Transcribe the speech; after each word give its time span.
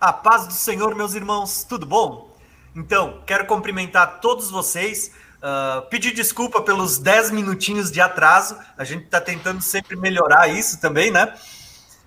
A 0.00 0.14
paz 0.14 0.46
do 0.46 0.54
Senhor, 0.54 0.94
meus 0.94 1.12
irmãos, 1.12 1.62
tudo 1.62 1.84
bom? 1.84 2.34
Então, 2.74 3.22
quero 3.26 3.44
cumprimentar 3.44 4.18
todos 4.18 4.50
vocês, 4.50 5.10
uh, 5.42 5.86
pedir 5.90 6.14
desculpa 6.14 6.62
pelos 6.62 6.96
10 6.96 7.30
minutinhos 7.32 7.90
de 7.92 8.00
atraso, 8.00 8.56
a 8.78 8.84
gente 8.84 9.04
está 9.04 9.20
tentando 9.20 9.60
sempre 9.60 9.96
melhorar 9.96 10.48
isso 10.48 10.80
também, 10.80 11.10
né? 11.10 11.34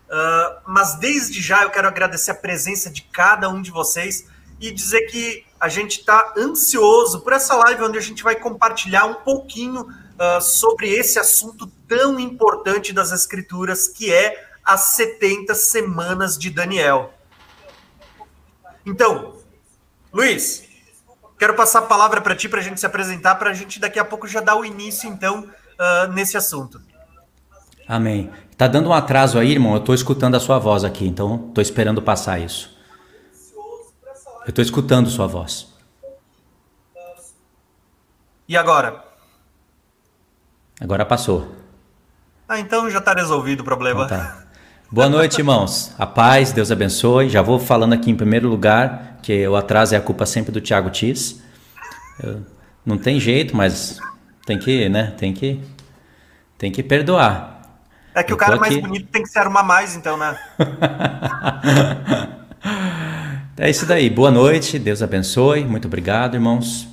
Uh, 0.09 0.61
mas 0.65 0.95
desde 0.95 1.39
já 1.39 1.61
eu 1.61 1.69
quero 1.69 1.87
agradecer 1.87 2.31
a 2.31 2.35
presença 2.35 2.89
de 2.89 3.03
cada 3.03 3.47
um 3.47 3.61
de 3.61 3.69
vocês 3.69 4.25
e 4.59 4.71
dizer 4.71 5.01
que 5.01 5.45
a 5.59 5.69
gente 5.69 5.99
está 5.99 6.33
ansioso 6.35 7.21
por 7.21 7.31
essa 7.31 7.53
live 7.55 7.83
onde 7.83 7.99
a 7.99 8.01
gente 8.01 8.23
vai 8.23 8.35
compartilhar 8.35 9.05
um 9.05 9.15
pouquinho 9.21 9.81
uh, 9.81 10.41
sobre 10.41 10.89
esse 10.89 11.19
assunto 11.19 11.67
tão 11.87 12.19
importante 12.19 12.91
das 12.91 13.11
Escrituras, 13.11 13.87
que 13.87 14.11
é 14.11 14.49
as 14.65 14.81
70 14.95 15.53
semanas 15.53 16.39
de 16.39 16.49
Daniel. 16.49 17.12
Então, 18.85 19.33
Luiz, 20.11 20.63
quero 21.39 21.55
passar 21.55 21.79
a 21.79 21.83
palavra 21.83 22.21
para 22.21 22.35
ti 22.35 22.49
para 22.49 22.59
a 22.59 22.63
gente 22.63 22.79
se 22.79 22.85
apresentar, 22.85 23.35
para 23.35 23.49
a 23.49 23.53
gente 23.53 23.79
daqui 23.79 23.99
a 23.99 24.05
pouco 24.05 24.27
já 24.27 24.41
dar 24.41 24.55
o 24.55 24.65
início, 24.65 25.09
então, 25.09 25.41
uh, 25.43 26.11
nesse 26.13 26.37
assunto. 26.37 26.81
Amém. 27.87 28.31
Tá 28.57 28.67
dando 28.67 28.89
um 28.89 28.93
atraso 28.93 29.39
aí, 29.39 29.51
irmão? 29.51 29.73
Eu 29.73 29.79
estou 29.79 29.95
escutando 29.95 30.35
a 30.35 30.39
sua 30.39 30.59
voz 30.59 30.83
aqui, 30.83 31.07
então 31.07 31.47
estou 31.49 31.61
esperando 31.61 32.01
passar 32.01 32.39
isso. 32.39 32.77
Eu 34.45 34.49
estou 34.49 34.63
escutando 34.63 35.09
sua 35.09 35.27
voz. 35.27 35.73
E 38.47 38.57
agora? 38.57 39.03
Agora 40.79 41.05
passou. 41.05 41.49
Ah, 42.47 42.59
então 42.59 42.89
já 42.89 42.99
está 42.99 43.13
resolvido 43.13 43.61
o 43.61 43.63
problema. 43.63 44.05
Então 44.05 44.17
tá. 44.17 44.42
Boa 44.93 45.09
noite, 45.09 45.39
irmãos. 45.39 45.91
A 45.97 46.05
paz, 46.05 46.51
Deus 46.51 46.69
abençoe. 46.69 47.27
Já 47.27 47.41
vou 47.41 47.57
falando 47.57 47.93
aqui 47.93 48.11
em 48.11 48.15
primeiro 48.15 48.47
lugar 48.47 49.17
que 49.23 49.47
o 49.47 49.55
atraso 49.55 49.95
é 49.95 49.97
a 49.97 50.01
culpa 50.01 50.23
sempre 50.23 50.51
do 50.51 50.61
Thiago 50.61 50.91
Tis. 50.91 51.41
Eu, 52.21 52.45
não 52.85 52.95
tem 52.95 53.19
jeito, 53.19 53.57
mas 53.57 53.97
tem 54.45 54.59
que, 54.59 54.87
né? 54.89 55.11
Tem 55.17 55.33
que, 55.33 55.59
tem 56.59 56.71
que 56.71 56.83
perdoar. 56.83 57.59
É 58.13 58.21
que 58.21 58.33
Eu 58.33 58.35
o 58.35 58.37
cara 58.37 58.55
mais 58.57 58.77
bonito 58.77 59.07
tem 59.07 59.23
que 59.23 59.29
se 59.29 59.39
arrumar 59.39 59.63
mais, 59.63 59.95
então, 59.95 60.15
né? 60.15 60.37
é 63.57 63.71
isso 63.71 63.87
daí. 63.87 64.11
Boa 64.11 64.29
noite. 64.29 64.77
Deus 64.77 65.01
abençoe. 65.01 65.65
Muito 65.65 65.87
obrigado, 65.87 66.35
irmãos. 66.35 66.87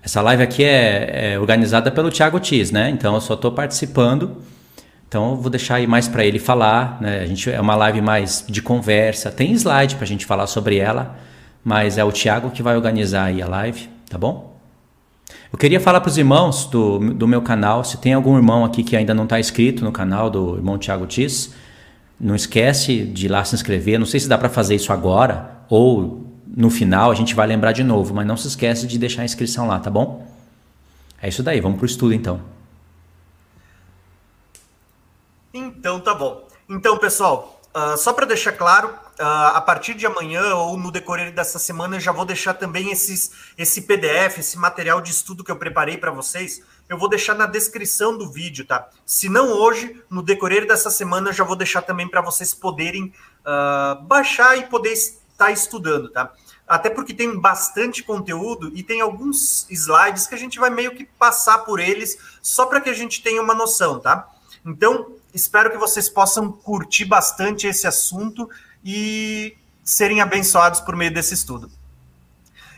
Essa 0.00 0.22
live 0.22 0.44
aqui 0.44 0.62
é, 0.62 1.32
é 1.32 1.40
organizada 1.40 1.90
pelo 1.90 2.12
Thiago 2.12 2.38
Tis, 2.38 2.70
né? 2.70 2.90
Então 2.90 3.12
eu 3.12 3.20
só 3.20 3.34
estou 3.34 3.50
participando 3.50 4.40
então 5.14 5.30
eu 5.30 5.36
vou 5.36 5.48
deixar 5.48 5.76
aí 5.76 5.86
mais 5.86 6.08
para 6.08 6.24
ele 6.24 6.40
falar, 6.40 6.98
né? 7.00 7.20
A 7.20 7.26
gente 7.26 7.48
é 7.48 7.60
uma 7.60 7.76
live 7.76 8.00
mais 8.00 8.44
de 8.48 8.60
conversa, 8.60 9.30
tem 9.30 9.52
slide 9.52 9.94
para 9.94 10.02
a 10.02 10.08
gente 10.08 10.26
falar 10.26 10.48
sobre 10.48 10.78
ela, 10.78 11.16
mas 11.62 11.96
é 11.96 12.02
o 12.02 12.10
Tiago 12.10 12.50
que 12.50 12.64
vai 12.64 12.74
organizar 12.74 13.26
aí 13.26 13.40
a 13.40 13.46
live, 13.46 13.88
tá 14.10 14.18
bom? 14.18 14.58
Eu 15.52 15.56
queria 15.56 15.78
falar 15.78 16.00
para 16.00 16.08
os 16.08 16.18
irmãos 16.18 16.66
do, 16.66 16.98
do 17.14 17.28
meu 17.28 17.40
canal, 17.42 17.84
se 17.84 17.96
tem 17.98 18.12
algum 18.12 18.34
irmão 18.34 18.64
aqui 18.64 18.82
que 18.82 18.96
ainda 18.96 19.14
não 19.14 19.22
está 19.22 19.38
inscrito 19.38 19.84
no 19.84 19.92
canal 19.92 20.28
do 20.28 20.56
irmão 20.56 20.76
Tiago 20.78 21.06
Tis, 21.06 21.54
não 22.18 22.34
esquece 22.34 23.04
de 23.04 23.26
ir 23.26 23.28
lá 23.28 23.44
se 23.44 23.54
inscrever. 23.54 24.00
Não 24.00 24.06
sei 24.06 24.18
se 24.18 24.28
dá 24.28 24.36
para 24.36 24.48
fazer 24.48 24.74
isso 24.74 24.92
agora 24.92 25.60
ou 25.68 26.26
no 26.44 26.70
final 26.70 27.12
a 27.12 27.14
gente 27.14 27.36
vai 27.36 27.46
lembrar 27.46 27.70
de 27.70 27.84
novo, 27.84 28.12
mas 28.12 28.26
não 28.26 28.36
se 28.36 28.48
esquece 28.48 28.84
de 28.88 28.98
deixar 28.98 29.22
a 29.22 29.24
inscrição 29.24 29.68
lá, 29.68 29.78
tá 29.78 29.90
bom? 29.90 30.26
É 31.22 31.28
isso 31.28 31.40
daí, 31.40 31.60
vamos 31.60 31.78
pro 31.78 31.86
estudo 31.86 32.12
então. 32.12 32.53
Então 35.84 36.00
tá 36.00 36.14
bom. 36.14 36.48
Então, 36.66 36.96
pessoal, 36.96 37.60
uh, 37.76 37.94
só 37.98 38.14
para 38.14 38.24
deixar 38.24 38.52
claro, 38.52 38.88
uh, 38.88 39.52
a 39.52 39.60
partir 39.60 39.92
de 39.92 40.06
amanhã 40.06 40.54
ou 40.54 40.78
no 40.78 40.90
decorrer 40.90 41.30
dessa 41.30 41.58
semana 41.58 41.96
eu 41.96 42.00
já 42.00 42.10
vou 42.10 42.24
deixar 42.24 42.54
também 42.54 42.90
esses, 42.90 43.32
esse 43.58 43.82
PDF, 43.82 44.38
esse 44.38 44.56
material 44.56 44.98
de 45.02 45.10
estudo 45.10 45.44
que 45.44 45.50
eu 45.50 45.56
preparei 45.56 45.98
para 45.98 46.10
vocês. 46.10 46.62
Eu 46.88 46.96
vou 46.96 47.06
deixar 47.06 47.34
na 47.34 47.44
descrição 47.44 48.16
do 48.16 48.32
vídeo, 48.32 48.64
tá? 48.64 48.88
Se 49.04 49.28
não 49.28 49.50
hoje, 49.58 50.02
no 50.08 50.22
decorrer 50.22 50.66
dessa 50.66 50.88
semana 50.88 51.28
eu 51.28 51.34
já 51.34 51.44
vou 51.44 51.54
deixar 51.54 51.82
também 51.82 52.08
para 52.08 52.22
vocês 52.22 52.54
poderem 52.54 53.12
uh, 53.44 54.02
baixar 54.04 54.56
e 54.56 54.64
poder 54.64 54.94
estar 54.94 55.50
estudando, 55.50 56.08
tá? 56.08 56.32
Até 56.66 56.88
porque 56.88 57.12
tem 57.12 57.38
bastante 57.38 58.02
conteúdo 58.02 58.72
e 58.74 58.82
tem 58.82 59.02
alguns 59.02 59.66
slides 59.68 60.26
que 60.26 60.34
a 60.34 60.38
gente 60.38 60.58
vai 60.58 60.70
meio 60.70 60.94
que 60.94 61.04
passar 61.04 61.58
por 61.58 61.78
eles 61.78 62.16
só 62.40 62.64
para 62.64 62.80
que 62.80 62.88
a 62.88 62.94
gente 62.94 63.22
tenha 63.22 63.42
uma 63.42 63.54
noção, 63.54 64.00
tá? 64.00 64.30
Então, 64.64 65.22
Espero 65.34 65.68
que 65.70 65.76
vocês 65.76 66.08
possam 66.08 66.52
curtir 66.52 67.04
bastante 67.04 67.66
esse 67.66 67.88
assunto 67.88 68.48
e 68.84 69.56
serem 69.82 70.20
abençoados 70.20 70.80
por 70.80 70.94
meio 70.94 71.12
desse 71.12 71.34
estudo. 71.34 71.68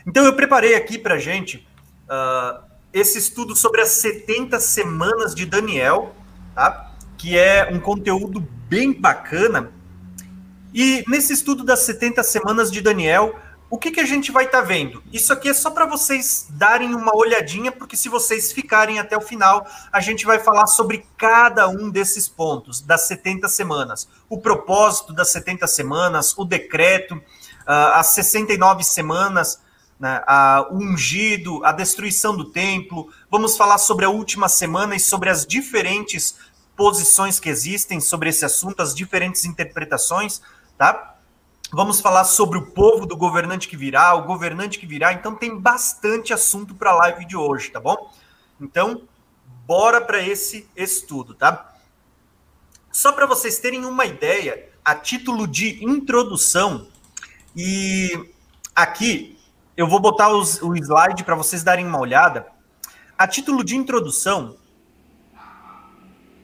Então, 0.07 0.25
eu 0.25 0.35
preparei 0.35 0.73
aqui 0.73 0.97
para 0.97 1.15
a 1.15 1.19
gente 1.19 1.67
uh, 2.09 2.63
esse 2.91 3.19
estudo 3.19 3.55
sobre 3.55 3.81
as 3.81 3.89
70 3.89 4.59
semanas 4.59 5.35
de 5.35 5.45
Daniel, 5.45 6.15
tá? 6.55 6.95
que 7.15 7.37
é 7.37 7.69
um 7.71 7.79
conteúdo 7.79 8.39
bem 8.67 8.91
bacana. 8.91 9.71
E 10.73 11.03
nesse 11.07 11.33
estudo 11.33 11.63
das 11.63 11.81
70 11.81 12.23
semanas 12.23 12.71
de 12.71 12.81
Daniel, 12.81 13.39
o 13.69 13.77
que, 13.77 13.91
que 13.91 13.99
a 13.99 14.05
gente 14.05 14.31
vai 14.31 14.45
estar 14.45 14.61
tá 14.61 14.67
vendo? 14.67 15.03
Isso 15.11 15.33
aqui 15.33 15.49
é 15.49 15.53
só 15.53 15.69
para 15.69 15.85
vocês 15.85 16.47
darem 16.49 16.95
uma 16.95 17.15
olhadinha, 17.15 17.71
porque 17.71 17.97
se 17.97 18.07
vocês 18.07 18.51
ficarem 18.51 18.97
até 18.97 19.17
o 19.17 19.21
final, 19.21 19.67
a 19.91 19.99
gente 19.99 20.25
vai 20.25 20.39
falar 20.39 20.67
sobre 20.67 21.05
cada 21.17 21.67
um 21.67 21.89
desses 21.89 22.29
pontos 22.29 22.81
das 22.81 23.01
70 23.07 23.49
semanas. 23.49 24.07
O 24.29 24.39
propósito 24.39 25.11
das 25.11 25.31
70 25.31 25.67
semanas, 25.67 26.33
o 26.37 26.45
decreto, 26.45 27.15
uh, 27.15 27.93
as 27.95 28.07
69 28.07 28.83
semanas, 28.83 29.59
né, 29.99 30.23
a, 30.25 30.65
o 30.71 30.77
ungido, 30.77 31.63
a 31.65 31.73
destruição 31.73 32.37
do 32.37 32.45
templo. 32.45 33.09
Vamos 33.29 33.57
falar 33.57 33.79
sobre 33.79 34.05
a 34.05 34.09
última 34.09 34.47
semana 34.47 34.95
e 34.95 34.99
sobre 34.99 35.29
as 35.29 35.45
diferentes 35.45 36.35
posições 36.75 37.39
que 37.39 37.49
existem 37.49 37.99
sobre 37.99 38.29
esse 38.29 38.45
assunto, 38.45 38.81
as 38.81 38.95
diferentes 38.95 39.43
interpretações, 39.43 40.41
tá? 40.77 41.16
Vamos 41.71 41.99
falar 41.99 42.23
sobre 42.23 42.57
o 42.57 42.67
povo 42.67 43.05
do 43.05 43.17
governante 43.17 43.67
que 43.67 43.75
virá, 43.75 44.13
o 44.15 44.23
governante 44.23 44.79
que 44.79 44.85
virá. 44.85 45.11
Então 45.11 45.35
tem 45.35 45.59
bastante 45.59 46.33
assunto 46.33 46.73
para 46.73 46.91
a 46.91 46.95
live 46.95 47.25
de 47.25 47.35
hoje, 47.35 47.69
tá 47.69 47.79
bom? 47.79 48.13
Então, 48.59 49.03
bora 49.65 49.99
para 49.99 50.21
esse 50.21 50.69
estudo, 50.75 51.33
tá? 51.33 51.75
Só 52.89 53.11
para 53.11 53.25
vocês 53.25 53.59
terem 53.59 53.85
uma 53.85 54.05
ideia, 54.05 54.69
a 54.83 54.95
título 54.95 55.45
de 55.45 55.83
introdução, 55.83 56.87
e 57.55 58.31
aqui 58.73 59.37
eu 59.75 59.87
vou 59.87 59.99
botar 59.99 60.29
os, 60.29 60.61
o 60.61 60.73
slide 60.73 61.23
para 61.25 61.35
vocês 61.35 61.63
darem 61.63 61.85
uma 61.85 61.99
olhada. 61.99 62.47
A 63.17 63.27
título 63.27 63.63
de 63.63 63.75
introdução, 63.75 64.57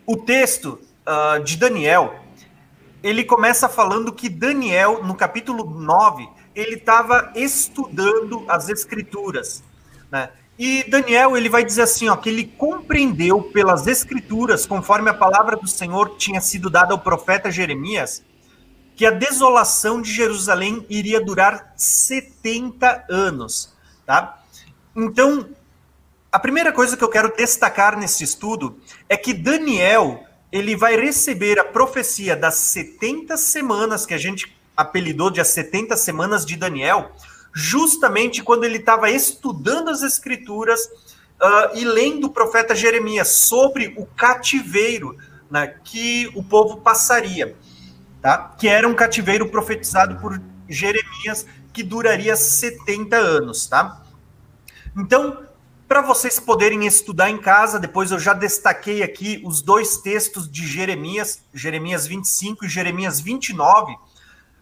o 0.05 0.17
texto 0.17 0.79
uh, 1.07 1.41
de 1.41 1.55
Daniel 1.55 2.22
ele 3.03 3.23
começa 3.25 3.67
falando 3.67 4.13
que 4.13 4.29
Daniel, 4.29 5.03
no 5.03 5.13
capítulo 5.13 5.65
9, 5.65 6.27
ele 6.55 6.75
estava 6.75 7.33
estudando 7.35 8.45
as 8.47 8.69
escrituras, 8.69 9.61
né? 10.09 10.29
E 10.57 10.83
Daniel, 10.87 11.35
ele 11.35 11.49
vai 11.49 11.65
dizer 11.65 11.81
assim, 11.81 12.07
ó, 12.07 12.15
que 12.15 12.29
ele 12.29 12.45
compreendeu 12.45 13.41
pelas 13.41 13.87
escrituras, 13.87 14.65
conforme 14.65 15.09
a 15.09 15.13
palavra 15.13 15.57
do 15.57 15.67
Senhor 15.67 16.15
tinha 16.15 16.39
sido 16.39 16.69
dada 16.69 16.93
ao 16.93 16.99
profeta 16.99 17.51
Jeremias, 17.51 18.23
que 18.95 19.05
a 19.05 19.11
desolação 19.11 19.99
de 19.99 20.11
Jerusalém 20.11 20.85
iria 20.89 21.19
durar 21.19 21.73
70 21.75 23.05
anos, 23.09 23.75
tá? 24.05 24.43
Então, 24.95 25.49
a 26.31 26.37
primeira 26.37 26.71
coisa 26.71 26.95
que 26.95 27.03
eu 27.03 27.09
quero 27.09 27.35
destacar 27.35 27.97
nesse 27.97 28.23
estudo 28.23 28.79
é 29.09 29.17
que 29.17 29.33
Daniel, 29.33 30.23
ele 30.53 30.75
vai 30.75 30.95
receber 30.95 31.57
a 31.57 31.63
profecia 31.63 32.35
das 32.35 32.53
70 32.53 33.35
semanas, 33.37 34.05
que 34.05 34.13
a 34.13 34.19
gente 34.19 34.55
apelidou 34.77 35.31
de 35.31 35.41
as 35.41 35.47
70 35.47 35.97
semanas 35.97 36.45
de 36.45 36.55
Daniel, 36.55 37.11
justamente 37.51 38.43
quando 38.43 38.63
ele 38.63 38.77
estava 38.77 39.09
estudando 39.09 39.89
as 39.89 40.03
escrituras 40.03 40.79
uh, 41.41 41.75
e 41.75 41.83
lendo 41.83 42.27
o 42.27 42.29
profeta 42.29 42.75
Jeremias 42.75 43.29
sobre 43.29 43.95
o 43.97 44.05
cativeiro 44.05 45.17
né, 45.49 45.73
que 45.83 46.31
o 46.35 46.43
povo 46.43 46.81
passaria, 46.81 47.55
tá? 48.21 48.53
que 48.55 48.67
era 48.67 48.87
um 48.87 48.93
cativeiro 48.93 49.49
profetizado 49.49 50.17
por 50.17 50.39
Jeremias 50.69 51.47
que 51.73 51.81
duraria 51.81 52.35
70 52.35 53.17
anos. 53.17 53.65
Tá? 53.65 54.03
Então, 54.95 55.47
para 55.93 56.01
vocês 56.01 56.39
poderem 56.39 56.87
estudar 56.87 57.29
em 57.29 57.37
casa, 57.37 57.79
depois 57.79 58.09
eu 58.09 58.17
já 58.17 58.33
destaquei 58.33 59.03
aqui 59.03 59.39
os 59.45 59.61
dois 59.61 59.97
textos 59.97 60.49
de 60.49 60.65
Jeremias, 60.65 61.43
Jeremias 61.53 62.07
25 62.07 62.65
e 62.65 62.67
Jeremias 62.67 63.19
29, 63.19 63.95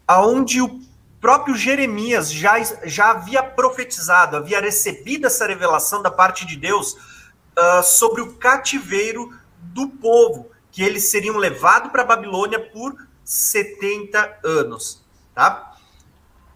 aonde 0.05 0.61
o 0.61 0.81
próprio 1.21 1.55
Jeremias 1.55 2.29
já, 2.29 2.61
já 2.83 3.11
havia 3.11 3.41
profetizado, 3.41 4.35
havia 4.35 4.59
recebido 4.59 5.25
essa 5.25 5.47
revelação 5.47 6.01
da 6.01 6.11
parte 6.11 6.45
de 6.45 6.57
Deus 6.57 6.95
uh, 6.95 7.81
sobre 7.81 8.19
o 8.19 8.33
cativeiro 8.33 9.33
do 9.57 9.87
povo, 9.87 10.51
que 10.69 10.83
eles 10.83 11.05
seriam 11.05 11.37
levados 11.37 11.93
para 11.93 12.01
a 12.01 12.07
Babilônia 12.07 12.59
por 12.59 12.93
70 13.23 14.39
anos, 14.43 15.01
tá? 15.33 15.77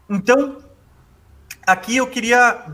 Então, 0.10 0.65
aqui 1.66 1.98
eu 1.98 2.08
queria 2.08 2.66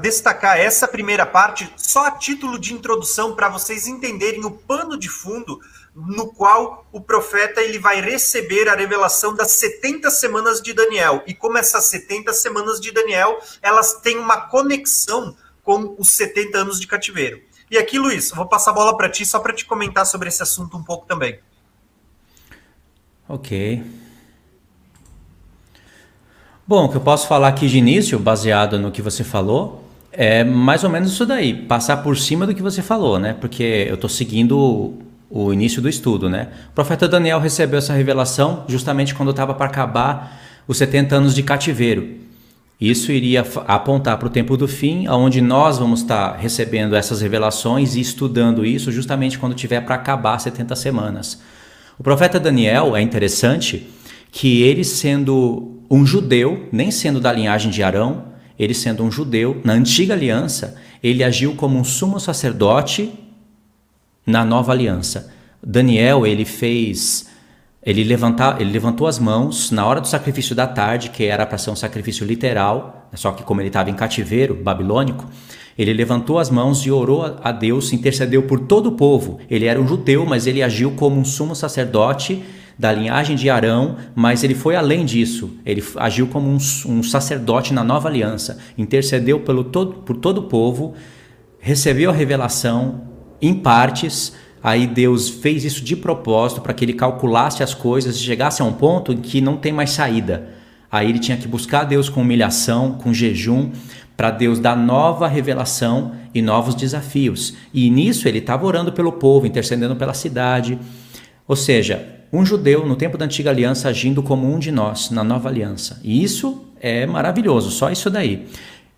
destacar 0.00 0.58
essa 0.58 0.88
primeira 0.88 1.24
parte 1.24 1.72
só 1.76 2.06
a 2.06 2.10
título 2.10 2.58
de 2.58 2.74
introdução 2.74 3.34
para 3.34 3.48
vocês 3.48 3.86
entenderem 3.86 4.44
o 4.44 4.50
pano 4.50 4.98
de 4.98 5.08
fundo 5.08 5.60
no 5.94 6.26
qual 6.32 6.86
o 6.92 7.00
profeta 7.00 7.62
ele 7.62 7.78
vai 7.78 8.00
receber 8.00 8.68
a 8.68 8.74
revelação 8.74 9.34
das 9.34 9.52
70 9.52 10.10
semanas 10.10 10.60
de 10.60 10.72
Daniel 10.74 11.22
e 11.26 11.34
como 11.34 11.56
essas 11.56 11.84
70 11.84 12.32
semanas 12.32 12.80
de 12.80 12.92
Daniel 12.92 13.38
elas 13.62 13.94
têm 14.00 14.18
uma 14.18 14.42
conexão 14.42 15.36
com 15.62 15.96
os 15.98 16.10
70 16.10 16.58
anos 16.58 16.80
de 16.80 16.86
cativeiro. 16.86 17.40
E 17.68 17.76
aqui, 17.76 17.98
Luiz, 17.98 18.30
vou 18.30 18.46
passar 18.46 18.70
a 18.70 18.74
bola 18.74 18.96
para 18.96 19.08
ti 19.08 19.26
só 19.26 19.40
para 19.40 19.52
te 19.52 19.64
comentar 19.64 20.06
sobre 20.06 20.28
esse 20.28 20.42
assunto 20.42 20.76
um 20.76 20.84
pouco 20.84 21.06
também. 21.06 21.40
Ok. 23.28 24.05
Bom, 26.68 26.86
o 26.86 26.88
que 26.88 26.96
eu 26.96 27.00
posso 27.00 27.28
falar 27.28 27.46
aqui 27.46 27.68
de 27.68 27.78
início, 27.78 28.18
baseado 28.18 28.76
no 28.76 28.90
que 28.90 29.00
você 29.00 29.22
falou, 29.22 29.84
é 30.10 30.42
mais 30.42 30.82
ou 30.82 30.90
menos 30.90 31.12
isso 31.12 31.24
daí, 31.24 31.54
passar 31.54 31.98
por 31.98 32.18
cima 32.18 32.44
do 32.44 32.52
que 32.52 32.60
você 32.60 32.82
falou, 32.82 33.20
né? 33.20 33.36
Porque 33.40 33.86
eu 33.88 33.94
estou 33.94 34.10
seguindo 34.10 34.94
o 35.30 35.52
início 35.52 35.80
do 35.80 35.88
estudo, 35.88 36.28
né? 36.28 36.48
O 36.70 36.72
profeta 36.74 37.06
Daniel 37.06 37.38
recebeu 37.38 37.78
essa 37.78 37.92
revelação 37.92 38.64
justamente 38.66 39.14
quando 39.14 39.30
estava 39.30 39.54
para 39.54 39.66
acabar 39.66 40.40
os 40.66 40.76
70 40.76 41.14
anos 41.14 41.36
de 41.36 41.44
cativeiro. 41.44 42.16
Isso 42.80 43.12
iria 43.12 43.46
apontar 43.68 44.18
para 44.18 44.26
o 44.26 44.30
tempo 44.30 44.56
do 44.56 44.66
fim, 44.66 45.06
onde 45.06 45.40
nós 45.40 45.78
vamos 45.78 46.00
estar 46.00 46.32
tá 46.32 46.36
recebendo 46.36 46.96
essas 46.96 47.20
revelações 47.20 47.94
e 47.94 48.00
estudando 48.00 48.66
isso 48.66 48.90
justamente 48.90 49.38
quando 49.38 49.54
tiver 49.54 49.82
para 49.82 49.94
acabar 49.94 50.36
70 50.40 50.74
semanas. 50.74 51.40
O 51.96 52.02
profeta 52.02 52.40
Daniel 52.40 52.96
é 52.96 53.00
interessante 53.00 53.88
que 54.36 54.60
ele 54.60 54.84
sendo 54.84 55.80
um 55.90 56.04
judeu, 56.04 56.68
nem 56.70 56.90
sendo 56.90 57.18
da 57.18 57.32
linhagem 57.32 57.70
de 57.70 57.82
Arão, 57.82 58.24
ele 58.58 58.74
sendo 58.74 59.02
um 59.02 59.10
judeu, 59.10 59.62
na 59.64 59.72
antiga 59.72 60.12
aliança, 60.12 60.76
ele 61.02 61.24
agiu 61.24 61.54
como 61.54 61.78
um 61.78 61.82
sumo 61.82 62.20
sacerdote 62.20 63.14
na 64.26 64.44
nova 64.44 64.72
aliança. 64.72 65.32
Daniel, 65.66 66.26
ele 66.26 66.44
fez 66.44 67.30
ele, 67.82 68.04
levanta, 68.04 68.58
ele 68.60 68.70
levantou 68.70 69.06
as 69.06 69.18
mãos 69.18 69.70
na 69.70 69.86
hora 69.86 70.02
do 70.02 70.06
sacrifício 70.06 70.54
da 70.54 70.66
tarde, 70.66 71.08
que 71.08 71.24
era 71.24 71.46
para 71.46 71.56
ser 71.56 71.70
um 71.70 71.76
sacrifício 71.76 72.26
literal, 72.26 73.08
só 73.14 73.32
que 73.32 73.42
como 73.42 73.62
ele 73.62 73.68
estava 73.68 73.88
em 73.88 73.94
cativeiro 73.94 74.54
babilônico, 74.54 75.24
ele 75.78 75.94
levantou 75.94 76.38
as 76.38 76.50
mãos 76.50 76.84
e 76.84 76.90
orou 76.90 77.38
a 77.42 77.52
Deus, 77.52 77.90
intercedeu 77.90 78.42
por 78.42 78.60
todo 78.60 78.88
o 78.88 78.92
povo. 78.92 79.38
Ele 79.48 79.64
era 79.64 79.80
um 79.80 79.88
judeu, 79.88 80.26
mas 80.26 80.46
ele 80.46 80.62
agiu 80.62 80.90
como 80.90 81.18
um 81.18 81.24
sumo 81.24 81.56
sacerdote 81.56 82.44
da 82.78 82.92
linhagem 82.92 83.36
de 83.36 83.48
Arão, 83.48 83.96
mas 84.14 84.44
ele 84.44 84.54
foi 84.54 84.76
além 84.76 85.04
disso. 85.04 85.50
Ele 85.64 85.82
agiu 85.96 86.26
como 86.26 86.48
um, 86.48 86.58
um 86.86 87.02
sacerdote 87.02 87.72
na 87.72 87.82
nova 87.82 88.08
aliança, 88.08 88.58
intercedeu 88.76 89.40
pelo 89.40 89.64
todo, 89.64 89.94
por 90.02 90.16
todo 90.16 90.38
o 90.38 90.42
povo, 90.44 90.94
recebeu 91.58 92.10
a 92.10 92.12
revelação 92.12 93.02
em 93.40 93.54
partes. 93.54 94.34
Aí 94.62 94.86
Deus 94.86 95.28
fez 95.28 95.64
isso 95.64 95.82
de 95.82 95.96
propósito 95.96 96.60
para 96.60 96.74
que 96.74 96.84
ele 96.84 96.92
calculasse 96.92 97.62
as 97.62 97.72
coisas 97.72 98.16
e 98.16 98.20
chegasse 98.20 98.60
a 98.60 98.64
um 98.64 98.72
ponto 98.72 99.12
em 99.12 99.18
que 99.18 99.40
não 99.40 99.56
tem 99.56 99.72
mais 99.72 99.90
saída. 99.90 100.50
Aí 100.90 101.08
ele 101.08 101.18
tinha 101.18 101.36
que 101.36 101.48
buscar 101.48 101.84
Deus 101.84 102.08
com 102.08 102.20
humilhação, 102.20 102.92
com 102.92 103.12
jejum, 103.12 103.70
para 104.16 104.30
Deus 104.30 104.58
dar 104.58 104.76
nova 104.76 105.28
revelação 105.28 106.12
e 106.34 106.40
novos 106.40 106.74
desafios. 106.74 107.54
E 107.72 107.90
nisso 107.90 108.26
ele 108.28 108.38
estava 108.38 108.66
orando 108.66 108.92
pelo 108.92 109.12
povo, 109.12 109.46
intercedendo 109.46 109.94
pela 109.94 110.14
cidade. 110.14 110.78
Ou 111.46 111.54
seja, 111.54 112.15
um 112.32 112.44
judeu 112.44 112.86
no 112.86 112.96
tempo 112.96 113.16
da 113.16 113.24
antiga 113.24 113.50
aliança 113.50 113.88
agindo 113.88 114.22
como 114.22 114.52
um 114.52 114.58
de 114.58 114.70
nós 114.70 115.10
na 115.10 115.22
nova 115.22 115.48
aliança. 115.48 116.00
E 116.02 116.22
isso 116.22 116.64
é 116.80 117.06
maravilhoso, 117.06 117.70
só 117.70 117.90
isso 117.90 118.10
daí. 118.10 118.46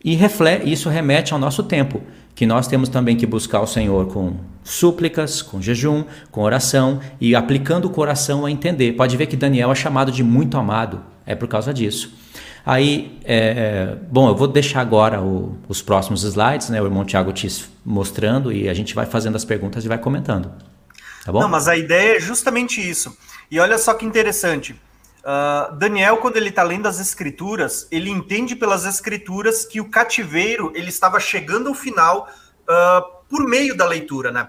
E 0.05 0.15
reflete, 0.15 0.71
isso 0.71 0.89
remete 0.89 1.33
ao 1.33 1.39
nosso 1.39 1.63
tempo, 1.63 2.01
que 2.35 2.47
nós 2.47 2.69
temos 2.69 2.89
também 2.89 3.17
que 3.17 3.27
buscar 3.27 3.61
o 3.61 3.67
Senhor 3.67 4.07
com 4.07 4.35
súplicas, 4.63 5.43
com 5.43 5.61
jejum, 5.61 6.05
com 6.31 6.43
oração 6.43 7.01
e 7.21 7.35
aplicando 7.35 7.87
o 7.87 7.91
coração 7.91 8.47
a 8.47 8.51
entender. 8.51 8.93
Pode 8.93 9.17
ver 9.17 9.27
que 9.27 9.37
Daniel 9.37 9.73
é 9.73 9.75
chamado 9.75 10.13
de 10.13 10.23
muito 10.23 10.57
amado, 10.57 11.01
é 11.27 11.35
por 11.35 11.49
causa 11.49 11.75
disso. 11.75 12.13
Aí, 12.65 13.19
é, 13.25 13.37
é 13.37 13.97
bom, 14.11 14.29
eu 14.29 14.37
vou 14.37 14.47
deixar 14.47 14.83
agora 14.83 15.23
o, 15.23 15.57
os 15.69 15.81
próximos 15.81 16.23
slides, 16.23 16.69
né? 16.69 16.81
O 16.83 16.85
irmão 16.85 17.05
Tiago 17.05 17.33
te 17.33 17.49
mostrando 17.85 18.53
e 18.53 18.69
a 18.69 18.75
gente 18.75 18.95
vai 18.95 19.07
fazendo 19.07 19.37
as 19.37 19.45
perguntas 19.45 19.85
e 19.85 19.89
vai 19.89 19.99
comentando. 19.99 20.51
Tá 21.25 21.32
bom? 21.32 21.41
Não, 21.41 21.49
mas 21.49 21.69
a 21.69 21.76
ideia 21.76 22.17
é 22.17 22.20
justamente 22.20 22.81
isso. 22.81 23.17
E 23.50 23.59
olha 23.59 23.79
só 23.79 23.94
que 23.94 24.05
interessante. 24.05 24.81
Uh, 25.19 25.76
Daniel, 25.76 26.19
quando 26.19 26.37
ele 26.37 26.49
está 26.49 26.62
lendo 26.62 26.87
as 26.87 26.99
escrituras, 27.00 27.87
ele 27.91 28.09
entende 28.09 28.56
pelas 28.56 28.85
escrituras 28.85 29.65
que 29.65 29.81
o 29.81 29.91
cativeiro 29.91 30.73
ele 30.75 30.88
estava 30.88 31.20
chegando 31.20 31.69
ao 31.69 31.75
final 31.75 32.31
uh, 32.62 33.26
por 33.29 33.47
meio 33.47 33.76
da 33.76 33.85
leitura, 33.85 34.31
né? 34.31 34.49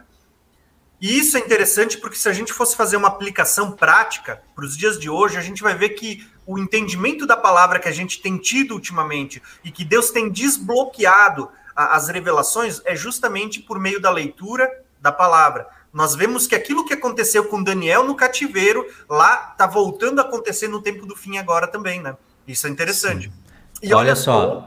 E 1.01 1.17
isso 1.17 1.37
é 1.37 1.39
interessante 1.39 1.97
porque 1.97 2.17
se 2.17 2.27
a 2.27 2.33
gente 2.33 2.51
fosse 2.51 2.75
fazer 2.75 2.97
uma 2.97 3.07
aplicação 3.07 3.71
prática 3.71 4.41
para 4.53 4.65
os 4.65 4.77
dias 4.77 4.99
de 4.99 5.09
hoje, 5.09 5.37
a 5.37 5.41
gente 5.41 5.63
vai 5.63 5.73
ver 5.73 5.89
que 5.89 6.27
o 6.45 6.59
entendimento 6.59 7.25
da 7.25 7.37
palavra 7.37 7.79
que 7.79 7.87
a 7.87 7.91
gente 7.91 8.21
tem 8.21 8.37
tido 8.37 8.73
ultimamente 8.73 9.41
e 9.63 9.71
que 9.71 9.85
Deus 9.85 10.11
tem 10.11 10.29
desbloqueado 10.29 11.49
a, 11.75 11.95
as 11.95 12.09
revelações 12.09 12.81
é 12.85 12.95
justamente 12.95 13.61
por 13.61 13.79
meio 13.79 14.01
da 14.01 14.09
leitura 14.09 14.69
da 15.01 15.11
palavra 15.11 15.67
nós 15.93 16.15
vemos 16.15 16.45
que 16.45 16.55
aquilo 16.55 16.85
que 16.85 16.93
aconteceu 16.93 17.45
com 17.45 17.63
Daniel 17.63 18.05
no 18.05 18.15
cativeiro, 18.15 18.85
lá 19.09 19.49
está 19.51 19.65
voltando 19.65 20.19
a 20.19 20.23
acontecer 20.23 20.67
no 20.67 20.81
tempo 20.81 21.05
do 21.05 21.15
fim 21.15 21.37
agora 21.37 21.67
também, 21.67 22.01
né? 22.01 22.15
Isso 22.47 22.67
é 22.67 22.69
interessante. 22.69 23.31
E 23.81 23.87
olha, 23.87 23.97
olha 23.97 24.15
só. 24.15 24.65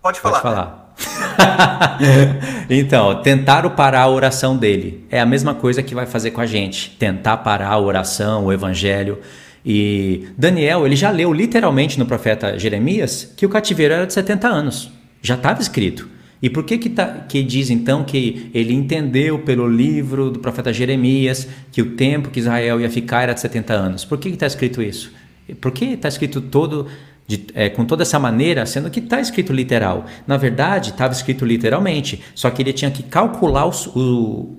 Pode 0.00 0.20
falar. 0.20 0.40
Pode 0.40 0.54
falar. 0.54 0.94
então, 2.68 3.22
tentaram 3.22 3.70
parar 3.70 4.02
a 4.02 4.08
oração 4.08 4.56
dele. 4.56 5.06
É 5.10 5.20
a 5.20 5.26
mesma 5.26 5.54
coisa 5.54 5.82
que 5.82 5.94
vai 5.94 6.06
fazer 6.06 6.30
com 6.30 6.40
a 6.40 6.46
gente. 6.46 6.96
Tentar 6.98 7.38
parar 7.38 7.68
a 7.68 7.78
oração, 7.78 8.46
o 8.46 8.52
evangelho. 8.52 9.20
E 9.64 10.28
Daniel, 10.36 10.86
ele 10.86 10.96
já 10.96 11.10
leu 11.10 11.32
literalmente 11.32 11.98
no 11.98 12.06
profeta 12.06 12.58
Jeremias 12.58 13.32
que 13.36 13.44
o 13.44 13.48
cativeiro 13.48 13.94
era 13.94 14.06
de 14.06 14.12
70 14.12 14.48
anos. 14.48 14.90
Já 15.20 15.34
estava 15.34 15.60
escrito. 15.60 16.08
E 16.40 16.48
por 16.48 16.64
que 16.64 16.78
que, 16.78 16.88
tá, 16.88 17.06
que 17.28 17.42
diz 17.42 17.68
então 17.68 18.04
que 18.04 18.50
ele 18.54 18.72
entendeu 18.72 19.40
pelo 19.40 19.68
livro 19.68 20.30
do 20.30 20.38
profeta 20.38 20.72
Jeremias 20.72 21.48
que 21.72 21.82
o 21.82 21.96
tempo 21.96 22.30
que 22.30 22.38
Israel 22.38 22.80
ia 22.80 22.90
ficar 22.90 23.22
era 23.22 23.34
de 23.34 23.40
70 23.40 23.74
anos? 23.74 24.04
Por 24.04 24.18
que 24.18 24.28
está 24.28 24.46
escrito 24.46 24.80
isso? 24.80 25.12
Por 25.60 25.72
que 25.72 25.86
está 25.86 26.08
escrito 26.08 26.40
todo 26.40 26.86
de, 27.26 27.46
é, 27.54 27.68
com 27.68 27.84
toda 27.84 28.02
essa 28.02 28.18
maneira, 28.18 28.64
sendo 28.66 28.90
que 28.90 29.00
está 29.00 29.20
escrito 29.20 29.52
literal? 29.52 30.06
Na 30.26 30.36
verdade, 30.36 30.90
estava 30.90 31.12
escrito 31.12 31.44
literalmente, 31.44 32.22
só 32.34 32.50
que 32.50 32.62
ele 32.62 32.72
tinha 32.72 32.90
que 32.90 33.02
calcular 33.02 33.66
os, 33.66 33.86
o, 33.88 34.56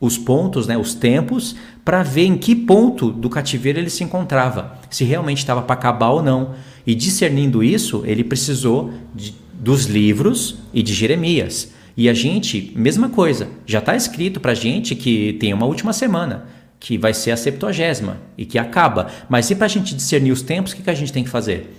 os 0.00 0.16
pontos, 0.16 0.66
né, 0.66 0.76
os 0.76 0.94
tempos, 0.94 1.56
para 1.84 2.02
ver 2.02 2.26
em 2.26 2.36
que 2.36 2.54
ponto 2.54 3.10
do 3.10 3.28
cativeiro 3.28 3.78
ele 3.78 3.90
se 3.90 4.04
encontrava, 4.04 4.78
se 4.90 5.04
realmente 5.04 5.38
estava 5.38 5.62
para 5.62 5.74
acabar 5.74 6.10
ou 6.10 6.22
não. 6.22 6.54
E 6.86 6.94
discernindo 6.94 7.64
isso, 7.64 8.02
ele 8.06 8.22
precisou 8.22 8.92
de 9.14 9.34
dos 9.58 9.86
livros 9.86 10.58
e 10.72 10.82
de 10.82 10.92
Jeremias. 10.92 11.72
E 11.96 12.08
a 12.08 12.14
gente, 12.14 12.72
mesma 12.76 13.08
coisa, 13.08 13.48
já 13.64 13.78
está 13.78 13.96
escrito 13.96 14.38
para 14.38 14.52
a 14.52 14.54
gente 14.54 14.94
que 14.94 15.32
tem 15.34 15.52
uma 15.54 15.66
última 15.66 15.92
semana, 15.92 16.46
que 16.78 16.98
vai 16.98 17.14
ser 17.14 17.30
a 17.30 17.36
septuagésima 17.36 18.20
e 18.36 18.44
que 18.44 18.58
acaba. 18.58 19.08
Mas 19.28 19.50
e 19.50 19.54
para 19.54 19.64
a 19.64 19.68
gente 19.68 19.94
discernir 19.94 20.30
os 20.30 20.42
tempos, 20.42 20.72
o 20.72 20.76
que, 20.76 20.82
que 20.82 20.90
a 20.90 20.94
gente 20.94 21.12
tem 21.12 21.24
que 21.24 21.30
fazer? 21.30 21.74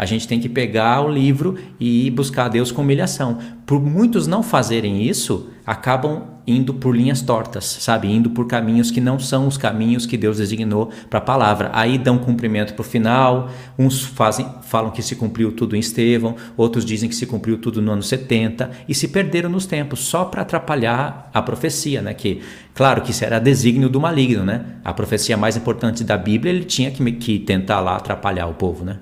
A 0.00 0.06
gente 0.06 0.26
tem 0.26 0.40
que 0.40 0.48
pegar 0.48 1.02
o 1.02 1.10
livro 1.10 1.58
e 1.78 2.10
buscar 2.12 2.46
a 2.46 2.48
Deus 2.48 2.72
com 2.72 2.80
humilhação. 2.80 3.36
Por 3.66 3.78
muitos 3.78 4.26
não 4.26 4.42
fazerem 4.42 5.02
isso, 5.02 5.50
acabam 5.66 6.22
indo 6.46 6.72
por 6.72 6.96
linhas 6.96 7.20
tortas, 7.20 7.66
sabe? 7.66 8.10
Indo 8.10 8.30
por 8.30 8.46
caminhos 8.46 8.90
que 8.90 8.98
não 8.98 9.18
são 9.18 9.46
os 9.46 9.58
caminhos 9.58 10.06
que 10.06 10.16
Deus 10.16 10.38
designou 10.38 10.90
para 11.10 11.18
a 11.18 11.22
palavra. 11.22 11.70
Aí 11.74 11.98
dão 11.98 12.16
cumprimento 12.16 12.72
para 12.72 12.80
o 12.80 12.84
final, 12.84 13.50
uns 13.78 14.02
fazem, 14.02 14.48
falam 14.62 14.90
que 14.90 15.02
se 15.02 15.16
cumpriu 15.16 15.52
tudo 15.52 15.76
em 15.76 15.80
Estevão, 15.80 16.34
outros 16.56 16.82
dizem 16.82 17.06
que 17.06 17.14
se 17.14 17.26
cumpriu 17.26 17.58
tudo 17.58 17.82
no 17.82 17.92
ano 17.92 18.02
70 18.02 18.70
e 18.88 18.94
se 18.94 19.06
perderam 19.06 19.50
nos 19.50 19.66
tempos 19.66 20.00
só 20.00 20.24
para 20.24 20.40
atrapalhar 20.40 21.28
a 21.34 21.42
profecia, 21.42 22.00
né? 22.00 22.14
Que, 22.14 22.40
claro, 22.72 23.02
que 23.02 23.12
era 23.22 23.38
desígnio 23.38 23.90
do 23.90 24.00
maligno, 24.00 24.46
né? 24.46 24.64
A 24.82 24.94
profecia 24.94 25.36
mais 25.36 25.58
importante 25.58 26.02
da 26.04 26.16
Bíblia, 26.16 26.50
ele 26.50 26.64
tinha 26.64 26.90
que, 26.90 27.12
que 27.12 27.38
tentar 27.38 27.80
lá 27.80 27.96
atrapalhar 27.96 28.46
o 28.46 28.54
povo, 28.54 28.82
né? 28.82 28.96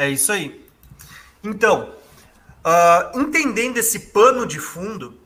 É 0.00 0.08
isso 0.08 0.32
aí. 0.32 0.66
Então, 1.44 1.92
uh, 2.64 3.20
entendendo 3.20 3.76
esse 3.76 3.98
pano 3.98 4.46
de 4.46 4.58
fundo, 4.58 5.20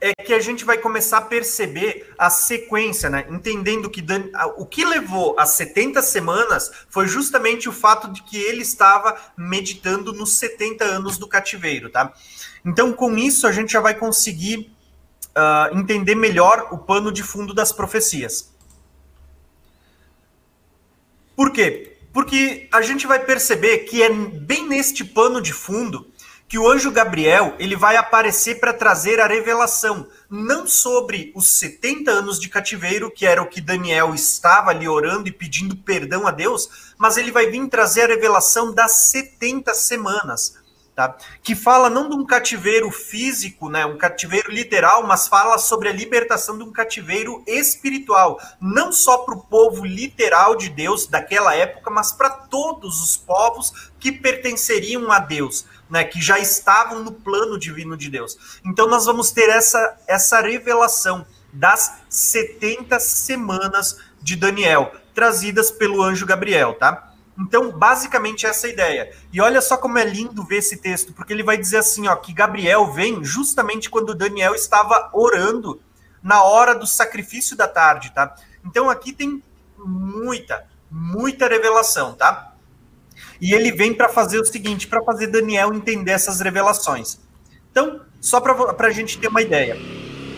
é 0.00 0.14
que 0.14 0.32
a 0.32 0.40
gente 0.40 0.64
vai 0.64 0.78
começar 0.78 1.18
a 1.18 1.20
perceber 1.20 2.10
a 2.16 2.30
sequência, 2.30 3.10
né? 3.10 3.26
Entendendo 3.28 3.90
que 3.90 4.00
Dan... 4.00 4.30
o 4.56 4.64
que 4.64 4.82
levou 4.82 5.38
as 5.38 5.50
70 5.50 6.00
semanas 6.00 6.72
foi 6.88 7.06
justamente 7.06 7.68
o 7.68 7.72
fato 7.72 8.10
de 8.14 8.22
que 8.22 8.38
ele 8.38 8.62
estava 8.62 9.14
meditando 9.36 10.10
nos 10.10 10.38
70 10.38 10.86
anos 10.86 11.18
do 11.18 11.28
cativeiro, 11.28 11.90
tá? 11.90 12.10
Então, 12.64 12.94
com 12.94 13.18
isso, 13.18 13.46
a 13.46 13.52
gente 13.52 13.74
já 13.74 13.80
vai 13.80 13.94
conseguir 13.94 14.74
uh, 15.36 15.76
entender 15.78 16.14
melhor 16.14 16.68
o 16.70 16.78
pano 16.78 17.12
de 17.12 17.22
fundo 17.22 17.52
das 17.52 17.72
profecias. 17.72 18.54
Por 21.36 21.52
quê? 21.52 21.93
Porque 22.14 22.68
a 22.72 22.80
gente 22.80 23.08
vai 23.08 23.18
perceber 23.18 23.78
que 23.78 24.00
é 24.00 24.08
bem 24.08 24.68
neste 24.68 25.04
pano 25.04 25.42
de 25.42 25.52
fundo 25.52 26.08
que 26.46 26.56
o 26.56 26.70
anjo 26.70 26.92
Gabriel 26.92 27.56
ele 27.58 27.74
vai 27.74 27.96
aparecer 27.96 28.60
para 28.60 28.72
trazer 28.72 29.18
a 29.18 29.26
revelação, 29.26 30.06
não 30.30 30.64
sobre 30.64 31.32
os 31.34 31.48
70 31.58 32.12
anos 32.12 32.38
de 32.38 32.48
cativeiro, 32.48 33.10
que 33.10 33.26
era 33.26 33.42
o 33.42 33.48
que 33.48 33.60
Daniel 33.60 34.14
estava 34.14 34.70
ali 34.70 34.86
orando 34.86 35.28
e 35.28 35.32
pedindo 35.32 35.74
perdão 35.74 36.24
a 36.24 36.30
Deus, 36.30 36.94
mas 36.96 37.16
ele 37.16 37.32
vai 37.32 37.50
vir 37.50 37.66
trazer 37.68 38.02
a 38.02 38.14
revelação 38.14 38.72
das 38.72 38.92
70 38.92 39.74
semanas 39.74 40.62
tá? 40.94 41.16
que 41.42 41.54
fala 41.54 41.90
não 41.90 42.08
de 42.08 42.14
um 42.14 42.24
cativeiro 42.24 42.90
físico, 42.90 43.68
né, 43.68 43.84
um 43.84 43.98
cativeiro 43.98 44.50
literal, 44.50 45.06
mas 45.06 45.26
fala 45.26 45.58
sobre 45.58 45.88
a 45.88 45.92
libertação 45.92 46.56
de 46.56 46.64
um 46.64 46.72
cativeiro 46.72 47.42
espiritual, 47.46 48.40
não 48.60 48.92
só 48.92 49.18
para 49.18 49.34
o 49.34 49.42
povo 49.42 49.84
literal 49.84 50.56
de 50.56 50.68
Deus 50.68 51.06
daquela 51.06 51.54
época, 51.54 51.90
mas 51.90 52.12
para 52.12 52.30
todos 52.30 53.02
os 53.02 53.16
povos 53.16 53.90
que 53.98 54.12
pertenceriam 54.12 55.10
a 55.10 55.18
Deus, 55.18 55.64
né, 55.90 56.04
que 56.04 56.20
já 56.20 56.38
estavam 56.38 57.00
no 57.02 57.12
plano 57.12 57.58
divino 57.58 57.96
de 57.96 58.08
Deus. 58.08 58.60
Então 58.64 58.86
nós 58.86 59.04
vamos 59.06 59.30
ter 59.32 59.48
essa, 59.48 59.98
essa 60.06 60.40
revelação 60.40 61.26
das 61.52 61.98
70 62.08 62.98
semanas 63.00 63.98
de 64.20 64.36
Daniel, 64.36 64.92
trazidas 65.14 65.70
pelo 65.70 66.02
anjo 66.02 66.26
Gabriel, 66.26 66.74
tá? 66.74 67.13
Então, 67.38 67.72
basicamente, 67.72 68.46
essa 68.46 68.66
é 68.66 68.70
a 68.70 68.72
ideia. 68.72 69.16
E 69.32 69.40
olha 69.40 69.60
só 69.60 69.76
como 69.76 69.98
é 69.98 70.04
lindo 70.04 70.44
ver 70.44 70.58
esse 70.58 70.76
texto, 70.76 71.12
porque 71.12 71.32
ele 71.32 71.42
vai 71.42 71.56
dizer 71.56 71.78
assim, 71.78 72.06
ó, 72.06 72.14
que 72.14 72.32
Gabriel 72.32 72.92
vem 72.92 73.24
justamente 73.24 73.90
quando 73.90 74.14
Daniel 74.14 74.54
estava 74.54 75.10
orando 75.12 75.80
na 76.22 76.42
hora 76.42 76.74
do 76.74 76.86
sacrifício 76.86 77.56
da 77.56 77.66
tarde, 77.66 78.12
tá? 78.12 78.34
Então 78.64 78.88
aqui 78.88 79.12
tem 79.12 79.42
muita, 79.76 80.64
muita 80.90 81.48
revelação, 81.48 82.14
tá? 82.14 82.54
E 83.40 83.52
ele 83.52 83.72
vem 83.72 83.92
para 83.92 84.08
fazer 84.08 84.38
o 84.38 84.44
seguinte, 84.44 84.86
para 84.86 85.02
fazer 85.02 85.26
Daniel 85.26 85.74
entender 85.74 86.12
essas 86.12 86.40
revelações. 86.40 87.18
Então, 87.70 88.00
só 88.20 88.40
para 88.40 88.86
a 88.86 88.90
gente 88.90 89.18
ter 89.18 89.28
uma 89.28 89.42
ideia. 89.42 89.76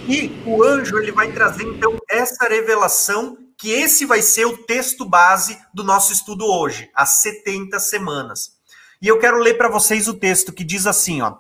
E 0.09 0.43
o 0.47 0.62
anjo 0.62 0.99
ele 0.99 1.12
vai 1.12 1.31
trazer 1.33 1.65
então 1.65 1.97
essa 2.09 2.49
revelação 2.49 3.37
que 3.58 3.70
esse 3.70 4.04
vai 4.04 4.20
ser 4.20 4.44
o 4.44 4.58
texto 4.58 5.04
base 5.04 5.58
do 5.72 5.82
nosso 5.82 6.12
estudo 6.12 6.44
hoje, 6.44 6.90
as 6.94 7.20
70 7.22 7.78
semanas. 7.80 8.52
E 9.00 9.08
eu 9.08 9.18
quero 9.18 9.38
ler 9.38 9.54
para 9.54 9.68
vocês 9.68 10.08
o 10.08 10.14
texto 10.14 10.52
que 10.52 10.64
diz 10.64 10.86
assim, 10.86 11.22
ó: 11.22 11.38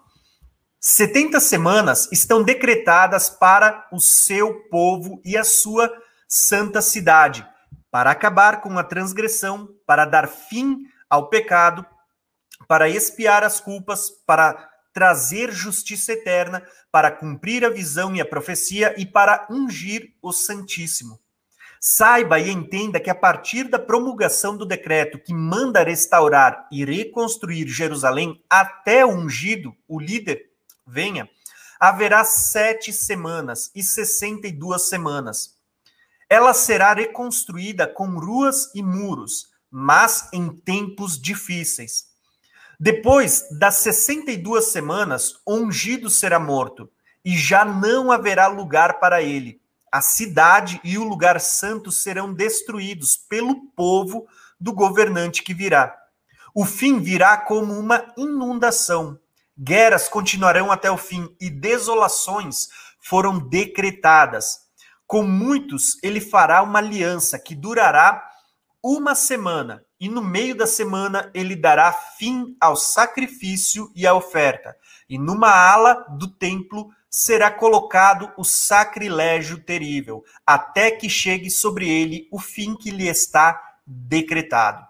70 0.80 1.40
semanas 1.40 2.08
estão 2.12 2.42
decretadas 2.42 3.28
para 3.28 3.86
o 3.92 4.00
seu 4.00 4.54
povo 4.68 5.20
e 5.24 5.36
a 5.36 5.44
sua 5.44 5.92
santa 6.28 6.80
cidade, 6.80 7.46
para 7.90 8.10
acabar 8.10 8.60
com 8.60 8.78
a 8.78 8.84
transgressão, 8.84 9.68
para 9.86 10.04
dar 10.04 10.28
fim 10.28 10.78
ao 11.08 11.28
pecado, 11.28 11.84
para 12.68 12.88
expiar 12.88 13.44
as 13.44 13.60
culpas, 13.60 14.10
para 14.26 14.70
trazer 14.92 15.52
justiça 15.52 16.12
eterna, 16.12 16.66
para 16.90 17.10
cumprir 17.10 17.64
a 17.64 17.68
visão 17.68 18.14
e 18.14 18.20
a 18.20 18.24
profecia 18.24 18.94
e 18.96 19.04
para 19.04 19.46
ungir 19.50 20.14
o 20.22 20.32
Santíssimo. 20.32 21.20
Saiba 21.88 22.40
e 22.40 22.50
entenda 22.50 22.98
que 22.98 23.08
a 23.08 23.14
partir 23.14 23.68
da 23.68 23.78
promulgação 23.78 24.56
do 24.56 24.66
decreto 24.66 25.20
que 25.20 25.32
manda 25.32 25.84
restaurar 25.84 26.66
e 26.68 26.84
reconstruir 26.84 27.68
Jerusalém 27.68 28.42
até 28.50 29.06
o 29.06 29.10
ungido, 29.10 29.72
o 29.86 30.00
líder, 30.00 30.50
venha, 30.84 31.30
haverá 31.78 32.24
sete 32.24 32.92
semanas 32.92 33.70
e 33.72 33.84
sessenta 33.84 34.48
e 34.48 34.52
duas 34.52 34.88
semanas. 34.88 35.54
Ela 36.28 36.52
será 36.52 36.92
reconstruída 36.92 37.86
com 37.86 38.18
ruas 38.18 38.68
e 38.74 38.82
muros, 38.82 39.52
mas 39.70 40.28
em 40.32 40.48
tempos 40.48 41.16
difíceis. 41.16 42.08
Depois 42.80 43.46
das 43.60 43.76
sessenta 43.76 44.32
e 44.32 44.36
duas 44.36 44.72
semanas, 44.72 45.36
o 45.46 45.54
ungido 45.54 46.10
será 46.10 46.40
morto, 46.40 46.90
e 47.24 47.38
já 47.38 47.64
não 47.64 48.10
haverá 48.10 48.48
lugar 48.48 48.98
para 48.98 49.22
ele 49.22 49.64
a 49.96 50.02
cidade 50.02 50.78
e 50.84 50.98
o 50.98 51.04
lugar 51.04 51.40
santo 51.40 51.90
serão 51.90 52.34
destruídos 52.34 53.16
pelo 53.16 53.70
povo 53.70 54.26
do 54.60 54.70
governante 54.70 55.42
que 55.42 55.54
virá. 55.54 55.96
O 56.54 56.66
fim 56.66 57.00
virá 57.00 57.38
como 57.38 57.72
uma 57.72 58.12
inundação. 58.14 59.18
Guerras 59.58 60.06
continuarão 60.06 60.70
até 60.70 60.90
o 60.90 60.98
fim 60.98 61.34
e 61.40 61.48
desolações 61.48 62.68
foram 63.00 63.38
decretadas. 63.38 64.58
Com 65.06 65.22
muitos 65.22 65.96
ele 66.02 66.20
fará 66.20 66.62
uma 66.62 66.78
aliança 66.78 67.38
que 67.38 67.54
durará 67.54 68.22
uma 68.82 69.14
semana, 69.14 69.82
e 69.98 70.10
no 70.10 70.22
meio 70.22 70.54
da 70.54 70.66
semana 70.66 71.30
ele 71.32 71.56
dará 71.56 71.90
fim 71.90 72.54
ao 72.60 72.76
sacrifício 72.76 73.90
e 73.96 74.06
à 74.06 74.12
oferta. 74.12 74.76
E 75.08 75.16
numa 75.16 75.48
ala 75.48 76.04
do 76.18 76.28
templo 76.28 76.90
será 77.18 77.50
colocado 77.50 78.30
o 78.36 78.44
sacrilégio 78.44 79.58
terrível, 79.64 80.22
até 80.44 80.90
que 80.90 81.08
chegue 81.08 81.48
sobre 81.48 81.88
ele 81.88 82.28
o 82.30 82.38
fim 82.38 82.76
que 82.76 82.90
lhe 82.90 83.08
está 83.08 83.58
decretado. 83.86 84.86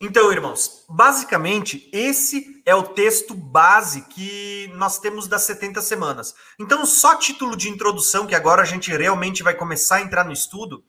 Então, 0.00 0.32
irmãos, 0.32 0.86
basicamente 0.88 1.90
esse 1.92 2.62
é 2.64 2.74
o 2.74 2.84
texto 2.84 3.34
base 3.34 4.00
que 4.08 4.66
nós 4.76 4.98
temos 4.98 5.28
das 5.28 5.42
70 5.42 5.82
semanas. 5.82 6.34
Então, 6.58 6.86
só 6.86 7.16
título 7.16 7.54
de 7.54 7.68
introdução, 7.68 8.26
que 8.26 8.34
agora 8.34 8.62
a 8.62 8.64
gente 8.64 8.90
realmente 8.90 9.42
vai 9.42 9.54
começar 9.54 9.96
a 9.96 10.00
entrar 10.00 10.24
no 10.24 10.32
estudo, 10.32 10.82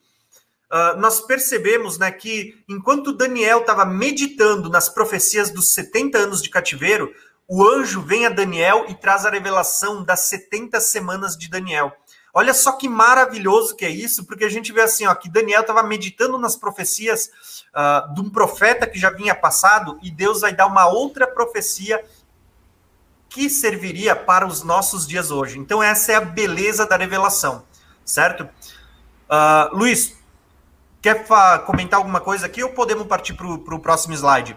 uh, 0.74 0.98
nós 0.98 1.20
percebemos 1.20 1.96
né, 1.98 2.10
que 2.10 2.64
enquanto 2.68 3.12
Daniel 3.12 3.60
estava 3.60 3.84
meditando 3.84 4.68
nas 4.68 4.88
profecias 4.88 5.50
dos 5.50 5.72
70 5.72 6.18
anos 6.18 6.42
de 6.42 6.50
cativeiro, 6.50 7.14
o 7.46 7.62
anjo 7.62 8.02
vem 8.02 8.26
a 8.26 8.30
Daniel 8.30 8.86
e 8.88 8.94
traz 8.94 9.24
a 9.24 9.30
revelação 9.30 10.02
das 10.02 10.20
70 10.20 10.80
semanas 10.80 11.36
de 11.36 11.48
Daniel. 11.48 11.92
Olha 12.32 12.52
só 12.52 12.72
que 12.72 12.88
maravilhoso 12.88 13.76
que 13.76 13.84
é 13.84 13.90
isso, 13.90 14.24
porque 14.24 14.44
a 14.44 14.48
gente 14.48 14.72
vê 14.72 14.80
assim, 14.80 15.06
ó, 15.06 15.14
que 15.14 15.28
Daniel 15.28 15.60
estava 15.60 15.84
meditando 15.84 16.36
nas 16.36 16.56
profecias 16.56 17.30
uh, 17.72 18.12
de 18.12 18.20
um 18.20 18.28
profeta 18.28 18.88
que 18.88 18.98
já 18.98 19.10
vinha 19.10 19.36
passado, 19.36 20.00
e 20.02 20.10
Deus 20.10 20.40
vai 20.40 20.52
dar 20.52 20.66
uma 20.66 20.88
outra 20.88 21.28
profecia 21.28 22.04
que 23.28 23.48
serviria 23.48 24.16
para 24.16 24.46
os 24.46 24.64
nossos 24.64 25.06
dias 25.06 25.30
hoje. 25.30 25.58
Então, 25.58 25.80
essa 25.80 26.12
é 26.12 26.14
a 26.16 26.20
beleza 26.20 26.86
da 26.86 26.96
revelação, 26.96 27.64
certo? 28.04 28.48
Uh, 29.28 29.76
Luiz, 29.76 30.16
Quer 31.04 31.22
comentar 31.66 31.98
alguma 31.98 32.18
coisa 32.18 32.46
aqui 32.46 32.64
ou 32.64 32.70
podemos 32.70 33.06
partir 33.06 33.34
para 33.34 33.46
o 33.46 33.78
próximo 33.78 34.14
slide? 34.14 34.56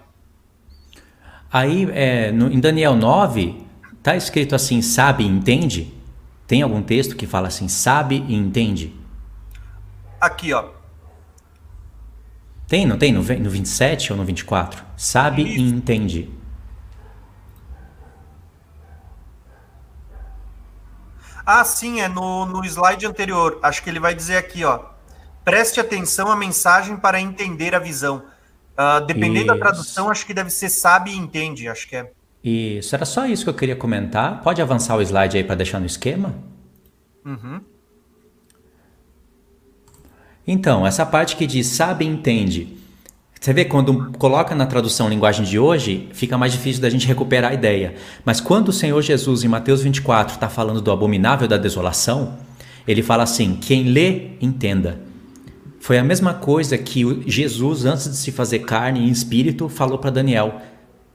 Aí, 1.52 1.90
é, 1.92 2.32
no, 2.32 2.50
em 2.50 2.58
Daniel 2.58 2.96
9, 2.96 3.68
tá 4.02 4.16
escrito 4.16 4.56
assim: 4.56 4.82
sabe 4.82 5.26
e 5.26 5.28
entende? 5.28 5.94
Tem 6.48 6.62
algum 6.62 6.82
texto 6.82 7.18
que 7.18 7.28
fala 7.28 7.50
assim: 7.50 7.68
sabe 7.68 8.24
e 8.30 8.34
entende? 8.34 8.96
Aqui, 10.22 10.54
ó. 10.54 10.70
Tem, 12.66 12.86
não 12.86 12.98
tem? 12.98 13.12
No, 13.12 13.22
no 13.22 13.50
27 13.50 14.14
ou 14.14 14.18
no 14.18 14.24
24? 14.24 14.86
Sabe 14.96 15.42
Isso. 15.42 15.60
e 15.60 15.68
entende. 15.68 16.32
Ah, 21.46 21.66
sim, 21.66 22.00
é 22.00 22.08
no, 22.08 22.46
no 22.46 22.64
slide 22.64 23.06
anterior. 23.06 23.60
Acho 23.62 23.84
que 23.84 23.90
ele 23.90 24.00
vai 24.00 24.16
dizer 24.16 24.38
aqui, 24.38 24.64
ó. 24.64 24.96
Preste 25.48 25.80
atenção 25.80 26.30
à 26.30 26.36
mensagem 26.36 26.98
para 26.98 27.22
entender 27.22 27.74
a 27.74 27.80
visão. 27.80 28.22
Uh, 28.78 29.06
dependendo 29.06 29.46
isso. 29.46 29.48
da 29.48 29.58
tradução, 29.58 30.10
acho 30.10 30.26
que 30.26 30.34
deve 30.34 30.50
ser 30.50 30.68
sabe 30.68 31.12
e 31.12 31.16
entende, 31.16 31.70
acho 31.70 31.88
que 31.88 31.96
é. 31.96 32.12
Isso, 32.44 32.94
era 32.94 33.06
só 33.06 33.26
isso 33.26 33.46
que 33.46 33.50
eu 33.50 33.54
queria 33.54 33.76
comentar. 33.78 34.42
Pode 34.42 34.62
avançar 34.62 34.98
o 34.98 35.02
slide 35.02 35.38
aí 35.38 35.46
para 35.46 35.56
deixar 35.56 35.80
no 35.80 35.86
esquema? 35.86 36.36
Uhum. 37.26 37.62
Então, 40.46 40.86
essa 40.86 41.06
parte 41.06 41.38
que 41.38 41.48
diz 41.48 41.68
sabe 41.68 42.04
e 42.04 42.10
entende. 42.10 42.78
Você 43.40 43.54
vê, 43.54 43.64
quando 43.64 44.12
coloca 44.18 44.54
na 44.54 44.66
tradução 44.66 45.08
linguagem 45.08 45.46
de 45.46 45.58
hoje, 45.58 46.10
fica 46.12 46.38
mais 46.38 46.52
difícil 46.52 46.82
da 46.82 46.90
gente 46.90 47.08
recuperar 47.08 47.52
a 47.52 47.54
ideia. 47.54 47.96
Mas 48.26 48.42
quando 48.42 48.68
o 48.68 48.74
Senhor 48.74 49.02
Jesus, 49.02 49.46
em 49.46 49.48
Mateus 49.48 49.82
24, 49.82 50.34
está 50.34 50.50
falando 50.50 50.82
do 50.82 50.92
abominável 50.92 51.48
da 51.48 51.56
desolação, 51.58 52.38
ele 52.86 53.02
fala 53.02 53.24
assim: 53.24 53.56
quem 53.56 53.84
lê, 53.84 54.32
entenda. 54.42 55.07
Foi 55.88 55.98
a 55.98 56.04
mesma 56.04 56.34
coisa 56.34 56.78
que 56.78 57.24
Jesus, 57.26 57.86
antes 57.86 58.10
de 58.10 58.18
se 58.18 58.30
fazer 58.30 58.60
carne 58.60 59.00
em 59.00 59.10
espírito, 59.10 59.70
falou 59.70 59.98
para 59.98 60.10
Daniel: 60.10 60.60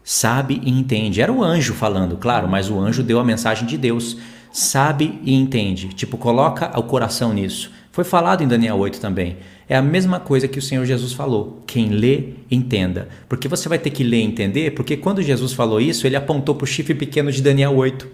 sabe 0.02 0.62
e 0.64 0.70
entende. 0.70 1.20
Era 1.20 1.30
o 1.30 1.44
anjo 1.44 1.74
falando, 1.74 2.16
claro, 2.16 2.48
mas 2.48 2.70
o 2.70 2.80
anjo 2.80 3.02
deu 3.02 3.20
a 3.20 3.24
mensagem 3.24 3.66
de 3.66 3.76
Deus. 3.76 4.16
Sabe 4.50 5.20
e 5.24 5.34
entende. 5.34 5.88
Tipo, 5.88 6.16
coloca 6.16 6.72
o 6.80 6.84
coração 6.84 7.34
nisso. 7.34 7.70
Foi 7.90 8.02
falado 8.02 8.42
em 8.42 8.48
Daniel 8.48 8.78
8 8.78 8.98
também. 8.98 9.36
É 9.68 9.76
a 9.76 9.82
mesma 9.82 10.18
coisa 10.18 10.48
que 10.48 10.58
o 10.58 10.62
Senhor 10.62 10.86
Jesus 10.86 11.12
falou. 11.12 11.62
Quem 11.66 11.90
lê, 11.90 12.30
entenda. 12.50 13.10
Porque 13.28 13.48
você 13.48 13.68
vai 13.68 13.78
ter 13.78 13.90
que 13.90 14.02
ler 14.02 14.20
e 14.20 14.24
entender, 14.24 14.70
porque 14.70 14.96
quando 14.96 15.20
Jesus 15.20 15.52
falou 15.52 15.82
isso, 15.82 16.06
ele 16.06 16.16
apontou 16.16 16.54
para 16.54 16.64
o 16.64 16.66
chifre 16.66 16.94
pequeno 16.94 17.30
de 17.30 17.42
Daniel 17.42 17.76
8. 17.76 18.08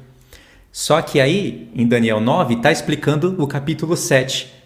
Só 0.72 1.00
que 1.02 1.20
aí, 1.20 1.70
em 1.72 1.86
Daniel 1.86 2.20
9, 2.20 2.54
está 2.54 2.72
explicando 2.72 3.36
o 3.38 3.46
capítulo 3.46 3.96
7. 3.96 4.57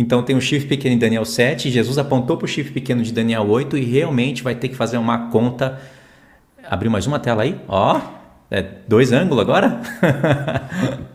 Então 0.00 0.22
tem 0.22 0.34
o 0.34 0.40
chifre 0.40 0.66
pequeno 0.66 0.94
em 0.94 0.98
Daniel 0.98 1.26
7, 1.26 1.70
Jesus 1.70 1.98
apontou 1.98 2.38
para 2.38 2.46
o 2.46 2.48
chifre 2.48 2.72
pequeno 2.72 3.02
de 3.02 3.12
Daniel 3.12 3.46
8 3.46 3.76
e 3.76 3.84
realmente 3.84 4.42
vai 4.42 4.54
ter 4.54 4.70
que 4.70 4.74
fazer 4.74 4.96
uma 4.96 5.28
conta. 5.28 5.78
Abriu 6.64 6.90
mais 6.90 7.06
uma 7.06 7.18
tela 7.18 7.42
aí? 7.42 7.60
Ó, 7.68 8.00
é 8.50 8.62
dois 8.88 9.12
ângulos 9.12 9.42
agora? 9.42 9.78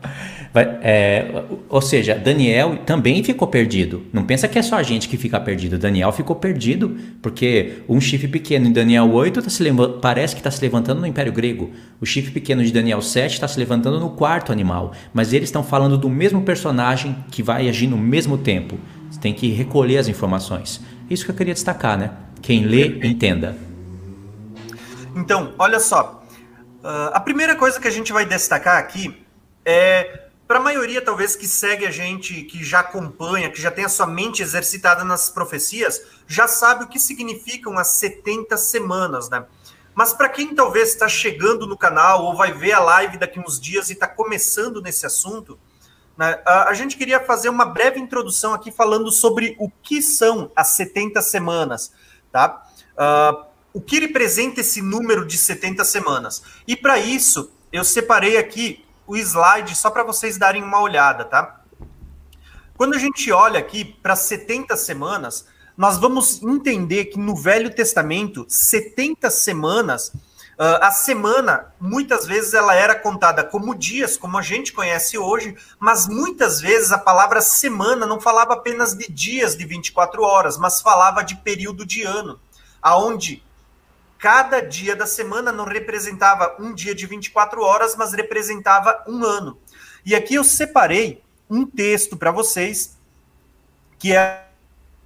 Vai, 0.56 0.78
é, 0.80 1.44
ou 1.68 1.82
seja, 1.82 2.14
Daniel 2.14 2.78
também 2.78 3.22
ficou 3.22 3.46
perdido. 3.46 4.06
Não 4.10 4.24
pensa 4.24 4.48
que 4.48 4.58
é 4.58 4.62
só 4.62 4.76
a 4.76 4.82
gente 4.82 5.06
que 5.06 5.18
fica 5.18 5.38
perdido. 5.38 5.76
Daniel 5.76 6.10
ficou 6.12 6.34
perdido 6.34 6.96
porque 7.20 7.82
um 7.86 8.00
chifre 8.00 8.26
pequeno 8.26 8.66
em 8.66 8.72
Daniel 8.72 9.12
8 9.12 9.42
tá 9.42 9.50
se 9.50 9.62
parece 10.00 10.34
que 10.34 10.40
está 10.40 10.50
se 10.50 10.62
levantando 10.62 11.02
no 11.02 11.06
Império 11.06 11.30
Grego. 11.30 11.72
O 12.00 12.06
chifre 12.06 12.30
pequeno 12.30 12.64
de 12.64 12.72
Daniel 12.72 13.02
7 13.02 13.34
está 13.34 13.46
se 13.46 13.58
levantando 13.58 14.00
no 14.00 14.08
quarto 14.08 14.50
animal. 14.50 14.94
Mas 15.12 15.34
eles 15.34 15.50
estão 15.50 15.62
falando 15.62 15.98
do 15.98 16.08
mesmo 16.08 16.40
personagem 16.40 17.14
que 17.30 17.42
vai 17.42 17.68
agir 17.68 17.86
no 17.86 17.98
mesmo 17.98 18.38
tempo. 18.38 18.78
Você 19.10 19.20
tem 19.20 19.34
que 19.34 19.48
recolher 19.48 19.98
as 19.98 20.08
informações. 20.08 20.80
Isso 21.10 21.26
que 21.26 21.32
eu 21.32 21.36
queria 21.36 21.52
destacar, 21.52 21.98
né? 21.98 22.12
Quem 22.40 22.64
lê, 22.64 22.98
entenda. 23.06 23.54
Então, 25.14 25.52
olha 25.58 25.78
só. 25.78 26.24
Uh, 26.82 27.12
a 27.12 27.20
primeira 27.20 27.54
coisa 27.56 27.78
que 27.78 27.86
a 27.86 27.90
gente 27.90 28.10
vai 28.10 28.24
destacar 28.24 28.78
aqui 28.78 29.14
é 29.62 30.25
para 30.46 30.58
a 30.58 30.62
maioria, 30.62 31.02
talvez, 31.02 31.34
que 31.34 31.48
segue 31.48 31.86
a 31.86 31.90
gente, 31.90 32.42
que 32.42 32.62
já 32.62 32.80
acompanha, 32.80 33.50
que 33.50 33.60
já 33.60 33.70
tem 33.70 33.84
a 33.84 33.88
sua 33.88 34.06
mente 34.06 34.42
exercitada 34.42 35.02
nas 35.02 35.28
profecias, 35.28 36.00
já 36.26 36.46
sabe 36.46 36.84
o 36.84 36.88
que 36.88 37.00
significam 37.00 37.76
as 37.76 37.88
70 37.88 38.56
semanas, 38.56 39.28
né? 39.28 39.44
Mas 39.92 40.12
para 40.12 40.28
quem 40.28 40.54
talvez 40.54 40.90
está 40.90 41.08
chegando 41.08 41.66
no 41.66 41.76
canal 41.76 42.24
ou 42.24 42.36
vai 42.36 42.52
ver 42.52 42.72
a 42.72 42.80
live 42.80 43.16
daqui 43.16 43.40
uns 43.40 43.58
dias 43.58 43.88
e 43.88 43.94
está 43.94 44.06
começando 44.06 44.80
nesse 44.80 45.04
assunto, 45.06 45.58
né, 46.16 46.40
a, 46.46 46.68
a, 46.68 46.74
gente 46.74 46.96
queria 46.96 47.18
fazer 47.18 47.48
uma 47.48 47.64
breve 47.64 47.98
introdução 47.98 48.54
aqui 48.54 48.70
falando 48.70 49.10
sobre 49.10 49.56
o 49.58 49.70
que 49.82 50.00
são 50.00 50.50
as 50.54 50.68
70 50.68 51.20
semanas, 51.22 51.92
tá? 52.30 52.62
Uh, 52.92 53.46
o 53.72 53.80
que 53.80 53.98
representa 54.00 54.60
esse 54.60 54.80
número 54.80 55.26
de 55.26 55.36
70 55.36 55.84
semanas? 55.84 56.42
E 56.66 56.76
para 56.76 56.98
isso, 56.98 57.50
eu 57.72 57.84
separei 57.84 58.38
aqui 58.38 58.85
o 59.06 59.16
slide 59.16 59.74
só 59.76 59.90
para 59.90 60.02
vocês 60.02 60.36
darem 60.36 60.62
uma 60.62 60.80
olhada, 60.80 61.24
tá? 61.24 61.60
Quando 62.76 62.94
a 62.94 62.98
gente 62.98 63.32
olha 63.32 63.58
aqui 63.58 63.84
para 63.84 64.14
70 64.14 64.76
semanas, 64.76 65.46
nós 65.76 65.98
vamos 65.98 66.42
entender 66.42 67.06
que 67.06 67.18
no 67.18 67.34
Velho 67.34 67.74
Testamento, 67.74 68.44
70 68.48 69.30
semanas, 69.30 70.08
uh, 70.08 70.80
a 70.82 70.90
semana, 70.90 71.72
muitas 71.80 72.26
vezes 72.26 72.54
ela 72.54 72.74
era 72.74 72.94
contada 72.94 73.44
como 73.44 73.74
dias, 73.74 74.16
como 74.16 74.36
a 74.36 74.42
gente 74.42 74.72
conhece 74.72 75.16
hoje, 75.16 75.56
mas 75.78 76.06
muitas 76.06 76.60
vezes 76.60 76.92
a 76.92 76.98
palavra 76.98 77.40
semana 77.40 78.06
não 78.06 78.20
falava 78.20 78.54
apenas 78.54 78.94
de 78.94 79.10
dias 79.10 79.56
de 79.56 79.64
24 79.64 80.22
horas, 80.22 80.58
mas 80.58 80.80
falava 80.80 81.22
de 81.22 81.36
período 81.36 81.84
de 81.86 82.02
ano, 82.02 82.38
aonde 82.82 83.42
cada 84.26 84.58
dia 84.58 84.96
da 84.96 85.06
semana 85.06 85.52
não 85.52 85.64
representava 85.64 86.56
um 86.58 86.74
dia 86.74 86.92
de 86.92 87.06
24 87.06 87.62
horas, 87.62 87.94
mas 87.94 88.12
representava 88.12 89.04
um 89.06 89.22
ano. 89.22 89.56
E 90.04 90.16
aqui 90.16 90.34
eu 90.34 90.42
separei 90.42 91.22
um 91.48 91.64
texto 91.64 92.16
para 92.16 92.32
vocês, 92.32 92.98
que 94.00 94.12
é, 94.12 94.48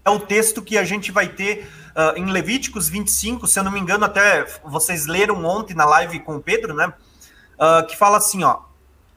é, 0.06 0.08
o 0.08 0.20
texto 0.20 0.62
que 0.62 0.78
a 0.78 0.84
gente 0.84 1.12
vai 1.12 1.28
ter 1.28 1.70
uh, 1.90 2.16
em 2.16 2.32
Levíticos 2.32 2.88
25, 2.88 3.46
se 3.46 3.58
eu 3.58 3.62
não 3.62 3.70
me 3.70 3.78
engano, 3.78 4.06
até 4.06 4.46
vocês 4.64 5.04
leram 5.04 5.44
ontem 5.44 5.74
na 5.74 5.84
live 5.84 6.20
com 6.20 6.36
o 6.36 6.42
Pedro, 6.42 6.72
né? 6.72 6.90
Uh, 7.58 7.86
que 7.86 7.98
fala 7.98 8.16
assim, 8.16 8.42
ó. 8.42 8.60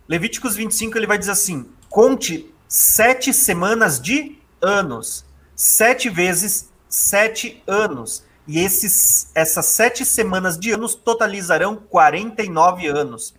Levíticos 0.05 0.53
25, 0.53 0.97
ele 0.97 1.07
vai 1.07 1.17
dizer 1.17 1.31
assim: 1.31 1.65
conte 1.89 2.53
sete 2.67 3.33
semanas 3.33 4.01
de 4.01 4.37
anos, 4.61 5.23
sete 5.55 6.09
vezes 6.09 6.69
sete 6.89 7.63
anos 7.65 8.25
e 8.47 8.59
esses, 8.59 9.31
essas 9.33 9.65
sete 9.67 10.05
semanas 10.05 10.57
de 10.57 10.71
anos 10.71 10.95
totalizarão 10.95 11.77
49 11.77 12.87
anos. 12.87 13.33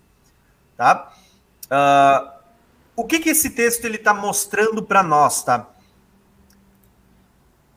Tá? 0.75 1.13
Uh, 1.65 2.35
o 2.95 3.05
que, 3.05 3.19
que 3.19 3.29
esse 3.29 3.51
texto 3.51 3.85
ele 3.85 3.97
está 3.97 4.13
mostrando 4.13 4.81
para 4.81 5.03
nós? 5.03 5.43
Tá? 5.43 5.69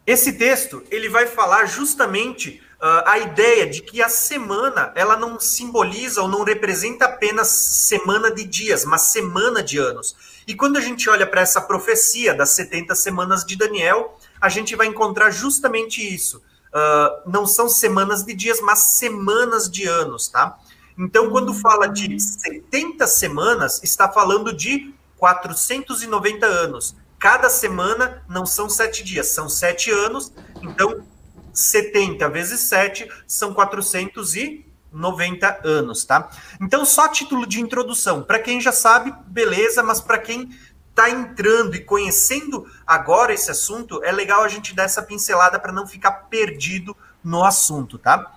Esse 0.07 0.33
texto 0.33 0.83
ele 0.91 1.11
vai 1.11 1.27
falar 1.27 1.67
justamente 1.67 2.63
uh, 2.81 3.05
a 3.05 3.19
ideia 3.19 3.67
de 3.67 3.83
que 3.83 4.03
a 4.03 4.09
semana 4.09 4.91
ela 4.95 5.15
não 5.15 5.39
simboliza 5.39 6.23
ou 6.23 6.29
não 6.29 6.45
representa 6.45 7.05
apenas 7.05 7.49
semana 7.49 8.31
de 8.31 8.45
dias, 8.45 8.87
mas 8.87 9.03
semana 9.03 9.63
de 9.63 9.77
anos. 9.77 10.17
E 10.47 10.55
quando 10.55 10.79
a 10.79 10.81
gente 10.81 11.11
olha 11.11 11.27
para 11.27 11.43
essa 11.43 11.61
profecia 11.61 12.33
das 12.33 12.51
70 12.51 12.95
semanas 12.95 13.45
de 13.45 13.55
Daniel, 13.55 14.19
a 14.41 14.49
gente 14.49 14.75
vai 14.75 14.87
encontrar 14.87 15.31
justamente 15.31 16.03
isso 16.03 16.43
uh, 16.75 17.31
não 17.31 17.47
são 17.47 17.69
semanas 17.69 18.23
de 18.23 18.35
dias, 18.35 18.61
mas 18.61 18.81
semanas 18.81 19.71
de 19.71 19.87
anos, 19.87 20.29
tá? 20.29 20.59
Então, 20.97 21.31
quando 21.31 21.55
fala 21.55 21.87
de 21.87 22.19
70 22.19 23.07
semanas, 23.07 23.81
está 23.85 24.09
falando 24.09 24.53
de 24.53 24.93
490 25.17 26.45
anos. 26.45 26.97
Cada 27.19 27.49
semana 27.49 28.23
não 28.29 28.45
são 28.45 28.69
sete 28.69 29.05
dias, 29.05 29.29
são 29.29 29.49
sete 29.49 29.91
anos. 29.91 30.33
Então, 30.63 31.05
70 31.53 32.29
vezes 32.29 32.61
7 32.61 33.09
são 33.27 33.53
490 33.53 35.61
anos, 35.65 36.05
tá? 36.05 36.31
Então, 36.61 36.85
só 36.85 37.09
título 37.09 37.47
de 37.47 37.61
introdução. 37.61 38.23
Para 38.23 38.39
quem 38.39 38.61
já 38.61 38.71
sabe, 38.71 39.13
beleza, 39.27 39.83
mas 39.83 40.01
para 40.01 40.19
quem 40.19 40.51
está 40.99 41.09
entrando 41.09 41.77
e 41.77 41.85
conhecendo 41.85 42.67
agora 42.85 43.33
esse 43.33 43.51
assunto, 43.51 44.03
é 44.03 44.11
legal 44.11 44.43
a 44.43 44.49
gente 44.49 44.75
dar 44.75 44.83
essa 44.83 45.01
pincelada 45.01 45.59
para 45.61 45.73
não 45.73 45.87
ficar 45.87 46.11
perdido 46.29 46.97
no 47.23 47.45
assunto, 47.45 47.97
tá? 47.97 48.35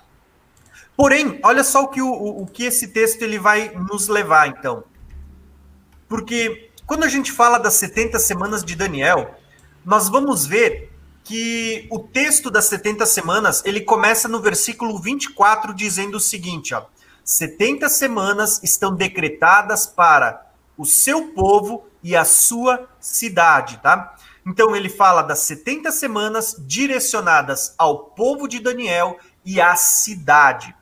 Porém, 0.95 1.39
olha 1.43 1.63
só 1.63 1.83
o 1.83 1.87
que, 1.87 2.01
o, 2.01 2.11
o 2.11 2.45
que 2.45 2.65
esse 2.65 2.89
texto 2.89 3.23
ele 3.23 3.39
vai 3.39 3.73
nos 3.73 4.07
levar, 4.07 4.47
então. 4.47 4.83
Porque 6.07 6.69
quando 6.85 7.03
a 7.03 7.07
gente 7.07 7.31
fala 7.31 7.57
das 7.57 7.73
70 7.73 8.19
semanas 8.19 8.63
de 8.63 8.75
Daniel, 8.75 9.35
nós 9.83 10.07
vamos 10.07 10.45
ver 10.45 10.91
que 11.23 11.87
o 11.89 11.99
texto 11.99 12.51
das 12.51 12.65
70 12.65 13.05
semanas, 13.07 13.63
ele 13.65 13.81
começa 13.81 14.27
no 14.27 14.39
versículo 14.39 14.99
24 14.99 15.73
dizendo 15.73 16.17
o 16.17 16.19
seguinte, 16.19 16.75
ó: 16.75 16.85
70 17.23 17.89
semanas 17.89 18.61
estão 18.61 18.93
decretadas 18.93 19.87
para 19.87 20.51
o 20.77 20.85
seu 20.85 21.29
povo 21.29 21.90
e 22.03 22.15
a 22.15 22.25
sua 22.25 22.87
cidade, 22.99 23.77
tá? 23.77 24.15
Então 24.45 24.75
ele 24.75 24.89
fala 24.89 25.21
das 25.21 25.39
70 25.39 25.91
semanas 25.91 26.55
direcionadas 26.59 27.75
ao 27.77 28.05
povo 28.05 28.47
de 28.47 28.59
Daniel 28.59 29.19
e 29.45 29.61
à 29.61 29.75
cidade. 29.75 30.75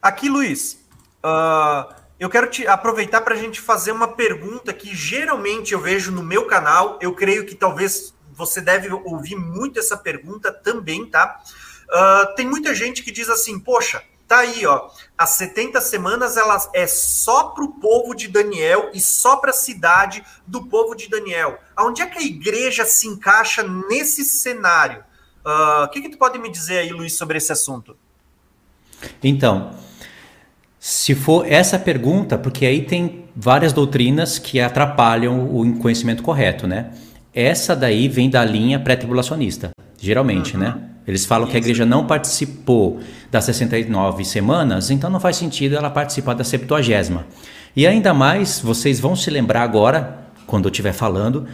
Aqui, 0.00 0.28
Luiz, 0.28 0.78
uh, 1.24 1.92
eu 2.20 2.30
quero 2.30 2.48
te 2.48 2.66
aproveitar 2.66 3.20
para 3.20 3.34
a 3.34 3.38
gente 3.38 3.60
fazer 3.60 3.90
uma 3.90 4.08
pergunta 4.08 4.72
que 4.72 4.94
geralmente 4.94 5.72
eu 5.72 5.80
vejo 5.80 6.12
no 6.12 6.22
meu 6.22 6.46
canal. 6.46 6.98
Eu 7.02 7.14
creio 7.14 7.44
que 7.44 7.54
talvez 7.54 8.14
você 8.30 8.60
deve 8.60 8.88
ouvir 8.92 9.34
muito 9.34 9.80
essa 9.80 9.96
pergunta 9.96 10.52
também, 10.52 11.04
tá? 11.04 11.40
Uh, 11.88 12.34
tem 12.36 12.46
muita 12.46 12.72
gente 12.74 13.02
que 13.02 13.10
diz 13.10 13.28
assim, 13.28 13.58
poxa, 13.58 14.02
Tá 14.28 14.40
aí, 14.40 14.66
ó. 14.66 14.90
As 15.16 15.30
70 15.30 15.80
semanas 15.80 16.36
elas 16.36 16.68
é 16.74 16.86
só 16.86 17.44
para 17.44 17.64
o 17.64 17.72
povo 17.80 18.14
de 18.14 18.28
Daniel 18.28 18.90
e 18.92 19.00
só 19.00 19.36
para 19.36 19.50
a 19.50 19.54
cidade 19.54 20.22
do 20.46 20.66
povo 20.66 20.94
de 20.94 21.08
Daniel. 21.08 21.58
Aonde 21.74 22.02
é 22.02 22.06
que 22.06 22.18
a 22.18 22.22
igreja 22.22 22.84
se 22.84 23.08
encaixa 23.08 23.62
nesse 23.62 24.22
cenário? 24.22 25.02
Uh, 25.44 25.84
o 25.84 25.88
que, 25.88 26.02
que 26.02 26.10
tu 26.10 26.18
pode 26.18 26.38
me 26.38 26.50
dizer 26.50 26.80
aí, 26.80 26.90
Luiz, 26.90 27.14
sobre 27.14 27.38
esse 27.38 27.50
assunto? 27.50 27.96
Então, 29.24 29.70
se 30.78 31.14
for 31.14 31.50
essa 31.50 31.78
pergunta, 31.78 32.36
porque 32.36 32.66
aí 32.66 32.84
tem 32.84 33.24
várias 33.34 33.72
doutrinas 33.72 34.38
que 34.38 34.60
atrapalham 34.60 35.56
o 35.56 35.78
conhecimento 35.78 36.22
correto, 36.22 36.66
né? 36.66 36.92
Essa 37.32 37.74
daí 37.74 38.08
vem 38.08 38.28
da 38.28 38.44
linha 38.44 38.78
pré-tribulacionista, 38.78 39.70
geralmente, 39.98 40.54
né? 40.54 40.68
uhum. 40.68 40.80
né? 40.80 40.90
Eles 41.08 41.24
falam 41.24 41.44
Isso. 41.44 41.52
que 41.52 41.56
a 41.56 41.60
igreja 41.60 41.86
não 41.86 42.06
participou 42.06 43.00
das 43.30 43.46
69 43.46 44.26
semanas, 44.26 44.90
então 44.90 45.08
não 45.08 45.18
faz 45.18 45.36
sentido 45.36 45.74
ela 45.74 45.88
participar 45.88 46.34
da 46.34 46.44
70. 46.44 46.76
E 47.74 47.86
ainda 47.86 48.12
mais, 48.12 48.60
vocês 48.60 49.00
vão 49.00 49.16
se 49.16 49.30
lembrar 49.30 49.62
agora, 49.62 50.18
quando 50.46 50.66
eu 50.66 50.70
estiver 50.70 50.92
falando, 50.92 51.46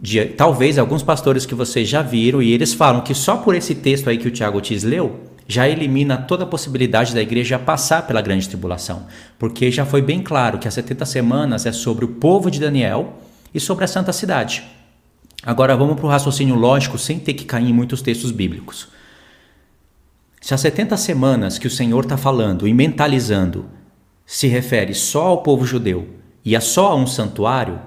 de 0.00 0.24
talvez 0.26 0.78
alguns 0.78 1.02
pastores 1.02 1.44
que 1.44 1.56
vocês 1.56 1.88
já 1.88 2.02
viram, 2.02 2.40
e 2.40 2.52
eles 2.52 2.72
falam 2.72 3.00
que 3.00 3.14
só 3.14 3.38
por 3.38 3.56
esse 3.56 3.74
texto 3.74 4.08
aí 4.08 4.16
que 4.16 4.28
o 4.28 4.30
Tiago 4.30 4.60
Tis 4.60 4.84
leu, 4.84 5.24
já 5.48 5.68
elimina 5.68 6.16
toda 6.16 6.44
a 6.44 6.46
possibilidade 6.46 7.12
da 7.12 7.22
igreja 7.22 7.58
passar 7.58 8.06
pela 8.06 8.20
grande 8.20 8.48
tribulação. 8.48 9.06
Porque 9.38 9.72
já 9.72 9.84
foi 9.84 10.02
bem 10.02 10.22
claro 10.22 10.58
que 10.58 10.68
as 10.68 10.74
70 10.74 11.04
semanas 11.04 11.66
é 11.66 11.72
sobre 11.72 12.04
o 12.04 12.08
povo 12.08 12.48
de 12.48 12.60
Daniel 12.60 13.18
e 13.52 13.58
sobre 13.58 13.84
a 13.84 13.88
santa 13.88 14.12
cidade. 14.12 14.62
Agora 15.42 15.76
vamos 15.76 15.96
para 15.96 16.06
o 16.06 16.08
raciocínio 16.08 16.56
lógico 16.56 16.98
sem 16.98 17.18
ter 17.18 17.34
que 17.34 17.44
cair 17.44 17.68
em 17.68 17.72
muitos 17.72 18.02
textos 18.02 18.30
bíblicos. 18.30 18.88
Se 20.40 20.54
as 20.54 20.60
70 20.60 20.96
semanas 20.96 21.58
que 21.58 21.66
o 21.66 21.70
Senhor 21.70 22.04
está 22.04 22.16
falando 22.16 22.66
e 22.66 22.74
mentalizando 22.74 23.66
se 24.26 24.46
refere 24.46 24.94
só 24.94 25.26
ao 25.26 25.42
povo 25.42 25.64
judeu 25.64 26.08
e 26.44 26.56
a 26.56 26.60
só 26.60 26.88
a 26.88 26.94
um 26.94 27.06
santuário, 27.06 27.80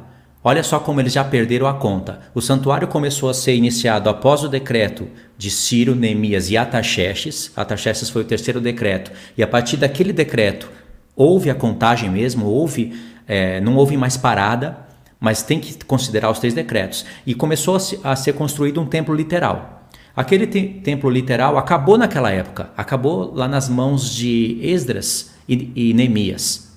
olha 0.43 0.63
só 0.63 0.79
como 0.79 0.99
eles 0.99 1.13
já 1.13 1.23
perderam 1.23 1.67
a 1.67 1.73
conta. 1.73 2.21
O 2.33 2.41
santuário 2.41 2.87
começou 2.87 3.29
a 3.29 3.33
ser 3.33 3.55
iniciado 3.55 4.09
após 4.09 4.43
o 4.43 4.49
decreto 4.49 5.07
de 5.37 5.51
Ciro, 5.51 5.95
Neemias 5.95 6.49
e 6.49 6.57
Ataxerxes. 6.57 7.51
Ataxerxes 7.55 8.09
foi 8.09 8.21
o 8.21 8.25
terceiro 8.25 8.61
decreto. 8.61 9.11
E 9.37 9.43
a 9.43 9.47
partir 9.47 9.77
daquele 9.77 10.13
decreto, 10.13 10.69
houve 11.15 11.49
a 11.49 11.55
contagem 11.55 12.09
mesmo, 12.09 12.45
houve, 12.45 12.93
é, 13.27 13.59
não 13.61 13.75
houve 13.75 13.97
mais 13.97 14.17
parada, 14.17 14.90
mas 15.21 15.43
tem 15.43 15.59
que 15.59 15.85
considerar 15.85 16.31
os 16.31 16.39
três 16.39 16.55
decretos. 16.55 17.05
E 17.25 17.35
começou 17.35 17.75
a, 17.75 17.79
se, 17.79 17.99
a 18.03 18.15
ser 18.15 18.33
construído 18.33 18.81
um 18.81 18.85
templo 18.87 19.13
literal. 19.13 19.87
Aquele 20.15 20.47
te 20.47 20.61
templo 20.83 21.09
literal 21.09 21.57
acabou 21.57 21.97
naquela 21.97 22.31
época, 22.31 22.71
acabou 22.75 23.31
lá 23.33 23.47
nas 23.47 23.69
mãos 23.69 24.13
de 24.13 24.57
Esdras 24.61 25.31
e, 25.47 25.71
e 25.75 25.93
Neemias. 25.93 26.71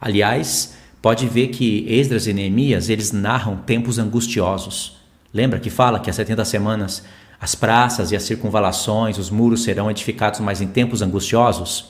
Aliás, 0.00 0.74
pode 1.02 1.26
ver 1.26 1.48
que 1.48 1.84
Esdras 1.88 2.26
e 2.28 2.32
Neemias 2.32 2.88
eles 2.88 3.10
narram 3.12 3.56
tempos 3.56 3.98
angustiosos. 3.98 4.96
Lembra 5.34 5.58
que 5.58 5.68
fala 5.68 5.98
que 5.98 6.08
as 6.08 6.16
70 6.16 6.44
semanas 6.44 7.02
as 7.42 7.56
praças 7.56 8.12
e 8.12 8.16
as 8.16 8.22
circunvalações, 8.22 9.18
os 9.18 9.28
muros 9.28 9.64
serão 9.64 9.90
edificados 9.90 10.38
mais 10.38 10.60
em 10.60 10.68
tempos 10.68 11.02
angustiosos? 11.02 11.86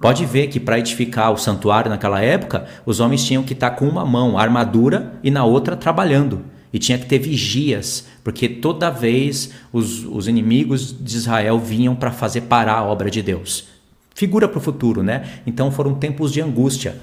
Pode 0.00 0.24
ver 0.24 0.46
que 0.46 0.58
para 0.58 0.78
edificar 0.78 1.30
o 1.30 1.36
santuário 1.36 1.90
naquela 1.90 2.22
época, 2.22 2.64
os 2.86 3.00
homens 3.00 3.22
tinham 3.22 3.42
que 3.42 3.52
estar 3.52 3.72
com 3.72 3.86
uma 3.86 4.04
mão 4.06 4.38
armadura 4.38 5.12
e 5.22 5.30
na 5.30 5.44
outra 5.44 5.76
trabalhando. 5.76 6.42
E 6.72 6.78
tinha 6.78 6.96
que 6.96 7.04
ter 7.04 7.18
vigias, 7.18 8.06
porque 8.24 8.48
toda 8.48 8.88
vez 8.88 9.50
os, 9.70 10.06
os 10.06 10.26
inimigos 10.26 10.96
de 10.98 11.16
Israel 11.16 11.58
vinham 11.58 11.94
para 11.94 12.10
fazer 12.10 12.42
parar 12.42 12.76
a 12.76 12.84
obra 12.84 13.10
de 13.10 13.20
Deus. 13.20 13.68
Figura 14.14 14.48
para 14.48 14.58
o 14.58 14.62
futuro, 14.62 15.02
né? 15.02 15.24
Então 15.46 15.70
foram 15.70 15.94
tempos 15.94 16.32
de 16.32 16.40
angústia. 16.40 16.96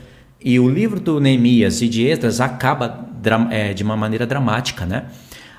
E 0.43 0.59
o 0.59 0.67
livro 0.67 0.99
do 0.99 1.19
Neemias 1.19 1.83
e 1.83 1.87
de 1.87 2.07
Esdras 2.07 2.41
acaba 2.41 3.07
é, 3.51 3.73
de 3.73 3.83
uma 3.83 3.95
maneira 3.95 4.25
dramática, 4.25 4.87
né? 4.87 5.05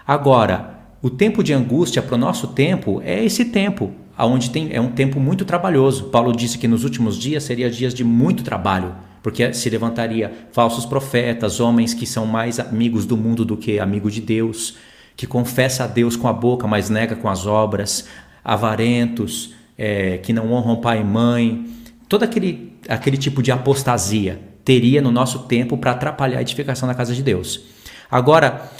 Agora, 0.05 0.79
o 1.01 1.09
tempo 1.09 1.45
de 1.45 1.53
angústia 1.53 2.03
para 2.03 2.17
o 2.17 2.19
nosso 2.19 2.49
tempo 2.49 3.01
é 3.05 3.25
esse 3.25 3.45
tempo, 3.45 3.93
onde 4.27 4.51
tem, 4.51 4.71
é 4.73 4.81
um 4.81 4.91
tempo 4.91 5.21
muito 5.21 5.45
trabalhoso. 5.45 6.05
Paulo 6.05 6.33
disse 6.33 6.59
que 6.59 6.67
nos 6.67 6.85
últimos 6.85 7.17
dias 7.19 7.45
seria 7.45 7.71
dias 7.71 7.95
de 7.95 8.03
muito 8.03 8.43
trabalho, 8.43 8.95
porque 9.23 9.53
se 9.53 9.71
levantaria 9.71 10.33
falsos 10.53 10.85
profetas, 10.85 11.61
homens 11.61 11.95
que 11.95 12.07
são 12.07 12.27
mais 12.27 12.59
amigos 12.59 13.07
do 13.07 13.17
mundo 13.17 13.45
do 13.45 13.57
que 13.57 13.79
amigos 13.79 14.15
de 14.15 14.21
Deus, 14.21 14.77
que 15.17 15.27
confessa 15.27 15.85
a 15.85 15.87
Deus 15.87 16.17
com 16.17 16.29
a 16.29 16.33
boca, 16.33 16.67
mas 16.67 16.91
nega 16.91 17.17
com 17.17 17.29
as 17.29 17.47
obras, 17.47 18.09
avarentos, 18.45 19.55
é, 19.77 20.19
que 20.19 20.33
não 20.33 20.53
honram 20.53 20.77
pai 20.77 21.01
e 21.01 21.05
mãe, 21.05 21.67
todo 22.09 22.23
aquele, 22.23 22.73
aquele 22.89 23.17
tipo 23.17 23.43
de 23.43 23.53
apostasia 23.53 24.41
teria 24.65 25.01
no 25.01 25.11
nosso 25.11 25.41
tempo 25.41 25.79
para 25.79 25.93
atrapalhar 25.93 26.39
a 26.39 26.43
edificação 26.43 26.89
da 26.89 26.95
casa 26.95 27.15
de 27.15 27.23
Deus. 27.23 27.61
Agora, 28.11 28.71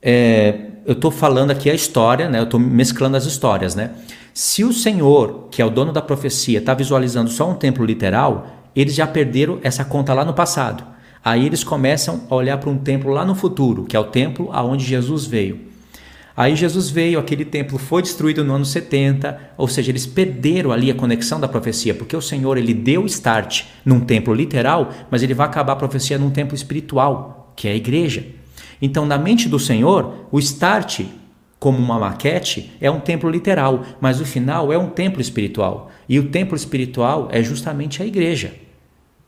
é, 0.00 0.54
eu 0.86 0.92
estou 0.92 1.10
falando 1.10 1.50
aqui 1.50 1.70
a 1.70 1.74
história, 1.74 2.28
né? 2.28 2.38
eu 2.38 2.44
estou 2.44 2.58
mesclando 2.58 3.16
as 3.16 3.24
histórias. 3.24 3.74
Né? 3.74 3.90
Se 4.32 4.64
o 4.64 4.72
Senhor, 4.72 5.48
que 5.50 5.60
é 5.60 5.64
o 5.64 5.70
dono 5.70 5.92
da 5.92 6.02
profecia, 6.02 6.58
está 6.58 6.74
visualizando 6.74 7.30
só 7.30 7.50
um 7.50 7.54
templo 7.54 7.84
literal, 7.84 8.46
eles 8.74 8.94
já 8.94 9.06
perderam 9.06 9.58
essa 9.62 9.84
conta 9.84 10.14
lá 10.14 10.24
no 10.24 10.34
passado. 10.34 10.84
Aí 11.24 11.44
eles 11.44 11.64
começam 11.64 12.22
a 12.30 12.34
olhar 12.34 12.58
para 12.58 12.70
um 12.70 12.78
templo 12.78 13.10
lá 13.10 13.24
no 13.24 13.34
futuro, 13.34 13.84
que 13.84 13.96
é 13.96 14.00
o 14.00 14.04
templo 14.04 14.48
aonde 14.52 14.84
Jesus 14.84 15.26
veio. 15.26 15.68
Aí 16.36 16.54
Jesus 16.54 16.88
veio, 16.88 17.18
aquele 17.18 17.44
templo 17.44 17.78
foi 17.78 18.00
destruído 18.00 18.44
no 18.44 18.54
ano 18.54 18.64
70, 18.64 19.54
ou 19.56 19.66
seja, 19.66 19.90
eles 19.90 20.06
perderam 20.06 20.70
ali 20.70 20.88
a 20.88 20.94
conexão 20.94 21.40
da 21.40 21.48
profecia, 21.48 21.92
porque 21.92 22.16
o 22.16 22.22
Senhor 22.22 22.56
ele 22.56 22.72
deu 22.72 23.04
start 23.06 23.64
num 23.84 23.98
templo 23.98 24.32
literal, 24.32 24.92
mas 25.10 25.24
ele 25.24 25.34
vai 25.34 25.48
acabar 25.48 25.72
a 25.72 25.76
profecia 25.76 26.16
num 26.16 26.30
templo 26.30 26.54
espiritual, 26.54 27.52
que 27.56 27.66
é 27.66 27.72
a 27.72 27.74
igreja. 27.74 28.24
Então, 28.80 29.04
na 29.04 29.18
mente 29.18 29.48
do 29.48 29.58
Senhor, 29.58 30.28
o 30.30 30.38
start, 30.38 31.00
como 31.58 31.78
uma 31.78 31.98
maquete, 31.98 32.72
é 32.80 32.90
um 32.90 33.00
templo 33.00 33.28
literal, 33.28 33.84
mas 34.00 34.20
o 34.20 34.24
final 34.24 34.72
é 34.72 34.78
um 34.78 34.88
templo 34.88 35.20
espiritual. 35.20 35.90
E 36.08 36.18
o 36.18 36.30
templo 36.30 36.56
espiritual 36.56 37.28
é 37.32 37.42
justamente 37.42 38.02
a 38.02 38.06
igreja, 38.06 38.54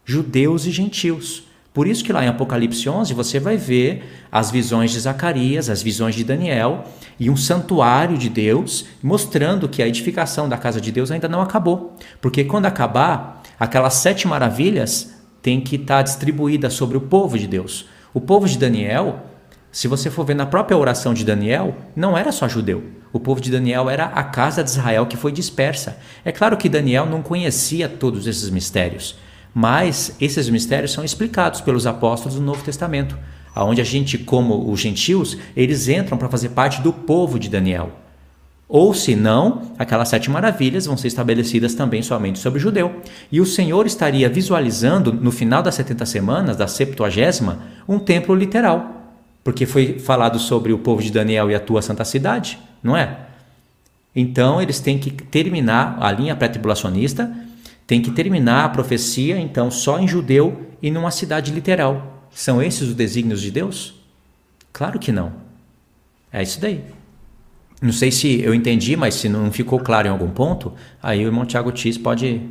judeus 0.04 0.66
e 0.66 0.70
gentios. 0.70 1.44
Por 1.72 1.86
isso 1.86 2.02
que 2.02 2.12
lá 2.12 2.24
em 2.24 2.28
Apocalipse 2.28 2.88
11 2.88 3.14
você 3.14 3.38
vai 3.38 3.56
ver 3.56 4.04
as 4.30 4.50
visões 4.50 4.90
de 4.90 4.98
Zacarias, 4.98 5.70
as 5.70 5.82
visões 5.82 6.16
de 6.16 6.24
Daniel 6.24 6.84
e 7.18 7.30
um 7.30 7.36
santuário 7.36 8.18
de 8.18 8.28
Deus 8.28 8.86
mostrando 9.02 9.68
que 9.68 9.82
a 9.82 9.86
edificação 9.86 10.48
da 10.48 10.56
casa 10.56 10.80
de 10.80 10.90
Deus 10.90 11.12
ainda 11.12 11.28
não 11.28 11.40
acabou. 11.40 11.96
Porque 12.20 12.42
quando 12.42 12.66
acabar, 12.66 13.42
aquelas 13.58 13.94
sete 13.94 14.26
maravilhas 14.26 15.14
têm 15.40 15.60
que 15.60 15.76
estar 15.76 16.02
distribuídas 16.02 16.72
sobre 16.72 16.96
o 16.96 17.02
povo 17.02 17.38
de 17.38 17.46
Deus. 17.46 17.86
O 18.12 18.20
povo 18.20 18.48
de 18.48 18.58
Daniel 18.58 19.29
se 19.72 19.86
você 19.86 20.10
for 20.10 20.24
ver 20.24 20.34
na 20.34 20.46
própria 20.46 20.76
oração 20.76 21.14
de 21.14 21.24
Daniel, 21.24 21.76
não 21.94 22.18
era 22.18 22.32
só 22.32 22.48
judeu. 22.48 22.82
O 23.12 23.20
povo 23.20 23.40
de 23.40 23.50
Daniel 23.50 23.88
era 23.88 24.06
a 24.06 24.22
casa 24.24 24.64
de 24.64 24.70
Israel 24.70 25.06
que 25.06 25.16
foi 25.16 25.30
dispersa. 25.30 25.98
É 26.24 26.32
claro 26.32 26.56
que 26.56 26.68
Daniel 26.68 27.06
não 27.06 27.22
conhecia 27.22 27.88
todos 27.88 28.26
esses 28.26 28.50
mistérios, 28.50 29.16
mas 29.54 30.16
esses 30.20 30.48
mistérios 30.48 30.92
são 30.92 31.04
explicados 31.04 31.60
pelos 31.60 31.86
apóstolos 31.86 32.36
do 32.36 32.42
Novo 32.42 32.64
Testamento, 32.64 33.16
aonde 33.54 33.80
a 33.80 33.84
gente, 33.84 34.18
como 34.18 34.70
os 34.70 34.80
gentios, 34.80 35.36
eles 35.56 35.88
entram 35.88 36.18
para 36.18 36.28
fazer 36.28 36.50
parte 36.50 36.80
do 36.80 36.92
povo 36.92 37.38
de 37.38 37.48
Daniel. 37.48 37.92
Ou 38.68 38.94
se 38.94 39.16
não, 39.16 39.62
aquelas 39.76 40.08
sete 40.08 40.30
maravilhas 40.30 40.86
vão 40.86 40.96
ser 40.96 41.08
estabelecidas 41.08 41.74
também 41.74 42.02
somente 42.02 42.38
sobre 42.38 42.60
o 42.60 42.62
judeu. 42.62 43.00
E 43.30 43.40
o 43.40 43.46
Senhor 43.46 43.84
estaria 43.84 44.28
visualizando, 44.28 45.12
no 45.12 45.32
final 45.32 45.60
das 45.60 45.74
70 45.74 46.06
semanas, 46.06 46.56
da 46.56 46.68
Septuagésima, 46.68 47.58
um 47.88 47.98
templo 47.98 48.32
literal 48.32 48.99
porque 49.42 49.66
foi 49.66 49.98
falado 49.98 50.38
sobre 50.38 50.72
o 50.72 50.78
povo 50.78 51.02
de 51.02 51.10
Daniel 51.10 51.50
e 51.50 51.54
a 51.54 51.60
tua 51.60 51.82
santa 51.82 52.04
cidade, 52.04 52.58
não 52.82 52.96
é? 52.96 53.26
Então 54.14 54.60
eles 54.60 54.80
têm 54.80 54.98
que 54.98 55.10
terminar 55.10 55.96
a 56.00 56.10
linha 56.12 56.36
pré-tribulacionista, 56.36 57.32
tem 57.86 58.02
que 58.02 58.10
terminar 58.10 58.64
a 58.64 58.68
profecia 58.68 59.38
então 59.38 59.70
só 59.70 59.98
em 59.98 60.06
judeu 60.06 60.70
e 60.82 60.90
numa 60.90 61.10
cidade 61.10 61.52
literal. 61.52 62.26
São 62.30 62.62
esses 62.62 62.88
os 62.88 62.94
desígnios 62.94 63.40
de 63.40 63.50
Deus? 63.50 63.94
Claro 64.72 64.98
que 64.98 65.10
não. 65.10 65.32
É 66.32 66.42
isso 66.42 66.60
daí. 66.60 66.84
Não 67.82 67.92
sei 67.92 68.12
se 68.12 68.40
eu 68.42 68.54
entendi, 68.54 68.94
mas 68.94 69.14
se 69.14 69.28
não 69.28 69.50
ficou 69.50 69.80
claro 69.80 70.06
em 70.06 70.10
algum 70.10 70.30
ponto, 70.30 70.74
aí 71.02 71.24
o 71.24 71.28
irmão 71.28 71.46
Tiago 71.46 71.72
Tis 71.72 71.96
pode 71.96 72.46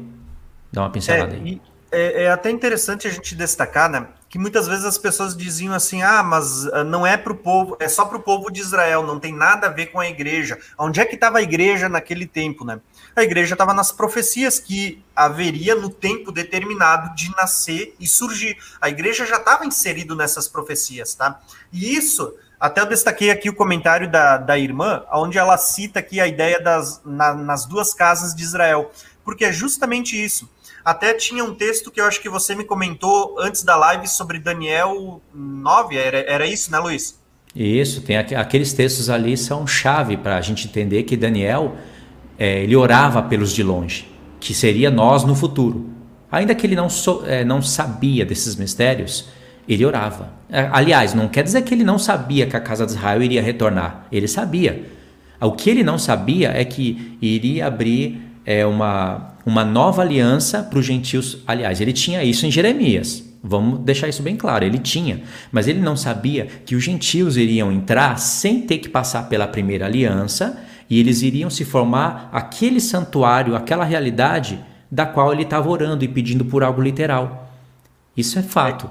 dar 0.72 0.82
uma 0.82 0.90
pincelada 0.90 1.36
é, 1.36 1.38
aí. 1.38 1.62
É, 1.92 2.24
é, 2.24 2.32
até 2.32 2.50
interessante 2.50 3.08
a 3.08 3.12
gente 3.12 3.36
destacar, 3.36 3.90
né? 3.90 4.08
Que 4.30 4.38
muitas 4.38 4.68
vezes 4.68 4.86
as 4.86 4.98
pessoas 4.98 5.36
diziam 5.36 5.74
assim: 5.74 6.04
ah, 6.04 6.22
mas 6.22 6.68
ah, 6.68 6.84
não 6.84 7.06
é 7.06 7.18
para 7.18 7.34
o 7.34 7.36
povo, 7.36 7.76
é 7.80 7.90
só 7.90 8.06
para 8.06 8.18
o 8.18 8.22
povo 8.22 8.52
de 8.52 8.62
Israel, 8.62 9.02
não 9.02 9.20
tem 9.20 9.34
nada 9.34 9.68
a 9.68 9.70
ver 9.72 9.88
com 9.88 10.00
a 10.00 10.08
igreja. 10.08 10.60
Onde 10.78 11.02
é 11.02 11.06
que 11.06 11.16
estava 11.16 11.40
a 11.40 11.42
igreja 11.42 11.90
naquele 11.90 12.28
tempo, 12.28 12.64
né? 12.64 12.80
A 13.16 13.24
igreja 13.24 13.56
estava 13.56 13.74
nas 13.74 13.92
profecias 13.92 14.60
que 14.60 15.04
haveria 15.16 15.74
no 15.74 15.90
tempo 15.90 16.32
determinado 16.32 17.16
de 17.16 17.32
nascer 17.36 17.96
e 18.00 18.08
surgir. 18.08 18.56
A 18.80 18.88
igreja 18.88 19.26
já 19.26 19.38
estava 19.38 19.66
inserido 19.66 20.16
nessas 20.16 20.48
profecias, 20.48 21.16
tá? 21.16 21.40
E 21.74 21.96
isso, 21.96 22.32
até 22.60 22.82
eu 22.82 22.86
destaquei 22.86 23.32
aqui 23.32 23.50
o 23.50 23.56
comentário 23.56 24.10
da, 24.10 24.38
da 24.38 24.60
irmã, 24.60 25.04
onde 25.12 25.40
ela 25.40 25.58
cita 25.58 26.00
aqui 26.00 26.22
a 26.22 26.28
ideia 26.28 26.62
das 26.62 27.02
na, 27.04 27.34
nas 27.34 27.66
duas 27.66 27.96
casas 27.96 28.36
de 28.36 28.44
Israel, 28.44 28.92
porque 29.26 29.46
é 29.46 29.52
justamente 29.52 30.24
isso 30.24 30.48
até 30.90 31.14
tinha 31.14 31.44
um 31.44 31.54
texto 31.54 31.92
que 31.92 32.02
eu 32.02 32.06
acho 32.06 32.20
que 32.22 32.30
você 32.30 32.56
me 32.56 32.64
comentou 32.64 33.36
antes 33.40 33.64
da 33.64 33.76
live 33.76 34.08
sobre 34.08 34.40
Daniel 34.40 35.22
9, 35.34 35.96
era, 35.96 36.18
era 36.28 36.48
isso, 36.48 36.72
né, 36.72 36.80
Luiz? 36.80 37.20
Isso, 37.56 38.02
tem 38.02 38.18
aqueles 38.18 38.74
textos 38.74 39.10
ali 39.10 39.38
são 39.38 39.68
chave 39.68 40.18
para 40.18 40.38
a 40.38 40.42
gente 40.42 40.68
entender 40.68 41.04
que 41.04 41.16
Daniel 41.16 41.76
é, 42.38 42.64
ele 42.64 42.76
orava 42.76 43.22
pelos 43.22 43.52
de 43.52 43.62
longe, 43.62 44.08
que 44.40 44.54
seria 44.54 44.90
nós 44.90 45.24
no 45.24 45.36
futuro. 45.36 45.90
Ainda 46.32 46.56
que 46.56 46.66
ele 46.66 46.76
não, 46.76 46.90
so, 46.90 47.24
é, 47.26 47.44
não 47.44 47.62
sabia 47.62 48.26
desses 48.26 48.56
mistérios, 48.56 49.30
ele 49.68 49.86
orava. 49.86 50.34
É, 50.50 50.70
aliás, 50.72 51.14
não 51.14 51.28
quer 51.28 51.44
dizer 51.44 51.62
que 51.64 51.74
ele 51.74 51.84
não 51.84 52.00
sabia 52.00 52.48
que 52.48 52.56
a 52.56 52.60
casa 52.60 52.86
de 52.86 52.94
Israel 52.94 53.22
iria 53.22 53.42
retornar. 53.42 54.08
Ele 54.12 54.28
sabia. 54.28 54.86
O 55.42 55.52
que 55.52 55.70
ele 55.70 55.84
não 55.84 55.98
sabia 55.98 56.50
é 56.50 56.66
que 56.66 57.18
iria 57.22 57.68
abrir 57.68 58.29
é, 58.50 58.66
uma, 58.66 59.36
uma 59.46 59.64
nova 59.64 60.02
aliança 60.02 60.64
para 60.64 60.80
os 60.80 60.86
gentios. 60.86 61.38
Aliás, 61.46 61.80
ele 61.80 61.94
tinha 61.94 62.24
isso 62.24 62.48
em 62.48 62.52
Jeremias. 62.52 63.24
Vamos 63.44 63.82
deixar 63.82 64.08
isso 64.08 64.24
bem 64.24 64.36
claro, 64.36 64.66
ele 64.66 64.80
tinha, 64.80 65.22
mas 65.52 65.68
ele 65.68 65.80
não 65.80 65.96
sabia 65.96 66.48
que 66.66 66.76
os 66.76 66.84
gentios 66.84 67.38
iriam 67.38 67.72
entrar 67.72 68.18
sem 68.18 68.62
ter 68.62 68.80
que 68.80 68.90
passar 68.90 69.30
pela 69.30 69.48
primeira 69.48 69.86
aliança 69.86 70.60
e 70.90 71.00
eles 71.00 71.22
iriam 71.22 71.50
se 71.50 71.64
formar 71.64 72.28
aquele 72.34 72.82
santuário, 72.82 73.56
aquela 73.56 73.86
realidade 73.86 74.60
da 74.92 75.06
qual 75.06 75.32
ele 75.32 75.44
estava 75.44 75.70
orando 75.70 76.04
e 76.04 76.08
pedindo 76.08 76.44
por 76.44 76.64
algo 76.64 76.82
literal. 76.82 77.54
Isso 78.18 78.40
é 78.40 78.42
fato. 78.42 78.90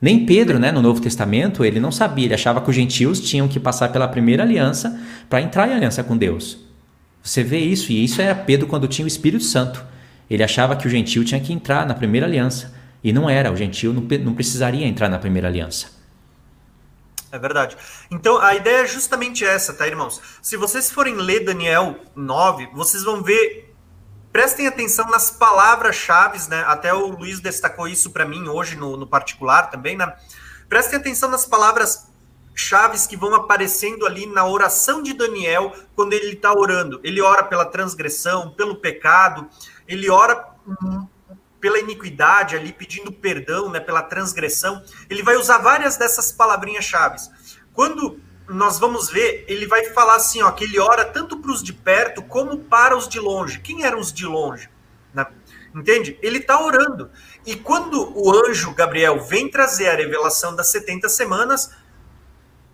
Nem 0.00 0.26
Pedro, 0.26 0.58
né, 0.58 0.70
no 0.70 0.82
Novo 0.82 1.00
Testamento, 1.00 1.64
ele 1.64 1.80
não 1.80 1.90
sabia, 1.90 2.26
ele 2.26 2.34
achava 2.34 2.60
que 2.60 2.68
os 2.68 2.76
gentios 2.76 3.18
tinham 3.20 3.48
que 3.48 3.58
passar 3.58 3.88
pela 3.88 4.06
primeira 4.06 4.42
aliança 4.42 5.00
para 5.30 5.40
entrar 5.40 5.68
em 5.68 5.72
aliança 5.72 6.04
com 6.04 6.16
Deus. 6.16 6.71
Você 7.22 7.42
vê 7.44 7.58
isso, 7.58 7.92
e 7.92 8.04
isso 8.04 8.20
era 8.20 8.34
Pedro 8.34 8.66
quando 8.66 8.88
tinha 8.88 9.04
o 9.04 9.08
Espírito 9.08 9.44
Santo. 9.44 9.84
Ele 10.28 10.42
achava 10.42 10.74
que 10.76 10.86
o 10.86 10.90
gentio 10.90 11.24
tinha 11.24 11.40
que 11.40 11.52
entrar 11.52 11.86
na 11.86 11.94
primeira 11.94 12.26
aliança. 12.26 12.74
E 13.04 13.12
não 13.12 13.28
era, 13.28 13.52
o 13.52 13.56
gentio 13.56 13.92
não, 13.92 14.02
não 14.02 14.34
precisaria 14.34 14.86
entrar 14.86 15.08
na 15.08 15.18
primeira 15.18 15.48
aliança. 15.48 16.02
É 17.30 17.38
verdade. 17.38 17.76
Então 18.10 18.38
a 18.38 18.54
ideia 18.54 18.82
é 18.82 18.86
justamente 18.86 19.44
essa, 19.44 19.72
tá, 19.72 19.86
irmãos? 19.86 20.20
Se 20.42 20.56
vocês 20.56 20.90
forem 20.90 21.14
ler 21.14 21.44
Daniel 21.44 21.96
9, 22.14 22.68
vocês 22.74 23.02
vão 23.02 23.22
ver. 23.22 23.74
Prestem 24.30 24.66
atenção 24.66 25.08
nas 25.10 25.30
palavras-chave, 25.30 26.38
né? 26.48 26.62
Até 26.66 26.92
o 26.92 27.08
Luiz 27.08 27.40
destacou 27.40 27.86
isso 27.86 28.10
para 28.10 28.24
mim 28.24 28.48
hoje 28.48 28.76
no, 28.76 28.96
no 28.96 29.06
particular 29.06 29.70
também, 29.70 29.96
né? 29.96 30.14
Prestem 30.68 30.98
atenção 30.98 31.30
nas 31.30 31.44
palavras 31.44 32.06
chaves 32.54 33.06
que 33.06 33.16
vão 33.16 33.34
aparecendo 33.34 34.06
ali 34.06 34.26
na 34.26 34.46
oração 34.46 35.02
de 35.02 35.12
Daniel 35.12 35.74
quando 35.94 36.12
ele 36.12 36.32
está 36.32 36.52
orando. 36.52 37.00
Ele 37.02 37.20
ora 37.20 37.44
pela 37.44 37.64
transgressão, 37.64 38.50
pelo 38.50 38.76
pecado, 38.76 39.48
ele 39.86 40.10
ora 40.10 40.52
pela 41.60 41.78
iniquidade 41.78 42.56
ali, 42.56 42.72
pedindo 42.72 43.12
perdão, 43.12 43.70
né, 43.70 43.78
pela 43.78 44.02
transgressão. 44.02 44.82
Ele 45.08 45.22
vai 45.22 45.36
usar 45.36 45.58
várias 45.58 45.96
dessas 45.96 46.32
palavrinhas 46.32 46.84
chaves. 46.84 47.30
Quando 47.72 48.20
nós 48.48 48.78
vamos 48.78 49.08
ver, 49.08 49.44
ele 49.48 49.66
vai 49.66 49.84
falar 49.86 50.16
assim, 50.16 50.42
ó, 50.42 50.50
que 50.50 50.64
ele 50.64 50.78
ora 50.78 51.04
tanto 51.04 51.38
para 51.38 51.50
os 51.50 51.62
de 51.62 51.72
perto 51.72 52.22
como 52.22 52.58
para 52.58 52.96
os 52.96 53.08
de 53.08 53.20
longe. 53.20 53.60
Quem 53.60 53.84
eram 53.84 54.00
os 54.00 54.12
de 54.12 54.26
longe? 54.26 54.68
Né? 55.14 55.26
Entende? 55.74 56.18
Ele 56.20 56.38
está 56.38 56.60
orando. 56.60 57.10
E 57.46 57.56
quando 57.56 58.12
o 58.16 58.30
anjo 58.30 58.74
Gabriel 58.74 59.20
vem 59.20 59.48
trazer 59.48 59.88
a 59.88 59.94
revelação 59.94 60.54
das 60.54 60.68
70 60.68 61.08
semanas, 61.08 61.70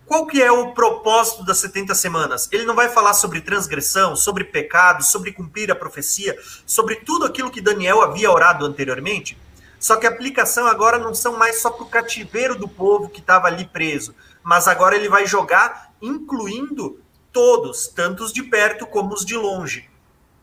qual 0.08 0.26
que 0.26 0.42
é 0.42 0.50
o 0.50 0.72
propósito 0.72 1.44
das 1.44 1.58
70 1.58 1.94
semanas? 1.94 2.48
Ele 2.50 2.64
não 2.64 2.74
vai 2.74 2.88
falar 2.88 3.12
sobre 3.12 3.42
transgressão, 3.42 4.16
sobre 4.16 4.42
pecado, 4.42 5.04
sobre 5.04 5.32
cumprir 5.32 5.70
a 5.70 5.74
profecia, 5.76 6.34
sobre 6.64 6.96
tudo 6.96 7.26
aquilo 7.26 7.50
que 7.50 7.60
Daniel 7.60 8.00
havia 8.00 8.30
orado 8.30 8.64
anteriormente? 8.64 9.38
Só 9.78 9.96
que 9.96 10.06
a 10.06 10.10
aplicação 10.10 10.66
agora 10.66 10.98
não 10.98 11.14
são 11.14 11.36
mais 11.36 11.60
só 11.60 11.70
para 11.70 11.84
o 11.84 11.88
cativeiro 11.88 12.56
do 12.56 12.66
povo 12.66 13.10
que 13.10 13.20
estava 13.20 13.46
ali 13.46 13.66
preso, 13.66 14.14
mas 14.42 14.66
agora 14.66 14.96
ele 14.96 15.10
vai 15.10 15.26
jogar 15.26 15.92
incluindo 16.00 17.00
todos, 17.30 17.86
tanto 17.86 18.24
os 18.24 18.32
de 18.32 18.42
perto 18.42 18.86
como 18.86 19.12
os 19.12 19.26
de 19.26 19.36
longe. 19.36 19.88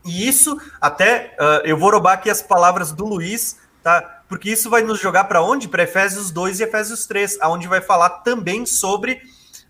E 0.06 0.28
isso, 0.28 0.62
até 0.80 1.36
uh, 1.40 1.66
eu 1.66 1.76
vou 1.76 1.90
roubar 1.90 2.14
aqui 2.14 2.30
as 2.30 2.42
palavras 2.42 2.92
do 2.92 3.06
Luiz, 3.06 3.58
tá? 3.82 4.22
Porque 4.30 4.52
isso 4.52 4.70
vai 4.70 4.84
nos 4.84 5.00
jogar 5.00 5.24
para 5.24 5.42
onde? 5.42 5.68
Para 5.68 5.84
Efésios 5.84 6.30
2 6.30 6.60
e 6.60 6.64
Efésios 6.64 7.08
3, 7.08 7.40
aonde 7.42 7.68
vai 7.68 7.82
falar 7.82 8.10
também 8.22 8.66
sobre 8.66 9.22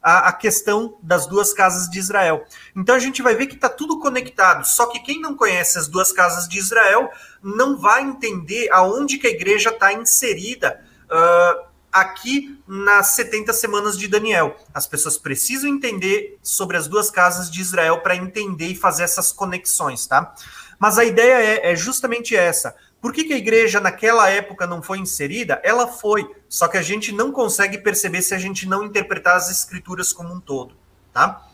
a, 0.05 0.27
a 0.27 0.31
questão 0.31 0.99
das 1.01 1.25
duas 1.25 1.51
casas 1.51 1.89
de 1.89 1.97
Israel. 1.97 2.45
Então 2.75 2.93
a 2.93 2.99
gente 2.99 3.23
vai 3.23 3.33
ver 3.33 3.47
que 3.47 3.55
está 3.55 3.67
tudo 3.67 3.99
conectado. 3.99 4.63
Só 4.63 4.85
que 4.85 4.99
quem 4.99 5.19
não 5.19 5.35
conhece 5.35 5.79
as 5.79 5.87
duas 5.87 6.11
casas 6.11 6.47
de 6.47 6.59
Israel 6.59 7.09
não 7.41 7.75
vai 7.75 8.03
entender 8.03 8.69
aonde 8.71 9.17
que 9.17 9.25
a 9.25 9.31
igreja 9.31 9.69
está 9.69 9.91
inserida 9.91 10.79
uh, 11.05 11.65
aqui 11.91 12.61
nas 12.67 13.07
70 13.15 13.51
semanas 13.53 13.97
de 13.97 14.07
Daniel. 14.07 14.55
As 14.71 14.85
pessoas 14.85 15.17
precisam 15.17 15.67
entender 15.71 16.37
sobre 16.43 16.77
as 16.77 16.87
duas 16.87 17.09
casas 17.09 17.49
de 17.49 17.59
Israel 17.59 18.01
para 18.01 18.15
entender 18.15 18.67
e 18.67 18.75
fazer 18.75 19.01
essas 19.01 19.31
conexões, 19.31 20.05
tá? 20.05 20.35
Mas 20.77 20.99
a 20.99 21.05
ideia 21.05 21.41
é, 21.41 21.71
é 21.71 21.75
justamente 21.75 22.35
essa. 22.35 22.75
Por 23.05 23.13
que, 23.13 23.23
que, 23.23 23.33
a 23.33 23.37
igreja 23.37 23.79
naquela 23.79 24.27
época 24.31 24.65
não 24.65 24.81
foi 24.81 24.97
inserida? 24.97 25.61
Ela 25.63 25.85
foi, 25.85 26.27
só 26.49 26.67
que 26.67 26.75
a 26.75 26.81
gente 26.81 27.11
não 27.11 27.31
consegue 27.31 27.77
perceber 27.77 28.23
se 28.23 28.33
a 28.33 28.39
gente 28.39 28.67
não 28.67 28.83
interpretar 28.83 29.35
as 29.35 29.47
escrituras 29.51 30.11
como 30.11 30.33
um 30.33 30.39
todo, 30.39 30.73
tá? 31.13 31.45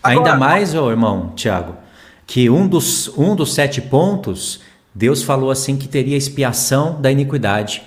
Agora, 0.00 0.30
Ainda 0.30 0.36
mais, 0.36 0.76
ô 0.76 0.88
irmão 0.88 1.32
Tiago, 1.34 1.76
que 2.24 2.48
um 2.48 2.68
dos, 2.68 3.08
um 3.18 3.34
dos 3.34 3.52
sete 3.52 3.82
pontos, 3.82 4.62
Deus 4.94 5.24
falou 5.24 5.50
assim 5.50 5.76
que 5.76 5.88
teria 5.88 6.16
expiação 6.16 7.02
da 7.02 7.10
iniquidade. 7.10 7.82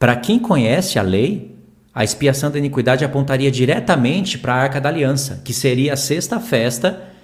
Para 0.00 0.16
quem 0.16 0.40
conhece 0.40 0.98
a 0.98 1.02
lei, 1.02 1.56
a 1.94 2.02
expiação 2.02 2.50
da 2.50 2.58
iniquidade 2.58 3.04
apontaria 3.04 3.52
diretamente 3.52 4.38
para 4.38 4.54
a 4.54 4.58
Arca 4.58 4.80
da 4.80 4.88
Aliança, 4.88 5.40
que 5.44 5.52
seria 5.52 5.92
a 5.92 5.96
sexta 5.96 6.40
festa 6.40 7.14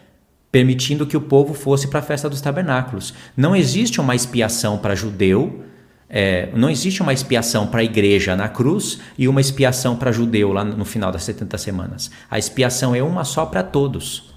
permitindo 0.53 1.07
que 1.07 1.17
o 1.17 1.21
povo 1.23 1.55
fosse 1.55 1.89
para 1.89 2.01
a 2.01 2.03
festa 2.03 2.29
dos 2.29 2.43
tabernáculos. 2.43 3.15
Não 3.35 3.57
existe 3.57 4.01
uma 4.03 4.15
expiação 4.15 4.77
para 4.77 4.95
judeu, 4.95 5.65
é, 6.11 6.51
não 6.55 6.69
existe 6.69 7.01
uma 7.01 7.15
expiação 7.15 7.67
para 7.67 7.81
a 7.81 7.85
igreja 7.85 8.37
na 8.37 8.47
cruz 8.47 8.99
e 9.17 9.27
uma 9.27 9.41
expiação 9.41 9.97
para 9.97 10.13
judeu 10.13 10.53
lá 10.53 10.63
no 10.63 10.85
final 10.85 11.11
das 11.11 11.25
70 11.25 11.57
semanas. 11.57 12.11
A 12.31 12.39
expiação 12.39 12.95
é 12.95 13.03
uma 13.03 13.25
só 13.25 13.47
para 13.47 13.63
todos. 13.63 14.31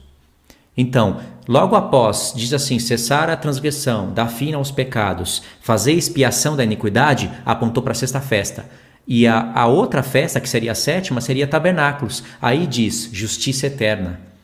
Então, 0.78 1.20
logo 1.50 1.76
após, 1.76 2.34
diz 2.34 2.54
assim: 2.54 2.80
cessar 2.80 3.30
a 3.30 3.36
transgressão, 3.36 4.14
dar 4.14 4.28
fim 4.28 4.54
aos 4.54 4.72
pecados, 4.72 5.44
fazer 5.60 5.92
expiação 5.92 6.56
da 6.56 6.64
iniquidade, 6.64 7.30
apontou 7.46 7.84
para 7.84 7.92
a 7.92 7.96
sexta 7.96 8.22
festa. 8.22 8.66
E 9.06 9.28
a, 9.28 9.52
a 9.54 9.68
outra 9.68 10.02
festa, 10.02 10.40
que 10.40 10.50
seria 10.50 10.72
a 10.72 10.76
sétima, 10.76 11.20
seria 11.20 11.46
tabernáculos. 11.46 12.24
Aí 12.42 12.66
diz 12.66 13.10
justiça 13.12 13.68
eterna. 13.68 14.35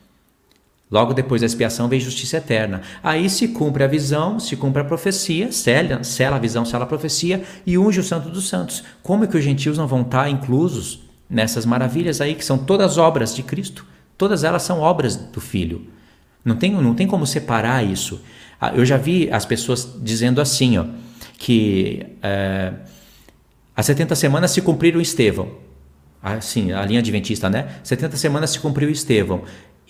Logo 0.92 1.14
depois 1.14 1.40
da 1.40 1.46
expiação 1.46 1.88
vem 1.88 1.98
justiça 1.98 2.36
eterna. 2.36 2.82
Aí 3.02 3.30
se 3.30 3.48
cumpre 3.48 3.82
a 3.82 3.86
visão, 3.86 4.38
se 4.38 4.54
cumpre 4.56 4.82
a 4.82 4.84
profecia, 4.84 5.50
sela, 5.50 6.04
sela 6.04 6.36
a 6.36 6.38
visão, 6.38 6.66
sela 6.66 6.84
a 6.84 6.86
profecia 6.86 7.42
e 7.66 7.78
unge 7.78 7.98
o 7.98 8.04
santo 8.04 8.28
dos 8.28 8.46
santos. 8.46 8.84
Como 9.02 9.24
é 9.24 9.26
que 9.26 9.38
os 9.38 9.42
gentios 9.42 9.78
não 9.78 9.86
vão 9.86 10.02
estar 10.02 10.28
inclusos 10.28 11.02
nessas 11.30 11.64
maravilhas 11.64 12.20
aí 12.20 12.34
que 12.34 12.44
são 12.44 12.58
todas 12.58 12.98
obras 12.98 13.34
de 13.34 13.42
Cristo? 13.42 13.86
Todas 14.18 14.44
elas 14.44 14.64
são 14.64 14.80
obras 14.80 15.16
do 15.16 15.40
Filho. 15.40 15.86
Não 16.44 16.56
tem, 16.56 16.72
não 16.72 16.94
tem 16.94 17.06
como 17.06 17.26
separar 17.26 17.82
isso. 17.82 18.20
Ah, 18.60 18.72
eu 18.74 18.84
já 18.84 18.98
vi 18.98 19.30
as 19.32 19.46
pessoas 19.46 19.96
dizendo 19.98 20.42
assim, 20.42 20.76
ó, 20.76 20.84
que 21.38 22.04
é, 22.22 22.70
as 23.74 23.86
70 23.86 24.14
semanas 24.14 24.50
se 24.50 24.60
cumpriram 24.60 25.00
Estevão. 25.00 25.48
Assim, 26.22 26.70
a 26.70 26.84
linha 26.84 27.00
adventista, 27.00 27.48
né? 27.48 27.76
70 27.82 28.16
semanas 28.18 28.50
se 28.50 28.60
cumpriu 28.60 28.90
Estevão. 28.90 29.42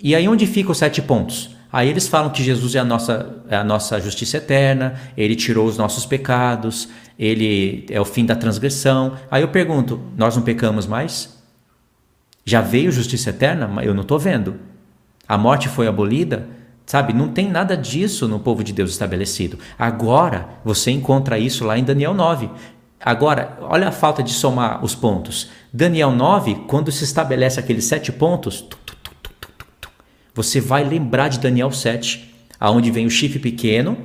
E 0.02 0.16
aí 0.16 0.26
onde 0.26 0.46
ficam 0.46 0.72
os 0.72 0.78
sete 0.78 1.00
pontos? 1.00 1.54
Aí 1.72 1.88
eles 1.88 2.08
falam 2.08 2.30
que 2.30 2.42
Jesus 2.42 2.74
é 2.74 2.80
a 2.80 2.84
nossa, 2.84 3.36
é 3.48 3.56
a 3.56 3.64
nossa 3.64 4.00
justiça 4.00 4.36
eterna, 4.36 4.94
ele 5.16 5.36
tirou 5.36 5.66
os 5.66 5.78
nossos 5.78 6.04
pecados, 6.04 6.88
ele 7.18 7.86
é 7.88 8.00
o 8.00 8.04
fim 8.04 8.26
da 8.26 8.34
transgressão. 8.34 9.16
Aí 9.30 9.42
eu 9.42 9.48
pergunto: 9.48 10.00
nós 10.16 10.36
não 10.36 10.42
pecamos 10.42 10.86
mais? 10.86 11.40
Já 12.44 12.60
veio 12.60 12.90
justiça 12.90 13.30
eterna? 13.30 13.70
Eu 13.82 13.94
não 13.94 14.02
estou 14.02 14.18
vendo. 14.18 14.56
A 15.26 15.38
morte 15.38 15.68
foi 15.68 15.86
abolida? 15.86 16.48
Sabe, 16.84 17.12
não 17.12 17.28
tem 17.28 17.48
nada 17.48 17.76
disso 17.76 18.26
no 18.26 18.40
povo 18.40 18.64
de 18.64 18.72
Deus 18.72 18.90
estabelecido. 18.90 19.56
Agora 19.78 20.48
você 20.64 20.90
encontra 20.90 21.38
isso 21.38 21.64
lá 21.64 21.78
em 21.78 21.84
Daniel 21.84 22.12
9. 22.12 22.50
Agora, 23.00 23.56
olha 23.62 23.88
a 23.88 23.92
falta 23.92 24.22
de 24.22 24.32
somar 24.32 24.84
os 24.84 24.94
pontos. 24.94 25.50
Daniel 25.72 26.10
9, 26.10 26.64
quando 26.66 26.92
se 26.92 27.04
estabelece 27.04 27.58
aqueles 27.58 27.84
sete 27.84 28.12
pontos, 28.12 28.66
você 30.34 30.60
vai 30.60 30.84
lembrar 30.84 31.28
de 31.28 31.38
Daniel 31.38 31.70
7, 31.70 32.32
aonde 32.58 32.90
vem 32.90 33.06
o 33.06 33.10
chifre 33.10 33.38
pequeno, 33.38 33.98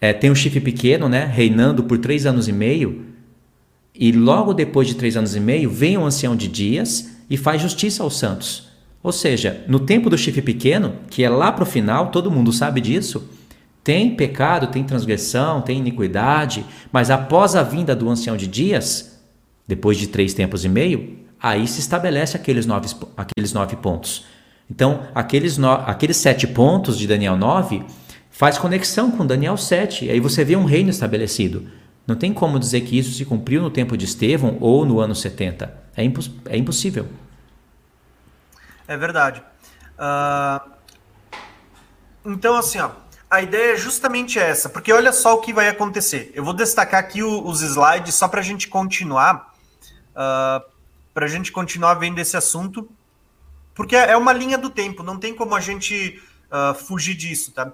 é, 0.00 0.12
tem 0.12 0.30
um 0.30 0.34
chifre 0.34 0.60
pequeno, 0.60 1.08
né, 1.08 1.24
reinando 1.24 1.84
por 1.84 1.98
três 1.98 2.26
anos 2.26 2.48
e 2.48 2.52
meio, 2.52 3.06
e 3.94 4.10
logo 4.10 4.52
depois 4.52 4.88
de 4.88 4.94
três 4.94 5.16
anos 5.16 5.36
e 5.36 5.40
meio 5.40 5.70
vem 5.70 5.96
o 5.96 6.04
ancião 6.04 6.34
de 6.34 6.48
dias 6.48 7.18
e 7.30 7.36
faz 7.36 7.62
justiça 7.62 8.02
aos 8.02 8.18
santos. 8.18 8.68
Ou 9.02 9.12
seja, 9.12 9.64
no 9.68 9.80
tempo 9.80 10.08
do 10.08 10.18
chifre 10.18 10.42
pequeno, 10.42 10.94
que 11.10 11.22
é 11.22 11.28
lá 11.28 11.52
para 11.52 11.64
o 11.64 11.66
final, 11.66 12.10
todo 12.10 12.30
mundo 12.30 12.52
sabe 12.52 12.80
disso, 12.80 13.28
tem 13.84 14.14
pecado, 14.14 14.68
tem 14.68 14.84
transgressão, 14.84 15.60
tem 15.60 15.78
iniquidade, 15.78 16.64
mas 16.92 17.10
após 17.10 17.56
a 17.56 17.62
vinda 17.62 17.96
do 17.96 18.08
ancião 18.08 18.36
de 18.36 18.46
dias, 18.46 19.20
depois 19.66 19.98
de 19.98 20.06
três 20.06 20.34
tempos 20.34 20.64
e 20.64 20.68
meio, 20.68 21.18
aí 21.40 21.66
se 21.66 21.80
estabelece 21.80 22.36
aqueles 22.36 22.64
nove, 22.64 22.88
aqueles 23.16 23.52
nove 23.52 23.76
pontos. 23.76 24.24
Então, 24.72 25.06
aqueles, 25.14 25.58
no, 25.58 25.70
aqueles 25.70 26.16
sete 26.16 26.46
pontos 26.46 26.96
de 26.96 27.06
Daniel 27.06 27.36
9 27.36 27.84
faz 28.30 28.56
conexão 28.56 29.10
com 29.10 29.26
Daniel 29.26 29.58
7. 29.58 30.10
Aí 30.10 30.18
você 30.18 30.46
vê 30.46 30.56
um 30.56 30.64
reino 30.64 30.88
estabelecido. 30.88 31.68
Não 32.06 32.16
tem 32.16 32.32
como 32.32 32.58
dizer 32.58 32.80
que 32.80 32.98
isso 32.98 33.12
se 33.12 33.22
cumpriu 33.26 33.60
no 33.60 33.70
tempo 33.70 33.98
de 33.98 34.06
Estevão 34.06 34.56
ou 34.62 34.86
no 34.86 34.98
ano 34.98 35.14
70. 35.14 35.78
É, 35.94 36.02
imposs 36.02 36.30
é 36.46 36.56
impossível. 36.56 37.06
É 38.88 38.96
verdade. 38.96 39.42
Uh, 39.98 40.70
então, 42.24 42.56
assim, 42.56 42.78
ó, 42.78 42.92
a 43.30 43.42
ideia 43.42 43.74
é 43.74 43.76
justamente 43.76 44.38
essa, 44.38 44.70
porque 44.70 44.90
olha 44.90 45.12
só 45.12 45.34
o 45.34 45.42
que 45.42 45.52
vai 45.52 45.68
acontecer. 45.68 46.32
Eu 46.34 46.42
vou 46.42 46.54
destacar 46.54 46.98
aqui 46.98 47.22
o, 47.22 47.46
os 47.46 47.60
slides 47.60 48.14
só 48.14 48.26
para 48.26 48.40
a 48.40 48.42
gente 48.42 48.68
continuar, 48.68 49.34
uh, 49.34 50.16
ah, 50.16 50.64
para 51.12 51.26
a 51.26 51.28
gente 51.28 51.52
continuar 51.52 51.92
vendo 51.92 52.18
esse 52.18 52.38
assunto 52.38 52.90
porque 53.74 53.96
é 53.96 54.16
uma 54.16 54.32
linha 54.32 54.58
do 54.58 54.70
tempo, 54.70 55.02
não 55.02 55.18
tem 55.18 55.34
como 55.34 55.54
a 55.54 55.60
gente 55.60 56.22
uh, 56.50 56.74
fugir 56.74 57.14
disso, 57.14 57.52
tá? 57.52 57.72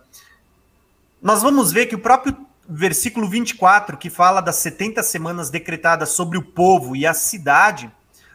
Nós 1.21 1.43
vamos 1.43 1.73
ver 1.73 1.87
que 1.87 1.97
o 1.97 1.99
próprio 1.99 2.37
versículo 2.69 3.29
24, 3.29 3.97
que 3.97 4.11
fala 4.11 4.41
das 4.41 4.57
70 4.57 5.03
semanas 5.03 5.51
decretadas 5.51 6.11
sobre 6.11 6.37
o 6.39 6.43
povo 6.43 6.95
e 6.95 7.07
a 7.07 7.15
cidade, 7.15 7.91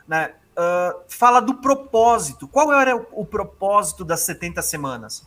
né, 0.07 0.33
uh, 0.57 1.01
fala 1.07 1.39
do 1.39 1.55
propósito. 1.55 2.47
Qual 2.47 2.73
era 2.73 2.95
o, 2.95 3.05
o 3.11 3.25
propósito 3.25 4.03
das 4.03 4.21
70 4.21 4.61
semanas? 4.61 5.25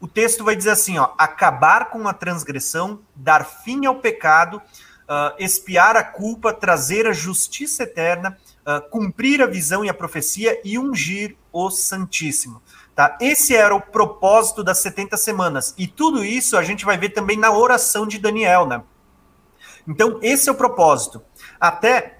O 0.00 0.06
texto 0.06 0.44
vai 0.44 0.54
dizer 0.54 0.70
assim: 0.70 0.98
ó, 0.98 1.12
acabar 1.16 1.90
com 1.90 2.06
a 2.06 2.12
transgressão, 2.12 3.00
dar 3.14 3.44
fim 3.44 3.86
ao 3.86 3.96
pecado, 3.96 4.56
uh, 4.58 5.34
expiar 5.38 5.96
a 5.96 6.04
culpa, 6.04 6.52
trazer 6.52 7.06
a 7.06 7.12
justiça 7.12 7.84
eterna, 7.84 8.36
uh, 8.66 8.88
cumprir 8.90 9.40
a 9.40 9.46
visão 9.46 9.84
e 9.84 9.88
a 9.88 9.94
profecia 9.94 10.60
e 10.64 10.78
ungir 10.78 11.36
o 11.52 11.70
Santíssimo. 11.70 12.62
Tá? 12.94 13.16
Esse 13.20 13.54
era 13.54 13.74
o 13.74 13.80
propósito 13.80 14.62
das 14.62 14.78
70 14.78 15.16
semanas. 15.16 15.74
E 15.78 15.86
tudo 15.86 16.24
isso 16.24 16.56
a 16.56 16.62
gente 16.62 16.84
vai 16.84 16.98
ver 16.98 17.10
também 17.10 17.36
na 17.36 17.50
oração 17.50 18.06
de 18.06 18.18
Daniel, 18.18 18.66
né? 18.66 18.82
Então, 19.86 20.18
esse 20.22 20.48
é 20.48 20.52
o 20.52 20.54
propósito. 20.54 21.22
Até 21.58 22.18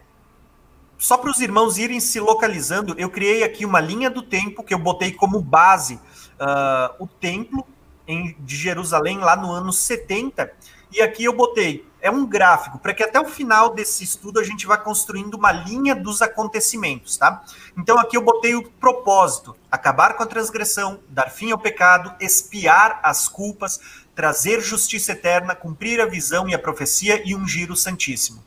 só 1.02 1.16
para 1.16 1.30
os 1.30 1.40
irmãos 1.40 1.78
irem 1.78 1.98
se 1.98 2.20
localizando, 2.20 2.94
eu 2.96 3.10
criei 3.10 3.42
aqui 3.42 3.66
uma 3.66 3.80
linha 3.80 4.08
do 4.08 4.22
tempo 4.22 4.62
que 4.62 4.72
eu 4.72 4.78
botei 4.78 5.10
como 5.10 5.40
base 5.40 5.94
uh, 5.94 6.94
o 7.00 7.08
templo 7.08 7.66
em, 8.06 8.36
de 8.38 8.56
Jerusalém 8.56 9.18
lá 9.18 9.34
no 9.34 9.50
ano 9.50 9.72
70. 9.72 10.52
E 10.92 11.00
aqui 11.00 11.24
eu 11.24 11.32
botei, 11.32 11.86
é 12.02 12.10
um 12.10 12.26
gráfico, 12.26 12.78
para 12.78 12.92
que 12.92 13.02
até 13.02 13.18
o 13.18 13.24
final 13.24 13.72
desse 13.72 14.04
estudo 14.04 14.38
a 14.38 14.44
gente 14.44 14.66
vá 14.66 14.76
construindo 14.76 15.34
uma 15.34 15.50
linha 15.50 15.94
dos 15.94 16.20
acontecimentos, 16.20 17.16
tá? 17.16 17.42
Então 17.78 17.98
aqui 17.98 18.16
eu 18.16 18.22
botei 18.22 18.54
o 18.54 18.70
propósito: 18.72 19.56
acabar 19.70 20.14
com 20.14 20.22
a 20.22 20.26
transgressão, 20.26 21.00
dar 21.08 21.30
fim 21.30 21.50
ao 21.50 21.58
pecado, 21.58 22.14
expiar 22.20 23.00
as 23.02 23.26
culpas, 23.26 23.80
trazer 24.14 24.60
justiça 24.60 25.12
eterna, 25.12 25.54
cumprir 25.54 26.00
a 26.00 26.06
visão 26.06 26.46
e 26.48 26.54
a 26.54 26.58
profecia 26.58 27.22
e 27.24 27.34
ungir 27.34 27.70
o 27.70 27.76
Santíssimo. 27.76 28.44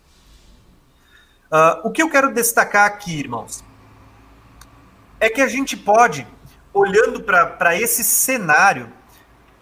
Uh, 1.46 1.88
o 1.88 1.92
que 1.92 2.04
eu 2.04 2.10
quero 2.10 2.34
destacar 2.34 2.86
aqui, 2.86 3.18
irmãos, 3.18 3.64
é 5.20 5.30
que 5.30 5.42
a 5.42 5.48
gente 5.48 5.76
pode, 5.78 6.28
olhando 6.74 7.24
para 7.24 7.76
esse 7.76 8.04
cenário, 8.04 8.92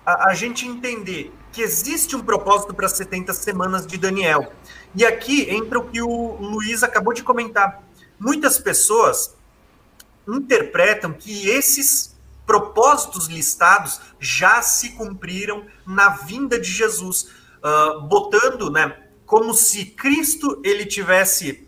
a, 0.06 0.30
a 0.30 0.34
gente 0.34 0.68
entender 0.68 1.32
que 1.54 1.62
existe 1.62 2.16
um 2.16 2.24
propósito 2.24 2.74
para 2.74 2.90
70 2.90 3.32
semanas 3.34 3.86
de 3.86 3.98
Daniel. 3.98 4.52
E 4.96 5.06
aqui 5.06 5.50
entra 5.50 5.80
o 5.80 5.88
que 5.88 6.02
o 6.02 6.36
Luiz 6.38 6.82
acabou 6.82 7.14
de 7.14 7.24
comentar. 7.24 7.84
Muitas 8.20 8.58
pessoas 8.58 9.36
interpretam 10.28 11.14
que 11.14 11.48
esses 11.48 12.18
propósitos 12.46 13.28
listados 13.28 14.02
já 14.20 14.62
se 14.62 14.92
cumpriram 14.92 15.66
na 15.86 16.10
vinda 16.10 16.60
de 16.60 16.70
Jesus, 16.70 17.30
uh, 17.64 18.02
botando, 18.02 18.70
né, 18.70 18.98
como 19.26 19.54
se 19.54 19.86
Cristo 19.86 20.60
ele 20.64 20.86
tivesse 20.86 21.68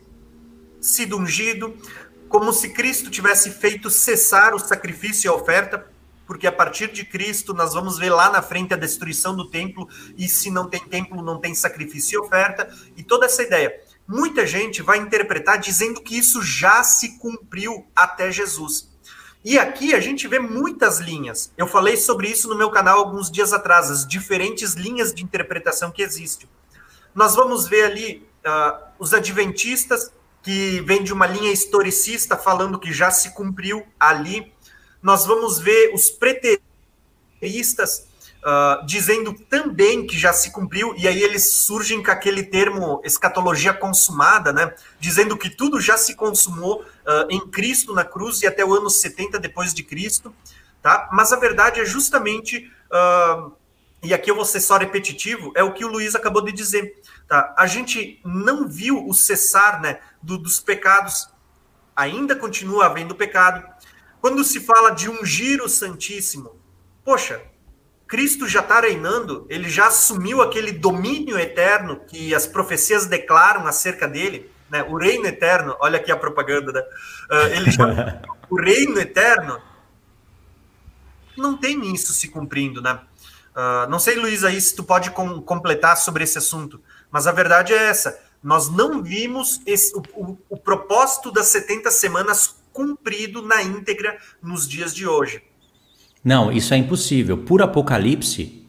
sido 0.82 1.18
ungido, 1.18 1.76
como 2.28 2.52
se 2.52 2.70
Cristo 2.70 3.10
tivesse 3.10 3.52
feito 3.52 3.90
cessar 3.90 4.54
o 4.54 4.60
sacrifício 4.60 5.28
e 5.28 5.30
a 5.30 5.34
oferta, 5.34 5.88
porque 6.26 6.48
a 6.48 6.52
partir 6.52 6.92
de 6.92 7.06
Cristo 7.06 7.54
nós 7.54 7.74
vamos 7.74 7.98
ver 7.98 8.10
lá 8.10 8.30
na 8.30 8.42
frente 8.42 8.74
a 8.74 8.78
destruição 8.78 9.36
do 9.36 9.50
templo, 9.50 9.88
e 10.18 10.28
se 10.28 10.50
não 10.50 10.68
tem 10.68 10.82
templo, 10.82 11.22
não 11.22 11.40
tem 11.40 11.54
sacrifício 11.54 12.16
e 12.16 12.20
oferta, 12.20 12.70
e 12.96 13.04
toda 13.04 13.26
essa 13.26 13.44
ideia. 13.44 13.74
Muita 14.08 14.46
gente 14.46 14.82
vai 14.82 14.98
interpretar 15.00 15.58
dizendo 15.58 16.02
que 16.02 16.18
isso 16.18 16.42
já 16.42 16.84
se 16.84 17.18
cumpriu 17.18 17.88
até 17.96 18.32
Jesus. 18.32 18.90
E 19.44 19.60
aqui 19.60 19.94
a 19.94 20.00
gente 20.00 20.28
vê 20.28 20.40
muitas 20.40 21.00
linhas. 21.00 21.52
Eu 21.56 21.68
falei 21.68 21.98
sobre 21.98 22.28
isso 22.28 22.50
no 22.50 22.56
meu 22.56 22.72
canal 22.72 22.98
alguns 22.98 23.30
dias 23.30 23.54
atrás, 23.54 23.92
as 23.92 24.08
diferentes 24.08 24.74
linhas 24.74 25.14
de 25.14 25.24
interpretação 25.24 25.92
que 25.92 26.02
existem. 26.02 26.50
Nós 27.14 27.36
vamos 27.36 27.68
ver 27.68 27.86
ali 27.86 28.28
uh, 28.46 28.86
os 28.98 29.14
adventistas, 29.14 30.12
que 30.42 30.80
vem 30.82 31.04
de 31.04 31.12
uma 31.12 31.26
linha 31.26 31.52
historicista 31.52 32.38
falando 32.38 32.78
que 32.78 32.94
já 32.94 33.10
se 33.10 33.32
cumpriu 33.34 33.84
ali 34.00 34.54
nós 35.06 35.24
vamos 35.24 35.60
ver 35.60 35.94
os 35.94 36.10
preteristas 36.10 38.08
uh, 38.42 38.84
dizendo 38.88 39.36
também 39.48 40.08
que 40.08 40.18
já 40.18 40.34
se 40.34 40.52
cumpriu, 40.52 40.96
e 40.98 41.08
aí 41.08 41.22
eles 41.22 41.54
surgem 41.54 42.02
com 42.02 42.10
aquele 42.10 42.42
termo 42.42 43.00
escatologia 43.04 43.72
consumada, 43.72 44.52
né? 44.52 44.74
Dizendo 45.00 45.38
que 45.38 45.48
tudo 45.48 45.80
já 45.80 45.96
se 45.96 46.16
consumou 46.16 46.82
uh, 46.82 47.28
em 47.30 47.40
Cristo 47.52 47.94
na 47.94 48.04
cruz 48.04 48.42
e 48.42 48.48
até 48.48 48.66
o 48.66 48.74
ano 48.74 48.90
70 48.90 49.38
depois 49.38 49.76
de 49.76 49.84
Cristo, 49.84 50.34
tá? 50.82 51.08
Mas 51.14 51.32
a 51.32 51.36
verdade 51.36 51.80
é 51.80 51.86
justamente. 51.86 52.68
Uh, 52.92 53.52
e 54.02 54.12
aqui 54.12 54.32
eu 54.32 54.36
vou 54.36 54.46
ser 54.46 54.60
só 54.60 54.76
repetitivo, 54.76 55.52
é 55.56 55.62
o 55.62 55.72
que 55.72 55.86
o 55.86 55.88
Luiz 55.88 56.16
acabou 56.16 56.44
de 56.44 56.52
dizer. 56.52 57.00
Tá? 57.28 57.54
A 57.56 57.68
gente 57.68 58.20
não 58.26 58.68
viu 58.68 59.08
o 59.08 59.14
cessar 59.14 59.80
né, 59.82 60.00
do, 60.20 60.36
dos 60.36 60.60
pecados, 60.60 61.30
ainda 61.96 62.36
continua 62.36 62.88
havendo 62.88 63.14
pecado, 63.14 63.64
quando 64.26 64.44
se 64.44 64.60
fala 64.60 64.90
de 64.90 65.08
ungir 65.08 65.62
o 65.62 65.70
Santíssimo, 65.70 66.60
poxa, 67.04 67.44
Cristo 68.08 68.48
já 68.48 68.62
está 68.62 68.80
reinando, 68.80 69.46
ele 69.52 69.70
já 69.70 69.86
assumiu 69.86 70.42
aquele 70.42 70.72
domínio 70.72 71.38
eterno 71.38 72.00
que 72.08 72.34
as 72.34 72.48
profecias 72.48 73.06
declaram 73.06 73.68
acerca 73.68 74.08
dele, 74.08 74.50
né? 74.68 74.82
O 74.90 74.98
reino 74.98 75.28
eterno, 75.28 75.78
olha 75.80 76.00
aqui 76.00 76.12
a 76.12 76.18
propaganda, 76.18 76.72
né? 76.72 76.82
Uh, 76.82 77.56
ele 77.56 77.70
já, 77.70 78.20
o 78.50 78.60
reino 78.60 79.00
eterno 79.00 79.62
não 81.38 81.56
tem 81.56 81.94
isso 81.94 82.12
se 82.12 82.30
cumprindo, 82.30 82.82
né? 82.82 83.00
Uh, 83.56 83.88
não 83.92 84.00
sei, 84.00 84.16
Luiz, 84.16 84.44
aí 84.44 84.60
se 84.60 84.76
tu 84.76 84.84
pode 84.84 85.12
com, 85.12 85.40
completar 85.40 85.98
sobre 85.98 86.24
esse 86.24 86.40
assunto, 86.40 86.82
mas 87.12 87.28
a 87.28 87.32
verdade 87.32 87.74
é 87.74 87.90
essa: 87.90 88.20
nós 88.42 88.72
não 88.72 89.04
vimos 89.04 89.62
esse, 89.68 89.96
o, 89.96 90.02
o, 90.16 90.38
o 90.50 90.58
propósito 90.58 91.32
das 91.32 91.46
70 91.50 91.92
semanas 91.92 92.65
cumprido 92.76 93.42
na 93.42 93.64
íntegra 93.64 94.18
nos 94.44 94.68
dias 94.68 94.94
de 94.94 95.08
hoje. 95.08 95.42
Não, 96.22 96.52
isso 96.52 96.74
é 96.74 96.78
impossível. 96.78 97.38
Por 97.38 97.62
Apocalipse, 97.62 98.68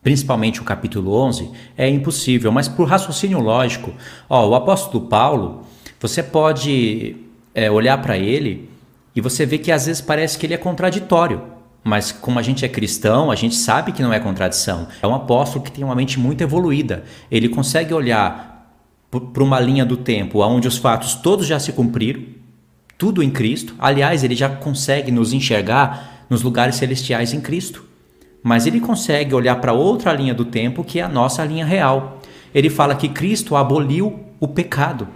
principalmente 0.00 0.60
o 0.60 0.64
capítulo 0.64 1.12
11, 1.12 1.50
é 1.76 1.88
impossível, 1.88 2.52
mas 2.52 2.68
por 2.68 2.86
raciocínio 2.86 3.40
lógico, 3.40 3.92
ó, 4.30 4.48
o 4.48 4.54
apóstolo 4.54 5.08
Paulo, 5.08 5.66
você 5.98 6.22
pode 6.22 7.16
é, 7.52 7.68
olhar 7.68 8.00
para 8.00 8.16
ele 8.16 8.70
e 9.16 9.20
você 9.20 9.44
vê 9.44 9.58
que 9.58 9.72
às 9.72 9.86
vezes 9.86 10.00
parece 10.00 10.38
que 10.38 10.46
ele 10.46 10.54
é 10.54 10.58
contraditório. 10.58 11.42
Mas 11.82 12.12
como 12.12 12.38
a 12.38 12.42
gente 12.42 12.64
é 12.64 12.68
cristão, 12.68 13.32
a 13.32 13.34
gente 13.34 13.56
sabe 13.56 13.90
que 13.90 14.02
não 14.02 14.12
é 14.12 14.20
contradição. 14.20 14.86
É 15.02 15.06
um 15.08 15.14
apóstolo 15.14 15.64
que 15.64 15.72
tem 15.72 15.82
uma 15.82 15.94
mente 15.96 16.20
muito 16.20 16.42
evoluída. 16.42 17.02
Ele 17.30 17.48
consegue 17.48 17.92
olhar 17.92 18.76
para 19.10 19.42
uma 19.42 19.58
linha 19.58 19.84
do 19.84 19.96
tempo 19.96 20.40
onde 20.40 20.68
os 20.68 20.78
fatos 20.78 21.14
todos 21.16 21.46
já 21.46 21.58
se 21.58 21.72
cumpriram, 21.72 22.37
tudo 22.98 23.22
em 23.22 23.30
Cristo. 23.30 23.74
Aliás, 23.78 24.24
ele 24.24 24.34
já 24.34 24.48
consegue 24.48 25.12
nos 25.12 25.32
enxergar 25.32 26.26
nos 26.28 26.42
lugares 26.42 26.74
celestiais 26.74 27.32
em 27.32 27.40
Cristo. 27.40 27.84
Mas 28.42 28.66
ele 28.66 28.80
consegue 28.80 29.34
olhar 29.34 29.56
para 29.56 29.72
outra 29.72 30.12
linha 30.12 30.34
do 30.34 30.44
tempo 30.44 30.84
que 30.84 30.98
é 30.98 31.02
a 31.02 31.08
nossa 31.08 31.44
linha 31.44 31.64
real. 31.64 32.20
Ele 32.52 32.68
fala 32.68 32.96
que 32.96 33.08
Cristo 33.08 33.54
aboliu 33.54 34.20
o 34.40 34.48
pecado. 34.48 35.06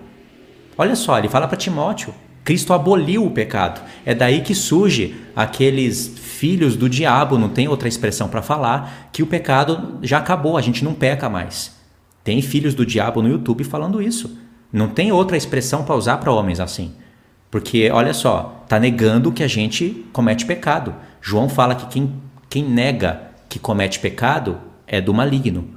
Olha 0.78 0.94
só, 0.94 1.18
ele 1.18 1.28
fala 1.28 1.48
para 1.48 1.56
Timóteo: 1.56 2.14
Cristo 2.44 2.72
aboliu 2.72 3.24
o 3.24 3.30
pecado. 3.30 3.80
É 4.04 4.14
daí 4.14 4.40
que 4.40 4.54
surge 4.54 5.14
aqueles 5.34 6.14
filhos 6.16 6.76
do 6.76 6.88
diabo, 6.88 7.38
não 7.38 7.48
tem 7.48 7.68
outra 7.68 7.88
expressão 7.88 8.28
para 8.28 8.42
falar, 8.42 9.08
que 9.12 9.22
o 9.22 9.26
pecado 9.26 9.98
já 10.02 10.18
acabou, 10.18 10.56
a 10.56 10.60
gente 10.60 10.84
não 10.84 10.94
peca 10.94 11.28
mais. 11.28 11.76
Tem 12.24 12.40
filhos 12.42 12.74
do 12.74 12.86
diabo 12.86 13.22
no 13.22 13.28
YouTube 13.28 13.64
falando 13.64 14.02
isso. 14.02 14.38
Não 14.72 14.88
tem 14.88 15.12
outra 15.12 15.36
expressão 15.36 15.84
para 15.84 15.94
usar 15.94 16.18
para 16.18 16.32
homens 16.32 16.60
assim. 16.60 16.92
Porque, 17.52 17.90
olha 17.90 18.14
só, 18.14 18.62
está 18.64 18.80
negando 18.80 19.30
que 19.30 19.42
a 19.42 19.46
gente 19.46 20.06
comete 20.10 20.46
pecado. 20.46 20.94
João 21.20 21.50
fala 21.50 21.74
que 21.74 21.84
quem, 21.86 22.14
quem 22.48 22.64
nega 22.64 23.30
que 23.46 23.58
comete 23.58 24.00
pecado 24.00 24.58
é 24.86 25.02
do 25.02 25.12
maligno, 25.12 25.68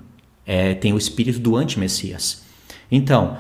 é, 0.46 0.74
tem 0.74 0.94
o 0.94 0.98
espírito 0.98 1.38
do 1.38 1.58
anti-messias. 1.58 2.44
Então, 2.90 3.38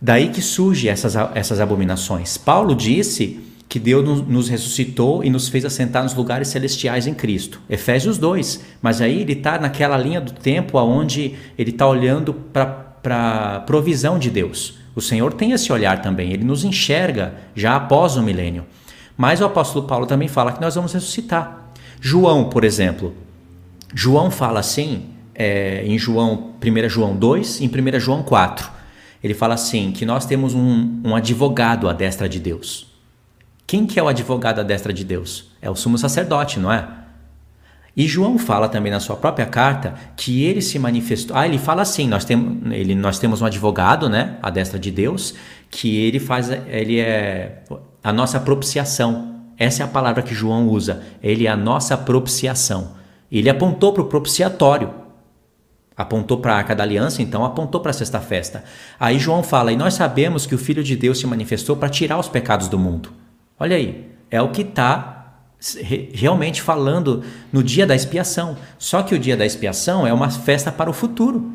daí 0.00 0.30
que 0.30 0.40
surgem 0.40 0.90
essas, 0.90 1.14
essas 1.34 1.60
abominações. 1.60 2.38
Paulo 2.38 2.74
disse 2.74 3.38
que 3.68 3.78
Deus 3.78 4.26
nos 4.26 4.48
ressuscitou 4.48 5.22
e 5.22 5.28
nos 5.28 5.50
fez 5.50 5.66
assentar 5.66 6.02
nos 6.02 6.14
lugares 6.14 6.48
celestiais 6.48 7.06
em 7.06 7.12
Cristo. 7.12 7.60
Efésios 7.68 8.16
2. 8.16 8.64
Mas 8.80 9.02
aí 9.02 9.20
ele 9.20 9.34
está 9.34 9.58
naquela 9.58 9.98
linha 9.98 10.20
do 10.22 10.32
tempo 10.32 10.78
onde 10.78 11.34
ele 11.58 11.72
está 11.72 11.86
olhando 11.86 12.32
para 12.32 12.96
a 13.04 13.60
provisão 13.60 14.18
de 14.18 14.30
Deus. 14.30 14.79
O 14.94 15.00
Senhor 15.00 15.32
tem 15.32 15.52
esse 15.52 15.72
olhar 15.72 16.02
também, 16.02 16.32
ele 16.32 16.44
nos 16.44 16.64
enxerga 16.64 17.34
já 17.54 17.76
após 17.76 18.16
o 18.16 18.22
milênio. 18.22 18.66
Mas 19.16 19.40
o 19.40 19.44
apóstolo 19.44 19.86
Paulo 19.86 20.06
também 20.06 20.28
fala 20.28 20.52
que 20.52 20.60
nós 20.60 20.74
vamos 20.74 20.92
ressuscitar. 20.92 21.70
João, 22.00 22.48
por 22.48 22.64
exemplo, 22.64 23.14
João 23.94 24.30
fala 24.30 24.60
assim, 24.60 25.10
é, 25.34 25.84
em 25.84 25.98
João, 25.98 26.54
1 26.62 26.88
João 26.88 27.14
2 27.14 27.60
e 27.60 27.64
em 27.64 27.68
1 27.68 28.00
João 28.00 28.22
4. 28.22 28.70
Ele 29.22 29.34
fala 29.34 29.54
assim, 29.54 29.92
que 29.92 30.06
nós 30.06 30.24
temos 30.24 30.54
um, 30.54 31.00
um 31.04 31.14
advogado 31.14 31.88
à 31.88 31.92
destra 31.92 32.28
de 32.28 32.40
Deus. 32.40 32.86
Quem 33.66 33.86
que 33.86 34.00
é 34.00 34.02
o 34.02 34.08
advogado 34.08 34.60
à 34.60 34.62
destra 34.62 34.92
de 34.92 35.04
Deus? 35.04 35.50
É 35.60 35.70
o 35.70 35.76
sumo 35.76 35.98
sacerdote, 35.98 36.58
não 36.58 36.72
é? 36.72 36.88
E 37.96 38.06
João 38.06 38.38
fala 38.38 38.68
também 38.68 38.92
na 38.92 39.00
sua 39.00 39.16
própria 39.16 39.46
carta 39.46 39.94
que 40.16 40.44
ele 40.44 40.62
se 40.62 40.78
manifestou. 40.78 41.36
Ah, 41.36 41.46
ele 41.46 41.58
fala 41.58 41.82
assim: 41.82 42.08
nós, 42.08 42.24
tem, 42.24 42.60
ele, 42.70 42.94
nós 42.94 43.18
temos 43.18 43.42
um 43.42 43.46
advogado, 43.46 44.08
né, 44.08 44.38
a 44.42 44.50
destra 44.50 44.78
de 44.78 44.90
Deus, 44.90 45.34
que 45.70 45.96
ele 45.96 46.20
faz, 46.20 46.50
ele 46.68 46.98
é 47.00 47.62
a 48.02 48.12
nossa 48.12 48.38
propiciação. 48.38 49.40
Essa 49.58 49.82
é 49.82 49.84
a 49.84 49.88
palavra 49.88 50.22
que 50.22 50.34
João 50.34 50.68
usa. 50.68 51.02
Ele 51.22 51.46
é 51.46 51.50
a 51.50 51.56
nossa 51.56 51.96
propiciação. 51.96 52.92
Ele 53.30 53.50
apontou 53.50 53.92
para 53.92 54.02
o 54.02 54.06
propiciatório. 54.06 54.90
Apontou 55.96 56.38
para 56.38 56.54
a 56.54 56.56
Arca 56.56 56.74
da 56.74 56.82
Aliança, 56.82 57.20
então 57.20 57.44
apontou 57.44 57.78
para 57.80 57.90
a 57.90 57.92
sexta 57.92 58.20
festa. 58.20 58.64
Aí 58.98 59.18
João 59.18 59.42
fala: 59.42 59.72
E 59.72 59.76
nós 59.76 59.94
sabemos 59.94 60.46
que 60.46 60.54
o 60.54 60.58
Filho 60.58 60.82
de 60.82 60.96
Deus 60.96 61.18
se 61.18 61.26
manifestou 61.26 61.76
para 61.76 61.90
tirar 61.90 62.18
os 62.18 62.28
pecados 62.28 62.68
do 62.68 62.78
mundo. 62.78 63.12
Olha 63.58 63.76
aí, 63.76 64.10
é 64.30 64.40
o 64.40 64.48
que 64.48 64.62
está 64.62 65.19
realmente 66.12 66.62
falando 66.62 67.22
no 67.52 67.62
dia 67.62 67.86
da 67.86 67.94
expiação. 67.94 68.56
Só 68.78 69.02
que 69.02 69.14
o 69.14 69.18
dia 69.18 69.36
da 69.36 69.44
expiação 69.44 70.06
é 70.06 70.12
uma 70.12 70.30
festa 70.30 70.72
para 70.72 70.90
o 70.90 70.94
futuro. 70.94 71.52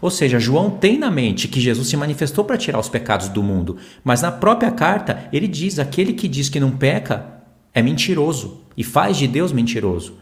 Ou 0.00 0.10
seja, 0.10 0.38
João 0.38 0.70
tem 0.70 0.96
na 0.96 1.10
mente 1.10 1.48
que 1.48 1.60
Jesus 1.60 1.88
se 1.88 1.96
manifestou 1.96 2.44
para 2.44 2.56
tirar 2.56 2.78
os 2.78 2.88
pecados 2.88 3.28
do 3.28 3.42
mundo, 3.42 3.76
mas 4.04 4.22
na 4.22 4.30
própria 4.30 4.70
carta 4.70 5.28
ele 5.32 5.48
diz: 5.48 5.78
aquele 5.78 6.12
que 6.12 6.28
diz 6.28 6.48
que 6.48 6.60
não 6.60 6.70
peca 6.70 7.26
é 7.74 7.82
mentiroso 7.82 8.62
e 8.76 8.84
faz 8.84 9.16
de 9.16 9.26
Deus 9.26 9.52
mentiroso. 9.52 10.14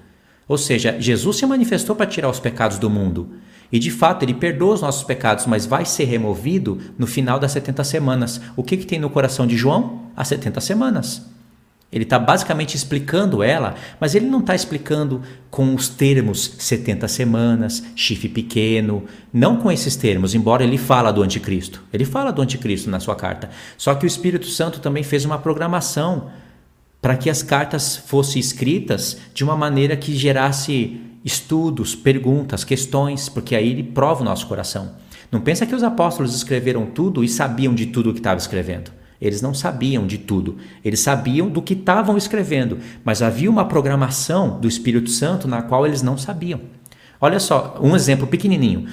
Ou 0.49 0.57
seja, 0.57 0.97
Jesus 0.99 1.37
se 1.37 1.47
manifestou 1.47 1.95
para 1.95 2.07
tirar 2.07 2.30
os 2.30 2.41
pecados 2.41 2.78
do 2.78 2.89
mundo. 2.89 3.32
E 3.70 3.78
de 3.78 3.91
fato, 3.91 4.22
ele 4.22 4.32
perdoa 4.32 4.74
os 4.74 4.80
nossos 4.80 5.03
pecados, 5.03 5.45
mas 5.45 5.66
vai 5.66 5.84
ser 5.84 6.05
removido 6.05 6.78
no 6.97 7.07
final 7.07 7.39
das 7.39 7.51
70 7.53 7.82
semanas. 7.82 8.41
O 8.55 8.62
que, 8.62 8.76
que 8.76 8.87
tem 8.87 9.01
no 9.01 9.11
coração 9.11 9.45
de 9.47 9.57
João? 9.57 10.03
As 10.16 10.28
70 10.28 10.61
semanas. 10.61 11.36
Ele 11.91 12.03
está 12.03 12.18
basicamente 12.18 12.74
explicando 12.74 13.43
ela, 13.43 13.74
mas 14.01 14.14
ele 14.14 14.26
não 14.26 14.41
está 14.41 14.55
explicando 14.55 15.22
com 15.51 15.74
os 15.74 15.89
termos 15.89 16.57
70 16.59 17.07
semanas, 17.07 17.82
chifre 17.95 18.28
pequeno, 18.28 19.05
não 19.32 19.57
com 19.57 19.70
esses 19.70 19.95
termos, 19.95 20.34
embora 20.34 20.64
ele 20.64 20.78
fala 20.78 21.12
do 21.12 21.22
anticristo. 21.22 21.82
Ele 21.93 22.05
fala 22.05 22.32
do 22.32 22.43
anticristo 22.43 22.91
na 22.91 22.99
sua 22.99 23.14
carta. 23.14 23.51
Só 23.78 23.95
que 23.95 24.05
o 24.05 24.07
Espírito 24.07 24.47
Santo 24.47 24.80
também 24.80 25.05
fez 25.05 25.24
uma 25.24 25.39
programação 25.39 26.28
para 27.01 27.16
que 27.16 27.30
as 27.30 27.43
cartas 27.43 27.97
fossem 27.97 28.41
escritas 28.41 29.16
de 29.32 29.45
uma 29.45 29.57
maneira 29.57 29.97
que 29.97 30.14
gerasse 30.14 31.01
estudos, 31.24 31.95
perguntas, 31.95 32.64
questões, 32.64 33.28
porque 33.28 33.55
aí 33.55 33.70
ele 33.70 33.82
prova 33.82 34.22
o 34.22 34.24
nosso 34.24 34.47
coração. 34.47 34.93
Não 35.30 35.41
pensa 35.41 35.66
que 35.66 35.74
os 35.74 35.82
apóstolos 35.82 36.34
escreveram 36.34 36.87
tudo 36.87 37.22
e 37.22 37.28
sabiam 37.28 37.74
de 37.74 37.87
tudo 37.87 38.11
o 38.11 38.12
que 38.12 38.20
estava 38.20 38.39
escrevendo. 38.39 38.91
Eles 39.20 39.40
não 39.40 39.54
sabiam 39.54 40.06
de 40.06 40.18
tudo. 40.18 40.56
Eles 40.84 41.00
sabiam 41.00 41.48
do 41.48 41.62
que 41.62 41.74
estavam 41.74 42.16
escrevendo, 42.16 42.78
mas 43.04 43.22
havia 43.22 43.50
uma 43.50 43.64
programação 43.64 44.60
do 44.60 44.68
Espírito 44.68 45.10
Santo 45.10 45.48
na 45.48 45.62
qual 45.62 45.86
eles 45.86 46.02
não 46.02 46.18
sabiam. 46.18 46.60
Olha 47.20 47.40
só, 47.40 47.78
um 47.80 47.96
exemplo 47.96 48.26
pequenininho. 48.26 48.86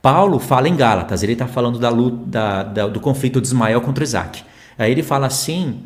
Paulo 0.00 0.38
fala 0.38 0.68
em 0.68 0.76
Gálatas, 0.76 1.22
ele 1.22 1.32
está 1.32 1.46
falando 1.46 1.78
da, 1.78 1.90
da, 1.90 2.62
da, 2.62 2.86
do 2.86 3.00
conflito 3.00 3.40
de 3.40 3.48
Ismael 3.48 3.80
contra 3.80 4.04
Isaac. 4.04 4.42
Aí 4.78 4.92
ele 4.92 5.02
fala 5.02 5.26
assim: 5.26 5.80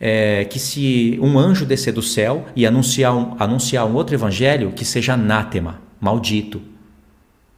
é, 0.00 0.44
que 0.44 0.58
se 0.58 1.16
um 1.22 1.38
anjo 1.38 1.64
descer 1.64 1.92
do 1.92 2.02
céu 2.02 2.46
e 2.56 2.66
anunciar 2.66 3.14
um, 3.14 3.36
anunciar 3.38 3.86
um 3.86 3.94
outro 3.94 4.16
evangelho, 4.16 4.72
que 4.72 4.84
seja 4.84 5.14
anátema, 5.14 5.80
maldito. 6.00 6.60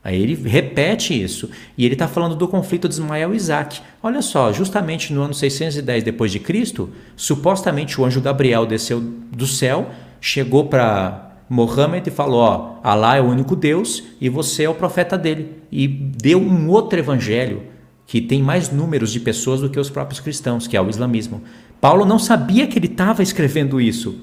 Aí 0.05 0.23
ele 0.23 0.35
repete 0.47 1.21
isso. 1.21 1.49
E 1.79 1.85
ele 1.87 1.95
está 1.95 2.07
falando 2.07 2.37
do 2.37 2.47
conflito 2.47 2.87
de 2.87 2.93
Ismael 2.93 3.33
e 3.33 3.37
Isaac. 3.37 3.81
Olha 4.03 4.21
só, 4.21 4.53
justamente 4.53 5.15
no 5.15 5.23
ano 5.23 5.33
610 5.33 6.05
depois 6.05 6.31
de 6.31 6.39
Cristo, 6.39 6.91
supostamente 7.17 7.99
o 7.99 8.05
anjo 8.05 8.21
Gabriel 8.21 8.67
desceu 8.67 9.01
do 9.01 9.47
céu, 9.47 9.91
chegou 10.21 10.67
para 10.67 11.39
Mohammed 11.49 12.07
e 12.07 12.13
falou: 12.13 12.41
Ó, 12.41 12.75
Alá 12.85 13.17
é 13.17 13.23
o 13.23 13.31
único 13.31 13.57
Deus 13.57 14.03
e 14.21 14.29
você 14.29 14.65
é 14.65 14.69
o 14.69 14.75
profeta 14.75 15.17
dele. 15.17 15.53
E 15.73 15.89
deu 15.89 16.39
um 16.39 16.69
outro 16.69 16.99
evangelho 16.99 17.63
que 18.07 18.21
tem 18.21 18.43
mais 18.43 18.71
números 18.71 19.11
de 19.11 19.21
pessoas 19.21 19.63
do 19.63 19.71
que 19.71 19.81
os 19.81 19.89
próprios 19.89 20.21
cristãos, 20.21 20.67
que 20.67 20.77
é 20.77 20.81
o 20.83 20.91
islamismo. 20.91 21.43
Paulo 21.81 22.05
não 22.05 22.19
sabia 22.19 22.67
que 22.67 22.79
ele 22.79 22.89
estava 22.89 23.23
escrevendo 23.23 23.81
isso, 23.81 24.19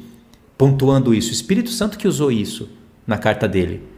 pontuando 0.56 1.12
isso. 1.12 1.30
O 1.30 1.34
Espírito 1.34 1.72
Santo 1.72 1.98
que 1.98 2.08
usou 2.08 2.32
isso 2.32 2.70
na 3.08 3.18
carta 3.18 3.48
dele. 3.48 3.91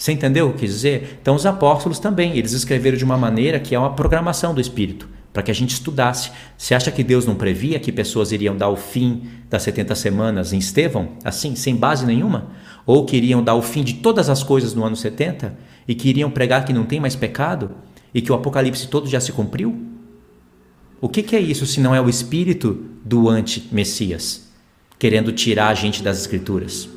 Você 0.00 0.12
entendeu 0.12 0.48
o 0.48 0.52
que 0.54 0.60
quis 0.60 0.70
dizer? 0.70 1.18
Então 1.20 1.34
os 1.34 1.44
apóstolos 1.44 1.98
também, 1.98 2.34
eles 2.34 2.52
escreveram 2.52 2.96
de 2.96 3.04
uma 3.04 3.18
maneira 3.18 3.60
que 3.60 3.74
é 3.74 3.78
uma 3.78 3.92
programação 3.92 4.54
do 4.54 4.60
Espírito, 4.60 5.06
para 5.30 5.42
que 5.42 5.50
a 5.50 5.54
gente 5.54 5.74
estudasse. 5.74 6.30
Você 6.56 6.74
acha 6.74 6.90
que 6.90 7.04
Deus 7.04 7.26
não 7.26 7.34
previa 7.34 7.78
que 7.78 7.92
pessoas 7.92 8.32
iriam 8.32 8.56
dar 8.56 8.70
o 8.70 8.76
fim 8.76 9.28
das 9.50 9.62
70 9.62 9.94
semanas 9.94 10.54
em 10.54 10.58
Estevão, 10.58 11.10
assim, 11.22 11.54
sem 11.54 11.76
base 11.76 12.06
nenhuma? 12.06 12.48
Ou 12.86 13.04
que 13.04 13.14
iriam 13.14 13.44
dar 13.44 13.54
o 13.56 13.60
fim 13.60 13.84
de 13.84 13.92
todas 13.96 14.30
as 14.30 14.42
coisas 14.42 14.72
no 14.72 14.86
ano 14.86 14.96
70 14.96 15.54
e 15.86 15.94
que 15.94 16.08
iriam 16.08 16.30
pregar 16.30 16.64
que 16.64 16.72
não 16.72 16.86
tem 16.86 16.98
mais 16.98 17.14
pecado 17.14 17.72
e 18.14 18.22
que 18.22 18.32
o 18.32 18.34
Apocalipse 18.34 18.88
todo 18.88 19.06
já 19.06 19.20
se 19.20 19.32
cumpriu? 19.32 19.86
O 20.98 21.10
que, 21.10 21.22
que 21.22 21.36
é 21.36 21.40
isso 21.40 21.66
se 21.66 21.78
não 21.78 21.94
é 21.94 22.00
o 22.00 22.08
espírito 22.08 22.86
do 23.04 23.28
anti-Messias 23.28 24.48
querendo 24.98 25.30
tirar 25.30 25.68
a 25.68 25.74
gente 25.74 26.02
das 26.02 26.18
Escrituras? 26.18 26.88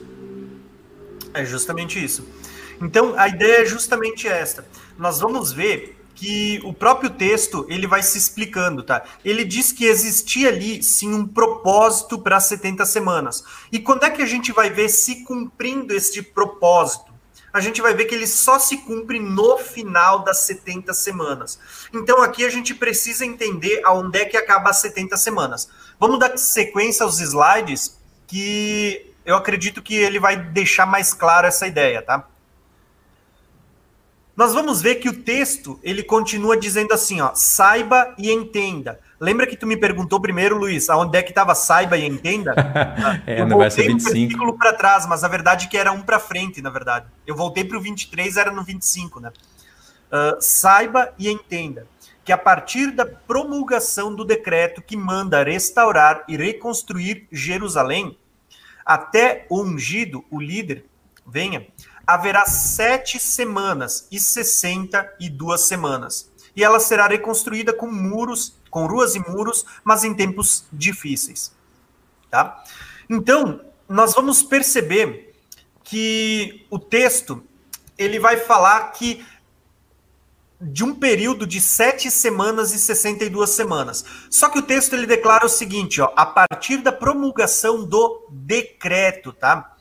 É 1.33 1.43
justamente 1.43 2.01
isso. 2.01 2.23
Então, 2.81 3.13
a 3.17 3.27
ideia 3.27 3.61
é 3.61 3.65
justamente 3.65 4.27
esta. 4.27 4.65
Nós 4.97 5.19
vamos 5.19 5.51
ver 5.51 6.03
que 6.15 6.61
o 6.63 6.73
próprio 6.73 7.09
texto 7.09 7.65
ele 7.69 7.87
vai 7.87 8.03
se 8.03 8.17
explicando, 8.17 8.83
tá? 8.83 9.03
Ele 9.25 9.43
diz 9.43 9.71
que 9.71 9.85
existia 9.85 10.49
ali 10.49 10.83
sim 10.83 11.13
um 11.13 11.27
propósito 11.27 12.19
para 12.19 12.39
70 12.39 12.85
semanas. 12.85 13.43
E 13.71 13.79
quando 13.79 14.03
é 14.03 14.09
que 14.09 14.21
a 14.21 14.25
gente 14.25 14.51
vai 14.51 14.69
ver 14.69 14.89
se 14.89 15.23
cumprindo 15.23 15.93
este 15.93 16.21
propósito? 16.21 17.11
A 17.51 17.59
gente 17.59 17.81
vai 17.81 17.93
ver 17.93 18.05
que 18.05 18.15
ele 18.15 18.25
só 18.25 18.57
se 18.57 18.77
cumpre 18.77 19.19
no 19.19 19.57
final 19.59 20.23
das 20.23 20.39
70 20.39 20.91
semanas. 20.93 21.59
Então 21.93 22.21
aqui 22.21 22.43
a 22.45 22.49
gente 22.49 22.73
precisa 22.73 23.25
entender 23.25 23.81
aonde 23.83 24.19
é 24.19 24.25
que 24.25 24.37
acaba 24.37 24.71
as 24.71 24.77
70 24.77 25.15
semanas. 25.17 25.69
Vamos 25.99 26.19
dar 26.19 26.35
sequência 26.37 27.03
aos 27.03 27.19
slides 27.19 27.99
que 28.25 29.13
eu 29.23 29.35
acredito 29.35 29.81
que 29.81 29.95
ele 29.95 30.19
vai 30.19 30.35
deixar 30.35 30.85
mais 30.85 31.13
claro 31.13 31.45
essa 31.45 31.67
ideia, 31.67 32.01
tá? 32.01 32.27
Nós 34.35 34.53
vamos 34.53 34.81
ver 34.81 34.95
que 34.95 35.07
o 35.07 35.13
texto 35.13 35.79
ele 35.83 36.01
continua 36.01 36.57
dizendo 36.57 36.91
assim, 36.91 37.21
ó, 37.21 37.31
saiba 37.35 38.15
e 38.17 38.31
entenda. 38.31 38.99
Lembra 39.19 39.45
que 39.45 39.55
tu 39.55 39.67
me 39.67 39.77
perguntou 39.77 40.19
primeiro, 40.19 40.57
Luiz, 40.57 40.89
aonde 40.89 41.17
é 41.17 41.21
que 41.21 41.29
estava 41.29 41.53
saiba 41.53 41.97
e 41.97 42.05
entenda? 42.05 42.53
é, 43.27 43.41
eu 43.41 43.47
no 43.47 43.59
verso 43.59 43.77
25. 43.77 43.93
um 43.93 44.13
versículo 44.13 44.57
para 44.57 44.73
trás, 44.73 45.05
mas 45.05 45.23
a 45.23 45.27
verdade 45.27 45.67
é 45.67 45.69
que 45.69 45.77
era 45.77 45.91
um 45.91 46.01
para 46.01 46.19
frente, 46.19 46.61
na 46.61 46.71
verdade. 46.71 47.05
Eu 47.27 47.35
voltei 47.35 47.63
para 47.63 47.77
o 47.77 47.81
23, 47.81 48.35
era 48.35 48.51
no 48.51 48.63
25, 48.63 49.19
né? 49.19 49.31
Uh, 50.11 50.41
saiba 50.41 51.13
e 51.17 51.29
entenda 51.29 51.87
que 52.25 52.31
a 52.31 52.37
partir 52.37 52.91
da 52.91 53.05
promulgação 53.05 54.15
do 54.15 54.25
decreto 54.25 54.81
que 54.81 54.97
manda 54.97 55.43
restaurar 55.43 56.23
e 56.27 56.37
reconstruir 56.37 57.27
Jerusalém, 57.31 58.17
até 58.85 59.45
o 59.49 59.61
ungido, 59.61 60.23
o 60.29 60.39
líder, 60.41 60.85
venha, 61.25 61.65
haverá 62.05 62.45
sete 62.45 63.19
semanas 63.19 64.07
e 64.11 64.19
sessenta 64.19 65.11
e 65.19 65.29
duas 65.29 65.61
semanas. 65.61 66.31
E 66.55 66.63
ela 66.63 66.79
será 66.79 67.07
reconstruída 67.07 67.73
com 67.73 67.87
muros, 67.87 68.55
com 68.69 68.85
ruas 68.85 69.15
e 69.15 69.19
muros, 69.19 69.65
mas 69.83 70.03
em 70.03 70.13
tempos 70.13 70.65
difíceis. 70.71 71.51
Tá? 72.29 72.63
Então, 73.09 73.61
nós 73.87 74.13
vamos 74.13 74.43
perceber 74.43 75.35
que 75.83 76.65
o 76.69 76.79
texto 76.79 77.43
ele 77.97 78.19
vai 78.19 78.37
falar 78.37 78.91
que 78.91 79.25
de 80.59 80.83
um 80.83 80.95
período 80.95 81.45
de 81.45 81.59
sete 81.59 82.09
semanas 82.09 82.71
e 82.73 82.79
62 82.79 83.49
semanas. 83.49 84.05
Só 84.29 84.49
que 84.49 84.59
o 84.59 84.61
texto 84.61 84.93
ele 84.93 85.05
declara 85.05 85.45
o 85.45 85.49
seguinte, 85.49 85.99
ó, 85.99 86.11
a 86.15 86.25
partir 86.25 86.77
da 86.77 86.91
promulgação 86.91 87.83
do 87.83 88.25
decreto, 88.29 89.33
tá? 89.33 89.75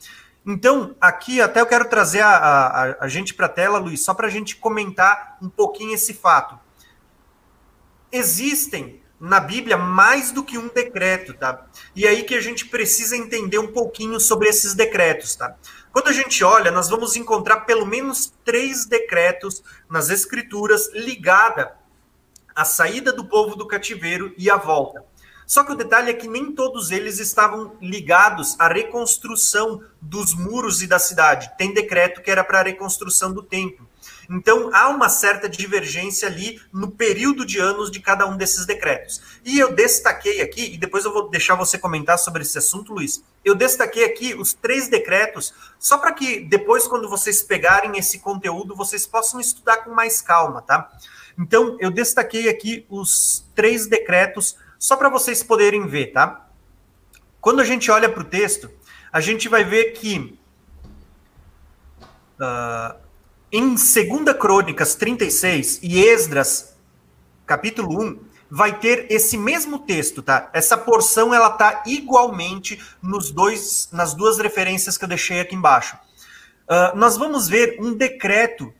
Então, 0.44 0.96
aqui 1.00 1.40
até 1.40 1.60
eu 1.60 1.66
quero 1.66 1.88
trazer 1.88 2.20
a, 2.20 2.36
a, 2.36 3.04
a 3.04 3.08
gente 3.08 3.32
para 3.32 3.46
a 3.46 3.48
tela, 3.48 3.78
Luiz, 3.78 4.04
só 4.04 4.12
para 4.12 4.26
a 4.26 4.30
gente 4.30 4.56
comentar 4.56 5.38
um 5.40 5.48
pouquinho 5.48 5.94
esse 5.94 6.12
fato. 6.12 6.58
Existem 8.10 9.00
na 9.20 9.38
Bíblia 9.38 9.76
mais 9.76 10.32
do 10.32 10.42
que 10.42 10.58
um 10.58 10.66
decreto, 10.66 11.32
tá? 11.32 11.64
E 11.94 12.08
aí 12.08 12.24
que 12.24 12.34
a 12.34 12.40
gente 12.40 12.66
precisa 12.66 13.16
entender 13.16 13.58
um 13.58 13.68
pouquinho 13.68 14.18
sobre 14.18 14.48
esses 14.48 14.74
decretos, 14.74 15.36
tá? 15.36 15.54
Quando 15.92 16.08
a 16.08 16.12
gente 16.12 16.42
olha, 16.42 16.72
nós 16.72 16.88
vamos 16.88 17.14
encontrar 17.14 17.60
pelo 17.60 17.86
menos 17.86 18.32
três 18.44 18.84
decretos 18.84 19.62
nas 19.88 20.10
Escrituras 20.10 20.90
ligada 20.92 21.76
à 22.54 22.64
saída 22.64 23.12
do 23.12 23.24
povo 23.24 23.54
do 23.54 23.66
cativeiro 23.66 24.34
e 24.36 24.50
à 24.50 24.56
volta. 24.56 25.04
Só 25.52 25.62
que 25.62 25.72
o 25.72 25.76
detalhe 25.76 26.08
é 26.08 26.14
que 26.14 26.26
nem 26.26 26.50
todos 26.50 26.90
eles 26.90 27.18
estavam 27.18 27.76
ligados 27.78 28.58
à 28.58 28.68
reconstrução 28.68 29.82
dos 30.00 30.32
muros 30.32 30.80
e 30.80 30.86
da 30.86 30.98
cidade. 30.98 31.52
Tem 31.58 31.74
decreto 31.74 32.22
que 32.22 32.30
era 32.30 32.42
para 32.42 32.60
a 32.60 32.62
reconstrução 32.62 33.30
do 33.30 33.42
templo. 33.42 33.86
Então 34.30 34.70
há 34.72 34.88
uma 34.88 35.10
certa 35.10 35.50
divergência 35.50 36.26
ali 36.26 36.58
no 36.72 36.90
período 36.90 37.44
de 37.44 37.58
anos 37.58 37.90
de 37.90 38.00
cada 38.00 38.24
um 38.24 38.34
desses 38.34 38.64
decretos. 38.64 39.20
E 39.44 39.58
eu 39.58 39.74
destaquei 39.74 40.40
aqui, 40.40 40.72
e 40.72 40.78
depois 40.78 41.04
eu 41.04 41.12
vou 41.12 41.28
deixar 41.28 41.54
você 41.54 41.76
comentar 41.76 42.18
sobre 42.18 42.40
esse 42.40 42.56
assunto, 42.56 42.94
Luiz. 42.94 43.22
Eu 43.44 43.54
destaquei 43.54 44.06
aqui 44.06 44.32
os 44.32 44.54
três 44.54 44.88
decretos, 44.88 45.52
só 45.78 45.98
para 45.98 46.12
que 46.12 46.40
depois, 46.40 46.88
quando 46.88 47.10
vocês 47.10 47.42
pegarem 47.42 47.98
esse 47.98 48.20
conteúdo, 48.20 48.74
vocês 48.74 49.06
possam 49.06 49.38
estudar 49.38 49.84
com 49.84 49.90
mais 49.90 50.22
calma, 50.22 50.62
tá? 50.62 50.90
Então, 51.38 51.76
eu 51.78 51.90
destaquei 51.90 52.48
aqui 52.48 52.86
os 52.88 53.44
três 53.54 53.86
decretos 53.86 54.56
só 54.82 54.96
para 54.96 55.08
vocês 55.08 55.44
poderem 55.44 55.86
ver, 55.86 56.06
tá? 56.06 56.48
Quando 57.40 57.60
a 57.60 57.64
gente 57.64 57.88
olha 57.88 58.08
para 58.08 58.20
o 58.20 58.24
texto, 58.24 58.68
a 59.12 59.20
gente 59.20 59.48
vai 59.48 59.62
ver 59.62 59.92
que 59.92 60.36
uh, 62.40 62.96
em 63.52 63.76
2 63.76 63.86
Crônicas 64.40 64.96
36 64.96 65.78
e 65.84 66.02
Esdras, 66.02 66.76
capítulo 67.46 68.02
1, 68.02 68.24
vai 68.50 68.76
ter 68.76 69.06
esse 69.08 69.38
mesmo 69.38 69.78
texto, 69.78 70.20
tá? 70.20 70.50
Essa 70.52 70.76
porção 70.76 71.32
ela 71.32 71.50
tá 71.50 71.84
igualmente 71.86 72.82
nos 73.00 73.30
dois, 73.30 73.88
nas 73.92 74.14
duas 74.14 74.38
referências 74.38 74.98
que 74.98 75.04
eu 75.04 75.08
deixei 75.08 75.38
aqui 75.38 75.54
embaixo. 75.54 75.96
Uh, 76.64 76.96
nós 76.96 77.16
vamos 77.16 77.46
ver 77.46 77.76
um 77.78 77.94
decreto 77.94 78.74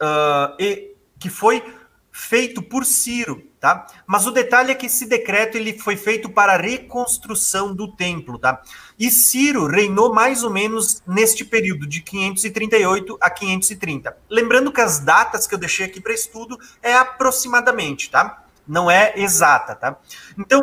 uh, 0.00 0.56
e, 0.58 0.94
que 1.18 1.28
foi 1.28 1.62
feito 2.10 2.62
por 2.62 2.86
Ciro, 2.86 3.46
tá? 3.66 3.84
Mas 4.06 4.28
o 4.28 4.30
detalhe 4.30 4.70
é 4.70 4.76
que 4.76 4.86
esse 4.86 5.06
decreto 5.06 5.56
ele 5.56 5.76
foi 5.76 5.96
feito 5.96 6.30
para 6.30 6.54
a 6.54 6.56
reconstrução 6.56 7.74
do 7.74 7.88
templo, 7.88 8.38
tá? 8.38 8.62
E 8.96 9.10
Ciro 9.10 9.66
reinou 9.66 10.14
mais 10.14 10.44
ou 10.44 10.50
menos 10.50 11.02
neste 11.04 11.44
período 11.44 11.84
de 11.84 12.00
538 12.00 13.18
a 13.20 13.28
530. 13.28 14.16
Lembrando 14.30 14.70
que 14.70 14.80
as 14.80 15.00
datas 15.00 15.48
que 15.48 15.54
eu 15.54 15.58
deixei 15.58 15.86
aqui 15.86 16.00
para 16.00 16.14
estudo 16.14 16.56
é 16.80 16.94
aproximadamente, 16.94 18.08
tá? 18.08 18.44
Não 18.68 18.88
é 18.88 19.14
exata, 19.16 19.74
tá? 19.74 19.96
Então, 20.38 20.62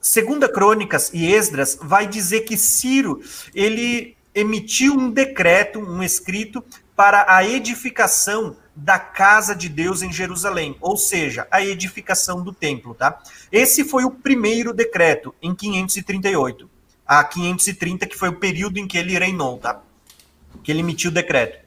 segunda 0.00 0.48
Crônicas 0.48 1.10
e 1.12 1.30
Esdras 1.30 1.78
vai 1.78 2.06
dizer 2.06 2.40
que 2.40 2.56
Ciro 2.56 3.20
ele 3.54 4.16
emitiu 4.34 4.94
um 4.94 5.10
decreto, 5.10 5.78
um 5.78 6.02
escrito 6.02 6.64
para 6.96 7.26
a 7.28 7.44
edificação 7.44 8.56
da 8.80 8.98
casa 8.98 9.54
de 9.54 9.68
Deus 9.68 10.00
em 10.00 10.10
Jerusalém, 10.10 10.74
ou 10.80 10.96
seja, 10.96 11.46
a 11.50 11.62
edificação 11.62 12.42
do 12.42 12.50
templo, 12.50 12.94
tá? 12.94 13.22
Esse 13.52 13.84
foi 13.84 14.04
o 14.04 14.10
primeiro 14.10 14.72
decreto 14.72 15.34
em 15.42 15.54
538 15.54 16.68
a 17.06 17.22
530, 17.22 18.06
que 18.06 18.16
foi 18.16 18.30
o 18.30 18.38
período 18.38 18.78
em 18.78 18.88
que 18.88 18.96
ele 18.96 19.18
reinou, 19.18 19.58
tá? 19.58 19.82
Que 20.64 20.72
ele 20.72 20.80
emitiu 20.80 21.10
o 21.10 21.14
decreto. 21.14 21.58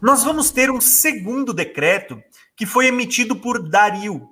Nós 0.00 0.22
vamos 0.22 0.50
ter 0.50 0.70
um 0.70 0.80
segundo 0.80 1.54
decreto 1.54 2.22
que 2.54 2.66
foi 2.66 2.86
emitido 2.86 3.34
por 3.36 3.58
Dario, 3.58 4.28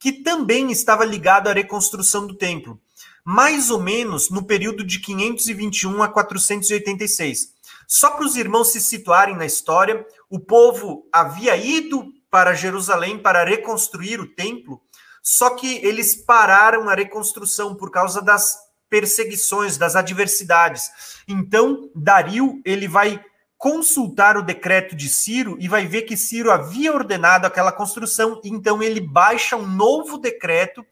que 0.00 0.10
também 0.10 0.72
estava 0.72 1.04
ligado 1.04 1.48
à 1.48 1.52
reconstrução 1.52 2.26
do 2.26 2.34
templo, 2.34 2.80
mais 3.24 3.70
ou 3.70 3.80
menos 3.80 4.28
no 4.28 4.42
período 4.42 4.82
de 4.82 4.98
521 4.98 6.02
a 6.02 6.08
486. 6.08 7.52
Só 7.86 8.10
para 8.10 8.26
os 8.26 8.36
irmãos 8.36 8.72
se 8.72 8.80
situarem 8.80 9.36
na 9.36 9.46
história, 9.46 10.04
o 10.30 10.38
povo 10.38 11.08
havia 11.12 11.56
ido 11.56 12.12
para 12.30 12.54
Jerusalém 12.54 13.18
para 13.18 13.44
reconstruir 13.44 14.20
o 14.20 14.34
templo, 14.34 14.80
só 15.22 15.50
que 15.50 15.76
eles 15.84 16.14
pararam 16.14 16.88
a 16.88 16.94
reconstrução 16.94 17.74
por 17.74 17.90
causa 17.90 18.20
das 18.20 18.56
perseguições, 18.88 19.76
das 19.76 19.96
adversidades. 19.96 20.90
Então, 21.26 21.90
Dario, 21.94 22.60
ele 22.64 22.88
vai 22.88 23.22
consultar 23.56 24.36
o 24.36 24.42
decreto 24.42 24.94
de 24.94 25.08
Ciro 25.08 25.56
e 25.58 25.66
vai 25.66 25.86
ver 25.86 26.02
que 26.02 26.16
Ciro 26.16 26.50
havia 26.50 26.92
ordenado 26.92 27.46
aquela 27.46 27.72
construção, 27.72 28.40
então 28.44 28.82
ele 28.82 29.00
baixa 29.00 29.56
um 29.56 29.66
novo 29.66 30.16
decreto 30.16 30.86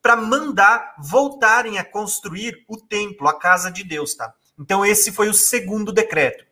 para 0.00 0.16
mandar 0.16 0.94
voltarem 0.98 1.78
a 1.78 1.84
construir 1.84 2.64
o 2.68 2.76
templo, 2.76 3.28
a 3.28 3.38
casa 3.38 3.70
de 3.70 3.84
Deus, 3.84 4.14
tá? 4.14 4.32
Então, 4.58 4.86
esse 4.86 5.12
foi 5.12 5.28
o 5.28 5.34
segundo 5.34 5.92
decreto. 5.92 6.45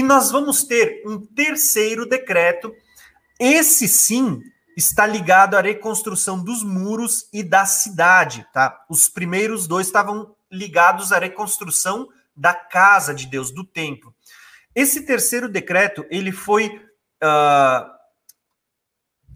E 0.00 0.02
nós 0.02 0.30
vamos 0.30 0.64
ter 0.64 1.02
um 1.04 1.20
terceiro 1.20 2.06
decreto. 2.06 2.74
Esse 3.38 3.86
sim 3.86 4.42
está 4.74 5.06
ligado 5.06 5.58
à 5.58 5.60
reconstrução 5.60 6.42
dos 6.42 6.62
muros 6.62 7.28
e 7.30 7.42
da 7.42 7.66
cidade, 7.66 8.46
tá? 8.50 8.82
Os 8.88 9.10
primeiros 9.10 9.66
dois 9.66 9.88
estavam 9.88 10.34
ligados 10.50 11.12
à 11.12 11.18
reconstrução 11.18 12.08
da 12.34 12.54
casa 12.54 13.12
de 13.12 13.26
Deus, 13.26 13.50
do 13.50 13.62
templo. 13.62 14.14
Esse 14.74 15.04
terceiro 15.04 15.50
decreto 15.50 16.06
ele 16.08 16.32
foi 16.32 16.82
uh, 17.22 17.90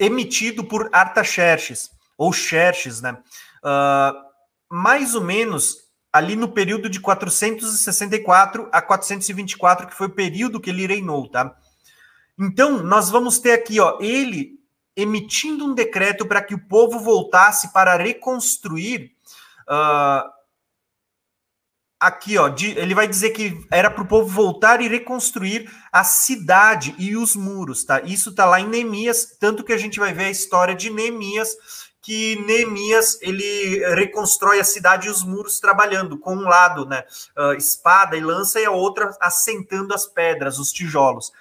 emitido 0.01 0.65
por 0.65 0.89
Artaxerxes 0.95 1.91
ou 2.17 2.33
Xerxes, 2.33 3.03
né? 3.03 3.23
Uh, 3.63 4.15
mais 4.75 5.15
ou 5.15 5.21
menos 5.21 5.84
ali 6.15 6.37
no 6.37 6.47
período 6.47 6.89
de 6.89 7.01
464 7.01 8.69
a 8.71 8.81
424, 8.81 9.89
que 9.89 9.97
foi 9.97 10.07
o 10.07 10.15
período 10.15 10.61
que 10.61 10.71
ele 10.71 10.87
reinou, 10.87 11.29
tá? 11.29 11.57
Então, 12.39 12.85
nós 12.85 13.11
vamos 13.11 13.41
ter 13.41 13.51
aqui, 13.51 13.81
ó, 13.81 13.99
ele 14.01 14.61
emitindo 14.95 15.65
um 15.65 15.75
decreto 15.75 16.25
para 16.25 16.41
que 16.41 16.55
o 16.55 16.69
povo 16.69 17.01
voltasse 17.01 17.73
para 17.73 17.97
reconstruir. 17.97 19.11
Uh, 19.69 20.31
aqui, 21.99 22.39
ó, 22.39 22.49
de, 22.49 22.79
ele 22.79 22.95
vai 22.95 23.09
dizer 23.09 23.31
que 23.31 23.67
era 23.69 23.91
para 23.91 24.05
o 24.05 24.07
povo 24.07 24.29
voltar 24.29 24.81
e 24.81 24.87
reconstruir 24.87 25.69
a 25.91 26.05
cidade 26.05 26.95
e 26.97 27.17
os 27.17 27.35
muros, 27.35 27.83
tá? 27.83 28.01
Isso 28.03 28.33
tá 28.33 28.47
lá 28.47 28.61
em 28.61 28.69
Neemias, 28.69 29.37
tanto 29.41 29.65
que 29.65 29.73
a 29.73 29.79
gente 29.79 29.99
vai 29.99 30.13
ver 30.13 30.27
a 30.27 30.31
história 30.31 30.77
de 30.77 30.91
Neemias 30.91 31.57
que 32.05 32.37
Neemias 32.45 33.19
ele 33.23 33.79
reconstrói 33.95 34.61
a 34.61 34.65
cidade 34.65 35.09
e 35.09 35.11
os 35.11 35.25
muros 35.25 35.59
trabalhando 35.59 36.19
com 36.19 36.37
um 36.37 36.43
lado, 36.43 36.85
né, 36.85 37.03
uh, 37.35 37.55
espada 37.55 38.15
e 38.15 38.21
lança 38.21 38.61
e 38.61 38.65
a 38.67 38.71
outra 38.71 39.17
assentando 39.19 39.95
as 39.95 40.07
pedras, 40.07 40.59
os 40.59 40.71
tijolos. 40.71 41.33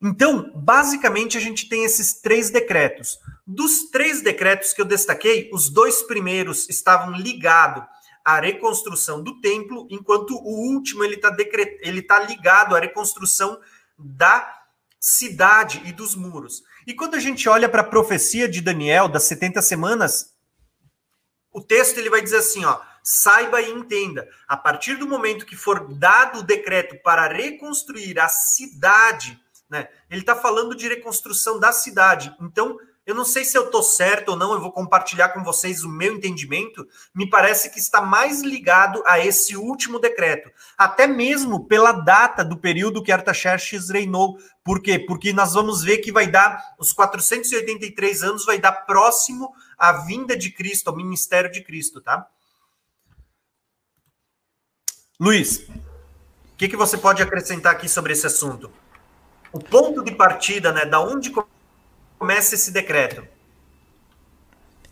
Então, 0.00 0.52
basicamente 0.54 1.36
a 1.36 1.40
gente 1.40 1.68
tem 1.68 1.84
esses 1.84 2.14
três 2.20 2.48
decretos. 2.50 3.18
Dos 3.44 3.90
três 3.90 4.22
decretos 4.22 4.72
que 4.72 4.80
eu 4.80 4.86
destaquei, 4.86 5.50
os 5.52 5.68
dois 5.68 6.04
primeiros 6.04 6.68
estavam 6.68 7.12
ligados 7.12 7.82
à 8.24 8.38
reconstrução 8.38 9.20
do 9.20 9.40
templo, 9.40 9.88
enquanto 9.90 10.36
o 10.36 10.74
último 10.74 11.02
ele 11.02 11.16
está 11.16 11.28
decret... 11.28 11.80
tá 12.06 12.20
ligado 12.20 12.76
à 12.76 12.78
reconstrução 12.78 13.58
da 13.98 14.62
cidade 15.00 15.82
e 15.86 15.92
dos 15.92 16.14
muros. 16.14 16.62
E 16.86 16.94
quando 16.94 17.14
a 17.14 17.20
gente 17.20 17.48
olha 17.48 17.68
para 17.68 17.82
a 17.82 17.88
profecia 17.88 18.48
de 18.48 18.60
Daniel 18.60 19.08
das 19.08 19.24
70 19.24 19.62
semanas, 19.62 20.34
o 21.52 21.60
texto 21.60 21.98
ele 21.98 22.10
vai 22.10 22.22
dizer 22.22 22.38
assim, 22.38 22.64
ó: 22.64 22.80
saiba 23.02 23.60
e 23.60 23.70
entenda, 23.70 24.28
a 24.48 24.56
partir 24.56 24.96
do 24.96 25.06
momento 25.06 25.46
que 25.46 25.56
for 25.56 25.92
dado 25.94 26.40
o 26.40 26.42
decreto 26.42 26.96
para 27.02 27.28
reconstruir 27.28 28.18
a 28.18 28.28
cidade, 28.28 29.40
né? 29.68 29.88
Ele 30.10 30.20
está 30.20 30.36
falando 30.36 30.74
de 30.74 30.88
reconstrução 30.88 31.58
da 31.58 31.72
cidade. 31.72 32.34
Então, 32.40 32.78
eu 33.04 33.16
não 33.16 33.24
sei 33.24 33.44
se 33.44 33.58
eu 33.58 33.64
estou 33.64 33.82
certo 33.82 34.30
ou 34.30 34.36
não, 34.36 34.52
eu 34.52 34.60
vou 34.60 34.70
compartilhar 34.70 35.30
com 35.30 35.42
vocês 35.42 35.82
o 35.82 35.88
meu 35.88 36.14
entendimento. 36.14 36.86
Me 37.12 37.28
parece 37.28 37.70
que 37.70 37.80
está 37.80 38.00
mais 38.00 38.42
ligado 38.42 39.02
a 39.04 39.18
esse 39.18 39.56
último 39.56 39.98
decreto, 39.98 40.50
até 40.78 41.06
mesmo 41.06 41.66
pela 41.66 41.90
data 41.90 42.44
do 42.44 42.56
período 42.56 43.02
que 43.02 43.10
Artaxerxes 43.10 43.90
reinou. 43.90 44.38
Por 44.62 44.80
quê? 44.80 45.00
Porque 45.00 45.32
nós 45.32 45.54
vamos 45.54 45.82
ver 45.82 45.98
que 45.98 46.12
vai 46.12 46.28
dar 46.28 46.62
os 46.78 46.92
483 46.92 48.22
anos, 48.22 48.44
vai 48.44 48.58
dar 48.58 48.72
próximo 48.72 49.52
à 49.76 49.92
vinda 49.92 50.36
de 50.36 50.50
Cristo, 50.50 50.88
ao 50.88 50.96
ministério 50.96 51.50
de 51.50 51.60
Cristo, 51.60 52.00
tá? 52.00 52.24
Luiz, 55.18 55.68
o 55.68 56.56
que, 56.56 56.68
que 56.68 56.76
você 56.76 56.96
pode 56.96 57.20
acrescentar 57.20 57.72
aqui 57.72 57.88
sobre 57.88 58.12
esse 58.12 58.26
assunto? 58.26 58.70
O 59.52 59.58
ponto 59.58 60.04
de 60.04 60.12
partida, 60.12 60.72
né? 60.72 60.84
Da 60.84 61.00
onde 61.00 61.30
começa 61.30 61.61
esse 62.54 62.70
decreto? 62.70 63.22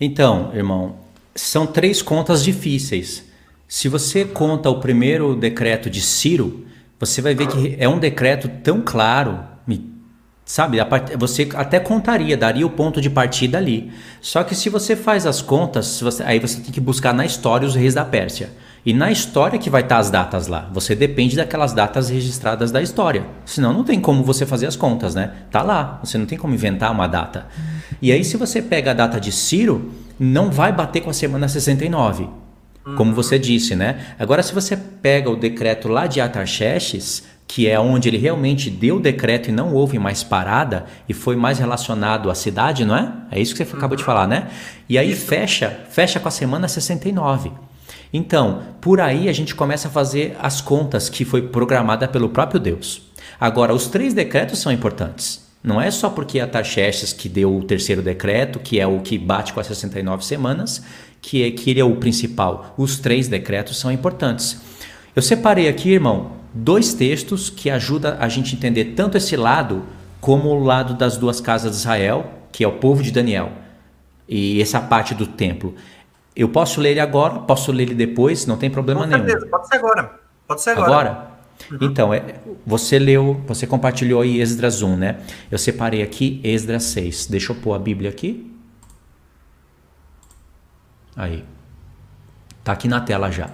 Então, 0.01 0.51
irmão, 0.55 0.97
são 1.35 1.67
três 1.67 2.03
contas 2.03 2.43
difíceis. 2.43 3.25
Se 3.69 3.89
você 3.89 4.25
conta 4.25 4.69
o 4.71 4.81
primeiro 4.81 5.37
decreto 5.37 5.89
de 5.89 6.01
Ciro, 6.01 6.67
você 6.99 7.23
vai 7.23 7.35
ver 7.35 7.47
que 7.47 7.77
é 7.79 7.89
um 7.89 7.99
decreto 7.99 8.49
tão 8.63 8.83
claro, 8.83 9.45
sabe? 10.45 10.79
Você 11.17 11.49
até 11.55 11.79
contaria, 11.79 12.37
daria 12.37 12.67
o 12.67 12.71
ponto 12.71 13.01
de 13.01 13.09
partida 13.09 13.59
ali. 13.59 13.93
Só 14.21 14.43
que 14.43 14.55
se 14.55 14.69
você 14.69 14.97
faz 14.97 15.25
as 15.25 15.41
contas, 15.41 16.03
aí 16.25 16.41
você 16.41 16.61
tem 16.61 16.73
que 16.73 16.81
buscar 16.81 17.15
na 17.15 17.25
história 17.25 17.67
os 17.69 17.77
reis 17.77 17.95
da 17.95 18.05
Pérsia. 18.05 18.51
E 18.85 18.95
na 18.95 19.11
história 19.11 19.59
que 19.59 19.69
vai 19.69 19.83
estar 19.83 19.99
as 19.99 20.11
datas 20.11 20.47
lá. 20.47 20.69
Você 20.73 20.95
depende 20.95 21.37
daquelas 21.37 21.73
datas 21.73 22.09
registradas 22.09 22.73
da 22.73 22.81
história. 22.81 23.27
Senão 23.45 23.73
não 23.73 23.85
tem 23.85 24.01
como 24.01 24.25
você 24.25 24.47
fazer 24.47 24.67
as 24.67 24.77
contas, 24.77 25.15
né? 25.15 25.33
Tá 25.51 25.63
lá. 25.63 26.01
Você 26.03 26.17
não 26.17 26.27
tem 26.27 26.39
como 26.39 26.55
inventar 26.55 26.91
uma 26.91 27.07
data. 27.07 27.47
E 28.01 28.11
aí, 28.11 28.25
se 28.25 28.37
você 28.37 28.63
pega 28.63 28.93
a 28.93 28.95
data 28.95 29.21
de 29.21 29.31
Ciro, 29.31 29.91
não 30.19 30.51
vai 30.51 30.73
bater 30.73 31.03
com 31.03 31.11
a 31.11 31.15
semana 31.15 31.47
69. 31.49 32.29
Como 32.97 33.15
você 33.15 33.39
disse, 33.39 33.77
né? 33.77 34.15
Agora, 34.19 34.43
se 34.43 34.55
você 34.55 34.77
pega 34.77 35.29
o 35.29 35.37
decreto 35.37 35.87
lá 35.87 36.07
de 36.07 36.21
Atarxerxes, 36.21 37.25
que 37.47 37.69
é 37.69 37.79
onde 37.79 38.09
ele 38.09 38.17
realmente 38.17 38.71
deu 38.71 38.97
o 38.97 39.01
decreto 39.01 39.51
e 39.51 39.53
não 39.53 39.75
houve 39.75 39.99
mais 39.99 40.23
parada, 40.23 40.87
e 41.09 41.13
foi 41.13 41.37
mais 41.37 41.59
relacionado 41.59 42.31
à 42.31 42.35
cidade, 42.35 42.85
não 42.85 42.97
é? 42.97 43.13
É 43.31 43.41
isso 43.41 43.55
que 43.55 43.65
você 43.65 43.77
acabou 43.77 43.97
de 43.97 44.05
falar, 44.05 44.27
né? 44.27 44.49
E 44.89 44.97
aí 44.97 45.15
fecha, 45.15 45.81
fecha 45.91 46.19
com 46.19 46.29
a 46.29 46.31
semana 46.31 46.67
69. 46.67 47.53
Então, 48.13 48.63
por 48.81 49.01
aí 49.01 49.29
a 49.29 49.33
gente 49.33 49.55
começa 49.55 49.89
a 49.89 49.91
fazer 49.91 50.37
as 50.41 50.61
contas 50.61 51.09
que 51.09 51.25
foi 51.25 51.43
programada 51.43 52.09
pelo 52.09 52.29
próprio 52.29 52.61
Deus. 52.61 53.03
Agora, 53.39 53.75
os 53.75 53.87
três 53.87 54.13
decretos 54.13 54.59
são 54.59 54.73
importantes. 54.73 55.49
Não 55.63 55.81
é 55.81 55.91
só 55.91 56.09
porque 56.09 56.41
a 56.41 56.47
Tarxerxes 56.47 57.13
que 57.13 57.29
deu 57.29 57.55
o 57.55 57.63
terceiro 57.63 58.01
decreto, 58.01 58.59
que 58.59 58.81
é 58.81 58.87
o 58.87 59.01
que 59.01 59.19
bate 59.19 59.53
com 59.53 59.61
as 59.61 59.67
69 59.67 60.25
semanas, 60.25 60.83
que, 61.21 61.43
é, 61.43 61.51
que 61.51 61.71
ele 61.71 61.81
é 61.81 61.85
o 61.85 61.97
principal. 61.97 62.75
Os 62.79 62.99
três 62.99 63.29
decretos 63.29 63.79
são 63.79 63.93
importantes. 63.93 64.61
Eu 65.15 65.23
separei 65.23 65.69
aqui, 65.69 65.91
irmão, 65.91 66.33
dois 66.55 66.95
textos 66.95 67.51
que 67.51 67.69
ajudam 67.69 68.17
a 68.19 68.29
gente 68.29 68.55
entender 68.55 68.95
tanto 68.97 69.19
esse 69.19 69.37
lado 69.37 69.85
como 70.21 70.49
o 70.49 70.65
lado 70.65 70.95
das 70.95 71.17
duas 71.17 71.41
casas 71.41 71.73
de 71.73 71.79
Israel, 71.79 72.31
que 72.51 72.65
é 72.65 72.69
o 72.69 72.73
povo 72.73 73.03
de 73.03 73.11
Daniel, 73.11 73.53
e 74.29 74.61
essa 74.63 74.81
parte 74.81 75.15
do 75.15 75.27
templo. 75.27 75.75
Eu 76.35 76.49
posso 76.49 76.81
ler 76.81 76.91
ele 76.93 77.01
agora, 77.01 77.41
posso 77.41 77.73
ler 77.73 77.85
ele 77.85 77.95
depois, 77.95 78.47
não 78.47 78.57
tem 78.57 78.71
problema 78.71 79.03
Com 79.03 79.09
certeza, 79.09 79.39
nenhum. 79.39 79.51
Pode 79.51 79.69
ser 79.69 79.77
agora. 79.77 80.21
Pode 80.47 80.63
ser 80.63 80.71
agora. 80.71 80.91
Agora? 80.91 81.31
Uhum. 81.71 81.79
Então, 81.83 82.15
é, 82.15 82.41
você 82.67 82.99
leu, 82.99 83.43
você 83.47 83.67
compartilhou 83.67 84.23
aí 84.23 84.41
Esdras 84.41 84.83
1, 84.83 84.97
né? 84.97 85.21
Eu 85.51 85.59
separei 85.59 86.03
aqui 86.03 86.41
Esdras 86.43 86.85
6. 86.85 87.27
Deixa 87.27 87.53
eu 87.53 87.57
pôr 87.57 87.75
a 87.75 87.79
Bíblia 87.79 88.11
aqui. 88.11 88.51
Aí. 91.17 91.45
Tá 92.65 92.73
aqui 92.73 92.89
na 92.89 93.01
tela 93.01 93.31
já. 93.31 93.51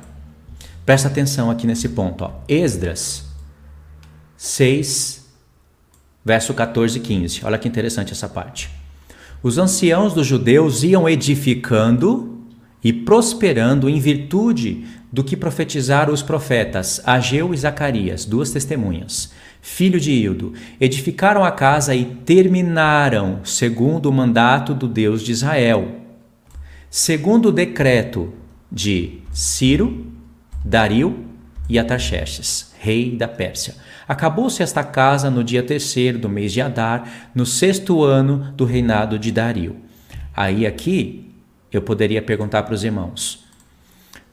Presta 0.84 1.08
atenção 1.08 1.50
aqui 1.50 1.66
nesse 1.66 1.88
ponto, 1.88 2.24
ó. 2.24 2.30
Esdras 2.48 3.24
6, 4.36 5.26
verso 6.24 6.54
14 6.54 6.98
e 6.98 7.00
15. 7.00 7.44
Olha 7.44 7.58
que 7.58 7.66
interessante 7.66 8.12
essa 8.12 8.28
parte. 8.28 8.70
Os 9.42 9.58
anciãos 9.58 10.14
dos 10.14 10.26
judeus 10.26 10.82
iam 10.82 11.08
edificando 11.08 12.35
e 12.82 12.92
prosperando 12.92 13.88
em 13.88 13.98
virtude 13.98 14.84
do 15.12 15.24
que 15.24 15.36
profetizaram 15.36 16.12
os 16.12 16.22
profetas 16.22 17.00
Ageu 17.04 17.54
e 17.54 17.56
Zacarias, 17.56 18.24
duas 18.24 18.50
testemunhas, 18.50 19.32
filho 19.62 19.98
de 19.98 20.12
Hildo. 20.12 20.52
Edificaram 20.80 21.44
a 21.44 21.50
casa 21.50 21.94
e 21.94 22.04
terminaram, 22.04 23.40
segundo 23.44 24.06
o 24.06 24.12
mandato 24.12 24.74
do 24.74 24.86
Deus 24.86 25.22
de 25.22 25.32
Israel. 25.32 26.00
Segundo 26.90 27.46
o 27.46 27.52
decreto 27.52 28.32
de 28.70 29.18
Ciro, 29.32 30.06
Dario 30.64 31.24
e 31.68 31.78
Atarxerxes, 31.78 32.72
rei 32.78 33.16
da 33.16 33.26
Pérsia. 33.26 33.74
Acabou-se 34.08 34.62
esta 34.62 34.84
casa 34.84 35.30
no 35.30 35.42
dia 35.42 35.62
terceiro 35.62 36.18
do 36.18 36.28
mês 36.28 36.52
de 36.52 36.60
Adar, 36.60 37.30
no 37.34 37.44
sexto 37.44 38.04
ano 38.04 38.52
do 38.56 38.64
reinado 38.64 39.18
de 39.18 39.32
Dario. 39.32 39.76
Aí 40.34 40.66
aqui 40.66 41.25
eu 41.72 41.82
poderia 41.82 42.22
perguntar 42.22 42.62
para 42.62 42.74
os 42.74 42.84
irmãos. 42.84 43.44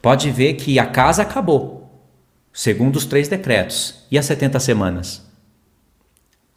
Pode 0.00 0.30
ver 0.30 0.54
que 0.54 0.78
a 0.78 0.86
casa 0.86 1.22
acabou, 1.22 1.90
segundo 2.52 2.96
os 2.96 3.06
três 3.06 3.28
decretos. 3.28 4.04
E 4.10 4.18
as 4.18 4.26
70 4.26 4.60
semanas? 4.60 5.24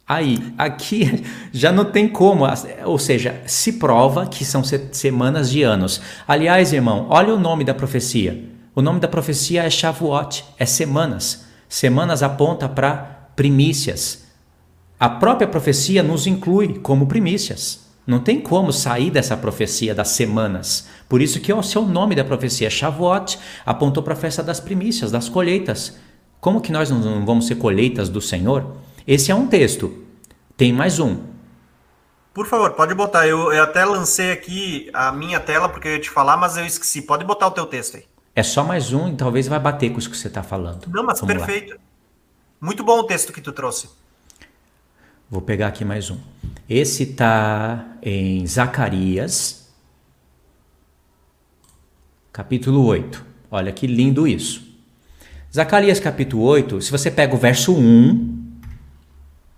Aí, 0.06 0.54
aqui 0.56 1.24
já 1.52 1.72
não 1.72 1.84
tem 1.84 2.08
como, 2.08 2.44
ou 2.84 2.98
seja, 2.98 3.42
se 3.46 3.74
prova 3.74 4.26
que 4.26 4.44
são 4.44 4.62
semanas 4.64 5.50
de 5.50 5.62
anos. 5.62 6.00
Aliás, 6.26 6.72
irmão, 6.72 7.06
olha 7.10 7.34
o 7.34 7.38
nome 7.38 7.64
da 7.64 7.74
profecia. 7.74 8.44
O 8.74 8.80
nome 8.80 9.00
da 9.00 9.08
profecia 9.08 9.64
é 9.64 9.70
Shavuot, 9.70 10.44
é 10.58 10.64
semanas. 10.64 11.46
Semanas 11.68 12.22
aponta 12.22 12.68
para 12.68 13.30
primícias. 13.34 14.26
A 15.00 15.08
própria 15.08 15.48
profecia 15.48 16.02
nos 16.02 16.26
inclui 16.26 16.78
como 16.78 17.06
primícias. 17.06 17.87
Não 18.08 18.20
tem 18.20 18.40
como 18.40 18.72
sair 18.72 19.10
dessa 19.10 19.36
profecia 19.36 19.94
das 19.94 20.08
semanas. 20.08 20.88
Por 21.06 21.20
isso 21.20 21.40
que 21.40 21.52
é 21.52 21.54
o 21.54 21.62
seu 21.62 21.82
nome 21.82 22.14
da 22.14 22.24
profecia, 22.24 22.70
Shavuot, 22.70 23.38
apontou 23.66 24.02
para 24.02 24.14
a 24.14 24.16
festa 24.16 24.42
das 24.42 24.58
primícias, 24.58 25.10
das 25.10 25.28
colheitas. 25.28 25.98
Como 26.40 26.62
que 26.62 26.72
nós 26.72 26.88
não 26.88 27.26
vamos 27.26 27.46
ser 27.46 27.56
colheitas 27.56 28.08
do 28.08 28.22
Senhor? 28.22 28.78
Esse 29.06 29.30
é 29.30 29.34
um 29.34 29.46
texto. 29.46 30.06
Tem 30.56 30.72
mais 30.72 30.98
um. 30.98 31.22
Por 32.32 32.46
favor, 32.46 32.70
pode 32.70 32.94
botar. 32.94 33.26
Eu, 33.26 33.52
eu 33.52 33.62
até 33.62 33.84
lancei 33.84 34.32
aqui 34.32 34.88
a 34.94 35.12
minha 35.12 35.38
tela 35.38 35.68
porque 35.68 35.88
eu 35.88 35.92
ia 35.92 36.00
te 36.00 36.08
falar, 36.08 36.38
mas 36.38 36.56
eu 36.56 36.64
esqueci. 36.64 37.02
Pode 37.02 37.26
botar 37.26 37.48
o 37.48 37.50
teu 37.50 37.66
texto 37.66 37.98
aí. 37.98 38.06
É 38.34 38.42
só 38.42 38.64
mais 38.64 38.90
um 38.90 39.08
e 39.08 39.16
talvez 39.16 39.48
vai 39.48 39.58
bater 39.58 39.92
com 39.92 39.98
isso 39.98 40.08
que 40.08 40.16
você 40.16 40.28
está 40.28 40.42
falando. 40.42 40.86
Não, 40.86 41.04
mas 41.04 41.20
Vamos 41.20 41.34
perfeito. 41.34 41.74
Lá. 41.74 41.80
Muito 42.58 42.82
bom 42.82 43.00
o 43.00 43.04
texto 43.04 43.34
que 43.34 43.42
tu 43.42 43.52
trouxe. 43.52 43.90
Vou 45.28 45.42
pegar 45.42 45.66
aqui 45.66 45.84
mais 45.84 46.10
um. 46.10 46.18
Esse 46.68 47.04
está 47.04 47.96
em 48.02 48.46
Zacarias, 48.46 49.70
capítulo 52.30 52.84
8. 52.84 53.24
Olha 53.50 53.72
que 53.72 53.86
lindo 53.86 54.28
isso. 54.28 54.68
Zacarias 55.54 55.98
capítulo 55.98 56.42
8, 56.42 56.82
se 56.82 56.90
você 56.90 57.10
pega 57.10 57.34
o 57.34 57.38
verso 57.38 57.72
1, 57.74 58.60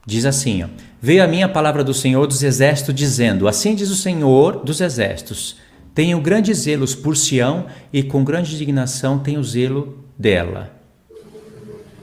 diz 0.06 0.24
assim: 0.24 0.62
ó, 0.62 0.68
Veio 1.02 1.24
a 1.24 1.26
minha 1.26 1.48
palavra 1.48 1.82
do 1.82 1.92
Senhor 1.92 2.28
dos 2.28 2.44
Exércitos, 2.44 2.94
dizendo: 2.94 3.48
Assim 3.48 3.74
diz 3.74 3.90
o 3.90 3.96
Senhor 3.96 4.62
dos 4.62 4.80
Exércitos: 4.80 5.56
tenho 5.92 6.20
grandes 6.20 6.58
zelos 6.58 6.94
por 6.94 7.16
Sião 7.16 7.66
e 7.92 8.04
com 8.04 8.22
grande 8.22 8.54
indignação 8.54 9.18
tenho 9.18 9.42
zelo 9.42 9.98
dela. 10.16 10.78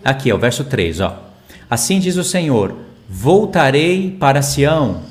Aqui, 0.03 0.29
é 0.29 0.35
o 0.35 0.39
verso 0.39 0.65
3, 0.65 0.99
ó. 0.99 1.31
Assim 1.69 1.97
diz 1.97 2.17
o 2.17 2.25
Senhor: 2.25 2.86
Voltarei 3.09 4.11
para 4.11 4.41
Sião 4.41 5.01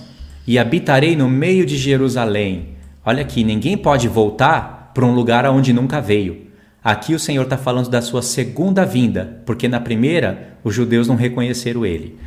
e 0.46 0.58
habitarei 0.58 1.16
no 1.16 1.28
meio 1.28 1.64
de 1.64 1.78
Jerusalém. 1.78 2.76
Olha 3.04 3.22
aqui, 3.22 3.42
ninguém 3.42 3.76
pode 3.76 4.06
voltar 4.06 4.90
para 4.92 5.06
um 5.06 5.14
lugar 5.14 5.46
aonde 5.46 5.72
nunca 5.72 6.00
veio. 6.00 6.46
Aqui 6.84 7.14
o 7.14 7.18
Senhor 7.18 7.44
está 7.44 7.56
falando 7.56 7.88
da 7.88 8.02
sua 8.02 8.20
segunda 8.20 8.84
vinda, 8.84 9.42
porque 9.46 9.66
na 9.66 9.80
primeira 9.80 10.58
os 10.62 10.74
judeus 10.74 11.08
não 11.08 11.16
reconheceram 11.16 11.86
ele. 11.86 12.18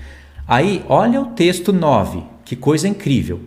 Aí, 0.47 0.84
olha 0.89 1.22
o 1.22 1.28
texto 1.28 1.72
9, 1.72 2.24
que 2.43 2.55
coisa 2.55 2.88
incrível. 2.88 3.39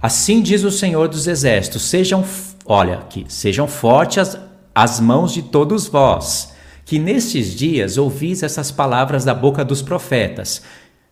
Assim 0.00 0.40
diz 0.40 0.64
o 0.64 0.70
Senhor 0.70 1.06
dos 1.06 1.26
Exércitos: 1.26 1.82
sejam, 1.82 2.24
olha 2.64 2.94
aqui, 2.98 3.26
sejam 3.28 3.68
fortes 3.68 4.18
as, 4.18 4.40
as 4.74 5.00
mãos 5.00 5.32
de 5.34 5.42
todos 5.42 5.86
vós, 5.86 6.55
que 6.86 7.00
nestes 7.00 7.52
dias 7.52 7.98
ouvis 7.98 8.44
essas 8.44 8.70
palavras 8.70 9.24
da 9.24 9.34
boca 9.34 9.64
dos 9.64 9.82
profetas. 9.82 10.62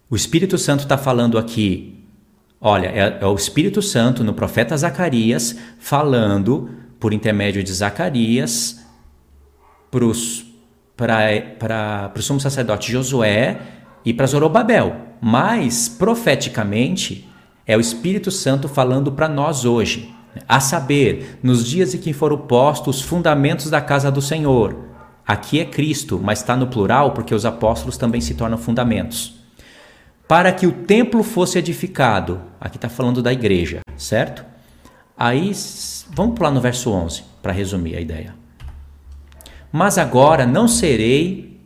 O 0.09 0.15
Espírito 0.15 0.57
Santo 0.57 0.85
está 0.85 0.97
falando 0.97 1.37
aqui, 1.37 2.05
olha, 2.61 2.87
é, 2.87 3.19
é 3.21 3.27
o 3.27 3.35
Espírito 3.35 3.83
Santo 3.83 4.23
no 4.23 4.33
profeta 4.33 4.77
Zacarias 4.77 5.57
falando 5.81 6.71
por 7.01 7.13
intermédio 7.13 7.65
de 7.65 7.73
Zacarias 7.73 8.87
para 9.91 12.13
o 12.17 12.23
sumo 12.23 12.41
sacerdote 12.41 12.93
Josué 12.93 13.61
e 14.05 14.15
para 14.15 14.29
Zorobabel. 14.29 14.95
Mas, 15.21 15.89
profeticamente, 15.89 17.29
é 17.67 17.77
o 17.77 17.81
Espírito 17.81 18.31
Santo 18.31 18.69
falando 18.69 19.11
para 19.11 19.29
nós 19.29 19.65
hoje. 19.65 20.15
A 20.49 20.61
saber, 20.61 21.41
nos 21.43 21.67
dias 21.67 21.95
em 21.95 21.99
que 21.99 22.13
foram 22.13 22.39
postos 22.39 22.99
os 22.99 23.03
fundamentos 23.03 23.71
da 23.71 23.81
casa 23.81 24.11
do 24.11 24.23
Senhor. 24.23 24.94
Aqui 25.27 25.61
é 25.61 25.65
Cristo, 25.65 26.21
mas 26.23 26.41
está 26.41 26.57
no 26.57 26.67
plural 26.67 27.13
porque 27.13 27.35
os 27.35 27.45
apóstolos 27.45 27.97
também 27.97 28.21
se 28.21 28.35
tornam 28.35 28.59
fundamentos. 28.59 29.35
Para 30.29 30.53
que 30.53 30.67
o 30.67 30.73
templo 30.73 31.23
fosse 31.23 31.59
edificado. 31.59 32.41
Aqui 32.61 32.77
está 32.77 32.89
falando 32.89 33.23
da 33.23 33.33
igreja, 33.33 33.81
certo? 33.97 34.45
Aí, 35.17 35.53
vamos 36.11 36.35
pular 36.35 36.51
no 36.51 36.61
verso 36.61 36.91
11, 36.91 37.23
para 37.43 37.53
resumir 37.53 37.97
a 37.97 38.01
ideia. 38.01 38.35
Mas 39.71 39.99
agora 39.99 40.47
não 40.47 40.67
serei, 40.67 41.61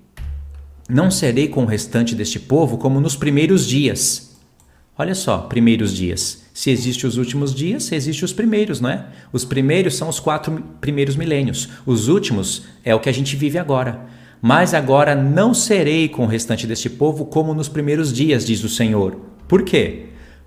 não 0.89 1.11
serei 1.11 1.49
com 1.49 1.63
o 1.63 1.67
restante 1.67 2.15
deste 2.15 2.39
povo 2.39 2.79
como 2.79 3.01
nos 3.01 3.17
primeiros 3.17 3.67
dias 3.67 4.29
Olha 5.01 5.15
só, 5.15 5.39
primeiros 5.39 5.95
dias. 5.95 6.48
Se 6.59 6.73
existe 6.73 7.07
os 7.07 7.17
últimos 7.17 7.55
dias, 7.55 7.93
existe 7.93 8.25
os 8.25 8.33
primeiros, 8.33 8.81
não 8.81 8.91
é? 8.91 9.07
Os 9.33 9.45
primeiros 9.45 9.95
são 9.95 10.09
os 10.09 10.19
quatro 10.19 10.61
primeiros 10.81 11.15
milênios. 11.15 11.69
Os 11.87 12.09
últimos 12.09 12.65
é 12.85 12.93
o 12.93 12.99
que 12.99 13.09
a 13.09 13.13
gente 13.13 13.37
vive 13.37 13.59
agora. 13.59 14.07
Mas 14.43 14.75
agora 14.75 15.15
não 15.15 15.55
serei 15.55 16.09
com 16.09 16.25
o 16.25 16.27
restante 16.27 16.67
deste 16.67 16.91
povo 16.91 17.27
como 17.27 17.55
nos 17.55 17.69
primeiros 17.69 18.13
dias, 18.13 18.45
diz 18.45 18.65
o 18.65 18.69
Senhor. 18.69 19.21
Por 19.47 19.63
quê? 19.63 20.07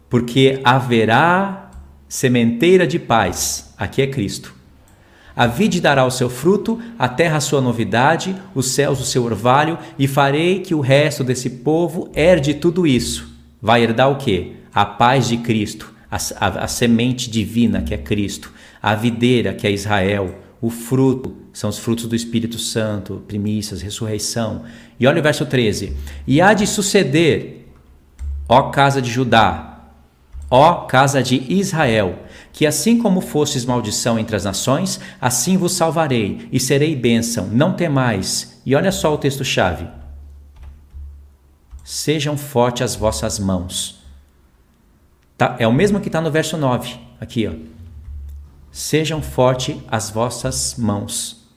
Porque 0.09 0.59
haverá 0.65 1.71
sementeira 2.09 2.85
de 2.85 2.99
paz. 2.99 3.73
Aqui 3.77 4.01
é 4.01 4.07
Cristo. 4.07 4.53
A 5.33 5.47
vide 5.47 5.79
dará 5.79 6.05
o 6.05 6.11
seu 6.11 6.29
fruto, 6.29 6.77
a 6.99 7.07
terra 7.07 7.37
a 7.37 7.41
sua 7.41 7.61
novidade, 7.61 8.35
os 8.53 8.71
céus 8.71 8.99
o 8.99 9.05
seu 9.05 9.23
orvalho, 9.23 9.77
e 9.97 10.09
farei 10.09 10.59
que 10.59 10.75
o 10.75 10.81
resto 10.81 11.23
desse 11.23 11.49
povo 11.49 12.11
herde 12.13 12.53
tudo 12.53 12.85
isso 12.85 13.31
vai 13.61 13.83
herdar 13.83 14.09
o 14.09 14.15
quê? 14.15 14.53
A 14.73 14.85
paz 14.85 15.27
de 15.27 15.37
Cristo, 15.37 15.93
a, 16.11 16.17
a, 16.35 16.65
a 16.65 16.67
semente 16.67 17.29
divina 17.29 17.81
que 17.81 17.93
é 17.93 17.97
Cristo, 17.97 18.51
a 18.81 18.93
videira 18.93 19.53
que 19.53 19.65
é 19.65 19.71
Israel, 19.71 20.35
o 20.61 20.69
fruto, 20.69 21.37
são 21.53 21.69
os 21.69 21.79
frutos 21.79 22.05
do 22.05 22.15
Espírito 22.15 22.59
Santo, 22.59 23.23
primícias, 23.27 23.81
ressurreição. 23.81 24.63
E 24.99 25.07
olha 25.07 25.19
o 25.19 25.23
verso 25.23 25.45
13: 25.45 25.95
E 26.27 26.41
há 26.41 26.53
de 26.53 26.67
suceder, 26.67 27.67
ó 28.47 28.69
casa 28.69 29.01
de 29.01 29.09
Judá, 29.09 29.89
ó 30.49 30.85
casa 30.85 31.23
de 31.23 31.37
Israel, 31.51 32.19
que 32.53 32.67
assim 32.67 32.97
como 32.99 33.21
fostes 33.21 33.65
maldição 33.65 34.19
entre 34.19 34.35
as 34.35 34.43
nações, 34.43 34.99
assim 35.19 35.57
vos 35.57 35.71
salvarei 35.71 36.47
e 36.51 36.59
serei 36.59 36.95
bênção, 36.95 37.47
não 37.47 37.73
temais. 37.73 38.61
E 38.65 38.75
olha 38.75 38.91
só 38.91 39.13
o 39.13 39.17
texto-chave: 39.17 39.87
sejam 41.83 42.37
fortes 42.37 42.83
as 42.83 42.95
vossas 42.95 43.39
mãos. 43.39 44.00
Tá? 45.41 45.55
É 45.57 45.65
o 45.65 45.73
mesmo 45.73 45.99
que 45.99 46.07
está 46.07 46.21
no 46.21 46.29
verso 46.29 46.55
9, 46.55 46.99
aqui. 47.19 47.47
Ó. 47.47 47.53
Sejam 48.71 49.23
fortes 49.23 49.75
as 49.87 50.11
vossas 50.11 50.75
mãos. 50.77 51.49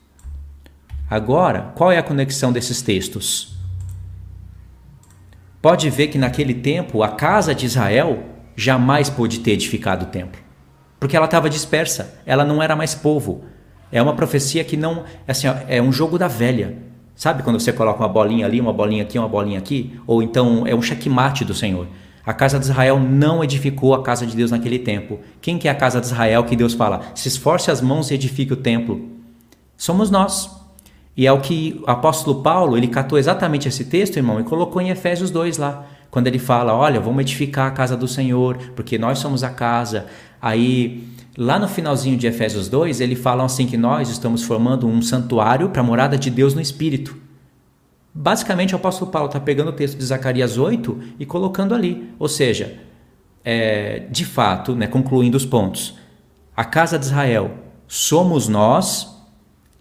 Agora, 1.11 1.71
qual 1.75 1.93
é 1.93 1.99
a 1.99 2.03
conexão 2.03 2.51
desses 2.51 2.81
textos? 2.81 3.59
Pode 5.61 5.91
ver 5.91 6.07
que 6.07 6.17
naquele 6.17 6.55
tempo 6.55 7.03
a 7.03 7.09
casa 7.09 7.55
de 7.55 7.67
Israel 7.67 8.25
jamais 8.57 9.11
pôde 9.11 9.41
ter 9.41 9.51
edificado 9.51 10.07
o 10.07 10.09
templo, 10.09 10.41
porque 10.99 11.15
ela 11.15 11.27
estava 11.27 11.51
dispersa, 11.51 12.19
ela 12.25 12.43
não 12.43 12.63
era 12.63 12.75
mais 12.75 12.95
povo. 12.95 13.45
É 13.93 14.01
uma 14.01 14.15
profecia 14.15 14.65
que 14.65 14.79
não. 14.79 15.05
Assim, 15.29 15.47
é 15.69 15.83
um 15.83 15.93
jogo 15.93 16.17
da 16.17 16.27
velha. 16.27 16.79
Sabe 17.15 17.43
quando 17.43 17.61
você 17.61 17.71
coloca 17.71 17.99
uma 17.99 18.09
bolinha 18.09 18.47
ali, 18.47 18.63
uma 18.63 18.73
bolinha 18.73 19.03
aqui, 19.03 19.19
uma 19.19 19.29
bolinha 19.29 19.59
aqui? 19.59 20.01
Ou 20.07 20.23
então 20.23 20.67
é 20.67 20.75
um 20.75 20.81
checkmate 20.81 21.45
do 21.45 21.53
Senhor. 21.53 21.87
A 22.27 22.33
casa 22.33 22.59
de 22.59 22.65
Israel 22.65 22.99
não 22.99 23.45
edificou 23.45 23.95
a 23.95 24.03
casa 24.03 24.27
de 24.27 24.35
Deus 24.35 24.51
naquele 24.51 24.79
tempo. 24.79 25.21
Quem 25.43 25.59
que 25.59 25.69
é 25.69 25.71
a 25.71 25.75
casa 25.75 26.01
de 26.01 26.07
Israel 26.07 26.45
que 26.45 26.57
Deus 26.57 26.73
fala? 26.73 27.03
Se 27.15 27.29
esforce 27.29 27.71
as 27.71 27.83
mãos 27.83 28.11
e 28.11 28.15
edifique 28.15 28.53
o 28.53 28.57
templo. 28.57 29.11
Somos 29.77 30.11
nós. 30.11 30.51
E 31.17 31.27
é 31.27 31.33
o 31.33 31.41
que 31.41 31.81
o 31.87 31.91
apóstolo 31.91 32.43
Paulo, 32.43 32.77
ele 32.77 32.89
catou 32.89 33.19
exatamente 33.19 33.69
esse 33.69 33.85
texto, 33.85 34.17
irmão, 34.17 34.41
e 34.41 34.45
colocou 34.45 34.81
em 34.81 34.89
Efésios 34.89 35.31
2 35.31 35.59
lá. 35.59 35.87
Quando 36.11 36.27
ele 36.27 36.39
fala, 36.39 36.75
olha, 36.75 37.01
vamos 37.01 37.21
edificar 37.21 37.67
a 37.67 37.71
casa 37.71 37.97
do 37.97 38.09
Senhor, 38.09 38.57
porque 38.75 38.97
nós 38.97 39.19
somos 39.19 39.45
a 39.45 39.51
casa. 39.51 40.07
Aí, 40.41 41.07
lá 41.37 41.59
no 41.59 41.69
finalzinho 41.69 42.17
de 42.17 42.27
Efésios 42.27 42.69
2, 42.69 43.01
ele 43.01 43.17
fala 43.17 43.45
assim 43.45 43.67
que 43.67 43.77
nós 43.77 44.09
estamos 44.09 44.43
formando 44.43 44.87
um 44.87 45.03
santuário 45.03 45.69
para 45.69 45.83
a 45.83 45.85
morada 45.85 46.17
de 46.17 46.31
Deus 46.31 46.55
no 46.55 46.61
Espírito. 46.61 47.24
Basicamente, 48.15 48.75
o 48.75 48.77
apóstolo 48.77 49.11
Paulo 49.11 49.27
está 49.27 49.41
pegando 49.41 49.71
o 49.71 49.73
texto 49.73 49.99
de 49.99 50.05
Zacarias 50.05 50.57
8 50.57 51.15
e 51.19 51.27
colocando 51.27 51.75
ali. 51.75 52.15
Ou 52.17 52.29
seja, 52.29 52.81
é, 53.45 54.07
de 54.09 54.25
fato, 54.25 54.77
né, 54.77 54.87
concluindo 54.87 55.37
os 55.37 55.45
pontos, 55.45 55.99
a 56.57 56.65
casa 56.65 56.97
de 56.97 57.07
Israel 57.07 57.59
somos 57.89 58.47
nós, 58.47 59.09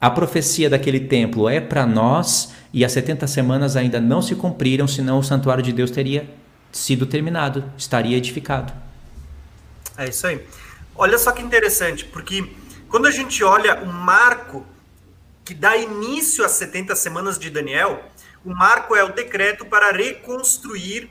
a 0.02 0.10
profecia 0.10 0.70
daquele 0.70 1.02
templo 1.02 1.48
é 1.48 1.62
para 1.62 1.86
nós 1.86 2.54
e 2.74 2.84
as 2.84 2.92
70 2.92 3.28
semanas 3.28 3.76
ainda 3.76 4.02
não 4.02 4.22
se 4.22 4.34
cumpriram, 4.34 4.88
senão 4.88 5.20
o 5.20 5.24
santuário 5.24 5.64
de 5.64 5.72
Deus 5.72 5.92
teria 5.92 6.28
sido 6.72 7.06
terminado, 7.06 7.72
estaria 7.78 8.18
edificado. 8.18 8.74
É 9.96 10.10
isso 10.10 10.26
aí. 10.26 10.44
Olha 10.96 11.18
só 11.20 11.32
que 11.32 11.42
interessante, 11.42 12.04
porque 12.06 12.50
quando 12.90 13.06
a 13.06 13.12
gente 13.12 13.44
olha 13.44 13.82
o 13.84 13.94
marco 13.94 14.66
que 15.46 15.54
dá 15.54 15.78
início 15.78 16.44
às 16.44 16.52
70 16.52 16.96
semanas 16.96 17.38
de 17.38 17.50
Daniel, 17.50 18.12
o 18.46 18.54
marco 18.54 18.96
é 18.96 19.04
o 19.04 19.14
decreto 19.14 19.66
para 19.66 19.92
reconstruir 19.92 21.06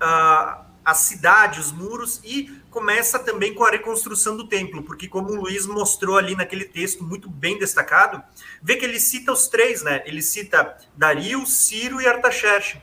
uh, 0.00 0.64
a 0.84 0.94
cidade, 0.94 1.60
os 1.60 1.72
muros, 1.72 2.20
e 2.24 2.62
começa 2.70 3.18
também 3.18 3.54
com 3.54 3.64
a 3.64 3.70
reconstrução 3.70 4.36
do 4.36 4.48
templo, 4.48 4.82
porque 4.82 5.08
como 5.08 5.30
o 5.30 5.34
Luiz 5.34 5.66
mostrou 5.66 6.16
ali 6.16 6.34
naquele 6.34 6.64
texto 6.64 7.04
muito 7.04 7.28
bem 7.28 7.58
destacado, 7.58 8.22
vê 8.62 8.76
que 8.76 8.84
ele 8.84 9.00
cita 9.00 9.32
os 9.32 9.48
três, 9.48 9.82
né? 9.82 10.02
Ele 10.06 10.22
cita 10.22 10.76
Dario, 10.96 11.44
Ciro 11.46 12.00
e 12.00 12.06
Artaxerxes. 12.06 12.80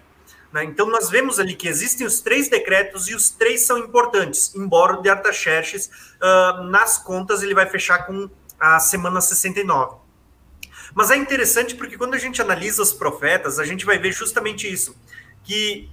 Né? 0.51 0.63
Então 0.63 0.87
nós 0.87 1.09
vemos 1.09 1.39
ali 1.39 1.55
que 1.55 1.67
existem 1.67 2.05
os 2.05 2.21
três 2.21 2.47
decretos 2.47 3.07
e 3.09 3.15
os 3.15 3.29
três 3.29 3.65
são 3.65 3.77
importantes, 3.77 4.53
embora 4.55 4.99
o 4.99 5.01
de 5.01 5.09
Artaxerxes, 5.09 5.87
uh, 6.21 6.63
nas 6.63 6.97
contas, 6.97 7.41
ele 7.41 7.53
vai 7.53 7.65
fechar 7.65 8.05
com 8.05 8.29
a 8.59 8.79
semana 8.79 9.19
69. 9.19 10.04
Mas 10.95 11.11
é 11.11 11.17
interessante 11.17 11.75
porque 11.75 11.97
quando 11.97 12.13
a 12.13 12.17
gente 12.17 12.41
analisa 12.41 12.81
os 12.81 12.93
profetas, 12.93 13.59
a 13.59 13.65
gente 13.65 13.85
vai 13.85 13.99
ver 13.99 14.13
justamente 14.13 14.71
isso, 14.71 14.95
que 15.43 15.89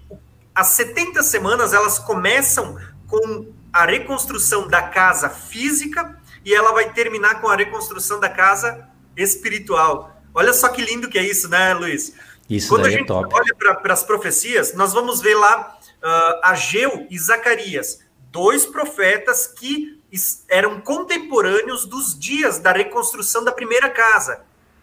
as 0.55 0.69
70 0.69 1.25
semanas 1.25 1.75
elas 1.75 1.99
começam 1.99 2.79
com 3.09 3.53
a 3.73 3.85
reconstrução 3.85 4.69
da 4.69 4.81
casa 4.81 5.29
física 5.29 6.17
e 6.45 6.55
ela 6.55 6.73
vai 6.73 6.93
terminar 6.93 7.41
com 7.41 7.49
a 7.49 7.57
reconstrução 7.57 8.21
da 8.21 8.29
casa 8.29 8.89
espiritual. 9.17 10.23
Olha 10.33 10.53
só 10.53 10.69
que 10.69 10.81
lindo 10.81 11.09
que 11.09 11.19
é 11.19 11.25
isso, 11.25 11.49
né, 11.49 11.75
Luiz? 11.75 12.15
Isso 12.49 12.69
Quando 12.69 12.87
a 12.87 12.89
é 12.89 12.93
gente 12.93 13.07
top. 13.07 13.35
olha 13.35 13.55
para 13.81 13.93
as 13.93 14.05
profecias, 14.05 14.73
nós 14.75 14.93
vamos 14.93 15.21
ver 15.21 15.35
lá 15.35 15.79
uh, 16.03 16.41
Ageu 16.45 17.07
e 17.11 17.19
Zacarias, 17.19 18.01
dois 18.31 18.65
profetas 18.65 19.49
que 19.49 20.01
eram 20.49 20.81
contemporâneos 20.81 21.87
dos 21.87 22.17
dias 22.17 22.59
da 22.59 22.71
reconstrução 22.71 23.43
da 23.43 23.51
primeira 23.51 23.89
casa. 23.91 24.43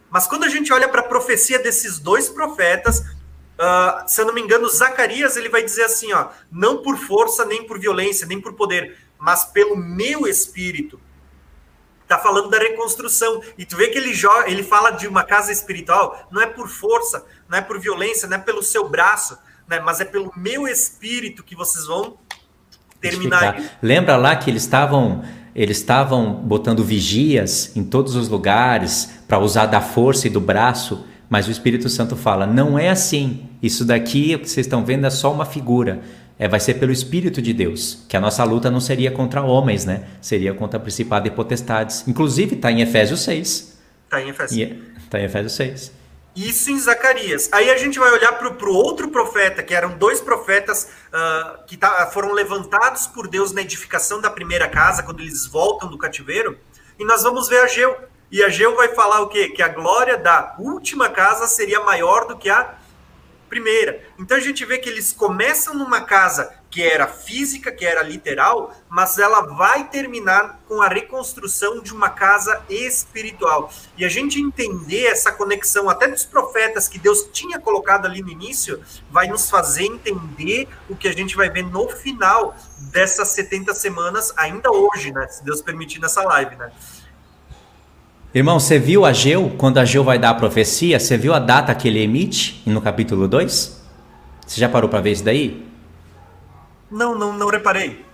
Mas 0.10 0.28
quando 0.28 0.44
a 0.44 0.50
gente 0.50 0.74
olha 0.74 0.90
para 0.90 1.02
a 1.02 1.08
profecia 1.08 1.60
desses 1.60 2.00
dois 2.00 2.30
profetas, 2.30 3.00
uh, 3.00 4.08
se 4.08 4.22
eu 4.22 4.26
não 4.26 4.34
me 4.34 4.42
engano, 4.42 4.68
Zacarias 4.70 5.38
ele 5.38 5.50
vai 5.50 5.64
dizer 5.64 5.84
assim, 5.84 6.12
ó, 6.14 6.30
não 6.52 6.82
por 6.82 6.98
força, 6.98 7.46
nem 7.46 7.66
por 7.66 7.80
violência, 7.80 8.26
nem 8.26 8.42
por 8.42 8.54
poder, 8.54 8.98
mas 9.18 9.46
pelo 9.46 9.76
meu 9.76 10.28
espírito. 10.28 11.00
Tá 12.08 12.18
falando 12.18 12.50
da 12.50 12.58
reconstrução. 12.58 13.40
E 13.56 13.66
tu 13.66 13.78
vê 13.78 13.90
que 13.90 13.98
ele 14.00 14.16
joga, 14.16 14.50
ele 14.50 14.64
fala 14.64 14.90
de 14.90 15.08
uma 15.08 15.24
casa 15.24 15.52
espiritual, 15.52 16.28
não 16.32 16.42
é 16.42 16.48
por 16.48 16.68
força, 16.68 17.24
não 17.48 17.58
é 17.58 17.62
por 17.62 17.80
violência, 17.80 18.28
não 18.28 18.38
é 18.38 18.40
pelo 18.40 18.64
seu 18.64 18.90
braço, 18.90 19.38
né, 19.68 19.80
mas 19.80 20.02
é 20.02 20.06
pelo 20.06 20.34
meu 20.36 20.68
espírito 20.68 21.44
que 21.44 21.56
vocês 21.56 21.86
vão 21.86 22.18
terminar. 23.00 23.78
Lembra 23.82 24.18
lá 24.18 24.36
que 24.36 24.50
eles 24.50 24.64
estavam 24.64 25.24
eles 25.60 25.76
estavam 25.76 26.36
botando 26.36 26.86
vigias 26.86 27.76
em 27.76 27.84
todos 27.84 28.16
os 28.16 28.30
lugares 28.30 29.20
para 29.28 29.40
usar 29.40 29.66
da 29.66 29.82
força 29.82 30.26
e 30.28 30.30
do 30.30 30.40
braço, 30.40 31.06
mas 31.30 31.50
o 31.50 31.52
Espírito 31.52 31.90
Santo 31.90 32.16
fala: 32.16 32.48
não 32.48 32.80
é 32.80 32.90
assim. 32.90 33.42
Isso 33.62 33.84
daqui 33.84 34.38
que 34.38 34.50
vocês 34.50 34.66
estão 34.66 34.86
vendo 34.86 35.06
é 35.06 35.10
só 35.10 35.34
uma 35.34 35.44
figura. 35.44 36.00
É, 36.40 36.48
vai 36.48 36.62
ser 36.62 36.76
pelo 36.76 36.94
Espírito 36.94 37.42
de 37.42 37.52
Deus, 37.52 38.06
que 38.08 38.16
a 38.16 38.22
nossa 38.22 38.42
luta 38.46 38.72
não 38.72 38.80
seria 38.80 39.12
contra 39.12 39.42
homens, 39.42 39.84
né? 39.84 40.04
Seria 40.22 40.54
contra 40.54 40.80
principado 40.80 41.28
e 41.28 41.32
potestades. 41.32 42.08
Inclusive, 42.08 42.56
está 42.56 42.72
em 42.72 42.80
Efésios 42.80 43.20
6. 43.20 43.78
Está 44.06 44.22
em 44.22 44.30
Efésios. 44.30 44.78
Está 45.04 45.20
em 45.20 45.24
Efésios 45.26 45.52
6. 45.52 45.92
Isso 46.36 46.72
em 46.72 46.80
Zacarias. 46.80 47.50
Aí 47.52 47.70
a 47.70 47.78
gente 47.78 48.00
vai 48.00 48.12
olhar 48.12 48.34
para 48.34 48.70
o 48.70 48.74
outro 48.74 49.10
profeta, 49.10 49.64
que 49.64 49.74
eram 49.74 49.98
dois 49.98 50.22
profetas 50.22 50.90
uh, 51.08 51.66
que 51.66 51.76
tá, 51.76 52.08
foram 52.08 52.32
levantados 52.32 53.08
por 53.08 53.28
Deus 53.28 53.52
na 53.52 53.62
edificação 53.62 54.22
da 54.22 54.30
primeira 54.30 54.68
casa, 54.68 55.04
quando 55.04 55.20
eles 55.20 55.46
voltam 55.46 55.90
do 55.90 55.98
cativeiro, 55.98 56.58
e 56.98 57.06
nós 57.06 57.24
vamos 57.24 57.50
ver 57.50 57.62
Ageu. 57.62 57.96
E 58.32 58.44
Ageu 58.44 58.76
vai 58.76 58.90
falar 58.90 59.22
o 59.22 59.28
quê? 59.28 59.50
Que 59.50 59.62
a 59.62 59.68
glória 59.68 60.18
da 60.18 60.56
última 60.60 61.10
casa 61.10 61.48
seria 61.48 61.80
maior 61.80 62.28
do 62.28 62.38
que 62.38 62.50
a 62.50 62.76
primeira. 63.50 64.02
Então 64.18 64.38
a 64.38 64.40
gente 64.40 64.64
vê 64.64 64.78
que 64.78 64.88
eles 64.88 65.12
começam 65.12 65.74
numa 65.74 66.02
casa 66.02 66.54
que 66.70 66.84
era 66.84 67.08
física, 67.08 67.72
que 67.72 67.84
era 67.84 68.04
literal, 68.04 68.76
mas 68.88 69.18
ela 69.18 69.42
vai 69.42 69.90
terminar 69.90 70.60
com 70.68 70.82
a 70.82 70.88
reconstrução 70.88 71.82
de 71.82 71.92
uma 71.92 72.10
casa 72.10 72.62
espiritual. 72.70 73.72
E 73.98 74.06
a 74.06 74.10
gente 74.10 74.40
entender 74.40 75.06
essa 75.06 75.32
conexão 75.32 75.90
até 75.90 76.08
dos 76.08 76.24
profetas 76.24 76.88
que 76.88 77.00
Deus 77.00 77.28
tinha 77.34 77.60
colocado 77.60 78.06
ali 78.06 78.22
no 78.22 78.30
início, 78.30 78.82
vai 79.10 79.28
nos 79.28 79.50
fazer 79.50 79.86
entender 79.86 80.68
o 80.88 80.96
que 80.96 81.08
a 81.08 81.14
gente 81.14 81.36
vai 81.36 81.50
ver 81.50 81.64
no 81.64 81.90
final 81.90 82.56
dessas 82.92 83.30
70 83.30 83.74
semanas, 83.74 84.32
ainda 84.38 84.72
hoje, 84.72 85.12
né? 85.12 85.28
Se 85.28 85.44
Deus 85.44 85.62
permitir 85.62 86.00
nessa 86.00 86.22
live, 86.22 86.56
né? 86.56 86.72
Irmão, 88.34 88.60
você 88.60 88.78
viu 88.78 89.06
Ageu, 89.06 89.56
quando 89.58 89.80
Ageu 89.80 90.04
vai 90.04 90.20
dar 90.20 90.30
a 90.30 90.34
profecia, 90.36 91.00
você 91.00 91.18
viu 91.18 91.34
a 91.34 91.40
data 91.40 91.74
que 91.74 91.88
ele 91.88 92.00
emite 92.00 92.62
no 92.64 92.80
capítulo 92.80 93.28
2? 93.28 93.84
Você 94.46 94.62
já 94.62 94.70
parou 94.70 94.88
para 94.88 95.02
ver 95.02 95.14
isso 95.14 95.24
daí? 95.24 95.66
Não, 96.92 97.18
não, 97.18 97.36
não 97.36 97.50
reparei. 97.50 98.06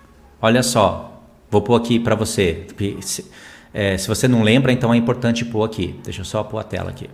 Olha 0.41 0.63
só, 0.63 1.22
vou 1.51 1.61
pôr 1.61 1.76
aqui 1.76 1.99
para 1.99 2.16
você. 2.16 2.66
Se, 3.01 3.30
é, 3.74 3.97
se 3.97 4.07
você 4.07 4.26
não 4.26 4.41
lembra, 4.41 4.72
então 4.72 4.93
é 4.93 4.97
importante 4.97 5.43
pôr 5.43 5.66
aqui. 5.66 5.99
Deixa 6.01 6.22
eu 6.22 6.26
só 6.26 6.43
pôr 6.43 6.59
a 6.59 6.63
tela 6.63 6.91
aqui. 6.91 7.09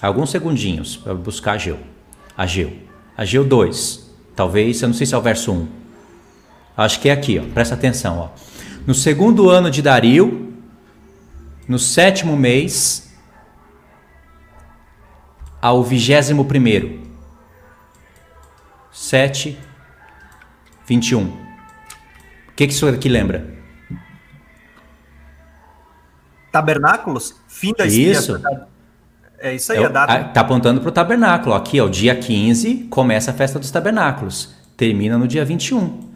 Alguns 0.00 0.30
segundinhos 0.30 0.96
para 0.96 1.14
buscar 1.14 1.52
Ageu. 1.52 1.78
Ageu. 2.34 2.72
Ageu 3.16 3.44
2. 3.44 4.14
Talvez, 4.34 4.80
eu 4.80 4.88
não 4.88 4.94
sei 4.94 5.06
se 5.06 5.14
é 5.14 5.18
o 5.18 5.20
verso 5.20 5.52
1. 5.52 5.68
Acho 6.74 7.00
que 7.00 7.10
é 7.10 7.12
aqui, 7.12 7.38
ó. 7.38 7.52
Presta 7.52 7.74
atenção, 7.74 8.18
ó. 8.18 8.53
No 8.86 8.94
segundo 8.94 9.48
ano 9.48 9.70
de 9.70 9.80
Dario, 9.80 10.52
no 11.66 11.78
sétimo 11.78 12.36
mês, 12.36 13.14
ao 15.60 15.82
vigésimo 15.82 16.44
primeiro. 16.44 17.00
Sete, 18.92 19.58
vinte 20.86 21.08
e 21.08 21.16
um. 21.16 21.28
O 21.28 22.52
que, 22.54 22.66
que 22.66 22.74
isso 22.74 22.86
aqui 22.86 23.08
lembra? 23.08 23.54
Tabernáculos? 26.52 27.34
Fim 27.48 27.72
da 27.72 27.86
Isso. 27.86 28.38
É 29.38 29.54
isso 29.54 29.72
aí, 29.72 29.78
é, 29.78 29.86
a 29.86 29.88
data. 29.88 30.28
Está 30.28 30.42
apontando 30.42 30.80
para 30.80 30.90
o 30.90 30.92
tabernáculo. 30.92 31.54
Aqui, 31.54 31.80
ó, 31.80 31.88
dia 31.88 32.14
15, 32.14 32.86
começa 32.90 33.30
a 33.30 33.34
festa 33.34 33.58
dos 33.58 33.70
tabernáculos. 33.70 34.54
Termina 34.76 35.16
no 35.16 35.26
dia 35.26 35.44
21. 35.44 36.13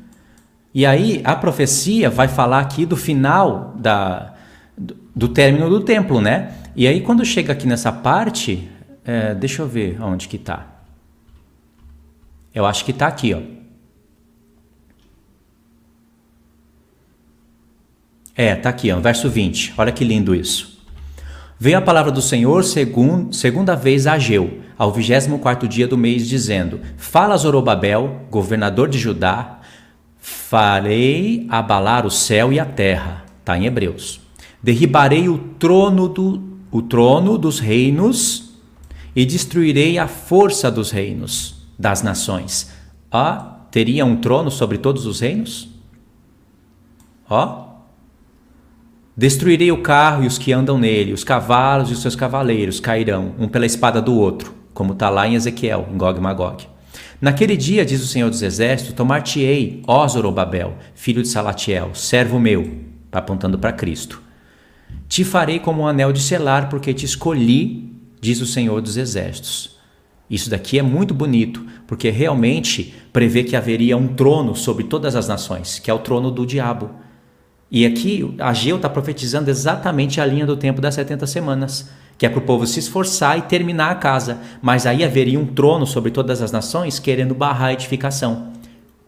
E 0.79 0.87
aí 0.87 1.21
a 1.25 1.35
profecia 1.35 2.09
vai 2.09 2.29
falar 2.29 2.61
aqui 2.61 2.87
do 2.87 2.97
final 2.97 3.75
da, 3.77 4.35
do, 4.77 4.97
do 5.13 5.27
término 5.27 5.69
do 5.69 5.81
templo, 5.81 6.21
né? 6.21 6.55
E 6.77 6.87
aí 6.87 7.01
quando 7.01 7.25
chega 7.25 7.53
aqui 7.53 7.67
nessa 7.67 7.91
parte, 7.91 8.71
é, 9.05 9.35
deixa 9.35 9.61
eu 9.61 9.67
ver 9.67 10.01
onde 10.01 10.29
que 10.29 10.37
está. 10.37 10.69
Eu 12.55 12.65
acho 12.65 12.85
que 12.85 12.93
está 12.93 13.09
aqui, 13.09 13.35
ó. 13.35 13.41
É, 18.37 18.55
tá 18.55 18.69
aqui, 18.69 18.93
ó, 18.93 19.01
verso 19.01 19.29
20. 19.29 19.75
Olha 19.77 19.91
que 19.91 20.05
lindo 20.05 20.33
isso. 20.33 20.79
Veio 21.59 21.79
a 21.79 21.83
palavra 21.83 22.13
do 22.13 22.23
Senhor 22.23 22.63
segun, 22.63 23.33
segunda 23.33 23.75
vez 23.75 24.07
a 24.07 24.13
Ageu, 24.13 24.61
ao 24.79 24.93
vigésimo 24.93 25.41
quarto 25.41 25.67
dia 25.67 25.89
do 25.89 25.99
mês, 25.99 26.29
dizendo: 26.29 26.81
Fala 26.97 27.37
Zorobabel, 27.37 28.29
governador 28.31 28.89
de 28.89 28.97
Judá, 28.97 29.58
farei 30.29 31.47
abalar 31.49 32.07
o 32.07 32.11
céu 32.11 32.53
e 32.53 32.61
a 32.61 32.65
terra. 32.65 33.25
Está 33.41 33.57
em 33.57 33.67
Hebreus. 33.67 34.21
Derribarei 34.63 35.29
o 35.29 35.39
trono, 35.59 36.09
do, 36.09 36.43
o 36.71 36.83
trono 36.83 37.39
dos 37.39 37.59
reinos 37.59 38.55
e 39.15 39.25
destruirei 39.25 39.99
a 39.99 40.07
força 40.07 40.71
dos 40.71 40.91
reinos 40.91 41.67
das 41.79 42.03
nações. 42.03 42.71
Ah, 43.11 43.61
teria 43.71 44.05
um 44.05 44.17
trono 44.17 44.51
sobre 44.51 44.79
todos 44.79 45.07
os 45.07 45.21
reinos? 45.21 45.69
Ó, 47.29 47.69
Destruirei 49.19 49.73
o 49.73 49.83
carro 49.83 50.23
e 50.23 50.29
os 50.29 50.39
que 50.39 50.53
andam 50.53 50.79
nele, 50.79 51.13
os 51.13 51.25
cavalos 51.25 51.91
e 51.91 51.93
os 51.93 52.01
seus 52.01 52.15
cavaleiros 52.15 52.79
cairão, 52.79 53.35
um 53.37 53.49
pela 53.49 53.67
espada 53.67 54.01
do 54.01 54.15
outro, 54.15 54.55
como 54.73 54.93
está 54.93 55.11
lá 55.11 55.27
em 55.27 55.35
Ezequiel, 55.35 55.89
em 55.93 55.99
Gog 55.99 56.17
e 56.17 56.23
Magog. 56.23 56.69
Naquele 57.21 57.57
dia, 57.57 57.85
diz 57.85 58.03
o 58.03 58.07
Senhor 58.07 58.31
dos 58.31 58.43
Exércitos, 58.43 58.95
tomar-te-ei, 58.95 59.83
ó 59.87 60.07
Zorobabel, 60.07 60.77
filho 60.95 61.23
de 61.23 61.29
Salatiel, 61.29 61.91
servo 61.95 62.39
meu, 62.39 62.79
apontando 63.11 63.59
para 63.59 63.73
Cristo. 63.73 64.23
Te 65.09 65.25
farei 65.25 65.59
como 65.59 65.83
um 65.83 65.87
anel 65.87 66.13
de 66.13 66.21
selar, 66.21 66.69
porque 66.69 66.95
te 66.95 67.05
escolhi, 67.05 67.93
diz 68.21 68.41
o 68.41 68.47
Senhor 68.47 68.81
dos 68.81 68.97
Exércitos. 68.97 69.77
Isso 70.31 70.49
daqui 70.49 70.79
é 70.79 70.83
muito 70.83 71.13
bonito, 71.13 71.65
porque 71.87 72.11
realmente 72.11 72.95
prevê 73.13 73.43
que 73.43 73.57
haveria 73.57 73.97
um 73.97 74.09
trono 74.09 74.55
sobre 74.55 74.85
todas 74.85 75.17
as 75.17 75.27
nações, 75.27 75.79
que 75.79 75.91
é 75.91 75.95
o 75.95 75.99
trono 75.99 76.31
do 76.31 76.47
diabo 76.47 76.91
e 77.71 77.85
aqui 77.85 78.35
Ageu 78.39 78.77
está 78.77 78.89
profetizando 78.89 79.51
exatamente 79.51 80.21
a 80.21 80.27
linha 80.27 80.47
do 80.47 80.57
tempo 80.57 80.81
das 80.81 80.95
70 80.95 81.27
semanas, 81.27 81.91
que 82.19 82.27
é 82.27 82.29
para 82.29 82.41
o 82.41 82.43
povo 82.43 82.67
se 82.67 82.81
esforçar 82.81 83.39
e 83.39 83.43
terminar 83.43 83.93
a 83.93 83.95
casa, 83.95 84.41
mas 84.61 84.85
aí 84.85 85.05
haveria 85.05 85.39
um 85.39 85.47
trono 85.47 85.87
sobre 85.87 86.11
todas 86.11 86.43
as 86.43 86.51
nações 86.51 86.99
querendo 86.99 87.35
barrar 87.35 87.69
a 87.69 87.73
edificação. 87.73 88.53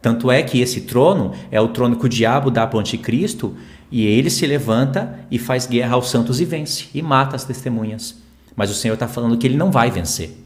Tanto 0.01 0.31
é 0.31 0.41
que 0.41 0.61
esse 0.61 0.81
trono 0.81 1.33
é 1.51 1.59
o 1.59 1.67
trono 1.67 1.97
que 1.97 2.05
o 2.05 2.09
diabo 2.09 2.49
dá 2.49 2.65
para 2.65 2.77
o 2.77 2.79
anticristo 2.79 3.55
e 3.91 4.05
ele 4.05 4.29
se 4.29 4.47
levanta 4.47 5.19
e 5.29 5.37
faz 5.37 5.67
guerra 5.67 5.95
aos 5.95 6.09
santos 6.09 6.39
e 6.39 6.45
vence, 6.45 6.87
e 6.93 7.01
mata 7.01 7.35
as 7.35 7.43
testemunhas. 7.43 8.17
Mas 8.55 8.71
o 8.71 8.73
Senhor 8.73 8.93
está 8.93 9.07
falando 9.07 9.37
que 9.37 9.45
ele 9.45 9.57
não 9.57 9.69
vai 9.69 9.91
vencer. 9.91 10.37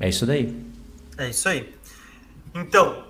É 0.00 0.08
isso 0.08 0.24
daí. 0.24 0.56
É 1.18 1.28
isso 1.28 1.48
aí. 1.48 1.72
Então, 2.54 3.04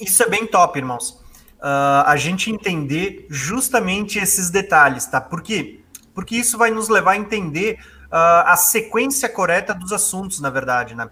isso 0.00 0.22
é 0.22 0.28
bem 0.28 0.46
top, 0.46 0.78
irmãos 0.78 1.18
uh, 1.58 2.06
a 2.06 2.16
gente 2.16 2.50
entender 2.50 3.26
justamente 3.28 4.18
esses 4.18 4.50
detalhes, 4.50 5.06
tá? 5.06 5.20
Por 5.20 5.42
quê? 5.42 5.80
Porque 6.18 6.34
isso 6.34 6.58
vai 6.58 6.72
nos 6.72 6.88
levar 6.88 7.12
a 7.12 7.16
entender 7.16 7.78
uh, 8.06 8.42
a 8.44 8.56
sequência 8.56 9.28
correta 9.28 9.72
dos 9.72 9.92
assuntos, 9.92 10.40
na 10.40 10.50
verdade, 10.50 10.92
né? 10.92 11.08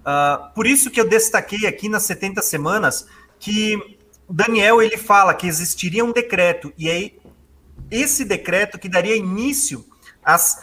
Uh, 0.00 0.52
por 0.52 0.66
isso 0.66 0.90
que 0.90 1.00
eu 1.00 1.08
destaquei 1.08 1.64
aqui 1.64 1.88
nas 1.88 2.02
70 2.02 2.42
semanas 2.42 3.06
que 3.38 4.00
Daniel 4.28 4.82
ele 4.82 4.96
fala 4.96 5.32
que 5.32 5.46
existiria 5.46 6.04
um 6.04 6.10
decreto, 6.10 6.72
e 6.76 6.90
aí 6.90 7.16
esse 7.88 8.24
decreto 8.24 8.80
que 8.80 8.88
daria 8.88 9.14
início 9.14 9.86
às 10.24 10.60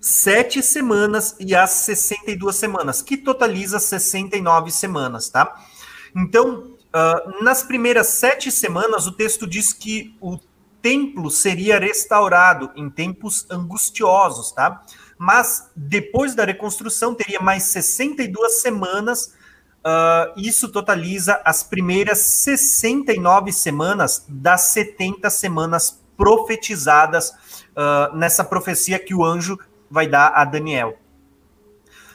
sete 0.00 0.60
semanas 0.60 1.36
e 1.38 1.54
às 1.54 1.70
62 1.70 2.56
semanas, 2.56 3.00
que 3.00 3.16
totaliza 3.16 3.78
69 3.78 4.72
semanas, 4.72 5.28
tá? 5.28 5.64
Então, 6.12 6.74
Uh, 6.94 7.42
nas 7.42 7.64
primeiras 7.64 8.06
sete 8.06 8.52
semanas, 8.52 9.08
o 9.08 9.10
texto 9.10 9.48
diz 9.48 9.72
que 9.72 10.16
o 10.20 10.38
templo 10.84 11.30
seria 11.30 11.78
restaurado 11.78 12.70
em 12.76 12.90
tempos 12.90 13.46
angustiosos, 13.50 14.52
tá? 14.52 14.82
Mas 15.16 15.70
depois 15.74 16.34
da 16.34 16.44
reconstrução 16.44 17.14
teria 17.14 17.40
mais 17.40 17.62
62 17.62 18.60
semanas. 18.60 19.34
Uh, 19.78 20.38
isso 20.38 20.68
totaliza 20.68 21.40
as 21.42 21.62
primeiras 21.62 22.18
69 22.18 23.50
semanas 23.50 24.26
das 24.28 24.60
70 24.60 25.30
semanas 25.30 26.02
profetizadas 26.18 27.30
uh, 27.30 28.14
nessa 28.14 28.44
profecia 28.44 28.98
que 28.98 29.14
o 29.14 29.24
anjo 29.24 29.58
vai 29.90 30.06
dar 30.06 30.32
a 30.34 30.44
Daniel. 30.44 30.98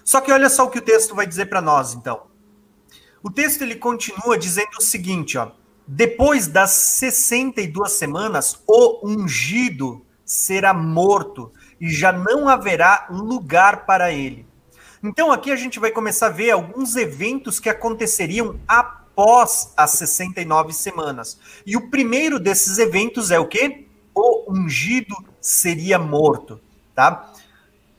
Só 0.05 0.21
que 0.21 0.31
olha 0.31 0.49
só 0.49 0.65
o 0.65 0.69
que 0.69 0.77
o 0.77 0.83
texto 0.83 1.15
vai 1.15 1.25
dizer 1.25 1.47
para 1.47 1.61
nós, 1.61 1.95
então. 1.95 2.27
O 3.23 3.31
texto 3.31 3.63
ele 3.63 3.75
continua 3.75 4.37
dizendo 4.37 4.77
o 4.77 4.83
seguinte, 4.83 5.39
ó: 5.39 5.51
depois 5.91 6.47
das 6.47 6.69
62 6.69 7.93
semanas, 7.93 8.61
o 8.67 9.07
ungido 9.07 10.05
será 10.23 10.71
morto 10.71 11.51
e 11.81 11.89
já 11.89 12.11
não 12.11 12.47
haverá 12.47 13.07
lugar 13.09 13.87
para 13.87 14.13
ele. 14.13 14.45
Então 15.03 15.31
aqui 15.31 15.51
a 15.51 15.55
gente 15.55 15.79
vai 15.79 15.89
começar 15.89 16.27
a 16.27 16.29
ver 16.29 16.51
alguns 16.51 16.95
eventos 16.95 17.59
que 17.59 17.69
aconteceriam 17.69 18.59
após 18.67 19.73
as 19.75 19.89
69 19.93 20.73
semanas. 20.73 21.39
E 21.65 21.75
o 21.75 21.89
primeiro 21.89 22.39
desses 22.39 22.77
eventos 22.77 23.31
é 23.31 23.39
o 23.39 23.47
quê? 23.47 23.87
O 24.13 24.53
ungido 24.53 25.15
seria 25.41 25.97
morto, 25.97 26.61
tá? 26.93 27.33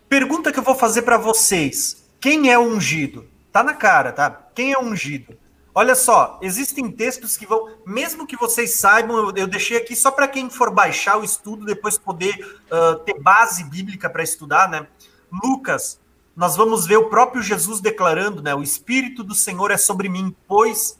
Pergunta 0.08 0.52
que 0.52 0.60
eu 0.60 0.64
vou 0.64 0.76
fazer 0.76 1.02
para 1.02 1.18
vocês: 1.18 2.08
quem 2.20 2.52
é 2.52 2.56
o 2.56 2.62
ungido? 2.62 3.26
Tá 3.50 3.64
na 3.64 3.74
cara, 3.74 4.12
tá? 4.12 4.30
Quem 4.54 4.72
é 4.72 4.78
ungido? 4.78 5.39
Olha 5.72 5.94
só, 5.94 6.38
existem 6.42 6.90
textos 6.90 7.36
que 7.36 7.46
vão, 7.46 7.76
mesmo 7.86 8.26
que 8.26 8.36
vocês 8.36 8.74
saibam, 8.80 9.16
eu, 9.16 9.32
eu 9.36 9.46
deixei 9.46 9.76
aqui 9.76 9.94
só 9.94 10.10
para 10.10 10.26
quem 10.26 10.50
for 10.50 10.70
baixar 10.70 11.16
o 11.16 11.24
estudo, 11.24 11.64
depois 11.64 11.96
poder 11.96 12.34
uh, 12.70 12.98
ter 13.00 13.20
base 13.20 13.62
bíblica 13.64 14.10
para 14.10 14.22
estudar, 14.22 14.68
né? 14.68 14.86
Lucas, 15.44 16.00
nós 16.34 16.56
vamos 16.56 16.86
ver 16.86 16.96
o 16.96 17.08
próprio 17.08 17.42
Jesus 17.42 17.80
declarando, 17.80 18.42
né? 18.42 18.52
O 18.54 18.62
Espírito 18.62 19.22
do 19.22 19.34
Senhor 19.34 19.70
é 19.70 19.76
sobre 19.76 20.08
mim, 20.08 20.34
pois 20.48 20.98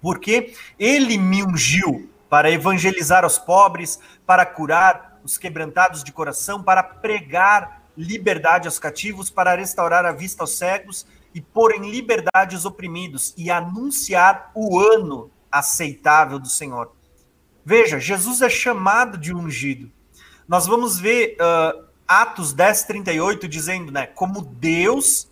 porque 0.00 0.54
ele 0.78 1.16
me 1.16 1.42
ungiu 1.42 2.08
para 2.28 2.50
evangelizar 2.50 3.24
os 3.24 3.38
pobres, 3.38 3.98
para 4.26 4.44
curar 4.44 5.20
os 5.24 5.38
quebrantados 5.38 6.02
de 6.04 6.12
coração, 6.12 6.62
para 6.62 6.82
pregar 6.82 7.82
liberdade 7.96 8.68
aos 8.68 8.78
cativos, 8.78 9.30
para 9.30 9.54
restaurar 9.54 10.04
a 10.04 10.12
vista 10.12 10.42
aos 10.42 10.56
cegos 10.56 11.06
e 11.36 11.40
pôr 11.42 11.74
em 11.74 11.90
liberdade 11.90 12.56
os 12.56 12.64
oprimidos 12.64 13.34
e 13.36 13.50
anunciar 13.50 14.50
o 14.54 14.80
ano 14.80 15.30
aceitável 15.52 16.38
do 16.38 16.48
Senhor. 16.48 16.90
Veja, 17.62 18.00
Jesus 18.00 18.40
é 18.40 18.48
chamado 18.48 19.18
de 19.18 19.34
ungido. 19.34 19.92
Nós 20.48 20.66
vamos 20.66 20.98
ver 20.98 21.36
uh, 21.36 21.84
Atos 22.08 22.54
10, 22.54 22.84
38 22.84 23.46
dizendo, 23.48 23.92
né? 23.92 24.06
Como 24.06 24.40
Deus 24.40 25.28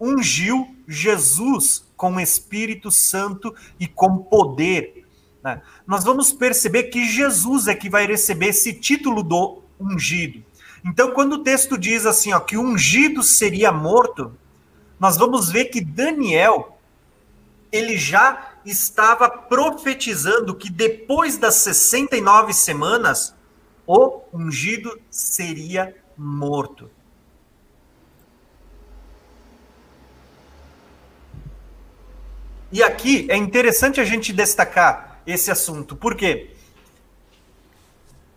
ungiu 0.00 0.74
Jesus 0.88 1.86
com 1.96 2.18
Espírito 2.18 2.90
Santo 2.90 3.54
e 3.78 3.86
com 3.86 4.18
poder. 4.18 5.06
Né? 5.40 5.62
Nós 5.86 6.02
vamos 6.02 6.32
perceber 6.32 6.84
que 6.84 7.08
Jesus 7.08 7.68
é 7.68 7.76
que 7.76 7.88
vai 7.88 8.08
receber 8.08 8.48
esse 8.48 8.72
título 8.72 9.22
do 9.22 9.62
ungido. 9.78 10.42
Então, 10.84 11.12
quando 11.12 11.34
o 11.34 11.44
texto 11.44 11.78
diz 11.78 12.06
assim, 12.06 12.32
ó, 12.32 12.40
que 12.40 12.56
o 12.56 12.62
ungido 12.62 13.22
seria 13.22 13.70
morto, 13.70 14.36
nós 14.98 15.16
vamos 15.16 15.50
ver 15.50 15.66
que 15.66 15.80
Daniel 15.80 16.78
ele 17.70 17.96
já 17.96 18.52
estava 18.64 19.28
profetizando 19.28 20.54
que 20.54 20.70
depois 20.70 21.36
das 21.36 21.56
69 21.56 22.52
semanas 22.52 23.34
o 23.86 24.22
ungido 24.32 24.98
seria 25.10 25.94
morto. 26.16 26.90
E 32.70 32.82
aqui 32.82 33.26
é 33.30 33.36
interessante 33.36 33.98
a 34.00 34.04
gente 34.04 34.32
destacar 34.32 35.22
esse 35.26 35.50
assunto. 35.50 35.96
Por 35.96 36.14
quê? 36.14 36.50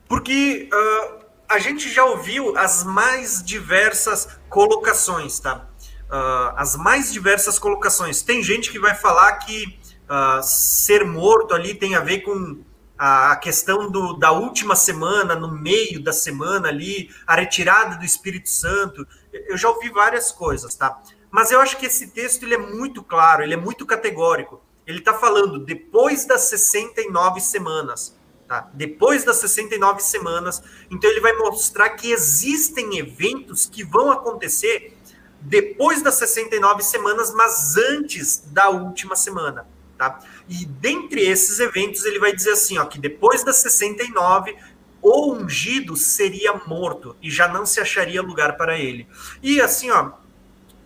Porque 0.07 0.69
uh, 0.71 1.25
a 1.49 1.59
gente 1.59 1.89
já 1.89 2.05
ouviu 2.05 2.57
as 2.57 2.83
mais 2.83 3.43
diversas 3.43 4.39
colocações, 4.49 5.39
tá? 5.39 5.67
Uh, 6.11 6.53
as 6.55 6.75
mais 6.75 7.11
diversas 7.11 7.57
colocações. 7.57 8.21
Tem 8.21 8.43
gente 8.43 8.69
que 8.69 8.77
vai 8.77 8.93
falar 8.93 9.33
que 9.37 9.79
uh, 10.09 10.43
ser 10.43 11.05
morto 11.05 11.53
ali 11.53 11.73
tem 11.73 11.95
a 11.95 12.01
ver 12.01 12.19
com 12.21 12.59
a, 12.97 13.35
questão 13.37 13.89
do, 13.89 14.13
da 14.13 14.31
última 14.31 14.75
semana, 14.75 15.33
no 15.33 15.51
meio 15.51 16.03
da 16.03 16.13
semana 16.13 16.67
ali, 16.67 17.09
a 17.25 17.35
retirada 17.35 17.95
do 17.95 18.05
Espírito 18.05 18.49
Santo. 18.49 19.07
Eu 19.31 19.57
já 19.57 19.69
ouvi 19.69 19.89
várias 19.89 20.31
coisas, 20.31 20.75
tá? 20.75 21.01
Mas 21.31 21.49
eu 21.49 21.61
acho 21.61 21.77
que 21.77 21.85
esse 21.85 22.07
texto 22.07 22.43
ele 22.43 22.55
é 22.55 22.57
muito 22.57 23.01
claro, 23.01 23.41
ele 23.41 23.53
é 23.53 23.57
muito 23.57 23.85
categórico. 23.85 24.61
Ele 24.85 24.99
está 24.99 25.13
falando 25.13 25.59
depois 25.59 26.25
das 26.25 26.41
69 26.41 27.39
semanas. 27.39 28.19
Tá? 28.51 28.69
Depois 28.73 29.23
das 29.23 29.37
69 29.37 30.03
semanas, 30.03 30.61
então 30.89 31.09
ele 31.09 31.21
vai 31.21 31.31
mostrar 31.37 31.91
que 31.91 32.11
existem 32.11 32.97
eventos 32.97 33.65
que 33.65 33.81
vão 33.81 34.11
acontecer 34.11 34.97
depois 35.41 36.01
das 36.01 36.15
69 36.15 36.83
semanas, 36.83 37.33
mas 37.33 37.75
antes 37.75 38.43
da 38.47 38.69
última 38.69 39.15
semana. 39.15 39.67
Tá? 39.97 40.19
E 40.47 40.65
dentre 40.65 41.21
esses 41.21 41.59
eventos, 41.59 42.05
ele 42.05 42.19
vai 42.19 42.33
dizer 42.33 42.51
assim: 42.51 42.77
ó, 42.77 42.85
que 42.85 42.99
depois 42.99 43.43
das 43.43 43.57
69 43.57 44.55
o 45.01 45.33
ungido 45.33 45.95
seria 45.95 46.53
morto 46.67 47.15
e 47.21 47.29
já 47.29 47.47
não 47.47 47.65
se 47.65 47.79
acharia 47.79 48.21
lugar 48.21 48.55
para 48.55 48.77
ele. 48.77 49.07
E 49.41 49.59
assim, 49.59 49.89
ó, 49.89 50.11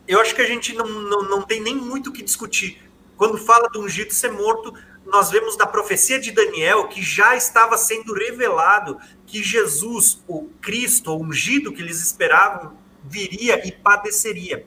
eu 0.07 0.21
acho 0.21 0.33
que 0.33 0.41
a 0.41 0.47
gente 0.47 0.73
não, 0.73 0.87
não, 0.87 1.21
não 1.23 1.41
tem 1.41 1.61
nem 1.61 1.75
muito 1.75 2.09
o 2.09 2.13
que 2.13 2.23
discutir. 2.23 2.81
Quando 3.17 3.37
fala 3.37 3.67
do 3.69 3.81
ungido 3.81 4.13
ser 4.13 4.31
morto, 4.31 4.73
nós 5.05 5.29
vemos 5.29 5.57
na 5.57 5.67
profecia 5.67 6.19
de 6.19 6.31
Daniel 6.31 6.87
que 6.87 7.01
já 7.01 7.35
estava 7.35 7.77
sendo 7.77 8.13
revelado 8.13 8.97
que 9.25 9.43
Jesus, 9.43 10.23
o 10.27 10.49
Cristo, 10.61 11.11
o 11.11 11.21
ungido 11.21 11.71
que 11.71 11.81
eles 11.81 12.01
esperavam, 12.01 12.77
viria 13.07 13.65
e 13.67 13.71
padeceria. 13.71 14.65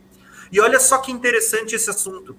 E 0.50 0.60
olha 0.60 0.80
só 0.80 0.98
que 0.98 1.12
interessante 1.12 1.74
esse 1.74 1.90
assunto. 1.90 2.36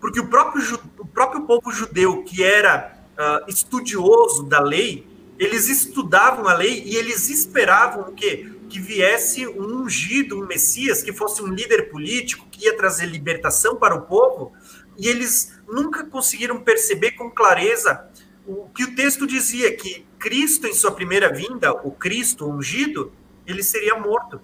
Porque 0.00 0.20
o 0.20 0.28
próprio, 0.28 0.80
o 0.98 1.06
próprio 1.06 1.42
povo 1.42 1.70
judeu, 1.70 2.22
que 2.24 2.42
era 2.42 2.98
uh, 3.12 3.50
estudioso 3.50 4.42
da 4.42 4.60
lei, 4.60 5.06
eles 5.38 5.68
estudavam 5.68 6.46
a 6.46 6.54
lei 6.54 6.82
e 6.84 6.96
eles 6.96 7.28
esperavam 7.28 8.08
o 8.08 8.12
quê? 8.12 8.50
Que 8.68 8.78
viesse 8.78 9.46
um 9.46 9.82
ungido, 9.82 10.40
um 10.40 10.46
Messias, 10.46 11.02
que 11.02 11.12
fosse 11.12 11.42
um 11.42 11.48
líder 11.48 11.90
político, 11.90 12.46
que 12.50 12.64
ia 12.64 12.76
trazer 12.76 13.06
libertação 13.06 13.76
para 13.76 13.94
o 13.94 14.02
povo, 14.02 14.52
e 14.96 15.08
eles 15.08 15.54
nunca 15.66 16.04
conseguiram 16.04 16.60
perceber 16.60 17.12
com 17.12 17.30
clareza 17.30 18.08
o 18.46 18.68
que 18.68 18.84
o 18.84 18.94
texto 18.94 19.26
dizia, 19.26 19.74
que 19.74 20.06
Cristo, 20.18 20.66
em 20.66 20.74
sua 20.74 20.92
primeira 20.92 21.32
vinda, 21.32 21.72
o 21.72 21.90
Cristo 21.90 22.48
ungido, 22.48 23.12
ele 23.46 23.62
seria 23.62 23.98
morto, 23.98 24.40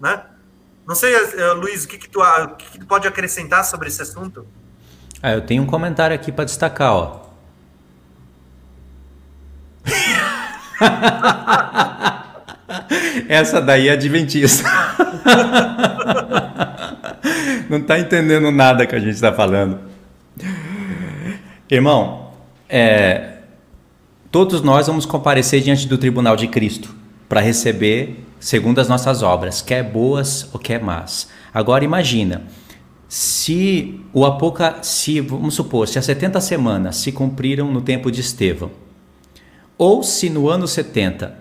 né? 0.00 0.22
Não 0.86 0.94
sei, 0.94 1.14
uh, 1.14 1.54
Luiz, 1.54 1.84
o 1.84 1.88
que, 1.88 1.98
que, 1.98 2.08
tu, 2.08 2.22
o 2.22 2.48
que, 2.56 2.70
que 2.70 2.78
tu 2.78 2.86
pode 2.86 3.06
acrescentar 3.06 3.64
sobre 3.64 3.88
esse 3.88 4.00
assunto? 4.00 4.46
Ah, 5.22 5.32
eu 5.32 5.42
tenho 5.42 5.62
um 5.62 5.66
comentário 5.66 6.14
aqui 6.14 6.32
para 6.32 6.44
destacar, 6.44 6.94
ó. 6.94 7.28
Essa 13.28 13.60
daí 13.60 13.88
é 13.88 13.92
adventista. 13.92 14.68
Não 17.68 17.78
está 17.78 17.98
entendendo 17.98 18.50
nada 18.50 18.86
que 18.86 18.94
a 18.94 18.98
gente 18.98 19.14
está 19.14 19.32
falando. 19.32 19.78
Irmão, 21.70 22.32
é, 22.68 23.38
todos 24.30 24.62
nós 24.62 24.86
vamos 24.86 25.04
comparecer 25.04 25.60
diante 25.60 25.86
do 25.86 25.98
tribunal 25.98 26.36
de 26.36 26.48
Cristo 26.48 26.94
para 27.28 27.40
receber 27.40 28.24
segundo 28.40 28.80
as 28.80 28.88
nossas 28.88 29.22
obras, 29.22 29.60
quer 29.60 29.82
boas 29.82 30.48
ou 30.52 30.58
quer 30.60 30.82
más. 30.82 31.28
Agora 31.52 31.84
imagina, 31.84 32.42
se 33.08 34.00
o 34.12 34.24
Apocalipse, 34.24 35.20
vamos 35.20 35.54
supor, 35.54 35.88
se 35.88 35.98
as 35.98 36.04
70 36.04 36.40
semanas 36.40 36.96
se 36.96 37.10
cumpriram 37.10 37.72
no 37.72 37.80
tempo 37.80 38.10
de 38.10 38.20
Estevão, 38.20 38.70
ou 39.76 40.02
se 40.02 40.28
no 40.28 40.48
ano 40.48 40.66
70 40.66 41.38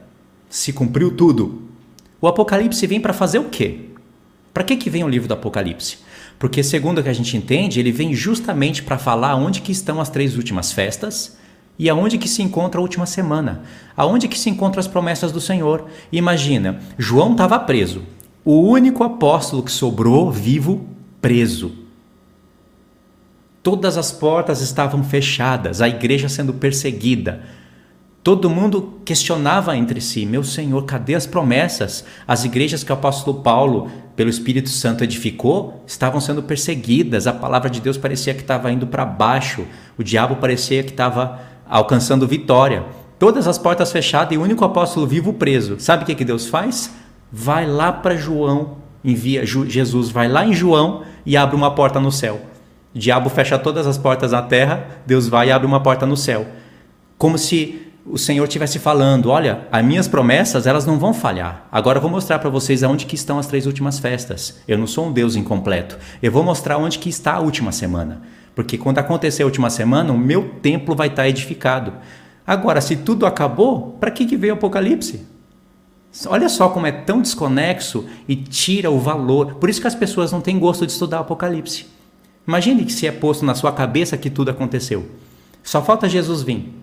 se 0.49 0.71
cumpriu 0.71 1.15
tudo, 1.15 1.63
o 2.21 2.27
Apocalipse 2.27 2.87
vem 2.87 3.01
para 3.01 3.13
fazer 3.13 3.39
o 3.39 3.49
quê? 3.49 3.81
Para 4.53 4.63
que, 4.63 4.77
que 4.77 4.89
vem 4.89 5.03
o 5.03 5.09
livro 5.09 5.27
do 5.27 5.33
Apocalipse? 5.33 5.99
Porque 6.39 6.63
segundo 6.63 6.99
o 6.99 7.03
que 7.03 7.09
a 7.09 7.13
gente 7.13 7.35
entende, 7.35 7.79
ele 7.79 7.91
vem 7.91 8.13
justamente 8.13 8.81
para 8.81 8.97
falar 8.97 9.35
onde 9.35 9.61
que 9.61 9.71
estão 9.71 9.99
as 9.99 10.09
três 10.09 10.35
últimas 10.35 10.71
festas 10.71 11.37
e 11.77 11.89
aonde 11.89 12.17
que 12.17 12.27
se 12.27 12.41
encontra 12.41 12.79
a 12.79 12.81
última 12.81 13.05
semana, 13.05 13.63
aonde 13.95 14.27
que 14.27 14.37
se 14.37 14.49
encontram 14.49 14.79
as 14.79 14.87
promessas 14.87 15.31
do 15.31 15.41
Senhor. 15.41 15.85
Imagina, 16.11 16.79
João 16.97 17.31
estava 17.31 17.59
preso, 17.59 18.03
o 18.43 18.61
único 18.61 19.03
apóstolo 19.03 19.63
que 19.63 19.71
sobrou 19.71 20.31
vivo 20.31 20.87
preso. 21.21 21.71
Todas 23.61 23.97
as 23.97 24.11
portas 24.11 24.61
estavam 24.61 25.03
fechadas, 25.03 25.81
a 25.81 25.89
igreja 25.89 26.29
sendo 26.29 26.53
perseguida, 26.53 27.43
Todo 28.27 28.49
mundo 28.49 28.99
questionava 29.05 29.77
entre 29.77 30.01
si: 30.01 30.25
Meu 30.25 30.43
Senhor, 30.43 30.83
cadê 30.83 31.15
as 31.15 31.25
promessas? 31.25 32.03
As 32.27 32.43
igrejas 32.43 32.83
que 32.83 32.91
o 32.91 32.93
apóstolo 32.93 33.41
Paulo, 33.41 33.89
pelo 34.17 34.29
Espírito 34.29 34.67
Santo, 34.67 35.01
edificou 35.01 35.81
estavam 35.87 36.19
sendo 36.19 36.43
perseguidas, 36.43 37.25
a 37.25 37.31
palavra 37.31 37.69
de 37.69 37.79
Deus 37.79 37.97
parecia 37.97 38.33
que 38.33 38.41
estava 38.41 38.69
indo 38.69 38.85
para 38.85 39.05
baixo, 39.05 39.65
o 39.97 40.03
diabo 40.03 40.35
parecia 40.35 40.83
que 40.83 40.89
estava 40.89 41.39
alcançando 41.69 42.27
vitória. 42.27 42.83
Todas 43.19 43.47
as 43.47 43.57
portas 43.57 43.91
fechadas 43.91 44.33
e 44.33 44.37
o 44.37 44.43
único 44.43 44.63
apóstolo 44.63 45.07
vivo 45.07 45.33
preso. 45.33 45.79
Sabe 45.79 46.03
o 46.03 46.05
que, 46.05 46.15
que 46.15 46.25
Deus 46.25 46.47
faz? 46.47 46.93
Vai 47.31 47.65
lá 47.65 47.91
para 47.91 48.15
João, 48.15 48.77
envia 49.03 49.45
Jesus, 49.45 50.09
vai 50.09 50.27
lá 50.27 50.45
em 50.45 50.53
João 50.53 51.03
e 51.25 51.35
abre 51.35 51.55
uma 51.55 51.71
porta 51.71 51.99
no 51.99 52.11
céu. 52.11 52.41
O 52.93 52.99
diabo 52.99 53.29
fecha 53.29 53.57
todas 53.59 53.85
as 53.85 53.97
portas 53.97 54.31
na 54.31 54.41
terra, 54.41 54.85
Deus 55.05 55.27
vai 55.27 55.49
e 55.49 55.51
abre 55.51 55.67
uma 55.67 55.81
porta 55.81 56.05
no 56.05 56.15
céu. 56.15 56.47
Como 57.17 57.37
se 57.37 57.87
o 58.09 58.17
Senhor 58.17 58.45
estivesse 58.45 58.79
falando, 58.79 59.29
olha, 59.29 59.67
as 59.71 59.83
minhas 59.83 60.07
promessas, 60.07 60.65
elas 60.65 60.85
não 60.85 60.97
vão 60.97 61.13
falhar. 61.13 61.67
Agora 61.71 61.97
eu 61.97 62.01
vou 62.01 62.09
mostrar 62.09 62.39
para 62.39 62.49
vocês 62.49 62.83
aonde 62.83 63.05
que 63.05 63.15
estão 63.15 63.37
as 63.37 63.47
três 63.47 63.65
últimas 63.65 63.99
festas. 63.99 64.59
Eu 64.67 64.77
não 64.77 64.87
sou 64.87 65.07
um 65.07 65.11
Deus 65.11 65.35
incompleto. 65.35 65.97
Eu 66.23 66.31
vou 66.31 66.43
mostrar 66.43 66.77
onde 66.77 66.99
que 66.99 67.09
está 67.09 67.33
a 67.33 67.39
última 67.39 67.71
semana. 67.71 68.21
Porque 68.57 68.75
quando 68.75 68.97
acontecer 68.97 69.43
a 69.43 69.45
última 69.45 69.69
semana, 69.69 70.11
o 70.11 70.17
meu 70.17 70.49
templo 70.63 70.95
vai 70.95 71.09
estar 71.09 71.29
edificado. 71.29 71.93
Agora, 72.43 72.81
se 72.81 72.95
tudo 72.95 73.27
acabou, 73.27 73.95
para 73.99 74.09
que, 74.09 74.25
que 74.25 74.35
veio 74.35 74.55
o 74.55 74.57
Apocalipse? 74.57 75.21
Olha 76.25 76.49
só 76.49 76.67
como 76.67 76.87
é 76.87 76.91
tão 76.91 77.21
desconexo 77.21 78.07
e 78.27 78.35
tira 78.35 78.89
o 78.89 78.99
valor. 78.99 79.53
Por 79.57 79.69
isso 79.69 79.79
que 79.79 79.85
as 79.85 79.93
pessoas 79.93 80.31
não 80.31 80.41
têm 80.41 80.57
gosto 80.57 80.87
de 80.87 80.91
estudar 80.91 81.19
o 81.19 81.21
Apocalipse. 81.21 81.85
Imagine 82.47 82.83
que 82.83 82.91
se 82.91 83.05
é 83.05 83.11
posto 83.11 83.45
na 83.45 83.53
sua 83.53 83.71
cabeça 83.71 84.17
que 84.17 84.27
tudo 84.27 84.49
aconteceu. 84.49 85.07
Só 85.61 85.83
falta 85.83 86.09
Jesus 86.09 86.41
vir. 86.41 86.73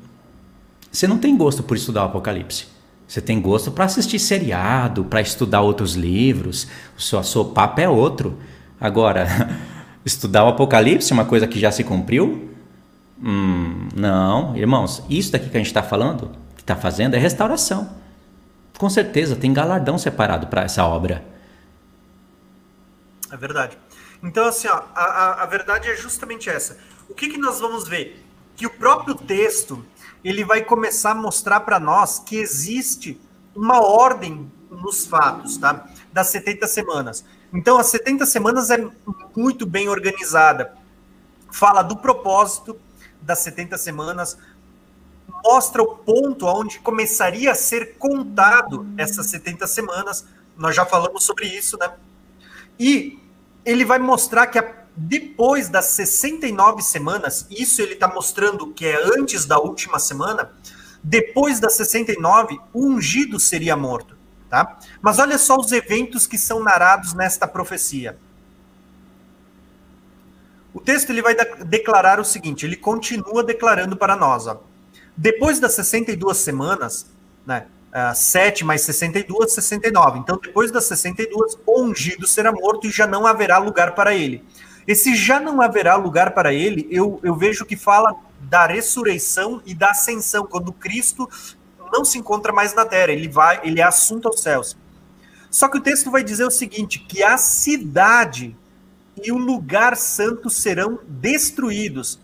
Você 0.93 1.09
não 1.09 1.18
tem 1.18 1.37
gosto 1.37 1.64
por 1.64 1.77
estudar 1.77 2.05
o 2.05 2.07
Apocalipse. 2.07 2.66
Você 3.09 3.20
tem 3.20 3.41
gosto 3.41 3.72
para 3.72 3.87
assistir 3.87 4.20
seriado, 4.20 5.07
para 5.07 5.20
estudar 5.20 5.62
outros 5.62 5.95
livros. 5.95 6.68
O 6.97 7.03
seu, 7.03 7.20
seu 7.25 7.47
papo 7.47 7.81
é 7.81 7.89
outro. 7.89 8.39
Agora, 8.81 9.27
estudar 10.05 10.44
o 10.44 10.48
Apocalipse, 10.48 11.12
uma 11.12 11.24
coisa 11.24 11.46
que 11.46 11.59
já 11.59 11.70
se 11.70 11.82
cumpriu? 11.84 12.50
Hum, 13.22 13.88
não, 13.94 14.57
irmãos, 14.57 15.02
isso 15.09 15.32
daqui 15.32 15.48
que 15.48 15.57
a 15.57 15.61
gente 15.61 15.68
está 15.68 15.82
falando, 15.82 16.30
que 16.57 16.62
está 16.62 16.76
fazendo, 16.76 17.14
é 17.14 17.18
restauração. 17.18 17.96
Com 18.78 18.90
certeza, 18.90 19.36
tem 19.36 19.52
galardão 19.52 19.96
separado 19.96 20.48
para 20.48 20.62
essa 20.62 20.84
obra. 20.84 21.24
É 23.30 23.36
verdade. 23.36 23.78
Então, 24.22 24.46
assim, 24.46 24.68
ó, 24.68 24.82
a, 24.94 25.05
a, 25.05 25.42
a 25.42 25.46
verdade 25.46 25.88
é 25.88 25.96
justamente 25.96 26.48
essa. 26.50 26.78
O 27.09 27.14
que, 27.14 27.28
que 27.28 27.38
nós 27.38 27.61
vamos 27.61 27.86
ver? 27.86 28.24
Que 28.57 28.66
o 28.66 28.70
próprio 28.70 29.14
texto 29.14 29.84
ele 30.24 30.44
vai 30.44 30.62
começar 30.62 31.11
a 31.11 31.14
mostrar 31.14 31.61
para 31.61 31.78
nós 31.78 32.18
que 32.18 32.36
existe 32.36 33.20
uma 33.55 33.80
ordem 33.80 34.50
nos 34.70 35.07
fatos, 35.07 35.57
tá? 35.59 35.86
Das 36.12 36.28
70 36.28 36.66
semanas. 36.66 37.24
Então, 37.55 37.78
as 37.78 37.86
70 37.86 38.26
semanas 38.26 38.70
é 38.70 38.86
muito 39.34 39.64
bem 39.64 39.88
organizada. 39.88 40.74
Fala 41.50 41.82
do 41.82 41.96
propósito 41.96 42.76
das 43.22 43.38
70 43.38 43.78
semanas, 43.78 44.36
mostra 45.44 45.82
o 45.82 45.96
ponto 45.96 46.46
onde 46.46 46.80
começaria 46.80 47.52
a 47.52 47.55
ser 47.55 47.96
contado 47.96 48.86
essas 48.98 49.26
70 49.28 49.66
semanas. 49.66 50.26
Nós 50.57 50.74
já 50.74 50.84
falamos 50.84 51.24
sobre 51.24 51.46
isso, 51.46 51.78
né? 51.78 51.92
E 52.78 53.18
ele 53.64 53.84
vai 53.84 53.98
mostrar 53.98 54.48
que 54.48 54.59
a 54.59 54.84
depois 54.96 55.68
das 55.68 55.86
69 55.86 56.80
semanas, 56.82 57.46
isso 57.50 57.82
ele 57.82 57.94
está 57.94 58.07
mostrando 58.07 58.72
que 58.72 58.86
é 58.86 58.96
antes 59.18 59.44
da 59.44 59.59
última 59.59 59.98
semana, 59.98 60.52
depois 61.02 61.59
das 61.59 61.74
69, 61.74 62.61
o 62.72 62.86
ungido 62.86 63.40
seria 63.40 63.76
morto. 63.76 64.16
Tá? 64.49 64.78
Mas 65.01 65.18
olha 65.18 65.38
só 65.38 65.57
os 65.57 65.72
eventos 65.72 66.26
que 66.26 66.38
são 66.38 66.62
narrados 66.62 67.14
nesta 67.14 67.47
profecia. 67.47 68.16
O 70.72 70.80
texto 70.80 71.11
ele 71.11 71.22
vai 71.22 71.34
declarar 71.64 72.18
o 72.18 72.24
seguinte, 72.24 72.66
ele 72.66 72.76
continua 72.76 73.45
declarando 73.45 73.97
para 73.97 74.16
nós. 74.16 74.47
Ó, 74.47 74.61
depois 75.16 75.61
das 75.61 75.74
62 75.74 76.36
semanas, 76.36 77.07
né, 77.47 77.66
uh, 77.95 78.14
7 78.14 78.64
mais 78.64 78.82
62, 78.82 79.53
69. 79.53 80.18
Então, 80.18 80.38
depois 80.42 80.72
das 80.72 80.84
62, 80.84 81.57
o 81.64 81.82
ungido 81.82 82.26
será 82.26 82.51
morto 82.51 82.88
e 82.88 82.90
já 82.90 83.07
não 83.07 83.26
haverá 83.26 83.59
lugar 83.59 83.95
para 83.95 84.14
ele. 84.14 84.45
Esse 84.86 85.14
já 85.14 85.40
não 85.40 85.62
haverá 85.62 85.95
lugar 85.97 86.32
para 86.32 86.53
ele, 86.53 86.86
eu, 86.90 87.18
eu 87.22 87.34
vejo 87.34 87.64
que 87.64 87.76
fala 87.76 88.14
da 88.40 88.66
ressurreição 88.66 89.62
e 89.64 89.74
da 89.74 89.90
ascensão, 89.90 90.47
quando 90.47 90.72
Cristo 90.72 91.28
não 91.95 92.05
se 92.05 92.18
encontra 92.18 92.53
mais 92.53 92.74
na 92.74 92.84
terra, 92.84 93.12
ele 93.12 93.28
vai, 93.28 93.61
ele 93.62 93.80
é 93.80 93.84
assunto 93.84 94.28
aos 94.28 94.40
céus. 94.40 94.76
Só 95.51 95.68
que 95.68 95.78
o 95.78 95.80
texto 95.80 96.11
vai 96.11 96.24
dizer 96.24 96.45
o 96.45 96.51
seguinte, 96.51 96.99
que 96.99 97.22
a 97.22 97.36
cidade 97.36 98.57
e 99.22 99.30
o 99.30 99.38
lugar 99.38 99.97
santo 99.97 100.51
serão 100.51 100.99
destruídos. 101.07 102.18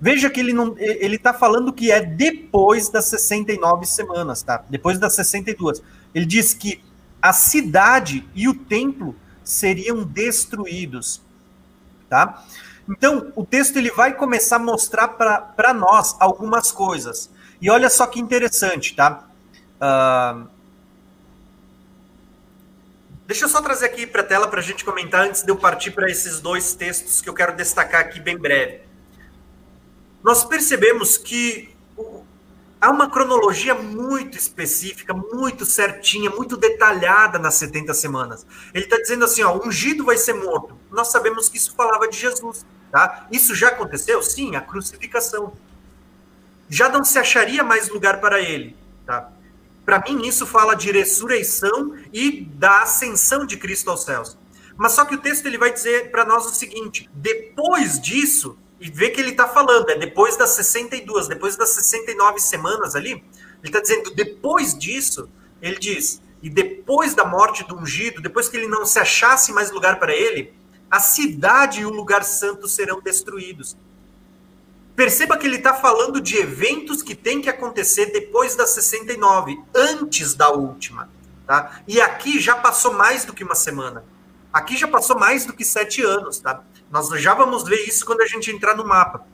Veja 0.00 0.28
que 0.28 0.40
ele 0.40 0.52
não 0.52 0.74
ele 0.76 1.16
está 1.16 1.32
falando 1.32 1.72
que 1.72 1.90
é 1.90 2.00
depois 2.04 2.90
das 2.90 3.06
69 3.06 3.86
semanas, 3.86 4.42
tá? 4.42 4.62
Depois 4.68 4.98
das 4.98 5.14
62. 5.14 5.82
Ele 6.14 6.26
diz 6.26 6.52
que 6.52 6.84
a 7.22 7.32
cidade 7.32 8.28
e 8.34 8.46
o 8.46 8.54
templo 8.54 9.16
seriam 9.42 10.02
destruídos 10.02 11.22
tá? 12.14 12.44
Então, 12.88 13.32
o 13.34 13.44
texto 13.44 13.76
ele 13.76 13.90
vai 13.90 14.14
começar 14.14 14.56
a 14.56 14.60
mostrar 14.60 15.08
para 15.08 15.74
nós 15.74 16.14
algumas 16.20 16.70
coisas. 16.70 17.28
E 17.64 17.70
olha 17.70 17.88
só 17.88 18.06
que 18.06 18.20
interessante, 18.20 18.94
tá? 18.94 19.26
Uh, 19.80 20.46
deixa 23.26 23.46
eu 23.46 23.48
só 23.48 23.62
trazer 23.62 23.86
aqui 23.86 24.06
para 24.06 24.20
a 24.20 24.24
tela 24.26 24.48
para 24.48 24.60
a 24.60 24.62
gente 24.62 24.84
comentar 24.84 25.22
antes 25.22 25.42
de 25.42 25.50
eu 25.50 25.56
partir 25.56 25.92
para 25.92 26.10
esses 26.10 26.40
dois 26.40 26.74
textos 26.74 27.22
que 27.22 27.28
eu 27.30 27.32
quero 27.32 27.56
destacar 27.56 28.02
aqui 28.02 28.20
bem 28.20 28.36
breve. 28.36 28.82
Nós 30.22 30.44
percebemos 30.44 31.16
que 31.16 31.74
há 32.78 32.90
uma 32.90 33.08
cronologia 33.08 33.74
muito 33.74 34.36
específica, 34.36 35.14
muito 35.14 35.64
certinha, 35.64 36.28
muito 36.28 36.58
detalhada 36.58 37.38
nas 37.38 37.54
70 37.54 37.94
semanas. 37.94 38.46
Ele 38.74 38.84
está 38.84 38.98
dizendo 38.98 39.24
assim: 39.24 39.42
ó, 39.42 39.58
ungido 39.66 40.04
vai 40.04 40.18
ser 40.18 40.34
morto. 40.34 40.78
Nós 40.90 41.10
sabemos 41.10 41.48
que 41.48 41.56
isso 41.56 41.74
falava 41.74 42.06
de 42.08 42.18
Jesus. 42.18 42.66
Tá? 42.92 43.26
Isso 43.32 43.54
já 43.54 43.68
aconteceu? 43.68 44.22
Sim, 44.22 44.54
a 44.54 44.60
crucificação. 44.60 45.54
Já 46.68 46.88
não 46.88 47.04
se 47.04 47.18
acharia 47.18 47.62
mais 47.62 47.88
lugar 47.88 48.20
para 48.20 48.40
ele. 48.40 48.76
Tá? 49.06 49.30
Para 49.84 50.00
mim, 50.00 50.26
isso 50.26 50.46
fala 50.46 50.74
de 50.74 50.90
ressurreição 50.90 51.94
e 52.12 52.40
da 52.40 52.82
ascensão 52.82 53.44
de 53.44 53.56
Cristo 53.56 53.90
aos 53.90 54.04
céus. 54.04 54.36
Mas 54.76 54.92
só 54.92 55.04
que 55.04 55.14
o 55.14 55.20
texto 55.20 55.46
ele 55.46 55.58
vai 55.58 55.72
dizer 55.72 56.10
para 56.10 56.24
nós 56.24 56.46
o 56.46 56.54
seguinte: 56.54 57.08
depois 57.14 58.00
disso, 58.00 58.58
e 58.80 58.90
vê 58.90 59.10
que 59.10 59.20
ele 59.20 59.30
está 59.30 59.46
falando, 59.46 59.88
é 59.90 59.98
depois 59.98 60.36
das 60.36 60.50
62, 60.50 61.28
depois 61.28 61.56
das 61.56 61.70
69 61.70 62.40
semanas 62.40 62.96
ali, 62.96 63.12
ele 63.12 63.24
está 63.64 63.80
dizendo, 63.80 64.10
depois 64.14 64.76
disso, 64.76 65.28
ele 65.62 65.78
diz, 65.78 66.20
e 66.42 66.50
depois 66.50 67.14
da 67.14 67.24
morte 67.24 67.66
do 67.66 67.76
ungido, 67.76 68.20
depois 68.20 68.48
que 68.48 68.56
ele 68.56 68.68
não 68.68 68.84
se 68.84 68.98
achasse 68.98 69.52
mais 69.52 69.70
lugar 69.70 69.98
para 69.98 70.12
ele, 70.12 70.52
a 70.90 71.00
cidade 71.00 71.80
e 71.80 71.86
o 71.86 71.90
lugar 71.90 72.24
santo 72.24 72.68
serão 72.68 73.00
destruídos. 73.00 73.76
Perceba 74.96 75.36
que 75.36 75.46
ele 75.46 75.56
está 75.56 75.74
falando 75.74 76.20
de 76.20 76.36
eventos 76.36 77.02
que 77.02 77.14
têm 77.14 77.40
que 77.40 77.48
acontecer 77.48 78.06
depois 78.06 78.54
das 78.54 78.70
69, 78.70 79.60
antes 79.74 80.34
da 80.34 80.50
última. 80.50 81.08
Tá? 81.46 81.80
E 81.86 82.00
aqui 82.00 82.40
já 82.40 82.56
passou 82.56 82.92
mais 82.92 83.24
do 83.24 83.32
que 83.32 83.42
uma 83.42 83.56
semana. 83.56 84.04
Aqui 84.52 84.76
já 84.76 84.86
passou 84.86 85.18
mais 85.18 85.44
do 85.44 85.52
que 85.52 85.64
sete 85.64 86.02
anos. 86.02 86.38
Tá? 86.38 86.62
Nós 86.90 87.08
já 87.20 87.34
vamos 87.34 87.64
ver 87.64 87.88
isso 87.88 88.06
quando 88.06 88.20
a 88.20 88.26
gente 88.26 88.52
entrar 88.52 88.76
no 88.76 88.86
mapa. 88.86 89.26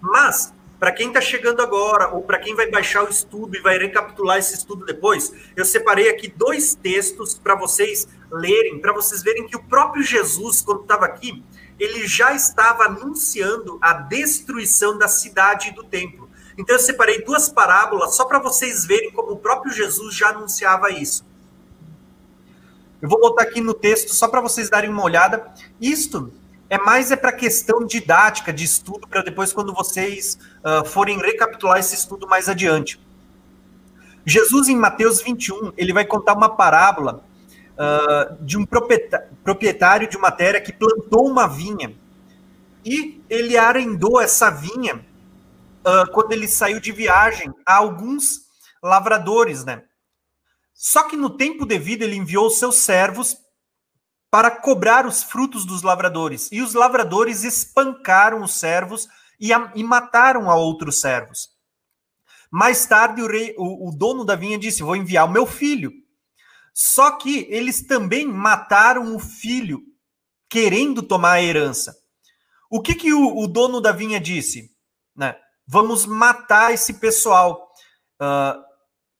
Mas, 0.00 0.54
para 0.78 0.92
quem 0.92 1.08
está 1.08 1.20
chegando 1.20 1.60
agora, 1.60 2.08
ou 2.08 2.22
para 2.22 2.38
quem 2.38 2.54
vai 2.54 2.70
baixar 2.70 3.04
o 3.04 3.10
estudo 3.10 3.56
e 3.56 3.60
vai 3.60 3.76
recapitular 3.76 4.38
esse 4.38 4.54
estudo 4.54 4.86
depois, 4.86 5.32
eu 5.56 5.64
separei 5.64 6.08
aqui 6.08 6.32
dois 6.34 6.76
textos 6.76 7.34
para 7.34 7.56
vocês 7.56 8.08
lerem, 8.30 8.80
para 8.80 8.92
vocês 8.92 9.22
verem 9.22 9.46
que 9.46 9.56
o 9.56 9.62
próprio 9.64 10.02
Jesus, 10.02 10.62
quando 10.62 10.82
estava 10.82 11.04
aqui, 11.04 11.44
ele 11.80 12.06
já 12.06 12.34
estava 12.34 12.84
anunciando 12.84 13.78
a 13.80 13.94
destruição 13.94 14.98
da 14.98 15.08
cidade 15.08 15.70
e 15.70 15.72
do 15.72 15.82
templo. 15.82 16.28
Então 16.58 16.76
eu 16.76 16.80
separei 16.80 17.24
duas 17.24 17.48
parábolas 17.48 18.14
só 18.14 18.26
para 18.26 18.38
vocês 18.38 18.84
verem 18.84 19.10
como 19.10 19.32
o 19.32 19.38
próprio 19.38 19.72
Jesus 19.72 20.14
já 20.14 20.28
anunciava 20.28 20.90
isso. 20.90 21.24
Eu 23.00 23.08
vou 23.08 23.18
botar 23.18 23.44
aqui 23.44 23.62
no 23.62 23.72
texto 23.72 24.14
só 24.14 24.28
para 24.28 24.42
vocês 24.42 24.68
darem 24.68 24.90
uma 24.90 25.02
olhada. 25.02 25.52
Isto 25.80 26.30
é 26.68 26.76
mais 26.76 27.10
é 27.10 27.16
para 27.16 27.32
questão 27.32 27.86
didática 27.86 28.52
de 28.52 28.64
estudo, 28.64 29.08
para 29.08 29.22
depois, 29.22 29.52
quando 29.52 29.72
vocês 29.72 30.38
uh, 30.62 30.84
forem 30.86 31.18
recapitular 31.18 31.78
esse 31.78 31.94
estudo 31.94 32.28
mais 32.28 32.46
adiante. 32.46 33.00
Jesus, 34.26 34.68
em 34.68 34.76
Mateus 34.76 35.22
21, 35.22 35.72
ele 35.78 35.94
vai 35.94 36.04
contar 36.04 36.34
uma 36.34 36.50
parábola 36.50 37.24
uh, 37.80 38.44
de 38.44 38.58
um 38.58 38.66
proprietário 38.66 40.08
de 40.08 40.16
uma 40.16 40.30
terra 40.30 40.60
que 40.60 40.72
plantou 40.72 41.26
uma 41.26 41.46
vinha 41.46 41.96
e 42.84 43.22
ele 43.28 43.56
arrendou 43.56 44.20
essa 44.20 44.50
vinha 44.50 44.96
uh, 44.96 46.10
quando 46.12 46.32
ele 46.32 46.46
saiu 46.46 46.78
de 46.78 46.92
viagem 46.92 47.50
a 47.66 47.76
alguns 47.76 48.42
lavradores, 48.82 49.64
né? 49.64 49.84
Só 50.74 51.02
que 51.04 51.16
no 51.16 51.30
tempo 51.30 51.66
devido 51.66 52.02
ele 52.02 52.16
enviou 52.16 52.48
seus 52.50 52.76
servos 52.76 53.36
para 54.30 54.50
cobrar 54.50 55.06
os 55.06 55.22
frutos 55.22 55.66
dos 55.66 55.82
lavradores. 55.82 56.48
E 56.52 56.62
os 56.62 56.72
lavradores 56.72 57.44
espancaram 57.44 58.42
os 58.42 58.54
servos 58.54 59.08
e, 59.38 59.52
a, 59.52 59.72
e 59.74 59.82
mataram 59.82 60.50
a 60.50 60.54
outros 60.54 61.00
servos. 61.00 61.50
Mais 62.50 62.86
tarde, 62.86 63.20
o, 63.22 63.28
rei, 63.28 63.54
o, 63.58 63.88
o 63.88 63.92
dono 63.92 64.24
da 64.24 64.34
vinha 64.34 64.58
disse: 64.58 64.82
Vou 64.82 64.96
enviar 64.96 65.26
o 65.26 65.30
meu 65.30 65.46
filho. 65.46 65.92
Só 66.74 67.12
que 67.12 67.46
eles 67.50 67.86
também 67.86 68.26
mataram 68.26 69.14
o 69.14 69.18
filho, 69.18 69.82
querendo 70.48 71.02
tomar 71.02 71.32
a 71.32 71.42
herança. 71.42 71.94
O 72.70 72.80
que, 72.80 72.94
que 72.94 73.12
o, 73.12 73.38
o 73.38 73.48
dono 73.48 73.80
da 73.80 73.92
vinha 73.92 74.20
disse? 74.20 74.70
Né? 75.16 75.36
Vamos 75.66 76.06
matar 76.06 76.72
esse 76.72 76.94
pessoal. 76.94 77.68
Uh, 78.20 78.70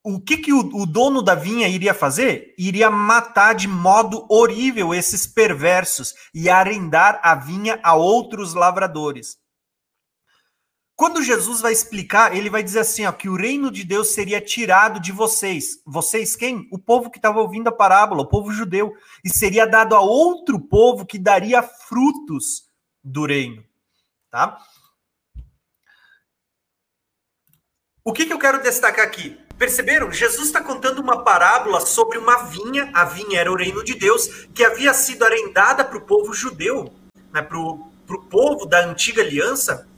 o 0.03 0.19
que, 0.19 0.37
que 0.37 0.51
o, 0.51 0.59
o, 0.59 0.85
dono 0.85 1.21
da 1.21 1.35
vinha 1.35 1.67
iria 1.67 1.93
fazer? 1.93 2.55
Iria 2.57 2.89
matar 2.89 3.53
de 3.53 3.67
modo 3.67 4.25
horrível 4.29 4.93
esses 4.93 5.27
perversos 5.27 6.13
e 6.33 6.49
arrendar 6.49 7.19
a 7.21 7.35
vinha 7.35 7.79
a 7.83 7.93
outros 7.93 8.53
lavradores. 8.53 9.37
Quando 11.01 11.23
Jesus 11.23 11.61
vai 11.61 11.73
explicar, 11.73 12.37
ele 12.37 12.47
vai 12.47 12.61
dizer 12.61 12.81
assim, 12.81 13.07
ó, 13.07 13.11
que 13.11 13.27
o 13.27 13.35
reino 13.35 13.71
de 13.71 13.83
Deus 13.83 14.09
seria 14.09 14.39
tirado 14.39 14.99
de 14.99 15.11
vocês. 15.11 15.81
Vocês 15.83 16.35
quem? 16.35 16.67
O 16.71 16.77
povo 16.77 17.09
que 17.09 17.17
estava 17.17 17.41
ouvindo 17.41 17.69
a 17.69 17.71
parábola, 17.71 18.21
o 18.21 18.27
povo 18.27 18.51
judeu, 18.51 18.93
e 19.25 19.29
seria 19.29 19.65
dado 19.65 19.95
a 19.95 19.99
outro 19.99 20.59
povo 20.59 21.03
que 21.03 21.17
daria 21.17 21.63
frutos 21.63 22.69
do 23.03 23.25
reino, 23.25 23.65
tá? 24.29 24.59
O 28.03 28.13
que, 28.13 28.27
que 28.27 28.33
eu 28.33 28.37
quero 28.37 28.61
destacar 28.61 29.03
aqui? 29.03 29.39
Perceberam? 29.57 30.11
Jesus 30.11 30.45
está 30.45 30.61
contando 30.61 30.99
uma 30.99 31.23
parábola 31.23 31.81
sobre 31.83 32.19
uma 32.19 32.43
vinha, 32.43 32.91
a 32.93 33.05
vinha 33.05 33.39
era 33.39 33.51
o 33.51 33.57
reino 33.57 33.83
de 33.83 33.95
Deus, 33.95 34.45
que 34.53 34.63
havia 34.63 34.93
sido 34.93 35.25
arrendada 35.25 35.83
para 35.83 35.97
o 35.97 36.05
povo 36.05 36.31
judeu, 36.31 36.93
né, 37.33 37.41
para 37.41 37.57
o 37.57 37.89
povo 38.29 38.67
da 38.67 38.85
antiga 38.85 39.23
aliança, 39.23 39.89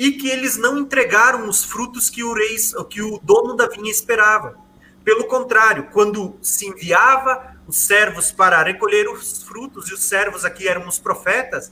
e 0.00 0.12
que 0.12 0.30
eles 0.30 0.56
não 0.56 0.78
entregaram 0.78 1.46
os 1.46 1.62
frutos 1.62 2.08
que 2.08 2.24
o, 2.24 2.32
rei, 2.32 2.56
que 2.88 3.02
o 3.02 3.20
dono 3.22 3.54
da 3.54 3.68
vinha 3.68 3.90
esperava. 3.90 4.56
Pelo 5.04 5.24
contrário, 5.24 5.88
quando 5.92 6.38
se 6.40 6.66
enviava 6.66 7.54
os 7.66 7.76
servos 7.76 8.32
para 8.32 8.62
recolher 8.62 9.10
os 9.10 9.42
frutos, 9.42 9.90
e 9.90 9.92
os 9.92 10.02
servos 10.02 10.42
aqui 10.42 10.66
eram 10.66 10.88
os 10.88 10.98
profetas, 10.98 11.70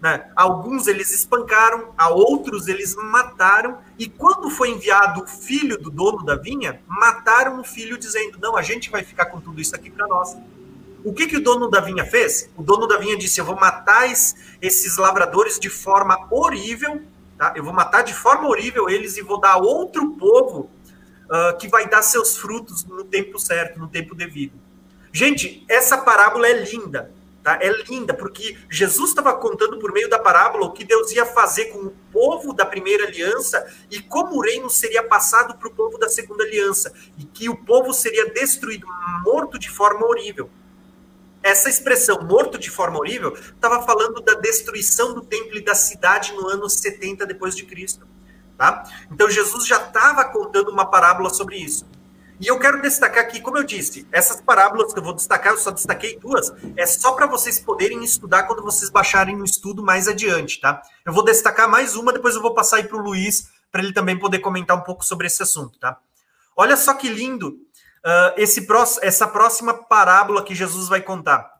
né? 0.00 0.30
Alguns 0.36 0.86
eles 0.86 1.10
espancaram, 1.10 1.92
a 1.98 2.08
outros 2.08 2.68
eles 2.68 2.94
mataram, 2.94 3.78
e 3.98 4.08
quando 4.08 4.48
foi 4.48 4.70
enviado 4.70 5.24
o 5.24 5.26
filho 5.26 5.76
do 5.76 5.90
dono 5.90 6.24
da 6.24 6.36
vinha, 6.36 6.80
mataram 6.86 7.58
o 7.60 7.64
filho, 7.64 7.98
dizendo: 7.98 8.38
Não, 8.40 8.56
a 8.56 8.62
gente 8.62 8.90
vai 8.90 9.02
ficar 9.02 9.26
com 9.26 9.40
tudo 9.40 9.60
isso 9.60 9.74
aqui 9.74 9.90
para 9.90 10.06
nós. 10.06 10.36
O 11.04 11.12
que, 11.12 11.26
que 11.26 11.36
o 11.36 11.42
dono 11.42 11.68
da 11.68 11.80
vinha 11.80 12.04
fez? 12.04 12.48
O 12.56 12.62
dono 12.62 12.86
da 12.86 12.96
vinha 12.96 13.16
disse: 13.16 13.40
Eu 13.40 13.44
vou 13.44 13.56
matar 13.56 14.08
esses 14.08 14.96
lavradores 14.96 15.58
de 15.58 15.68
forma 15.68 16.16
horrível, 16.30 17.02
tá? 17.36 17.52
eu 17.56 17.64
vou 17.64 17.72
matar 17.72 18.02
de 18.02 18.14
forma 18.14 18.48
horrível 18.48 18.88
eles 18.88 19.16
e 19.16 19.22
vou 19.22 19.40
dar 19.40 19.56
outro 19.56 20.12
povo 20.12 20.70
uh, 21.26 21.56
que 21.58 21.68
vai 21.68 21.88
dar 21.88 22.02
seus 22.02 22.36
frutos 22.36 22.84
no 22.84 23.04
tempo 23.04 23.38
certo, 23.38 23.78
no 23.78 23.88
tempo 23.88 24.14
devido. 24.14 24.54
Gente, 25.12 25.64
essa 25.68 25.98
parábola 25.98 26.46
é 26.46 26.52
linda. 26.52 27.10
Tá? 27.46 27.60
É 27.62 27.70
linda, 27.88 28.12
porque 28.12 28.58
Jesus 28.68 29.10
estava 29.10 29.32
contando 29.32 29.78
por 29.78 29.92
meio 29.92 30.10
da 30.10 30.18
parábola 30.18 30.66
o 30.66 30.72
que 30.72 30.84
Deus 30.84 31.12
ia 31.12 31.24
fazer 31.24 31.66
com 31.66 31.78
o 31.78 31.94
povo 32.12 32.52
da 32.52 32.66
primeira 32.66 33.06
aliança 33.06 33.64
e 33.88 34.00
como 34.00 34.36
o 34.36 34.40
reino 34.40 34.68
seria 34.68 35.00
passado 35.04 35.56
para 35.56 35.68
o 35.68 35.70
povo 35.70 35.96
da 35.96 36.08
segunda 36.08 36.42
aliança, 36.42 36.92
e 37.16 37.24
que 37.24 37.48
o 37.48 37.56
povo 37.56 37.94
seria 37.94 38.28
destruído, 38.32 38.84
morto 39.24 39.60
de 39.60 39.70
forma 39.70 40.04
horrível. 40.04 40.50
Essa 41.46 41.70
expressão, 41.70 42.22
morto 42.24 42.58
de 42.58 42.68
forma 42.68 42.98
horrível, 42.98 43.32
estava 43.32 43.80
falando 43.86 44.20
da 44.20 44.34
destruição 44.34 45.14
do 45.14 45.20
templo 45.20 45.56
e 45.56 45.64
da 45.64 45.76
cidade 45.76 46.32
no 46.32 46.48
ano 46.48 46.68
70 46.68 47.24
depois 47.24 47.54
de 47.54 47.64
Cristo. 47.64 48.04
Tá? 48.58 48.82
Então 49.12 49.30
Jesus 49.30 49.64
já 49.64 49.76
estava 49.76 50.24
contando 50.24 50.72
uma 50.72 50.90
parábola 50.90 51.30
sobre 51.30 51.56
isso. 51.56 51.86
E 52.40 52.48
eu 52.48 52.58
quero 52.58 52.82
destacar 52.82 53.22
aqui, 53.22 53.40
como 53.40 53.58
eu 53.58 53.62
disse, 53.62 54.08
essas 54.10 54.40
parábolas 54.40 54.92
que 54.92 54.98
eu 54.98 55.04
vou 55.04 55.14
destacar, 55.14 55.52
eu 55.52 55.58
só 55.58 55.70
destaquei 55.70 56.18
duas, 56.18 56.52
é 56.76 56.84
só 56.84 57.12
para 57.12 57.28
vocês 57.28 57.60
poderem 57.60 58.02
estudar 58.02 58.42
quando 58.42 58.64
vocês 58.64 58.90
baixarem 58.90 59.40
o 59.40 59.44
estudo 59.44 59.84
mais 59.84 60.08
adiante, 60.08 60.60
tá? 60.60 60.82
Eu 61.04 61.12
vou 61.12 61.24
destacar 61.24 61.70
mais 61.70 61.94
uma, 61.94 62.12
depois 62.12 62.34
eu 62.34 62.42
vou 62.42 62.54
passar 62.54 62.78
aí 62.78 62.84
para 62.88 62.98
o 62.98 63.00
Luiz, 63.00 63.48
para 63.70 63.84
ele 63.84 63.92
também 63.92 64.18
poder 64.18 64.40
comentar 64.40 64.76
um 64.76 64.82
pouco 64.82 65.04
sobre 65.04 65.28
esse 65.28 65.44
assunto, 65.44 65.78
tá? 65.78 65.96
Olha 66.56 66.76
só 66.76 66.92
que 66.94 67.08
lindo 67.08 67.56
uh, 68.04 68.34
esse 68.36 68.66
essa 69.02 69.26
próxima 69.26 69.74
parábola 69.74 70.44
que 70.44 70.54
Jesus 70.54 70.88
vai 70.88 71.00
contar. 71.00 71.50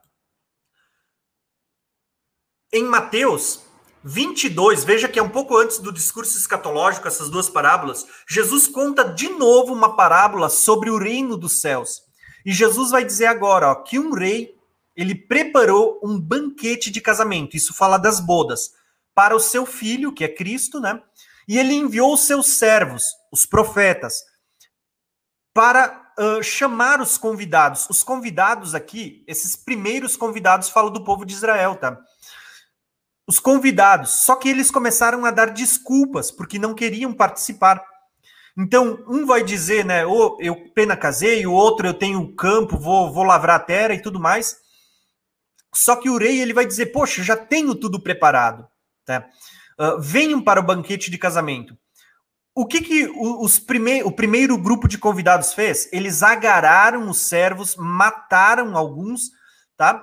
Em 2.72 2.84
Mateus, 2.84 3.60
22, 4.02 4.84
veja 4.84 5.08
que 5.08 5.18
é 5.18 5.22
um 5.22 5.28
pouco 5.28 5.56
antes 5.56 5.78
do 5.78 5.92
discurso 5.92 6.38
escatológico, 6.38 7.08
essas 7.08 7.28
duas 7.28 7.48
parábolas, 7.48 8.06
Jesus 8.28 8.68
conta 8.68 9.02
de 9.02 9.28
novo 9.28 9.72
uma 9.72 9.96
parábola 9.96 10.48
sobre 10.48 10.90
o 10.90 10.98
reino 10.98 11.36
dos 11.36 11.60
céus. 11.60 12.02
E 12.44 12.52
Jesus 12.52 12.90
vai 12.90 13.04
dizer 13.04 13.26
agora 13.26 13.68
ó, 13.72 13.74
que 13.74 13.98
um 13.98 14.12
rei, 14.12 14.54
ele 14.94 15.14
preparou 15.14 16.00
um 16.04 16.20
banquete 16.20 16.90
de 16.90 17.00
casamento, 17.00 17.56
isso 17.56 17.74
fala 17.74 17.98
das 17.98 18.20
bodas, 18.20 18.70
para 19.12 19.34
o 19.34 19.40
seu 19.40 19.66
filho, 19.66 20.12
que 20.12 20.22
é 20.22 20.28
Cristo, 20.28 20.78
né? 20.78 21.02
E 21.48 21.58
ele 21.58 21.74
enviou 21.74 22.14
os 22.14 22.26
seus 22.26 22.48
servos, 22.58 23.04
os 23.32 23.44
profetas, 23.44 24.22
para 25.52 26.05
uh, 26.18 26.42
chamar 26.42 27.00
os 27.00 27.18
convidados. 27.18 27.86
Os 27.88 28.02
convidados 28.02 28.74
aqui, 28.74 29.24
esses 29.26 29.56
primeiros 29.56 30.16
convidados, 30.16 30.68
falam 30.68 30.92
do 30.92 31.04
povo 31.04 31.24
de 31.24 31.34
Israel, 31.34 31.76
tá? 31.76 31.98
Os 33.26 33.38
convidados, 33.38 34.24
só 34.24 34.36
que 34.36 34.48
eles 34.48 34.70
começaram 34.70 35.24
a 35.24 35.30
dar 35.30 35.50
desculpas 35.50 36.30
porque 36.30 36.58
não 36.58 36.74
queriam 36.74 37.12
participar. 37.12 37.84
Então, 38.56 39.04
um 39.06 39.26
vai 39.26 39.42
dizer, 39.42 39.84
né, 39.84 40.06
oh, 40.06 40.36
eu 40.40 40.70
pena 40.70 40.96
casei, 40.96 41.46
o 41.46 41.52
outro 41.52 41.86
eu 41.86 41.94
tenho 41.94 42.34
campo, 42.34 42.78
vou, 42.78 43.12
vou 43.12 43.24
lavrar 43.24 43.56
a 43.56 43.64
terra 43.64 43.94
e 43.94 44.00
tudo 44.00 44.20
mais. 44.20 44.56
Só 45.74 45.96
que 45.96 46.08
o 46.08 46.16
rei 46.16 46.40
ele 46.40 46.54
vai 46.54 46.64
dizer, 46.64 46.86
poxa, 46.86 47.22
já 47.22 47.36
tenho 47.36 47.74
tudo 47.74 48.00
preparado. 48.00 48.66
Tá? 49.04 49.28
Uh, 49.78 50.00
venham 50.00 50.40
para 50.40 50.60
o 50.60 50.62
banquete 50.62 51.10
de 51.10 51.18
casamento. 51.18 51.76
O 52.58 52.64
que, 52.64 52.80
que 52.80 53.06
os 53.14 53.58
prime 53.58 54.02
o 54.02 54.10
primeiro 54.10 54.56
grupo 54.56 54.88
de 54.88 54.96
convidados 54.96 55.52
fez? 55.52 55.90
Eles 55.92 56.22
agarraram 56.22 57.10
os 57.10 57.20
servos, 57.20 57.76
mataram 57.76 58.78
alguns, 58.78 59.30
tá? 59.76 60.02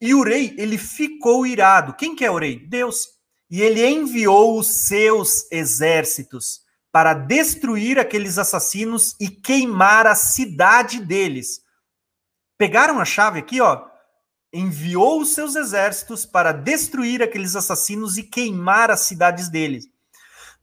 E 0.00 0.14
o 0.14 0.22
rei, 0.22 0.54
ele 0.56 0.78
ficou 0.78 1.44
irado. 1.44 1.94
Quem 1.94 2.14
que 2.14 2.24
é 2.24 2.30
o 2.30 2.38
rei? 2.38 2.64
Deus. 2.64 3.08
E 3.50 3.60
ele 3.60 3.84
enviou 3.84 4.56
os 4.56 4.68
seus 4.68 5.50
exércitos 5.50 6.60
para 6.92 7.12
destruir 7.12 7.98
aqueles 7.98 8.38
assassinos 8.38 9.16
e 9.18 9.28
queimar 9.28 10.06
a 10.06 10.14
cidade 10.14 11.00
deles. 11.00 11.60
Pegaram 12.56 13.00
a 13.00 13.04
chave 13.04 13.40
aqui, 13.40 13.60
ó. 13.60 13.84
Enviou 14.52 15.20
os 15.20 15.34
seus 15.34 15.56
exércitos 15.56 16.24
para 16.24 16.52
destruir 16.52 17.20
aqueles 17.20 17.56
assassinos 17.56 18.16
e 18.16 18.22
queimar 18.22 18.92
as 18.92 19.00
cidades 19.00 19.48
deles. 19.48 19.89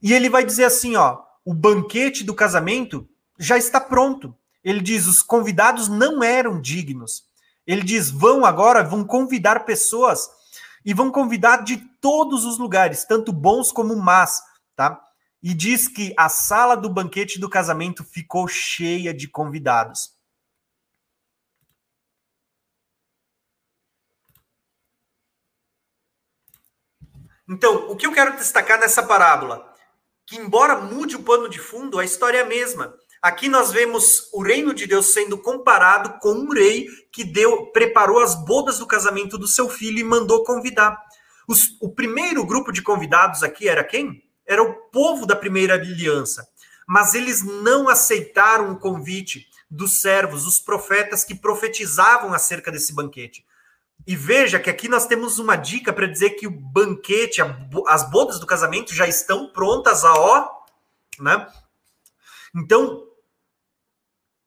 E 0.02 0.14
ele 0.14 0.30
vai 0.30 0.46
dizer 0.46 0.66
assim, 0.66 0.96
ó, 0.96 1.24
o 1.44 1.54
banquete 1.54 2.24
do 2.24 2.36
casamento 2.36 3.08
já 3.40 3.58
está 3.58 3.80
pronto. 3.80 4.36
Ele 4.64 4.82
diz, 4.82 5.08
os 5.08 5.22
convidados 5.22 5.88
não 5.88 6.24
eram 6.24 6.62
dignos. 6.62 7.26
Ele 7.66 7.84
diz, 7.84 8.10
vão 8.10 8.46
agora, 8.46 8.84
vão 8.84 9.04
convidar 9.04 9.66
pessoas 9.66 10.30
e 10.86 10.94
vão 10.94 11.12
convidar 11.12 11.64
de 11.64 11.78
todos 12.00 12.46
os 12.46 12.58
lugares, 12.58 13.04
tanto 13.04 13.34
bons 13.34 13.72
como 13.72 13.96
más, 13.96 14.42
tá? 14.76 15.02
E 15.44 15.54
diz 15.54 15.88
que 15.88 16.14
a 16.18 16.30
sala 16.30 16.76
do 16.76 16.90
banquete 16.90 17.40
do 17.40 17.50
casamento 17.50 18.04
ficou 18.04 18.48
cheia 18.48 19.14
de 19.14 19.28
convidados. 19.28 20.16
Então, 27.50 27.90
o 27.90 27.96
que 27.96 28.06
eu 28.06 28.14
quero 28.14 28.36
destacar 28.38 28.80
nessa 28.80 29.04
parábola? 29.04 29.67
Que, 30.28 30.36
embora 30.36 30.82
mude 30.82 31.16
o 31.16 31.24
pano 31.24 31.50
de 31.50 31.58
fundo, 31.58 31.98
a 31.98 32.04
história 32.04 32.40
é 32.40 32.42
a 32.42 32.46
mesma. 32.46 32.94
Aqui 33.22 33.48
nós 33.48 33.72
vemos 33.72 34.30
o 34.34 34.44
reino 34.44 34.74
de 34.74 34.86
Deus 34.86 35.14
sendo 35.14 35.38
comparado 35.38 36.20
com 36.20 36.34
um 36.34 36.52
rei 36.52 36.86
que 37.12 37.24
deu, 37.24 37.68
preparou 37.72 38.20
as 38.20 38.36
bodas 38.46 38.78
do 38.78 38.86
casamento 38.86 39.38
do 39.38 39.48
seu 39.48 39.70
filho 39.70 40.00
e 40.00 40.04
mandou 40.04 40.44
convidar. 40.44 41.02
Os, 41.48 41.78
o 41.82 41.90
primeiro 41.90 42.46
grupo 42.46 42.74
de 42.74 42.82
convidados 42.82 43.42
aqui 43.42 43.70
era 43.70 43.84
quem? 43.84 44.22
Era 44.46 44.62
o 44.62 44.74
povo 44.92 45.26
da 45.26 45.36
primeira 45.36 45.76
aliança. 45.76 46.46
Mas 46.86 47.14
eles 47.16 47.42
não 47.42 47.88
aceitaram 47.88 48.72
o 48.74 48.80
convite 48.80 49.48
dos 49.70 50.02
servos, 50.02 50.46
os 50.46 50.60
profetas 50.60 51.24
que 51.24 51.36
profetizavam 51.36 52.34
acerca 52.34 52.72
desse 52.72 52.94
banquete. 52.94 53.46
E 54.08 54.16
veja 54.16 54.58
que 54.58 54.70
aqui 54.70 54.88
nós 54.88 55.06
temos 55.06 55.38
uma 55.38 55.58
dica 55.58 55.92
para 55.92 56.08
dizer 56.08 56.30
que 56.32 56.48
o 56.48 56.52
banquete, 56.52 57.42
as 57.88 58.10
bodas 58.10 58.40
do 58.40 58.48
casamento 58.48 58.96
já 58.96 59.06
estão 59.06 59.52
prontas 59.52 60.06
a 60.06 60.14
ó, 60.14 60.50
né? 61.20 61.46
Então, 62.56 63.06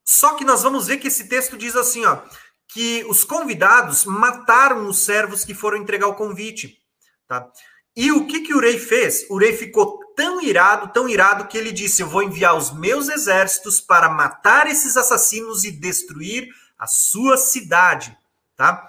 só 0.03 0.35
que 0.35 0.43
nós 0.43 0.63
vamos 0.63 0.87
ver 0.87 0.97
que 0.97 1.09
esse 1.09 1.29
texto 1.29 1.55
diz 1.55 1.75
assim, 1.75 2.03
ó, 2.05 2.23
que 2.67 3.05
os 3.07 3.23
convidados 3.23 4.03
mataram 4.03 4.89
os 4.89 4.97
servos 4.97 5.45
que 5.45 5.53
foram 5.53 5.77
entregar 5.77 6.07
o 6.07 6.15
convite, 6.15 6.81
tá? 7.27 7.47
E 7.95 8.11
o 8.11 8.25
que 8.25 8.39
que 8.39 8.55
o 8.55 8.59
rei 8.59 8.79
fez? 8.79 9.27
O 9.29 9.37
rei 9.37 9.55
ficou 9.55 9.99
tão 10.15 10.41
irado, 10.41 10.91
tão 10.91 11.07
irado 11.07 11.47
que 11.47 11.57
ele 11.57 11.71
disse: 11.71 12.01
"Eu 12.01 12.07
vou 12.07 12.23
enviar 12.23 12.55
os 12.55 12.71
meus 12.71 13.09
exércitos 13.09 13.81
para 13.81 14.09
matar 14.09 14.65
esses 14.65 14.97
assassinos 14.97 15.65
e 15.65 15.71
destruir 15.71 16.47
a 16.79 16.87
sua 16.87 17.35
cidade", 17.35 18.17
tá? 18.55 18.87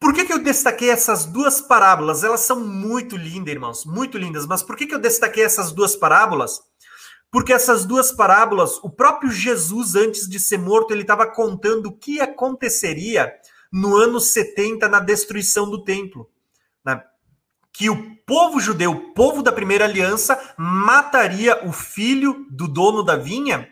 Por 0.00 0.14
que, 0.14 0.24
que 0.24 0.32
eu 0.32 0.42
destaquei 0.42 0.88
essas 0.88 1.26
duas 1.26 1.60
parábolas? 1.60 2.24
Elas 2.24 2.40
são 2.40 2.58
muito 2.58 3.18
lindas, 3.18 3.52
irmãos, 3.52 3.84
muito 3.84 4.16
lindas. 4.16 4.46
Mas 4.46 4.62
por 4.62 4.74
que, 4.74 4.86
que 4.86 4.94
eu 4.94 4.98
destaquei 4.98 5.44
essas 5.44 5.72
duas 5.72 5.94
parábolas? 5.94 6.62
Porque 7.30 7.52
essas 7.52 7.84
duas 7.84 8.10
parábolas, 8.10 8.78
o 8.82 8.88
próprio 8.88 9.30
Jesus, 9.30 9.94
antes 9.94 10.26
de 10.26 10.40
ser 10.40 10.58
morto, 10.58 10.92
ele 10.92 11.02
estava 11.02 11.26
contando 11.26 11.86
o 11.86 11.96
que 11.96 12.18
aconteceria 12.18 13.30
no 13.70 13.94
ano 13.94 14.18
70 14.18 14.88
na 14.88 15.00
destruição 15.00 15.70
do 15.70 15.84
templo. 15.84 16.28
Né? 16.82 17.00
Que 17.70 17.90
o 17.90 18.16
povo 18.24 18.58
judeu, 18.58 18.90
o 18.90 19.12
povo 19.12 19.42
da 19.42 19.52
primeira 19.52 19.84
aliança, 19.84 20.54
mataria 20.56 21.68
o 21.68 21.72
filho 21.72 22.46
do 22.50 22.66
dono 22.66 23.02
da 23.02 23.16
vinha 23.16 23.68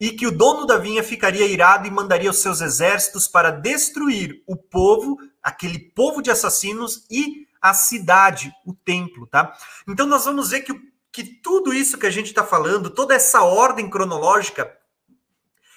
e 0.00 0.10
que 0.10 0.26
o 0.26 0.32
dono 0.32 0.66
da 0.66 0.78
vinha 0.78 1.02
ficaria 1.02 1.46
irado 1.46 1.86
e 1.86 1.90
mandaria 1.90 2.30
os 2.30 2.38
seus 2.38 2.60
exércitos 2.60 3.28
para 3.28 3.50
destruir 3.50 4.42
o 4.46 4.56
povo 4.56 5.18
aquele 5.44 5.78
povo 5.78 6.22
de 6.22 6.30
assassinos 6.30 7.04
e 7.10 7.46
a 7.60 7.74
cidade, 7.74 8.52
o 8.66 8.72
templo, 8.74 9.26
tá? 9.26 9.56
Então 9.86 10.06
nós 10.06 10.24
vamos 10.24 10.50
ver 10.50 10.62
que, 10.62 10.74
que 11.12 11.22
tudo 11.22 11.72
isso 11.72 11.98
que 11.98 12.06
a 12.06 12.10
gente 12.10 12.26
está 12.28 12.44
falando, 12.44 12.88
toda 12.88 13.14
essa 13.14 13.42
ordem 13.42 13.88
cronológica, 13.88 14.74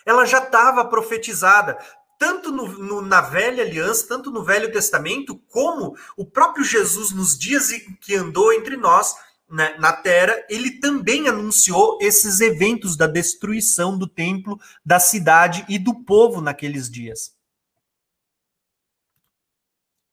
ela 0.06 0.26
já 0.26 0.40
estava 0.40 0.86
profetizada, 0.86 1.78
tanto 2.18 2.52
no, 2.52 2.68
no, 2.68 3.02
na 3.02 3.22
velha 3.22 3.64
aliança, 3.64 4.08
tanto 4.08 4.32
no 4.32 4.44
Velho 4.44 4.72
Testamento, 4.72 5.38
como 5.50 5.96
o 6.16 6.26
próprio 6.26 6.64
Jesus, 6.64 7.12
nos 7.12 7.38
dias 7.38 7.72
em 7.72 7.94
que 8.02 8.16
andou 8.16 8.54
entre 8.54 8.78
nós, 8.78 9.14
né, 9.50 9.76
na 9.78 9.94
terra, 9.94 10.36
ele 10.50 10.80
também 10.80 11.28
anunciou 11.28 11.98
esses 12.02 12.42
eventos 12.42 12.98
da 12.98 13.08
destruição 13.08 13.98
do 13.98 14.08
templo, 14.08 14.60
da 14.86 15.00
cidade 15.00 15.66
e 15.70 15.78
do 15.78 16.04
povo 16.04 16.42
naqueles 16.42 16.90
dias. 16.90 17.37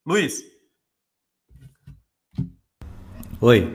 Luiz. 0.05 0.43
Oi. 3.41 3.73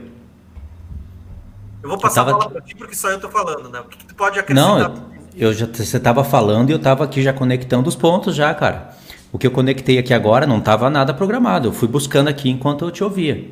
Eu 1.83 1.89
vou 1.89 1.97
passar 1.97 2.21
eu 2.21 2.25
tava... 2.25 2.37
a 2.37 2.39
bola 2.39 2.51
para 2.51 2.61
ti 2.61 2.73
porque 2.73 2.95
só 2.95 3.09
eu 3.09 3.19
tô 3.19 3.29
falando, 3.29 3.69
né? 3.69 3.81
O 3.81 3.83
que, 3.83 3.97
que 3.97 4.05
tu 4.05 4.15
pode 4.15 4.39
acrescentar? 4.39 4.89
Não, 4.89 5.11
eu 5.35 5.53
já 5.53 5.65
você 5.65 5.97
estava 5.97 6.23
falando 6.23 6.69
e 6.69 6.71
eu 6.71 6.77
estava 6.77 7.03
aqui 7.03 7.21
já 7.21 7.33
conectando 7.33 7.89
os 7.89 7.97
pontos 7.97 8.33
já, 8.33 8.53
cara. 8.53 8.95
O 9.29 9.37
que 9.37 9.45
eu 9.45 9.51
conectei 9.51 9.97
aqui 9.97 10.13
agora 10.13 10.47
não 10.47 10.59
estava 10.59 10.89
nada 10.89 11.13
programado. 11.13 11.67
Eu 11.67 11.73
fui 11.73 11.87
buscando 11.87 12.29
aqui 12.29 12.49
enquanto 12.49 12.85
eu 12.85 12.91
te 12.91 13.03
ouvia. 13.03 13.49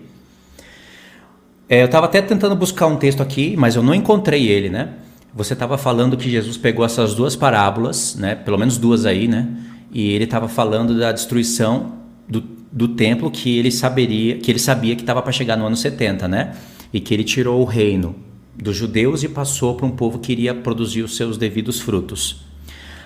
É, 1.67 1.81
eu 1.81 1.85
estava 1.85 2.05
até 2.05 2.21
tentando 2.21 2.55
buscar 2.55 2.87
um 2.87 2.95
texto 2.95 3.21
aqui, 3.21 3.57
mas 3.57 3.75
eu 3.75 3.83
não 3.83 3.93
encontrei 3.93 4.47
ele, 4.47 4.69
né? 4.69 4.93
Você 5.33 5.51
estava 5.51 5.77
falando 5.77 6.15
que 6.15 6.29
Jesus 6.29 6.57
pegou 6.57 6.85
essas 6.85 7.13
duas 7.13 7.35
parábolas, 7.35 8.15
né? 8.15 8.35
Pelo 8.35 8.57
menos 8.57 8.77
duas 8.77 9.05
aí, 9.05 9.27
né? 9.27 9.49
E 9.91 10.13
ele 10.13 10.23
estava 10.23 10.47
falando 10.47 10.97
da 10.97 11.11
destruição 11.11 11.99
do, 12.27 12.58
do 12.71 12.89
templo 12.89 13.31
que 13.31 13.57
ele 13.57 13.71
saberia, 13.71 14.37
que 14.37 14.51
ele 14.51 14.59
sabia 14.59 14.95
que 14.95 15.01
estava 15.01 15.21
para 15.21 15.31
chegar 15.31 15.55
no 15.57 15.65
ano 15.65 15.75
70, 15.75 16.27
né? 16.27 16.55
E 16.93 16.99
que 16.99 17.13
ele 17.13 17.23
tirou 17.23 17.61
o 17.61 17.65
reino 17.65 18.15
dos 18.55 18.75
judeus 18.75 19.23
e 19.23 19.29
passou 19.29 19.75
para 19.75 19.85
um 19.85 19.91
povo 19.91 20.19
que 20.19 20.31
iria 20.31 20.53
produzir 20.53 21.01
os 21.01 21.15
seus 21.15 21.37
devidos 21.37 21.79
frutos. 21.79 22.43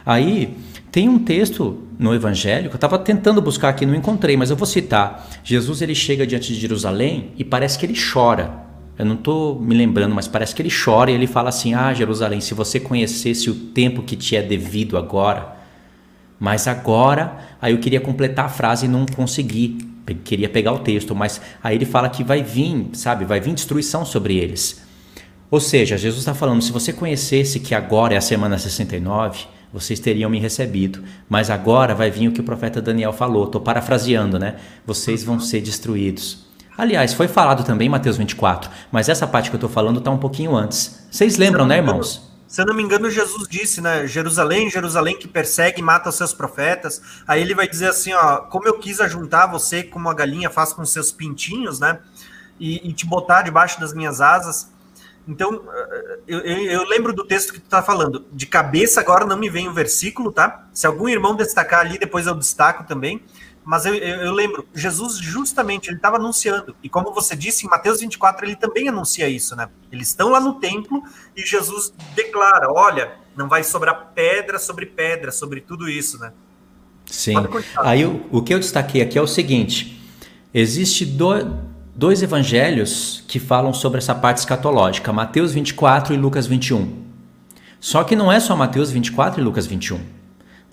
Aí 0.06 0.56
tem 0.91 1.07
um 1.07 1.19
texto 1.19 1.84
no 1.98 2.14
Evangelho 2.14 2.69
que 2.69 2.76
eu 2.76 2.77
estava 2.77 2.99
tentando 2.99 3.41
buscar 3.41 3.69
aqui, 3.69 3.85
não 3.85 3.95
encontrei, 3.95 4.35
mas 4.35 4.49
eu 4.49 4.56
vou 4.56 4.65
citar. 4.65 5.27
Jesus 5.44 5.81
ele 5.81 5.95
chega 5.95 6.27
diante 6.27 6.53
de 6.53 6.60
Jerusalém 6.60 7.31
e 7.38 7.44
parece 7.44 7.80
que 7.80 7.85
ele 7.85 7.95
chora. 7.95 8.64
Eu 8.98 9.06
não 9.06 9.15
estou 9.15 9.60
me 9.60 9.73
lembrando, 9.73 10.14
mas 10.14 10.27
parece 10.27 10.53
que 10.53 10.61
ele 10.61 10.69
chora 10.69 11.10
e 11.10 11.15
ele 11.15 11.26
fala 11.26 11.49
assim: 11.49 11.73
Ah, 11.73 11.94
Jerusalém, 11.94 12.41
se 12.41 12.53
você 12.53 12.80
conhecesse 12.80 13.49
o 13.49 13.56
tempo 13.56 14.03
que 14.03 14.15
te 14.15 14.35
é 14.35 14.41
devido 14.41 14.98
agora, 14.98 15.62
mas 16.44 16.68
agora, 16.68 17.38
aí 17.61 17.72
eu 17.72 17.80
queria 17.80 18.02
completar 18.02 18.48
a 18.48 18.49
frase 18.49 18.86
e 18.86 18.90
não 18.90 19.06
consegui. 19.06 19.78
Queria 20.26 20.49
pegar 20.49 20.74
o 20.74 20.80
texto, 20.80 21.15
mas 21.15 21.40
aí 21.64 21.78
ele 21.78 21.86
fala 21.86 22.10
que 22.10 22.22
vai 22.22 22.44
vir, 22.44 22.90
sabe, 22.91 23.24
vai 23.24 23.40
vir 23.40 23.53
destruição 23.53 24.03
sobre 24.03 24.36
eles. 24.36 24.84
Ou 25.49 25.61
seja, 25.61 25.98
Jesus 25.98 26.20
está 26.20 26.34
falando: 26.34 26.61
se 26.61 26.74
você 26.74 26.91
conhecesse 26.91 27.61
que 27.61 27.74
agora 27.74 28.14
é 28.14 28.18
a 28.18 28.22
semana 28.22 28.57
69, 28.57 29.45
vocês 29.72 30.02
teriam 30.02 30.30
me 30.30 30.38
recebido. 30.38 31.02
Mas 31.30 31.49
agora 31.49 31.95
vai 31.95 32.11
vir 32.11 32.28
o 32.28 32.34
que 32.34 32.41
o 32.41 32.44
profeta 32.44 32.82
Daniel 32.82 33.14
falou. 33.14 33.45
Estou 33.45 33.61
parafraseando, 33.61 34.38
né? 34.38 34.57
Vocês 34.86 35.24
vão 35.24 35.40
ser 35.40 35.61
destruídos. 35.61 36.45
Aliás, 36.78 37.14
foi 37.14 37.30
falado 37.30 37.64
também 37.64 37.88
Mateus 37.88 38.18
24, 38.18 38.70
mas 38.91 39.07
essa 39.07 39.26
parte 39.26 39.49
que 39.49 39.56
eu 39.56 39.60
estou 39.60 39.70
falando 39.70 39.99
está 39.99 40.11
um 40.11 40.18
pouquinho 40.18 40.53
antes. 40.57 41.07
Vocês 41.10 41.38
lembram, 41.38 41.65
né, 41.65 41.78
irmãos? 41.78 42.32
Se 42.48 42.64
não 42.64 42.74
me 42.74 42.84
engano, 42.84 43.10
Jesus 43.10 43.48
disse, 43.48 43.82
né? 43.82 44.06
Jerusalém, 44.06 44.70
Jerusalém 44.70 45.18
que 45.18 45.28
persegue 45.28 45.80
e 45.80 45.84
mata 45.84 46.10
os 46.10 46.15
seus 46.15 46.34
profetas. 46.34 47.02
Aí 47.28 47.41
ele 47.41 47.56
vai 47.56 47.68
dizer 47.68 47.88
assim, 47.88 48.14
ó, 48.14 48.38
como 48.38 48.68
eu 48.68 48.78
quis 48.78 49.02
ajuntar 49.02 49.49
você 49.49 49.84
como 49.84 50.10
a 50.10 50.14
galinha 50.14 50.49
faz 50.49 50.72
com 50.72 50.86
seus 50.86 51.11
pintinhos, 51.11 51.80
né? 51.80 51.99
E, 52.60 52.90
e 52.90 52.94
te 52.94 53.06
botar 53.06 53.41
debaixo 53.41 53.80
das 53.80 53.94
minhas 53.94 54.22
asas. 54.22 54.72
Então, 55.28 55.64
eu, 56.28 56.40
eu, 56.40 56.57
eu, 56.72 56.84
lembro 56.84 57.14
do 57.14 57.26
texto 57.26 57.53
que 57.53 57.60
tu 57.60 57.70
tá 57.70 57.82
falando. 57.82 58.26
De 58.32 58.45
cabeça 58.45 58.99
agora 58.99 59.26
não 59.26 59.38
me 59.38 59.49
vem 59.49 59.68
o 59.68 59.74
versículo, 59.74 60.32
tá? 60.32 60.68
Se 60.74 60.86
algum 60.86 61.07
irmão 61.07 61.36
destacar 61.36 61.80
ali, 61.80 61.98
depois 61.98 62.28
eu 62.28 62.36
destaco 62.36 62.84
também. 62.84 63.24
Mas 63.65 63.85
eu, 63.85 63.95
eu, 63.95 64.22
eu 64.22 64.31
lembro, 64.31 64.68
Jesus 64.73 65.18
justamente, 65.18 65.90
ele 65.90 65.98
estava 65.98 66.18
anunciando. 66.18 66.76
E 66.84 66.90
como 66.90 67.14
você 67.14 67.35
disse, 67.35 67.65
em 67.65 67.69
Mateus 67.69 68.02
24, 68.02 68.45
ele 68.45 68.56
também 68.56 68.90
anuncia 68.90 69.30
isso, 69.30 69.56
né? 69.56 69.69
Eles 69.91 70.10
estão 70.10 70.30
lá 70.30 70.40
no 70.40 70.56
templo 70.56 71.03
e 71.35 71.41
Jesus 71.41 71.94
declara, 72.15 72.72
olha, 72.72 73.14
não 73.35 73.48
vai 73.48 73.64
sobrar 73.64 74.11
pedra 74.14 74.60
sobre 74.60 74.85
pedra, 74.85 75.31
sobre 75.31 75.61
tudo 75.61 75.90
isso, 75.90 76.19
né? 76.19 76.34
Sim. 77.06 77.35
Aí 77.77 78.06
o, 78.06 78.26
o 78.31 78.41
que 78.41 78.53
eu 78.53 78.60
destaquei 78.60 79.02
aqui 79.02 79.18
é 79.18 79.22
o 79.22 79.27
seguinte, 79.27 80.02
existe 80.53 81.06
dois 81.06 81.45
dois 81.95 82.23
evangelhos 82.23 83.23
que 83.27 83.40
falam 83.40 83.73
sobre 83.73 83.99
essa 83.99 84.15
parte 84.15 84.40
escatológica, 84.40 85.14
Mateus 85.14 85.52
24 85.53 86.14
e 86.14 86.18
Lucas 86.18 86.48
21. 86.48 87.03
Só 87.80 88.03
que 88.03 88.15
não 88.15 88.31
é 88.31 88.40
só 88.40 88.56
Mateus 88.56 88.90
24 88.91 89.40
e 89.40 89.44
Lucas 89.44 89.68
21. 89.68 89.99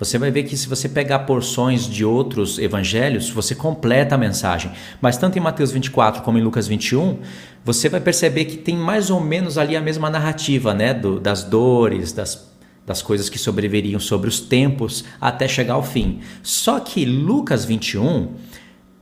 Você 0.01 0.17
vai 0.17 0.31
ver 0.31 0.45
que 0.45 0.57
se 0.57 0.67
você 0.67 0.89
pegar 0.89 1.21
porções 1.21 1.87
de 1.87 2.07
outros 2.07 2.59
evangelhos, 2.59 3.29
você 3.29 3.55
completa 3.55 4.15
a 4.15 4.19
mensagem. 4.19 4.73
Mas 4.99 5.19
tanto 5.19 5.37
em 5.37 5.43
Mateus 5.43 5.71
24 5.73 6.23
como 6.23 6.39
em 6.39 6.41
Lucas 6.41 6.67
21, 6.67 7.19
você 7.63 7.87
vai 7.91 8.01
perceber 8.01 8.47
que 8.47 8.57
tem 8.57 8.75
mais 8.75 9.11
ou 9.11 9.21
menos 9.21 9.59
ali 9.59 9.77
a 9.77 9.81
mesma 9.81 10.09
narrativa, 10.09 10.73
né? 10.73 10.95
Do, 10.95 11.21
das 11.21 11.45
dores, 11.45 12.15
das, 12.15 12.51
das 12.87 13.03
coisas 13.03 13.29
que 13.29 13.39
sobreviveriam 13.39 14.01
sobre 14.01 14.31
os 14.31 14.41
tempos 14.41 15.05
até 15.21 15.47
chegar 15.47 15.75
ao 15.75 15.83
fim. 15.83 16.21
Só 16.43 16.81
que 16.81 17.05
Lucas 17.05 17.67
21 17.67 18.37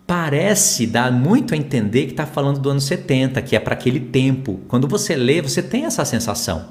parece 0.05 0.85
dar 0.85 1.13
muito 1.13 1.55
a 1.55 1.57
entender 1.57 2.07
que 2.07 2.11
está 2.11 2.27
falando 2.27 2.59
do 2.59 2.71
ano 2.71 2.81
70, 2.81 3.41
que 3.43 3.55
é 3.55 3.61
para 3.61 3.75
aquele 3.75 4.01
tempo. 4.01 4.59
Quando 4.67 4.89
você 4.89 5.15
lê, 5.15 5.41
você 5.41 5.63
tem 5.63 5.85
essa 5.85 6.05
sensação. 6.05 6.71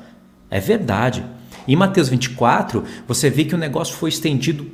É 0.50 0.60
verdade. 0.60 1.24
Em 1.68 1.76
Mateus 1.76 2.10
24, 2.10 2.84
você 3.08 3.30
vê 3.30 3.46
que 3.46 3.56
o 3.56 3.58
negócio 3.58 3.96
foi 3.96 4.10
estendido 4.10 4.72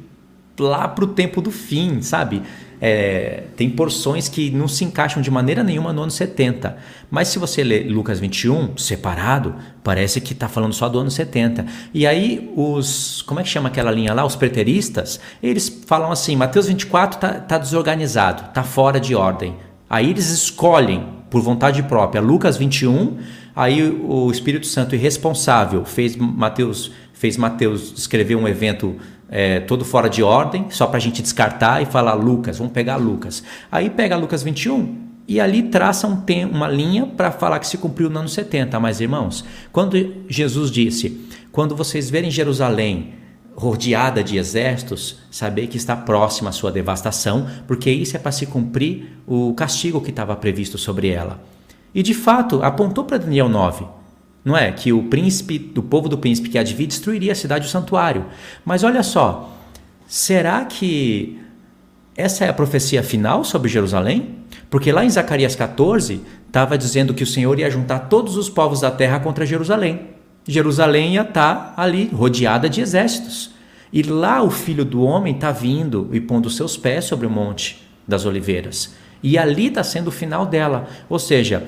lá 0.60 0.88
para 0.88 1.04
o 1.04 1.08
tempo 1.08 1.42
do 1.42 1.52
fim, 1.52 2.02
sabe? 2.02 2.42
É, 2.80 3.46
tem 3.56 3.70
porções 3.70 4.28
que 4.28 4.52
não 4.52 4.68
se 4.68 4.84
encaixam 4.84 5.22
de 5.22 5.32
maneira 5.32 5.64
nenhuma 5.64 5.94
no 5.94 6.02
ano 6.02 6.12
70. 6.12 6.78
Mas 7.10 7.30
se 7.30 7.40
você 7.40 7.64
ler 7.64 7.90
Lucas 7.90 8.20
21, 8.20 8.78
separado, 8.78 9.56
parece 9.82 10.20
que 10.20 10.34
está 10.34 10.50
falando 10.50 10.74
só 10.74 10.90
do 10.90 11.00
ano 11.00 11.10
70. 11.10 11.66
E 11.94 12.06
aí, 12.06 12.52
os. 12.56 13.22
Como 13.22 13.40
é 13.40 13.44
que 13.44 13.50
chama 13.50 13.70
aquela 13.70 13.90
linha 13.90 14.14
lá? 14.14 14.26
Os 14.26 14.36
preteristas, 14.36 15.20
eles 15.42 15.70
falam 15.88 16.12
assim: 16.12 16.36
Mateus 16.36 16.68
24 16.68 17.18
está 17.18 17.34
tá 17.40 17.58
desorganizado, 17.58 18.50
está 18.50 18.64
fora 18.64 19.00
de 19.00 19.16
ordem. 19.16 19.56
Aí 19.90 20.10
eles 20.10 20.30
escolhem, 20.30 21.08
por 21.30 21.42
vontade 21.42 21.82
própria, 21.84 22.22
Lucas 22.22 22.58
21 22.58 23.18
Aí 23.56 23.84
o 23.84 24.32
Espírito 24.32 24.66
Santo 24.66 24.96
irresponsável 24.96 25.86
fez 25.86 26.16
Mateus, 26.16 26.92
fez 27.14 27.38
Mateus 27.38 27.94
escrever 27.96 28.36
um 28.36 28.48
evento 28.48 28.96
é, 29.30 29.60
todo 29.60 29.86
fora 29.86 30.10
de 30.10 30.24
ordem, 30.24 30.68
só 30.70 30.88
para 30.88 30.98
a 30.98 31.02
gente 31.02 31.22
descartar 31.22 31.82
e 31.82 31.86
falar 31.86 32.14
Lucas, 32.14 32.58
vamos 32.58 32.74
pegar 32.74 32.98
Lucas. 32.98 33.44
Aí 33.72 33.90
pega 33.90 34.16
Lucas 34.16 34.44
21 34.44 35.14
e 35.28 35.40
ali 35.40 35.64
traça 35.64 36.08
um 36.08 36.18
tem, 36.18 36.46
uma 36.46 36.68
linha 36.68 37.06
para 37.06 37.32
falar 37.32 37.60
que 37.60 37.68
se 37.68 37.78
cumpriu 37.78 38.10
no 38.10 38.20
ano 38.20 38.30
70. 38.30 38.80
Mas 38.80 39.00
irmãos, 39.00 39.46
quando 39.72 40.24
Jesus 40.28 40.70
disse, 40.70 41.22
quando 41.52 41.76
vocês 41.76 42.10
verem 42.10 42.32
Jerusalém 42.32 43.14
rodeada 43.56 44.24
de 44.24 44.38
exércitos, 44.38 45.20
saber 45.30 45.68
que 45.68 45.78
está 45.78 45.96
próxima 45.96 46.50
a 46.50 46.54
sua 46.54 46.72
devastação, 46.72 47.48
porque 47.68 47.92
isso 47.92 48.16
é 48.16 48.20
para 48.20 48.32
se 48.32 48.48
cumprir 48.48 49.18
o 49.28 49.54
castigo 49.54 50.02
que 50.02 50.10
estava 50.10 50.36
previsto 50.36 50.78
sobre 50.78 51.10
ela. 51.10 51.53
E 51.94 52.02
de 52.02 52.14
fato 52.14 52.64
apontou 52.64 53.04
para 53.04 53.18
Daniel 53.18 53.48
9, 53.48 53.86
não 54.44 54.58
é? 54.58 54.72
Que 54.72 54.92
o 54.92 55.04
príncipe, 55.04 55.60
do 55.60 55.84
povo 55.84 56.10
do 56.10 56.18
príncipe 56.18 56.50
que 56.50 56.64
vir, 56.64 56.88
destruiria 56.88 57.32
a 57.32 57.36
cidade 57.36 57.66
e 57.66 57.68
o 57.68 57.72
santuário. 57.72 58.26
Mas 58.66 58.84
olha 58.84 59.04
só, 59.04 59.56
será 60.08 60.66
que 60.66 61.40
essa 62.16 62.46
é 62.46 62.50
a 62.50 62.54
profecia 62.54 63.04
final 63.04 63.44
sobre 63.44 63.70
Jerusalém? 63.70 64.36
Porque 64.70 64.92
lá 64.92 65.06
em 65.06 65.10
Zacarias 65.10 65.56
14 65.56 66.22
estava 66.48 66.78
dizendo 66.78 67.14
que 67.14 67.24
o 67.24 67.28
Senhor 67.28 67.60
ia 67.60 67.70
juntar 67.70 68.00
todos 68.00 68.38
os 68.38 68.50
povos 68.50 68.82
da 68.82 68.92
terra 68.92 69.20
contra 69.20 69.46
Jerusalém. 69.46 70.10
Jerusalém 70.48 71.14
ia 71.14 71.22
estar 71.22 71.74
tá 71.76 71.82
ali 71.82 72.10
rodeada 72.14 72.70
de 72.70 72.82
exércitos. 72.82 73.52
E 73.92 74.02
lá 74.02 74.42
o 74.42 74.50
filho 74.50 74.84
do 74.84 75.04
homem 75.04 75.36
está 75.36 75.52
vindo 75.52 76.10
e 76.12 76.20
pondo 76.20 76.50
seus 76.50 76.76
pés 76.76 77.06
sobre 77.06 77.28
o 77.28 77.30
monte 77.30 77.88
das 78.08 78.26
oliveiras. 78.26 78.96
E 79.24 79.38
ali 79.38 79.68
está 79.68 79.84
sendo 79.84 80.10
o 80.10 80.12
final 80.12 80.46
dela. 80.46 80.88
Ou 81.10 81.18
seja, 81.18 81.64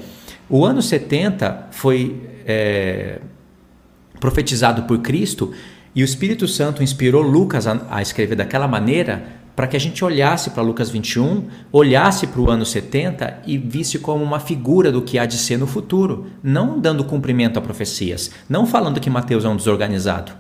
o 0.50 0.66
ano 0.66 0.82
70 0.82 1.70
foi 1.72 2.22
é, 2.46 3.20
profetizado 4.20 4.84
por 4.84 5.00
Cristo 5.00 5.54
e 5.96 6.04
o 6.04 6.06
Espírito 6.06 6.48
Santo 6.48 6.84
inspirou 6.84 7.22
Lucas 7.22 7.66
a, 7.66 7.82
a 7.90 8.02
escrever 8.02 8.36
daquela 8.36 8.68
maneira 8.68 9.24
para 9.56 9.68
que 9.68 9.78
a 9.78 9.80
gente 9.80 10.04
olhasse 10.04 10.50
para 10.50 10.62
Lucas 10.62 10.90
21, 10.90 11.48
olhasse 11.72 12.28
para 12.28 12.42
o 12.42 12.50
ano 12.50 12.66
70 12.66 13.44
e 13.48 13.58
visse 13.58 13.98
como 14.00 14.22
uma 14.22 14.40
figura 14.40 14.92
do 14.92 15.02
que 15.02 15.18
há 15.18 15.26
de 15.26 15.38
ser 15.38 15.58
no 15.58 15.66
futuro, 15.66 16.28
não 16.44 16.78
dando 16.78 17.06
cumprimento 17.06 17.58
a 17.58 17.62
profecias, 17.62 18.32
não 18.50 18.68
falando 18.68 19.00
que 19.00 19.10
Mateus 19.10 19.46
é 19.46 19.48
um 19.48 19.56
desorganizado. 19.56 20.34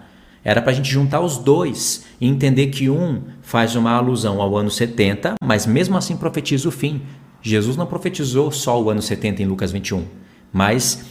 Era 0.45 0.61
para 0.61 0.71
a 0.71 0.75
gente 0.75 0.91
juntar 0.91 1.21
os 1.21 1.39
dois 1.39 2.05
e 2.21 2.27
entender 2.27 2.67
que 2.67 2.87
um 2.87 3.23
faz 3.41 3.75
uma 3.75 3.93
alusão 3.93 4.39
ao 4.39 4.55
ano 4.55 4.69
70, 4.69 5.33
mas 5.43 5.65
mesmo 5.65 5.97
assim 5.97 6.15
profetiza 6.15 6.69
o 6.69 6.71
fim. 6.71 7.01
Jesus 7.41 7.75
não 7.75 7.87
profetizou 7.87 8.51
só 8.51 8.79
o 8.79 8.91
ano 8.91 9.01
70 9.01 9.41
em 9.41 9.45
Lucas 9.47 9.71
21, 9.71 10.05
mas 10.53 11.03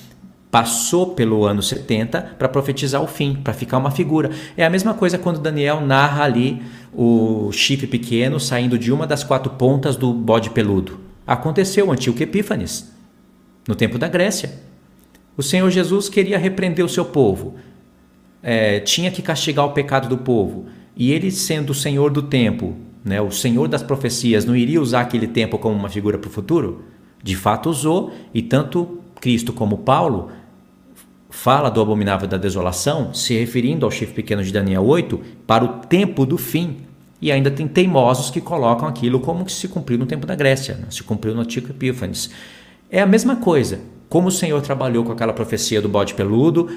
passou 0.53 1.15
pelo 1.15 1.45
ano 1.45 1.61
70 1.61 2.37
para 2.39 2.49
profetizar 2.49 3.03
o 3.03 3.09
fim, 3.09 3.35
para 3.35 3.53
ficar 3.53 3.79
uma 3.79 3.91
figura. 3.91 4.31
É 4.57 4.65
a 4.65 4.71
mesma 4.71 4.95
coisa 4.95 5.19
quando 5.19 5.41
Daniel 5.41 5.81
narra 5.81 6.23
ali 6.23 6.63
o 6.93 7.51
chifre 7.51 7.89
pequeno 7.89 8.39
saindo 8.39 8.79
de 8.79 8.93
uma 8.93 9.05
das 9.05 9.25
quatro 9.25 9.51
pontas 9.55 9.97
do 9.97 10.13
bode 10.15 10.51
peludo. 10.51 11.01
Aconteceu 11.27 11.91
Antíoco 11.91 12.23
Epífanes, 12.23 12.89
no 13.67 13.75
tempo 13.75 13.99
da 13.99 14.07
Grécia. 14.07 14.61
O 15.37 15.43
Senhor 15.43 15.69
Jesus 15.71 16.09
queria 16.09 16.39
repreender 16.39 16.85
o 16.85 16.89
seu 16.89 17.05
povo 17.05 17.57
é, 18.45 18.79
tinha 18.79 19.11
que 19.11 19.23
castigar 19.23 19.65
o 19.65 19.73
pecado 19.73 20.07
do 20.07 20.19
povo, 20.19 20.67
e 20.95 21.11
ele 21.11 21.31
sendo 21.31 21.71
o 21.71 21.75
Senhor 21.75 22.11
do 22.11 22.23
tempo, 22.23 22.77
né, 23.03 23.21
o 23.21 23.31
Senhor 23.31 23.67
das 23.67 23.83
profecias, 23.83 24.45
não 24.45 24.55
iria 24.55 24.81
usar 24.81 25.01
aquele 25.01 25.27
tempo 25.27 25.59
como 25.59 25.75
uma 25.75 25.89
figura 25.89 26.19
para 26.19 26.29
o 26.29 26.33
futuro? 26.33 26.85
De 27.23 27.35
fato 27.35 27.71
usou, 27.71 28.13
e 28.35 28.43
tanto 28.43 29.01
Cristo 29.19 29.51
como 29.53 29.79
Paulo 29.79 30.31
fala 31.31 31.71
do 31.71 31.81
abominável 31.81 32.29
da 32.29 32.37
desolação, 32.37 33.13
se 33.15 33.35
referindo 33.37 33.85
ao 33.85 33.91
chifre 33.91 34.15
pequeno 34.15 34.45
de 34.45 34.53
Daniel 34.53 34.85
8, 34.85 35.21
para 35.47 35.65
o 35.65 35.69
tempo 35.87 36.25
do 36.25 36.39
fim. 36.39 36.77
E 37.21 37.33
ainda 37.33 37.51
tem 37.51 37.67
teimosos 37.67 38.31
que 38.31 38.41
colocam 38.41 38.87
aquilo 38.87 39.19
como 39.19 39.45
que 39.45 39.53
se 39.53 39.67
cumpriu 39.67 39.99
no 39.99 40.07
tempo 40.07 40.27
da 40.27 40.35
Grécia, 40.35 40.75
né? 40.77 40.87
se 40.91 41.03
cumpriu 41.03 41.35
no 41.35 41.41
Antigo 41.41 41.71
Epífanes. 41.71 42.31
É 42.91 43.01
a 43.01 43.07
mesma 43.07 43.37
coisa. 43.37 43.81
Como 44.09 44.29
o 44.29 44.31
Senhor 44.31 44.61
trabalhou 44.61 45.03
com 45.03 45.13
aquela 45.13 45.33
profecia 45.33 45.81
do 45.81 45.89
bode 45.89 46.15
peludo, 46.15 46.69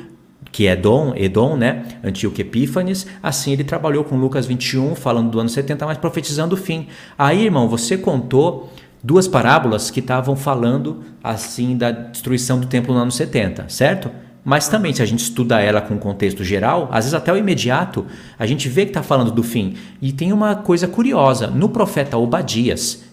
que 0.51 0.67
é 0.67 0.73
Edom, 0.73 1.13
Edom, 1.15 1.55
né? 1.55 1.83
Antíoco 2.03 2.39
Epífanes, 2.39 3.05
assim 3.21 3.51
ele 3.51 3.63
trabalhou 3.63 4.03
com 4.03 4.17
Lucas 4.17 4.45
21, 4.45 4.95
falando 4.95 5.29
do 5.29 5.39
ano 5.39 5.49
70, 5.49 5.85
mas 5.85 5.97
profetizando 5.97 6.55
o 6.55 6.57
fim. 6.57 6.87
Aí, 7.17 7.45
irmão, 7.45 7.67
você 7.67 7.97
contou 7.97 8.71
duas 9.03 9.27
parábolas 9.27 9.91
que 9.91 9.99
estavam 9.99 10.35
falando 10.35 11.03
assim 11.23 11.77
da 11.77 11.91
destruição 11.91 12.59
do 12.59 12.67
templo 12.67 12.93
no 12.93 13.01
ano 13.01 13.11
70, 13.11 13.69
certo? 13.69 14.09
Mas 14.43 14.69
também, 14.69 14.93
se 14.93 15.01
a 15.01 15.05
gente 15.05 15.19
estuda 15.19 15.59
ela 15.59 15.81
com 15.81 15.97
contexto 15.97 16.41
geral, 16.41 16.87
às 16.89 17.03
vezes 17.03 17.13
até 17.13 17.33
o 17.33 17.37
imediato, 17.37 18.05
a 18.39 18.45
gente 18.45 18.69
vê 18.69 18.85
que 18.85 18.91
está 18.91 19.03
falando 19.03 19.29
do 19.29 19.43
fim. 19.43 19.75
E 20.01 20.13
tem 20.13 20.31
uma 20.31 20.55
coisa 20.55 20.87
curiosa: 20.87 21.47
no 21.47 21.67
profeta 21.67 22.17
Obadias, 22.17 23.03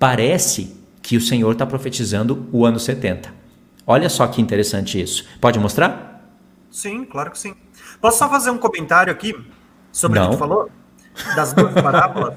parece 0.00 0.74
que 1.00 1.16
o 1.16 1.20
Senhor 1.20 1.52
está 1.52 1.64
profetizando 1.64 2.48
o 2.50 2.66
ano 2.66 2.80
70. 2.80 3.32
Olha 3.86 4.08
só 4.08 4.26
que 4.26 4.42
interessante 4.42 5.00
isso. 5.00 5.24
Pode 5.40 5.60
mostrar? 5.60 6.13
Sim, 6.74 7.04
claro 7.04 7.30
que 7.30 7.38
sim. 7.38 7.54
Posso 8.00 8.18
só 8.18 8.28
fazer 8.28 8.50
um 8.50 8.58
comentário 8.58 9.12
aqui 9.12 9.32
sobre 9.92 10.18
Não. 10.18 10.26
o 10.26 10.30
que 10.30 10.36
tu 10.36 10.38
falou? 10.40 10.68
Das 11.36 11.52
duas 11.52 11.72
parábolas? 11.80 12.34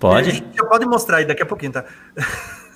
Pode. 0.00 0.28
A 0.28 0.32
gente 0.32 0.56
já 0.56 0.64
pode 0.64 0.84
mostrar 0.86 1.18
aí 1.18 1.24
daqui 1.24 1.44
a 1.44 1.46
pouquinho, 1.46 1.70
tá? 1.70 1.84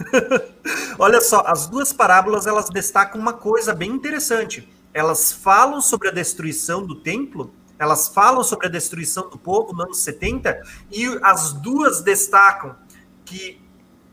Olha 0.97 1.21
só, 1.21 1.43
as 1.49 1.67
duas 1.67 1.93
parábolas 1.93 2.47
elas 2.47 2.71
destacam 2.71 3.21
uma 3.21 3.33
coisa 3.33 3.75
bem 3.75 3.91
interessante. 3.91 4.69
Elas 4.93 5.33
falam 5.33 5.81
sobre 5.81 6.11
a 6.11 6.13
destruição 6.13 6.87
do 6.87 6.95
templo, 6.95 7.53
elas 7.77 8.07
falam 8.07 8.45
sobre 8.45 8.69
a 8.69 8.71
destruição 8.71 9.29
do 9.29 9.37
povo 9.37 9.73
no 9.73 9.83
ano 9.83 9.95
70, 9.95 10.63
e 10.93 11.07
as 11.25 11.53
duas 11.55 12.03
destacam 12.03 12.77
que 13.25 13.61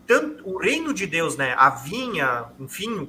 tanto 0.08 0.50
o 0.50 0.58
reino 0.58 0.96
de 0.96 1.06
Deus, 1.06 1.38
né, 1.38 1.54
a 1.60 1.70
vinha, 1.70 2.46
enfim, 2.60 3.08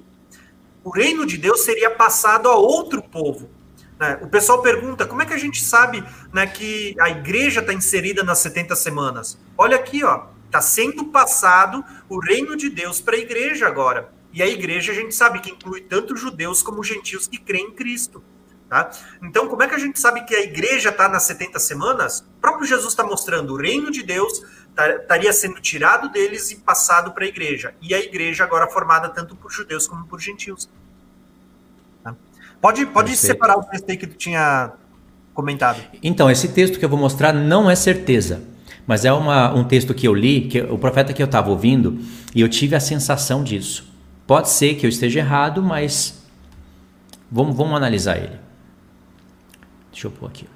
o 0.84 0.90
reino 0.90 1.24
de 1.24 1.38
Deus 1.38 1.62
seria 1.62 1.90
passado 1.90 2.50
a 2.50 2.54
outro 2.54 3.02
povo. 3.02 3.61
Né? 4.02 4.18
O 4.20 4.26
pessoal 4.26 4.60
pergunta 4.60 5.06
como 5.06 5.22
é 5.22 5.24
que 5.24 5.32
a 5.32 5.38
gente 5.38 5.62
sabe 5.62 6.02
né, 6.32 6.44
que 6.44 6.96
a 6.98 7.08
igreja 7.08 7.60
está 7.60 7.72
inserida 7.72 8.24
nas 8.24 8.40
70 8.40 8.74
semanas? 8.74 9.38
Olha 9.56 9.76
aqui, 9.76 10.02
ó, 10.02 10.24
está 10.46 10.60
sendo 10.60 11.04
passado 11.04 11.84
o 12.08 12.18
reino 12.18 12.56
de 12.56 12.68
Deus 12.68 13.00
para 13.00 13.14
a 13.14 13.18
igreja 13.20 13.64
agora. 13.68 14.12
E 14.32 14.42
a 14.42 14.46
igreja 14.48 14.90
a 14.90 14.94
gente 14.94 15.14
sabe 15.14 15.38
que 15.38 15.52
inclui 15.52 15.82
tanto 15.82 16.16
judeus 16.16 16.64
como 16.64 16.82
gentios 16.82 17.28
que 17.28 17.38
creem 17.38 17.68
em 17.68 17.74
Cristo. 17.76 18.24
Tá? 18.68 18.90
Então, 19.22 19.46
como 19.46 19.62
é 19.62 19.68
que 19.68 19.74
a 19.76 19.78
gente 19.78 20.00
sabe 20.00 20.24
que 20.24 20.34
a 20.34 20.40
igreja 20.40 20.88
está 20.88 21.08
nas 21.08 21.22
70 21.22 21.60
semanas? 21.60 22.26
O 22.38 22.40
próprio 22.40 22.66
Jesus 22.66 22.88
está 22.88 23.04
mostrando 23.04 23.52
o 23.52 23.56
reino 23.56 23.92
de 23.92 24.02
Deus 24.02 24.42
estaria 25.02 25.32
sendo 25.32 25.60
tirado 25.60 26.08
deles 26.08 26.50
e 26.50 26.56
passado 26.56 27.12
para 27.12 27.24
a 27.24 27.28
igreja. 27.28 27.72
E 27.80 27.94
a 27.94 28.00
igreja 28.00 28.42
agora 28.42 28.66
formada 28.66 29.08
tanto 29.10 29.36
por 29.36 29.52
judeus 29.52 29.86
como 29.86 30.06
por 30.06 30.20
gentios. 30.20 30.68
Pode, 32.62 32.86
pode 32.86 33.16
separar 33.16 33.58
o 33.58 33.64
texto 33.64 33.90
aí 33.90 33.96
que 33.96 34.06
tu 34.06 34.14
tinha 34.14 34.70
comentado. 35.34 35.82
Então, 36.00 36.30
esse 36.30 36.46
texto 36.46 36.78
que 36.78 36.84
eu 36.84 36.88
vou 36.88 36.98
mostrar 36.98 37.32
não 37.32 37.68
é 37.68 37.74
certeza, 37.74 38.40
mas 38.86 39.04
é 39.04 39.12
uma, 39.12 39.52
um 39.52 39.64
texto 39.64 39.92
que 39.92 40.06
eu 40.06 40.14
li, 40.14 40.42
que 40.42 40.60
o 40.60 40.78
profeta 40.78 41.12
que 41.12 41.20
eu 41.20 41.26
estava 41.26 41.50
ouvindo, 41.50 41.98
e 42.32 42.40
eu 42.40 42.48
tive 42.48 42.76
a 42.76 42.80
sensação 42.80 43.42
disso. 43.42 43.92
Pode 44.28 44.48
ser 44.48 44.76
que 44.76 44.86
eu 44.86 44.88
esteja 44.88 45.18
errado, 45.18 45.60
mas 45.60 46.24
vamos, 47.28 47.56
vamos 47.56 47.74
analisar 47.74 48.16
ele. 48.16 48.38
Deixa 49.90 50.06
eu 50.06 50.12
pôr 50.12 50.28
aqui. 50.28 50.46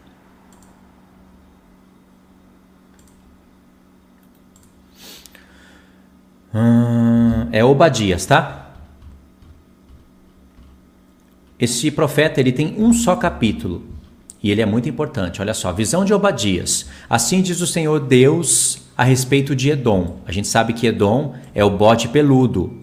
Hum, 6.54 7.48
é 7.50 7.64
Obadias, 7.64 8.24
tá? 8.26 8.65
Esse 11.58 11.90
profeta 11.90 12.40
ele 12.40 12.52
tem 12.52 12.74
um 12.78 12.92
só 12.92 13.16
capítulo 13.16 13.82
e 14.42 14.50
ele 14.50 14.60
é 14.60 14.66
muito 14.66 14.88
importante. 14.88 15.40
Olha 15.40 15.54
só, 15.54 15.72
visão 15.72 16.04
de 16.04 16.12
Obadias. 16.12 16.86
Assim 17.08 17.40
diz 17.40 17.60
o 17.60 17.66
Senhor 17.66 18.00
Deus 18.00 18.82
a 18.96 19.04
respeito 19.04 19.56
de 19.56 19.70
Edom. 19.70 20.16
A 20.26 20.32
gente 20.32 20.48
sabe 20.48 20.72
que 20.72 20.86
Edom 20.86 21.34
é 21.54 21.64
o 21.64 21.70
bode 21.70 22.08
peludo. 22.08 22.78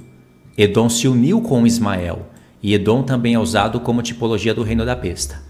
Edom 0.58 0.90
se 0.90 1.08
uniu 1.08 1.42
com 1.42 1.66
Ismael 1.66 2.28
e 2.62 2.74
Edom 2.74 3.04
também 3.04 3.36
é 3.36 3.40
usado 3.40 3.80
como 3.80 4.02
tipologia 4.02 4.54
do 4.54 4.64
reino 4.64 4.86
da 4.86 4.96
besta. 4.96 5.42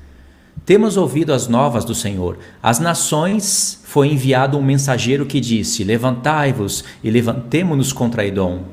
Temos 0.65 0.95
ouvido 0.95 1.33
as 1.33 1.47
novas 1.47 1.83
do 1.83 1.93
Senhor. 1.93 2.37
As 2.61 2.79
nações 2.79 3.81
foi 3.83 4.07
enviado 4.07 4.57
um 4.57 4.63
mensageiro 4.63 5.25
que 5.25 5.39
disse: 5.39 5.83
Levantai-vos 5.83 6.83
e 7.03 7.09
levantemo-nos 7.09 7.91
contra 7.91 8.25
Edom 8.25 8.63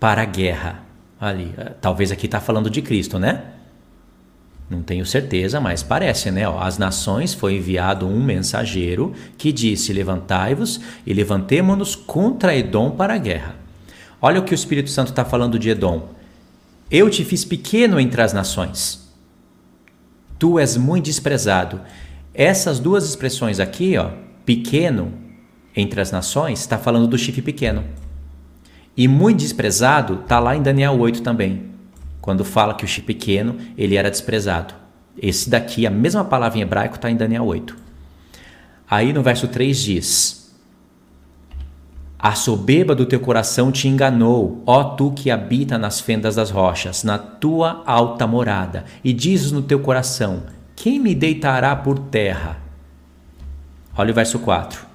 para 0.00 0.22
a 0.22 0.24
guerra. 0.24 0.85
Ali, 1.20 1.54
eh, 1.56 1.72
talvez 1.80 2.12
aqui 2.12 2.26
está 2.26 2.40
falando 2.40 2.68
de 2.68 2.82
Cristo, 2.82 3.18
né? 3.18 3.42
Não 4.68 4.82
tenho 4.82 5.06
certeza, 5.06 5.60
mas 5.60 5.82
parece, 5.82 6.30
né? 6.30 6.42
As 6.58 6.76
nações 6.76 7.32
foi 7.32 7.56
enviado 7.56 8.06
um 8.06 8.22
mensageiro 8.22 9.12
que 9.38 9.52
disse: 9.52 9.92
Levantai-vos 9.92 10.80
e 11.06 11.14
levantemo-nos 11.14 11.94
contra 11.94 12.56
Edom 12.56 12.90
para 12.90 13.14
a 13.14 13.18
guerra. 13.18 13.54
Olha 14.20 14.40
o 14.40 14.44
que 14.44 14.52
o 14.52 14.54
Espírito 14.54 14.90
Santo 14.90 15.10
está 15.10 15.24
falando 15.24 15.58
de 15.58 15.70
Edom. 15.70 16.08
Eu 16.90 17.08
te 17.08 17.24
fiz 17.24 17.44
pequeno 17.44 18.00
entre 18.00 18.20
as 18.20 18.32
nações. 18.32 19.08
Tu 20.38 20.58
és 20.58 20.76
muito 20.76 21.04
desprezado. 21.04 21.80
Essas 22.34 22.78
duas 22.78 23.08
expressões 23.08 23.60
aqui, 23.60 23.96
ó, 23.96 24.10
pequeno 24.44 25.12
entre 25.74 26.00
as 26.00 26.10
nações, 26.10 26.60
está 26.60 26.76
falando 26.76 27.06
do 27.06 27.16
chifre 27.16 27.40
pequeno. 27.42 27.84
E 28.96 29.06
muito 29.06 29.40
desprezado 29.40 30.20
está 30.22 30.38
lá 30.38 30.56
em 30.56 30.62
Daniel 30.62 30.98
8 30.98 31.22
também, 31.22 31.70
quando 32.20 32.44
fala 32.44 32.74
que 32.74 32.84
o 32.84 32.88
chifre 32.88 33.14
pequeno 33.14 33.56
ele 33.76 33.96
era 33.96 34.10
desprezado. 34.10 34.74
Esse 35.20 35.50
daqui, 35.50 35.86
a 35.86 35.90
mesma 35.90 36.24
palavra 36.24 36.58
em 36.58 36.62
hebraico, 36.62 36.96
está 36.96 37.10
em 37.10 37.16
Daniel 37.16 37.44
8. 37.44 37.76
Aí 38.88 39.12
no 39.12 39.22
verso 39.22 39.48
3 39.48 39.78
diz: 39.78 40.46
a 42.18 42.34
soberba 42.34 42.94
do 42.94 43.04
teu 43.04 43.20
coração 43.20 43.70
te 43.70 43.88
enganou, 43.88 44.62
ó 44.66 44.82
tu 44.82 45.12
que 45.12 45.30
habita 45.30 45.76
nas 45.76 46.00
fendas 46.00 46.34
das 46.34 46.50
rochas, 46.50 47.04
na 47.04 47.18
tua 47.18 47.82
alta 47.84 48.26
morada, 48.26 48.84
e 49.04 49.12
dizes 49.12 49.52
no 49.52 49.62
teu 49.62 49.80
coração: 49.80 50.44
Quem 50.74 50.98
me 50.98 51.14
deitará 51.14 51.76
por 51.76 51.98
terra? 51.98 52.56
Olha 53.96 54.12
o 54.12 54.14
verso 54.14 54.38
4. 54.38 54.85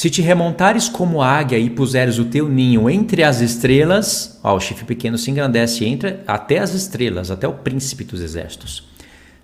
Se 0.00 0.08
te 0.08 0.22
remontares 0.22 0.88
como 0.88 1.20
águia 1.20 1.58
e 1.58 1.68
puseres 1.68 2.18
o 2.18 2.24
teu 2.24 2.48
ninho 2.48 2.88
entre 2.88 3.22
as 3.22 3.42
estrelas, 3.42 4.40
ó, 4.42 4.56
o 4.56 4.58
chifre 4.58 4.86
pequeno 4.86 5.18
se 5.18 5.30
engrandece 5.30 5.84
entre 5.84 6.20
até 6.26 6.58
as 6.58 6.72
estrelas, 6.72 7.30
até 7.30 7.46
o 7.46 7.52
príncipe 7.52 8.02
dos 8.04 8.22
exércitos. 8.22 8.88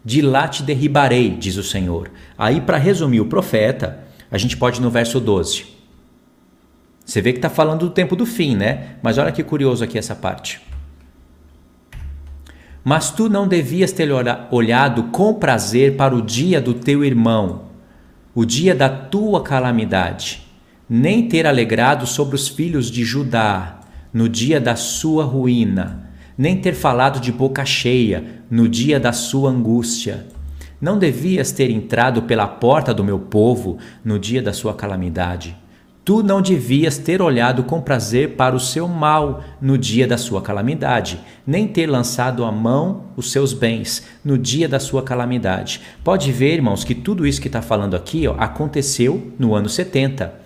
De 0.03 0.23
lá 0.23 0.49
te 0.49 0.63
derribarei, 0.63 1.29
diz 1.37 1.59
o 1.59 1.63
Senhor. 1.63 2.11
Aí, 2.39 2.59
para 2.63 2.79
resumir, 2.79 3.21
o 3.21 3.27
profeta 3.27 3.99
a 4.31 4.39
gente 4.39 4.57
pode 4.57 4.81
ir 4.81 4.83
no 4.83 4.89
verso 4.89 5.21
12. 5.21 5.67
Você 7.05 7.21
vê 7.21 7.35
que 7.35 7.39
está 7.39 7.51
falando 7.51 7.81
do 7.81 7.91
tempo 7.91 8.17
do 8.17 8.25
fim, 8.25 8.57
né? 8.57 8.95
Mas 9.03 9.19
olha 9.19 9.33
que 9.33 9.45
curioso 9.45 9.85
aqui 9.85 9.99
essa 9.99 10.15
parte. 10.15 10.63
Mas 12.83 13.11
tu 13.11 13.29
não 13.29 13.47
devias 13.47 13.93
ter 13.93 14.09
olhado 14.51 15.03
com 15.13 15.35
prazer 15.35 15.97
para 15.97 16.15
o 16.15 16.23
dia 16.23 16.63
do 16.63 16.73
teu 16.73 17.05
irmão, 17.05 17.67
o 18.35 18.47
dia 18.47 18.75
da 18.75 18.89
tua 18.89 19.43
calamidade, 19.43 20.46
nem 20.89 21.29
ter 21.29 21.47
alegrado 21.47 22.07
sobre 22.07 22.35
os 22.35 22.49
filhos 22.49 22.91
de 22.91 23.05
Judá, 23.05 23.81
no 24.13 24.29
dia 24.29 24.61
da 24.61 24.77
sua 24.77 25.25
ruína, 25.25 26.11
nem 26.37 26.57
ter 26.57 26.75
falado 26.75 27.21
de 27.21 27.33
boca 27.33 27.65
cheia, 27.65 28.43
no 28.51 28.69
dia 28.69 28.99
da 29.01 29.13
sua 29.13 29.51
angústia 29.51 30.27
não 30.81 30.99
devias 30.99 31.53
ter 31.53 31.71
entrado 31.71 32.23
pela 32.23 32.47
porta 32.47 32.93
do 32.93 33.05
meu 33.05 33.19
povo 33.19 33.79
no 34.05 34.19
dia 34.19 34.43
da 34.43 34.53
sua 34.53 34.75
calamidade. 34.75 35.57
Tu 36.05 36.23
não 36.23 36.41
devias 36.41 36.99
ter 36.99 37.21
olhado 37.21 37.65
com 37.65 37.81
prazer 37.81 38.37
para 38.37 38.55
o 38.55 38.61
seu 38.61 38.87
mal 38.87 39.43
no 39.61 39.77
dia 39.77 40.07
da 40.07 40.17
sua 40.17 40.41
calamidade, 40.41 41.19
nem 41.45 41.67
ter 41.67 41.87
lançado 41.87 42.45
a 42.45 42.53
mão 42.53 43.07
os 43.17 43.33
seus 43.33 43.53
bens 43.53 44.07
no 44.25 44.39
dia 44.39 44.69
da 44.69 44.79
sua 44.79 45.03
calamidade. 45.03 45.81
Pode 46.05 46.31
ver, 46.31 46.55
irmãos, 46.55 46.85
que 46.85 46.95
tudo 46.95 47.27
isso 47.27 47.41
que 47.41 47.49
está 47.49 47.61
falando 47.61 47.97
aqui 47.97 48.29
ó, 48.29 48.37
aconteceu 48.39 49.33
no 49.37 49.53
ano 49.55 49.69
70. 49.69 50.46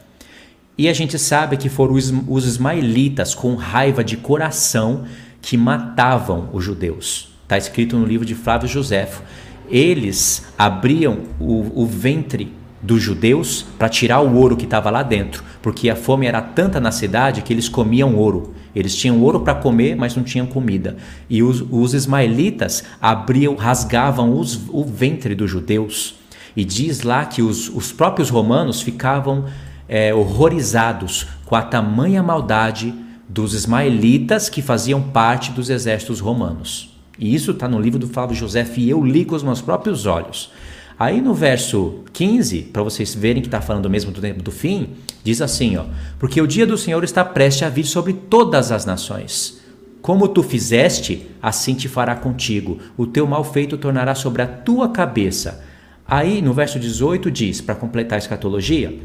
E 0.81 0.89
a 0.89 0.95
gente 0.95 1.19
sabe 1.19 1.59
que 1.59 1.69
foram 1.69 1.93
os, 1.93 2.47
ismaelitas 2.47 3.35
com 3.35 3.55
raiva 3.55 4.03
de 4.03 4.17
coração 4.17 5.05
que 5.43 5.55
matavam 5.55 6.49
os 6.55 6.65
judeus. 6.65 7.29
Está 7.43 7.59
escrito 7.59 7.99
no 7.99 8.07
livro 8.07 8.25
de 8.25 8.35
Flávio 8.35 8.67
Joséfo 8.67 9.23
eles 9.69 10.47
abriam 10.57 11.19
o, 11.39 11.83
o 11.83 11.87
ventre 11.87 12.55
dos 12.81 13.03
judeus 13.03 13.67
para 13.79 13.91
tirar 13.91 14.21
o 14.21 14.35
ouro 14.35 14.57
que 14.57 14.65
estava 14.65 14.89
lá 14.89 15.03
dentro, 15.03 15.45
porque 15.61 15.91
a 15.91 15.95
fome 15.95 16.25
era 16.25 16.41
tanta 16.41 16.81
na 16.81 16.91
cidade 16.91 17.43
que 17.43 17.53
eles 17.53 17.69
comiam 17.69 18.17
ouro. 18.17 18.55
Eles 18.75 18.97
tinham 18.97 19.21
ouro 19.21 19.41
para 19.41 19.55
comer, 19.57 19.95
mas 19.95 20.17
não 20.17 20.25
tinham 20.25 20.47
comida. 20.47 20.97
E 21.29 21.43
os, 21.43 21.63
os 21.71 21.93
ismaelitas 21.93 22.85
abriam, 23.03 23.55
rasgavam 23.55 24.33
os, 24.33 24.59
o 24.71 24.83
ventre 24.83 25.35
dos 25.35 25.51
judeus. 25.51 26.15
E 26.57 26.65
diz 26.65 27.03
lá 27.03 27.27
que 27.27 27.43
os, 27.43 27.69
os 27.69 27.93
próprios 27.93 28.31
romanos 28.31 28.81
ficavam 28.81 29.45
é, 29.91 30.15
horrorizados 30.15 31.27
com 31.45 31.57
a 31.57 31.63
tamanha 31.63 32.23
maldade 32.23 32.95
dos 33.29 33.55
ismaelitas 33.55 34.49
que 34.49 34.63
faziam 34.63 35.03
parte 35.03 35.51
dos 35.51 35.69
exércitos 35.69 36.21
romanos. 36.21 36.97
E 37.19 37.35
isso 37.35 37.51
está 37.51 37.67
no 37.67 37.81
livro 37.81 37.99
do 37.99 38.07
Flávio 38.07 38.37
José 38.37 38.65
e 38.77 38.89
eu 38.89 39.05
li 39.05 39.25
com 39.25 39.35
os 39.35 39.43
meus 39.43 39.61
próprios 39.61 40.07
olhos. 40.07 40.53
Aí 40.97 41.21
no 41.21 41.35
verso 41.35 42.05
15, 42.13 42.63
para 42.73 42.85
vocês 42.85 43.15
verem 43.17 43.43
que 43.43 43.49
está 43.49 43.61
falando 43.61 43.91
mesmo 43.91 44.13
do 44.13 44.21
tempo 44.21 44.45
do 44.45 44.53
fim, 44.53 44.91
diz 45.25 45.43
assim: 45.43 45.77
ó, 45.77 45.87
Porque 46.21 46.41
o 46.41 46.47
dia 46.47 46.67
do 46.67 46.79
Senhor 46.79 47.03
está 47.03 47.25
prestes 47.25 47.65
a 47.65 47.69
vir 47.69 47.85
sobre 47.85 48.13
todas 48.13 48.71
as 48.71 48.87
nações. 48.87 49.61
Como 50.01 50.29
tu 50.29 50.43
fizeste, 50.43 51.27
assim 51.43 51.75
te 51.75 51.89
fará 51.89 52.15
contigo. 52.15 52.79
O 52.97 53.07
teu 53.07 53.27
mal 53.27 53.43
feito 53.43 53.77
tornará 53.77 54.15
sobre 54.15 54.43
a 54.43 54.47
tua 54.47 54.89
cabeça. 54.91 55.65
Aí 56.07 56.41
no 56.41 56.53
verso 56.53 56.79
18 56.79 57.31
diz, 57.31 57.61
para 57.61 57.75
completar 57.75 58.17
a 58.17 58.19
escatologia: 58.19 59.01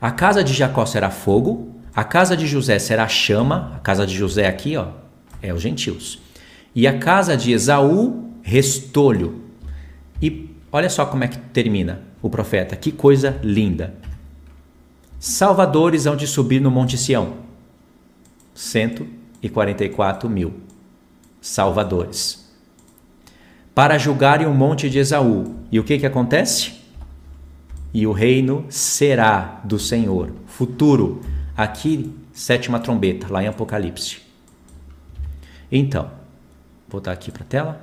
A 0.00 0.10
casa 0.10 0.44
de 0.44 0.52
Jacó 0.52 0.86
será 0.86 1.10
fogo, 1.10 1.74
a 1.94 2.04
casa 2.04 2.36
de 2.36 2.46
José 2.46 2.78
será 2.78 3.08
chama, 3.08 3.72
a 3.76 3.78
casa 3.80 4.06
de 4.06 4.14
José 4.16 4.46
aqui, 4.46 4.76
ó, 4.76 4.88
é 5.42 5.52
os 5.52 5.62
gentios 5.62 6.20
e 6.78 6.86
a 6.86 6.96
casa 6.96 7.36
de 7.36 7.50
Esaú, 7.50 8.30
restolho. 8.40 9.42
E 10.22 10.48
olha 10.70 10.88
só 10.88 11.04
como 11.04 11.24
é 11.24 11.28
que 11.28 11.36
termina 11.36 12.02
o 12.22 12.30
profeta, 12.30 12.76
que 12.76 12.92
coisa 12.92 13.36
linda. 13.42 13.94
Salvadores 15.18 16.06
hão 16.06 16.14
de 16.14 16.24
subir 16.24 16.60
no 16.60 16.70
Monte 16.70 16.96
Sião. 16.96 17.32
144 18.54 20.30
mil 20.30 20.54
salvadores. 21.40 22.48
Para 23.74 23.98
julgarem 23.98 24.46
o 24.46 24.54
monte 24.54 24.88
de 24.88 25.00
Esaú. 25.00 25.56
E 25.72 25.80
o 25.80 25.84
que, 25.84 25.98
que 25.98 26.06
acontece? 26.06 26.77
E 27.98 28.06
o 28.06 28.12
reino 28.12 28.64
será 28.70 29.60
do 29.64 29.76
Senhor. 29.76 30.30
Futuro. 30.46 31.20
Aqui, 31.56 32.14
sétima 32.32 32.78
trombeta, 32.78 33.26
lá 33.28 33.42
em 33.42 33.48
Apocalipse. 33.48 34.22
Então, 35.68 36.08
voltar 36.86 37.10
aqui 37.10 37.32
para 37.32 37.42
a 37.42 37.46
tela. 37.46 37.80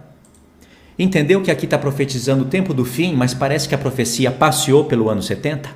Entendeu 0.98 1.44
que 1.44 1.52
aqui 1.52 1.66
está 1.66 1.78
profetizando 1.78 2.46
o 2.46 2.48
tempo 2.48 2.74
do 2.74 2.86
fim, 2.86 3.14
mas 3.14 3.34
parece 3.34 3.68
que 3.68 3.76
a 3.76 3.78
profecia 3.78 4.32
passeou 4.32 4.86
pelo 4.86 5.10
ano 5.10 5.22
70? 5.22 5.70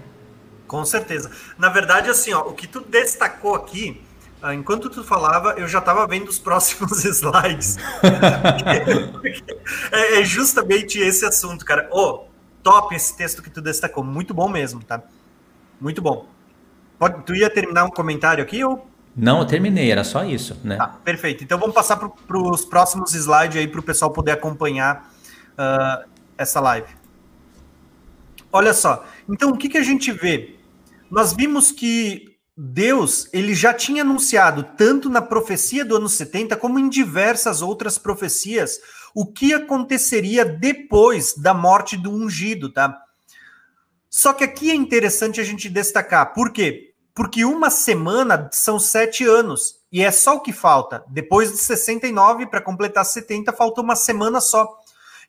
Com 0.65 0.85
certeza. 0.85 1.29
Na 1.57 1.67
verdade, 1.67 2.09
assim, 2.09 2.31
ó, 2.31 2.39
o 2.43 2.53
que 2.53 2.65
tu 2.65 2.79
destacou 2.79 3.55
aqui, 3.55 4.01
ah, 4.41 4.55
enquanto 4.55 4.89
tu 4.89 5.03
falava, 5.03 5.55
eu 5.57 5.67
já 5.67 5.79
estava 5.79 6.07
vendo 6.07 6.29
os 6.29 6.39
próximos 6.39 7.03
slides. 7.03 7.75
é, 9.91 10.21
é, 10.21 10.23
justamente 10.23 10.97
esse 10.97 11.25
assunto, 11.25 11.65
cara. 11.65 11.89
Oh, 11.91 12.28
top 12.63 12.95
esse 12.95 13.15
texto 13.15 13.41
que 13.41 13.49
tu 13.49 13.61
destacou. 13.61 14.03
Muito 14.03 14.33
bom 14.33 14.49
mesmo, 14.49 14.83
tá? 14.83 15.01
Muito 15.79 16.01
bom. 16.01 16.27
Pode, 16.97 17.23
tu 17.23 17.33
ia 17.33 17.49
terminar 17.49 17.85
um 17.85 17.89
comentário 17.89 18.43
aqui 18.43 18.63
ou 18.63 18.89
não, 19.15 19.39
eu 19.39 19.45
terminei, 19.45 19.91
era 19.91 20.03
só 20.03 20.23
isso, 20.23 20.57
né? 20.63 20.77
Tá, 20.77 20.87
perfeito. 20.87 21.43
Então 21.43 21.59
vamos 21.59 21.75
passar 21.75 21.97
para 21.97 22.37
os 22.37 22.63
próximos 22.63 23.13
slides 23.13 23.57
aí 23.57 23.67
para 23.67 23.79
o 23.79 23.83
pessoal 23.83 24.11
poder 24.11 24.31
acompanhar 24.31 25.11
uh, 25.57 26.09
essa 26.37 26.61
live. 26.61 26.87
Olha 28.51 28.73
só. 28.73 29.05
Então 29.27 29.49
o 29.49 29.57
que, 29.57 29.67
que 29.67 29.77
a 29.77 29.83
gente 29.83 30.11
vê? 30.11 30.55
Nós 31.11 31.33
vimos 31.33 31.71
que 31.71 32.37
Deus 32.55 33.27
ele 33.33 33.53
já 33.53 33.73
tinha 33.73 34.03
anunciado 34.03 34.63
tanto 34.77 35.09
na 35.09 35.21
profecia 35.21 35.83
do 35.83 35.95
ano 35.95 36.07
70 36.07 36.55
como 36.55 36.79
em 36.79 36.87
diversas 36.87 37.61
outras 37.61 37.97
profecias 37.97 38.79
o 39.13 39.25
que 39.25 39.53
aconteceria 39.53 40.45
depois 40.45 41.35
da 41.35 41.53
morte 41.53 41.97
do 41.97 42.11
ungido, 42.11 42.71
tá? 42.71 43.01
Só 44.09 44.33
que 44.33 44.43
aqui 44.43 44.71
é 44.71 44.75
interessante 44.75 45.39
a 45.39 45.43
gente 45.43 45.69
destacar, 45.69 46.33
por 46.33 46.51
quê? 46.51 46.89
porque 47.19 47.43
uma 47.43 47.69
semana 47.69 48.49
são 48.49 48.79
sete 48.79 49.25
anos. 49.25 49.81
E 49.91 50.01
é 50.01 50.09
só 50.09 50.37
o 50.37 50.39
que 50.39 50.53
falta. 50.53 51.03
Depois 51.09 51.51
de 51.51 51.57
69, 51.57 52.45
para 52.45 52.61
completar 52.61 53.03
70, 53.03 53.51
falta 53.51 53.81
uma 53.81 53.93
semana 53.93 54.39
só. 54.39 54.79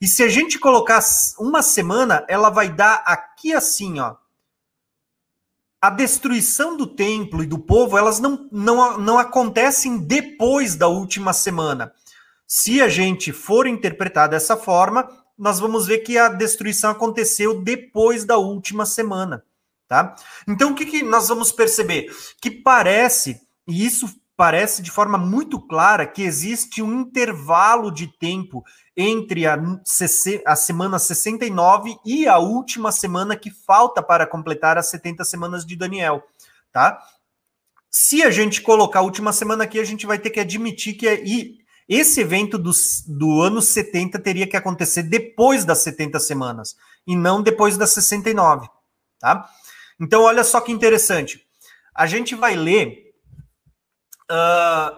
E 0.00 0.06
se 0.06 0.22
a 0.22 0.28
gente 0.28 0.56
colocar 0.56 1.00
uma 1.36 1.62
semana, 1.62 2.24
ela 2.28 2.48
vai 2.48 2.68
dar 2.68 3.02
aqui 3.04 3.52
assim, 3.52 3.98
ó. 3.98 4.14
A 5.82 5.90
destruição 5.90 6.76
do 6.76 6.86
templo 6.86 7.42
e 7.42 7.46
do 7.46 7.58
povo, 7.58 7.98
elas 7.98 8.20
não, 8.20 8.48
não, 8.52 8.96
não 8.96 9.18
acontecem 9.18 9.98
depois 9.98 10.76
da 10.76 10.86
última 10.86 11.32
semana. 11.32 11.92
Se 12.52 12.82
a 12.82 12.88
gente 12.88 13.32
for 13.32 13.68
interpretar 13.68 14.28
dessa 14.28 14.56
forma, 14.56 15.08
nós 15.38 15.60
vamos 15.60 15.86
ver 15.86 15.98
que 15.98 16.18
a 16.18 16.28
destruição 16.28 16.90
aconteceu 16.90 17.62
depois 17.62 18.24
da 18.24 18.38
última 18.38 18.84
semana. 18.84 19.44
Tá? 19.86 20.16
Então, 20.48 20.72
o 20.72 20.74
que, 20.74 20.84
que 20.84 21.00
nós 21.04 21.28
vamos 21.28 21.52
perceber? 21.52 22.12
Que 22.42 22.50
parece, 22.50 23.40
e 23.68 23.86
isso 23.86 24.12
parece 24.36 24.82
de 24.82 24.90
forma 24.90 25.16
muito 25.16 25.60
clara, 25.60 26.04
que 26.04 26.22
existe 26.22 26.82
um 26.82 27.02
intervalo 27.02 27.88
de 27.88 28.08
tempo 28.18 28.64
entre 28.96 29.46
a, 29.46 29.56
a 30.44 30.56
semana 30.56 30.98
69 30.98 31.96
e 32.04 32.26
a 32.26 32.38
última 32.38 32.90
semana 32.90 33.36
que 33.36 33.52
falta 33.52 34.02
para 34.02 34.26
completar 34.26 34.76
as 34.76 34.90
70 34.90 35.24
semanas 35.24 35.64
de 35.64 35.76
Daniel. 35.76 36.20
Tá? 36.72 37.00
Se 37.88 38.24
a 38.24 38.30
gente 38.32 38.60
colocar 38.60 38.98
a 38.98 39.02
última 39.02 39.32
semana 39.32 39.62
aqui, 39.62 39.78
a 39.78 39.84
gente 39.84 40.04
vai 40.04 40.18
ter 40.18 40.30
que 40.30 40.40
admitir 40.40 40.94
que 40.94 41.06
é, 41.06 41.22
esse 41.90 42.20
evento 42.20 42.56
do, 42.56 42.70
do 43.08 43.40
ano 43.42 43.60
70 43.60 44.16
teria 44.20 44.46
que 44.46 44.56
acontecer 44.56 45.02
depois 45.02 45.64
das 45.64 45.78
70 45.78 46.20
semanas 46.20 46.76
e 47.04 47.16
não 47.16 47.42
depois 47.42 47.76
das 47.76 47.90
69, 47.90 48.68
tá? 49.18 49.50
Então, 50.00 50.22
olha 50.22 50.44
só 50.44 50.60
que 50.60 50.70
interessante. 50.70 51.44
A 51.92 52.06
gente 52.06 52.36
vai 52.36 52.54
ler, 52.54 53.12
uh, 54.30 54.96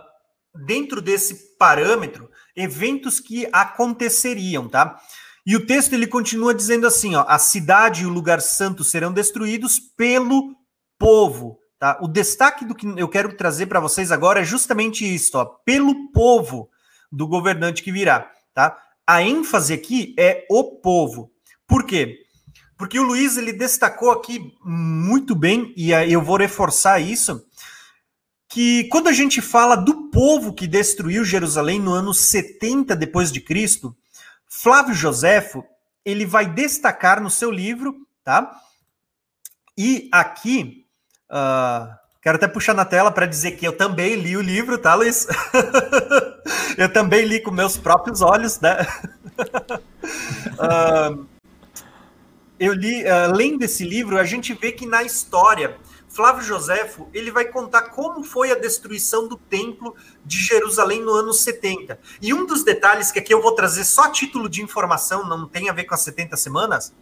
dentro 0.66 1.00
desse 1.00 1.56
parâmetro, 1.56 2.30
eventos 2.54 3.18
que 3.18 3.48
aconteceriam, 3.50 4.68
tá? 4.68 5.00
E 5.46 5.56
o 5.56 5.66
texto 5.66 5.94
ele 5.94 6.06
continua 6.06 6.54
dizendo 6.54 6.86
assim: 6.86 7.14
ó, 7.14 7.24
a 7.26 7.38
cidade 7.38 8.02
e 8.02 8.06
o 8.06 8.10
lugar 8.10 8.42
santo 8.42 8.84
serão 8.84 9.10
destruídos 9.10 9.78
pelo 9.78 10.54
povo. 10.98 11.58
Tá? 11.78 11.98
O 12.02 12.06
destaque 12.06 12.66
do 12.66 12.74
que 12.74 12.86
eu 12.98 13.08
quero 13.08 13.34
trazer 13.34 13.64
para 13.64 13.80
vocês 13.80 14.12
agora 14.12 14.40
é 14.40 14.44
justamente 14.44 15.02
isso, 15.04 15.38
ó, 15.38 15.46
pelo 15.46 16.12
povo 16.12 16.70
do 17.12 17.28
governante 17.28 17.82
que 17.82 17.92
virá. 17.92 18.30
Tá? 18.54 18.76
A 19.06 19.22
ênfase 19.22 19.74
aqui 19.74 20.14
é 20.18 20.46
o 20.50 20.64
povo. 20.80 21.30
Por 21.66 21.84
quê? 21.84 22.18
Porque 22.76 22.98
o 22.98 23.04
Luiz 23.04 23.36
ele 23.36 23.52
destacou 23.52 24.10
aqui 24.10 24.52
muito 24.64 25.36
bem, 25.36 25.72
e 25.76 25.92
eu 25.92 26.22
vou 26.22 26.36
reforçar 26.36 26.98
isso, 26.98 27.44
que 28.48 28.84
quando 28.84 29.08
a 29.08 29.12
gente 29.12 29.40
fala 29.40 29.76
do 29.76 30.10
povo 30.10 30.52
que 30.52 30.66
destruiu 30.66 31.24
Jerusalém 31.24 31.78
no 31.78 31.92
ano 31.92 32.12
70 32.12 32.96
depois 32.96 33.30
de 33.30 33.40
Cristo, 33.40 33.96
Flávio 34.46 34.94
Joséfo, 34.94 35.64
ele 36.04 36.26
vai 36.26 36.46
destacar 36.46 37.22
no 37.22 37.30
seu 37.30 37.50
livro, 37.50 37.94
tá? 38.24 38.54
E 39.78 40.08
aqui, 40.12 40.84
uh, 41.30 41.88
quero 42.20 42.36
até 42.36 42.46
puxar 42.46 42.74
na 42.74 42.84
tela 42.84 43.10
para 43.10 43.26
dizer 43.26 43.52
que 43.52 43.66
eu 43.66 43.76
também 43.76 44.16
li 44.16 44.36
o 44.36 44.42
livro, 44.42 44.76
tá, 44.76 44.94
Luiz? 44.94 45.26
eu 46.76 46.92
também 46.92 47.24
li 47.24 47.40
com 47.40 47.50
meus 47.50 47.76
próprios 47.76 48.20
olhos, 48.20 48.60
né? 48.60 48.86
uh, 50.58 51.26
eu 52.58 52.72
li, 52.72 53.02
uh, 53.02 53.32
lendo 53.34 53.62
esse 53.62 53.84
livro, 53.84 54.18
a 54.18 54.24
gente 54.24 54.54
vê 54.54 54.72
que 54.72 54.86
na 54.86 55.02
história, 55.02 55.76
Flávio 56.08 56.42
Joséfo, 56.42 57.08
ele 57.12 57.30
vai 57.30 57.46
contar 57.46 57.82
como 57.82 58.22
foi 58.22 58.52
a 58.52 58.54
destruição 58.54 59.26
do 59.26 59.36
templo 59.36 59.96
de 60.24 60.38
Jerusalém 60.38 61.02
no 61.02 61.12
ano 61.12 61.32
70. 61.32 61.98
E 62.20 62.32
um 62.32 62.46
dos 62.46 62.62
detalhes 62.62 63.10
que 63.10 63.18
aqui 63.18 63.34
eu 63.34 63.42
vou 63.42 63.52
trazer 63.52 63.84
só 63.84 64.08
título 64.10 64.48
de 64.48 64.62
informação, 64.62 65.26
não 65.26 65.48
tem 65.48 65.68
a 65.68 65.72
ver 65.72 65.84
com 65.84 65.94
as 65.94 66.02
70 66.02 66.36
semanas, 66.36 66.94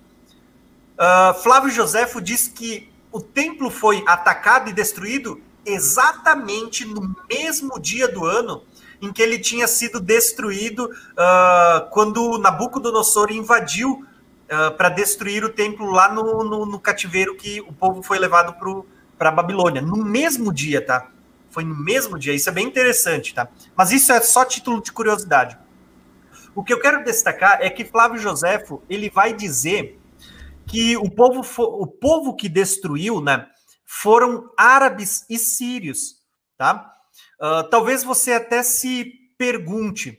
uh, 0.96 1.34
Flávio 1.42 1.70
Joséfo 1.70 2.20
diz 2.20 2.48
que 2.48 2.88
o 3.12 3.20
templo 3.20 3.70
foi 3.70 4.04
atacado 4.06 4.70
e 4.70 4.72
destruído 4.72 5.40
exatamente 5.66 6.84
no 6.84 7.14
mesmo 7.28 7.78
dia 7.78 8.08
do 8.08 8.24
ano 8.24 8.62
em 9.00 9.12
que 9.12 9.22
ele 9.22 9.38
tinha 9.38 9.66
sido 9.66 9.98
destruído 9.98 10.84
uh, 10.84 11.90
quando 11.90 12.38
Nabucodonosor 12.38 13.30
invadiu 13.32 14.04
uh, 14.50 14.76
para 14.76 14.88
destruir 14.88 15.44
o 15.44 15.48
templo 15.48 15.90
lá 15.90 16.12
no, 16.12 16.44
no, 16.44 16.66
no, 16.66 16.80
cativeiro 16.80 17.36
que 17.36 17.60
o 17.60 17.72
povo 17.72 18.02
foi 18.02 18.18
levado 18.18 18.54
para 19.18 19.28
a 19.28 19.32
Babilônia. 19.32 19.80
No 19.80 19.96
mesmo 19.96 20.52
dia, 20.52 20.84
tá? 20.84 21.08
Foi 21.50 21.64
no 21.64 21.74
mesmo 21.74 22.18
dia. 22.18 22.34
Isso 22.34 22.48
é 22.48 22.52
bem 22.52 22.66
interessante, 22.66 23.34
tá? 23.34 23.48
Mas 23.74 23.90
isso 23.90 24.12
é 24.12 24.20
só 24.20 24.44
título 24.44 24.82
de 24.82 24.92
curiosidade. 24.92 25.58
O 26.54 26.62
que 26.62 26.72
eu 26.72 26.80
quero 26.80 27.04
destacar 27.04 27.58
é 27.60 27.70
que 27.70 27.84
Flávio 27.84 28.18
Joséfo 28.18 28.82
ele 28.88 29.08
vai 29.08 29.32
dizer 29.32 29.98
que 30.66 30.96
o 30.96 31.10
povo, 31.10 31.42
o 31.58 31.86
povo 31.86 32.36
que 32.36 32.48
destruiu, 32.48 33.20
né, 33.20 33.46
foram 33.84 34.50
árabes 34.56 35.24
e 35.28 35.36
sírios, 35.38 36.16
tá? 36.56 36.92
Uh, 37.40 37.68
talvez 37.70 38.04
você 38.04 38.32
até 38.32 38.62
se 38.62 39.04
pergunte, 39.38 40.18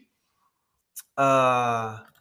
uh, 1.19 2.11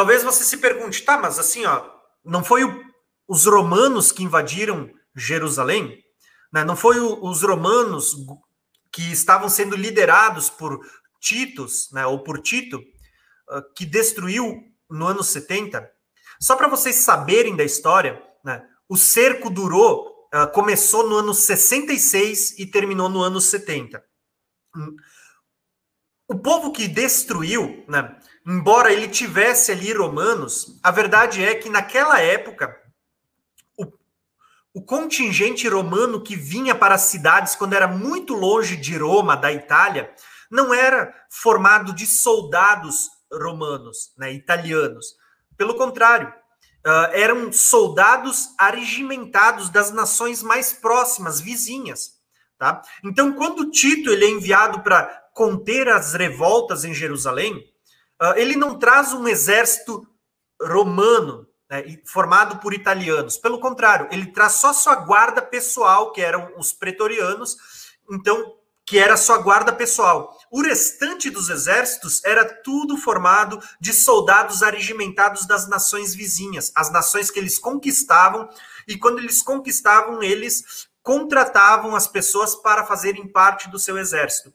Talvez 0.00 0.22
você 0.22 0.44
se 0.44 0.56
pergunte, 0.56 1.02
tá, 1.02 1.18
mas 1.18 1.38
assim, 1.38 1.66
ó, 1.66 1.84
não 2.24 2.42
foi 2.42 2.64
o, 2.64 2.84
os 3.28 3.44
romanos 3.44 4.10
que 4.10 4.22
invadiram 4.22 4.90
Jerusalém? 5.14 6.02
Né? 6.50 6.64
Não 6.64 6.74
foi 6.74 6.98
o, 6.98 7.22
os 7.22 7.42
romanos 7.42 8.16
que 8.90 9.12
estavam 9.12 9.48
sendo 9.50 9.76
liderados 9.76 10.48
por 10.48 10.80
Titus, 11.20 11.90
né, 11.92 12.06
ou 12.06 12.20
por 12.20 12.40
Tito, 12.40 12.78
uh, 12.78 13.74
que 13.76 13.84
destruiu 13.84 14.62
no 14.88 15.06
ano 15.06 15.22
70? 15.22 15.86
Só 16.40 16.56
para 16.56 16.66
vocês 16.66 16.96
saberem 16.96 17.54
da 17.54 17.62
história, 17.62 18.22
né, 18.42 18.66
o 18.88 18.96
cerco 18.96 19.50
durou, 19.50 20.28
uh, 20.34 20.50
começou 20.52 21.06
no 21.06 21.16
ano 21.16 21.34
66 21.34 22.58
e 22.58 22.64
terminou 22.64 23.10
no 23.10 23.20
ano 23.20 23.38
70. 23.38 24.02
O 26.28 26.38
povo 26.38 26.70
que 26.70 26.86
destruiu, 26.86 27.84
né, 27.88 28.16
embora 28.46 28.92
ele 28.92 29.08
tivesse 29.08 29.72
ali 29.72 29.92
romanos, 29.92 30.78
a 30.80 30.90
verdade 30.92 31.44
é 31.44 31.56
que 31.56 31.68
naquela 31.68 32.20
época 32.20 32.72
o, 33.76 33.92
o 34.72 34.80
contingente 34.80 35.66
romano 35.68 36.22
que 36.22 36.36
vinha 36.36 36.74
para 36.74 36.94
as 36.94 37.02
cidades 37.02 37.56
quando 37.56 37.72
era 37.72 37.88
muito 37.88 38.34
longe 38.34 38.76
de 38.76 38.96
Roma, 38.96 39.36
da 39.36 39.52
Itália, 39.52 40.14
não 40.50 40.72
era 40.72 41.12
formado 41.28 41.92
de 41.92 42.06
soldados 42.06 43.08
romanos, 43.32 44.12
né, 44.16 44.32
italianos. 44.32 45.16
Pelo 45.56 45.74
contrário, 45.74 46.28
uh, 46.86 47.12
eram 47.12 47.52
soldados 47.52 48.54
arregimentados 48.56 49.68
das 49.68 49.90
nações 49.90 50.42
mais 50.42 50.72
próximas, 50.72 51.40
vizinhas. 51.40 52.19
Tá? 52.60 52.80
Então, 53.02 53.32
quando 53.32 53.72
Tito 53.72 54.10
ele 54.10 54.24
é 54.24 54.30
enviado 54.30 54.82
para 54.82 55.04
conter 55.34 55.88
as 55.88 56.12
revoltas 56.12 56.84
em 56.84 56.94
Jerusalém, 56.94 57.70
Uh, 58.20 58.36
ele 58.36 58.54
não 58.54 58.78
traz 58.78 59.14
um 59.14 59.26
exército 59.26 60.06
romano 60.60 61.48
né, 61.70 61.82
formado 62.04 62.58
por 62.58 62.74
italianos. 62.74 63.38
Pelo 63.38 63.58
contrário, 63.58 64.08
ele 64.10 64.26
traz 64.26 64.52
só 64.52 64.74
sua 64.74 64.94
guarda 64.94 65.40
pessoal, 65.40 66.12
que 66.12 66.20
eram 66.20 66.52
os 66.58 66.70
pretorianos, 66.70 67.56
então 68.10 68.56
que 68.84 68.98
era 68.98 69.16
sua 69.16 69.38
guarda 69.38 69.72
pessoal. 69.72 70.36
O 70.50 70.60
restante 70.60 71.30
dos 71.30 71.48
exércitos 71.48 72.22
era 72.24 72.44
tudo 72.44 72.96
formado 72.98 73.58
de 73.80 73.94
soldados 73.94 74.62
arregimentados 74.62 75.46
das 75.46 75.66
nações 75.66 76.14
vizinhas, 76.14 76.72
as 76.74 76.90
nações 76.90 77.30
que 77.30 77.38
eles 77.38 77.58
conquistavam, 77.58 78.50
e 78.86 78.98
quando 78.98 79.20
eles 79.20 79.40
conquistavam, 79.40 80.22
eles 80.22 80.88
contratavam 81.02 81.94
as 81.94 82.06
pessoas 82.06 82.54
para 82.54 82.84
fazerem 82.84 83.26
parte 83.26 83.70
do 83.70 83.78
seu 83.78 83.98
exército. 83.98 84.52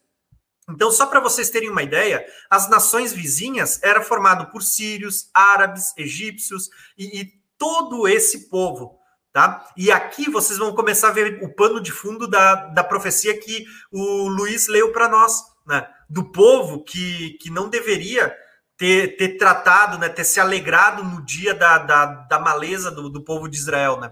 Então, 0.70 0.92
só 0.92 1.06
para 1.06 1.20
vocês 1.20 1.50
terem 1.50 1.70
uma 1.70 1.84
ideia, 1.84 2.26
as 2.50 2.70
nações 2.70 3.14
vizinhas 3.14 3.82
eram 3.84 4.02
formado 4.02 4.52
por 4.52 4.64
sírios, 4.64 5.30
árabes, 5.34 5.94
egípcios 5.96 6.70
e, 6.98 7.22
e 7.22 7.34
todo 7.58 8.08
esse 8.08 8.50
povo. 8.50 9.00
Tá? 9.32 9.68
E 9.76 9.92
aqui 9.92 10.30
vocês 10.30 10.58
vão 10.58 10.74
começar 10.74 11.10
a 11.10 11.12
ver 11.12 11.44
o 11.44 11.54
pano 11.54 11.82
de 11.82 11.92
fundo 11.92 12.26
da, 12.26 12.56
da 12.68 12.84
profecia 12.84 13.38
que 13.38 13.66
o 13.92 14.30
Luiz 14.30 14.68
leu 14.68 14.94
para 14.94 15.10
nós, 15.10 15.44
né? 15.68 15.88
do 16.10 16.32
povo 16.32 16.84
que, 16.84 17.32
que 17.42 17.50
não 17.50 17.68
deveria 17.68 18.34
ter, 18.78 19.18
ter 19.18 19.38
tratado, 19.38 19.98
né? 19.98 20.08
ter 20.08 20.24
se 20.24 20.40
alegrado 20.40 21.04
no 21.04 21.22
dia 21.22 21.54
da, 21.54 21.78
da, 21.78 22.06
da 22.06 22.40
maleza 22.40 22.90
do, 22.90 23.10
do 23.10 23.22
povo 23.22 23.50
de 23.50 23.58
Israel. 23.58 24.00
Né? 24.00 24.10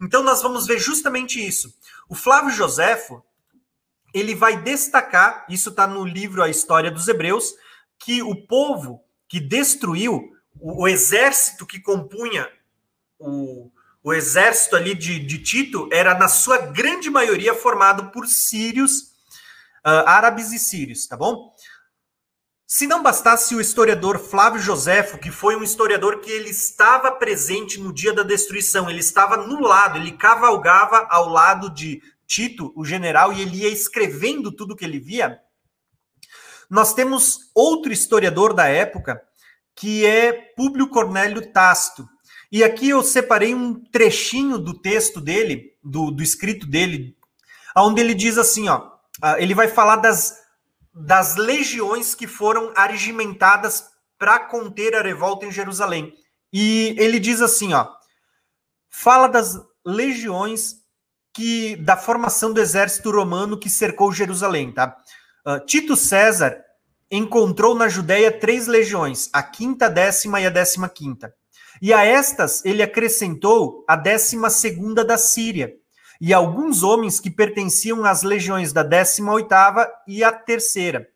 Então 0.00 0.22
nós 0.22 0.42
vamos 0.42 0.66
ver 0.66 0.78
justamente 0.78 1.44
isso. 1.44 1.72
O 2.08 2.14
Flávio 2.14 2.50
Joséfo, 2.50 3.22
ele 4.12 4.34
vai 4.34 4.60
destacar, 4.62 5.46
isso 5.48 5.70
está 5.70 5.86
no 5.86 6.04
livro 6.04 6.42
A 6.42 6.48
História 6.48 6.90
dos 6.90 7.08
Hebreus, 7.08 7.54
que 7.98 8.22
o 8.22 8.46
povo 8.46 9.02
que 9.28 9.40
destruiu, 9.40 10.30
o, 10.60 10.82
o 10.82 10.88
exército 10.88 11.66
que 11.66 11.80
compunha 11.80 12.48
o, 13.18 13.70
o 14.02 14.12
exército 14.12 14.76
ali 14.76 14.94
de, 14.94 15.18
de, 15.18 15.38
Tito 15.42 15.88
era, 15.90 16.14
na 16.14 16.28
sua 16.28 16.58
grande 16.58 17.08
maioria, 17.08 17.54
formado 17.54 18.10
por 18.10 18.26
sírios, 18.26 19.14
uh, 19.84 20.04
árabes 20.06 20.52
e 20.52 20.58
sírios, 20.58 21.06
tá 21.06 21.16
bom? 21.16 21.53
Se 22.76 22.88
não 22.88 23.04
bastasse 23.04 23.54
o 23.54 23.60
historiador 23.60 24.18
Flávio 24.18 24.60
Joséfo, 24.60 25.16
que 25.16 25.30
foi 25.30 25.54
um 25.54 25.62
historiador 25.62 26.18
que 26.18 26.28
ele 26.28 26.50
estava 26.50 27.12
presente 27.12 27.78
no 27.78 27.94
dia 27.94 28.12
da 28.12 28.24
destruição, 28.24 28.90
ele 28.90 28.98
estava 28.98 29.36
no 29.36 29.60
lado, 29.60 29.96
ele 29.96 30.10
cavalgava 30.10 31.06
ao 31.08 31.28
lado 31.28 31.70
de 31.72 32.02
Tito, 32.26 32.72
o 32.74 32.84
general, 32.84 33.32
e 33.32 33.42
ele 33.42 33.58
ia 33.58 33.68
escrevendo 33.68 34.50
tudo 34.50 34.74
que 34.74 34.84
ele 34.84 34.98
via. 34.98 35.38
Nós 36.68 36.92
temos 36.92 37.48
outro 37.54 37.92
historiador 37.92 38.52
da 38.52 38.66
época, 38.66 39.22
que 39.72 40.04
é 40.04 40.32
Públio 40.32 40.88
Cornélio 40.88 41.52
Tácito. 41.52 42.08
E 42.50 42.64
aqui 42.64 42.88
eu 42.88 43.04
separei 43.04 43.54
um 43.54 43.84
trechinho 43.84 44.58
do 44.58 44.74
texto 44.74 45.20
dele, 45.20 45.76
do, 45.80 46.10
do 46.10 46.24
escrito 46.24 46.66
dele, 46.66 47.16
onde 47.76 48.00
ele 48.00 48.14
diz 48.14 48.36
assim, 48.36 48.68
ó, 48.68 48.90
ah, 49.22 49.40
ele 49.40 49.54
vai 49.54 49.68
falar 49.68 49.94
das, 49.94 50.43
das 50.94 51.36
legiões 51.36 52.14
que 52.14 52.26
foram 52.26 52.72
arregimentadas 52.76 53.84
para 54.18 54.38
conter 54.38 54.94
a 54.94 55.02
revolta 55.02 55.44
em 55.44 55.52
Jerusalém. 55.52 56.14
E 56.52 56.94
ele 56.98 57.18
diz 57.18 57.42
assim, 57.42 57.74
ó, 57.74 57.88
fala 58.88 59.26
das 59.26 59.58
legiões 59.84 60.76
que 61.32 61.74
da 61.76 61.96
formação 61.96 62.52
do 62.52 62.60
exército 62.60 63.10
romano 63.10 63.58
que 63.58 63.68
cercou 63.68 64.12
Jerusalém, 64.12 64.72
tá? 64.72 64.96
Uh, 65.44 65.58
Tito 65.66 65.96
César 65.96 66.62
encontrou 67.10 67.74
na 67.74 67.88
Judéia 67.88 68.30
três 68.30 68.68
legiões, 68.68 69.28
a 69.32 69.42
quinta, 69.42 69.90
décima 69.90 70.40
e 70.40 70.46
a 70.46 70.50
décima 70.50 70.88
quinta. 70.88 71.34
E 71.82 71.92
a 71.92 72.04
estas 72.04 72.64
ele 72.64 72.82
acrescentou 72.82 73.84
a 73.88 73.96
décima 73.96 74.48
segunda 74.48 75.04
da 75.04 75.18
Síria, 75.18 75.74
e 76.26 76.32
alguns 76.32 76.82
homens 76.82 77.20
que 77.20 77.30
pertenciam 77.30 78.02
às 78.02 78.22
legiões 78.22 78.72
da 78.72 78.82
décima 78.82 79.30
oitava 79.34 79.86
e 80.08 80.24
a 80.24 80.32
terceira, 80.32 81.06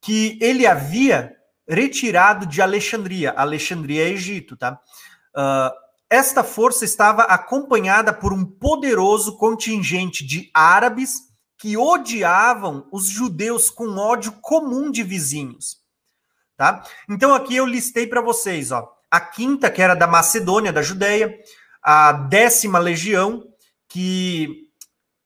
que 0.00 0.38
ele 0.40 0.66
havia 0.66 1.36
retirado 1.68 2.46
de 2.46 2.62
Alexandria. 2.62 3.32
Alexandria 3.36 4.08
é 4.08 4.12
Egito, 4.12 4.56
tá? 4.56 4.80
Uh, 5.36 5.70
esta 6.08 6.42
força 6.42 6.86
estava 6.86 7.24
acompanhada 7.24 8.14
por 8.14 8.32
um 8.32 8.46
poderoso 8.46 9.36
contingente 9.36 10.24
de 10.24 10.50
árabes 10.54 11.28
que 11.58 11.76
odiavam 11.76 12.88
os 12.90 13.08
judeus 13.08 13.68
com 13.68 13.94
ódio 13.98 14.32
comum 14.40 14.90
de 14.90 15.02
vizinhos. 15.02 15.76
Tá? 16.56 16.82
Então 17.06 17.34
aqui 17.34 17.56
eu 17.56 17.66
listei 17.66 18.06
para 18.06 18.22
vocês, 18.22 18.72
ó 18.72 18.90
a 19.10 19.20
quinta, 19.20 19.70
que 19.70 19.82
era 19.82 19.94
da 19.94 20.06
Macedônia, 20.06 20.72
da 20.72 20.82
Judéia, 20.82 21.36
a 21.82 22.12
décima 22.12 22.78
legião, 22.78 23.49
que 23.90 24.70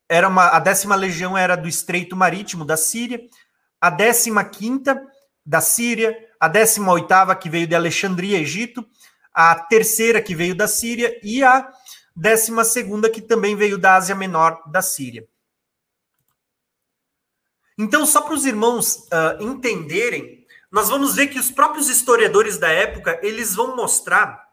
era 0.08 0.28
uma, 0.28 0.48
a 0.48 0.58
décima 0.58 0.96
legião 0.96 1.38
era 1.38 1.56
do 1.56 1.68
Estreito 1.68 2.16
Marítimo 2.16 2.64
da 2.64 2.76
Síria, 2.76 3.20
a 3.80 3.90
décima 3.90 4.44
quinta 4.44 5.00
da 5.46 5.60
Síria, 5.60 6.16
a 6.40 6.48
décima 6.48 6.92
oitava 6.92 7.36
que 7.36 7.48
veio 7.48 7.68
de 7.68 7.76
Alexandria, 7.76 8.40
Egito, 8.40 8.84
a 9.32 9.54
terceira 9.54 10.20
que 10.20 10.34
veio 10.34 10.56
da 10.56 10.66
Síria 10.66 11.16
e 11.22 11.44
a 11.44 11.70
décima 12.16 12.64
segunda 12.64 13.08
que 13.08 13.20
também 13.20 13.54
veio 13.54 13.78
da 13.78 13.94
Ásia 13.94 14.16
Menor 14.16 14.60
da 14.68 14.82
Síria. 14.82 15.28
Então, 17.78 18.04
só 18.06 18.22
para 18.22 18.34
os 18.34 18.44
irmãos 18.44 18.96
uh, 18.96 19.40
entenderem 19.40 20.44
nós 20.74 20.88
vamos 20.88 21.14
ver 21.14 21.28
que 21.28 21.38
os 21.38 21.52
próprios 21.52 21.88
historiadores 21.88 22.58
da 22.58 22.68
época, 22.68 23.20
eles 23.22 23.54
vão 23.54 23.76
mostrar 23.76 24.44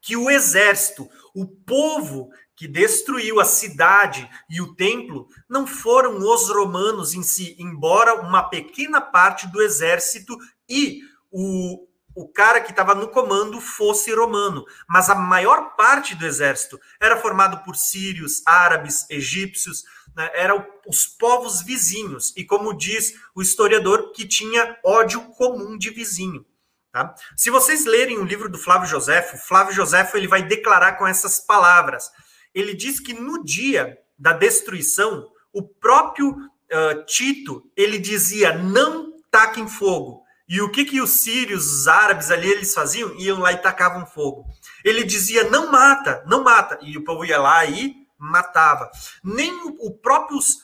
que 0.00 0.16
o 0.16 0.30
exército, 0.30 1.10
o 1.34 1.46
povo 1.46 2.30
que 2.56 2.66
destruiu 2.66 3.38
a 3.38 3.44
cidade 3.44 4.28
e 4.48 4.62
o 4.62 4.74
templo, 4.74 5.28
não 5.48 5.66
foram 5.66 6.18
os 6.18 6.48
romanos 6.48 7.14
em 7.14 7.22
si, 7.22 7.54
embora 7.58 8.20
uma 8.22 8.48
pequena 8.48 9.00
parte 9.00 9.46
do 9.46 9.60
exército 9.60 10.36
e 10.68 11.02
o, 11.30 11.86
o 12.14 12.26
cara 12.26 12.62
que 12.62 12.70
estava 12.70 12.94
no 12.94 13.08
comando 13.08 13.60
fosse 13.60 14.12
romano, 14.14 14.64
mas 14.88 15.10
a 15.10 15.14
maior 15.14 15.76
parte 15.76 16.14
do 16.14 16.24
exército 16.24 16.80
era 16.98 17.20
formado 17.20 17.62
por 17.62 17.76
sírios, 17.76 18.42
árabes, 18.46 19.04
egípcios, 19.10 19.84
né, 20.16 20.30
eram 20.32 20.66
os 20.88 21.06
povos 21.06 21.60
vizinhos, 21.60 22.32
e 22.34 22.42
como 22.42 22.72
diz 22.72 23.12
o 23.34 23.42
historiador, 23.42 24.12
que 24.12 24.26
tinha 24.26 24.78
ódio 24.82 25.20
comum 25.32 25.76
de 25.76 25.90
vizinho. 25.90 26.44
Tá? 26.90 27.14
Se 27.36 27.50
vocês 27.50 27.84
lerem 27.84 28.16
o 28.16 28.24
livro 28.24 28.48
do 28.48 28.56
Flávio 28.56 28.88
Joséfo, 28.88 29.36
Flávio 29.36 29.74
Joséfo 29.74 30.16
ele 30.16 30.26
vai 30.26 30.42
declarar 30.42 30.92
com 30.92 31.06
essas 31.06 31.38
palavras. 31.38 32.10
Ele 32.56 32.72
diz 32.72 32.98
que 32.98 33.12
no 33.12 33.44
dia 33.44 33.98
da 34.18 34.32
destruição, 34.32 35.30
o 35.52 35.62
próprio 35.62 36.30
uh, 36.30 37.04
Tito 37.04 37.70
ele 37.76 37.98
dizia: 37.98 38.56
não 38.56 39.12
taquem 39.30 39.68
fogo. 39.68 40.24
E 40.48 40.62
o 40.62 40.70
que 40.70 40.86
que 40.86 41.00
os 41.00 41.10
sírios, 41.10 41.66
os 41.66 41.88
árabes 41.88 42.30
ali 42.30 42.48
eles 42.48 42.72
faziam? 42.72 43.14
Iam 43.18 43.40
lá 43.40 43.52
e 43.52 43.58
tacavam 43.58 44.06
fogo. 44.06 44.46
Ele 44.82 45.04
dizia: 45.04 45.44
não 45.50 45.70
mata, 45.70 46.24
não 46.26 46.42
mata. 46.42 46.78
E 46.80 46.96
o 46.96 47.04
povo 47.04 47.26
ia 47.26 47.38
lá 47.38 47.66
e 47.66 47.94
matava. 48.18 48.90
Nem 49.22 49.52
o, 49.78 49.90
próprios 49.90 50.54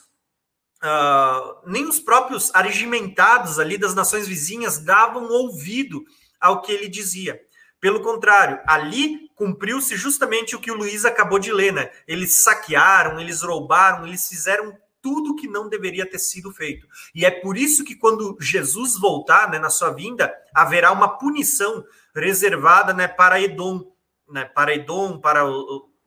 uh, 0.82 1.60
nem 1.66 1.86
os 1.86 2.00
próprios 2.00 2.50
arregimentados 2.54 3.58
ali 3.58 3.76
das 3.76 3.94
nações 3.94 4.26
vizinhas 4.26 4.78
davam 4.78 5.28
ouvido 5.28 6.02
ao 6.40 6.62
que 6.62 6.72
ele 6.72 6.88
dizia. 6.88 7.38
Pelo 7.82 8.00
contrário, 8.00 8.60
ali 8.64 9.28
cumpriu-se 9.34 9.96
justamente 9.96 10.54
o 10.54 10.60
que 10.60 10.70
o 10.70 10.76
Luiz 10.76 11.04
acabou 11.04 11.40
de 11.40 11.52
ler, 11.52 11.72
né? 11.72 11.90
Eles 12.06 12.44
saquearam, 12.44 13.18
eles 13.18 13.42
roubaram, 13.42 14.06
eles 14.06 14.28
fizeram 14.28 14.78
tudo 15.00 15.34
que 15.34 15.48
não 15.48 15.68
deveria 15.68 16.08
ter 16.08 16.20
sido 16.20 16.52
feito. 16.52 16.86
E 17.12 17.26
é 17.26 17.30
por 17.32 17.56
isso 17.56 17.82
que 17.82 17.96
quando 17.96 18.36
Jesus 18.38 18.96
voltar, 18.96 19.50
né, 19.50 19.58
na 19.58 19.68
sua 19.68 19.90
vinda, 19.90 20.32
haverá 20.54 20.92
uma 20.92 21.08
punição 21.18 21.84
reservada, 22.14 22.94
né, 22.94 23.08
para 23.08 23.40
Edom, 23.40 23.92
né, 24.30 24.44
para 24.44 24.72
Edom, 24.72 25.18
para 25.18 25.42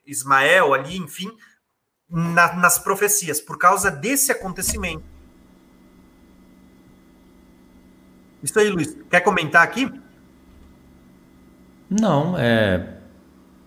Ismael 0.06 0.74
ali, 0.74 0.96
enfim, 0.96 1.30
na, 2.10 2.56
nas 2.56 2.80
profecias, 2.80 3.42
por 3.42 3.58
causa 3.58 3.92
desse 3.92 4.32
acontecimento. 4.32 5.04
Isso 8.42 8.58
aí, 8.58 8.70
Luiz. 8.70 8.96
Quer 9.10 9.20
comentar 9.20 9.62
aqui? 9.62 9.92
Não, 11.90 12.38
é. 12.38 12.82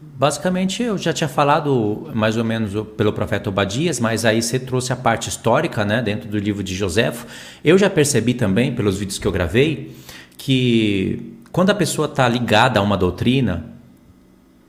Basicamente, 0.01 0.82
eu 0.82 0.99
já 0.99 1.12
tinha 1.12 1.28
falado 1.28 2.11
mais 2.15 2.36
ou 2.36 2.45
menos 2.45 2.73
pelo 2.97 3.12
profeta 3.12 3.49
Obadias, 3.49 4.01
mas 4.01 4.24
aí 4.24 4.43
você 4.43 4.59
trouxe 4.59 4.93
a 4.93 4.97
parte 4.97 5.28
histórica, 5.28 5.85
né, 5.85 6.03
dentro 6.03 6.28
do 6.28 6.39
livro 6.39 6.62
de 6.62 6.74
Joséfo. 6.74 7.27
Eu 7.65 7.78
já 7.78 7.89
percebi 7.89 8.35
também, 8.35 8.74
pelos 8.74 8.99
vídeos 8.99 9.19
que 9.19 9.27
eu 9.27 9.32
gravei, 9.32 9.97
que 10.36 11.39
quando 11.53 11.70
a 11.70 11.74
pessoa 11.74 12.07
está 12.07 12.28
ligada 12.28 12.81
a 12.81 12.82
uma 12.82 12.97
doutrina, 12.97 13.66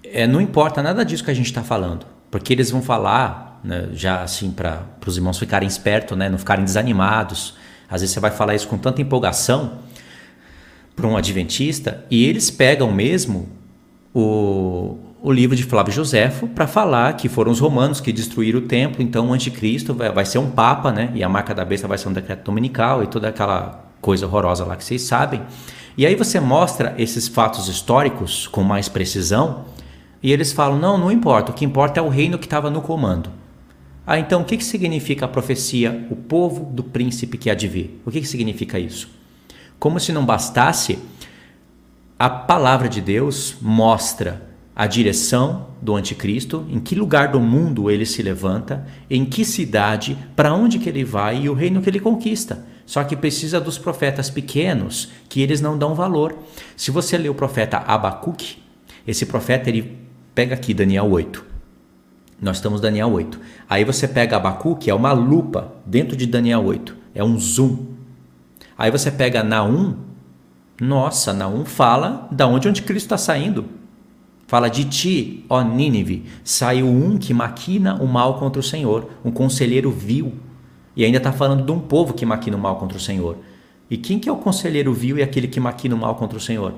é, 0.04 0.26
não 0.26 0.40
importa 0.42 0.82
nada 0.82 1.04
disso 1.04 1.24
que 1.24 1.32
a 1.32 1.36
gente 1.36 1.48
está 1.48 1.64
falando, 1.64 2.06
porque 2.32 2.54
eles 2.54 2.70
vão 2.72 2.82
falar, 2.82 3.60
né, 3.64 3.90
já 3.94 4.22
assim, 4.22 4.52
para 4.52 4.84
os 5.06 5.18
irmãos 5.18 5.38
ficarem 5.38 5.68
espertos, 5.68 6.18
né, 6.18 6.30
não 6.30 6.38
ficarem 6.38 6.64
desanimados. 6.64 7.56
Às 7.90 8.02
vezes 8.02 8.14
você 8.14 8.20
vai 8.20 8.32
falar 8.32 8.56
isso 8.56 8.68
com 8.68 8.78
tanta 8.78 9.02
empolgação 9.02 9.80
para 11.00 11.08
um 11.08 11.16
adventista 11.16 12.04
e 12.12 12.26
eles 12.26 12.52
pegam 12.52 12.92
mesmo 12.92 13.48
o, 14.14 14.98
o 15.22 15.32
livro 15.32 15.56
de 15.56 15.64
Flávio 15.64 15.94
Joséfo 15.94 16.48
para 16.48 16.68
falar 16.68 17.14
que 17.14 17.30
foram 17.30 17.52
os 17.52 17.60
romanos 17.60 18.02
que 18.02 18.12
destruíram 18.12 18.60
o 18.60 18.64
templo, 18.64 19.02
então 19.02 19.30
o 19.30 19.34
anticristo 19.34 19.94
vai, 19.94 20.12
vai, 20.12 20.26
ser 20.26 20.40
um 20.40 20.52
papa, 20.52 20.92
né? 20.92 21.10
E 21.16 21.24
a 21.24 21.30
marca 21.30 21.56
da 21.56 21.64
besta 21.64 21.88
vai 21.88 21.98
ser 21.98 22.10
um 22.10 22.14
decreto 22.14 22.44
dominical 22.44 23.02
e 23.02 23.08
toda 23.08 23.30
aquela 23.30 23.86
coisa 24.02 24.26
horrorosa 24.26 24.66
lá 24.66 24.76
que 24.76 24.84
vocês 24.84 25.02
sabem. 25.04 25.42
E 25.98 26.06
aí 26.06 26.16
você 26.16 26.40
mostra 26.40 26.94
esses 26.98 27.28
fatos 27.28 27.68
históricos 27.68 28.48
com 28.48 28.62
mais 28.62 28.90
precisão 28.90 29.66
e 30.22 30.32
eles 30.34 30.52
falam: 30.52 30.78
não, 30.78 30.98
não 30.98 31.12
importa, 31.12 31.52
o 31.52 31.56
que 31.56 31.64
importa 31.64 32.00
é 32.00 32.04
o 32.04 32.10
reino 32.10 32.38
que 32.38 32.46
estava 32.46 32.70
no 32.70 32.82
comando. 32.82 33.30
Ah, 34.06 34.20
então 34.20 34.42
o 34.42 34.46
que, 34.46 34.58
que 34.58 34.66
significa 34.66 35.26
a 35.26 35.28
profecia, 35.28 36.08
o 36.10 36.16
povo 36.16 36.66
do 36.66 36.84
príncipe 36.84 37.38
que 37.38 37.50
há 37.50 37.54
de 37.54 37.68
vir? 37.68 38.02
O 38.06 38.12
que, 38.12 38.20
que 38.20 38.28
significa 38.28 38.80
isso? 38.80 39.19
Como 39.80 40.00
se 40.00 40.12
não 40.12 40.26
bastasse, 40.26 41.00
a 42.18 42.30
palavra 42.30 42.90
de 42.90 43.00
Deus 43.00 43.56
mostra 43.62 44.50
a 44.76 44.86
direção 44.86 45.68
do 45.82 45.96
anticristo, 45.96 46.66
em 46.70 46.80
que 46.80 46.96
lugar 46.96 47.30
do 47.30 47.40
mundo 47.40 47.90
ele 47.90 48.06
se 48.06 48.22
levanta, 48.22 48.86
em 49.10 49.26
que 49.26 49.46
cidade, 49.46 50.18
para 50.36 50.54
onde 50.54 50.80
que 50.80 50.90
ele 50.90 51.04
vai 51.04 51.44
e 51.44 51.50
o 51.50 51.54
reino 51.54 51.82
que 51.82 51.90
ele 51.90 52.00
conquista. 52.00 52.66
Só 52.86 53.04
que 53.04 53.16
precisa 53.16 53.60
dos 53.60 53.78
profetas 53.78 54.30
pequenos, 54.30 55.12
que 55.30 55.42
eles 55.42 55.62
não 55.62 55.78
dão 55.78 55.94
valor. 55.94 56.38
Se 56.76 56.92
você 56.92 57.18
ler 57.18 57.30
o 57.30 57.36
profeta 57.36 57.78
Abacuque, 57.78 58.58
esse 59.08 59.26
profeta 59.26 59.70
ele 59.70 59.98
pega 60.34 60.56
aqui 60.56 60.74
Daniel 60.74 61.10
8. 61.10 61.46
Nós 62.42 62.58
estamos 62.58 62.82
Daniel 62.82 63.12
8. 63.12 63.40
Aí 63.70 63.84
você 63.84 64.08
pega 64.08 64.38
Abacuque, 64.38 64.90
é 64.90 64.94
uma 64.94 65.12
lupa 65.12 65.74
dentro 65.86 66.16
de 66.16 66.26
Daniel 66.26 66.64
8. 66.66 66.96
É 67.14 67.24
um 67.24 67.38
zoom. 67.38 67.78
Aí 68.80 68.90
você 68.90 69.12
pega 69.12 69.44
Naum. 69.44 69.94
Nossa, 70.80 71.34
Naum 71.34 71.66
fala 71.66 72.30
da 72.32 72.48
onde 72.48 72.66
o 72.66 72.72
anticristo 72.72 73.08
está 73.08 73.18
saindo. 73.18 73.66
Fala 74.48 74.70
de 74.70 74.86
ti, 74.86 75.46
ó 75.50 75.62
Nínive, 75.62 76.24
saiu 76.46 76.88
um 76.88 77.18
que 77.18 77.34
maquina 77.34 78.02
o 78.02 78.08
mal 78.08 78.40
contra 78.40 78.62
o 78.62 78.64
Senhor, 78.64 79.10
um 79.24 79.30
conselheiro 79.32 79.92
vil 79.92 80.34
e 80.96 81.04
ainda 81.04 81.18
está 81.18 81.32
falando 81.32 81.66
de 81.66 81.72
um 81.72 81.80
povo 81.80 82.14
que 82.14 82.26
maquina 82.26 82.56
o 82.56 82.60
mal 82.60 82.78
contra 82.78 82.98
o 82.98 83.02
Senhor. 83.02 83.38
E 83.92 83.98
quem 83.98 84.18
que 84.18 84.30
é 84.30 84.32
o 84.32 84.38
conselheiro 84.38 84.94
vil 84.94 85.18
e 85.18 85.22
aquele 85.22 85.50
que 85.50 85.60
maquina 85.60 85.94
o 85.94 86.00
mal 86.00 86.16
contra 86.16 86.38
o 86.38 86.42
Senhor? 86.42 86.74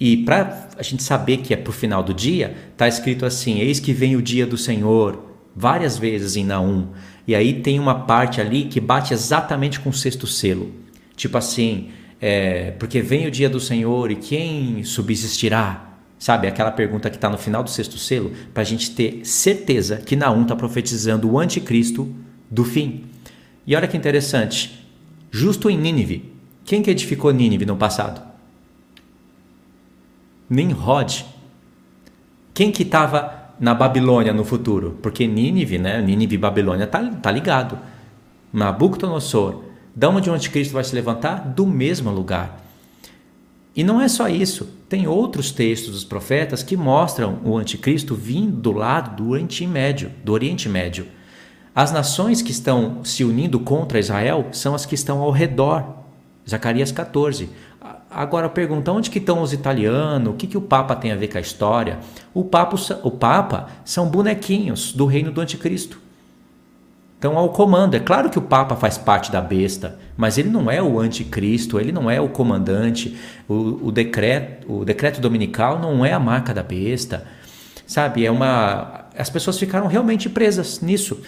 E 0.00 0.16
para 0.16 0.68
a 0.78 0.82
gente 0.82 1.02
saber 1.02 1.38
que 1.38 1.52
é 1.52 1.56
para 1.56 1.70
o 1.70 1.72
final 1.72 2.02
do 2.02 2.14
dia, 2.14 2.56
está 2.72 2.88
escrito 2.88 3.26
assim: 3.26 3.58
Eis 3.60 3.78
que 3.78 3.92
vem 3.92 4.16
o 4.16 4.22
dia 4.22 4.46
do 4.46 4.56
Senhor, 4.56 5.22
várias 5.54 5.98
vezes 5.98 6.34
em 6.34 6.44
Naum. 6.44 6.88
E 7.28 7.34
aí 7.34 7.60
tem 7.60 7.78
uma 7.78 7.94
parte 8.06 8.40
ali 8.40 8.64
que 8.64 8.80
bate 8.80 9.12
exatamente 9.12 9.78
com 9.80 9.90
o 9.90 9.92
sexto 9.92 10.26
selo. 10.26 10.85
Tipo 11.16 11.38
assim, 11.38 11.90
é, 12.20 12.72
porque 12.72 13.00
vem 13.00 13.26
o 13.26 13.30
dia 13.30 13.48
do 13.48 13.58
Senhor 13.58 14.10
e 14.10 14.16
quem 14.16 14.84
subsistirá? 14.84 15.94
Sabe, 16.18 16.46
aquela 16.46 16.70
pergunta 16.70 17.10
que 17.10 17.16
está 17.16 17.28
no 17.28 17.36
final 17.36 17.62
do 17.62 17.68
sexto 17.68 17.98
selo, 17.98 18.32
para 18.54 18.62
a 18.62 18.66
gente 18.66 18.92
ter 18.92 19.20
certeza 19.24 19.98
que 19.98 20.16
Naum 20.16 20.42
está 20.42 20.56
profetizando 20.56 21.30
o 21.30 21.38
anticristo 21.38 22.14
do 22.50 22.64
fim. 22.64 23.04
E 23.66 23.76
olha 23.76 23.86
que 23.86 23.96
interessante, 23.96 24.88
justo 25.30 25.68
em 25.68 25.76
Nínive, 25.76 26.32
quem 26.64 26.82
que 26.82 26.90
edificou 26.90 27.32
Nínive 27.32 27.66
no 27.66 27.76
passado? 27.76 28.22
Nimrod. 30.48 31.24
Quem 32.54 32.72
que 32.72 32.82
estava 32.82 33.52
na 33.60 33.74
Babilônia 33.74 34.32
no 34.32 34.44
futuro? 34.44 34.98
Porque 35.02 35.26
Nínive, 35.26 35.78
né? 35.78 36.00
Nínive 36.00 36.36
e 36.36 36.38
Babilônia 36.38 36.86
tá, 36.86 37.02
tá 37.22 37.30
ligado. 37.30 37.78
Nabucodonosor. 38.52 39.65
Da 39.96 40.10
onde 40.10 40.28
o 40.28 40.34
anticristo 40.34 40.74
vai 40.74 40.84
se 40.84 40.94
levantar? 40.94 41.38
Do 41.38 41.66
mesmo 41.66 42.10
lugar. 42.10 42.62
E 43.74 43.82
não 43.82 43.98
é 43.98 44.08
só 44.08 44.28
isso. 44.28 44.68
Tem 44.90 45.06
outros 45.06 45.50
textos 45.50 45.92
dos 45.92 46.04
profetas 46.04 46.62
que 46.62 46.76
mostram 46.76 47.40
o 47.42 47.56
anticristo 47.56 48.14
vindo 48.14 48.56
do 48.58 48.72
lado 48.72 49.16
do 49.16 49.30
Oriente 49.30 49.66
Médio, 49.66 50.12
do 50.22 50.34
Oriente 50.34 50.68
Médio. 50.68 51.06
As 51.74 51.92
nações 51.92 52.42
que 52.42 52.50
estão 52.50 53.02
se 53.04 53.24
unindo 53.24 53.58
contra 53.58 53.98
Israel 53.98 54.48
são 54.52 54.74
as 54.74 54.84
que 54.84 54.94
estão 54.94 55.22
ao 55.22 55.30
redor. 55.30 55.82
Zacarias 56.46 56.92
14. 56.92 57.48
Agora 58.10 58.50
pergunta, 58.50 58.92
onde 58.92 59.08
que 59.08 59.18
estão 59.18 59.40
os 59.40 59.54
italianos? 59.54 60.34
O 60.34 60.36
que, 60.36 60.46
que 60.46 60.58
o 60.58 60.62
Papa 60.62 60.94
tem 60.94 61.10
a 61.10 61.16
ver 61.16 61.28
com 61.28 61.38
a 61.38 61.40
história? 61.40 62.00
O 62.34 62.44
Papa, 62.44 62.76
o 63.02 63.10
Papa 63.10 63.68
são 63.82 64.10
bonequinhos 64.10 64.92
do 64.92 65.06
reino 65.06 65.32
do 65.32 65.40
anticristo. 65.40 66.05
Então, 67.26 67.36
ao 67.36 67.48
comando. 67.48 67.96
É 67.96 67.98
claro 67.98 68.30
que 68.30 68.38
o 68.38 68.42
Papa 68.42 68.76
faz 68.76 68.96
parte 68.96 69.32
da 69.32 69.40
besta, 69.40 69.98
mas 70.16 70.38
ele 70.38 70.48
não 70.48 70.70
é 70.70 70.80
o 70.80 71.00
anticristo, 71.00 71.80
ele 71.80 71.90
não 71.90 72.08
é 72.08 72.20
o 72.20 72.28
comandante. 72.28 73.16
O, 73.48 73.88
o, 73.88 73.90
decreto, 73.90 74.72
o 74.72 74.84
decreto 74.84 75.20
dominical 75.20 75.80
não 75.80 76.06
é 76.06 76.12
a 76.12 76.20
marca 76.20 76.54
da 76.54 76.62
besta. 76.62 77.26
Sabe? 77.84 78.24
É 78.24 78.30
uma. 78.30 79.06
As 79.18 79.28
pessoas 79.28 79.58
ficaram 79.58 79.88
realmente 79.88 80.28
presas 80.28 80.80
nisso. 80.80 81.20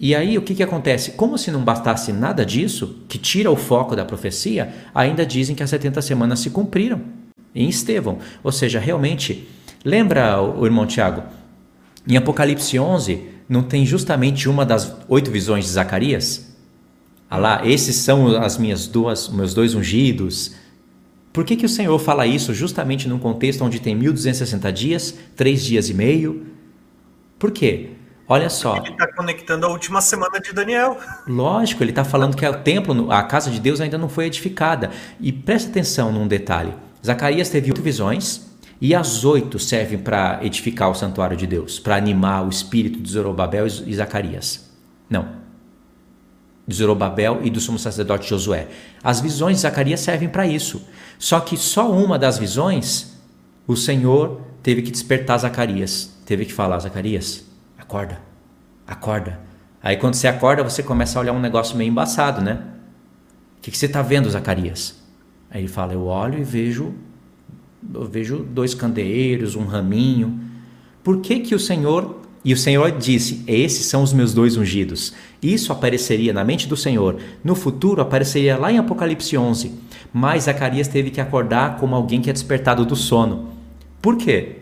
E 0.00 0.16
aí 0.16 0.36
o 0.36 0.42
que, 0.42 0.52
que 0.52 0.64
acontece? 0.64 1.12
Como 1.12 1.38
se 1.38 1.52
não 1.52 1.62
bastasse 1.62 2.12
nada 2.12 2.44
disso, 2.44 2.96
que 3.08 3.16
tira 3.16 3.52
o 3.52 3.56
foco 3.56 3.94
da 3.94 4.04
profecia, 4.04 4.74
ainda 4.92 5.24
dizem 5.24 5.54
que 5.54 5.62
as 5.62 5.70
70 5.70 6.02
semanas 6.02 6.40
se 6.40 6.50
cumpriram 6.50 7.02
em 7.54 7.68
Estevão. 7.68 8.18
Ou 8.42 8.50
seja, 8.50 8.80
realmente, 8.80 9.48
lembra 9.84 10.42
o 10.42 10.66
irmão 10.66 10.86
Tiago? 10.86 11.22
Em 12.08 12.16
Apocalipse 12.16 12.80
11, 12.80 13.29
não 13.50 13.64
tem 13.64 13.84
justamente 13.84 14.48
uma 14.48 14.64
das 14.64 14.96
oito 15.08 15.28
visões 15.28 15.64
de 15.64 15.72
Zacarias? 15.72 16.54
Ah 17.28 17.36
lá, 17.36 17.66
esses 17.66 17.96
são 17.96 18.36
as 18.40 18.56
minhas 18.56 18.86
duas, 18.86 19.28
meus 19.28 19.52
dois 19.52 19.74
ungidos. 19.74 20.54
Por 21.32 21.44
que, 21.44 21.56
que 21.56 21.66
o 21.66 21.68
Senhor 21.68 21.98
fala 21.98 22.28
isso 22.28 22.54
justamente 22.54 23.08
num 23.08 23.18
contexto 23.18 23.64
onde 23.64 23.80
tem 23.80 23.92
1260 23.96 24.72
dias, 24.72 25.18
três 25.34 25.64
dias 25.64 25.88
e 25.88 25.94
meio? 25.94 26.46
Por 27.40 27.50
quê? 27.50 27.90
Olha 28.28 28.48
só. 28.48 28.76
Ele 28.76 28.90
está 28.90 29.12
conectando 29.12 29.66
a 29.66 29.68
última 29.68 30.00
semana 30.00 30.38
de 30.38 30.52
Daniel. 30.52 30.96
Lógico, 31.26 31.82
ele 31.82 31.90
está 31.90 32.04
falando 32.04 32.36
que 32.36 32.46
o 32.46 32.54
templo, 32.54 33.10
a 33.10 33.24
casa 33.24 33.50
de 33.50 33.58
Deus 33.58 33.80
ainda 33.80 33.98
não 33.98 34.08
foi 34.08 34.26
edificada. 34.26 34.92
E 35.18 35.32
presta 35.32 35.70
atenção 35.70 36.12
num 36.12 36.28
detalhe: 36.28 36.72
Zacarias 37.04 37.48
teve 37.48 37.70
oito 37.70 37.82
visões 37.82 38.49
e 38.80 38.94
as 38.94 39.24
oito 39.24 39.58
servem 39.58 39.98
para 39.98 40.38
edificar 40.42 40.90
o 40.90 40.94
santuário 40.94 41.36
de 41.36 41.46
Deus, 41.46 41.78
para 41.78 41.96
animar 41.96 42.46
o 42.46 42.48
espírito 42.48 43.00
de 43.00 43.10
Zorobabel 43.10 43.66
e 43.66 43.94
Zacarias. 43.94 44.70
Não. 45.08 45.40
De 46.66 46.74
Zorobabel 46.74 47.40
e 47.42 47.50
do 47.50 47.60
sumo 47.60 47.78
sacerdote 47.78 48.28
Josué. 48.28 48.68
As 49.02 49.20
visões 49.20 49.56
de 49.56 49.62
Zacarias 49.62 50.00
servem 50.00 50.28
para 50.28 50.46
isso. 50.46 50.82
Só 51.18 51.40
que 51.40 51.56
só 51.56 51.90
uma 51.92 52.18
das 52.18 52.38
visões, 52.38 53.18
o 53.66 53.76
Senhor 53.76 54.40
teve 54.62 54.80
que 54.80 54.90
despertar 54.90 55.38
Zacarias. 55.38 56.16
Teve 56.24 56.46
que 56.46 56.52
falar: 56.52 56.78
Zacarias, 56.78 57.44
acorda, 57.76 58.20
acorda. 58.86 59.40
Aí 59.82 59.96
quando 59.96 60.14
você 60.14 60.28
acorda, 60.28 60.62
você 60.62 60.82
começa 60.82 61.18
a 61.18 61.22
olhar 61.22 61.32
um 61.32 61.40
negócio 61.40 61.76
meio 61.76 61.90
embaçado, 61.90 62.40
né? 62.40 62.62
O 63.58 63.62
que, 63.62 63.70
que 63.70 63.76
você 63.76 63.86
está 63.86 64.00
vendo, 64.00 64.30
Zacarias? 64.30 64.98
Aí 65.50 65.62
ele 65.62 65.68
fala, 65.68 65.92
eu 65.92 66.06
olho 66.06 66.38
e 66.38 66.44
vejo, 66.44 66.94
eu 67.94 68.04
vejo 68.04 68.38
dois 68.38 68.74
candeeiros, 68.74 69.56
um 69.56 69.64
raminho. 69.64 70.40
Por 71.02 71.20
que 71.20 71.40
que 71.40 71.54
o 71.54 71.58
Senhor 71.58 72.20
e 72.44 72.52
o 72.52 72.56
Senhor 72.56 72.92
disse: 72.92 73.42
Esses 73.46 73.86
são 73.86 74.02
os 74.02 74.12
meus 74.12 74.32
dois 74.32 74.56
ungidos. 74.56 75.12
Isso 75.42 75.72
apareceria 75.72 76.32
na 76.32 76.44
mente 76.44 76.68
do 76.68 76.76
Senhor. 76.76 77.16
No 77.44 77.54
futuro 77.54 78.00
apareceria 78.00 78.56
lá 78.56 78.72
em 78.72 78.78
Apocalipse 78.78 79.36
11. 79.36 79.72
Mas 80.12 80.44
Zacarias 80.44 80.88
teve 80.88 81.10
que 81.10 81.20
acordar 81.20 81.76
como 81.76 81.94
alguém 81.94 82.20
que 82.20 82.30
é 82.30 82.32
despertado 82.32 82.84
do 82.84 82.96
sono. 82.96 83.50
Por 84.00 84.16
quê? 84.16 84.60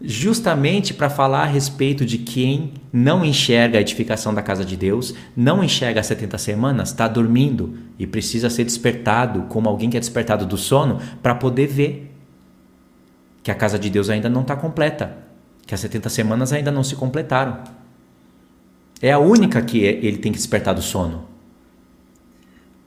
justamente 0.00 0.94
para 0.94 1.10
falar 1.10 1.42
a 1.42 1.46
respeito 1.46 2.04
de 2.04 2.18
quem 2.18 2.74
não 2.92 3.24
enxerga 3.24 3.78
a 3.78 3.80
edificação 3.80 4.32
da 4.32 4.42
casa 4.42 4.64
de 4.64 4.76
Deus, 4.76 5.14
não 5.36 5.62
enxerga 5.62 6.00
as 6.00 6.06
70 6.06 6.38
semanas, 6.38 6.90
está 6.90 7.08
dormindo 7.08 7.74
e 7.98 8.06
precisa 8.06 8.48
ser 8.48 8.64
despertado 8.64 9.42
como 9.48 9.68
alguém 9.68 9.90
que 9.90 9.96
é 9.96 10.00
despertado 10.00 10.46
do 10.46 10.56
sono 10.56 11.00
para 11.22 11.34
poder 11.34 11.66
ver 11.66 12.07
que 13.48 13.52
a 13.52 13.54
casa 13.54 13.78
de 13.78 13.88
Deus 13.88 14.10
ainda 14.10 14.28
não 14.28 14.42
está 14.42 14.54
completa, 14.54 15.16
que 15.66 15.72
as 15.72 15.80
70 15.80 16.10
semanas 16.10 16.52
ainda 16.52 16.70
não 16.70 16.84
se 16.84 16.94
completaram. 16.94 17.64
É 19.00 19.10
a 19.10 19.18
única 19.18 19.62
que 19.62 19.82
ele 19.82 20.18
tem 20.18 20.30
que 20.30 20.36
despertar 20.36 20.74
do 20.74 20.82
sono. 20.82 21.26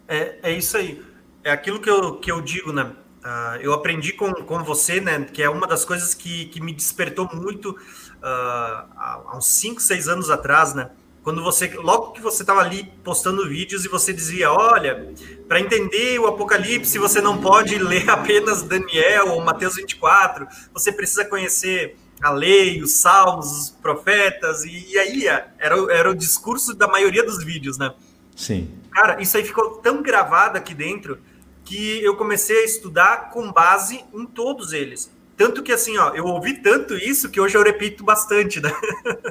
É, 0.08 0.36
é 0.44 0.52
isso 0.52 0.78
aí. 0.78 1.02
É 1.44 1.50
aquilo 1.50 1.80
que 1.80 1.90
eu, 1.90 2.18
que 2.18 2.32
eu 2.32 2.42
digo, 2.42 2.72
né? 2.72 2.84
Uh, 2.84 3.58
eu 3.60 3.74
aprendi 3.74 4.14
com, 4.14 4.32
com 4.32 4.64
você, 4.64 5.02
né, 5.02 5.22
que 5.34 5.42
é 5.42 5.50
uma 5.50 5.66
das 5.66 5.84
coisas 5.84 6.14
que, 6.14 6.46
que 6.46 6.62
me 6.62 6.74
despertou 6.74 7.28
muito 7.34 7.72
uh, 7.72 8.86
há 8.96 9.34
uns 9.36 9.48
5, 9.48 9.82
6 9.82 10.08
anos 10.10 10.30
atrás, 10.30 10.76
né? 10.76 10.92
Quando 11.23 11.43
você, 11.43 11.68
logo 11.76 12.14
que 12.14 12.22
você 12.22 12.41
estava 12.41 12.61
ali 12.61 12.91
postando 13.03 13.48
vídeos 13.48 13.85
e 13.85 13.88
você 13.88 14.11
dizia, 14.11 14.52
olha, 14.52 15.14
para 15.48 15.60
entender 15.60 16.19
o 16.19 16.26
Apocalipse, 16.26 16.98
você 16.98 17.22
não 17.22 17.39
pode 17.39 17.77
ler 17.77 18.10
apenas 18.10 18.64
Daniel 18.64 19.34
ou 19.34 19.41
Mateus 19.41 19.76
24, 19.76 20.48
você 20.73 20.91
precisa 20.91 21.23
conhecer 21.23 21.95
a 22.22 22.31
lei, 22.31 22.81
os 22.81 22.91
salmos, 22.91 23.52
os 23.52 23.69
profetas, 23.69 24.64
e, 24.64 24.93
e 24.93 24.98
aí 24.98 25.27
era, 25.27 25.48
era 25.91 26.10
o 26.10 26.15
discurso 26.15 26.73
da 26.73 26.88
maioria 26.88 27.23
dos 27.23 27.43
vídeos, 27.43 27.77
né? 27.77 27.93
Sim. 28.35 28.72
Cara, 28.91 29.22
isso 29.22 29.38
aí 29.38 29.43
ficou 29.43 29.77
tão 29.77 30.02
gravado 30.02 30.57
aqui 30.57 30.73
dentro 30.73 31.19
que 31.64 32.03
eu 32.03 32.15
comecei 32.15 32.64
a 32.64 32.65
estudar 32.65 33.30
com 33.30 33.52
base 33.52 34.03
em 34.14 34.26
todos 34.26 34.73
eles. 34.73 35.11
Tanto 35.38 35.64
que 35.64 35.72
assim, 35.72 35.98
ó, 35.98 36.14
eu 36.14 36.26
ouvi 36.26 36.61
tanto 36.61 36.95
isso 36.95 37.30
que 37.30 37.39
hoje 37.39 37.57
eu 37.57 37.64
repito 37.64 38.03
bastante, 38.03 38.60
né? 38.60 38.72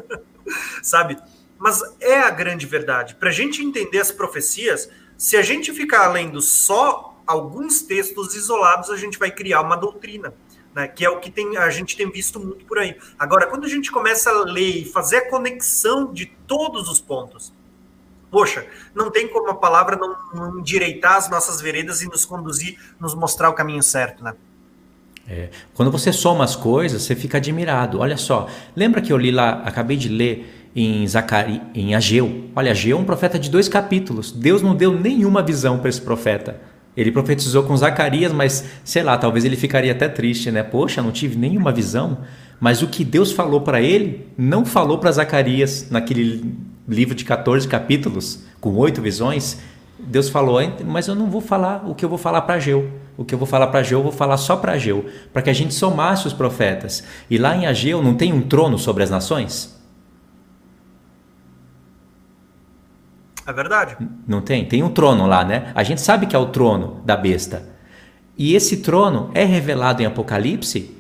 Sabe? 0.83 1.17
Mas 1.61 1.83
é 2.01 2.19
a 2.19 2.31
grande 2.31 2.65
verdade. 2.65 3.15
Para 3.17 3.29
a 3.29 3.33
gente 3.33 3.63
entender 3.63 4.01
as 4.01 4.11
profecias, 4.11 4.89
se 5.19 5.37
a 5.37 5.43
gente 5.43 5.71
ficar 5.75 6.09
lendo 6.09 6.41
só 6.41 7.23
alguns 7.27 7.83
textos 7.83 8.35
isolados, 8.35 8.89
a 8.89 8.97
gente 8.97 9.19
vai 9.19 9.31
criar 9.31 9.61
uma 9.61 9.77
doutrina. 9.77 10.33
Né, 10.73 10.87
que 10.87 11.05
é 11.05 11.11
o 11.11 11.19
que 11.19 11.33
tem, 11.33 11.57
a 11.57 11.69
gente 11.69 11.97
tem 11.97 12.09
visto 12.09 12.39
muito 12.39 12.65
por 12.65 12.79
aí. 12.79 12.97
Agora, 13.19 13.49
quando 13.49 13.65
a 13.65 13.69
gente 13.69 13.91
começa 13.91 14.31
a 14.31 14.45
ler 14.45 14.83
e 14.83 14.85
fazer 14.85 15.17
a 15.17 15.29
conexão 15.29 16.13
de 16.13 16.27
todos 16.47 16.89
os 16.89 17.01
pontos, 17.01 17.53
poxa, 18.31 18.65
não 18.95 19.11
tem 19.11 19.27
como 19.27 19.51
a 19.51 19.55
palavra 19.57 19.97
não, 19.97 20.17
não 20.33 20.61
endireitar 20.61 21.17
as 21.17 21.29
nossas 21.29 21.61
veredas 21.61 22.03
e 22.03 22.07
nos 22.07 22.25
conduzir, 22.25 22.79
nos 23.01 23.17
mostrar 23.17 23.51
o 23.51 23.53
caminho 23.53 23.83
certo, 23.83 24.23
né? 24.23 24.33
É. 25.29 25.51
Quando 25.75 25.91
você 25.91 26.13
soma 26.13 26.45
as 26.45 26.55
coisas, 26.55 27.03
você 27.03 27.17
fica 27.17 27.39
admirado. 27.39 27.99
Olha 27.99 28.17
só, 28.17 28.49
lembra 28.77 29.03
que 29.03 29.13
eu 29.13 29.17
li 29.17 29.33
lá, 29.33 29.63
acabei 29.65 29.97
de 29.97 30.09
ler 30.09 30.60
em 30.75 31.07
Zacari, 31.07 31.61
em 31.75 31.95
Ageu. 31.95 32.45
Olha, 32.55 32.71
Ageu 32.71 32.97
é 32.97 33.01
um 33.01 33.05
profeta 33.05 33.39
de 33.39 33.51
dois 33.51 33.69
capítulos. 33.69 34.31
Deus 34.31 34.63
não 34.63 34.75
deu 34.75 34.93
nenhuma 34.93 35.43
visão 35.43 35.79
para 35.79 35.89
esse 35.89 36.01
profeta. 36.01 36.61
Ele 36.97 37.13
profetizou 37.13 37.63
com 37.63 37.77
Zacarias, 37.77 38.33
mas 38.33 38.65
sei 38.85 39.03
lá, 39.03 39.17
talvez 39.17 39.45
ele 39.45 39.57
ficaria 39.57 39.93
até 39.93 40.09
triste, 40.09 40.51
né? 40.51 40.63
Poxa, 40.63 41.03
não 41.03 41.13
tive 41.13 41.39
nenhuma 41.39 41.73
visão. 41.73 42.19
Mas 42.59 42.83
o 42.83 42.89
que 42.89 43.05
Deus 43.05 43.33
falou 43.33 43.63
para 43.63 43.81
ele, 43.81 44.27
não 44.37 44.65
falou 44.65 44.99
para 44.99 45.11
Zacarias 45.13 45.89
naquele 45.91 46.55
livro 46.87 47.15
de 47.15 47.25
14 47.25 47.67
capítulos, 47.67 48.45
com 48.61 48.75
oito 48.75 49.01
visões. 49.01 49.59
Deus 49.99 50.29
falou, 50.29 50.59
mas 50.85 51.09
eu 51.09 51.15
não 51.15 51.31
vou 51.31 51.41
falar 51.41 51.89
o 51.89 51.95
que 51.95 52.05
eu 52.05 52.09
vou 52.09 52.19
falar 52.19 52.43
para 52.43 52.57
Ageu. 52.57 52.91
O 53.17 53.25
que 53.25 53.35
eu 53.35 53.39
vou 53.39 53.47
falar 53.47 53.69
para 53.69 53.81
Ageu, 53.81 54.01
eu 54.01 54.03
vou 54.03 54.13
falar 54.13 54.37
só 54.37 54.57
para 54.57 54.73
Ageu, 54.73 55.07
para 55.33 55.43
que 55.43 55.51
a 55.51 55.55
gente 55.55 55.75
somasse 55.75 56.27
os 56.27 56.33
profetas. 56.33 57.05
E 57.31 57.39
lá 57.39 57.57
em 57.57 57.67
Ageu 57.67 58.03
não 58.03 58.15
tem 58.15 58.33
um 58.33 58.43
trono 58.43 58.79
sobre 58.79 59.03
as 59.03 59.11
nações? 59.11 59.80
É 63.51 63.53
verdade. 63.53 63.97
Não 64.27 64.41
tem? 64.41 64.65
Tem 64.65 64.83
um 64.83 64.91
trono 64.91 65.27
lá, 65.27 65.45
né? 65.45 65.73
A 65.75 65.83
gente 65.83 66.01
sabe 66.01 66.27
que 66.27 66.37
é 66.37 66.39
o 66.39 66.47
trono 66.47 67.03
da 67.05 67.17
besta. 67.17 67.69
E 68.39 68.55
esse 68.55 68.79
trono 68.79 69.31
é 69.35 69.45
revelado 69.45 70.03
em 70.03 70.07
Apocalipse? 70.07 70.97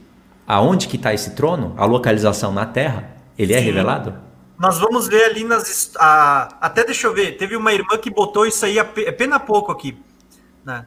Aonde 0.46 0.88
que 0.88 0.96
está 0.96 1.14
esse 1.14 1.30
trono? 1.36 1.74
A 1.76 1.84
localização 1.84 2.52
na 2.52 2.66
Terra? 2.66 3.10
Ele 3.38 3.54
é 3.54 3.58
Sim. 3.58 3.64
revelado? 3.66 4.14
Nós 4.58 4.78
vamos 4.78 5.06
ver 5.06 5.24
ali 5.24 5.44
nas. 5.44 5.92
A, 5.96 6.56
até 6.60 6.84
deixa 6.84 7.06
eu 7.06 7.14
ver, 7.14 7.36
teve 7.38 7.56
uma 7.56 7.72
irmã 7.72 7.96
que 7.96 8.10
botou 8.10 8.44
isso 8.44 8.66
aí 8.66 8.78
é 8.78 8.84
pena 8.84 9.38
pouco 9.38 9.70
aqui. 9.70 9.96
Né? 10.64 10.84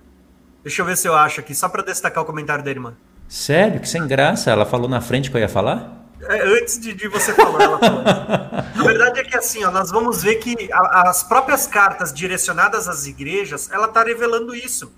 Deixa 0.61 0.81
eu 0.81 0.85
ver 0.85 0.97
se 0.97 1.07
eu 1.07 1.15
acho 1.15 1.39
aqui, 1.39 1.55
só 1.55 1.67
para 1.69 1.81
destacar 1.81 2.23
o 2.23 2.27
comentário 2.27 2.63
da 2.63 2.69
irmã. 2.69 2.93
Sério? 3.27 3.79
Que 3.79 3.87
sem 3.87 4.05
graça. 4.05 4.51
Ela 4.51 4.65
falou 4.65 4.89
na 4.89 5.01
frente 5.01 5.31
que 5.31 5.37
eu 5.37 5.41
ia 5.41 5.49
falar? 5.49 6.02
É, 6.29 6.47
antes 6.59 6.79
de, 6.79 6.93
de, 6.93 7.07
você 7.07 7.33
falar, 7.33 7.63
ela 7.63 7.79
falou. 7.79 8.03
Na 8.75 8.83
verdade 8.83 9.19
é 9.19 9.23
que 9.23 9.35
assim, 9.35 9.63
ó, 9.63 9.71
nós 9.71 9.91
vamos 9.91 10.23
ver 10.23 10.35
que 10.35 10.71
a, 10.71 11.09
as 11.09 11.23
próprias 11.23 11.67
cartas 11.67 12.13
direcionadas 12.13 12.87
às 12.87 13.05
igrejas, 13.05 13.69
ela 13.71 13.87
está 13.87 14.03
revelando 14.03 14.55
isso. 14.55 14.91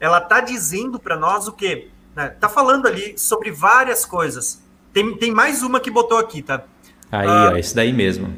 Ela 0.00 0.18
está 0.18 0.40
dizendo 0.40 0.98
para 0.98 1.16
nós 1.16 1.46
o 1.46 1.52
quê? 1.52 1.88
Está 2.10 2.22
né? 2.22 2.28
Tá 2.28 2.48
falando 2.48 2.86
ali 2.86 3.16
sobre 3.16 3.50
várias 3.50 4.04
coisas. 4.04 4.62
Tem, 4.92 5.16
tem 5.16 5.30
mais 5.30 5.62
uma 5.62 5.80
que 5.80 5.90
botou 5.90 6.18
aqui, 6.18 6.42
tá? 6.42 6.64
Aí, 7.10 7.28
ah, 7.28 7.50
ó, 7.52 7.56
esse 7.56 7.74
daí 7.74 7.92
mesmo. 7.92 8.36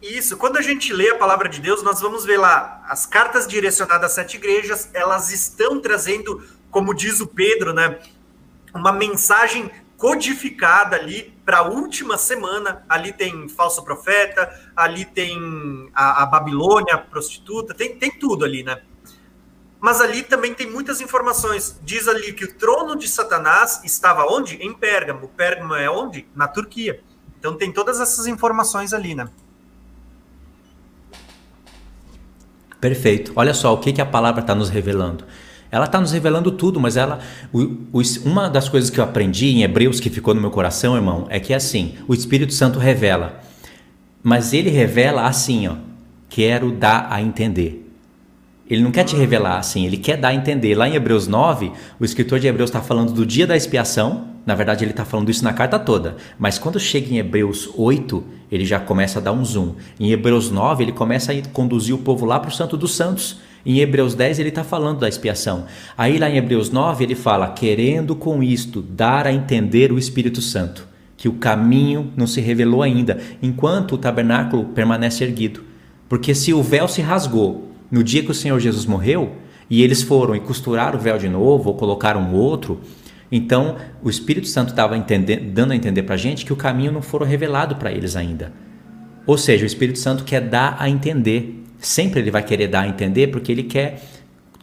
Isso, 0.00 0.36
quando 0.36 0.56
a 0.56 0.62
gente 0.62 0.92
lê 0.92 1.10
a 1.10 1.16
palavra 1.16 1.48
de 1.48 1.60
Deus, 1.60 1.82
nós 1.82 2.00
vamos 2.00 2.24
ver 2.24 2.36
lá 2.36 2.82
as 2.88 3.06
cartas 3.06 3.46
direcionadas 3.46 4.06
às 4.06 4.12
sete 4.12 4.36
igrejas, 4.36 4.90
elas 4.92 5.30
estão 5.30 5.80
trazendo, 5.80 6.42
como 6.70 6.92
diz 6.92 7.20
o 7.20 7.26
Pedro, 7.26 7.72
né, 7.72 7.98
uma 8.74 8.92
mensagem 8.92 9.70
codificada 10.02 10.96
ali 10.96 11.32
para 11.44 11.58
a 11.58 11.62
última 11.62 12.18
semana. 12.18 12.84
Ali 12.88 13.12
tem 13.12 13.48
falso 13.48 13.84
profeta, 13.84 14.52
ali 14.74 15.04
tem 15.04 15.38
a, 15.94 16.24
a 16.24 16.26
Babilônia, 16.26 16.94
a 16.94 16.98
prostituta, 16.98 17.72
tem, 17.72 17.94
tem 17.94 18.10
tudo 18.10 18.44
ali, 18.44 18.64
né? 18.64 18.82
Mas 19.78 20.00
ali 20.00 20.24
também 20.24 20.54
tem 20.54 20.68
muitas 20.68 21.00
informações. 21.00 21.78
Diz 21.84 22.08
ali 22.08 22.32
que 22.32 22.44
o 22.44 22.52
trono 22.52 22.96
de 22.96 23.06
Satanás 23.06 23.80
estava 23.84 24.24
onde? 24.26 24.56
Em 24.56 24.72
Pérgamo. 24.72 25.28
Pérgamo 25.36 25.72
é 25.76 25.88
onde? 25.88 26.26
Na 26.34 26.48
Turquia. 26.48 27.00
Então 27.38 27.56
tem 27.56 27.70
todas 27.70 28.00
essas 28.00 28.26
informações 28.26 28.92
ali, 28.92 29.14
né? 29.14 29.28
Perfeito. 32.80 33.32
Olha 33.36 33.54
só 33.54 33.72
o 33.72 33.78
que, 33.78 33.92
que 33.92 34.00
a 34.00 34.06
palavra 34.06 34.40
está 34.40 34.52
nos 34.52 34.68
revelando. 34.68 35.24
Ela 35.72 35.86
está 35.86 35.98
nos 35.98 36.12
revelando 36.12 36.52
tudo, 36.52 36.78
mas 36.78 36.98
ela. 36.98 37.18
O, 37.50 37.62
o, 37.92 38.02
uma 38.26 38.50
das 38.50 38.68
coisas 38.68 38.90
que 38.90 39.00
eu 39.00 39.04
aprendi 39.04 39.46
em 39.48 39.62
Hebreus 39.62 39.98
que 39.98 40.10
ficou 40.10 40.34
no 40.34 40.40
meu 40.40 40.50
coração, 40.50 40.94
irmão, 40.94 41.26
é 41.30 41.40
que 41.40 41.54
é 41.54 41.56
assim: 41.56 41.94
o 42.06 42.12
Espírito 42.12 42.52
Santo 42.52 42.78
revela. 42.78 43.40
Mas 44.22 44.52
ele 44.52 44.68
revela 44.68 45.26
assim, 45.26 45.66
ó. 45.66 45.76
Quero 46.28 46.70
dar 46.70 47.08
a 47.10 47.20
entender. 47.22 47.90
Ele 48.68 48.82
não 48.82 48.92
quer 48.92 49.04
te 49.04 49.16
revelar 49.16 49.58
assim, 49.58 49.84
ele 49.84 49.96
quer 49.96 50.16
dar 50.16 50.28
a 50.28 50.34
entender. 50.34 50.74
Lá 50.74 50.88
em 50.88 50.94
Hebreus 50.94 51.26
9, 51.26 51.72
o 51.98 52.04
escritor 52.04 52.38
de 52.38 52.46
Hebreus 52.46 52.70
está 52.70 52.80
falando 52.80 53.12
do 53.12 53.26
dia 53.26 53.46
da 53.46 53.56
expiação, 53.56 54.28
na 54.44 54.54
verdade, 54.54 54.84
ele 54.84 54.90
está 54.90 55.04
falando 55.04 55.30
isso 55.30 55.44
na 55.44 55.52
carta 55.52 55.78
toda. 55.78 56.16
Mas 56.38 56.58
quando 56.58 56.80
chega 56.80 57.12
em 57.12 57.18
Hebreus 57.18 57.70
8, 57.76 58.24
ele 58.50 58.64
já 58.64 58.80
começa 58.80 59.18
a 59.18 59.22
dar 59.22 59.32
um 59.32 59.44
zoom. 59.44 59.74
Em 60.00 60.10
Hebreus 60.10 60.50
9, 60.50 60.82
ele 60.82 60.92
começa 60.92 61.32
a 61.32 61.42
conduzir 61.52 61.94
o 61.94 61.98
povo 61.98 62.26
lá 62.26 62.40
para 62.40 62.48
o 62.48 62.52
Santo 62.52 62.76
dos 62.76 62.94
Santos. 62.94 63.40
Em 63.64 63.78
Hebreus 63.78 64.14
10, 64.14 64.38
ele 64.38 64.48
está 64.48 64.64
falando 64.64 65.00
da 65.00 65.08
expiação. 65.08 65.66
Aí 65.96 66.18
lá 66.18 66.28
em 66.28 66.36
Hebreus 66.36 66.70
9, 66.70 67.04
ele 67.04 67.14
fala: 67.14 67.50
querendo 67.50 68.16
com 68.16 68.42
isto 68.42 68.82
dar 68.82 69.26
a 69.26 69.32
entender 69.32 69.92
o 69.92 69.98
Espírito 69.98 70.40
Santo, 70.40 70.86
que 71.16 71.28
o 71.28 71.34
caminho 71.34 72.12
não 72.16 72.26
se 72.26 72.40
revelou 72.40 72.82
ainda, 72.82 73.18
enquanto 73.42 73.92
o 73.92 73.98
tabernáculo 73.98 74.66
permanece 74.66 75.22
erguido. 75.24 75.62
Porque 76.08 76.34
se 76.34 76.52
o 76.52 76.62
véu 76.62 76.88
se 76.88 77.00
rasgou 77.00 77.70
no 77.90 78.02
dia 78.02 78.22
que 78.22 78.30
o 78.30 78.34
Senhor 78.34 78.58
Jesus 78.58 78.86
morreu, 78.86 79.32
e 79.70 79.82
eles 79.82 80.02
foram 80.02 80.34
e 80.34 80.40
costuraram 80.40 80.98
o 80.98 81.02
véu 81.02 81.18
de 81.18 81.28
novo, 81.28 81.70
ou 81.70 81.76
colocaram 81.76 82.34
outro, 82.34 82.80
então, 83.34 83.76
o 84.02 84.10
Espírito 84.10 84.46
Santo 84.46 84.68
estava 84.68 84.94
dando 85.54 85.72
a 85.72 85.76
entender 85.76 86.02
para 86.02 86.16
a 86.16 86.18
gente 86.18 86.44
que 86.44 86.52
o 86.52 86.56
caminho 86.56 86.92
não 86.92 87.00
foram 87.00 87.24
revelado 87.24 87.76
para 87.76 87.90
eles 87.90 88.14
ainda. 88.14 88.52
Ou 89.26 89.38
seja, 89.38 89.64
o 89.64 89.66
Espírito 89.66 89.98
Santo 89.98 90.22
quer 90.22 90.42
dar 90.42 90.76
a 90.78 90.86
entender. 90.86 91.61
Sempre 91.82 92.20
ele 92.20 92.30
vai 92.30 92.42
querer 92.42 92.68
dar 92.68 92.82
a 92.82 92.88
entender 92.88 93.26
porque 93.26 93.52
ele 93.52 93.64
quer 93.64 94.00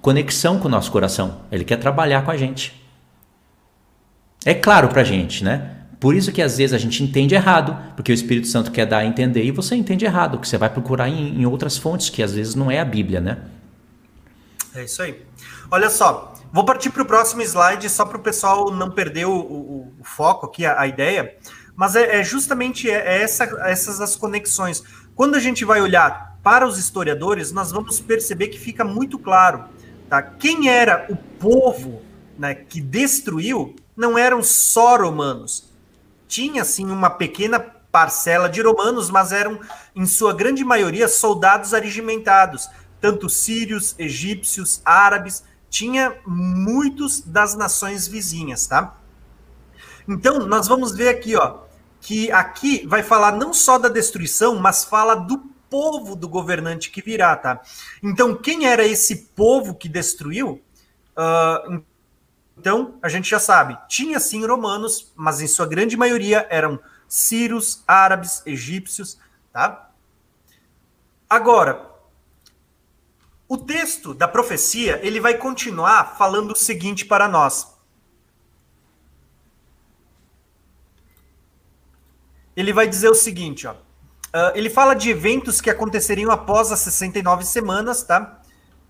conexão 0.02 0.58
com 0.58 0.68
o 0.68 0.72
nosso 0.72 0.92
coração. 0.92 1.42
Ele 1.52 1.64
quer 1.64 1.78
trabalhar 1.78 2.24
com 2.24 2.32
a 2.32 2.38
gente. 2.38 2.82
É 4.46 4.54
claro 4.54 4.88
para 4.88 5.02
a 5.02 5.06
gente, 5.06 5.44
né? 5.44 5.76
Por 6.00 6.16
isso 6.16 6.32
que 6.32 6.42
às 6.42 6.58
vezes 6.58 6.74
a 6.74 6.78
gente 6.78 7.04
entende 7.04 7.36
errado, 7.36 7.78
porque 7.96 8.12
o 8.12 8.14
Espírito 8.14 8.48
Santo 8.48 8.72
quer 8.72 8.86
dar 8.86 9.00
a 9.00 9.06
entender 9.06 9.44
e 9.44 9.52
você 9.52 9.76
entende 9.76 10.06
errado, 10.06 10.40
que 10.40 10.48
você 10.48 10.58
vai 10.58 10.70
procurar 10.70 11.10
em, 11.10 11.42
em 11.42 11.46
outras 11.46 11.78
fontes, 11.78 12.10
que 12.10 12.24
às 12.24 12.34
vezes 12.34 12.56
não 12.56 12.72
é 12.72 12.80
a 12.80 12.86
Bíblia, 12.86 13.20
né? 13.20 13.38
É 14.74 14.86
isso 14.86 15.02
aí. 15.02 15.22
Olha 15.70 15.90
só, 15.90 16.34
Vou 16.52 16.66
partir 16.66 16.90
para 16.90 17.04
o 17.04 17.06
próximo 17.06 17.44
slide, 17.44 17.88
só 17.90 18.06
para 18.06 18.18
o 18.18 18.22
pessoal 18.22 18.72
não 18.72 18.90
perder 18.90 19.26
o, 19.26 19.32
o, 19.32 19.94
o 20.00 20.04
foco 20.04 20.48
aqui, 20.48 20.66
a, 20.66 20.82
a, 20.82 20.88
ideia. 20.88 21.36
Mas 21.76 21.96
é, 21.96 22.20
é 22.20 22.24
justamente 22.24 22.90
é, 22.90 22.96
é 22.96 23.22
essa, 23.22 23.44
essas 23.66 24.02
as 24.02 24.16
conexões. 24.16 24.84
Quando 25.14 25.36
a 25.36 25.40
gente 25.40 25.64
vai 25.64 25.80
olhar 25.80 26.29
para 26.44 26.68
os 26.68 26.78
historiadores, 26.78 27.52
nós 27.52 27.72
vamos 27.72 28.00
perceber 28.00 28.48
que 28.48 28.60
fica 28.60 28.84
muito 28.84 29.20
claro. 29.20 29.66
Tá? 30.10 30.22
Quem 30.22 30.70
era 30.70 31.06
o 31.10 31.16
povo 31.16 32.02
né, 32.38 32.56
que 32.56 32.80
destruiu 32.80 33.76
não 33.96 34.18
eram 34.18 34.42
só 34.42 34.96
romanos. 34.96 35.70
Tinha, 36.28 36.64
sim, 36.64 36.90
uma 36.90 37.10
pequena 37.10 37.60
parcela 37.60 38.48
de 38.48 38.62
romanos, 38.62 39.10
mas 39.10 39.32
eram, 39.32 39.60
em 39.96 40.06
sua 40.06 40.34
grande 40.34 40.64
maioria, 40.64 41.08
soldados 41.08 41.74
arregimentados, 41.74 42.70
tanto 43.02 43.28
sírios, 43.30 43.96
egípcios, 43.98 44.82
árabes, 44.86 45.44
tinha 45.70 46.16
muitos 46.26 47.22
das 47.22 47.56
nações 47.56 48.08
vizinhas, 48.08 48.68
tá? 48.68 48.96
Então, 50.08 50.40
nós 50.48 50.68
vamos 50.68 50.92
ver 50.94 51.10
aqui, 51.10 51.36
ó, 51.36 51.60
que 52.02 52.32
aqui 52.32 52.86
vai 52.88 53.04
falar 53.04 53.34
não 53.34 53.54
só 53.54 53.78
da 53.78 53.90
destruição, 53.90 54.56
mas 54.56 54.84
fala 54.84 55.16
do 55.16 55.49
povo 55.70 56.16
do 56.16 56.28
governante 56.28 56.90
que 56.90 57.02
virá, 57.02 57.36
tá? 57.36 57.62
Então, 58.02 58.36
quem 58.36 58.66
era 58.66 58.86
esse 58.86 59.28
povo 59.36 59.76
que 59.76 59.88
destruiu? 59.88 60.62
Uh, 61.16 61.84
então, 62.58 62.96
a 63.02 63.08
gente 63.08 63.30
já 63.30 63.40
sabe, 63.40 63.78
tinha 63.88 64.20
sim 64.20 64.46
romanos, 64.46 65.14
mas 65.16 65.40
em 65.40 65.48
sua 65.48 65.66
grande 65.66 65.96
maioria 65.96 66.46
eram 66.50 66.80
sírios, 67.08 67.84
árabes, 67.88 68.44
egípcios, 68.46 69.18
tá? 69.54 69.90
Agora, 71.30 71.90
o 73.48 73.58
texto 73.58 74.14
da 74.14 74.28
profecia, 74.28 75.00
ele 75.06 75.20
vai 75.20 75.36
continuar 75.36 76.16
falando 76.18 76.52
o 76.52 76.56
seguinte 76.56 77.06
para 77.06 77.28
nós. 77.28 77.76
Ele 82.56 82.74
vai 82.74 82.88
dizer 82.88 83.10
o 83.10 83.16
seguinte, 83.16 83.66
ó. 83.66 83.76
Uh, 84.30 84.56
ele 84.56 84.70
fala 84.70 84.94
de 84.94 85.10
eventos 85.10 85.60
que 85.60 85.70
aconteceriam 85.70 86.32
após 86.32 86.72
as 86.72 86.80
69 86.80 87.46
semanas, 87.46 88.04
tá? 88.04 88.40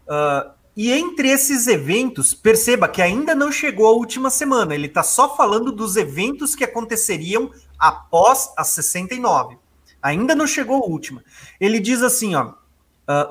Uh, 0.08 0.60
E 0.76 0.92
entre 0.92 1.28
esses 1.30 1.68
eventos, 1.68 2.34
perceba 2.34 2.88
que 2.88 3.02
ainda 3.02 3.36
não 3.36 3.52
chegou 3.52 3.86
a 3.86 3.92
última 3.92 4.30
semana, 4.30 4.74
ele 4.74 4.88
está 4.88 5.04
só 5.04 5.36
falando 5.36 5.74
dos 5.74 5.98
eventos 5.98 6.56
que 6.56 6.64
aconteceriam 6.64 7.52
após 7.78 8.50
a 8.56 8.64
69. 8.64 9.58
Ainda 10.02 10.34
não 10.34 10.48
chegou 10.48 10.82
a 10.82 10.88
última. 10.88 11.22
Ele 11.60 11.82
diz 11.82 12.02
assim: 12.02 12.34
ó, 12.36 12.46
uh, 12.46 12.54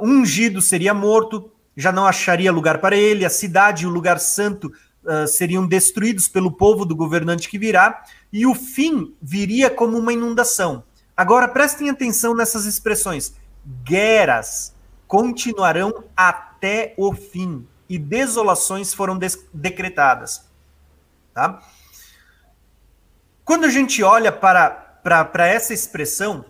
ungido 0.02 0.60
seria 0.60 0.92
morto, 0.92 1.50
já 1.74 1.90
não 1.90 2.06
acharia 2.06 2.52
lugar 2.52 2.80
para 2.80 2.96
ele, 2.96 3.24
a 3.24 3.30
cidade 3.30 3.84
e 3.84 3.86
o 3.86 3.90
lugar 3.90 4.18
santo 4.20 4.70
uh, 5.04 5.26
seriam 5.26 5.66
destruídos 5.66 6.28
pelo 6.28 6.52
povo 6.52 6.84
do 6.84 6.94
governante 6.94 7.48
que 7.48 7.58
virá, 7.58 8.04
e 8.30 8.44
o 8.46 8.54
fim 8.54 9.14
viria 9.22 9.70
como 9.70 9.96
uma 9.96 10.12
inundação. 10.12 10.82
Agora 11.18 11.48
prestem 11.48 11.90
atenção 11.90 12.32
nessas 12.32 12.64
expressões. 12.64 13.34
Guerras 13.82 14.72
continuarão 15.08 16.04
até 16.16 16.94
o 16.96 17.12
fim, 17.12 17.66
e 17.88 17.98
desolações 17.98 18.94
foram 18.94 19.18
decretadas. 19.52 20.48
Tá? 21.34 21.60
Quando 23.44 23.64
a 23.64 23.68
gente 23.68 24.00
olha 24.00 24.30
para, 24.30 24.70
para, 24.70 25.24
para 25.24 25.48
essa 25.48 25.74
expressão, 25.74 26.44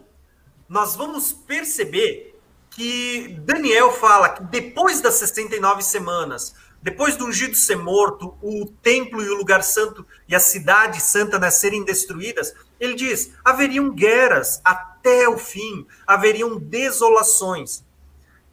nós 0.69 0.95
vamos 0.95 1.33
perceber 1.33 2.39
que 2.69 3.41
Daniel 3.47 3.91
fala 3.93 4.29
que 4.29 4.43
depois 4.43 5.01
das 5.01 5.15
69 5.15 5.83
semanas, 5.83 6.55
depois 6.89 7.17
do 7.17 7.27
ungido 7.27 7.55
ser 7.55 7.77
morto, 7.77 8.35
o 8.41 8.65
templo 8.83 9.23
e 9.23 9.29
o 9.29 9.37
lugar 9.37 9.63
santo 9.63 10.07
e 10.27 10.35
a 10.35 10.41
cidade 10.41 11.03
santa 11.03 11.39
né, 11.39 11.51
serem 11.51 11.85
destruídas, 11.85 12.55
ele 12.81 12.95
diz: 12.95 13.31
haveriam 13.45 13.91
guerras 13.91 14.59
até 14.65 15.29
o 15.29 15.37
fim, 15.37 15.87
haveriam 16.07 16.59
desolações. 16.59 17.85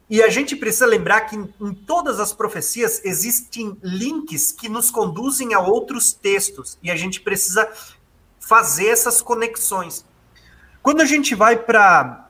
E 0.09 0.21
a 0.21 0.27
gente 0.27 0.53
precisa 0.53 0.85
lembrar 0.85 1.21
que 1.21 1.37
em, 1.37 1.53
em 1.61 1.73
todas 1.73 2.19
as 2.19 2.33
profecias 2.33 2.99
existem 3.05 3.77
links 3.81 4.51
que 4.51 4.67
nos 4.67 4.91
conduzem 4.91 5.53
a 5.53 5.61
outros 5.61 6.11
textos, 6.11 6.77
e 6.83 6.91
a 6.91 6.95
gente 6.97 7.21
precisa 7.21 7.71
fazer 8.37 8.87
essas 8.87 9.21
conexões. 9.21 10.05
Quando 10.83 10.99
a 10.99 11.05
gente 11.05 11.33
vai 11.33 11.55
para. 11.55 12.29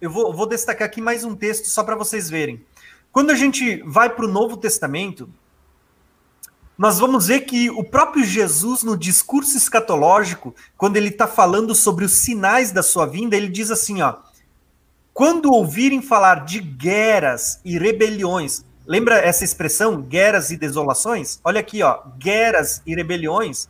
Eu 0.00 0.10
vou, 0.10 0.34
vou, 0.34 0.48
destacar 0.48 0.88
aqui 0.88 1.00
mais 1.00 1.22
um 1.22 1.36
texto 1.36 1.66
só 1.66 1.84
para 1.84 1.94
vocês 1.94 2.28
verem. 2.28 2.66
Quando 3.16 3.30
a 3.30 3.34
gente 3.34 3.82
vai 3.86 4.10
para 4.10 4.26
o 4.26 4.30
Novo 4.30 4.58
Testamento, 4.58 5.26
nós 6.76 6.98
vamos 6.98 7.28
ver 7.28 7.46
que 7.46 7.70
o 7.70 7.82
próprio 7.82 8.22
Jesus, 8.22 8.82
no 8.82 8.94
discurso 8.94 9.56
escatológico, 9.56 10.54
quando 10.76 10.98
ele 10.98 11.08
está 11.08 11.26
falando 11.26 11.74
sobre 11.74 12.04
os 12.04 12.12
sinais 12.12 12.72
da 12.72 12.82
sua 12.82 13.06
vinda, 13.06 13.34
ele 13.34 13.48
diz 13.48 13.70
assim: 13.70 14.02
ó, 14.02 14.16
quando 15.14 15.50
ouvirem 15.50 16.02
falar 16.02 16.44
de 16.44 16.60
guerras 16.60 17.58
e 17.64 17.78
rebeliões, 17.78 18.66
lembra 18.86 19.16
essa 19.16 19.44
expressão, 19.44 20.02
guerras 20.02 20.50
e 20.50 20.56
desolações? 20.58 21.40
Olha 21.42 21.60
aqui, 21.60 21.82
ó, 21.82 22.02
guerras 22.18 22.82
e 22.84 22.94
rebeliões 22.94 23.66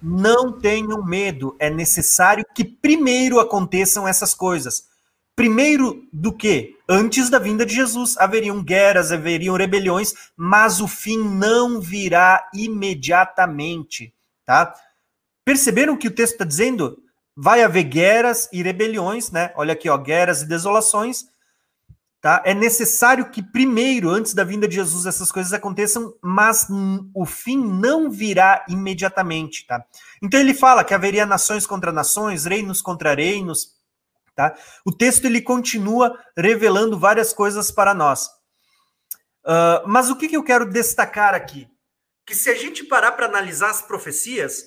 não 0.00 0.52
tenham 0.52 1.04
medo, 1.04 1.56
é 1.58 1.68
necessário 1.68 2.44
que 2.54 2.62
primeiro 2.62 3.40
aconteçam 3.40 4.06
essas 4.06 4.34
coisas. 4.34 4.93
Primeiro 5.36 6.06
do 6.12 6.32
que? 6.32 6.76
Antes 6.88 7.28
da 7.28 7.38
vinda 7.38 7.66
de 7.66 7.74
Jesus, 7.74 8.16
haveriam 8.18 8.62
guerras, 8.62 9.10
haveriam 9.10 9.56
rebeliões, 9.56 10.14
mas 10.36 10.80
o 10.80 10.86
fim 10.86 11.18
não 11.18 11.80
virá 11.80 12.48
imediatamente, 12.54 14.14
tá? 14.44 14.74
Perceberam 15.44 15.94
o 15.94 15.98
que 15.98 16.08
o 16.08 16.14
texto 16.14 16.34
está 16.34 16.44
dizendo? 16.44 17.02
Vai 17.36 17.62
haver 17.62 17.84
guerras 17.84 18.48
e 18.52 18.62
rebeliões, 18.62 19.30
né? 19.30 19.52
Olha 19.56 19.72
aqui, 19.72 19.88
ó, 19.88 19.98
guerras 19.98 20.42
e 20.42 20.46
desolações, 20.46 21.26
Tá? 22.24 22.40
É 22.42 22.54
necessário 22.54 23.28
que 23.28 23.42
primeiro, 23.42 24.08
antes 24.08 24.32
da 24.32 24.44
vinda 24.44 24.66
de 24.66 24.76
Jesus, 24.76 25.04
essas 25.04 25.30
coisas 25.30 25.52
aconteçam, 25.52 26.14
mas 26.22 26.66
o 27.12 27.26
fim 27.26 27.58
não 27.58 28.10
virá 28.10 28.64
imediatamente. 28.66 29.66
Tá? 29.66 29.84
Então 30.22 30.40
ele 30.40 30.54
fala 30.54 30.82
que 30.82 30.94
haveria 30.94 31.26
nações 31.26 31.66
contra 31.66 31.92
nações, 31.92 32.46
reinos 32.46 32.80
contra 32.80 33.14
reinos. 33.14 33.74
Tá? 34.34 34.54
O 34.84 34.92
texto 34.92 35.24
ele 35.26 35.40
continua 35.40 36.18
revelando 36.36 36.98
várias 36.98 37.32
coisas 37.32 37.70
para 37.70 37.94
nós. 37.94 38.26
Uh, 39.44 39.86
mas 39.86 40.10
o 40.10 40.16
que, 40.16 40.28
que 40.28 40.36
eu 40.36 40.42
quero 40.42 40.68
destacar 40.68 41.34
aqui? 41.34 41.68
Que 42.26 42.34
se 42.34 42.50
a 42.50 42.54
gente 42.54 42.84
parar 42.84 43.12
para 43.12 43.26
analisar 43.26 43.70
as 43.70 43.82
profecias, 43.82 44.64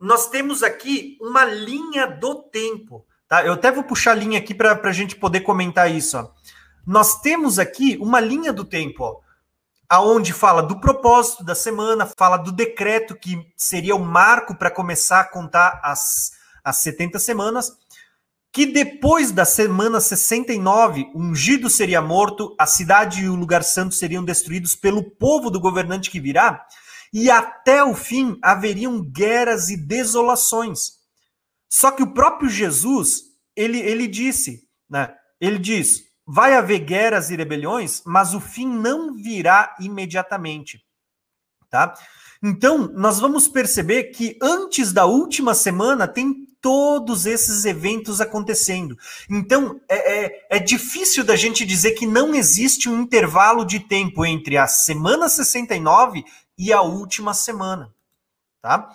nós 0.00 0.28
temos 0.28 0.62
aqui 0.62 1.16
uma 1.20 1.44
linha 1.44 2.06
do 2.06 2.42
tempo. 2.42 3.06
Tá? 3.26 3.44
Eu 3.44 3.54
até 3.54 3.70
vou 3.70 3.84
puxar 3.84 4.12
a 4.12 4.14
linha 4.14 4.38
aqui 4.38 4.54
para 4.54 4.78
a 4.82 4.92
gente 4.92 5.16
poder 5.16 5.40
comentar 5.40 5.90
isso. 5.90 6.18
Ó 6.18 6.28
nós 6.88 7.20
temos 7.20 7.58
aqui 7.58 7.98
uma 8.00 8.18
linha 8.18 8.50
do 8.50 8.64
tempo, 8.64 9.04
ó, 9.04 9.20
aonde 9.90 10.32
fala 10.32 10.62
do 10.62 10.80
propósito 10.80 11.44
da 11.44 11.54
semana, 11.54 12.10
fala 12.16 12.38
do 12.38 12.50
decreto 12.50 13.14
que 13.14 13.46
seria 13.54 13.94
o 13.94 14.02
marco 14.02 14.54
para 14.54 14.70
começar 14.70 15.20
a 15.20 15.24
contar 15.24 15.82
as, 15.84 16.32
as 16.64 16.78
70 16.78 17.18
semanas, 17.18 17.76
que 18.52 18.66
depois 18.66 19.30
da 19.30 19.44
semana 19.44 20.00
69, 20.00 21.10
o 21.14 21.20
ungido 21.20 21.68
seria 21.68 22.00
morto, 22.00 22.54
a 22.58 22.66
cidade 22.66 23.22
e 23.22 23.28
o 23.28 23.34
lugar 23.34 23.62
santo 23.62 23.94
seriam 23.94 24.24
destruídos 24.24 24.74
pelo 24.74 25.02
povo 25.02 25.50
do 25.50 25.60
governante 25.60 26.10
que 26.10 26.20
virá, 26.20 26.64
e 27.12 27.30
até 27.30 27.82
o 27.84 27.94
fim 27.94 28.38
haveriam 28.42 29.02
guerras 29.02 29.68
e 29.68 29.76
desolações. 29.76 30.98
Só 31.68 31.90
que 31.90 32.02
o 32.02 32.12
próprio 32.12 32.48
Jesus, 32.48 33.22
ele, 33.54 33.78
ele 33.78 34.06
disse, 34.06 34.66
né? 34.88 35.14
Ele 35.40 35.58
diz: 35.58 36.02
Vai 36.26 36.54
haver 36.54 36.80
guerras 36.80 37.30
e 37.30 37.36
rebeliões, 37.36 38.02
mas 38.04 38.34
o 38.34 38.40
fim 38.40 38.66
não 38.66 39.14
virá 39.14 39.76
imediatamente. 39.80 40.82
Tá? 41.70 41.94
Então, 42.42 42.88
nós 42.94 43.20
vamos 43.20 43.48
perceber 43.48 44.04
que 44.04 44.38
antes 44.40 44.92
da 44.92 45.04
última 45.04 45.54
semana 45.54 46.08
tem 46.08 46.47
todos 46.60 47.26
esses 47.26 47.64
eventos 47.64 48.20
acontecendo. 48.20 48.96
Então, 49.30 49.80
é, 49.88 50.24
é, 50.24 50.46
é, 50.50 50.58
difícil 50.58 51.24
da 51.24 51.36
gente 51.36 51.64
dizer 51.64 51.92
que 51.92 52.06
não 52.06 52.34
existe 52.34 52.88
um 52.88 53.00
intervalo 53.00 53.64
de 53.64 53.80
tempo 53.80 54.24
entre 54.24 54.56
a 54.56 54.66
semana 54.66 55.28
69 55.28 56.24
e 56.58 56.72
a 56.72 56.82
última 56.82 57.32
semana. 57.32 57.92
Tá? 58.60 58.90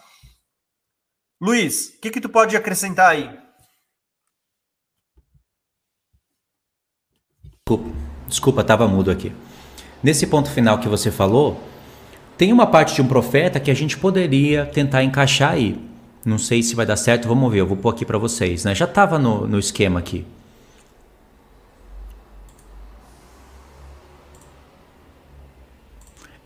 Luiz, 1.41 1.89
o 1.89 2.01
que, 2.01 2.11
que 2.11 2.21
tu 2.21 2.29
pode 2.29 2.55
acrescentar 2.55 3.11
aí? 3.11 3.43
Desculpa, 8.27 8.61
estava 8.61 8.87
mudo 8.87 9.09
aqui. 9.09 9.33
Nesse 10.01 10.27
ponto 10.27 10.51
final 10.51 10.79
que 10.79 10.89
você 10.89 11.09
falou, 11.09 11.61
tem 12.37 12.51
uma 12.51 12.67
parte 12.67 12.95
de 12.95 13.01
um 13.01 13.07
profeta 13.07 13.59
que 13.59 13.71
a 13.71 13.73
gente 13.73 13.97
poderia 13.97 14.65
tentar 14.65 15.03
encaixar 15.03 15.53
aí. 15.53 15.92
Não 16.25 16.37
sei 16.37 16.63
se 16.63 16.75
vai 16.75 16.85
dar 16.85 16.95
certo, 16.95 17.27
vamos 17.27 17.51
ver, 17.51 17.59
eu 17.59 17.67
vou 17.67 17.75
pôr 17.75 17.89
aqui 17.89 18.05
para 18.05 18.17
vocês. 18.17 18.63
Né? 18.63 18.73
Já 18.73 18.85
estava 18.85 19.19
no, 19.19 19.45
no 19.45 19.59
esquema 19.59 19.99
aqui. 19.99 20.25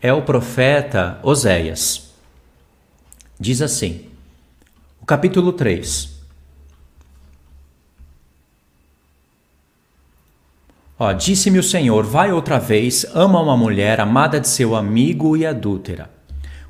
É 0.00 0.12
o 0.12 0.22
profeta 0.22 1.18
Oséias. 1.22 2.12
Diz 3.38 3.62
assim, 3.62 4.08
o 5.00 5.06
capítulo 5.06 5.52
3. 5.52 6.18
Ó, 10.98 11.12
disse-me 11.12 11.58
o 11.58 11.62
Senhor: 11.62 12.04
Vai 12.04 12.32
outra 12.32 12.58
vez, 12.58 13.06
ama 13.14 13.40
uma 13.40 13.56
mulher 13.56 14.00
amada 14.00 14.40
de 14.40 14.48
seu 14.48 14.74
amigo 14.74 15.36
e 15.36 15.46
adúltera. 15.46 16.17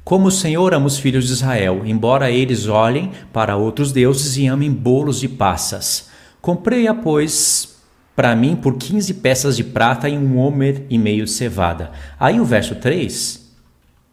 Como 0.08 0.28
o 0.28 0.30
Senhor 0.30 0.72
ama 0.72 0.86
os 0.86 0.98
filhos 0.98 1.26
de 1.26 1.34
Israel, 1.34 1.82
embora 1.84 2.30
eles 2.30 2.66
olhem 2.66 3.12
para 3.30 3.58
outros 3.58 3.92
deuses 3.92 4.38
e 4.38 4.46
amem 4.46 4.72
bolos 4.72 5.20
de 5.20 5.28
passas. 5.28 6.08
Comprei-a, 6.40 6.94
pois, 6.94 7.76
para 8.16 8.34
mim 8.34 8.56
por 8.56 8.78
quinze 8.78 9.12
peças 9.12 9.54
de 9.54 9.62
prata 9.62 10.08
e 10.08 10.16
um 10.16 10.38
homer 10.38 10.86
e 10.88 10.96
meio 10.96 11.26
de 11.26 11.30
cevada. 11.30 11.92
Aí 12.18 12.40
o 12.40 12.44
verso 12.46 12.76
3, 12.76 13.52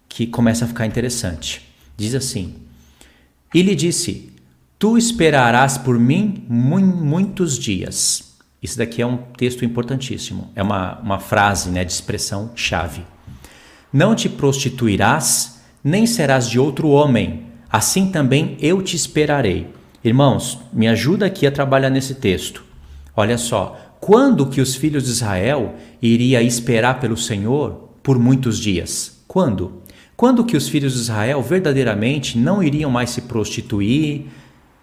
que 0.09 0.27
começa 0.27 0.65
a 0.65 0.67
ficar 0.67 0.85
interessante. 0.85 1.65
Diz 1.95 2.13
assim: 2.13 2.55
E 3.53 3.61
lhe 3.61 3.73
disse: 3.73 4.33
Tu 4.77 4.97
esperarás 4.97 5.77
por 5.77 5.97
mim 5.97 6.43
muitos 6.49 7.57
dias. 7.57 8.35
Isso 8.61 8.77
daqui 8.77 9.01
é 9.01 9.07
um 9.07 9.15
texto 9.37 9.63
importantíssimo, 9.63 10.51
é 10.57 10.61
uma, 10.61 10.99
uma 10.99 11.19
frase 11.19 11.69
né, 11.69 11.85
de 11.85 11.93
expressão 11.93 12.51
chave. 12.53 13.05
Não 13.93 14.13
te 14.13 14.27
prostituirás, 14.27 15.54
nem 15.85 16.07
serás 16.07 16.49
de 16.49 16.59
outro 16.59 16.87
homem, 16.89 17.43
assim 17.69 18.09
também 18.09 18.57
eu 18.59 18.81
te 18.81 18.95
esperarei. 18.95 19.67
Irmãos, 20.03 20.57
me 20.73 20.87
ajuda 20.87 21.27
aqui 21.27 21.45
a 21.45 21.51
trabalhar 21.51 21.91
nesse 21.91 22.15
texto. 22.15 22.63
Olha 23.15 23.37
só, 23.37 23.77
quando 23.99 24.47
que 24.47 24.59
os 24.59 24.75
filhos 24.75 25.03
de 25.03 25.11
Israel 25.11 25.75
iria 26.01 26.41
esperar 26.41 26.99
pelo 26.99 27.15
Senhor 27.15 27.91
por 28.01 28.17
muitos 28.17 28.57
dias? 28.57 29.23
Quando? 29.27 29.83
Quando 30.17 30.43
que 30.43 30.57
os 30.57 30.67
filhos 30.67 30.93
de 30.93 31.01
Israel 31.01 31.43
verdadeiramente 31.43 32.35
não 32.35 32.63
iriam 32.63 32.89
mais 32.89 33.11
se 33.11 33.21
prostituir, 33.21 34.25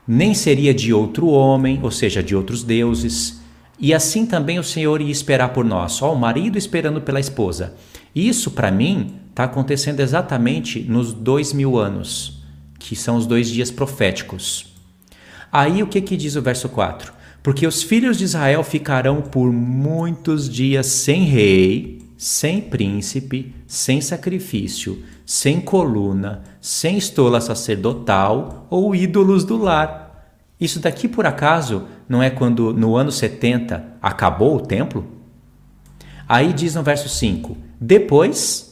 nem 0.06 0.34
seria 0.34 0.72
de 0.72 0.92
outro 0.92 1.26
homem, 1.26 1.80
ou 1.82 1.90
seja, 1.90 2.22
de 2.22 2.36
outros 2.36 2.62
deuses, 2.62 3.42
e 3.76 3.92
assim 3.92 4.24
também 4.24 4.60
o 4.60 4.64
Senhor 4.64 5.00
ia 5.00 5.10
esperar 5.10 5.48
por 5.48 5.64
nós, 5.64 6.00
ó, 6.00 6.12
o 6.12 6.18
marido 6.18 6.56
esperando 6.56 7.00
pela 7.00 7.18
esposa. 7.18 7.74
Isso, 8.14 8.52
para 8.52 8.70
mim, 8.70 9.22
está 9.32 9.44
acontecendo 9.44 10.00
exatamente 10.00 10.80
nos 10.80 11.14
dois 11.14 11.54
mil 11.54 11.78
anos, 11.78 12.42
que 12.78 12.94
são 12.94 13.16
os 13.16 13.26
dois 13.26 13.48
dias 13.48 13.70
proféticos. 13.70 14.74
Aí 15.50 15.82
o 15.82 15.86
que, 15.86 16.02
que 16.02 16.18
diz 16.18 16.36
o 16.36 16.42
verso 16.42 16.68
4? 16.68 17.12
Porque 17.42 17.66
os 17.66 17.82
filhos 17.82 18.18
de 18.18 18.24
Israel 18.24 18.62
ficarão 18.62 19.22
por 19.22 19.50
muitos 19.50 20.48
dias 20.48 20.86
sem 20.86 21.24
rei, 21.24 22.02
sem 22.16 22.60
príncipe, 22.60 23.54
sem 23.66 24.02
sacrifício, 24.02 25.02
sem 25.24 25.60
coluna, 25.60 26.42
sem 26.60 26.98
estola 26.98 27.40
sacerdotal 27.40 28.66
ou 28.68 28.94
ídolos 28.94 29.44
do 29.44 29.56
lar. 29.56 30.30
Isso 30.60 30.78
daqui, 30.78 31.09
por 31.09 31.26
acaso, 31.26 31.86
não 32.06 32.22
é 32.22 32.28
quando 32.28 32.72
no 32.72 32.96
ano 32.96 33.10
70 33.10 33.96
acabou 34.00 34.56
o 34.56 34.60
templo? 34.60 35.06
Aí 36.28 36.52
diz 36.52 36.74
no 36.74 36.82
verso 36.82 37.09
5: 37.09 37.56
Depois 37.80 38.72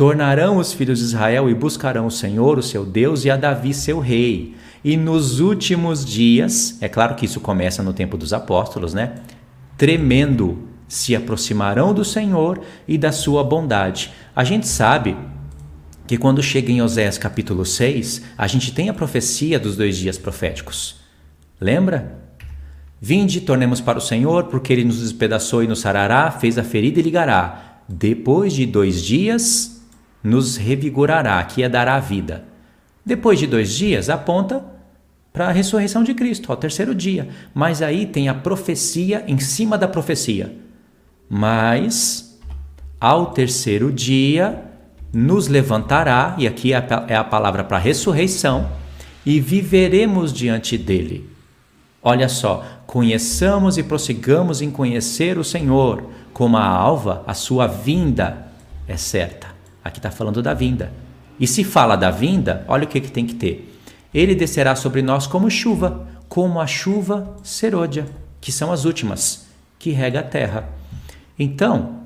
tornarão 0.00 0.56
os 0.56 0.72
filhos 0.72 0.98
de 0.98 1.04
Israel 1.04 1.50
e 1.50 1.54
buscarão 1.54 2.06
o 2.06 2.10
Senhor, 2.10 2.58
o 2.58 2.62
seu 2.62 2.86
Deus, 2.86 3.26
e 3.26 3.30
a 3.30 3.36
Davi, 3.36 3.74
seu 3.74 4.00
rei. 4.00 4.54
E 4.82 4.96
nos 4.96 5.40
últimos 5.40 6.06
dias, 6.06 6.78
é 6.80 6.88
claro 6.88 7.14
que 7.14 7.26
isso 7.26 7.38
começa 7.38 7.82
no 7.82 7.92
tempo 7.92 8.16
dos 8.16 8.32
apóstolos, 8.32 8.94
né? 8.94 9.16
Tremendo 9.76 10.66
se 10.88 11.14
aproximarão 11.14 11.92
do 11.92 12.02
Senhor 12.02 12.62
e 12.88 12.96
da 12.96 13.12
sua 13.12 13.44
bondade. 13.44 14.10
A 14.34 14.42
gente 14.42 14.66
sabe 14.66 15.14
que 16.06 16.16
quando 16.16 16.42
chega 16.42 16.72
em 16.72 16.80
Oséias 16.80 17.18
capítulo 17.18 17.66
6, 17.66 18.22
a 18.38 18.46
gente 18.46 18.72
tem 18.72 18.88
a 18.88 18.94
profecia 18.94 19.60
dos 19.60 19.76
dois 19.76 19.98
dias 19.98 20.16
proféticos. 20.16 20.98
Lembra? 21.60 22.20
Vinde, 22.98 23.42
tornemos 23.42 23.82
para 23.82 23.98
o 23.98 24.00
Senhor, 24.00 24.44
porque 24.44 24.72
ele 24.72 24.84
nos 24.84 25.02
despedaçou 25.02 25.62
e 25.62 25.68
nos 25.68 25.80
sarará, 25.80 26.30
fez 26.30 26.56
a 26.56 26.64
ferida 26.64 27.00
e 27.00 27.02
ligará. 27.02 27.82
Depois 27.86 28.54
de 28.54 28.64
dois 28.64 29.04
dias, 29.04 29.78
nos 30.22 30.56
revigorará, 30.56 31.42
que 31.44 31.62
é 31.62 31.68
dará 31.68 31.98
vida. 31.98 32.44
Depois 33.04 33.38
de 33.38 33.46
dois 33.46 33.74
dias, 33.74 34.08
aponta 34.08 34.64
para 35.32 35.48
a 35.48 35.52
ressurreição 35.52 36.02
de 36.02 36.14
Cristo, 36.14 36.50
ao 36.50 36.56
terceiro 36.56 36.94
dia. 36.94 37.28
Mas 37.54 37.82
aí 37.82 38.06
tem 38.06 38.28
a 38.28 38.34
profecia 38.34 39.24
em 39.26 39.38
cima 39.38 39.78
da 39.78 39.88
profecia. 39.88 40.54
Mas 41.28 42.38
ao 43.00 43.26
terceiro 43.32 43.92
dia 43.92 44.64
nos 45.12 45.48
levantará, 45.48 46.34
e 46.38 46.46
aqui 46.46 46.72
é, 46.72 46.86
é 47.08 47.16
a 47.16 47.24
palavra 47.24 47.64
para 47.64 47.78
ressurreição, 47.78 48.70
e 49.24 49.40
viveremos 49.40 50.32
diante 50.32 50.76
dele. 50.78 51.28
Olha 52.02 52.28
só, 52.28 52.64
conheçamos 52.86 53.76
e 53.76 53.82
prossigamos 53.82 54.62
em 54.62 54.70
conhecer 54.70 55.38
o 55.38 55.44
Senhor, 55.44 56.04
como 56.32 56.56
a 56.56 56.64
alva, 56.64 57.22
a 57.26 57.34
sua 57.34 57.66
vinda 57.66 58.46
é 58.88 58.96
certa. 58.96 59.49
Aqui 59.84 59.98
está 59.98 60.10
falando 60.10 60.42
da 60.42 60.54
vinda. 60.54 60.92
E 61.38 61.46
se 61.46 61.64
fala 61.64 61.96
da 61.96 62.10
vinda, 62.10 62.64
olha 62.68 62.84
o 62.84 62.86
que, 62.86 63.00
que 63.00 63.10
tem 63.10 63.26
que 63.26 63.34
ter. 63.34 63.78
Ele 64.12 64.34
descerá 64.34 64.76
sobre 64.76 65.00
nós 65.00 65.26
como 65.26 65.50
chuva, 65.50 66.06
como 66.28 66.60
a 66.60 66.66
chuva 66.66 67.36
serôdia, 67.42 68.06
que 68.40 68.52
são 68.52 68.72
as 68.72 68.84
últimas, 68.84 69.46
que 69.78 69.90
rega 69.90 70.20
a 70.20 70.22
terra. 70.22 70.68
Então, 71.38 72.00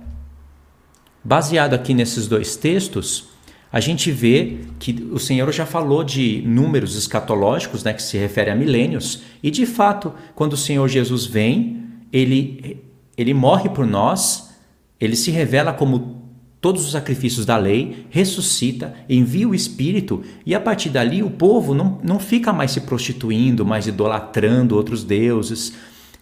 baseado 1.22 1.74
aqui 1.74 1.92
nesses 1.94 2.28
dois 2.28 2.56
textos, 2.56 3.28
a 3.72 3.80
gente 3.80 4.12
vê 4.12 4.58
que 4.78 4.92
o 5.10 5.18
Senhor 5.18 5.50
já 5.52 5.66
falou 5.66 6.04
de 6.04 6.42
números 6.46 6.94
escatológicos, 6.94 7.82
né, 7.82 7.92
que 7.92 8.02
se 8.02 8.16
refere 8.16 8.48
a 8.48 8.54
milênios, 8.54 9.22
e 9.42 9.50
de 9.50 9.66
fato, 9.66 10.14
quando 10.36 10.52
o 10.52 10.56
Senhor 10.56 10.86
Jesus 10.86 11.26
vem, 11.26 11.82
ele, 12.12 12.80
ele 13.18 13.34
morre 13.34 13.68
por 13.68 13.84
nós, 13.84 14.54
ele 15.00 15.16
se 15.16 15.32
revela 15.32 15.72
como 15.72 16.13
todos 16.64 16.82
os 16.82 16.92
sacrifícios 16.92 17.44
da 17.44 17.58
lei, 17.58 18.06
ressuscita, 18.08 18.94
envia 19.06 19.46
o 19.46 19.54
Espírito, 19.54 20.22
e 20.46 20.54
a 20.54 20.60
partir 20.60 20.88
dali 20.88 21.22
o 21.22 21.28
povo 21.28 21.74
não, 21.74 21.98
não 22.02 22.18
fica 22.18 22.54
mais 22.54 22.70
se 22.70 22.80
prostituindo, 22.80 23.66
mais 23.66 23.86
idolatrando 23.86 24.74
outros 24.74 25.04
deuses, 25.04 25.74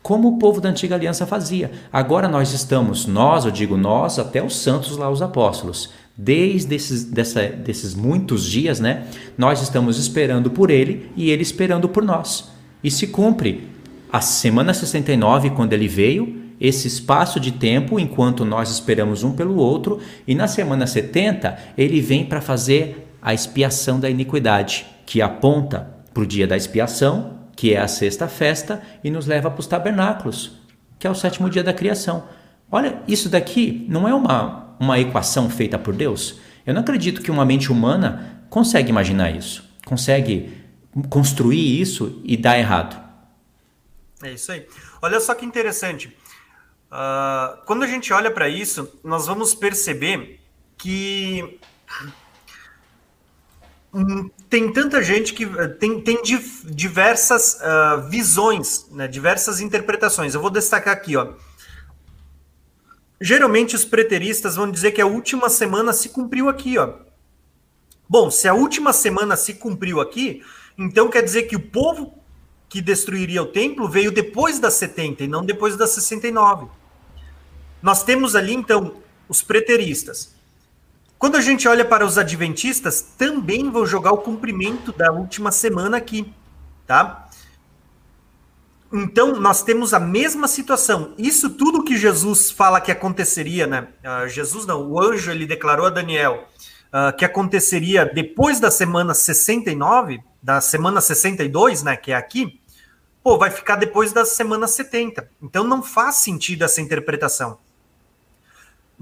como 0.03 0.27
o 0.27 0.39
povo 0.39 0.61
da 0.61 0.69
antiga 0.69 0.97
aliança 0.97 1.29
fazia. 1.29 1.71
Agora 1.93 2.27
nós 2.27 2.53
estamos, 2.53 3.07
nós, 3.07 3.45
eu 3.45 3.53
digo 3.53 3.77
nós, 3.77 4.19
até 4.19 4.43
os 4.43 4.57
santos 4.57 4.97
lá, 4.97 5.09
os 5.09 5.23
apóstolos, 5.23 5.91
desde 6.17 6.75
esses, 6.75 7.05
dessa, 7.05 7.47
desses 7.47 7.95
muitos 7.95 8.45
dias, 8.45 8.81
né? 8.81 9.07
Nós 9.39 9.63
estamos 9.63 9.97
esperando 9.97 10.51
por 10.51 10.71
ele 10.73 11.09
e 11.17 11.31
ele 11.31 11.43
esperando 11.43 11.89
por 11.89 12.03
nós. 12.03 12.51
E 12.83 12.91
se 12.91 13.07
cumpre 13.07 13.69
a 14.13 14.21
semana 14.21 14.75
69, 14.75 15.51
quando 15.51 15.73
ele 15.73 15.87
veio, 15.87 16.42
esse 16.63 16.87
espaço 16.87 17.41
de 17.41 17.51
tempo 17.51 17.99
enquanto 17.99 18.45
nós 18.45 18.71
esperamos 18.71 19.25
um 19.25 19.33
pelo 19.33 19.57
outro, 19.57 19.99
e 20.29 20.33
na 20.33 20.47
semana 20.47 20.87
70 20.87 21.59
ele 21.77 22.01
vem 22.01 22.25
para 22.25 22.41
fazer 22.41 23.17
a 23.21 23.35
expiação 23.35 23.99
da 23.99 24.09
iniquidade, 24.09 24.87
que 25.05 25.21
aponta 25.21 25.93
para 26.15 26.23
o 26.23 26.27
dia 26.27 26.47
da 26.47 26.57
expiação, 26.57 27.41
que 27.57 27.75
é 27.75 27.81
a 27.81 27.89
sexta 27.89 28.29
festa, 28.29 28.81
e 29.03 29.11
nos 29.11 29.27
leva 29.27 29.51
para 29.51 29.59
os 29.59 29.67
tabernáculos, 29.67 30.53
que 31.01 31.07
é 31.07 31.11
o 31.11 31.17
sétimo 31.17 31.51
dia 31.51 31.65
da 31.65 31.73
criação. 31.73 32.29
Olha, 32.71 33.03
isso 33.09 33.29
daqui 33.29 33.85
não 33.89 34.07
é 34.07 34.15
uma, 34.15 34.77
uma 34.79 35.01
equação 35.01 35.51
feita 35.51 35.77
por 35.77 35.93
Deus? 35.93 36.39
Eu 36.65 36.75
não 36.75 36.83
acredito 36.83 37.23
que 37.23 37.31
uma 37.31 37.45
mente 37.45 37.73
humana 37.73 38.45
consegue 38.49 38.89
imaginar 38.89 39.35
isso, 39.35 39.69
consegue 39.85 40.53
construir 41.11 41.81
isso 41.81 42.23
e 42.25 42.37
dar 42.37 42.57
errado. 42.57 43.03
É 44.23 44.35
isso 44.35 44.53
aí. 44.53 44.65
Olha 45.03 45.19
só 45.19 45.35
que 45.35 45.45
interessante. 45.45 46.17
Uh, 46.93 47.65
quando 47.65 47.83
a 47.83 47.87
gente 47.87 48.13
olha 48.13 48.31
para 48.31 48.49
isso, 48.49 49.01
nós 49.03 49.27
vamos 49.27 49.55
perceber 49.55 50.39
que 50.77 51.59
Hum, 53.95 54.31
tem 54.49 54.73
tanta 54.73 55.03
gente 55.03 55.35
que 55.35 55.45
eh, 55.45 55.69
tem, 55.69 56.01
tem 56.01 56.19
diversas 56.65 57.59
uh, 57.61 58.09
visões, 58.09 58.87
né, 58.91 59.07
diversas 59.07 59.61
interpretações. 59.61 60.35
Eu 60.35 60.41
vou 60.41 60.49
destacar 60.49 60.95
aqui, 60.95 61.15
ó. 61.15 61.35
Geralmente 63.21 63.77
os 63.77 63.85
preteristas 63.85 64.57
vão 64.57 64.71
dizer 64.71 64.93
que 64.93 65.01
a 65.01 65.07
última 65.07 65.51
semana 65.51 65.93
se 65.93 66.09
cumpriu 66.09 66.49
aqui, 66.49 66.79
ó. 66.79 66.95
Bom, 68.09 68.31
se 68.31 68.49
a 68.49 68.55
última 68.55 68.95
semana 68.95 69.37
se 69.37 69.55
cumpriu 69.55 70.01
aqui, 70.01 70.43
então 70.77 71.11
quer 71.11 71.23
dizer 71.23 71.43
que 71.43 71.55
o 71.57 71.61
povo 71.61 72.19
que 72.71 72.81
destruiria 72.81 73.43
o 73.43 73.47
templo 73.47 73.87
veio 73.89 74.11
depois 74.11 74.59
das 74.59 74.75
70 74.75 75.25
e 75.25 75.29
não 75.29 75.45
depois 75.45 75.77
das 75.77 75.91
69. 75.91 76.67
Nós 77.83 78.05
temos 78.05 78.37
ali 78.37 78.55
então 78.55 78.95
os 79.29 79.43
preteristas. 79.43 80.35
Quando 81.19 81.37
a 81.37 81.41
gente 81.41 81.69
olha 81.69 81.85
para 81.85 82.05
os 82.05 82.19
adventistas, 82.19 83.01
também 83.17 83.71
vão 83.71 83.87
jogar 83.87 84.13
o 84.13 84.19
cumprimento 84.19 84.93
da 84.93 85.13
última 85.13 85.53
semana 85.53 85.97
aqui, 85.97 86.33
tá? 86.87 87.29
Então, 88.93 89.41
nós 89.41 89.63
temos 89.63 89.95
a 89.95 90.01
mesma 90.01 90.47
situação. 90.47 91.15
Isso 91.17 91.51
tudo 91.51 91.85
que 91.85 91.97
Jesus 91.97 92.51
fala 92.51 92.81
que 92.81 92.91
aconteceria, 92.91 93.67
né? 93.67 93.89
Uh, 94.05 94.29
Jesus 94.29 94.67
não, 94.67 94.91
o 94.91 95.01
anjo 95.01 95.31
ele 95.31 95.47
declarou 95.47 95.87
a 95.87 95.91
Daniel 95.91 96.47
uh, 96.89 97.17
que 97.17 97.25
aconteceria 97.25 98.05
depois 98.05 98.61
da 98.61 98.71
semana 98.71 99.15
69, 99.15 100.21
da 100.43 100.61
semana 100.61 101.01
62, 101.01 101.83
né? 101.83 101.97
Que 101.97 102.13
é 102.13 102.17
aqui. 102.17 102.61
Pô, 103.23 103.39
vai 103.39 103.51
ficar 103.51 103.77
depois 103.77 104.13
da 104.13 104.27
semana 104.27 104.67
70. 104.67 105.31
Então, 105.41 105.65
não 105.65 105.83
faz 105.83 106.17
sentido 106.17 106.65
essa 106.65 106.81
interpretação 106.81 107.59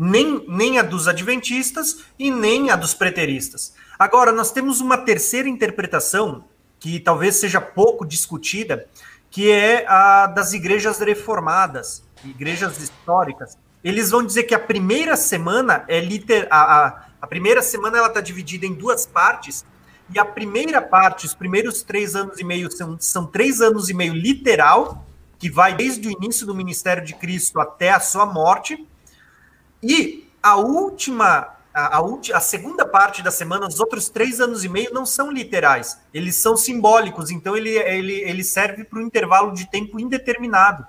nem, 0.02 0.42
nem 0.48 0.78
a 0.78 0.82
dos 0.82 1.06
adventistas 1.06 1.98
e 2.18 2.30
nem 2.30 2.70
a 2.70 2.76
dos 2.76 2.94
preteristas. 2.94 3.74
Agora, 3.98 4.32
nós 4.32 4.50
temos 4.50 4.80
uma 4.80 4.96
terceira 4.96 5.46
interpretação, 5.46 6.42
que 6.78 6.98
talvez 6.98 7.36
seja 7.36 7.60
pouco 7.60 8.06
discutida, 8.06 8.86
que 9.30 9.50
é 9.50 9.86
a 9.86 10.26
das 10.26 10.54
igrejas 10.54 10.98
reformadas, 11.00 12.02
igrejas 12.24 12.78
históricas. 12.78 13.58
Eles 13.84 14.10
vão 14.10 14.24
dizer 14.24 14.44
que 14.44 14.54
a 14.54 14.58
primeira 14.58 15.16
semana 15.16 15.84
é 15.86 16.00
liter... 16.00 16.48
a, 16.50 16.86
a, 16.86 17.04
a 17.20 17.26
primeira 17.26 17.60
semana 17.60 17.98
ela 17.98 18.08
está 18.08 18.22
dividida 18.22 18.64
em 18.64 18.72
duas 18.72 19.04
partes, 19.04 19.66
e 20.14 20.18
a 20.18 20.24
primeira 20.24 20.80
parte, 20.80 21.26
os 21.26 21.34
primeiros 21.34 21.82
três 21.82 22.16
anos 22.16 22.40
e 22.40 22.44
meio, 22.44 22.72
são, 22.72 22.96
são 22.98 23.26
três 23.26 23.60
anos 23.60 23.90
e 23.90 23.94
meio 23.94 24.14
literal, 24.14 25.06
que 25.38 25.50
vai 25.50 25.74
desde 25.74 26.08
o 26.08 26.10
início 26.10 26.46
do 26.46 26.54
ministério 26.54 27.04
de 27.04 27.14
Cristo 27.14 27.60
até 27.60 27.90
a 27.90 28.00
sua 28.00 28.24
morte, 28.24 28.86
e 29.82 30.28
a 30.42 30.56
última, 30.56 31.56
a, 31.72 31.98
a, 31.98 32.02
a, 32.34 32.40
segunda 32.40 32.86
parte 32.86 33.22
da 33.22 33.30
semana, 33.30 33.66
os 33.66 33.80
outros 33.80 34.08
três 34.08 34.40
anos 34.40 34.64
e 34.64 34.68
meio, 34.68 34.92
não 34.92 35.06
são 35.06 35.30
literais, 35.30 35.98
eles 36.12 36.36
são 36.36 36.56
simbólicos, 36.56 37.30
então 37.30 37.56
ele, 37.56 37.70
ele, 37.70 38.14
ele 38.14 38.44
serve 38.44 38.84
para 38.84 38.98
um 38.98 39.02
intervalo 39.02 39.52
de 39.52 39.70
tempo 39.70 39.98
indeterminado. 39.98 40.86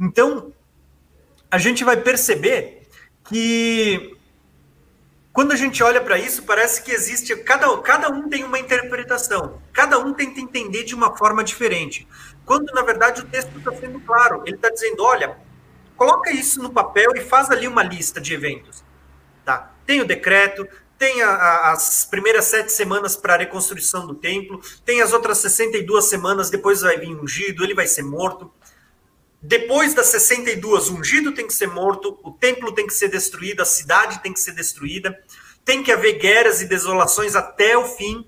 Então, 0.00 0.52
a 1.50 1.58
gente 1.58 1.84
vai 1.84 1.96
perceber 1.96 2.88
que 3.24 4.16
quando 5.32 5.50
a 5.50 5.56
gente 5.56 5.82
olha 5.82 6.00
para 6.00 6.16
isso, 6.16 6.44
parece 6.44 6.80
que 6.82 6.92
existe. 6.92 7.34
Cada, 7.38 7.76
cada 7.78 8.08
um 8.08 8.28
tem 8.28 8.44
uma 8.44 8.56
interpretação, 8.56 9.60
cada 9.72 9.98
um 9.98 10.14
tenta 10.14 10.38
entender 10.38 10.84
de 10.84 10.94
uma 10.94 11.16
forma 11.16 11.42
diferente. 11.42 12.06
Quando, 12.46 12.72
na 12.72 12.82
verdade, 12.82 13.20
o 13.20 13.24
texto 13.24 13.58
está 13.58 13.72
sendo 13.72 13.98
claro. 14.00 14.42
Ele 14.46 14.54
está 14.54 14.70
dizendo: 14.70 15.02
olha, 15.02 15.36
Coloca 15.96 16.30
isso 16.30 16.62
no 16.62 16.70
papel 16.70 17.12
e 17.16 17.20
faz 17.20 17.50
ali 17.50 17.68
uma 17.68 17.82
lista 17.82 18.20
de 18.20 18.34
eventos. 18.34 18.82
tá? 19.44 19.72
Tem 19.86 20.00
o 20.00 20.06
decreto, 20.06 20.66
tem 20.98 21.22
a, 21.22 21.30
a, 21.30 21.72
as 21.72 22.04
primeiras 22.04 22.46
sete 22.46 22.72
semanas 22.72 23.16
para 23.16 23.34
a 23.34 23.38
reconstrução 23.38 24.06
do 24.06 24.14
templo, 24.14 24.60
tem 24.84 25.02
as 25.02 25.12
outras 25.12 25.38
62 25.38 26.04
semanas, 26.04 26.50
depois 26.50 26.80
vai 26.80 26.98
vir 26.98 27.14
ungido, 27.14 27.62
ele 27.62 27.74
vai 27.74 27.86
ser 27.86 28.02
morto. 28.02 28.50
Depois 29.40 29.92
das 29.92 30.06
62, 30.06 30.88
ungido 30.88 31.32
tem 31.32 31.46
que 31.46 31.52
ser 31.52 31.66
morto, 31.66 32.18
o 32.22 32.30
templo 32.30 32.72
tem 32.72 32.86
que 32.86 32.94
ser 32.94 33.08
destruído, 33.08 33.60
a 33.60 33.66
cidade 33.66 34.22
tem 34.22 34.32
que 34.32 34.40
ser 34.40 34.52
destruída, 34.52 35.14
tem 35.64 35.82
que 35.82 35.92
haver 35.92 36.14
guerras 36.14 36.62
e 36.62 36.66
desolações 36.66 37.36
até 37.36 37.76
o 37.76 37.84
fim. 37.84 38.26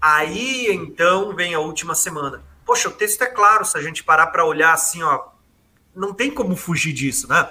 Aí 0.00 0.66
então 0.70 1.34
vem 1.34 1.54
a 1.54 1.60
última 1.60 1.94
semana. 1.94 2.44
Poxa, 2.66 2.88
o 2.88 2.92
texto 2.92 3.22
é 3.22 3.26
claro, 3.26 3.64
se 3.64 3.76
a 3.76 3.82
gente 3.82 4.04
parar 4.04 4.26
para 4.28 4.44
olhar 4.44 4.74
assim, 4.74 5.02
ó, 5.02 5.29
não 5.94 6.12
tem 6.12 6.30
como 6.30 6.56
fugir 6.56 6.92
disso, 6.92 7.28
né? 7.28 7.46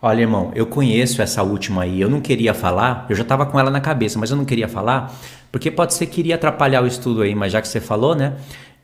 Olha, 0.00 0.20
irmão, 0.20 0.52
eu 0.54 0.66
conheço 0.66 1.22
essa 1.22 1.42
última 1.42 1.82
aí. 1.82 2.00
Eu 2.00 2.10
não 2.10 2.20
queria 2.20 2.52
falar, 2.52 3.06
eu 3.08 3.16
já 3.16 3.22
estava 3.22 3.46
com 3.46 3.58
ela 3.58 3.70
na 3.70 3.80
cabeça, 3.80 4.18
mas 4.18 4.30
eu 4.30 4.36
não 4.36 4.44
queria 4.44 4.68
falar, 4.68 5.14
porque 5.50 5.70
pode 5.70 5.94
ser 5.94 6.06
que 6.06 6.20
iria 6.20 6.34
atrapalhar 6.34 6.82
o 6.82 6.86
estudo 6.86 7.22
aí, 7.22 7.34
mas 7.34 7.52
já 7.52 7.62
que 7.62 7.68
você 7.68 7.80
falou, 7.80 8.14
né? 8.14 8.36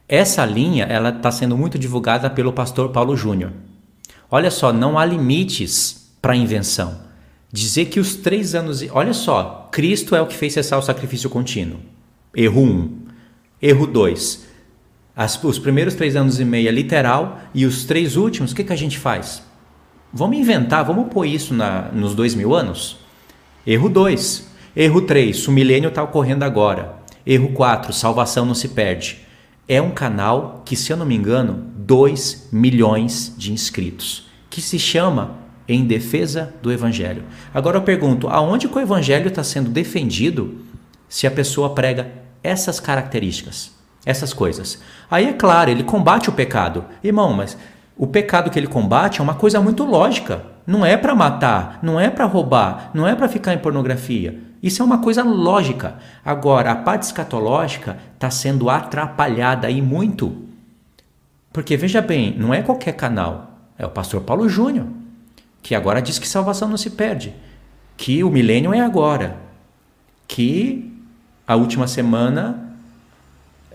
Essa 0.09 0.45
linha, 0.47 0.85
ela 0.85 1.11
está 1.11 1.31
sendo 1.31 1.57
muito 1.57 1.79
divulgada 1.79 2.31
pelo 2.31 2.53
pastor 2.53 2.89
Paulo 2.89 3.17
Júnior. 3.17 3.53
Olha 4.31 4.51
só, 4.51 4.73
não 4.73 4.99
há 4.99 5.05
limites 5.05 6.11
para 6.23 6.33
a 6.33 6.37
invenção. 6.37 7.01
Dizer 7.53 7.87
que 7.87 8.01
os 8.01 8.17
três 8.17 8.55
anos. 8.55 8.83
Olha 8.91 9.13
só, 9.13 9.69
Cristo 9.71 10.17
é 10.17 10.23
o 10.23 10.27
que 10.27 10.35
fez 10.35 10.53
cessar 10.53 10.79
o 10.79 10.83
sacrifício 10.83 11.29
contínuo. 11.29 11.81
Erro 12.35 12.63
1. 12.63 12.65
Um. 12.65 12.99
Erro 13.61 13.87
2. 13.87 14.47
Os 15.17 15.59
primeiros 15.59 15.95
três 15.95 16.17
anos 16.17 16.41
e 16.41 16.45
meio 16.45 16.69
é 16.69 16.73
literal 16.73 17.41
e 17.53 17.67
os 17.67 17.85
três 17.85 18.17
últimos, 18.17 18.53
o 18.53 18.55
que, 18.55 18.65
que 18.65 18.73
a 18.73 18.77
gente 18.77 18.99
faz? 18.99 19.43
Vamos 20.13 20.39
inventar, 20.39 20.85
vamos 20.85 21.13
pôr 21.13 21.27
isso 21.27 21.55
na, 21.55 21.83
nos 21.93 22.15
dois 22.15 22.35
mil 22.35 22.55
anos? 22.55 22.99
Erro 23.67 23.89
2. 23.89 24.49
Erro 24.75 25.03
3, 25.03 25.49
o 25.49 25.53
milênio 25.53 25.89
está 25.89 26.03
ocorrendo 26.03 26.45
agora. 26.45 26.95
Erro 27.27 27.49
4, 27.49 27.93
salvação 27.93 28.47
não 28.47 28.55
se 28.55 28.69
perde. 28.69 29.19
É 29.69 29.83
um 29.83 29.91
canal 29.91 30.63
que, 30.65 30.75
se 30.75 30.93
eu 30.93 30.97
não 30.97 31.05
me 31.05 31.15
engano, 31.15 31.65
2 31.77 32.49
milhões 32.53 33.35
de 33.37 33.53
inscritos, 33.53 34.29
que 34.49 34.61
se 34.61 34.79
chama 34.79 35.39
Em 35.69 35.85
Defesa 35.85 36.55
do 36.63 36.73
Evangelho. 36.73 37.25
Agora 37.53 37.79
eu 37.79 37.83
pergunto, 37.83 38.29
aonde 38.29 38.69
que 38.69 38.79
o 38.79 38.81
Evangelho 38.81 39.29
está 39.29 39.45
sendo 39.45 39.71
defendido 39.71 40.65
se 41.09 41.27
a 41.27 41.31
pessoa 41.31 41.75
prega 41.75 42.13
essas 42.43 42.81
características, 42.81 43.73
essas 44.05 44.33
coisas? 44.33 44.81
Aí 45.11 45.27
é 45.27 45.33
claro, 45.33 45.71
ele 45.71 45.85
combate 45.85 46.29
o 46.29 46.33
pecado. 46.33 46.85
Irmão, 47.03 47.33
mas 47.33 47.57
o 47.97 48.07
pecado 48.07 48.51
que 48.51 48.59
ele 48.59 48.67
combate 48.67 49.21
é 49.21 49.23
uma 49.23 49.35
coisa 49.35 49.61
muito 49.61 49.85
lógica. 49.85 50.45
Não 50.67 50.87
é 50.87 50.97
para 50.97 51.15
matar, 51.15 51.79
não 51.83 51.99
é 51.99 52.09
para 52.09 52.25
roubar, 52.25 52.91
não 52.95 53.07
é 53.07 53.15
para 53.15 53.29
ficar 53.29 53.53
em 53.53 53.59
pornografia. 53.59 54.39
Isso 54.63 54.83
é 54.83 54.85
uma 54.85 54.99
coisa 54.99 55.23
lógica. 55.23 55.97
Agora, 56.25 56.71
a 56.71 56.77
parte 56.77 57.05
escatológica 57.05 57.99
está 58.15 58.31
sendo 58.31 58.69
atrapalhada 58.69 59.67
aí 59.67 59.81
muito. 59.81 60.45
Porque 61.53 61.77
veja 61.77 62.01
bem, 62.01 62.35
não 62.39 62.55
é 62.55 62.63
qualquer 62.63 62.93
canal. 62.93 63.59
É 63.79 63.87
o 63.87 63.91
pastor 63.91 64.21
Paulo 64.21 64.49
Júnior, 64.49 64.87
que 65.63 65.75
agora 65.75 66.03
diz 66.03 66.19
que 66.19 66.29
salvação 66.29 66.69
não 66.69 66.77
se 66.77 66.91
perde, 66.91 67.35
que 67.97 68.23
o 68.23 68.31
milênio 68.31 68.75
é 68.75 68.81
agora, 68.81 69.37
que 70.29 70.93
a 71.47 71.57
última 71.57 71.87
semana 71.87 72.70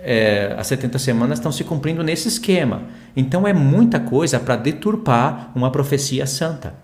é, 0.05 0.53
as 0.55 0.67
70 0.67 0.99
semanas 0.99 1.39
estão 1.39 1.51
se 1.51 1.63
cumprindo 1.63 2.03
nesse 2.03 2.27
esquema. 2.27 2.83
Então 3.17 3.47
é 3.47 3.53
muita 3.53 3.99
coisa 3.99 4.39
para 4.39 4.55
deturpar 4.55 5.51
uma 5.55 5.71
profecia 5.71 6.27
santa. 6.27 6.75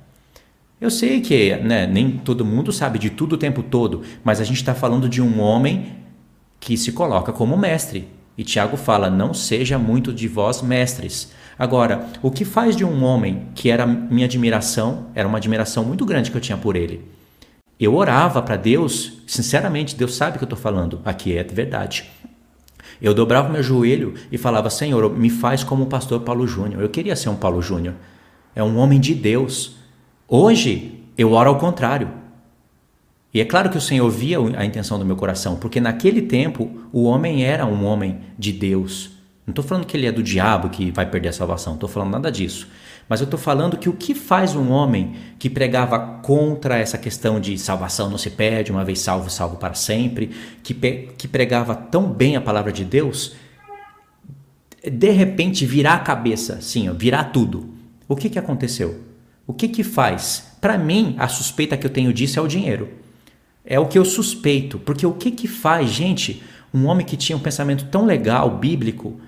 Eu 0.80 0.90
sei 0.90 1.22
que 1.22 1.56
né, 1.58 1.86
nem 1.86 2.10
todo 2.18 2.44
mundo 2.44 2.72
sabe 2.72 2.98
de 2.98 3.12
tudo 3.12 3.34
o 3.34 3.38
tempo 3.38 3.62
todo, 3.62 4.02
mas 4.24 4.42
a 4.42 4.44
gente 4.44 4.58
está 4.58 4.74
falando 4.74 5.08
de 5.08 5.22
um 5.22 5.40
homem 5.40 5.98
que 6.60 6.76
se 6.76 6.92
coloca 6.92 7.32
como 7.32 7.56
mestre. 7.56 8.08
E 8.36 8.44
Tiago 8.44 8.76
fala: 8.76 9.08
não 9.08 9.36
seja 9.36 9.78
muito 9.78 10.12
de 10.12 10.28
vós 10.28 10.64
mestres. 10.64 11.32
Agora, 11.60 12.08
o 12.24 12.32
que 12.32 12.44
faz 12.44 12.76
de 12.76 12.84
um 12.84 13.04
homem 13.04 13.50
que 13.54 13.70
era 13.70 13.86
minha 13.86 14.26
admiração, 14.26 15.08
era 15.14 15.28
uma 15.28 15.38
admiração 15.38 15.86
muito 15.86 16.04
grande 16.06 16.32
que 16.32 16.38
eu 16.38 16.42
tinha 16.42 16.58
por 16.58 16.76
ele. 16.76 17.06
Eu 17.80 17.96
orava 17.96 18.42
para 18.42 18.56
Deus, 18.56 19.22
sinceramente, 19.28 19.96
Deus 19.96 20.16
sabe 20.16 20.36
o 20.36 20.40
que 20.40 20.44
eu 20.44 20.48
estou 20.48 20.60
falando, 20.60 21.02
aqui 21.06 21.38
é 21.38 21.44
de 21.44 21.54
verdade. 21.54 22.10
Eu 23.02 23.14
dobrava 23.14 23.50
meu 23.50 23.64
joelho 23.64 24.14
e 24.32 24.38
falava: 24.38 24.70
Senhor, 24.70 25.10
me 25.12 25.30
faz 25.30 25.64
como 25.64 25.84
o 25.84 25.88
pastor 25.88 26.22
Paulo 26.22 26.46
Júnior. 26.46 26.82
Eu 26.82 26.90
queria 26.90 27.16
ser 27.16 27.30
um 27.30 27.36
Paulo 27.36 27.62
Júnior. 27.62 27.96
É 28.56 28.62
um 28.62 28.78
homem 28.78 29.00
de 29.00 29.16
Deus. 29.16 29.76
Hoje 30.28 31.04
eu 31.18 31.32
oro 31.34 31.50
ao 31.50 31.58
contrário. 31.58 32.10
E 33.34 33.40
é 33.40 33.46
claro 33.46 33.70
que 33.70 33.78
o 33.78 33.82
Senhor 33.82 34.10
via 34.10 34.38
a 34.58 34.66
intenção 34.66 35.00
do 35.00 35.06
meu 35.06 35.16
coração, 35.16 35.56
porque 35.56 35.80
naquele 35.80 36.22
tempo 36.22 36.70
o 36.92 37.04
homem 37.04 37.46
era 37.46 37.66
um 37.66 37.86
homem 37.86 38.20
de 38.38 38.52
Deus. 38.52 39.12
Não 39.48 39.54
estou 39.54 39.64
falando 39.64 39.86
que 39.86 39.96
ele 39.96 40.06
é 40.06 40.12
do 40.12 40.22
diabo 40.22 40.70
que 40.70 40.92
vai 40.92 41.06
perder 41.06 41.30
a 41.30 41.34
salvação, 41.34 41.74
estou 41.74 41.90
falando 41.90 42.12
nada 42.12 42.32
disso. 42.32 42.68
Mas 43.12 43.20
eu 43.20 43.26
estou 43.26 43.38
falando 43.38 43.76
que 43.76 43.90
o 43.90 43.94
que 43.94 44.16
faz 44.16 44.56
um 44.56 44.72
homem 44.72 45.16
que 45.38 45.50
pregava 45.50 46.00
contra 46.00 46.78
essa 46.78 46.98
questão 46.98 47.42
de 47.42 47.58
salvação 47.58 48.10
não 48.10 48.18
se 48.18 48.30
perde, 48.30 48.72
uma 48.72 48.86
vez 48.86 49.00
salvo, 49.00 49.30
salvo 49.30 49.58
para 49.58 49.74
sempre, 49.74 50.32
que, 50.64 50.74
que 50.74 51.28
pregava 51.28 51.76
tão 51.76 52.10
bem 52.10 52.38
a 52.38 52.42
palavra 52.42 52.72
de 52.72 52.86
Deus, 52.86 53.34
de 54.82 55.10
repente 55.10 55.66
virar 55.66 55.96
a 55.96 56.00
cabeça, 56.00 56.62
sim, 56.62 56.90
virar 56.94 57.26
tudo. 57.26 57.74
O 58.08 58.16
que, 58.16 58.30
que 58.30 58.40
aconteceu? 58.40 59.02
O 59.46 59.54
que, 59.54 59.68
que 59.68 59.84
faz? 59.84 60.56
Para 60.62 60.78
mim, 60.78 61.14
a 61.20 61.28
suspeita 61.28 61.76
que 61.76 61.86
eu 61.86 61.92
tenho 61.92 62.14
disso 62.14 62.40
é 62.40 62.42
o 62.42 62.48
dinheiro. 62.48 62.92
É 63.66 63.78
o 63.78 63.88
que 63.88 64.00
eu 64.00 64.06
suspeito, 64.06 64.80
porque 64.80 65.06
o 65.06 65.12
que, 65.12 65.32
que 65.32 65.50
faz, 65.50 65.90
gente, 65.90 66.42
um 66.74 66.86
homem 66.86 67.06
que 67.06 67.18
tinha 67.18 67.36
um 67.36 67.42
pensamento 67.42 67.88
tão 67.88 68.06
legal, 68.06 68.58
bíblico, 68.58 69.20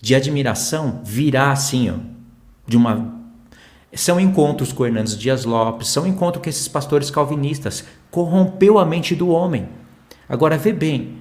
de 0.00 0.14
admiração, 0.14 1.02
virar 1.04 1.52
assim, 1.52 1.90
ó, 1.90 1.96
de 2.66 2.74
uma 2.74 3.17
são 3.94 4.20
encontros 4.20 4.72
com 4.72 4.84
Hernandes 4.84 5.16
Dias 5.16 5.44
Lopes, 5.44 5.88
são 5.88 6.06
encontros 6.06 6.42
com 6.42 6.50
esses 6.50 6.68
pastores 6.68 7.10
calvinistas. 7.10 7.84
Corrompeu 8.10 8.78
a 8.78 8.84
mente 8.84 9.14
do 9.14 9.28
homem. 9.28 9.68
Agora 10.28 10.58
vê 10.58 10.72
bem. 10.72 11.18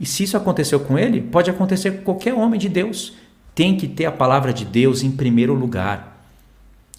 E 0.00 0.06
se 0.06 0.22
isso 0.22 0.36
aconteceu 0.36 0.80
com 0.80 0.98
ele, 0.98 1.20
pode 1.20 1.50
acontecer 1.50 1.90
com 1.90 2.04
qualquer 2.04 2.32
homem 2.32 2.58
de 2.58 2.68
Deus. 2.68 3.14
Tem 3.54 3.76
que 3.76 3.88
ter 3.88 4.06
a 4.06 4.12
palavra 4.12 4.52
de 4.52 4.64
Deus 4.64 5.02
em 5.02 5.10
primeiro 5.10 5.52
lugar. 5.52 6.16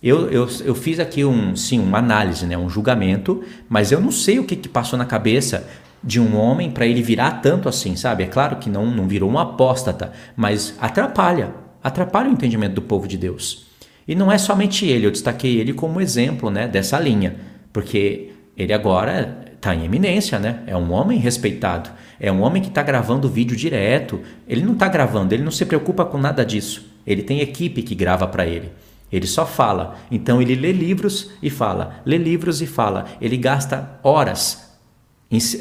Eu, 0.01 0.29
eu, 0.29 0.47
eu 0.63 0.75
fiz 0.75 0.99
aqui 0.99 1.25
um, 1.25 1.55
sim, 1.55 1.79
uma 1.79 1.97
análise, 1.97 2.45
né, 2.45 2.57
um 2.57 2.69
julgamento, 2.69 3.43
mas 3.67 3.91
eu 3.91 3.99
não 3.99 4.11
sei 4.11 4.39
o 4.39 4.45
que, 4.45 4.55
que 4.55 4.69
passou 4.69 4.97
na 4.97 5.05
cabeça 5.05 5.67
de 6.01 6.19
um 6.19 6.37
homem 6.37 6.71
para 6.71 6.85
ele 6.85 7.01
virar 7.01 7.41
tanto 7.41 7.67
assim, 7.67 7.95
sabe? 7.95 8.23
É 8.23 8.27
claro 8.27 8.57
que 8.57 8.69
não, 8.69 8.85
não 8.85 9.07
virou 9.07 9.29
um 9.29 9.37
apóstata, 9.37 10.13
mas 10.35 10.73
atrapalha, 10.79 11.53
atrapalha 11.83 12.29
o 12.29 12.33
entendimento 12.33 12.75
do 12.75 12.81
povo 12.81 13.07
de 13.07 13.17
Deus. 13.17 13.68
E 14.09 14.15
não 14.15 14.31
é 14.31 14.39
somente 14.39 14.87
ele, 14.87 15.05
eu 15.05 15.11
destaquei 15.11 15.59
ele 15.59 15.71
como 15.71 16.01
exemplo 16.01 16.49
né, 16.49 16.67
dessa 16.67 16.99
linha, 16.99 17.35
porque 17.71 18.31
ele 18.57 18.73
agora 18.73 19.45
está 19.55 19.75
em 19.75 19.85
eminência, 19.85 20.39
né? 20.39 20.63
É 20.65 20.75
um 20.75 20.91
homem 20.91 21.19
respeitado, 21.19 21.91
é 22.19 22.31
um 22.31 22.41
homem 22.41 22.59
que 22.59 22.69
está 22.69 22.81
gravando 22.81 23.29
vídeo 23.29 23.55
direto. 23.55 24.19
Ele 24.47 24.63
não 24.63 24.73
está 24.73 24.87
gravando, 24.87 25.35
ele 25.35 25.43
não 25.43 25.51
se 25.51 25.63
preocupa 25.63 26.03
com 26.05 26.17
nada 26.17 26.43
disso. 26.43 26.91
Ele 27.05 27.21
tem 27.21 27.41
equipe 27.41 27.83
que 27.83 27.93
grava 27.93 28.25
para 28.25 28.47
ele. 28.47 28.71
Ele 29.11 29.27
só 29.27 29.45
fala. 29.45 29.99
Então 30.09 30.41
ele 30.41 30.55
lê 30.55 30.71
livros 30.71 31.29
e 31.39 31.51
fala, 31.51 32.01
lê 32.03 32.17
livros 32.17 32.63
e 32.63 32.65
fala. 32.65 33.05
Ele 33.21 33.37
gasta 33.37 33.99
horas 34.01 34.69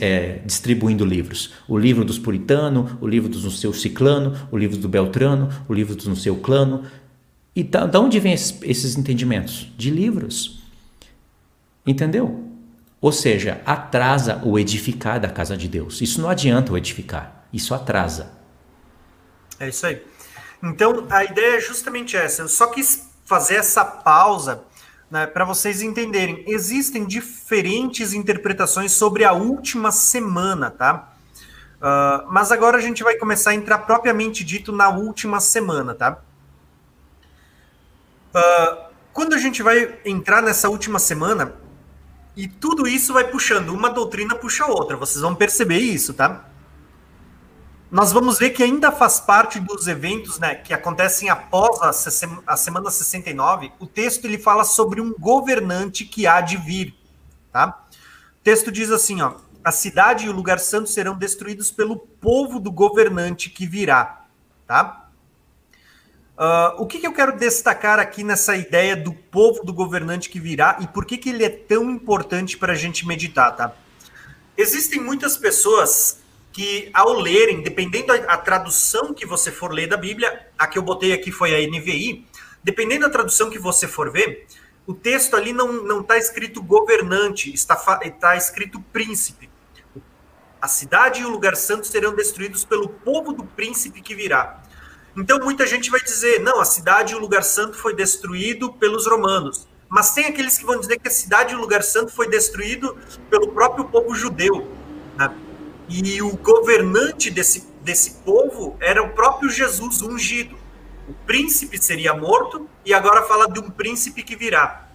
é, 0.01 0.41
distribuindo 0.47 1.05
livros. 1.05 1.53
O 1.69 1.77
livro 1.77 2.05
dos 2.05 2.19
puritanos, 2.19 2.93
o 3.01 3.07
livro 3.07 3.29
do 3.29 3.51
seu 3.51 3.73
ciclano, 3.73 4.35
o 4.51 4.57
livro 4.57 4.79
do 4.79 4.89
beltrano, 4.89 5.51
o 5.69 5.75
livro 5.75 5.95
do 5.95 6.17
seu 6.17 6.37
clano. 6.37 6.85
E 7.59 7.65
da, 7.65 7.91
onde 7.99 8.21
vem 8.21 8.35
esses, 8.35 8.57
esses 8.63 8.97
entendimentos? 8.97 9.73
De 9.77 9.91
livros. 9.91 10.63
Entendeu? 11.85 12.45
Ou 13.01 13.11
seja, 13.11 13.61
atrasa 13.67 14.41
o 14.45 14.57
edificar 14.57 15.19
da 15.19 15.29
casa 15.29 15.57
de 15.57 15.67
Deus. 15.67 16.01
Isso 16.01 16.21
não 16.21 16.31
adianta 16.31 16.73
o 16.73 16.79
edificar, 16.79 17.49
isso 17.53 17.75
atrasa. 17.75 18.31
É 19.59 19.69
isso 19.71 19.85
aí. 19.85 20.01
Então, 20.63 21.09
a 21.11 21.25
ideia 21.25 21.57
é 21.57 21.61
justamente 21.61 22.17
essa. 22.17 22.43
Eu 22.43 22.49
só 22.49 22.69
quis 22.69 23.09
fazer 23.25 23.57
essa 23.57 23.85
pausa 23.85 24.63
né, 25.11 25.27
para 25.27 25.45
vocês 25.45 25.83
entenderem. 25.83 26.45
Existem 26.47 27.05
diferentes 27.05 28.13
interpretações 28.13 28.93
sobre 28.93 29.25
a 29.25 29.33
última 29.33 29.91
semana, 29.91 30.71
tá? 30.71 31.13
Uh, 31.79 32.31
mas 32.31 32.53
agora 32.53 32.79
a 32.79 32.81
gente 32.81 33.03
vai 33.03 33.17
começar 33.17 33.51
a 33.51 33.55
entrar 33.55 33.79
propriamente 33.79 34.45
dito 34.45 34.71
na 34.71 34.91
última 34.91 35.41
semana, 35.41 35.93
tá? 35.93 36.23
Uh, 38.35 38.89
quando 39.13 39.35
a 39.35 39.39
gente 39.39 39.63
vai 39.63 39.99
entrar 40.05 40.43
nessa 40.43 40.69
última 40.69 40.99
semana, 40.99 41.55
e 42.37 42.47
tudo 42.47 42.87
isso 42.87 43.13
vai 43.13 43.25
puxando, 43.25 43.71
uma 43.71 43.91
doutrina 43.91 44.35
puxa 44.35 44.65
a 44.65 44.69
outra, 44.69 44.97
vocês 44.97 45.21
vão 45.21 45.35
perceber 45.35 45.79
isso, 45.79 46.15
tá? 46.15 46.49
nós 47.91 48.13
vamos 48.13 48.39
ver 48.39 48.51
que 48.51 48.63
ainda 48.63 48.93
faz 48.93 49.19
parte 49.19 49.59
dos 49.59 49.87
eventos 49.87 50.39
né, 50.39 50.55
que 50.55 50.75
acontecem 50.75 51.31
após 51.31 51.81
a, 51.81 51.89
a 52.47 52.57
semana 52.57 52.91
69. 52.91 53.73
O 53.79 53.87
texto 53.87 54.27
ele 54.27 54.39
fala 54.39 54.65
sobre 54.65 55.01
um 55.01 55.15
governante 55.19 56.05
que 56.05 56.27
há 56.27 56.41
de 56.41 56.57
vir. 56.59 56.95
Tá? 57.51 57.87
O 58.41 58.45
texto 58.45 58.71
diz 58.71 58.91
assim: 58.91 59.23
ó, 59.23 59.35
a 59.65 59.73
cidade 59.73 60.27
e 60.27 60.29
o 60.29 60.33
lugar 60.33 60.59
santo 60.59 60.91
serão 60.91 61.17
destruídos 61.17 61.71
pelo 61.71 61.97
povo 61.97 62.61
do 62.61 62.71
governante 62.71 63.49
que 63.49 63.67
virá. 63.67 64.25
Tá? 64.67 65.08
Uh, 66.39 66.81
o 66.81 66.87
que, 66.87 67.01
que, 67.01 67.07
eu 67.07 67.13
quero 67.13 67.37
destacar 67.37 67.99
aqui 67.99 68.23
nessa 68.23 68.55
ideia 68.55 68.95
do 68.95 69.13
povo 69.13 69.65
do 69.65 69.73
governante 69.73 70.31
que 70.31 70.39
virá 70.39 70.79
e 70.81 70.87
por 70.87 71.05
que, 71.05 71.19
que 71.19 71.31
ele 71.31 71.45
é 71.45 71.49
tão 71.49 71.91
importante 71.91 72.57
para 72.57 72.75
a 72.75 72.77
gente 72.77 73.05
meditar, 73.05 73.57
tá? 73.57 73.75
Existem 74.57 75.01
muitas 75.01 75.37
pessoas 75.37 76.21
que, 76.53 76.91
ao 76.95 77.13
lerem, 77.13 77.61
dependendo 77.61 78.07
da 78.07 78.37
tradução 78.37 79.13
que 79.13 79.27
você 79.27 79.51
for 79.51 79.73
ler 79.73 79.89
da 79.89 79.97
Bíblia, 79.97 80.47
a 80.57 80.69
que 80.69 80.79
eu 80.79 80.83
botei 80.83 81.13
aqui 81.13 81.33
foi 81.33 81.57
a 81.57 81.69
NVI, 81.69 82.25
dependendo 82.63 83.07
da 83.07 83.11
tradução 83.11 83.51
que 83.51 83.59
você 83.59 83.89
for 83.89 84.13
ver, 84.13 84.47
o 84.87 84.95
texto 84.95 85.35
ali 85.35 85.53
não 85.53 86.01
está 86.01 86.17
escrito 86.17 86.63
governante, 86.63 87.53
está, 87.53 88.01
está 88.05 88.37
escrito 88.37 88.81
príncipe. 88.93 89.51
A 90.63 90.69
cidade 90.69 91.21
e 91.21 91.25
o 91.25 91.31
lugar 91.31 91.57
santo 91.57 91.87
serão 91.89 92.15
destruídos 92.15 92.65
pelo 92.65 92.89
povo 92.89 93.33
do 93.33 93.45
príncipe 93.45 94.01
que 94.01 94.15
virá. 94.15 94.63
Então 95.19 95.41
muita 95.41 95.67
gente 95.67 95.91
vai 95.91 96.01
dizer, 96.01 96.41
não, 96.41 96.61
a 96.61 96.65
cidade 96.65 97.13
e 97.13 97.17
o 97.17 97.19
lugar 97.19 97.43
santo 97.43 97.77
foi 97.77 97.93
destruído 97.93 98.73
pelos 98.75 99.05
romanos. 99.05 99.67
Mas 99.89 100.15
tem 100.15 100.27
aqueles 100.27 100.57
que 100.57 100.65
vão 100.65 100.79
dizer 100.79 101.01
que 101.01 101.09
a 101.09 101.11
cidade 101.11 101.55
e 101.55 101.57
o 101.57 101.61
lugar 101.61 101.83
santo 101.83 102.13
foi 102.13 102.29
destruído 102.29 102.97
pelo 103.29 103.49
próprio 103.49 103.87
povo 103.87 104.15
judeu. 104.15 104.71
Né? 105.17 105.35
E 105.89 106.23
o 106.23 106.37
governante 106.37 107.31
desse, 107.33 107.67
desse 107.83 108.23
povo 108.25 108.77
era 108.81 109.03
o 109.03 109.11
próprio 109.11 109.51
Jesus 109.51 110.03
ungido. 110.03 110.57
O 111.09 111.15
príncipe 111.27 111.83
seria 111.83 112.15
morto 112.15 112.69
e 112.85 112.95
agora 112.95 113.23
fala 113.23 113.51
de 113.51 113.59
um 113.59 113.71
príncipe 113.71 114.23
que 114.23 114.37
virá. 114.37 114.89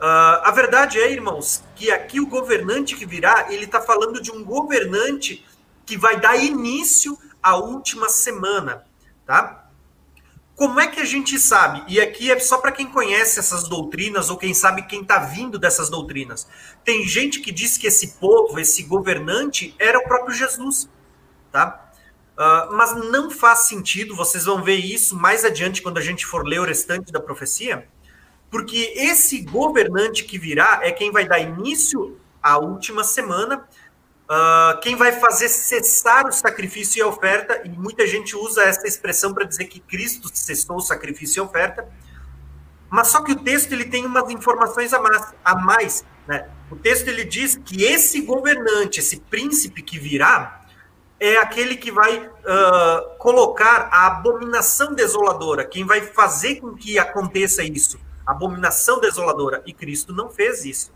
Uh, 0.00 0.42
a 0.42 0.50
verdade 0.50 0.98
é, 0.98 1.12
irmãos, 1.12 1.62
que 1.76 1.92
aqui 1.92 2.18
o 2.18 2.26
governante 2.26 2.96
que 2.96 3.06
virá, 3.06 3.46
ele 3.50 3.64
está 3.64 3.80
falando 3.80 4.20
de 4.20 4.32
um 4.32 4.42
governante 4.42 5.46
que 5.84 5.96
vai 5.96 6.18
dar 6.18 6.36
início 6.36 7.16
à 7.40 7.56
última 7.56 8.08
semana 8.08 8.85
tá? 9.26 9.66
Como 10.54 10.80
é 10.80 10.86
que 10.86 11.00
a 11.00 11.04
gente 11.04 11.38
sabe? 11.38 11.84
E 11.86 12.00
aqui 12.00 12.30
é 12.30 12.38
só 12.38 12.56
para 12.56 12.72
quem 12.72 12.86
conhece 12.86 13.38
essas 13.38 13.68
doutrinas 13.68 14.30
ou 14.30 14.38
quem 14.38 14.54
sabe 14.54 14.86
quem 14.86 15.02
está 15.02 15.18
vindo 15.18 15.58
dessas 15.58 15.90
doutrinas. 15.90 16.48
Tem 16.82 17.06
gente 17.06 17.40
que 17.40 17.52
diz 17.52 17.76
que 17.76 17.86
esse 17.86 18.14
povo, 18.18 18.58
esse 18.58 18.84
governante, 18.84 19.74
era 19.78 19.98
o 19.98 20.04
próprio 20.04 20.34
Jesus, 20.34 20.88
tá? 21.52 21.90
Uh, 22.38 22.74
mas 22.74 22.94
não 23.10 23.30
faz 23.30 23.60
sentido, 23.60 24.16
vocês 24.16 24.44
vão 24.44 24.62
ver 24.62 24.76
isso 24.76 25.16
mais 25.16 25.44
adiante 25.44 25.82
quando 25.82 25.98
a 25.98 26.02
gente 26.02 26.24
for 26.24 26.46
ler 26.46 26.60
o 26.60 26.64
restante 26.64 27.12
da 27.12 27.20
profecia, 27.20 27.88
porque 28.50 28.92
esse 28.94 29.42
governante 29.42 30.24
que 30.24 30.38
virá 30.38 30.80
é 30.82 30.92
quem 30.92 31.10
vai 31.10 31.26
dar 31.26 31.38
início 31.38 32.18
à 32.42 32.58
última 32.58 33.04
semana 33.04 33.66
Uh, 34.28 34.80
quem 34.80 34.96
vai 34.96 35.12
fazer 35.12 35.48
cessar 35.48 36.26
o 36.26 36.32
sacrifício 36.32 36.98
e 36.98 37.02
a 37.02 37.06
oferta, 37.06 37.62
e 37.64 37.68
muita 37.68 38.06
gente 38.06 38.36
usa 38.36 38.64
essa 38.64 38.86
expressão 38.86 39.32
para 39.32 39.44
dizer 39.44 39.66
que 39.66 39.78
Cristo 39.78 40.28
cessou 40.34 40.76
o 40.76 40.80
sacrifício 40.80 41.40
e 41.40 41.40
a 41.40 41.44
oferta, 41.44 41.88
mas 42.90 43.08
só 43.08 43.22
que 43.22 43.32
o 43.32 43.36
texto 43.36 43.72
ele 43.72 43.84
tem 43.84 44.04
umas 44.04 44.28
informações 44.30 44.92
a 44.92 45.00
mais, 45.00 45.34
a 45.44 45.54
mais 45.54 46.04
né? 46.26 46.48
O 46.70 46.76
texto 46.76 47.08
ele 47.08 47.24
diz 47.24 47.56
que 47.56 47.84
esse 47.84 48.20
governante, 48.20 48.98
esse 48.98 49.20
príncipe 49.20 49.82
que 49.82 49.98
virá, 49.98 50.62
é 51.18 51.36
aquele 51.36 51.76
que 51.76 51.90
vai 51.90 52.18
uh, 52.18 53.16
colocar 53.18 53.88
a 53.92 54.06
abominação 54.06 54.92
desoladora, 54.94 55.64
quem 55.64 55.84
vai 55.84 56.02
fazer 56.02 56.56
com 56.56 56.74
que 56.74 56.98
aconteça 56.98 57.62
isso, 57.62 57.98
abominação 58.26 59.00
desoladora, 59.00 59.62
e 59.64 59.72
Cristo 59.72 60.12
não 60.12 60.28
fez 60.28 60.64
isso. 60.64 60.92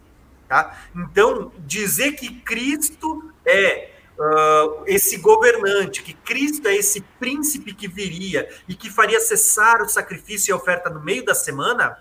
Tá? 0.49 0.77
Então, 0.95 1.53
dizer 1.61 2.13
que 2.13 2.41
Cristo 2.41 3.20
é 3.51 3.91
uh, 4.19 4.85
esse 4.87 5.17
governante, 5.17 6.03
que 6.03 6.13
Cristo 6.13 6.69
é 6.69 6.77
esse 6.77 7.01
príncipe 7.19 7.75
que 7.75 7.89
viria 7.89 8.49
e 8.69 8.75
que 8.75 8.91
faria 8.91 9.21
cessar 9.21 9.83
o 9.83 9.89
sacrifício 9.89 10.51
e 10.51 10.53
a 10.53 10.57
oferta 10.57 10.91
no 10.91 11.01
meio 11.01 11.25
da 11.25 11.35
semana, 11.35 11.99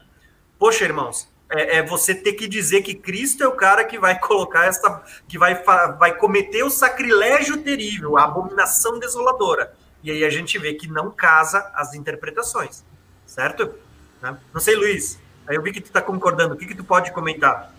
poxa, 0.57 0.83
irmãos, 0.83 1.29
é, 1.51 1.77
é, 1.77 1.83
você 1.83 2.13
ter 2.13 2.33
que 2.33 2.47
dizer 2.47 2.83
que 2.83 2.93
Cristo 2.93 3.43
é 3.43 3.47
o 3.47 3.53
cara 3.53 3.83
que 3.83 3.97
vai 3.97 4.17
colocar 4.19 4.65
essa, 4.65 5.01
que 5.27 5.37
vai, 5.37 5.63
vai 5.97 6.15
cometer 6.15 6.63
o 6.63 6.69
sacrilégio 6.69 7.57
terrível, 7.57 8.17
a 8.17 8.25
abominação 8.25 8.99
desoladora. 8.99 9.73
E 10.03 10.11
aí 10.11 10.23
a 10.23 10.29
gente 10.29 10.57
vê 10.57 10.73
que 10.73 10.87
não 10.87 11.11
casa 11.11 11.71
as 11.73 11.93
interpretações, 11.93 12.85
certo? 13.25 13.73
Né? 14.21 14.37
Não 14.53 14.61
sei, 14.61 14.75
Luiz. 14.75 15.19
Aí 15.45 15.55
eu 15.55 15.61
vi 15.61 15.73
que 15.73 15.81
tu 15.81 15.87
está 15.87 16.01
concordando. 16.01 16.53
O 16.53 16.57
que, 16.57 16.67
que 16.67 16.75
tu 16.75 16.83
pode 16.83 17.11
comentar? 17.11 17.73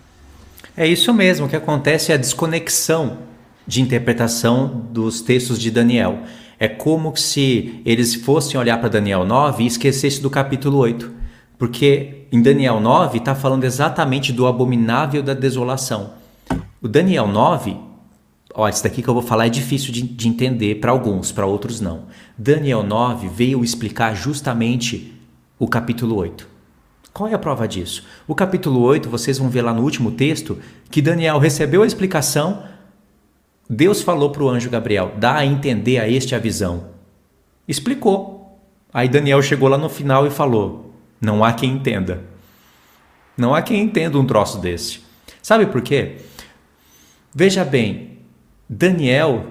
É 0.77 0.87
isso 0.87 1.15
mesmo, 1.15 1.47
o 1.47 1.49
que 1.49 1.57
acontece 1.57 2.13
é 2.13 2.17
a 2.17 2.19
desconexão 2.19 3.31
de 3.71 3.81
interpretação 3.81 4.89
dos 4.91 5.21
textos 5.21 5.57
de 5.57 5.71
Daniel. 5.71 6.25
É 6.59 6.67
como 6.67 7.17
se 7.17 7.81
eles 7.87 8.17
fossem 8.17 8.59
olhar 8.59 8.79
para 8.81 8.89
Daniel 8.89 9.25
9 9.25 9.63
e 9.63 9.67
esquecessem 9.69 10.21
do 10.21 10.29
capítulo 10.29 10.77
8. 10.79 11.09
Porque 11.57 12.27
em 12.33 12.43
Daniel 12.43 12.81
9 12.81 13.19
está 13.19 13.33
falando 13.33 13.63
exatamente 13.63 14.33
do 14.33 14.49
abominável 14.49 15.23
da 15.23 15.35
desolação. 15.35 16.15
O 16.83 16.89
Daniel 16.89 17.29
9, 17.29 17.77
ó, 18.53 18.69
isso 18.69 18.83
daqui 18.83 19.03
que 19.03 19.09
eu 19.09 19.15
vou 19.15 19.23
falar 19.23 19.47
é 19.47 19.51
difícil 19.51 19.93
de, 19.93 20.03
de 20.03 20.27
entender 20.27 20.81
para 20.81 20.91
alguns, 20.91 21.31
para 21.31 21.47
outros 21.47 21.81
não. 21.81 22.07
Daniel 22.37 22.83
9 22.83 23.29
veio 23.29 23.63
explicar 23.63 24.17
justamente 24.17 25.15
o 25.61 25.69
capítulo 25.69 26.17
8. 26.17 26.45
Qual 27.13 27.29
é 27.29 27.35
a 27.35 27.39
prova 27.39 27.69
disso? 27.69 28.05
O 28.27 28.35
capítulo 28.35 28.81
8, 28.81 29.09
vocês 29.09 29.39
vão 29.39 29.49
ver 29.49 29.63
lá 29.63 29.73
no 29.73 29.83
último 29.83 30.11
texto, 30.11 30.59
que 30.91 31.01
Daniel 31.01 31.39
recebeu 31.39 31.85
a 31.85 31.87
explicação, 31.87 32.65
Deus 33.73 34.03
falou 34.03 34.31
para 34.31 34.43
o 34.43 34.49
anjo 34.49 34.69
Gabriel: 34.69 35.13
dá 35.17 35.37
a 35.37 35.47
entender 35.47 35.99
a 36.01 36.09
este 36.09 36.35
a 36.35 36.41
visão. 36.41 36.89
Explicou. 37.69 38.59
Aí 38.93 39.09
Daniel 39.09 39.41
chegou 39.41 39.69
lá 39.69 39.79
no 39.79 39.89
final 39.89 40.27
e 40.27 40.31
falou: 40.31 40.93
não 41.21 41.45
há 41.45 41.53
quem 41.53 41.71
entenda. 41.71 42.25
Não 43.37 43.55
há 43.55 43.63
quem 43.63 43.81
entenda 43.81 44.19
um 44.19 44.27
troço 44.27 44.59
desse. 44.59 45.01
Sabe 45.41 45.67
por 45.67 45.83
quê? 45.83 46.17
Veja 47.33 47.65
bem, 47.65 48.19
Daniel, 48.69 49.47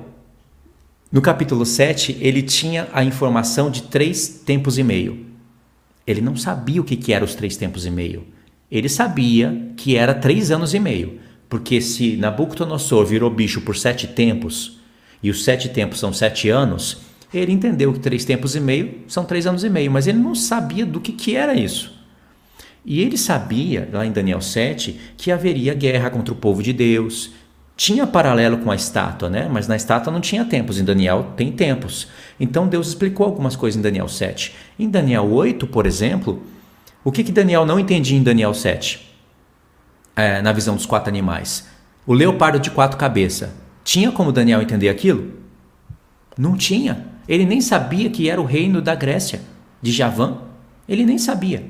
no 1.09 1.21
capítulo 1.21 1.65
7, 1.65 2.17
ele 2.19 2.41
tinha 2.41 2.89
a 2.91 3.05
informação 3.05 3.71
de 3.71 3.83
três 3.83 4.27
tempos 4.27 4.77
e 4.77 4.83
meio. 4.83 5.25
Ele 6.05 6.19
não 6.19 6.35
sabia 6.35 6.81
o 6.81 6.83
que, 6.83 6.97
que 6.97 7.13
era 7.13 7.23
os 7.23 7.35
três 7.35 7.55
tempos 7.55 7.85
e 7.85 7.89
meio. 7.89 8.27
Ele 8.69 8.89
sabia 8.89 9.71
que 9.77 9.95
era 9.95 10.13
três 10.13 10.51
anos 10.51 10.73
e 10.73 10.79
meio, 10.79 11.19
porque 11.49 11.81
se 11.81 12.15
Nabucodonosor 12.15 13.05
virou 13.05 13.29
bicho 13.29 13.61
por 13.61 13.75
sete 13.75 14.07
tempos, 14.07 14.79
e 15.21 15.29
os 15.29 15.43
sete 15.43 15.67
tempos 15.67 15.99
são 15.99 16.13
sete 16.13 16.47
anos, 16.47 17.01
ele 17.33 17.51
entendeu 17.51 17.91
que 17.91 17.99
três 17.99 18.23
tempos 18.23 18.55
e 18.55 18.59
meio 18.59 18.99
são 19.07 19.25
três 19.25 19.45
anos 19.45 19.63
e 19.63 19.69
meio, 19.69 19.91
mas 19.91 20.07
ele 20.07 20.19
não 20.19 20.35
sabia 20.35 20.85
do 20.85 21.01
que, 21.01 21.11
que 21.11 21.35
era 21.35 21.53
isso. 21.53 21.99
E 22.85 23.01
ele 23.01 23.17
sabia, 23.17 23.89
lá 23.91 24.05
em 24.05 24.11
Daniel 24.11 24.41
7, 24.41 24.99
que 25.17 25.31
haveria 25.31 25.73
guerra 25.73 26.09
contra 26.09 26.33
o 26.33 26.37
povo 26.37 26.63
de 26.63 26.71
Deus, 26.71 27.31
tinha 27.75 28.07
paralelo 28.07 28.57
com 28.57 28.71
a 28.71 28.75
estátua, 28.75 29.29
né? 29.29 29.49
Mas 29.51 29.67
na 29.67 29.75
estátua 29.75 30.11
não 30.11 30.21
tinha 30.21 30.45
tempos, 30.45 30.79
em 30.79 30.83
Daniel 30.83 31.33
tem 31.35 31.51
tempos. 31.51 32.07
Então 32.39 32.67
Deus 32.67 32.89
explicou 32.89 33.25
algumas 33.25 33.55
coisas 33.55 33.77
em 33.77 33.81
Daniel 33.81 34.07
7. 34.07 34.53
Em 34.77 34.89
Daniel 34.89 35.25
8, 35.31 35.67
por 35.67 35.85
exemplo, 35.85 36.41
o 37.03 37.11
que, 37.11 37.23
que 37.23 37.31
Daniel 37.31 37.65
não 37.65 37.79
entendia 37.79 38.17
em 38.17 38.23
Daniel 38.23 38.53
7? 38.53 39.08
É, 40.19 40.41
na 40.41 40.51
visão 40.51 40.75
dos 40.75 40.85
quatro 40.85 41.09
animais. 41.09 41.65
O 42.05 42.13
leopardo 42.13 42.59
de 42.59 42.69
quatro 42.69 42.97
cabeças. 42.97 43.49
Tinha 43.85 44.11
como 44.11 44.33
Daniel 44.33 44.61
entender 44.61 44.89
aquilo? 44.89 45.31
Não 46.37 46.57
tinha. 46.57 47.07
Ele 47.25 47.45
nem 47.45 47.61
sabia 47.61 48.09
que 48.09 48.29
era 48.29 48.41
o 48.41 48.43
reino 48.43 48.81
da 48.81 48.93
Grécia, 48.93 49.39
de 49.81 49.93
Javã. 49.93 50.39
Ele 50.89 51.05
nem 51.05 51.17
sabia. 51.17 51.63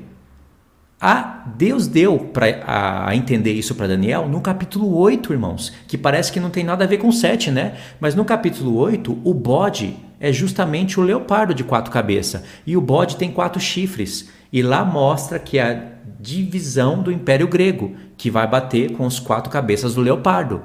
Ah, 1.00 1.44
Deus 1.56 1.86
deu 1.86 2.18
para 2.18 3.06
a 3.06 3.14
entender 3.14 3.52
isso 3.52 3.76
para 3.76 3.86
Daniel 3.86 4.28
no 4.28 4.40
capítulo 4.40 4.96
8, 4.96 5.32
irmãos, 5.32 5.72
que 5.86 5.96
parece 5.96 6.32
que 6.32 6.40
não 6.40 6.50
tem 6.50 6.64
nada 6.64 6.82
a 6.82 6.88
ver 6.88 6.98
com 6.98 7.12
7, 7.12 7.52
né? 7.52 7.76
Mas 8.00 8.16
no 8.16 8.24
capítulo 8.24 8.76
8, 8.76 9.16
o 9.22 9.32
bode 9.32 9.96
é 10.18 10.32
justamente 10.32 10.98
o 10.98 11.02
leopardo 11.04 11.54
de 11.54 11.62
quatro 11.62 11.92
cabeças, 11.92 12.42
e 12.66 12.76
o 12.76 12.80
bode 12.80 13.16
tem 13.16 13.30
quatro 13.30 13.60
chifres, 13.60 14.28
e 14.52 14.60
lá 14.60 14.84
mostra 14.84 15.38
que 15.38 15.58
a 15.58 15.99
divisão 16.20 17.02
do 17.02 17.10
Império 17.10 17.48
Grego, 17.48 17.94
que 18.16 18.30
vai 18.30 18.46
bater 18.46 18.92
com 18.92 19.06
os 19.06 19.18
quatro 19.18 19.50
cabeças 19.50 19.94
do 19.94 20.00
leopardo. 20.00 20.62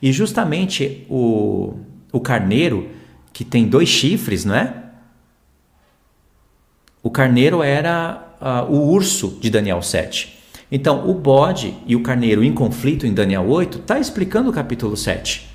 E 0.00 0.12
justamente 0.12 1.06
o, 1.08 1.74
o 2.12 2.20
carneiro, 2.20 2.88
que 3.32 3.44
tem 3.44 3.66
dois 3.66 3.88
chifres, 3.88 4.44
não 4.44 4.54
é? 4.54 4.82
O 7.02 7.10
carneiro 7.10 7.62
era 7.62 8.36
uh, 8.40 8.72
o 8.72 8.90
urso 8.90 9.38
de 9.40 9.50
Daniel 9.50 9.82
7. 9.82 10.38
Então, 10.72 11.08
o 11.08 11.14
bode 11.14 11.74
e 11.86 11.94
o 11.94 12.02
carneiro 12.02 12.42
em 12.42 12.52
conflito 12.52 13.06
em 13.06 13.12
Daniel 13.12 13.46
8 13.46 13.78
está 13.78 13.98
explicando 13.98 14.50
o 14.50 14.52
capítulo 14.52 14.96
7. 14.96 15.53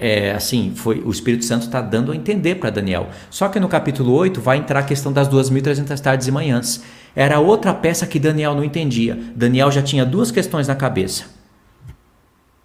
É, 0.00 0.32
assim, 0.32 0.72
foi 0.74 1.02
o 1.04 1.10
Espírito 1.10 1.44
Santo 1.44 1.66
está 1.66 1.82
dando 1.82 2.10
a 2.10 2.16
entender 2.16 2.54
para 2.54 2.70
Daniel. 2.70 3.10
Só 3.28 3.48
que 3.48 3.60
no 3.60 3.68
capítulo 3.68 4.12
8 4.14 4.40
vai 4.40 4.56
entrar 4.56 4.80
a 4.80 4.82
questão 4.82 5.12
das 5.12 5.28
2.300 5.28 6.00
tardes 6.00 6.26
e 6.26 6.32
manhãs. 6.32 6.82
Era 7.14 7.38
outra 7.38 7.74
peça 7.74 8.06
que 8.06 8.18
Daniel 8.18 8.54
não 8.54 8.64
entendia. 8.64 9.18
Daniel 9.36 9.70
já 9.70 9.82
tinha 9.82 10.06
duas 10.06 10.30
questões 10.30 10.66
na 10.66 10.74
cabeça. 10.74 11.26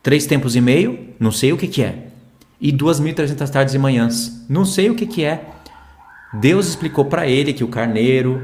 Três 0.02 0.26
tempos 0.26 0.56
e 0.56 0.62
meio, 0.62 1.10
não 1.20 1.32
sei 1.32 1.52
o 1.52 1.57
que, 1.57 1.68
que 1.68 1.84
é. 1.84 2.07
E 2.62 2.72
2.300 2.72 3.49
tardes 3.49 3.74
e 3.74 3.78
manhãs, 3.78 4.45
não 4.48 4.64
sei 4.64 4.90
o 4.90 4.95
que, 4.95 5.06
que 5.06 5.26
é. 5.26 5.44
Deus 6.34 6.68
explicou 6.68 7.06
para 7.06 7.28
ele 7.28 7.52
que 7.52 7.64
o 7.64 7.68
carneiro 7.68 8.41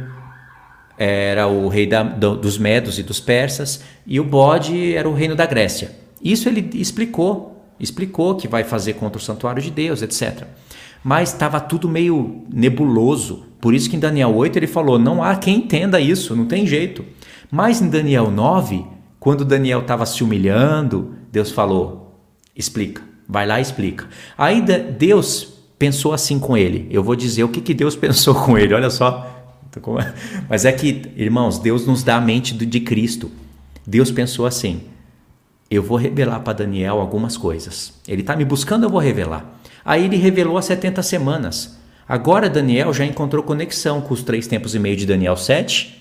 era 0.98 1.48
o 1.48 1.68
rei 1.70 1.88
da, 1.88 2.04
do, 2.04 2.36
dos 2.36 2.58
medos 2.58 3.00
e 3.00 3.04
dos 3.04 3.20
persas 3.20 3.84
e 4.06 4.20
o 4.20 4.24
bode 4.24 4.94
era 4.94 5.08
o 5.08 5.14
reino 5.14 5.36
da 5.36 5.46
Grécia. 5.46 5.92
Isso 6.22 6.50
ele 6.50 6.70
explicou 6.74 7.51
explicou 7.82 8.36
que 8.36 8.48
vai 8.48 8.64
fazer 8.64 8.94
contra 8.94 9.18
o 9.18 9.24
santuário 9.24 9.62
de 9.62 9.72
Deus, 9.72 10.02
etc. 10.02 10.44
Mas 11.04 11.34
estava 11.34 11.60
tudo 11.60 11.90
meio 11.90 12.44
nebuloso. 12.54 13.46
Por 13.60 13.74
isso 13.74 13.90
que 13.90 13.96
em 13.96 14.00
Daniel 14.00 14.36
8 14.36 14.58
ele 14.58 14.68
falou: 14.68 15.00
não 15.00 15.24
há 15.24 15.36
quem 15.36 15.58
entenda 15.58 16.00
isso, 16.00 16.36
não 16.36 16.46
tem 16.46 16.66
jeito. 16.66 17.04
Mas 17.50 17.82
em 17.82 17.90
Daniel 17.90 18.30
9, 18.30 18.86
quando 19.20 19.44
Daniel 19.44 19.82
estava 19.82 20.06
se 20.06 20.24
humilhando, 20.24 21.16
Deus 21.32 21.52
falou: 21.52 22.22
explica, 22.56 23.02
vai 23.28 23.46
lá 23.48 23.60
e 23.60 23.62
explica. 23.64 24.08
Aí 24.38 24.62
Deus 24.62 25.54
pensou 25.78 26.14
assim 26.14 26.38
com 26.38 26.56
ele. 26.56 26.88
Eu 26.92 27.04
vou 27.04 27.16
dizer 27.16 27.44
o 27.44 27.50
que, 27.50 27.62
que 27.62 27.74
Deus 27.74 27.96
pensou 27.98 28.36
com 28.36 28.58
ele, 28.58 28.74
olha 28.74 28.90
só. 28.90 29.28
Mas 30.50 30.66
é 30.66 30.72
que, 30.72 31.12
irmãos, 31.16 31.58
Deus 31.58 31.88
nos 31.88 32.04
dá 32.04 32.18
a 32.18 32.22
mente 32.22 32.54
de 32.54 32.80
Cristo. 32.82 33.32
Deus 33.88 34.12
pensou 34.12 34.46
assim: 34.46 34.82
eu 35.72 35.82
vou 35.82 35.98
revelar 35.98 36.42
para 36.42 36.52
Daniel 36.52 37.00
algumas 37.00 37.38
coisas. 37.38 37.94
Ele 38.06 38.20
está 38.22 38.36
me 38.36 38.44
buscando, 38.44 38.84
eu 38.84 38.90
vou 38.90 39.00
revelar. 39.00 39.46
Aí 39.86 40.04
ele 40.04 40.18
revelou 40.18 40.58
as 40.58 40.66
70 40.66 41.02
semanas. 41.02 41.78
Agora 42.06 42.50
Daniel 42.50 42.94
já 42.94 43.06
encontrou 43.06 43.42
conexão 43.42 44.02
com 44.02 44.14
os 44.14 44.22
três 44.22 44.46
tempos 44.48 44.76
e 44.76 44.80
meio 44.80 44.98
de 44.98 45.06
Daniel 45.06 45.38
7 45.38 45.98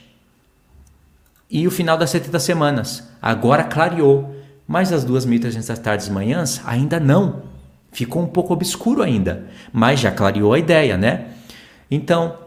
e 1.49 1.69
o 1.69 1.71
final 1.71 1.97
das 1.97 2.11
70 2.11 2.41
semanas. 2.41 3.09
Agora 3.23 3.63
clareou. 3.63 4.35
Mas 4.67 4.93
as 4.93 5.05
2.300 5.05 5.79
tardes 5.79 6.07
e 6.09 6.13
manhãs 6.13 6.61
ainda 6.65 6.99
não. 6.99 7.43
Ficou 7.93 8.23
um 8.23 8.27
pouco 8.27 8.53
obscuro 8.53 9.03
ainda. 9.03 9.47
Mas 9.73 10.01
já 10.01 10.11
clareou 10.11 10.53
a 10.53 10.59
ideia, 10.59 10.97
né? 10.97 11.27
Então, 11.89 12.39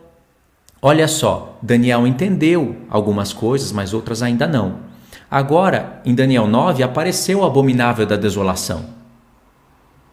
olha 0.81 1.07
só. 1.07 1.57
Daniel 1.61 2.05
entendeu 2.07 2.77
algumas 2.89 3.33
coisas, 3.33 3.71
mas 3.73 3.93
outras 3.93 4.21
ainda 4.21 4.47
não. 4.47 4.92
Agora, 5.33 5.99
em 6.05 6.13
Daniel 6.13 6.45
9, 6.45 6.83
apareceu 6.83 7.39
o 7.39 7.43
abominável 7.43 8.05
da 8.05 8.15
desolação. 8.15 8.85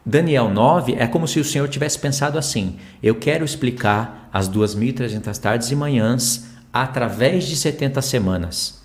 Daniel 0.02 0.48
9 0.48 0.94
é 0.98 1.06
como 1.06 1.28
se 1.28 1.38
o 1.38 1.44
Senhor 1.44 1.68
tivesse 1.68 1.98
pensado 1.98 2.38
assim: 2.38 2.76
eu 3.02 3.14
quero 3.16 3.44
explicar 3.44 4.30
as 4.32 4.48
2.300 4.48 5.36
tardes 5.36 5.70
e 5.70 5.76
manhãs 5.76 6.46
através 6.72 7.44
de 7.44 7.54
70 7.54 8.00
semanas. 8.00 8.82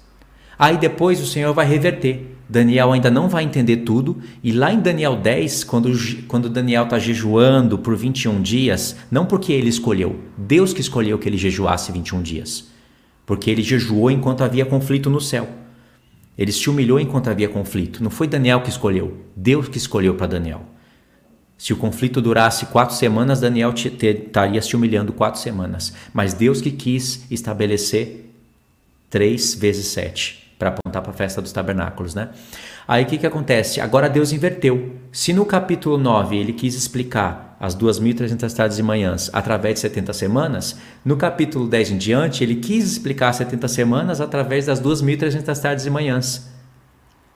Aí 0.60 0.78
depois 0.78 1.22
o 1.22 1.26
Senhor 1.26 1.54
vai 1.54 1.66
reverter. 1.66 2.36
Daniel 2.50 2.92
ainda 2.92 3.10
não 3.10 3.30
vai 3.30 3.46
entender 3.46 3.78
tudo, 3.78 4.22
e 4.44 4.52
lá 4.52 4.74
em 4.74 4.82
Daniel 4.82 5.16
10, 5.16 5.64
quando, 5.64 5.90
quando 6.28 6.50
Daniel 6.50 6.84
está 6.84 7.00
jejuando 7.00 7.78
por 7.78 7.96
21 7.96 8.42
dias, 8.42 8.98
não 9.10 9.26
porque 9.26 9.54
ele 9.54 9.70
escolheu, 9.70 10.20
Deus 10.38 10.74
que 10.74 10.82
escolheu 10.82 11.18
que 11.18 11.30
ele 11.30 11.38
jejuasse 11.38 11.94
21 11.94 12.22
dias, 12.22 12.68
porque 13.26 13.50
ele 13.50 13.64
jejuou 13.64 14.12
enquanto 14.12 14.44
havia 14.44 14.66
conflito 14.66 15.10
no 15.10 15.22
céu. 15.22 15.64
Ele 16.38 16.52
se 16.52 16.70
humilhou 16.70 17.00
enquanto 17.00 17.30
havia 17.30 17.48
conflito. 17.48 18.04
Não 18.04 18.10
foi 18.10 18.28
Daniel 18.28 18.62
que 18.62 18.70
escolheu, 18.70 19.26
Deus 19.36 19.68
que 19.68 19.78
escolheu 19.78 20.16
para 20.16 20.28
Daniel. 20.28 20.66
Se 21.58 21.72
o 21.72 21.78
conflito 21.78 22.22
durasse 22.22 22.66
quatro 22.66 22.96
semanas, 22.96 23.40
Daniel 23.40 23.74
estaria 23.74 24.62
se 24.62 24.76
humilhando 24.76 25.14
quatro 25.14 25.40
semanas. 25.40 25.94
Mas 26.14 26.34
Deus 26.34 26.60
que 26.60 26.72
quis 26.72 27.26
estabelecer 27.32 28.30
três 29.10 29.56
vezes 29.56 29.88
sete, 29.88 30.45
para 30.58 30.70
apontar 30.70 31.02
para 31.02 31.12
a 31.12 31.14
festa 31.14 31.42
dos 31.42 31.52
tabernáculos, 31.52 32.16
né? 32.16 32.30
Aí 32.88 33.04
o 33.04 33.06
que, 33.06 33.18
que 33.18 33.28
acontece? 33.28 33.82
Agora 33.82 34.10
Deus 34.10 34.32
inverteu. 34.32 34.96
Se 35.12 35.34
no 35.34 35.46
capítulo 35.46 35.98
9 35.98 36.38
ele 36.38 36.54
quis 36.54 36.76
explicar 36.76 37.58
as 37.60 37.76
2.300 37.76 38.54
tardes 38.54 38.80
e 38.80 38.84
manhãs 38.84 39.30
através 39.34 39.76
de 39.76 39.80
70 39.82 40.14
semanas, 40.14 40.78
no 41.04 41.18
capítulo 41.18 41.68
10 41.68 41.92
em 41.92 41.98
diante 41.98 42.44
ele 42.44 42.56
quis 42.56 42.86
explicar 42.92 43.30
as 43.30 43.38
70 43.38 43.68
semanas 43.68 44.22
através 44.22 44.66
das 44.66 44.82
2.300 44.82 45.62
tardes 45.62 45.86
e 45.86 45.90
manhãs. 45.90 46.50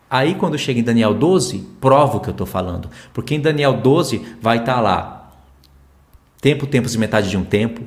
Aí 0.10 0.36
quando 0.36 0.58
chega 0.58 0.80
em 0.80 0.84
Daniel 0.84 1.14
12, 1.14 1.60
prova 1.80 2.18
o 2.18 2.20
que 2.20 2.30
eu 2.30 2.34
estou 2.34 2.48
falando. 2.48 2.90
Porque 3.14 3.36
em 3.36 3.40
Daniel 3.40 3.74
12 3.74 4.38
vai 4.41 4.58
estar 4.58 4.76
tá 4.76 4.82
lá 4.82 5.32
tempo, 6.41 6.66
tempos 6.66 6.96
e 6.96 6.98
metade 6.98 7.30
de 7.30 7.38
um 7.38 7.44
tempo, 7.44 7.82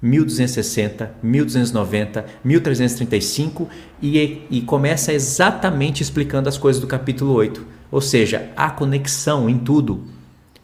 1260, 0.00 1.14
1290, 1.22 2.24
1335 2.44 3.68
e, 4.00 4.42
e 4.50 4.60
começa 4.62 5.12
exatamente 5.12 6.02
explicando 6.02 6.48
as 6.48 6.56
coisas 6.56 6.80
do 6.80 6.86
capítulo 6.86 7.32
8. 7.32 7.66
Ou 7.90 8.00
seja, 8.00 8.50
há 8.56 8.70
conexão 8.70 9.48
em 9.48 9.58
tudo, 9.58 10.04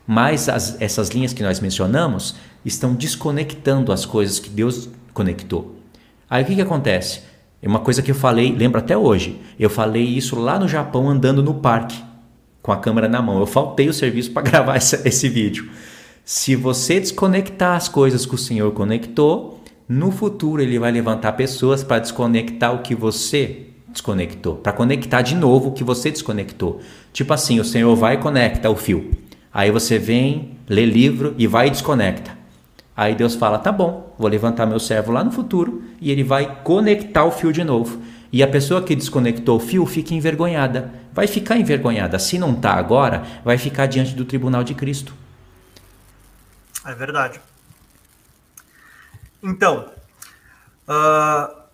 mas 0.07 0.49
as, 0.49 0.81
essas 0.81 1.09
linhas 1.09 1.33
que 1.33 1.43
nós 1.43 1.61
mencionamos 1.61 2.37
estão 2.65 2.95
desconectando 2.95 3.93
as 3.93 4.07
coisas 4.07 4.39
que 4.39 4.51
Deus 4.51 4.89
conectou. 5.13 5.77
Aí 6.29 6.43
o 6.43 6.47
que, 6.47 6.55
que 6.55 6.63
acontece? 6.63 7.23
É 7.61 7.69
uma 7.69 7.81
coisa 7.81 8.03
que 8.03 8.11
eu 8.11 8.15
falei, 8.15 8.55
lembro 8.55 8.79
até 8.79 8.97
hoje, 8.97 9.41
eu 9.59 9.71
falei 9.71 10.05
isso 10.05 10.39
lá 10.39 10.59
no 10.59 10.69
Japão 10.69 11.09
andando 11.09 11.43
no 11.43 11.55
parque 11.55 11.97
com 12.65 12.73
a 12.73 12.79
câmera 12.79 13.09
na 13.09 13.21
mão. 13.21 13.39
Eu 13.39 13.47
faltei 13.47 13.89
o 13.89 13.93
serviço 13.93 14.31
para 14.31 14.43
gravar 14.49 14.77
essa, 14.77 15.07
esse 15.07 15.29
vídeo. 15.29 15.69
Se 16.27 16.57
você 16.57 16.99
desconectar 16.99 17.77
as 17.77 17.87
coisas 17.87 18.25
que 18.25 18.35
o 18.35 18.39
Senhor 18.39 18.73
conectou, 18.73 19.61
no 19.87 20.11
futuro 20.11 20.63
ele 20.63 20.79
vai 20.79 20.91
levantar 20.91 21.33
pessoas 21.33 21.85
para 21.85 21.99
desconectar 21.99 22.75
o 22.75 22.79
que 22.79 22.95
você 22.95 23.67
desconectou, 23.89 24.55
para 24.55 24.73
conectar 24.73 25.21
de 25.21 25.35
novo 25.35 25.69
o 25.69 25.73
que 25.73 25.85
você 25.85 26.11
desconectou. 26.11 26.81
Tipo 27.13 27.35
assim, 27.35 27.61
o 27.61 27.65
Senhor 27.65 27.95
vai 27.95 28.15
e 28.15 28.19
conecta 28.19 28.71
o 28.71 28.75
fio. 28.75 29.11
Aí 29.53 29.71
você 29.71 29.99
vem, 29.99 30.53
lê 30.67 30.87
livro 30.87 31.35
e 31.37 31.47
vai 31.47 31.67
e 31.67 31.71
desconecta. 31.71 32.31
Aí 32.97 33.15
Deus 33.15 33.35
fala: 33.35 33.59
tá 33.59 33.71
bom, 33.71 34.15
vou 34.19 34.31
levantar 34.31 34.65
meu 34.65 34.81
servo 34.81 35.13
lá 35.13 35.23
no 35.23 35.31
futuro 35.31 35.83
e 36.01 36.11
ele 36.11 36.25
vai 36.25 36.63
conectar 36.65 37.27
o 37.27 37.31
fio 37.31 37.53
de 37.53 37.63
novo. 37.63 38.01
E 38.33 38.43
a 38.43 38.49
pessoa 38.49 38.81
que 38.81 38.97
desconectou 38.97 39.59
o 39.59 39.61
fio 39.61 39.85
fica 39.85 40.15
envergonhada. 40.15 40.91
Vai 41.13 41.27
ficar 41.27 41.59
envergonhada. 41.59 42.19
Se 42.19 42.39
não 42.39 42.53
está 42.53 42.73
agora, 42.73 43.25
vai 43.45 43.59
ficar 43.59 43.85
diante 43.85 44.15
do 44.15 44.25
tribunal 44.25 44.65
de 44.65 44.73
Cristo. 44.73 45.15
É 46.85 46.95
verdade. 46.95 47.41
Então, 49.43 49.93
uh, 50.89 51.65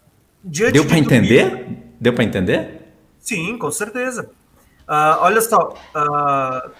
deu 0.42 0.86
para 0.86 0.98
entender? 0.98 1.94
Deu 2.00 2.12
para 2.12 2.24
entender? 2.24 2.92
Sim, 3.20 3.58
com 3.58 3.70
certeza. 3.70 4.30
Uh, 4.88 5.18
olha 5.20 5.40
só, 5.40 5.74
uh, 5.94 6.70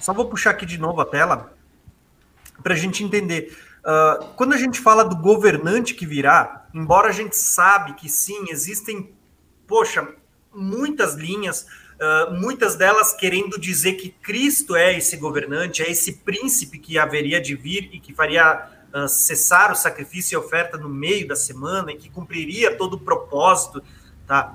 só 0.00 0.12
vou 0.12 0.26
puxar 0.28 0.50
aqui 0.50 0.64
de 0.64 0.78
novo 0.78 1.00
a 1.00 1.04
tela 1.04 1.52
para 2.62 2.74
a 2.74 2.76
gente 2.76 3.04
entender. 3.04 3.56
Uh, 3.80 4.24
quando 4.36 4.54
a 4.54 4.56
gente 4.56 4.80
fala 4.80 5.04
do 5.04 5.16
governante 5.16 5.94
que 5.94 6.06
virá, 6.06 6.66
embora 6.72 7.08
a 7.08 7.12
gente 7.12 7.36
sabe 7.36 7.92
que 7.94 8.08
sim, 8.08 8.46
existem, 8.48 9.12
poxa, 9.66 10.08
muitas 10.54 11.14
linhas, 11.14 11.66
uh, 12.00 12.32
muitas 12.34 12.76
delas 12.76 13.12
querendo 13.12 13.58
dizer 13.58 13.94
que 13.94 14.10
Cristo 14.10 14.74
é 14.76 14.96
esse 14.96 15.16
governante, 15.16 15.82
é 15.82 15.90
esse 15.90 16.14
príncipe 16.14 16.78
que 16.78 16.98
haveria 16.98 17.40
de 17.40 17.54
vir 17.54 17.90
e 17.92 18.00
que 18.00 18.14
faria 18.14 18.68
uh, 18.94 19.08
cessar 19.08 19.72
o 19.72 19.74
sacrifício 19.74 20.34
e 20.34 20.38
oferta 20.38 20.76
no 20.76 20.88
meio 20.88 21.26
da 21.26 21.36
semana 21.36 21.92
e 21.92 21.96
que 21.96 22.10
cumpriria 22.10 22.76
todo 22.76 22.94
o 22.94 23.00
propósito, 23.00 23.82
tá? 24.26 24.54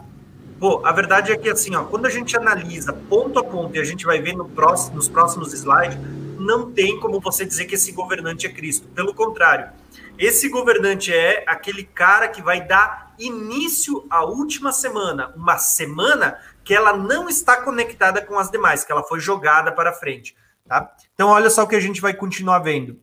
Pô, 0.60 0.86
a 0.86 0.92
verdade 0.92 1.32
é 1.32 1.38
que 1.38 1.50
assim, 1.50 1.74
ó, 1.76 1.86
quando 1.86 2.06
a 2.06 2.10
gente 2.10 2.36
analisa 2.36 2.92
ponto 2.92 3.40
a 3.40 3.44
ponto 3.44 3.76
e 3.78 3.80
a 3.80 3.84
gente 3.84 4.06
vai 4.06 4.22
ver 4.22 4.34
no 4.36 4.48
próximo, 4.50 4.98
nos 4.98 5.08
próximos 5.08 5.54
slides, 5.54 5.98
não 6.38 6.72
tem 6.72 7.00
como 7.00 7.20
você 7.20 7.46
dizer 7.46 7.66
que 7.66 7.76
esse 7.76 7.92
governante 7.94 8.46
é 8.46 8.50
Cristo. 8.50 8.88
Pelo 8.90 9.14
contrário, 9.14 9.70
esse 10.18 10.50
governante 10.50 11.14
é 11.14 11.46
aquele 11.48 11.84
cara 11.86 12.28
que 12.28 12.42
vai 12.42 12.66
dar 12.66 13.14
início 13.18 14.06
à 14.10 14.26
última 14.26 14.72
semana, 14.74 15.34
uma 15.36 15.58
semana 15.58 16.38
que 16.64 16.74
ela 16.74 16.96
não 16.96 17.30
está 17.30 17.62
conectada 17.62 18.22
com 18.22 18.38
as 18.38 18.50
demais, 18.50 18.84
que 18.84 18.92
ela 18.92 19.04
foi 19.04 19.20
jogada 19.20 19.72
para 19.72 19.94
frente. 19.94 20.36
Tá? 20.68 20.96
Então, 21.14 21.30
olha 21.30 21.50
só 21.50 21.64
o 21.64 21.68
que 21.68 21.76
a 21.76 21.80
gente 21.80 22.00
vai 22.00 22.14
continuar 22.14 22.60
vendo. 22.60 23.00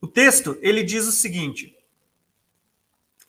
O 0.00 0.06
texto 0.06 0.58
ele 0.60 0.82
diz 0.82 1.06
o 1.06 1.12
seguinte: 1.12 1.76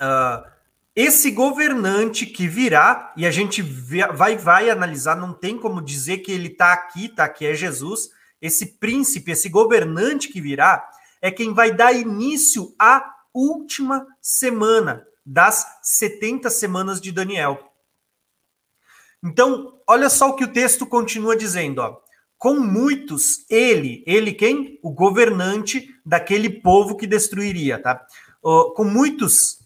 uh, 0.02 0.50
esse 0.96 1.32
governante 1.32 2.26
que 2.26 2.48
virá, 2.48 3.14
e 3.16 3.26
a 3.26 3.32
gente 3.32 3.62
vai, 3.62 4.38
vai 4.38 4.70
analisar, 4.70 5.16
não 5.16 5.34
tem 5.34 5.58
como 5.58 5.82
dizer 5.82 6.20
que 6.20 6.32
ele 6.32 6.48
está 6.48 6.74
aqui, 6.74 7.10
tá? 7.10 7.28
Que 7.30 7.46
é 7.46 7.54
Jesus. 7.54 8.10
Esse 8.42 8.78
príncipe, 8.78 9.32
esse 9.32 9.48
governante 9.50 10.30
que 10.30 10.42
virá, 10.42 10.90
é 11.22 11.30
quem 11.30 11.54
vai 11.54 11.72
dar 11.72 11.94
início 11.94 12.74
à 12.78 13.14
última 13.34 14.06
semana 14.20 15.06
das 15.26 15.66
70 15.84 16.50
semanas 16.50 17.00
de 17.00 17.12
Daniel. 17.12 17.72
Então, 19.24 19.80
olha 19.88 20.10
só 20.10 20.30
o 20.30 20.36
que 20.36 20.44
o 20.44 20.52
texto 20.52 20.86
continua 20.86 21.36
dizendo, 21.36 21.80
ó. 21.80 21.98
Com 22.38 22.56
muitos, 22.56 23.46
ele, 23.52 24.04
ele 24.08 24.34
quem? 24.34 24.80
O 24.82 24.92
governante 24.92 25.88
daquele 26.04 26.50
povo 26.50 26.98
que 26.98 27.06
destruiria, 27.06 27.78
tá? 27.80 28.04
Uh, 28.44 28.74
com 28.74 28.84
muitos, 28.84 29.60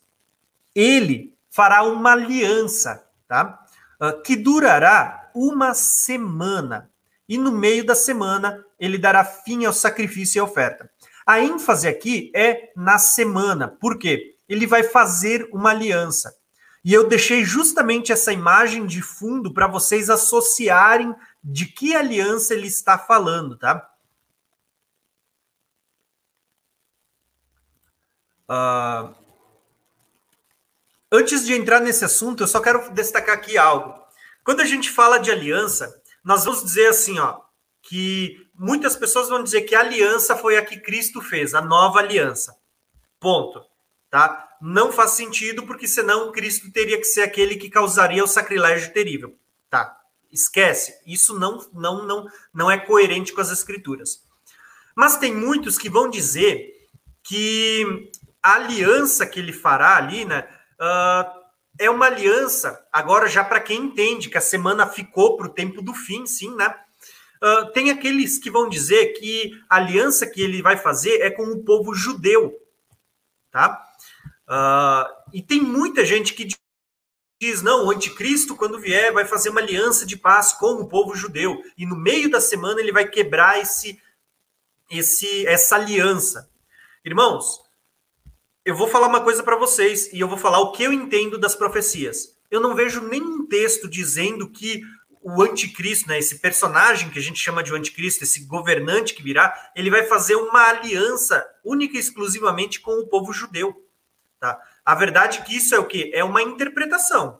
ele 0.76 1.34
fará 1.49 1.84
uma 1.84 2.11
aliança, 2.11 3.07
tá? 3.30 3.65
Uh, 4.02 4.22
que 4.23 4.36
durará 4.36 5.32
uma 5.34 5.73
semana. 5.73 6.91
E 7.30 7.38
no 7.38 7.49
meio 7.49 7.86
da 7.86 7.95
semana, 7.95 8.61
ele 8.77 8.98
dará 8.98 9.23
fim 9.23 9.64
ao 9.64 9.72
sacrifício 9.72 10.40
e 10.40 10.41
à 10.41 10.44
oferta. 10.44 10.91
A 11.26 11.40
ênfase 11.40 11.88
aqui 11.88 12.30
é 12.36 12.73
na 12.76 12.98
semana. 12.98 13.69
Por 13.69 13.98
quê? 13.98 14.35
Ele 14.47 14.67
vai 14.67 14.84
fazer 14.84 15.49
uma 15.51 15.72
aliança. 15.72 16.35
E 16.85 16.93
eu 16.93 17.07
deixei 17.07 17.43
justamente 17.43 18.11
essa 18.11 18.31
imagem 18.31 18.85
de 18.85 19.01
fundo 19.01 19.51
para 19.51 19.65
vocês 19.65 20.07
associarem 20.07 21.15
de 21.43 21.65
que 21.65 21.95
aliança 21.95 22.53
ele 22.53 22.67
está 22.67 22.95
falando, 22.95 23.57
tá? 23.57 23.91
Uh, 28.47 29.15
antes 31.11 31.43
de 31.43 31.55
entrar 31.55 31.80
nesse 31.80 32.05
assunto, 32.05 32.43
eu 32.43 32.47
só 32.47 32.61
quero 32.61 32.91
destacar 32.91 33.34
aqui 33.34 33.57
algo. 33.57 33.99
Quando 34.43 34.61
a 34.61 34.65
gente 34.65 34.91
fala 34.91 35.17
de 35.17 35.31
aliança, 35.31 35.99
nós 36.23 36.45
vamos 36.45 36.63
dizer 36.63 36.89
assim, 36.89 37.17
ó, 37.17 37.41
que 37.81 38.47
muitas 38.53 38.95
pessoas 38.95 39.27
vão 39.27 39.41
dizer 39.41 39.63
que 39.63 39.73
a 39.73 39.80
aliança 39.80 40.38
foi 40.38 40.55
a 40.55 40.63
que 40.63 40.80
Cristo 40.80 41.19
fez, 41.19 41.55
a 41.55 41.61
nova 41.61 41.97
aliança. 41.97 42.55
Ponto 43.19 43.65
tá? 44.16 44.48
Não 44.62 44.94
faz 44.94 45.12
sentido, 45.12 45.64
porque 45.64 45.90
senão 45.90 46.32
Cristo 46.32 46.72
teria 46.72 46.98
que 46.98 47.04
ser 47.04 47.24
aquele 47.24 47.58
que 47.58 47.70
causaria 47.70 48.24
o 48.24 48.28
sacrilégio 48.28 48.94
terrível, 48.94 49.38
tá? 49.70 49.94
Esquece, 50.32 50.94
isso 51.06 51.38
não, 51.38 51.60
não, 51.74 52.08
não, 52.08 52.26
não 52.54 52.72
é 52.72 52.78
coerente 52.78 53.34
com 53.34 53.42
as 53.42 53.52
escrituras. 53.52 54.22
Mas 54.96 55.18
tem 55.18 55.36
muitos 55.36 55.78
que 55.78 55.90
vão 55.90 56.10
dizer 56.10 56.88
que 57.26 58.10
a 58.42 58.54
aliança 58.54 59.26
que 59.26 59.38
ele 59.38 59.52
fará 59.52 59.98
ali, 59.98 60.24
né, 60.24 60.48
uh, 60.80 61.30
é 61.78 61.90
uma 61.90 62.06
aliança, 62.06 62.88
agora 62.94 63.28
já 63.28 63.44
para 63.44 63.60
quem 63.60 63.82
entende 63.82 64.30
que 64.30 64.38
a 64.38 64.42
semana 64.42 64.88
ficou 64.88 65.36
para 65.36 65.48
o 65.48 65.54
tempo 65.54 65.82
do 65.82 65.94
fim, 65.94 66.26
sim, 66.26 66.56
né? 66.56 66.74
Uh, 67.44 67.70
tem 67.74 67.92
aqueles 67.92 68.38
que 68.38 68.50
vão 68.50 68.70
dizer 68.70 69.08
que 69.08 69.52
a 69.70 69.76
aliança 69.76 70.26
que 70.26 70.42
ele 70.42 70.62
vai 70.62 70.78
fazer 70.78 71.20
é 71.20 71.30
com 71.30 71.44
o 71.48 71.66
povo 71.66 71.94
judeu, 71.94 72.58
tá? 73.52 73.86
Uh, 74.47 75.09
e 75.34 75.41
tem 75.41 75.61
muita 75.61 76.05
gente 76.05 76.34
que 76.34 76.47
diz: 77.41 77.61
não, 77.61 77.85
o 77.85 77.91
anticristo, 77.91 78.55
quando 78.55 78.80
vier, 78.80 79.11
vai 79.13 79.26
fazer 79.26 79.49
uma 79.49 79.61
aliança 79.61 80.05
de 80.05 80.17
paz 80.17 80.53
com 80.53 80.73
o 80.73 80.88
povo 80.88 81.15
judeu. 81.15 81.61
E 81.77 81.85
no 81.85 81.95
meio 81.95 82.30
da 82.30 82.39
semana 82.39 82.80
ele 82.80 82.91
vai 82.91 83.07
quebrar 83.07 83.59
esse, 83.59 83.99
esse, 84.89 85.45
essa 85.47 85.76
aliança. 85.76 86.49
Irmãos, 87.03 87.61
eu 88.63 88.76
vou 88.76 88.88
falar 88.88 89.07
uma 89.07 89.22
coisa 89.22 89.43
para 89.43 89.55
vocês 89.55 90.11
e 90.11 90.19
eu 90.19 90.27
vou 90.27 90.38
falar 90.38 90.59
o 90.59 90.72
que 90.72 90.84
eu 90.84 90.93
entendo 90.93 91.38
das 91.38 91.55
profecias. 91.55 92.35
Eu 92.49 92.59
não 92.61 92.76
vejo 92.76 93.01
nenhum 93.01 93.45
texto 93.47 93.88
dizendo 93.88 94.49
que 94.49 94.81
o 95.22 95.41
anticristo, 95.41 96.07
né, 96.07 96.19
esse 96.19 96.38
personagem 96.39 97.09
que 97.09 97.17
a 97.17 97.22
gente 97.22 97.39
chama 97.39 97.63
de 97.63 97.73
anticristo, 97.73 98.23
esse 98.23 98.45
governante 98.45 99.15
que 99.15 99.23
virá, 99.23 99.72
ele 99.76 99.89
vai 99.89 100.05
fazer 100.05 100.35
uma 100.35 100.69
aliança 100.69 101.43
única 101.63 101.97
e 101.97 101.99
exclusivamente 101.99 102.80
com 102.80 102.99
o 102.99 103.07
povo 103.07 103.34
judeu. 103.34 103.85
Tá? 104.45 104.61
A 104.85 104.93
verdade 104.93 105.39
é 105.39 105.41
que 105.41 105.55
isso 105.55 105.73
é 105.73 105.80
o 105.80 105.88
que? 105.88 106.11
É 106.13 106.23
uma 106.23 106.39
interpretação, 106.43 107.39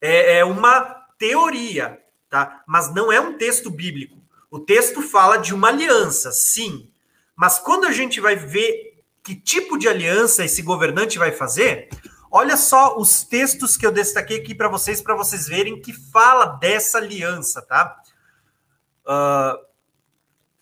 é, 0.00 0.38
é 0.38 0.44
uma 0.46 0.80
teoria, 1.18 2.02
tá? 2.30 2.62
mas 2.66 2.94
não 2.94 3.12
é 3.12 3.20
um 3.20 3.36
texto 3.36 3.70
bíblico. 3.70 4.16
O 4.50 4.58
texto 4.58 5.02
fala 5.02 5.36
de 5.36 5.52
uma 5.52 5.68
aliança, 5.68 6.32
sim, 6.32 6.90
mas 7.36 7.58
quando 7.58 7.84
a 7.84 7.92
gente 7.92 8.18
vai 8.18 8.34
ver 8.34 9.04
que 9.22 9.34
tipo 9.34 9.76
de 9.76 9.86
aliança 9.90 10.42
esse 10.42 10.62
governante 10.62 11.18
vai 11.18 11.32
fazer, 11.32 11.90
olha 12.30 12.56
só 12.56 12.96
os 12.96 13.22
textos 13.22 13.76
que 13.76 13.84
eu 13.84 13.92
destaquei 13.92 14.38
aqui 14.38 14.54
para 14.54 14.68
vocês, 14.68 15.02
para 15.02 15.14
vocês 15.14 15.46
verem 15.46 15.82
que 15.82 15.92
fala 15.92 16.46
dessa 16.46 16.96
aliança, 16.96 17.60
tá? 17.60 18.00
Uh, 19.04 19.58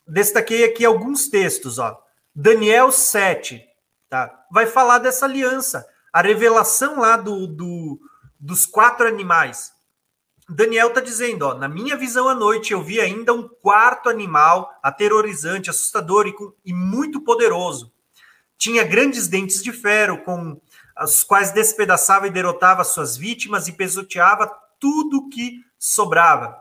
destaquei 0.04 0.64
aqui 0.64 0.84
alguns 0.84 1.28
textos, 1.28 1.78
ó. 1.78 1.96
Daniel 2.34 2.90
7, 2.90 3.64
tá? 4.08 4.46
vai 4.50 4.66
falar 4.66 4.98
dessa 4.98 5.26
aliança. 5.26 5.86
A 6.12 6.22
revelação 6.22 7.00
lá 7.00 7.16
do, 7.16 7.46
do 7.46 8.00
dos 8.38 8.66
quatro 8.66 9.06
animais. 9.06 9.72
Daniel 10.48 10.88
está 10.88 11.00
dizendo, 11.00 11.42
ó, 11.42 11.54
na 11.54 11.68
minha 11.68 11.96
visão 11.96 12.28
à 12.28 12.34
noite 12.34 12.72
eu 12.72 12.82
vi 12.82 13.00
ainda 13.00 13.34
um 13.34 13.48
quarto 13.48 14.08
animal 14.08 14.70
aterrorizante, 14.82 15.70
assustador 15.70 16.26
e, 16.28 16.32
com, 16.32 16.52
e 16.64 16.72
muito 16.72 17.20
poderoso. 17.20 17.92
Tinha 18.56 18.84
grandes 18.84 19.26
dentes 19.26 19.62
de 19.62 19.72
ferro, 19.72 20.22
com 20.22 20.60
os 21.02 21.24
quais 21.24 21.50
despedaçava 21.50 22.28
e 22.28 22.30
derrotava 22.30 22.84
suas 22.84 23.16
vítimas 23.16 23.66
e 23.66 23.72
pesoteava 23.72 24.46
tudo 24.78 25.28
que 25.28 25.64
sobrava. 25.78 26.56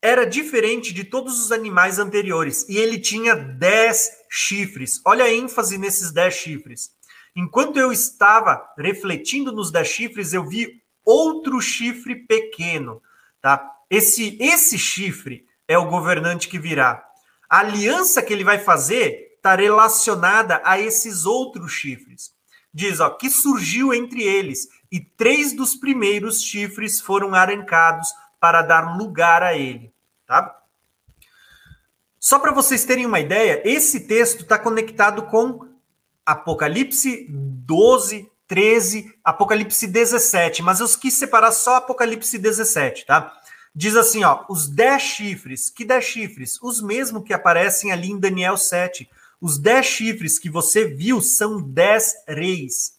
Era 0.00 0.24
diferente 0.24 0.92
de 0.92 1.02
todos 1.02 1.44
os 1.44 1.50
animais 1.50 1.98
anteriores 1.98 2.64
e 2.68 2.76
ele 2.76 2.98
tinha 2.98 3.34
dez 3.34 4.10
chifres. 4.30 5.00
Olha 5.04 5.24
a 5.24 5.32
ênfase 5.32 5.76
nesses 5.76 6.12
dez 6.12 6.34
chifres. 6.34 6.90
Enquanto 7.34 7.78
eu 7.78 7.90
estava 7.92 8.64
refletindo 8.78 9.50
nos 9.50 9.72
dez 9.72 9.88
chifres, 9.88 10.32
eu 10.32 10.48
vi 10.48 10.82
outro 11.04 11.60
chifre 11.60 12.14
pequeno, 12.14 13.02
tá? 13.40 13.68
Esse 13.90 14.36
esse 14.40 14.78
chifre 14.78 15.46
é 15.66 15.76
o 15.76 15.88
governante 15.88 16.48
que 16.48 16.58
virá. 16.58 17.04
A 17.50 17.60
aliança 17.60 18.22
que 18.22 18.32
ele 18.32 18.44
vai 18.44 18.58
fazer 18.58 19.34
está 19.36 19.56
relacionada 19.56 20.60
a 20.64 20.78
esses 20.78 21.24
outros 21.26 21.72
chifres. 21.72 22.32
Diz, 22.72 23.00
ó, 23.00 23.10
que 23.10 23.30
surgiu 23.30 23.94
entre 23.94 24.22
eles 24.22 24.68
e 24.92 25.00
três 25.00 25.52
dos 25.52 25.74
primeiros 25.74 26.42
chifres 26.42 27.00
foram 27.00 27.34
arrancados 27.34 28.08
para 28.40 28.62
dar 28.62 28.96
lugar 28.96 29.42
a 29.42 29.54
ele, 29.54 29.92
tá? 30.26 30.54
Só 32.18 32.38
para 32.38 32.52
vocês 32.52 32.84
terem 32.84 33.06
uma 33.06 33.20
ideia, 33.20 33.62
esse 33.64 34.00
texto 34.00 34.42
está 34.42 34.58
conectado 34.58 35.22
com 35.24 35.66
Apocalipse 36.26 37.26
12, 37.30 38.30
13, 38.46 39.14
Apocalipse 39.22 39.86
17, 39.86 40.62
mas 40.62 40.80
eu 40.80 40.88
quis 40.98 41.14
separar 41.14 41.52
só 41.52 41.76
Apocalipse 41.76 42.36
17, 42.36 43.06
tá? 43.06 43.32
Diz 43.74 43.94
assim, 43.94 44.24
ó, 44.24 44.44
os 44.48 44.68
dez 44.68 45.02
chifres, 45.02 45.70
que 45.70 45.84
dez 45.84 46.04
chifres? 46.04 46.60
Os 46.60 46.82
mesmos 46.82 47.22
que 47.22 47.32
aparecem 47.32 47.92
ali 47.92 48.10
em 48.10 48.18
Daniel 48.18 48.56
7. 48.56 49.08
Os 49.40 49.56
dez 49.56 49.86
chifres 49.86 50.38
que 50.38 50.50
você 50.50 50.84
viu 50.84 51.20
são 51.20 51.62
dez 51.62 52.12
reis, 52.26 52.94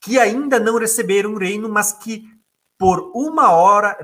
que 0.00 0.18
ainda 0.18 0.58
não 0.58 0.78
receberam 0.78 1.36
reino, 1.36 1.68
mas 1.68 1.92
que 1.92 2.24
por 2.78 3.10
uma 3.14 3.50
hora 3.50 3.96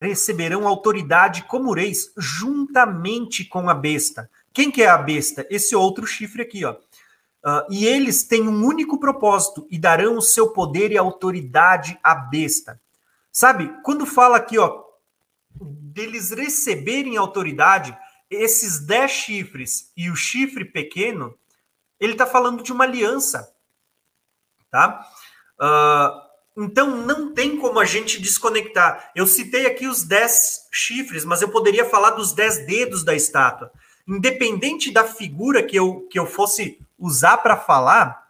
receberão 0.00 0.66
autoridade 0.66 1.44
como 1.44 1.74
reis 1.74 2.12
juntamente 2.16 3.44
com 3.44 3.68
a 3.68 3.74
besta. 3.74 4.30
Quem 4.52 4.70
que 4.70 4.82
é 4.82 4.88
a 4.88 4.96
besta? 4.96 5.46
Esse 5.50 5.76
outro 5.76 6.06
chifre 6.06 6.42
aqui, 6.42 6.64
ó. 6.64 6.72
Uh, 6.72 7.64
e 7.70 7.86
eles 7.86 8.24
têm 8.24 8.48
um 8.48 8.64
único 8.64 8.98
propósito 8.98 9.66
e 9.70 9.78
darão 9.78 10.18
o 10.18 10.22
seu 10.22 10.50
poder 10.50 10.92
e 10.92 10.98
autoridade 10.98 11.98
à 12.02 12.14
besta. 12.14 12.80
Sabe, 13.32 13.74
quando 13.82 14.04
fala 14.04 14.36
aqui, 14.36 14.58
ó, 14.58 14.84
deles 15.54 16.30
receberem 16.30 17.16
autoridade, 17.16 17.96
esses 18.28 18.80
dez 18.80 19.10
chifres 19.10 19.90
e 19.96 20.10
o 20.10 20.16
chifre 20.16 20.64
pequeno, 20.64 21.34
ele 21.98 22.12
está 22.12 22.26
falando 22.26 22.62
de 22.62 22.72
uma 22.72 22.84
aliança, 22.84 23.54
tá? 24.70 25.06
Uh, 25.58 26.29
então 26.56 26.96
não 26.96 27.32
tem 27.32 27.56
como 27.56 27.78
a 27.78 27.84
gente 27.84 28.20
desconectar. 28.20 29.10
Eu 29.14 29.26
citei 29.26 29.66
aqui 29.66 29.86
os 29.86 30.02
dez 30.02 30.68
chifres, 30.70 31.24
mas 31.24 31.40
eu 31.42 31.48
poderia 31.48 31.84
falar 31.84 32.10
dos 32.10 32.32
dez 32.32 32.66
dedos 32.66 33.04
da 33.04 33.14
estátua. 33.14 33.72
Independente 34.06 34.90
da 34.90 35.04
figura 35.04 35.62
que 35.62 35.76
eu, 35.76 36.06
que 36.10 36.18
eu 36.18 36.26
fosse 36.26 36.78
usar 36.98 37.38
para 37.38 37.56
falar, 37.56 38.28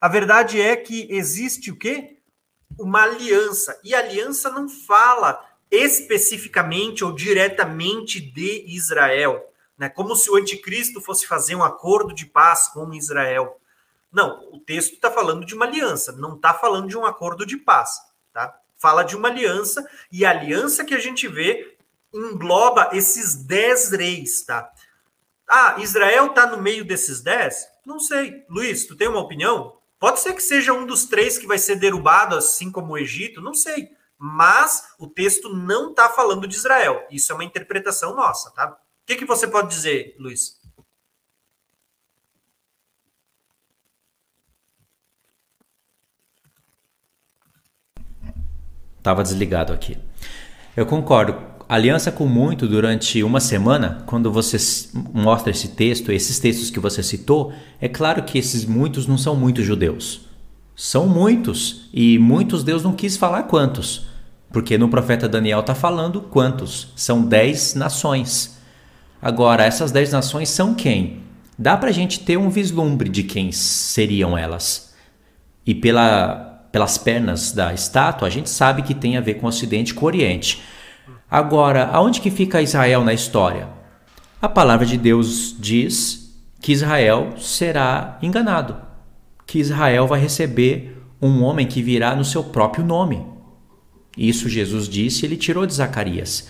a 0.00 0.08
verdade 0.08 0.60
é 0.60 0.76
que 0.76 1.08
existe 1.10 1.70
o 1.70 1.76
quê? 1.76 2.18
Uma 2.78 3.02
aliança. 3.02 3.78
E 3.82 3.94
aliança 3.94 4.50
não 4.50 4.68
fala 4.68 5.44
especificamente 5.70 7.04
ou 7.04 7.12
diretamente 7.12 8.20
de 8.20 8.64
Israel, 8.68 9.52
né? 9.76 9.88
Como 9.88 10.16
se 10.16 10.30
o 10.30 10.36
anticristo 10.36 11.00
fosse 11.00 11.26
fazer 11.26 11.54
um 11.54 11.64
acordo 11.64 12.14
de 12.14 12.24
paz 12.24 12.68
com 12.68 12.94
Israel. 12.94 13.60
Não, 14.10 14.48
o 14.52 14.60
texto 14.60 14.94
está 14.94 15.10
falando 15.10 15.44
de 15.44 15.54
uma 15.54 15.66
aliança, 15.66 16.12
não 16.12 16.36
está 16.36 16.54
falando 16.54 16.88
de 16.88 16.96
um 16.96 17.04
acordo 17.04 17.44
de 17.44 17.56
paz, 17.56 17.98
tá? 18.32 18.58
Fala 18.76 19.02
de 19.02 19.16
uma 19.16 19.28
aliança, 19.28 19.86
e 20.10 20.24
a 20.24 20.30
aliança 20.30 20.84
que 20.84 20.94
a 20.94 20.98
gente 20.98 21.28
vê 21.28 21.76
engloba 22.12 22.90
esses 22.92 23.34
dez 23.34 23.90
reis, 23.90 24.42
tá? 24.42 24.70
Ah, 25.46 25.76
Israel 25.78 26.26
está 26.26 26.46
no 26.46 26.62
meio 26.62 26.84
desses 26.84 27.20
dez? 27.20 27.66
Não 27.84 27.98
sei. 27.98 28.44
Luiz, 28.48 28.86
tu 28.86 28.96
tem 28.96 29.08
uma 29.08 29.20
opinião? 29.20 29.78
Pode 29.98 30.20
ser 30.20 30.32
que 30.34 30.42
seja 30.42 30.72
um 30.72 30.86
dos 30.86 31.06
três 31.06 31.38
que 31.38 31.46
vai 31.46 31.58
ser 31.58 31.76
derrubado, 31.76 32.36
assim 32.36 32.70
como 32.70 32.92
o 32.92 32.98
Egito, 32.98 33.40
não 33.40 33.54
sei. 33.54 33.90
mas 34.18 34.88
o 34.98 35.06
texto 35.06 35.48
não 35.54 35.90
está 35.90 36.08
falando 36.08 36.48
de 36.48 36.56
Israel. 36.56 37.06
Isso 37.10 37.30
é 37.30 37.34
uma 37.34 37.44
interpretação 37.44 38.14
nossa, 38.16 38.50
tá? 38.50 38.72
O 38.72 38.76
que, 39.06 39.16
que 39.16 39.24
você 39.24 39.46
pode 39.46 39.68
dizer, 39.68 40.16
Luiz? 40.18 40.57
Estava 49.08 49.22
desligado 49.22 49.72
aqui. 49.72 49.96
Eu 50.76 50.84
concordo. 50.84 51.34
Aliança 51.66 52.12
com 52.12 52.26
muito 52.26 52.68
durante 52.68 53.22
uma 53.22 53.40
semana, 53.40 54.02
quando 54.04 54.30
você 54.30 54.58
mostra 55.14 55.50
esse 55.50 55.68
texto, 55.68 56.12
esses 56.12 56.38
textos 56.38 56.68
que 56.68 56.78
você 56.78 57.02
citou, 57.02 57.50
é 57.80 57.88
claro 57.88 58.24
que 58.24 58.36
esses 58.36 58.66
muitos 58.66 59.06
não 59.06 59.16
são 59.16 59.34
muitos 59.34 59.64
judeus. 59.64 60.28
São 60.76 61.06
muitos. 61.06 61.88
E 61.90 62.18
muitos 62.18 62.62
Deus 62.62 62.82
não 62.82 62.92
quis 62.92 63.16
falar 63.16 63.44
quantos. 63.44 64.06
Porque 64.52 64.76
no 64.76 64.90
profeta 64.90 65.26
Daniel 65.26 65.60
está 65.60 65.74
falando 65.74 66.20
quantos? 66.20 66.88
São 66.94 67.22
dez 67.22 67.74
nações. 67.74 68.58
Agora, 69.22 69.64
essas 69.64 69.90
dez 69.90 70.12
nações 70.12 70.50
são 70.50 70.74
quem? 70.74 71.22
Dá 71.58 71.78
para 71.78 71.88
a 71.88 71.92
gente 71.92 72.20
ter 72.20 72.36
um 72.36 72.50
vislumbre 72.50 73.08
de 73.08 73.22
quem 73.22 73.52
seriam 73.52 74.36
elas. 74.36 74.92
E 75.64 75.74
pela, 75.74 76.47
pelas 76.70 76.98
pernas 76.98 77.52
da 77.52 77.72
estátua, 77.72 78.28
a 78.28 78.30
gente 78.30 78.50
sabe 78.50 78.82
que 78.82 78.94
tem 78.94 79.16
a 79.16 79.20
ver 79.20 79.34
com 79.34 79.46
o 79.46 79.48
Ocidente 79.48 79.94
com 79.94 80.04
o 80.04 80.08
Oriente. 80.08 80.62
Agora, 81.30 81.88
aonde 81.92 82.20
que 82.20 82.30
fica 82.30 82.62
Israel 82.62 83.04
na 83.04 83.12
história? 83.12 83.68
A 84.40 84.48
palavra 84.48 84.86
de 84.86 84.96
Deus 84.96 85.56
diz 85.58 86.40
que 86.60 86.72
Israel 86.72 87.34
será 87.38 88.18
enganado, 88.22 88.76
que 89.46 89.58
Israel 89.58 90.06
vai 90.06 90.20
receber 90.20 90.96
um 91.20 91.42
homem 91.42 91.66
que 91.66 91.82
virá 91.82 92.14
no 92.14 92.24
seu 92.24 92.44
próprio 92.44 92.84
nome. 92.84 93.24
Isso 94.16 94.48
Jesus 94.48 94.88
disse, 94.88 95.24
ele 95.24 95.36
tirou 95.36 95.66
de 95.66 95.74
Zacarias. 95.74 96.48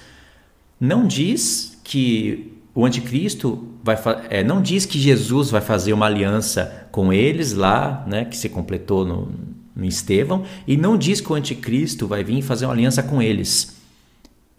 Não 0.80 1.06
diz 1.06 1.80
que 1.82 2.52
o 2.74 2.84
anticristo 2.84 3.68
vai 3.82 3.96
é, 4.30 4.44
não 4.44 4.62
diz 4.62 4.86
que 4.86 4.98
Jesus 4.98 5.50
vai 5.50 5.60
fazer 5.60 5.92
uma 5.92 6.06
aliança 6.06 6.88
com 6.92 7.12
eles 7.12 7.52
lá, 7.52 8.04
né, 8.06 8.24
que 8.24 8.36
se 8.36 8.48
completou 8.48 9.04
no, 9.04 9.28
no 9.78 9.84
Estevão, 9.84 10.44
e 10.66 10.76
não 10.76 10.98
diz 10.98 11.20
que 11.20 11.32
o 11.32 11.36
anticristo 11.36 12.08
vai 12.08 12.24
vir 12.24 12.42
fazer 12.42 12.66
uma 12.66 12.74
aliança 12.74 13.00
com 13.00 13.22
eles. 13.22 13.76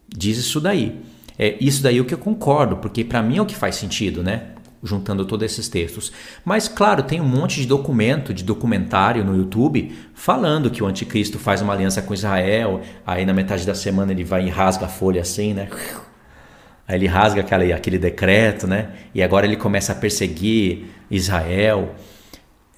Diz 0.08 0.38
isso 0.38 0.62
daí. 0.62 1.02
É 1.38 1.58
isso 1.60 1.84
daí 1.84 1.98
é 1.98 2.02
o 2.02 2.06
que 2.06 2.14
eu 2.14 2.18
concordo, 2.18 2.78
porque 2.78 3.04
para 3.04 3.22
mim 3.22 3.38
é 3.38 3.42
o 3.42 3.46
que 3.46 3.56
faz 3.56 3.76
sentido, 3.76 4.24
né? 4.24 4.52
Juntando 4.82 5.26
todos 5.26 5.46
esses 5.46 5.68
textos. 5.68 6.12
Mas, 6.46 6.70
claro, 6.70 7.04
tem 7.04 7.20
um 7.20 7.28
monte 7.28 7.60
de 7.60 7.68
documento, 7.68 8.34
de 8.34 8.46
documentário 8.46 9.26
no 9.26 9.36
YouTube, 9.36 9.94
falando 10.14 10.72
que 10.72 10.82
o 10.82 10.88
anticristo 10.88 11.38
faz 11.38 11.62
uma 11.62 11.74
aliança 11.74 12.02
com 12.02 12.14
Israel, 12.14 12.82
aí 13.06 13.26
na 13.26 13.34
metade 13.34 13.66
da 13.66 13.76
semana 13.76 14.14
ele 14.14 14.24
vai 14.24 14.46
e 14.46 14.50
rasga 14.50 14.86
a 14.86 14.90
folha 14.90 15.22
assim, 15.22 15.54
né? 15.54 15.68
Aí 16.88 16.96
ele 16.96 17.08
rasga 17.08 17.42
aquele, 17.42 17.74
aquele 17.74 18.00
decreto, 18.00 18.66
né? 18.66 18.94
E 19.14 19.22
agora 19.22 19.46
ele 19.46 19.58
começa 19.58 19.92
a 19.92 19.96
perseguir 19.96 20.86
Israel. 21.12 21.94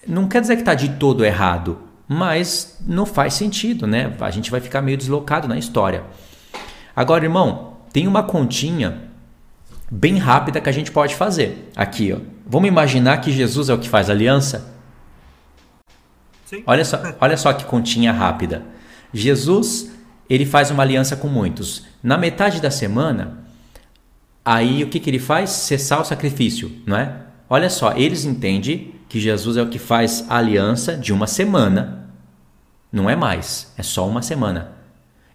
Não 0.07 0.27
quer 0.27 0.41
dizer 0.41 0.55
que 0.55 0.63
está 0.63 0.73
de 0.73 0.89
todo 0.89 1.23
errado, 1.23 1.90
mas 2.13 2.77
não 2.85 3.05
faz 3.05 3.35
sentido, 3.35 3.87
né? 3.87 4.13
A 4.19 4.29
gente 4.29 4.51
vai 4.51 4.59
ficar 4.59 4.81
meio 4.81 4.97
deslocado 4.97 5.47
na 5.47 5.57
história. 5.57 6.03
Agora, 6.93 7.23
irmão, 7.23 7.77
tem 7.93 8.05
uma 8.05 8.21
continha 8.21 9.03
bem 9.89 10.17
rápida 10.17 10.59
que 10.59 10.67
a 10.67 10.73
gente 10.73 10.91
pode 10.91 11.15
fazer. 11.15 11.71
Aqui, 11.73 12.11
ó. 12.11 12.17
Vamos 12.45 12.67
imaginar 12.67 13.21
que 13.21 13.31
Jesus 13.31 13.69
é 13.69 13.73
o 13.73 13.79
que 13.79 13.87
faz 13.87 14.09
aliança? 14.09 14.75
Sim. 16.47 16.63
Olha 16.67 16.83
só, 16.83 17.01
olha 17.21 17.37
só 17.37 17.53
que 17.53 17.63
continha 17.63 18.11
rápida. 18.11 18.61
Jesus, 19.13 19.89
ele 20.29 20.45
faz 20.45 20.69
uma 20.69 20.83
aliança 20.83 21.15
com 21.15 21.29
muitos. 21.29 21.85
Na 22.03 22.17
metade 22.17 22.59
da 22.59 22.69
semana, 22.69 23.45
aí 24.43 24.83
o 24.83 24.89
que, 24.89 24.99
que 24.99 25.09
ele 25.09 25.17
faz? 25.17 25.49
Cessar 25.49 26.01
o 26.01 26.05
sacrifício, 26.05 26.73
não 26.85 26.97
é? 26.97 27.21
Olha 27.49 27.69
só, 27.69 27.93
eles 27.93 28.25
entendem 28.25 28.95
que 29.07 29.17
Jesus 29.17 29.55
é 29.55 29.61
o 29.61 29.69
que 29.69 29.79
faz 29.79 30.25
a 30.27 30.39
aliança 30.39 30.97
de 30.97 31.13
uma 31.13 31.25
semana. 31.25 32.00
Não 32.91 33.09
é 33.09 33.15
mais, 33.15 33.71
é 33.77 33.83
só 33.83 34.07
uma 34.07 34.21
semana. 34.21 34.71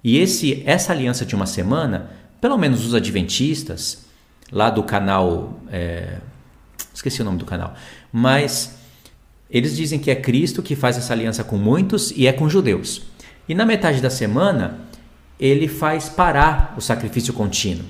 E 0.04 0.18
esse, 0.18 0.62
essa 0.66 0.92
aliança 0.92 1.24
de 1.24 1.34
uma 1.34 1.46
semana, 1.46 2.10
pelo 2.40 2.56
menos 2.58 2.84
os 2.84 2.94
adventistas, 2.94 4.04
lá 4.52 4.70
do 4.70 4.82
canal. 4.82 5.58
É, 5.70 6.18
esqueci 6.94 7.22
o 7.22 7.24
nome 7.24 7.38
do 7.38 7.44
canal. 7.44 7.74
Mas 8.12 8.78
eles 9.50 9.76
dizem 9.76 9.98
que 9.98 10.10
é 10.10 10.14
Cristo 10.14 10.62
que 10.62 10.76
faz 10.76 10.96
essa 10.96 11.12
aliança 11.12 11.42
com 11.44 11.56
muitos 11.56 12.10
e 12.10 12.26
é 12.26 12.32
com 12.32 12.48
judeus. 12.48 13.02
E 13.48 13.54
na 13.54 13.64
metade 13.64 14.00
da 14.00 14.10
semana, 14.10 14.80
ele 15.38 15.68
faz 15.68 16.08
parar 16.08 16.74
o 16.76 16.80
sacrifício 16.80 17.32
contínuo. 17.32 17.84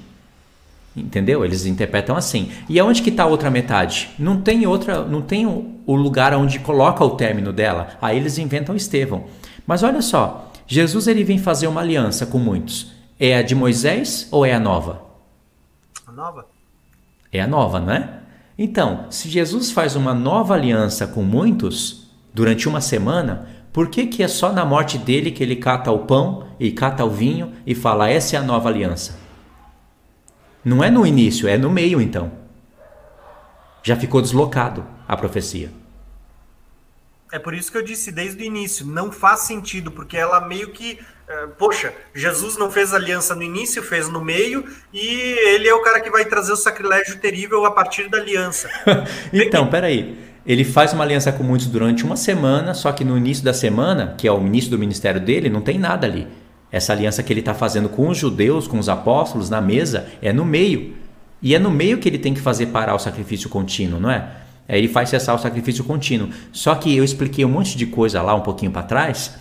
Entendeu? 0.97 1.45
Eles 1.45 1.67
interpretam 1.67 2.17
assim. 2.17 2.51
E 2.69 2.81
aonde 2.81 3.03
que 3.03 3.11
está 3.11 3.25
a 3.25 3.27
outra 3.27 3.51
metade? 3.51 4.09
Não 4.19 4.41
tem 4.41 4.67
outra, 4.67 5.05
não 5.05 5.21
tem 5.21 5.45
o 5.47 5.95
lugar 5.95 6.35
onde 6.35 6.59
coloca 6.59 7.05
o 7.05 7.11
término 7.11 7.53
dela. 7.53 7.91
Aí 8.01 8.17
eles 8.17 8.39
inventam 8.39 8.75
Estevão. 8.75 9.27
Mas 9.67 9.83
olha 9.83 10.01
só, 10.01 10.51
Jesus 10.67 11.07
ele 11.07 11.25
vem 11.25 11.39
fazer 11.39 11.67
uma 11.67 11.81
aliança 11.81 12.27
com 12.27 12.39
muitos. 12.39 12.93
É 13.19 13.37
a 13.37 13.43
de 13.43 13.55
Moisés 13.55 14.29
ou 14.31 14.45
é 14.45 14.55
a 14.55 14.61
nova? 14.61 15.03
A 16.07 16.13
nova. 16.13 16.47
É 17.33 17.41
a 17.41 17.47
nova, 17.47 17.81
não 17.81 17.93
é? 17.93 18.21
Então, 18.59 19.07
se 19.11 19.29
Jesus 19.29 19.71
faz 19.71 19.97
uma 19.97 20.15
nova 20.15 20.55
aliança 20.55 21.07
com 21.07 21.23
muitos 21.23 22.07
durante 22.33 22.69
uma 22.69 22.81
semana, 22.81 23.49
por 23.73 23.89
que, 23.89 24.07
que 24.07 24.23
é 24.23 24.29
só 24.29 24.53
na 24.53 24.65
morte 24.65 24.97
dele 24.97 25.31
que 25.31 25.43
ele 25.43 25.57
cata 25.57 25.91
o 25.91 26.01
pão 26.01 26.47
e 26.59 26.71
cata 26.71 27.05
o 27.05 27.11
vinho 27.11 27.53
e 27.67 27.75
fala 27.75 28.09
essa 28.09 28.37
é 28.37 28.39
a 28.39 28.43
nova 28.43 28.69
aliança? 28.69 29.19
Não 30.65 30.83
é 30.83 30.91
no 30.91 31.07
início, 31.07 31.47
é 31.47 31.59
no 31.59 31.71
meio 31.71 32.01
então. 32.01 32.33
Já 33.83 33.95
ficou 33.95 34.23
deslocado 34.23 34.85
a 35.07 35.17
profecia. 35.17 35.71
É 37.33 37.39
por 37.39 37.55
isso 37.55 37.73
que 37.73 37.79
eu 37.79 37.83
disse 37.83 38.13
desde 38.13 38.43
o 38.43 38.47
início, 38.47 38.87
não 38.87 39.11
faz 39.11 39.41
sentido, 39.41 39.91
porque 39.91 40.17
ela 40.17 40.41
meio 40.41 40.71
que. 40.71 40.99
Uh, 41.29 41.49
poxa, 41.59 41.93
Jesus 42.15 42.57
não 42.57 42.71
fez 42.71 42.95
aliança 42.95 43.35
no 43.35 43.43
início, 43.43 43.83
fez 43.83 44.09
no 44.09 44.25
meio, 44.25 44.65
e 44.93 45.09
ele 45.49 45.69
é 45.69 45.75
o 45.75 45.83
cara 45.83 46.01
que 46.01 46.09
vai 46.09 46.25
trazer 46.25 46.53
o 46.53 46.57
sacrilégio 46.57 47.19
terrível 47.19 47.65
a 47.67 47.73
partir 47.73 48.09
da 48.09 48.19
aliança. 48.19 48.71
então, 49.33 49.69
peraí. 49.69 50.17
Ele 50.47 50.63
faz 50.63 50.93
uma 50.93 51.03
aliança 51.03 51.33
com 51.33 51.43
muitos 51.43 51.67
durante 51.67 52.05
uma 52.05 52.15
semana, 52.15 52.73
só 52.73 52.93
que 52.93 53.03
no 53.05 53.19
início 53.19 53.45
da 53.45 53.53
semana, 53.53 54.15
que 54.17 54.29
é 54.29 54.33
o 54.33 54.39
início 54.47 54.71
do 54.71 54.79
ministério 54.79 55.21
dele, 55.21 55.51
não 55.51 55.61
tem 55.61 55.77
nada 55.77 56.07
ali. 56.07 56.29
Essa 56.71 56.93
aliança 56.93 57.21
que 57.21 57.33
ele 57.33 57.41
está 57.41 57.53
fazendo 57.53 57.89
com 57.89 58.09
os 58.09 58.17
judeus, 58.17 58.69
com 58.69 58.79
os 58.79 58.89
apóstolos, 58.89 59.51
na 59.51 59.61
mesa, 59.61 60.07
é 60.23 60.33
no 60.33 60.45
meio. 60.45 60.95
E 61.43 61.53
é 61.53 61.59
no 61.59 61.71
meio 61.71 61.99
que 61.99 62.09
ele 62.09 62.19
tem 62.19 62.33
que 62.33 62.41
fazer 62.41 62.67
parar 62.67 62.95
o 62.95 62.99
sacrifício 63.01 63.49
contínuo, 63.49 63.99
não 63.99 64.11
é? 64.11 64.29
É, 64.69 64.77
ele 64.77 64.89
faz 64.89 65.09
cessar 65.09 65.35
o 65.35 65.39
sacrifício 65.39 65.85
contínuo. 65.85 66.29
Só 66.53 66.75
que 66.75 66.97
eu 66.97 67.05
expliquei 67.05 67.45
um 67.45 67.49
monte 67.49 67.77
de 67.77 67.87
coisa 67.87 68.23
lá 68.23 68.35
um 68.35 68.41
pouquinho 68.41 68.71
para 68.71 68.83
trás. 68.83 69.35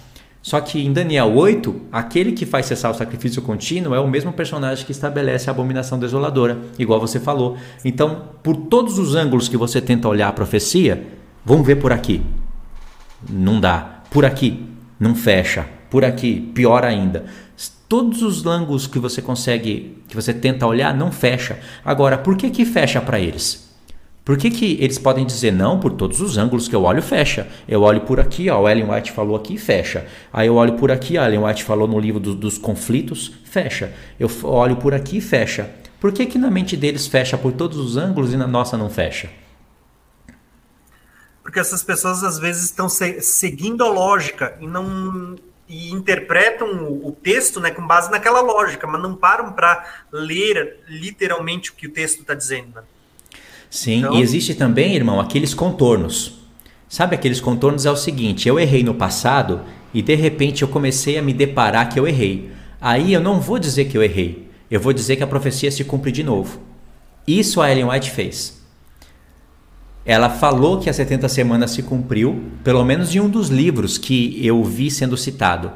Só 0.46 0.62
que 0.62 0.80
em 0.80 0.94
Daniel 0.94 1.34
8, 1.36 1.88
aquele 1.92 2.32
que 2.32 2.46
faz 2.46 2.68
cessar 2.68 2.92
o 2.92 2.94
sacrifício 2.94 3.42
contínuo 3.42 3.96
é 3.96 4.00
o 4.00 4.08
mesmo 4.08 4.32
personagem 4.32 4.86
que 4.86 4.92
estabelece 4.92 5.50
a 5.50 5.52
abominação 5.52 5.98
desoladora, 5.98 6.60
igual 6.78 7.00
você 7.00 7.20
falou. 7.20 7.58
Então, 7.84 8.26
por 8.44 8.56
todos 8.56 9.00
os 9.00 9.16
ângulos 9.16 9.48
que 9.48 9.58
você 9.58 9.82
tenta 9.82 10.08
olhar 10.08 10.28
a 10.28 10.34
profecia, 10.34 11.04
vamos 11.44 11.66
ver 11.66 11.78
por 11.78 11.92
aqui. 11.92 12.22
Não 13.28 13.60
dá. 13.60 14.04
Por 14.12 14.24
aqui, 14.24 14.64
não 15.00 15.16
fecha. 15.16 15.66
Por 15.90 16.06
aqui, 16.06 16.40
pior 16.54 16.86
ainda. 16.86 17.26
Todos 17.90 18.22
os 18.22 18.46
ângulos 18.46 18.86
que 18.86 19.00
você 19.00 19.24
consegue, 19.24 19.98
que 20.08 20.16
você 20.16 20.32
tenta 20.32 20.68
olhar, 20.68 20.94
não 20.96 21.12
fecha. 21.12 21.60
Agora, 21.84 22.20
por 22.20 22.38
que 22.38 22.52
que 22.52 22.66
fecha 22.66 23.02
para 23.02 23.20
eles? 23.20 23.65
Por 24.26 24.38
que, 24.38 24.50
que 24.50 24.78
eles 24.82 24.98
podem 24.98 25.24
dizer 25.24 25.52
não 25.52 25.80
por 25.80 25.92
todos 25.92 26.20
os 26.20 26.36
ângulos 26.36 26.68
que 26.68 26.76
eu 26.76 26.84
olho 26.84 27.00
fecha? 27.00 27.48
Eu 27.68 27.84
olho 27.84 28.02
por 28.02 28.20
aqui, 28.20 28.50
ó, 28.50 28.60
o 28.60 28.68
Ellen 28.68 28.90
White 28.90 29.12
falou 29.12 29.36
aqui, 29.36 29.56
fecha. 29.56 30.08
Aí 30.34 30.48
eu 30.48 30.56
olho 30.56 30.74
por 30.74 30.92
aqui, 30.92 31.16
a 31.16 31.28
Ellen 31.28 31.46
White 31.46 31.64
falou 31.64 31.88
no 31.88 32.00
livro 32.00 32.20
do, 32.20 32.34
dos 32.34 32.58
conflitos, 32.58 33.32
fecha. 33.46 33.94
Eu 34.20 34.28
olho 34.44 34.78
por 34.78 34.96
aqui, 34.96 35.22
fecha. 35.22 35.70
Por 36.00 36.12
que, 36.12 36.26
que 36.26 36.40
na 36.40 36.50
mente 36.50 36.76
deles 36.76 37.06
fecha 37.06 37.38
por 37.38 37.54
todos 37.54 37.78
os 37.78 37.98
ângulos 37.98 38.34
e 38.34 38.38
na 38.38 38.48
nossa 38.48 38.76
não 38.76 38.90
fecha? 38.90 39.30
Porque 41.44 41.60
essas 41.60 41.84
pessoas 41.84 42.24
às 42.24 42.40
vezes 42.40 42.64
estão 42.64 42.90
se, 42.90 43.22
seguindo 43.22 43.84
a 43.84 43.90
lógica 43.90 44.58
e 44.60 44.66
não 44.66 45.36
e 45.68 45.92
interpretam 45.92 46.68
o, 47.04 47.12
texto 47.12 47.60
né, 47.60 47.72
com 47.72 47.86
base 47.86 48.10
naquela 48.12 48.40
lógica, 48.40 48.86
mas 48.86 49.02
não 49.02 49.16
param 49.16 49.52
para 49.52 49.84
ler 50.12 50.80
literalmente 50.88 51.72
o 51.72 51.74
que 51.74 51.88
o 51.88 51.92
texto 51.92 52.22
está 52.22 52.36
dizendo. 52.36 52.76
Né? 52.76 52.84
Sim, 53.76 53.98
então... 53.98 54.14
e 54.14 54.22
existe 54.22 54.56
também, 54.56 54.96
irmão, 54.96 55.20
aqueles 55.20 55.54
contornos. 55.54 56.40
Sabe 56.88 57.14
aqueles 57.14 57.42
contornos 57.42 57.86
é 57.86 57.92
o 57.92 57.96
seguinte, 57.98 58.48
eu 58.48 58.58
errei 58.58 58.84
no 58.84 58.94
passado 58.94 59.64
e 59.94 60.02
de 60.02 60.16
repente 60.16 60.62
eu 60.62 60.68
comecei 60.70 61.18
a 61.18 61.22
me 61.22 61.34
deparar 61.34 61.90
que 61.90 62.00
eu 62.00 62.08
errei. 62.08 62.52
Aí 62.80 63.12
eu 63.12 63.20
não 63.20 63.42
vou 63.42 63.60
dizer 63.60 63.86
que 63.86 63.98
eu 63.98 64.02
errei, 64.02 64.50
eu 64.72 64.80
vou 64.80 64.94
dizer 64.94 65.18
que 65.18 65.24
a 65.24 65.28
profecia 65.28 65.70
se 65.70 65.84
cumpre 65.84 66.10
de 66.10 66.24
novo. 66.24 66.58
Isso 67.28 67.60
a 67.60 67.70
Ellen 67.70 67.90
White 67.90 68.12
fez. 68.12 68.64
Ela 70.06 70.30
falou 70.30 70.80
que 70.80 70.90
as 70.90 70.96
70 70.96 71.28
semanas 71.28 71.72
se 71.72 71.84
cumpriu, 71.84 72.44
pelo 72.64 72.86
menos 72.86 73.14
em 73.14 73.20
um 73.20 73.28
dos 73.28 73.50
livros 73.50 73.98
que 73.98 74.40
eu 74.46 74.64
vi 74.64 74.90
sendo 74.90 75.18
citado. 75.18 75.70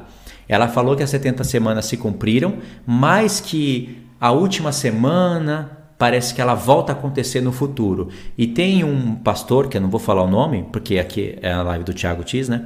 Ela 0.48 0.70
falou 0.70 0.96
que 0.96 1.04
as 1.04 1.10
70 1.10 1.44
semanas 1.44 1.86
se 1.86 1.98
cumpriram, 1.98 2.60
mas 2.88 3.42
que 3.42 3.98
a 4.22 4.32
última 4.32 4.72
semana 4.72 5.79
parece 6.00 6.34
que 6.34 6.40
ela 6.42 6.56
volta 6.56 6.94
a 6.94 6.96
acontecer 6.96 7.42
no 7.42 7.52
futuro. 7.52 8.08
E 8.38 8.48
tem 8.48 8.86
um 8.86 9.16
pastor, 9.16 9.68
que 9.68 9.76
eu 9.76 9.82
não 9.82 9.90
vou 9.90 10.00
falar 10.00 10.24
o 10.24 10.30
nome, 10.30 10.66
porque 10.72 10.98
aqui 10.98 11.38
é 11.42 11.52
a 11.52 11.62
live 11.62 11.84
do 11.84 11.94
Tiago 11.94 12.24
Tis, 12.24 12.48
né? 12.48 12.66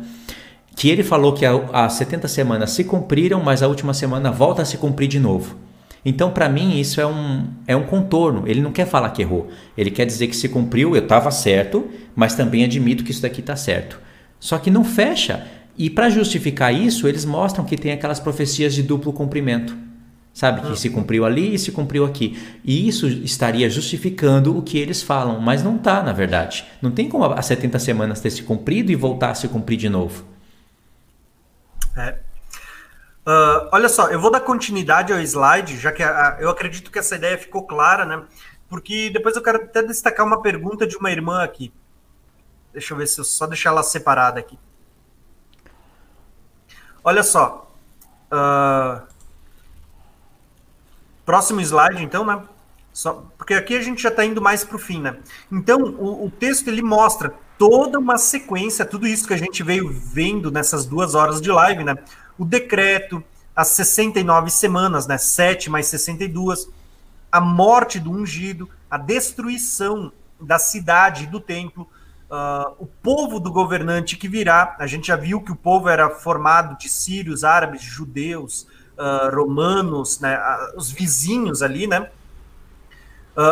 Que 0.75 0.89
ele 0.89 1.03
falou 1.03 1.33
que 1.33 1.43
as 1.45 1.93
70 1.93 2.27
semanas 2.27 2.69
se 2.69 2.83
cumpriram, 2.83 3.41
mas 3.41 3.63
a 3.63 3.67
última 3.67 3.91
semana 3.93 4.31
volta 4.31 4.61
a 4.61 4.65
se 4.65 4.77
cumprir 4.77 5.07
de 5.07 5.19
novo. 5.19 5.55
Então, 6.05 6.29
para 6.29 6.47
mim, 6.47 6.79
isso 6.79 7.01
é 7.01 7.07
um, 7.07 7.47
é 7.65 7.75
um 7.75 7.83
contorno. 7.83 8.43
Ele 8.45 8.61
não 8.61 8.71
quer 8.71 8.85
falar 8.85 9.09
que 9.09 9.23
errou. 9.23 9.49
Ele 9.75 9.89
quer 9.89 10.05
dizer 10.05 10.27
que 10.27 10.35
se 10.35 10.47
cumpriu, 10.47 10.95
eu 10.95 11.01
estava 11.01 11.31
certo, 11.31 11.89
mas 12.15 12.35
também 12.35 12.63
admito 12.63 13.03
que 13.03 13.09
isso 13.09 13.21
daqui 13.21 13.39
está 13.39 13.55
certo. 13.55 13.99
Só 14.39 14.59
que 14.59 14.69
não 14.69 14.83
fecha. 14.83 15.47
E 15.75 15.89
para 15.89 16.09
justificar 16.09 16.71
isso, 16.71 17.07
eles 17.07 17.25
mostram 17.25 17.65
que 17.65 17.77
tem 17.77 17.93
aquelas 17.93 18.19
profecias 18.19 18.75
de 18.75 18.83
duplo 18.83 19.11
cumprimento. 19.11 19.75
Sabe? 20.33 20.61
Que 20.61 20.75
se 20.75 20.89
cumpriu 20.89 21.25
ali 21.25 21.53
e 21.53 21.59
se 21.59 21.71
cumpriu 21.71 22.03
aqui. 22.03 22.59
E 22.63 22.87
isso 22.87 23.07
estaria 23.07 23.69
justificando 23.69 24.57
o 24.57 24.63
que 24.63 24.79
eles 24.79 25.03
falam, 25.03 25.39
mas 25.39 25.61
não 25.61 25.75
está, 25.75 26.01
na 26.01 26.11
verdade. 26.11 26.65
Não 26.81 26.89
tem 26.89 27.07
como 27.07 27.25
as 27.25 27.45
70 27.45 27.77
semanas 27.77 28.19
ter 28.19 28.31
se 28.31 28.41
cumprido 28.41 28.91
e 28.91 28.95
voltar 28.95 29.29
a 29.29 29.35
se 29.35 29.47
cumprir 29.47 29.77
de 29.77 29.89
novo. 29.89 30.25
É. 31.95 32.17
Uh, 33.25 33.69
olha 33.71 33.87
só, 33.87 34.09
eu 34.09 34.19
vou 34.19 34.31
dar 34.31 34.41
continuidade 34.41 35.13
ao 35.13 35.19
slide, 35.19 35.77
já 35.77 35.91
que 35.91 36.01
a, 36.01 36.09
a, 36.09 36.41
eu 36.41 36.49
acredito 36.49 36.91
que 36.91 36.99
essa 36.99 37.15
ideia 37.15 37.37
ficou 37.37 37.65
clara, 37.65 38.03
né? 38.03 38.23
Porque 38.67 39.11
depois 39.11 39.35
eu 39.35 39.41
quero 39.43 39.59
até 39.59 39.83
destacar 39.83 40.25
uma 40.25 40.41
pergunta 40.41 40.87
de 40.87 40.97
uma 40.97 41.11
irmã 41.11 41.43
aqui. 41.43 41.71
Deixa 42.73 42.93
eu 42.93 42.97
ver 42.97 43.05
se 43.05 43.19
eu 43.19 43.23
só 43.23 43.45
deixar 43.45 43.69
ela 43.69 43.83
separada 43.83 44.39
aqui. 44.39 44.57
Olha 47.03 47.21
só. 47.21 47.71
Uh, 48.31 49.12
próximo 51.25 51.61
slide, 51.61 52.03
então, 52.03 52.25
né? 52.25 52.41
Só, 52.91 53.25
porque 53.37 53.55
aqui 53.55 53.75
a 53.75 53.81
gente 53.81 54.03
já 54.03 54.09
está 54.09 54.23
indo 54.23 54.41
mais 54.41 54.63
para 54.63 54.75
o 54.75 54.79
fim, 54.79 55.01
né? 55.01 55.17
Então, 55.51 55.79
o, 55.81 56.25
o, 56.25 56.29
texto 56.31 56.67
ele 56.67 56.83
mostra 56.83 57.33
toda 57.57 57.97
uma 57.97 58.19
sequência, 58.19 58.85
tudo 58.85 59.07
isso 59.07 59.27
que 59.27 59.33
a 59.33 59.37
gente 59.37 59.63
veio 59.63 59.89
vendo 59.89 60.51
nessas 60.51 60.85
duas 60.85 61.15
horas 61.15 61.41
de 61.41 61.51
live, 61.51 61.83
né? 61.83 61.95
O 62.37 62.45
decreto, 62.45 63.23
as 63.55 63.69
69 63.69 64.51
semanas, 64.51 65.07
né? 65.07 65.17
7 65.17 65.71
mais 65.71 65.87
62, 65.87 66.69
a 67.31 67.41
morte 67.41 67.99
do 67.99 68.11
ungido, 68.11 68.69
a 68.89 68.97
destruição 68.97 70.11
da 70.39 70.59
cidade 70.59 71.23
e 71.23 71.27
do 71.27 71.39
templo, 71.39 71.89
uh, 72.29 72.75
o 72.77 72.85
povo 72.85 73.39
do 73.39 73.51
governante 73.51 74.17
que 74.17 74.27
virá. 74.27 74.75
A 74.77 74.85
gente 74.85 75.07
já 75.07 75.15
viu 75.15 75.41
que 75.41 75.51
o 75.51 75.55
povo 75.55 75.89
era 75.89 76.11
formado 76.11 76.77
de 76.77 76.89
sírios, 76.89 77.43
árabes, 77.43 77.81
judeus, 77.81 78.67
uh, 78.97 79.35
romanos, 79.35 80.19
né, 80.19 80.37
uh, 80.37 80.77
os 80.77 80.91
vizinhos 80.91 81.61
ali, 81.61 81.87
né? 81.87 82.09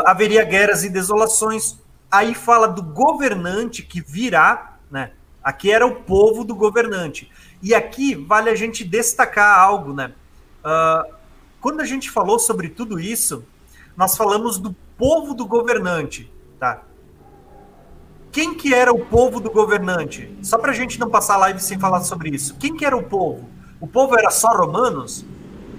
haveria 0.05 0.43
guerras 0.43 0.83
e 0.83 0.89
desolações. 0.89 1.75
Aí 2.11 2.35
fala 2.35 2.67
do 2.67 2.83
governante 2.83 3.81
que 3.81 3.99
virá, 3.99 4.77
né? 4.91 5.13
Aqui 5.43 5.71
era 5.71 5.87
o 5.87 5.95
povo 6.03 6.43
do 6.43 6.53
governante. 6.53 7.31
E 7.63 7.73
aqui 7.73 8.13
vale 8.13 8.51
a 8.51 8.55
gente 8.55 8.83
destacar 8.83 9.57
algo, 9.57 9.91
né? 9.91 10.13
quando 11.59 11.81
a 11.81 11.85
gente 11.85 12.11
falou 12.11 12.37
sobre 12.37 12.69
tudo 12.69 12.99
isso, 12.99 13.43
nós 13.97 14.15
falamos 14.15 14.59
do 14.59 14.75
povo 14.99 15.33
do 15.33 15.47
governante, 15.47 16.31
tá? 16.59 16.83
Quem 18.31 18.55
que 18.55 18.73
era 18.73 18.93
o 18.93 19.05
povo 19.05 19.39
do 19.39 19.51
governante? 19.51 20.31
Só 20.41 20.57
para 20.57 20.71
a 20.71 20.75
gente 20.75 20.99
não 20.99 21.09
passar 21.09 21.33
a 21.33 21.37
live 21.37 21.59
sem 21.59 21.77
falar 21.77 22.01
sobre 22.01 22.29
isso. 22.29 22.55
Quem 22.55 22.75
que 22.75 22.85
era 22.85 22.95
o 22.95 23.03
povo? 23.03 23.49
O 23.82 23.88
povo 23.88 24.18
era 24.18 24.30
só 24.30 24.50
romanos? 24.56 25.26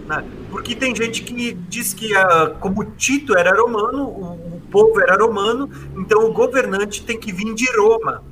Né? 0.07 0.25
Porque 0.51 0.75
tem 0.75 0.95
gente 0.95 1.23
que 1.23 1.53
diz 1.53 1.95
que 1.95 2.15
uh, 2.15 2.55
como 2.61 2.85
Tito 2.85 3.39
era 3.39 3.57
romano, 3.57 4.05
o, 4.05 4.57
o, 4.57 4.63
povo 4.71 5.01
era 5.01 5.17
romano, 5.17 5.71
então 5.97 6.25
o 6.27 6.33
governante 6.33 7.05
tem 7.05 7.19
que 7.19 7.33
vir 7.33 7.55
de 7.55 7.71
Roma, 7.77 8.23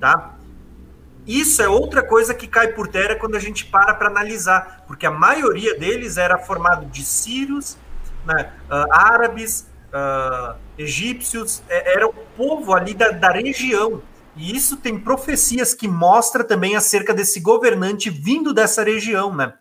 tá? 0.00 0.36
Isso 1.26 1.60
é 1.60 1.68
outra 1.68 2.02
coisa 2.02 2.32
que 2.32 2.46
cai 2.46 2.68
por 2.68 2.88
terra 2.88 3.16
quando 3.16 3.34
a 3.34 3.38
gente 3.38 3.66
para 3.66 3.92
para 3.92 4.08
analisar, 4.08 4.84
porque 4.86 5.04
a 5.04 5.10
maioria 5.10 5.78
deles 5.78 6.16
era 6.16 6.38
formado 6.38 6.86
de 6.86 7.04
sírios, 7.04 7.76
né, 8.24 8.50
uh, 8.70 8.92
árabes, 8.92 9.68
uh, 9.92 10.56
egípcios, 10.78 11.62
é, 11.68 11.94
era 11.94 12.06
o 12.06 12.14
povo 12.36 12.72
ali 12.72 12.94
da, 12.94 13.10
da 13.10 13.30
região. 13.30 14.00
E 14.38 14.56
isso 14.56 14.76
tem 14.76 14.98
profecias 14.98 15.74
que 15.74 15.88
mostra 15.88 16.44
também 16.44 16.76
acerca 16.76 17.12
desse 17.12 17.40
governante 17.40 18.08
vindo 18.08 18.54
dessa 18.54 18.84
região, 18.84 19.34
né? 19.34 19.52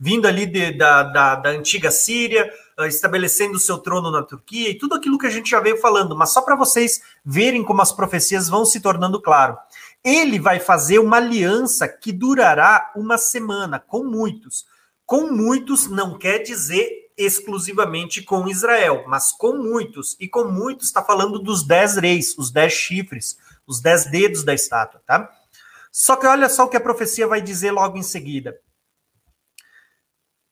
Vindo 0.00 0.26
ali 0.26 0.46
de, 0.46 0.72
da, 0.72 1.02
da, 1.02 1.34
da 1.36 1.50
antiga 1.50 1.90
Síria, 1.90 2.50
uh, 2.78 2.86
estabelecendo 2.86 3.58
seu 3.58 3.76
trono 3.76 4.10
na 4.10 4.22
Turquia 4.22 4.70
e 4.70 4.78
tudo 4.78 4.94
aquilo 4.94 5.18
que 5.18 5.26
a 5.26 5.30
gente 5.30 5.50
já 5.50 5.60
veio 5.60 5.76
falando, 5.76 6.16
mas 6.16 6.32
só 6.32 6.40
para 6.40 6.56
vocês 6.56 7.02
verem 7.22 7.62
como 7.62 7.82
as 7.82 7.92
profecias 7.92 8.48
vão 8.48 8.64
se 8.64 8.80
tornando 8.80 9.20
claro. 9.20 9.56
Ele 10.02 10.38
vai 10.38 10.58
fazer 10.60 10.98
uma 10.98 11.18
aliança 11.18 11.86
que 11.86 12.10
durará 12.10 12.90
uma 12.96 13.18
semana 13.18 13.78
com 13.78 14.02
muitos. 14.02 14.64
Com 15.04 15.30
muitos 15.30 15.88
não 15.88 16.16
quer 16.16 16.38
dizer 16.38 17.04
exclusivamente 17.16 18.22
com 18.22 18.48
Israel, 18.48 19.04
mas 19.06 19.30
com 19.30 19.56
muitos. 19.56 20.16
E 20.18 20.26
com 20.26 20.44
muitos 20.44 20.86
está 20.86 21.02
falando 21.02 21.38
dos 21.38 21.66
dez 21.66 21.96
reis, 21.96 22.36
os 22.36 22.50
dez 22.50 22.72
chifres, 22.72 23.38
os 23.66 23.80
dez 23.80 24.04
dedos 24.06 24.44
da 24.44 24.54
estátua, 24.54 25.02
tá? 25.06 25.30
Só 25.92 26.16
que 26.16 26.26
olha 26.26 26.48
só 26.48 26.64
o 26.64 26.68
que 26.68 26.76
a 26.76 26.80
profecia 26.80 27.26
vai 27.26 27.40
dizer 27.40 27.70
logo 27.70 27.96
em 27.96 28.02
seguida. 28.02 28.58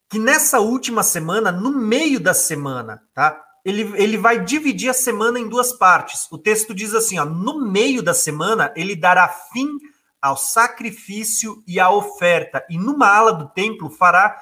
Que 0.08 0.18
nessa 0.18 0.60
última 0.60 1.02
semana, 1.02 1.50
no 1.50 1.73
meio 1.73 2.20
da 2.20 2.34
semana, 2.34 3.02
tá? 3.15 3.42
Ele, 3.65 3.82
ele 4.00 4.18
vai 4.18 4.44
dividir 4.44 4.91
a 4.91 4.94
semana 4.94 5.39
em 5.39 5.49
duas 5.49 5.73
partes. 5.73 6.26
O 6.31 6.39
texto 6.39 6.74
diz 6.74 6.94
assim: 6.94 7.18
ó, 7.18 7.24
no 7.24 7.60
meio 7.60 8.02
da 8.02 8.15
semana, 8.15 8.73
ele 8.76 8.94
dará 8.94 9.28
fim 9.28 9.78
ao 10.20 10.36
sacrifício 10.36 11.65
e 11.66 11.81
à 11.81 11.91
oferta, 11.91 12.65
e 12.70 12.78
numa 12.78 13.08
ala 13.08 13.32
do 13.32 13.49
templo 13.49 13.91
fará 13.91 14.41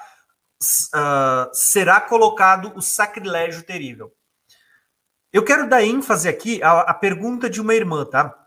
uh, 0.61 1.49
será 1.53 1.99
colocado 1.99 2.71
o 2.75 2.81
sacrilégio 2.81 3.63
terrível. 3.63 4.11
Eu 5.33 5.43
quero 5.43 5.67
dar 5.67 5.83
ênfase 5.83 6.29
aqui 6.29 6.61
à, 6.61 6.81
à 6.81 6.93
pergunta 6.93 7.49
de 7.49 7.59
uma 7.59 7.73
irmã, 7.73 8.05
tá? 8.05 8.40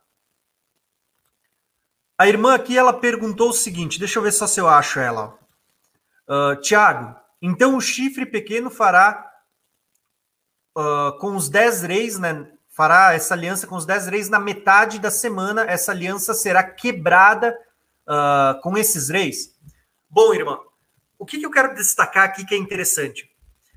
A 2.17 2.29
irmã 2.29 2.55
aqui, 2.55 2.79
ela 2.79 2.93
perguntou 2.93 3.51
o 3.51 3.55
seguinte, 3.55 3.99
deixa 3.99 4.19
eu 4.19 4.23
ver 4.23 4.33
só 4.33 4.47
se 4.47 4.61
eu 4.61 4.69
acho 4.69 5.01
ela. 5.01 5.37
Uh, 6.29 6.61
Tiago, 6.61 7.15
então 7.43 7.77
o 7.77 7.81
chifre 7.81 8.25
pequeno 8.25 8.71
fará 8.71 9.31
uh, 10.77 11.19
com 11.19 11.35
os 11.35 11.49
dez 11.49 11.83
reis, 11.83 12.19
né? 12.19 12.51
Fará 12.71 13.15
essa 13.15 13.35
aliança 13.35 13.67
com 13.67 13.77
os 13.77 13.85
dez 13.85 14.07
reis 14.07 14.29
na 14.29 14.39
metade 14.39 14.99
da 15.01 15.11
semana. 15.11 15.63
Essa 15.63 15.91
aliança 15.91 16.35
será 16.35 16.63
quebrada 16.63 17.57
uh, 18.07 18.61
com 18.63 18.79
esses 18.79 19.09
reis. 19.09 19.55
Bom, 20.09 20.33
irmã, 20.33 20.59
o 21.19 21.27
que, 21.27 21.39
que 21.39 21.47
eu 21.47 21.51
quero 21.51 21.75
destacar 21.75 22.25
aqui 22.25 22.47
que 22.47 22.55
é 22.55 22.59
interessante? 22.59 23.29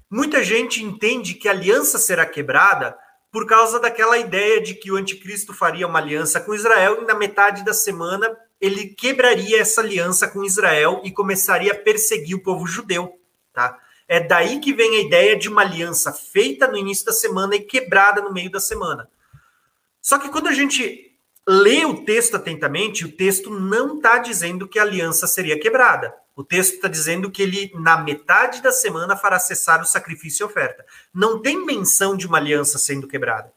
Muita 0.10 0.44
gente 0.44 0.84
entende 0.84 1.34
que 1.34 1.48
a 1.48 1.52
aliança 1.52 1.98
será 1.98 2.26
quebrada 2.26 2.98
por 3.38 3.46
causa 3.46 3.80
daquela 3.80 4.18
ideia 4.18 4.60
de 4.60 4.74
que 4.74 4.92
o 4.92 4.96
anticristo 4.96 5.54
faria 5.54 5.86
uma 5.86 6.00
aliança 6.00 6.42
com 6.42 6.56
Israel 6.56 7.04
e 7.04 7.06
na 7.06 7.14
metade 7.14 7.64
da 7.64 7.72
semana 7.72 8.36
ele 8.60 8.88
quebraria 8.88 9.62
essa 9.62 9.80
aliança 9.80 10.28
com 10.28 10.44
Israel 10.44 11.02
e 11.04 11.12
começaria 11.12 11.72
a 11.72 11.76
perseguir 11.76 12.36
o 12.36 12.42
povo 12.42 12.66
judeu, 12.66 13.22
tá? 13.54 13.78
É 14.08 14.20
daí 14.20 14.60
que 14.60 14.74
vem 14.74 14.96
a 14.96 15.02
ideia 15.02 15.38
de 15.38 15.50
uma 15.50 15.62
aliança 15.62 16.12
feita 16.12 16.68
no 16.68 16.76
início 16.76 17.06
da 17.06 17.12
semana 17.12 17.56
e 17.56 17.60
quebrada 17.60 18.24
no 18.24 18.34
meio 18.34 18.50
da 18.50 18.60
semana. 18.60 19.08
Só 20.02 20.18
que 20.18 20.30
quando 20.30 20.48
a 20.48 20.54
gente 20.54 21.07
lê 21.48 21.86
o 21.86 22.04
texto 22.04 22.36
atentamente, 22.36 23.06
o 23.06 23.12
texto 23.12 23.50
não 23.50 23.96
está 23.96 24.18
dizendo 24.18 24.68
que 24.68 24.78
a 24.78 24.82
aliança 24.82 25.26
seria 25.26 25.60
quebrada. 25.60 26.14
O 26.36 26.44
texto 26.44 26.76
está 26.76 26.88
dizendo 26.88 27.32
que 27.32 27.42
ele, 27.42 27.72
na 27.76 27.98
metade 27.98 28.62
da 28.62 28.72
semana, 28.72 29.16
fará 29.16 29.40
cessar 29.40 29.82
o 29.82 29.86
sacrifício 29.86 30.44
e 30.44 30.46
oferta. 30.46 30.86
Não 31.14 31.42
tem 31.42 31.66
menção 31.66 32.16
de 32.16 32.28
uma 32.28 32.38
aliança 32.38 32.78
sendo 32.78 33.08
quebrada. 33.08 33.52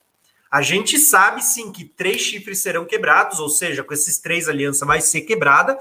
A 0.50 0.62
gente 0.62 0.98
sabe 0.98 1.44
sim 1.44 1.70
que 1.70 1.84
três 1.84 2.20
chifres 2.20 2.62
serão 2.62 2.84
quebrados, 2.84 3.38
ou 3.38 3.48
seja, 3.48 3.84
com 3.84 3.92
esses 3.92 4.18
três 4.18 4.48
a 4.48 4.52
aliança 4.52 4.86
vai 4.86 5.00
ser 5.00 5.22
quebrada, 5.22 5.78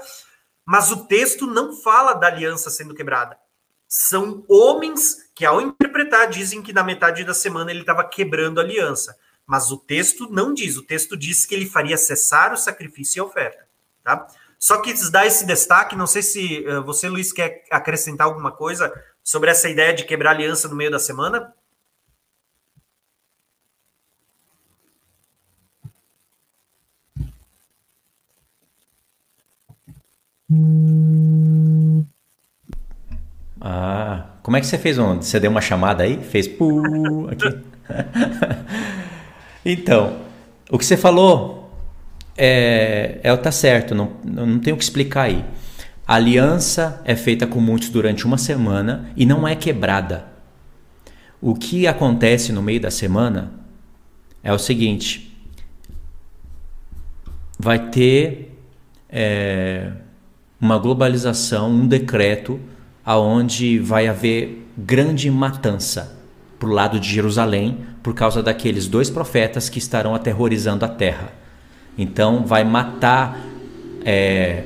mas 0.64 0.92
o 0.92 1.06
texto 1.06 1.46
não 1.46 1.72
fala 1.72 2.12
da 2.12 2.26
aliança 2.26 2.70
sendo 2.70 2.94
quebrada. 2.94 3.36
São 3.88 4.44
homens 4.48 5.30
que, 5.34 5.44
ao 5.44 5.60
interpretar, 5.60 6.28
dizem 6.28 6.62
que 6.62 6.72
na 6.72 6.84
metade 6.84 7.24
da 7.24 7.34
semana 7.34 7.70
ele 7.70 7.80
estava 7.80 8.04
quebrando 8.04 8.60
a 8.60 8.62
aliança. 8.62 9.16
Mas 9.50 9.72
o 9.72 9.76
texto 9.76 10.30
não 10.30 10.54
diz. 10.54 10.76
O 10.76 10.82
texto 10.82 11.16
diz 11.16 11.44
que 11.44 11.52
ele 11.56 11.68
faria 11.68 11.96
cessar 11.96 12.52
o 12.52 12.56
sacrifício 12.56 13.18
e 13.18 13.20
a 13.20 13.24
oferta. 13.24 13.66
Tá? 14.04 14.28
Só 14.56 14.80
quis 14.80 15.10
dar 15.10 15.26
esse 15.26 15.44
destaque, 15.44 15.96
não 15.96 16.06
sei 16.06 16.22
se 16.22 16.64
uh, 16.68 16.84
você, 16.84 17.08
Luiz, 17.08 17.32
quer 17.32 17.64
acrescentar 17.68 18.28
alguma 18.28 18.52
coisa 18.52 18.92
sobre 19.24 19.50
essa 19.50 19.68
ideia 19.68 19.92
de 19.92 20.04
quebrar 20.04 20.30
aliança 20.30 20.68
no 20.68 20.76
meio 20.76 20.92
da 20.92 21.00
semana? 21.00 21.52
Como 34.44 34.56
é 34.56 34.60
que 34.60 34.66
você 34.68 34.78
fez 34.78 34.96
um. 34.96 35.20
Você 35.20 35.40
deu 35.40 35.50
uma 35.50 35.60
chamada 35.60 36.04
aí? 36.04 36.22
Fez 36.22 36.46
pu 36.46 37.28
aqui. 37.28 37.48
então, 39.64 40.16
o 40.70 40.78
que 40.78 40.84
você 40.84 40.96
falou 40.96 41.70
é, 42.36 43.20
é 43.22 43.36
tá 43.36 43.52
certo, 43.52 43.94
não, 43.94 44.12
não 44.24 44.58
tenho 44.58 44.74
o 44.76 44.78
que 44.78 44.84
explicar 44.84 45.22
aí. 45.22 45.44
A 46.06 46.14
aliança 46.14 47.00
é 47.04 47.14
feita 47.14 47.46
com 47.46 47.60
muitos 47.60 47.88
durante 47.90 48.24
uma 48.24 48.38
semana 48.38 49.10
e 49.16 49.24
não 49.26 49.46
é 49.46 49.54
quebrada. 49.54 50.26
O 51.40 51.54
que 51.54 51.86
acontece 51.86 52.52
no 52.52 52.62
meio 52.62 52.80
da 52.80 52.90
semana 52.90 53.52
é 54.42 54.52
o 54.52 54.58
seguinte: 54.58 55.36
vai 57.58 57.90
ter 57.90 58.56
é, 59.08 59.92
uma 60.60 60.78
globalização, 60.78 61.70
um 61.70 61.86
decreto 61.86 62.58
aonde 63.04 63.78
vai 63.78 64.08
haver 64.08 64.66
grande 64.76 65.30
matança 65.30 66.19
para 66.60 66.68
o 66.68 66.72
lado 66.72 67.00
de 67.00 67.08
Jerusalém 67.08 67.78
por 68.02 68.14
causa 68.14 68.42
daqueles 68.42 68.86
dois 68.86 69.08
profetas 69.08 69.70
que 69.70 69.78
estarão 69.78 70.14
aterrorizando 70.14 70.84
a 70.84 70.88
terra. 70.88 71.32
Então 71.96 72.44
vai 72.44 72.62
matar 72.62 73.40
é, 74.04 74.64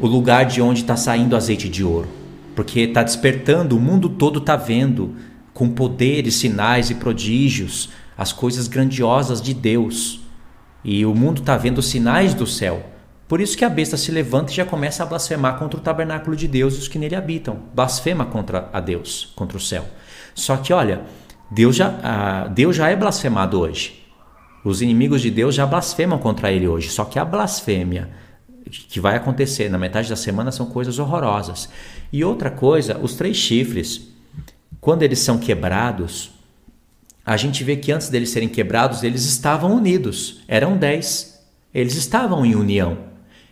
o 0.00 0.06
lugar 0.06 0.44
de 0.46 0.60
onde 0.60 0.80
está 0.80 0.96
saindo 0.96 1.36
azeite 1.36 1.68
de 1.68 1.84
ouro, 1.84 2.08
porque 2.56 2.80
está 2.80 3.04
despertando, 3.04 3.76
o 3.76 3.80
mundo 3.80 4.08
todo 4.08 4.40
está 4.40 4.56
vendo 4.56 5.14
com 5.54 5.68
poderes, 5.70 6.34
sinais 6.34 6.90
e 6.90 6.96
prodígios 6.96 7.88
as 8.16 8.32
coisas 8.32 8.66
grandiosas 8.66 9.40
de 9.40 9.54
Deus. 9.54 10.20
E 10.84 11.06
o 11.06 11.14
mundo 11.14 11.40
está 11.40 11.56
vendo 11.56 11.80
sinais 11.80 12.34
do 12.34 12.46
céu. 12.46 12.84
Por 13.28 13.40
isso 13.40 13.56
que 13.56 13.64
a 13.64 13.68
besta 13.68 13.96
se 13.96 14.10
levanta 14.10 14.50
e 14.50 14.56
já 14.56 14.64
começa 14.64 15.02
a 15.02 15.06
blasfemar 15.06 15.58
contra 15.58 15.78
o 15.78 15.82
tabernáculo 15.82 16.34
de 16.34 16.48
Deus 16.48 16.74
e 16.74 16.78
os 16.78 16.88
que 16.88 16.98
nele 16.98 17.14
habitam. 17.14 17.60
Blasfema 17.74 18.24
contra 18.24 18.68
a 18.72 18.80
Deus, 18.80 19.32
contra 19.36 19.56
o 19.56 19.60
céu. 19.60 19.84
Só 20.34 20.56
que 20.56 20.72
olha, 20.72 21.02
Deus 21.50 21.76
já, 21.76 22.48
Deus 22.48 22.76
já 22.76 22.88
é 22.88 22.96
blasfemado 22.96 23.60
hoje. 23.60 24.04
Os 24.64 24.82
inimigos 24.82 25.22
de 25.22 25.30
Deus 25.30 25.54
já 25.54 25.66
blasfemam 25.66 26.18
contra 26.18 26.52
ele 26.52 26.68
hoje. 26.68 26.90
Só 26.90 27.04
que 27.04 27.18
a 27.18 27.24
blasfêmia 27.24 28.10
que 28.70 29.00
vai 29.00 29.16
acontecer 29.16 29.70
na 29.70 29.78
metade 29.78 30.08
da 30.08 30.16
semana 30.16 30.52
são 30.52 30.66
coisas 30.66 30.98
horrorosas. 30.98 31.68
E 32.12 32.22
outra 32.22 32.50
coisa, 32.50 32.98
os 32.98 33.14
três 33.14 33.36
chifres, 33.36 34.08
quando 34.80 35.02
eles 35.02 35.20
são 35.20 35.38
quebrados, 35.38 36.30
a 37.24 37.36
gente 37.36 37.64
vê 37.64 37.76
que 37.76 37.92
antes 37.92 38.08
deles 38.08 38.30
serem 38.30 38.48
quebrados, 38.48 39.02
eles 39.02 39.24
estavam 39.24 39.74
unidos. 39.74 40.40
Eram 40.46 40.76
dez. 40.76 41.42
Eles 41.72 41.94
estavam 41.94 42.44
em 42.44 42.54
união. 42.54 42.98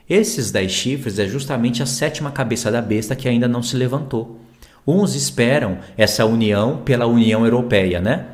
Esses 0.08 0.50
dez 0.50 0.72
chifres 0.72 1.18
é 1.18 1.26
justamente 1.26 1.82
a 1.82 1.86
sétima 1.86 2.30
cabeça 2.30 2.70
da 2.70 2.80
besta 2.80 3.16
que 3.16 3.28
ainda 3.28 3.48
não 3.48 3.62
se 3.62 3.76
levantou. 3.76 4.40
Uns 4.86 5.14
esperam 5.14 5.78
essa 5.96 6.24
união 6.24 6.82
pela 6.84 7.06
União 7.06 7.44
Europeia, 7.44 8.00
né? 8.00 8.26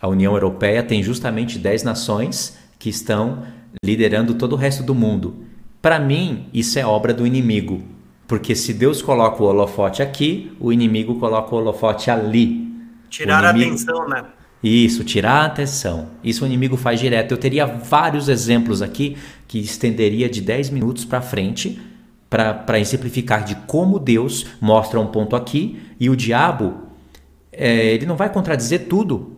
A 0.00 0.08
União 0.08 0.34
Europeia 0.34 0.82
tem 0.82 1.02
justamente 1.02 1.58
dez 1.58 1.82
nações 1.82 2.58
que 2.78 2.90
estão 2.90 3.44
liderando 3.84 4.34
todo 4.34 4.54
o 4.54 4.56
resto 4.56 4.82
do 4.82 4.94
mundo. 4.94 5.44
Para 5.80 5.98
mim, 5.98 6.48
isso 6.52 6.78
é 6.78 6.84
obra 6.84 7.14
do 7.14 7.26
inimigo, 7.26 7.82
porque 8.26 8.54
se 8.54 8.74
Deus 8.74 9.00
coloca 9.00 9.42
o 9.42 9.46
holofote 9.46 10.02
aqui, 10.02 10.56
o 10.58 10.72
inimigo 10.72 11.18
coloca 11.20 11.54
o 11.54 11.58
holofote 11.58 12.10
ali. 12.10 12.68
Tirar 13.08 13.54
inimigo... 13.54 13.70
a 13.70 13.74
atenção, 13.74 14.08
né? 14.08 14.24
Isso, 14.62 15.04
tirar 15.04 15.42
a 15.42 15.44
atenção. 15.44 16.08
Isso 16.24 16.42
o 16.42 16.46
inimigo 16.46 16.76
faz 16.76 16.98
direto. 16.98 17.32
Eu 17.32 17.38
teria 17.38 17.66
vários 17.66 18.28
exemplos 18.28 18.80
aqui 18.80 19.16
que 19.46 19.58
estenderia 19.58 20.28
de 20.28 20.40
10 20.40 20.70
minutos 20.70 21.04
para 21.04 21.20
frente 21.20 21.78
para 22.34 22.80
exemplificar 22.80 23.44
de 23.44 23.54
como 23.54 23.98
Deus 24.00 24.46
mostra 24.60 24.98
um 24.98 25.06
ponto 25.06 25.36
aqui 25.36 25.80
e 26.00 26.10
o 26.10 26.16
diabo 26.16 26.74
é, 27.52 27.94
ele 27.94 28.06
não 28.06 28.16
vai 28.16 28.28
contradizer 28.28 28.88
tudo. 28.88 29.34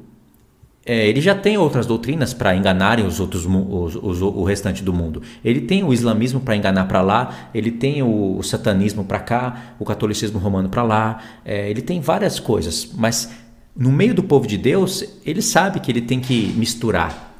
É, 0.87 1.07
ele 1.07 1.21
já 1.21 1.35
tem 1.35 1.59
outras 1.59 1.85
doutrinas 1.85 2.33
para 2.33 2.57
enganarem 2.57 3.05
os 3.05 3.21
outros, 3.21 3.45
os, 3.45 3.97
os, 3.97 4.23
o 4.23 4.45
restante 4.45 4.83
do 4.83 4.95
mundo. 4.95 5.21
Ele 5.45 5.61
tem 5.61 5.85
o 5.85 5.93
islamismo 5.93 6.41
para 6.41 6.57
enganar 6.57 6.87
para 6.87 7.03
lá, 7.03 7.51
ele 7.53 7.71
tem 7.71 8.03
o, 8.03 8.39
o 8.39 8.43
satanismo 8.43 9.05
para 9.05 9.19
cá, 9.19 9.75
o 9.79 9.85
catolicismo 9.85 10.39
romano 10.39 10.69
para 10.71 10.83
lá, 10.83 11.19
é, 11.45 11.69
ele 11.69 11.83
tem 11.83 12.01
várias 12.01 12.39
coisas, 12.39 12.93
mas 12.95 13.31
no 13.77 13.91
meio 13.91 14.15
do 14.15 14.23
povo 14.23 14.47
de 14.47 14.57
Deus, 14.57 15.05
ele 15.27 15.43
sabe 15.43 15.81
que 15.81 15.91
ele 15.91 16.01
tem 16.01 16.21
que 16.21 16.55
misturar, 16.57 17.35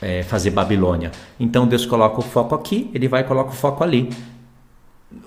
é, 0.00 0.22
fazer 0.22 0.50
Babilônia. 0.50 1.10
Então 1.38 1.66
Deus 1.66 1.84
coloca 1.84 2.20
o 2.20 2.22
foco 2.22 2.54
aqui, 2.54 2.88
ele 2.94 3.08
vai 3.08 3.22
e 3.22 3.24
coloca 3.24 3.50
o 3.50 3.54
foco 3.54 3.82
ali. 3.82 4.08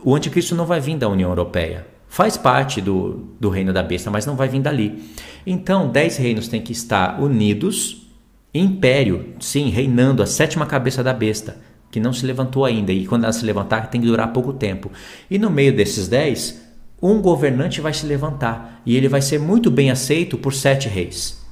O 0.03 0.15
anticristo 0.15 0.55
não 0.55 0.65
vai 0.65 0.79
vir 0.79 0.97
da 0.97 1.09
União 1.09 1.29
Europeia. 1.29 1.85
Faz 2.07 2.37
parte 2.37 2.79
do, 2.79 3.29
do 3.39 3.49
reino 3.49 3.73
da 3.73 3.81
besta, 3.81 4.11
mas 4.11 4.25
não 4.25 4.35
vai 4.35 4.47
vir 4.47 4.61
dali. 4.61 5.03
Então, 5.45 5.89
dez 5.89 6.17
reinos 6.17 6.47
têm 6.47 6.61
que 6.61 6.71
estar 6.71 7.21
unidos, 7.21 8.07
império, 8.53 9.33
sim, 9.39 9.69
reinando, 9.69 10.21
a 10.21 10.27
sétima 10.27 10.65
cabeça 10.65 11.03
da 11.03 11.11
besta, 11.11 11.57
que 11.89 11.99
não 11.99 12.13
se 12.13 12.25
levantou 12.25 12.65
ainda. 12.65 12.91
E 12.91 13.05
quando 13.05 13.23
ela 13.23 13.33
se 13.33 13.45
levantar, 13.45 13.89
tem 13.89 13.99
que 13.99 14.07
durar 14.07 14.31
pouco 14.31 14.53
tempo. 14.53 14.91
E 15.29 15.39
no 15.39 15.49
meio 15.49 15.75
desses 15.75 16.07
dez, 16.07 16.61
um 17.01 17.21
governante 17.21 17.81
vai 17.81 17.93
se 17.93 18.05
levantar 18.05 18.81
e 18.85 18.95
ele 18.95 19.09
vai 19.09 19.21
ser 19.21 19.37
muito 19.37 19.69
bem 19.69 19.91
aceito 19.91 20.37
por 20.37 20.53
sete 20.53 20.87
reis. 20.87 21.43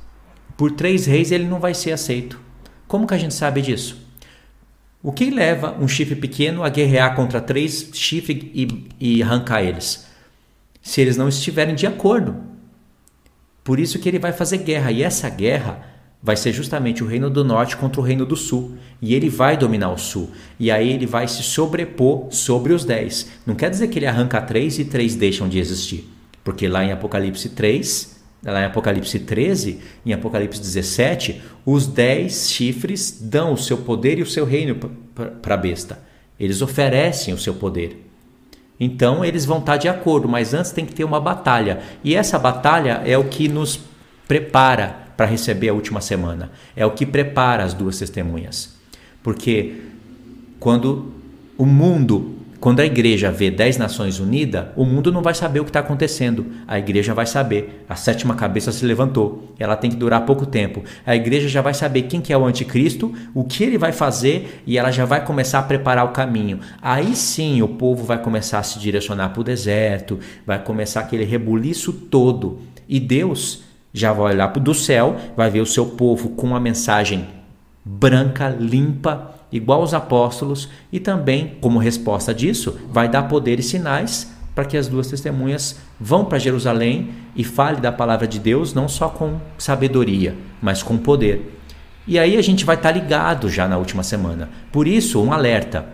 Por 0.55 0.71
três 0.71 1.05
reis 1.05 1.31
ele 1.31 1.45
não 1.45 1.59
vai 1.59 1.73
ser 1.73 1.91
aceito. 1.91 2.39
Como 2.87 3.05
que 3.05 3.13
a 3.13 3.17
gente 3.17 3.33
sabe 3.33 3.61
disso? 3.61 4.00
O 5.03 5.11
que 5.11 5.31
leva 5.31 5.75
um 5.79 5.87
chifre 5.87 6.15
pequeno 6.15 6.63
a 6.63 6.69
guerrear 6.69 7.15
contra 7.15 7.41
três 7.41 7.89
chifres 7.93 8.37
e, 8.53 8.67
e 8.99 9.23
arrancar 9.23 9.63
eles? 9.63 10.05
Se 10.81 11.01
eles 11.01 11.17
não 11.17 11.27
estiverem 11.27 11.73
de 11.73 11.87
acordo. 11.87 12.35
Por 13.63 13.79
isso 13.79 13.97
que 13.99 14.07
ele 14.07 14.19
vai 14.19 14.31
fazer 14.31 14.59
guerra. 14.59 14.91
E 14.91 15.01
essa 15.01 15.27
guerra 15.29 15.87
vai 16.21 16.35
ser 16.35 16.53
justamente 16.53 17.03
o 17.03 17.07
reino 17.07 17.31
do 17.31 17.43
norte 17.43 17.75
contra 17.77 17.99
o 17.99 18.03
reino 18.03 18.25
do 18.27 18.35
sul. 18.35 18.77
E 19.01 19.15
ele 19.15 19.27
vai 19.27 19.57
dominar 19.57 19.91
o 19.91 19.97
sul. 19.97 20.29
E 20.59 20.69
aí 20.69 20.91
ele 20.91 21.07
vai 21.07 21.27
se 21.27 21.41
sobrepor 21.41 22.31
sobre 22.31 22.71
os 22.71 22.85
dez. 22.85 23.27
Não 23.45 23.55
quer 23.55 23.71
dizer 23.71 23.87
que 23.87 23.97
ele 23.97 24.05
arranca 24.07 24.39
três 24.39 24.77
e 24.77 24.85
três 24.85 25.15
deixam 25.15 25.49
de 25.49 25.57
existir. 25.57 26.07
Porque 26.43 26.67
lá 26.67 26.83
em 26.83 26.91
Apocalipse 26.91 27.49
3, 27.49 28.20
lá 28.43 28.61
em 28.61 28.65
Apocalipse 28.65 29.19
13, 29.19 29.79
em 30.05 30.13
Apocalipse 30.13 30.59
17, 30.59 31.41
os 31.65 31.85
dez 31.85 32.49
chifres 32.49 33.19
dão 33.21 33.53
o 33.53 33.57
seu 33.57 33.77
poder 33.77 34.17
e 34.17 34.21
o 34.21 34.25
seu 34.25 34.45
reino 34.45 34.75
para 35.41 35.53
a 35.53 35.57
besta. 35.57 35.99
Eles 36.39 36.61
oferecem 36.61 37.33
o 37.33 37.37
seu 37.37 37.53
poder. 37.53 38.07
Então 38.79 39.23
eles 39.23 39.45
vão 39.45 39.59
estar 39.59 39.77
de 39.77 39.87
acordo, 39.87 40.27
mas 40.27 40.55
antes 40.55 40.71
tem 40.71 40.85
que 40.85 40.95
ter 40.95 41.03
uma 41.03 41.19
batalha. 41.19 41.81
E 42.03 42.15
essa 42.15 42.39
batalha 42.39 43.01
é 43.05 43.15
o 43.15 43.25
que 43.25 43.47
nos 43.47 43.79
prepara 44.27 45.01
para 45.15 45.27
receber 45.27 45.69
a 45.69 45.73
última 45.73 46.01
semana. 46.01 46.51
É 46.75 46.83
o 46.83 46.91
que 46.91 47.05
prepara 47.05 47.63
as 47.63 47.75
duas 47.75 47.99
testemunhas. 47.99 48.75
Porque 49.21 49.81
quando 50.59 51.13
o 51.59 51.65
mundo, 51.65 52.40
quando 52.61 52.79
a 52.79 52.85
igreja 52.85 53.31
vê 53.31 53.49
dez 53.49 53.75
nações 53.75 54.19
unidas, 54.19 54.67
o 54.75 54.85
mundo 54.85 55.11
não 55.11 55.23
vai 55.23 55.33
saber 55.33 55.59
o 55.59 55.63
que 55.63 55.71
está 55.71 55.79
acontecendo. 55.79 56.45
A 56.67 56.77
igreja 56.77 57.11
vai 57.11 57.25
saber. 57.25 57.83
A 57.89 57.95
sétima 57.95 58.35
cabeça 58.35 58.71
se 58.71 58.85
levantou. 58.85 59.51
Ela 59.57 59.75
tem 59.75 59.89
que 59.89 59.95
durar 59.95 60.27
pouco 60.27 60.45
tempo. 60.45 60.83
A 61.03 61.15
igreja 61.15 61.49
já 61.49 61.59
vai 61.59 61.73
saber 61.73 62.03
quem 62.03 62.21
que 62.21 62.31
é 62.31 62.37
o 62.37 62.45
anticristo, 62.45 63.11
o 63.33 63.43
que 63.43 63.63
ele 63.63 63.79
vai 63.79 63.91
fazer 63.91 64.61
e 64.67 64.77
ela 64.77 64.91
já 64.91 65.05
vai 65.05 65.25
começar 65.25 65.57
a 65.57 65.63
preparar 65.63 66.05
o 66.05 66.09
caminho. 66.09 66.59
Aí 66.79 67.15
sim 67.15 67.63
o 67.63 67.67
povo 67.67 68.05
vai 68.05 68.21
começar 68.21 68.59
a 68.59 68.63
se 68.63 68.77
direcionar 68.77 69.29
para 69.29 69.41
o 69.41 69.43
deserto, 69.43 70.19
vai 70.45 70.63
começar 70.63 70.99
aquele 70.99 71.23
rebuliço 71.23 71.91
todo. 71.91 72.59
E 72.87 72.99
Deus 72.99 73.63
já 73.91 74.13
vai 74.13 74.35
olhar 74.35 74.53
do 74.53 74.73
céu, 74.75 75.15
vai 75.35 75.49
ver 75.49 75.61
o 75.61 75.65
seu 75.65 75.87
povo 75.87 76.29
com 76.29 76.45
uma 76.45 76.59
mensagem 76.59 77.27
branca, 77.83 78.49
limpa, 78.49 79.30
igual 79.51 79.81
aos 79.81 79.93
apóstolos, 79.93 80.69
e 80.91 80.99
também, 80.99 81.57
como 81.61 81.79
resposta 81.79 82.33
disso, 82.33 82.79
vai 82.89 83.09
dar 83.09 83.23
poder 83.23 83.59
e 83.59 83.63
sinais 83.63 84.31
para 84.53 84.65
que 84.65 84.77
as 84.77 84.87
duas 84.87 85.07
testemunhas 85.07 85.79
vão 85.99 86.25
para 86.25 86.39
Jerusalém 86.39 87.09
e 87.35 87.43
fale 87.43 87.79
da 87.79 87.91
palavra 87.91 88.27
de 88.27 88.39
Deus 88.39 88.73
não 88.73 88.87
só 88.87 89.09
com 89.09 89.39
sabedoria, 89.57 90.35
mas 90.61 90.83
com 90.83 90.97
poder. 90.97 91.59
E 92.05 92.19
aí 92.19 92.37
a 92.37 92.41
gente 92.41 92.65
vai 92.65 92.75
estar 92.75 92.91
tá 92.91 92.99
ligado 92.99 93.49
já 93.49 93.67
na 93.67 93.77
última 93.77 94.03
semana. 94.03 94.49
Por 94.71 94.87
isso, 94.87 95.21
um 95.21 95.31
alerta: 95.31 95.85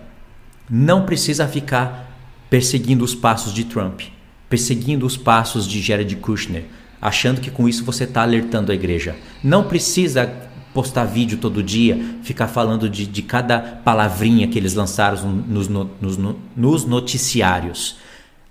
não 0.70 1.06
precisa 1.06 1.48
ficar 1.48 2.12
perseguindo 2.50 3.04
os 3.04 3.14
passos 3.14 3.54
de 3.54 3.66
Trump, 3.66 4.02
perseguindo 4.50 5.06
os 5.06 5.18
passos 5.18 5.68
de 5.68 5.82
Jared 5.82 6.16
Kushner 6.16 6.66
achando 7.02 7.42
que 7.42 7.52
com 7.52 7.68
isso 7.68 7.84
você 7.84 8.04
está 8.04 8.22
alertando 8.22 8.72
a 8.72 8.76
igreja. 8.76 9.16
Não 9.44 9.64
precisa 9.64 10.32
postar 10.78 11.06
vídeo 11.06 11.40
todo 11.40 11.64
dia, 11.64 12.20
ficar 12.22 12.48
falando 12.48 12.88
de, 12.88 13.08
de 13.08 13.24
cada 13.24 13.60
palavrinha 13.60 14.48
que 14.48 14.60
eles 14.60 14.76
lançaram 14.76 15.28
nos, 15.28 15.68
nos, 15.68 16.20
nos 16.56 16.86
noticiários. 16.86 17.98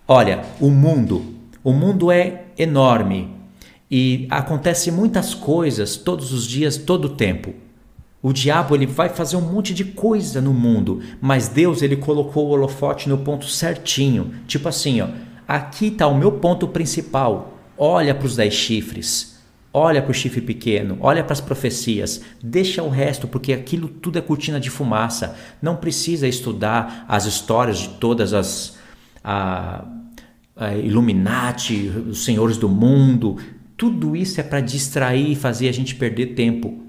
Olha, 0.09 0.43
o 0.61 0.69
mundo, 0.69 1.25
o 1.63 1.73
mundo 1.73 2.11
é 2.11 2.47
enorme 2.59 3.29
e 3.89 4.27
acontece 4.29 4.91
muitas 4.91 5.35
coisas 5.35 5.95
todos 5.95 6.33
os 6.33 6.45
dias, 6.45 6.77
todo 6.77 7.05
o 7.05 7.11
tempo. 7.11 7.55
O 8.21 8.33
diabo 8.33 8.75
ele 8.75 8.87
vai 8.87 9.09
fazer 9.09 9.37
um 9.37 9.41
monte 9.41 9.73
de 9.73 9.85
coisa 9.85 10.41
no 10.41 10.53
mundo, 10.53 11.01
mas 11.21 11.47
Deus 11.47 11.81
ele 11.81 11.95
colocou 11.95 12.49
o 12.49 12.51
holofote 12.51 13.09
no 13.09 13.19
ponto 13.19 13.47
certinho, 13.47 14.33
tipo 14.49 14.69
assim, 14.69 15.01
ó, 15.01 15.07
aqui 15.47 15.87
está 15.87 16.09
o 16.09 16.19
meu 16.19 16.33
ponto 16.33 16.67
principal. 16.67 17.57
Olha 17.79 18.13
para 18.13 18.27
os 18.27 18.35
dez 18.35 18.53
chifres. 18.53 19.36
Olha 19.79 20.01
para 20.01 20.11
o 20.11 20.15
chifre 20.15 20.41
pequeno, 20.41 20.97
olha 21.01 21.23
para 21.23 21.35
as 21.35 21.41
profecias, 21.43 22.23
deixa 22.43 22.83
o 22.83 22.89
resto, 22.89 23.29
porque 23.29 23.53
aquilo 23.53 23.89
tudo 23.89 24.19
é 24.19 24.23
cortina 24.23 24.59
de 24.59 24.71
fumaça. 24.71 25.37
Não 25.61 25.77
precisa 25.77 26.27
estudar 26.27 27.05
as 27.07 27.27
histórias 27.27 27.81
de 27.81 27.89
todas 27.91 28.33
as 28.33 28.79
a, 29.23 29.85
a 30.57 30.75
Illuminati, 30.77 31.93
os 32.09 32.25
senhores 32.25 32.57
do 32.57 32.71
mundo. 32.71 33.37
Tudo 33.77 34.17
isso 34.17 34.41
é 34.41 34.43
para 34.43 34.63
distrair 34.63 35.33
e 35.33 35.37
fazer 35.37 35.69
a 35.69 35.73
gente 35.73 35.95
perder 35.95 36.29
tempo. 36.29 36.81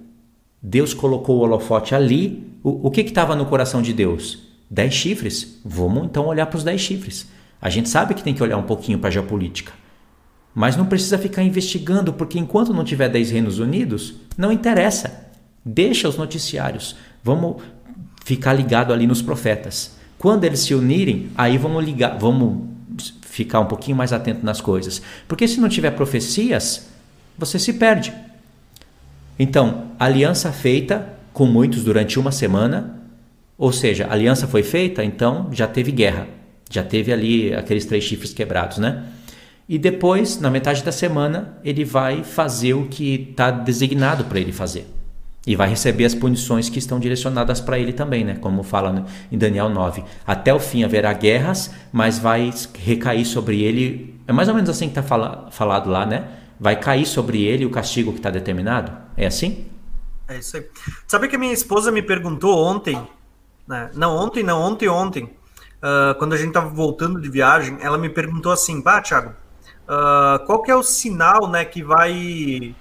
Deus 0.61 0.93
colocou 0.93 1.39
o 1.39 1.41
holofote 1.41 1.93
ali. 1.93 2.47
O, 2.63 2.87
o 2.87 2.89
que 2.89 3.01
estava 3.01 3.35
no 3.35 3.47
coração 3.47 3.81
de 3.81 3.91
Deus? 3.91 4.47
Dez 4.71 4.93
chifres. 4.93 5.59
Vamos 5.65 6.05
então 6.05 6.25
olhar 6.25 6.45
para 6.45 6.55
os 6.55 6.63
dez 6.63 6.79
chifres. 6.79 7.27
A 7.61 7.69
gente 7.69 7.89
sabe 7.89 8.13
que 8.13 8.23
tem 8.23 8.33
que 8.33 8.41
olhar 8.41 8.55
um 8.55 8.63
pouquinho 8.63 8.97
para 8.97 9.09
a 9.09 9.11
geopolítica. 9.11 9.73
Mas 10.57 10.75
não 10.75 10.87
precisa 10.87 11.19
ficar 11.19 11.43
investigando, 11.43 12.11
porque 12.11 12.39
enquanto 12.39 12.73
não 12.73 12.83
tiver 12.83 13.09
10 13.09 13.29
Reinos 13.29 13.59
Unidos, 13.59 14.15
não 14.35 14.51
interessa. 14.51 15.29
Deixa 15.63 16.09
os 16.09 16.17
noticiários. 16.17 16.95
Vamos 17.23 17.61
ficar 18.25 18.53
ligado 18.53 18.91
ali 18.91 19.05
nos 19.05 19.21
profetas. 19.21 19.91
Quando 20.17 20.45
eles 20.45 20.61
se 20.61 20.73
unirem, 20.73 21.29
aí 21.37 21.59
vamos 21.59 21.85
ligar, 21.85 22.17
vamos 22.17 22.63
ficar 23.21 23.59
um 23.59 23.67
pouquinho 23.67 23.95
mais 23.95 24.11
atento 24.11 24.43
nas 24.43 24.59
coisas. 24.59 24.99
Porque 25.27 25.47
se 25.47 25.59
não 25.59 25.69
tiver 25.69 25.91
profecias, 25.91 26.87
você 27.37 27.59
se 27.59 27.73
perde. 27.73 28.11
Então, 29.37 29.91
aliança 29.99 30.51
feita 30.51 31.07
com 31.33 31.45
muitos 31.45 31.83
durante 31.83 32.17
uma 32.17 32.31
semana, 32.31 32.99
ou 33.59 33.71
seja, 33.71 34.07
aliança 34.09 34.47
foi 34.47 34.63
feita, 34.63 35.03
então 35.03 35.49
já 35.51 35.67
teve 35.67 35.91
guerra. 35.91 36.27
Já 36.67 36.81
teve 36.81 37.13
ali 37.13 37.53
aqueles 37.53 37.85
três 37.85 38.03
chifres 38.03 38.33
quebrados, 38.33 38.79
né? 38.79 39.03
E 39.69 39.77
depois, 39.77 40.39
na 40.39 40.49
metade 40.49 40.83
da 40.83 40.91
semana, 40.91 41.57
ele 41.63 41.83
vai 41.83 42.23
fazer 42.23 42.73
o 42.73 42.87
que 42.87 43.29
está 43.31 43.51
designado 43.51 44.23
para 44.25 44.39
ele 44.39 44.53
fazer. 44.53 44.87
E 45.45 45.55
vai 45.55 45.69
receber 45.69 46.05
as 46.05 46.15
punições 46.15 46.69
que 46.69 46.79
estão 46.79 46.99
direcionadas 46.99 47.59
para 47.59 47.77
ele 47.77 47.93
também, 47.93 48.23
né? 48.23 48.35
Como 48.35 48.63
fala 48.63 49.05
em 49.31 49.37
Daniel 49.37 49.69
9. 49.69 50.03
Até 50.25 50.53
o 50.53 50.59
fim 50.59 50.83
haverá 50.83 51.11
guerras, 51.13 51.73
mas 51.91 52.17
vai 52.19 52.53
recair 52.79 53.25
sobre 53.25 53.61
ele. 53.61 54.19
É 54.27 54.33
mais 54.33 54.47
ou 54.49 54.55
menos 54.55 54.69
assim 54.69 54.85
que 54.85 54.91
está 54.91 55.03
fala, 55.03 55.49
falado 55.51 55.89
lá, 55.89 56.05
né? 56.05 56.27
Vai 56.59 56.79
cair 56.79 57.05
sobre 57.05 57.43
ele 57.43 57.65
o 57.65 57.69
castigo 57.69 58.11
que 58.11 58.19
está 58.19 58.29
determinado. 58.29 58.91
É 59.15 59.25
assim? 59.25 59.67
É 60.27 60.37
isso 60.37 60.57
aí. 60.57 60.65
Sabe 61.07 61.27
que 61.27 61.37
minha 61.37 61.53
esposa 61.53 61.91
me 61.91 62.01
perguntou 62.01 62.57
ontem, 62.65 63.01
né? 63.67 63.89
não 63.93 64.15
ontem, 64.15 64.43
não 64.43 64.61
ontem, 64.61 64.89
ontem, 64.89 65.23
uh, 65.23 66.13
quando 66.19 66.33
a 66.33 66.37
gente 66.37 66.49
estava 66.49 66.67
voltando 66.67 67.21
de 67.21 67.29
viagem, 67.29 67.77
ela 67.81 67.97
me 67.97 68.09
perguntou 68.09 68.51
assim, 68.51 68.81
pá, 68.81 69.01
Thiago, 69.01 69.33
Uh, 69.87 70.45
qual 70.45 70.61
que 70.61 70.69
é 70.69 70.75
o 70.75 70.83
sinal 70.83 71.49
né, 71.49 71.63
que 71.63 71.81
vai 71.81 72.75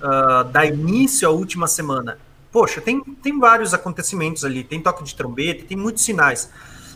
uh, 0.00 0.44
dar 0.44 0.64
início 0.66 1.28
à 1.28 1.30
última 1.30 1.66
semana? 1.66 2.18
Poxa, 2.52 2.80
tem, 2.80 3.00
tem 3.00 3.38
vários 3.38 3.74
acontecimentos 3.74 4.44
ali, 4.44 4.62
tem 4.62 4.80
toque 4.80 5.02
de 5.02 5.14
trombeta, 5.14 5.64
tem 5.64 5.76
muitos 5.76 6.04
sinais. 6.04 6.50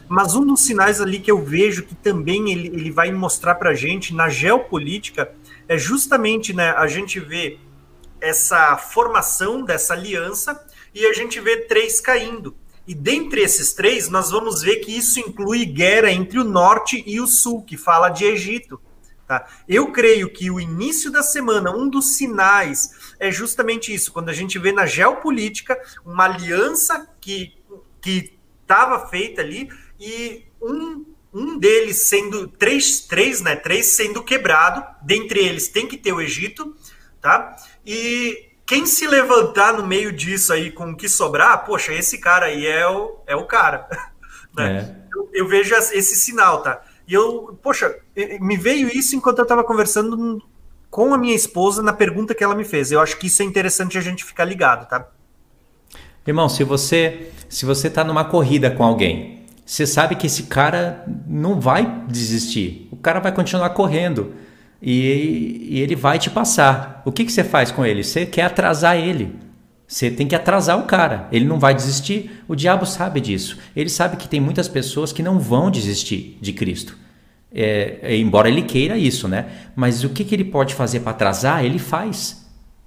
Mas 0.09 0.37
um 0.37 0.47
dos 0.47 0.61
sinais 0.61 1.01
ali 1.01 1.19
que 1.19 1.31
eu 1.31 1.43
vejo 1.43 1.83
que 1.83 1.95
também 1.95 2.53
ele, 2.53 2.69
ele 2.69 2.91
vai 2.93 3.11
mostrar 3.11 3.57
para 3.57 3.71
a 3.71 3.75
gente 3.75 4.15
na 4.15 4.29
geopolítica 4.29 5.33
é 5.69 5.77
justamente 5.77 6.53
né, 6.53 6.71
a 6.71 6.87
gente 6.87 7.19
ver 7.19 7.59
essa 8.21 8.77
formação 8.77 9.65
dessa 9.65 9.95
aliança 9.95 10.65
e 10.95 11.05
a 11.07 11.13
gente 11.13 11.41
vê 11.41 11.57
três 11.63 12.01
caindo. 12.01 12.55
E 12.87 12.95
dentre 12.95 13.41
esses 13.43 13.73
três, 13.73 14.09
nós 14.09 14.31
vamos 14.31 14.63
ver 14.63 14.77
que 14.77 14.97
isso 14.97 15.19
inclui 15.19 15.65
guerra 15.65 16.11
entre 16.11 16.39
o 16.39 16.45
norte 16.45 17.03
e 17.05 17.21
o 17.21 17.27
sul, 17.27 17.63
que 17.63 17.77
fala 17.77 18.09
de 18.09 18.25
Egito. 18.25 18.81
Tá? 19.27 19.45
Eu 19.69 19.91
creio 19.91 20.31
que 20.33 20.51
o 20.51 20.61
início 20.61 21.11
da 21.11 21.23
semana, 21.23 21.75
um 21.75 21.89
dos 21.89 22.17
sinais 22.17 23.15
é 23.19 23.31
justamente 23.31 23.93
isso, 23.93 24.13
quando 24.13 24.29
a 24.29 24.33
gente 24.33 24.57
vê 24.57 24.71
na 24.71 24.87
geopolítica 24.87 25.77
uma 26.05 26.25
aliança 26.25 27.09
que 27.21 27.59
estava 28.63 29.09
feita 29.09 29.41
ali 29.41 29.69
e 29.99 30.45
um, 30.63 31.05
um 31.35 31.59
deles 31.59 32.03
sendo 32.03 32.47
três, 32.47 33.01
três, 33.01 33.41
né? 33.41 33.57
Três 33.57 33.87
sendo 33.87 34.23
quebrado, 34.23 34.85
dentre 35.03 35.41
eles 35.41 35.69
tem 35.69 35.87
que 35.87 35.97
ter 35.97 36.13
o 36.13 36.21
Egito, 36.21 36.77
tá? 37.21 37.57
E 37.85 38.51
quem 38.65 38.87
se 38.87 39.07
levantar 39.07 39.73
no 39.73 39.87
meio 39.87 40.13
disso 40.13 40.53
aí 40.53 40.71
com 40.71 40.91
o 40.91 40.97
que 40.97 41.09
sobrar, 41.09 41.65
poxa, 41.65 41.93
esse 41.93 42.19
cara 42.19 42.47
aí 42.47 42.67
é 42.67 42.87
o, 42.89 43.19
é 43.27 43.37
o 43.37 43.45
cara. 43.45 43.89
Né? 44.57 44.79
É. 44.79 45.15
Eu, 45.15 45.29
eu 45.35 45.47
vejo 45.47 45.75
esse 45.75 46.17
sinal, 46.17 46.63
tá? 46.63 46.83
E 47.07 47.15
eu, 47.15 47.59
poxa, 47.63 47.97
me 48.41 48.57
veio 48.57 48.89
isso 48.89 49.15
enquanto 49.15 49.39
eu 49.39 49.45
estava 49.45 49.63
conversando 49.63 50.43
com 50.91 51.15
a 51.15 51.19
minha 51.19 51.35
esposa 51.35 51.83
na 51.83 51.93
pergunta 51.93 52.35
que 52.35 52.43
ela 52.43 52.55
me 52.55 52.65
fez. 52.65 52.91
Eu 52.91 53.01
acho 53.01 53.19
que 53.19 53.27
isso 53.27 53.43
é 53.43 53.45
interessante 53.45 53.97
a 53.97 54.01
gente 54.01 54.25
ficar 54.25 54.45
ligado, 54.45 54.89
tá? 54.89 55.09
Irmão, 56.27 56.49
se 56.49 56.65
você 56.65 57.31
se 57.49 57.65
você 57.65 57.89
tá 57.89 58.03
numa 58.03 58.25
corrida 58.25 58.71
com 58.71 58.83
alguém, 58.83 59.45
você 59.65 59.87
sabe 59.87 60.17
que 60.17 60.27
esse 60.27 60.45
cara 60.45 61.05
não 61.27 61.61
vai 61.61 62.05
desistir. 62.09 62.89
O 62.91 62.97
cara 62.97 63.21
vai 63.21 63.33
continuar 63.33 63.71
correndo 63.71 64.35
e, 64.83 65.69
e 65.71 65.81
ele 65.81 65.95
vai 65.95 66.19
te 66.19 66.31
passar. 66.31 67.03
O 67.05 67.13
que, 67.13 67.25
que 67.25 67.33
você 67.33 67.45
faz 67.45 67.71
com 67.71 67.85
ele? 67.85 68.03
Você 68.03 68.27
quer 68.27 68.43
atrasar 68.43 68.97
ele. 68.97 69.35
Você 69.87 70.11
tem 70.11 70.27
que 70.27 70.35
atrasar 70.35 70.79
o 70.79 70.85
cara. 70.85 71.29
Ele 71.31 71.45
não 71.45 71.59
vai 71.59 71.75
desistir. 71.75 72.43
O 72.49 72.57
diabo 72.57 72.85
sabe 72.85 73.21
disso. 73.21 73.59
Ele 73.75 73.89
sabe 73.89 74.17
que 74.17 74.29
tem 74.29 74.41
muitas 74.41 74.69
pessoas 74.69 75.13
que 75.13 75.23
não 75.23 75.39
vão 75.39 75.71
desistir 75.71 76.39
de 76.41 76.53
Cristo. 76.53 76.97
É, 77.55 77.99
é 78.03 78.17
embora 78.17 78.49
ele 78.49 78.63
queira 78.63 78.99
isso, 78.99 79.29
né? 79.29 79.47
Mas 79.77 80.03
o 80.03 80.09
que, 80.09 80.25
que 80.25 80.35
ele 80.35 80.45
pode 80.45 80.75
fazer 80.75 81.01
para 81.01 81.13
atrasar? 81.13 81.65
Ele 81.65 81.79
faz. 81.79 82.45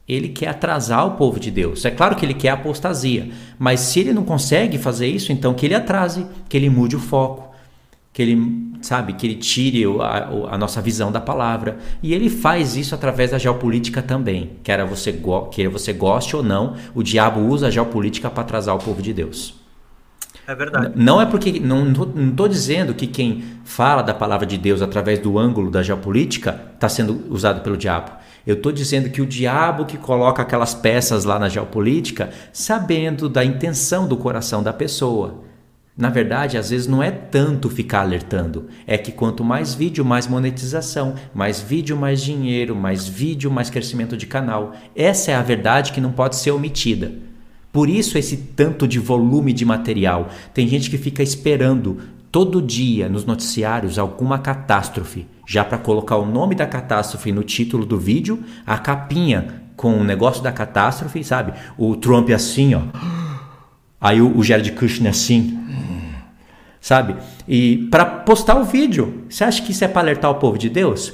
Ele 0.07 0.29
quer 0.29 0.47
atrasar 0.47 1.05
o 1.05 1.11
povo 1.11 1.39
de 1.39 1.49
Deus. 1.49 1.85
É 1.85 1.91
claro 1.91 2.15
que 2.15 2.25
ele 2.25 2.33
quer 2.33 2.49
apostasia. 2.49 3.29
Mas 3.57 3.79
se 3.79 3.99
ele 3.99 4.11
não 4.11 4.25
consegue 4.25 4.77
fazer 4.77 5.07
isso, 5.07 5.31
então 5.31 5.53
que 5.53 5.65
ele 5.65 5.75
atrase, 5.75 6.25
que 6.49 6.57
ele 6.57 6.69
mude 6.69 6.95
o 6.95 6.99
foco 6.99 7.48
que 8.19 8.23
ele, 8.23 8.73
sabe, 8.81 9.13
que 9.13 9.25
ele 9.25 9.35
tire 9.35 9.85
a, 10.01 10.53
a, 10.53 10.57
nossa 10.57 10.81
visão 10.81 11.09
da 11.09 11.21
palavra. 11.21 11.77
E 12.03 12.13
ele 12.13 12.29
faz 12.29 12.75
isso 12.75 12.93
através 12.93 13.31
da 13.31 13.37
geopolítica 13.37 14.01
também. 14.01 14.57
Quer 14.61 14.85
você, 14.85 15.17
quer 15.53 15.69
você 15.69 15.93
goste 15.93 16.35
ou 16.35 16.43
não, 16.43 16.75
o 16.93 17.01
diabo 17.01 17.39
usa 17.39 17.67
a 17.67 17.71
geopolítica 17.71 18.29
para 18.29 18.41
atrasar 18.41 18.75
o 18.75 18.79
povo 18.79 19.01
de 19.01 19.13
Deus. 19.13 19.57
É 20.45 20.53
verdade. 20.53 20.91
Não 20.97 21.21
é 21.21 21.25
porque. 21.25 21.61
Não 21.61 21.93
estou 22.29 22.49
dizendo 22.49 22.93
que 22.93 23.07
quem 23.07 23.41
fala 23.63 24.01
da 24.01 24.13
palavra 24.13 24.45
de 24.45 24.57
Deus 24.57 24.81
através 24.81 25.17
do 25.19 25.39
ângulo 25.39 25.71
da 25.71 25.81
geopolítica 25.81 26.59
está 26.73 26.89
sendo 26.89 27.25
usado 27.29 27.61
pelo 27.61 27.77
diabo. 27.77 28.11
Eu 28.45 28.55
estou 28.55 28.73
dizendo 28.73 29.09
que 29.09 29.21
o 29.21 29.25
diabo 29.25 29.85
que 29.85 29.97
coloca 29.97 30.41
aquelas 30.41 30.73
peças 30.73 31.23
lá 31.23 31.39
na 31.39 31.47
geopolítica, 31.47 32.31
sabendo 32.51 33.29
da 33.29 33.45
intenção 33.45 34.09
do 34.09 34.17
coração 34.17 34.61
da 34.61 34.73
pessoa. 34.73 35.47
Na 35.99 36.09
verdade, 36.09 36.57
às 36.57 36.69
vezes 36.69 36.87
não 36.87 37.03
é 37.03 37.11
tanto 37.11 37.69
ficar 37.69 37.99
alertando, 37.99 38.69
é 38.87 38.97
que 38.97 39.11
quanto 39.11 39.43
mais 39.43 39.73
vídeo, 39.73 40.05
mais 40.05 40.27
monetização, 40.27 41.15
mais 41.33 41.59
vídeo, 41.59 41.97
mais 41.97 42.21
dinheiro, 42.21 42.73
mais 42.73 43.05
vídeo, 43.05 43.51
mais 43.51 43.69
crescimento 43.69 44.15
de 44.15 44.25
canal. 44.25 44.71
Essa 44.95 45.31
é 45.31 45.35
a 45.35 45.41
verdade 45.41 45.91
que 45.91 45.99
não 45.99 46.13
pode 46.13 46.37
ser 46.37 46.51
omitida. 46.51 47.11
Por 47.69 47.89
isso 47.89 48.17
esse 48.17 48.37
tanto 48.37 48.87
de 48.87 48.97
volume 48.97 49.51
de 49.51 49.65
material. 49.65 50.29
Tem 50.53 50.69
gente 50.69 50.89
que 50.89 50.97
fica 50.97 51.21
esperando 51.21 51.97
todo 52.31 52.61
dia 52.61 53.09
nos 53.09 53.25
noticiários 53.25 53.99
alguma 53.99 54.39
catástrofe, 54.39 55.27
já 55.45 55.65
para 55.65 55.77
colocar 55.77 56.15
o 56.15 56.25
nome 56.25 56.55
da 56.55 56.65
catástrofe 56.65 57.33
no 57.33 57.43
título 57.43 57.85
do 57.85 57.99
vídeo, 57.99 58.41
a 58.65 58.77
capinha 58.77 59.63
com 59.75 59.97
o 59.97 60.03
negócio 60.05 60.41
da 60.41 60.51
catástrofe, 60.53 61.25
sabe? 61.25 61.51
O 61.77 61.93
Trump 61.97 62.29
assim, 62.29 62.73
ó. 62.73 62.83
Aí 63.99 64.21
o, 64.21 64.37
o 64.37 64.43
Jared 64.43 64.71
Kushner 64.71 65.11
assim, 65.11 65.59
sabe? 66.79 67.17
E 67.47 67.87
para 67.91 68.05
postar 68.05 68.55
o 68.55 68.63
vídeo. 68.63 69.25
Você 69.29 69.43
acha 69.43 69.61
que 69.61 69.71
isso 69.71 69.83
é 69.83 69.87
para 69.87 70.01
alertar 70.01 70.31
o 70.31 70.35
povo 70.35 70.57
de 70.57 70.69
Deus? 70.69 71.13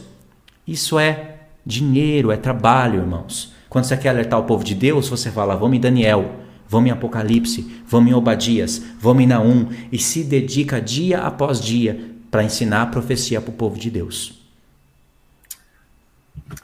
Isso 0.68 1.00
é 1.00 1.40
dinheiro, 1.66 2.32
é 2.32 2.38
trabalho, 2.38 3.02
irmãos. 3.02 3.54
Quando 3.70 3.86
você 3.86 3.98
quer 3.98 4.10
alertar 4.10 4.40
o 4.40 4.44
povo 4.44 4.64
de 4.64 4.76
Deus, 4.76 5.10
você 5.10 5.32
fala: 5.32 5.56
vamos 5.56 5.78
em 5.78 5.82
Daniel, 5.82 6.40
vamos 6.68 6.90
em 6.90 6.94
Apocalipse, 6.94 7.84
vamos 7.88 8.12
em 8.12 8.14
Obadias, 8.14 8.82
vamos 9.00 9.24
em 9.24 9.28
Naum 9.28 9.70
e 9.92 9.98
se 9.98 10.24
dedica 10.24 10.80
dia 10.80 11.22
após 11.22 11.60
dia 11.60 12.14
para 12.30 12.44
ensinar 12.44 12.84
a 12.84 12.88
profecia 12.88 13.42
para 13.42 13.50
o 13.50 13.54
povo 13.54 13.78
de 13.78 13.90
Deus. 13.90 14.42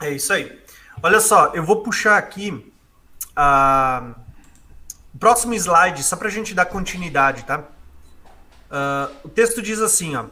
É 0.00 0.12
isso 0.12 0.32
aí. 0.32 0.50
Olha 1.02 1.20
só, 1.20 1.52
eu 1.54 1.64
vou 1.64 1.82
puxar 1.82 2.16
aqui 2.16 2.72
a 3.34 4.14
uh, 4.16 4.31
próximo 5.18 5.54
slide 5.54 6.02
só 6.02 6.16
para 6.16 6.28
a 6.28 6.30
gente 6.30 6.54
dar 6.54 6.66
continuidade, 6.66 7.44
tá? 7.44 7.60
Uh, 7.60 9.14
o 9.24 9.28
texto 9.28 9.60
diz 9.60 9.80
assim, 9.80 10.16
ó. 10.16 10.24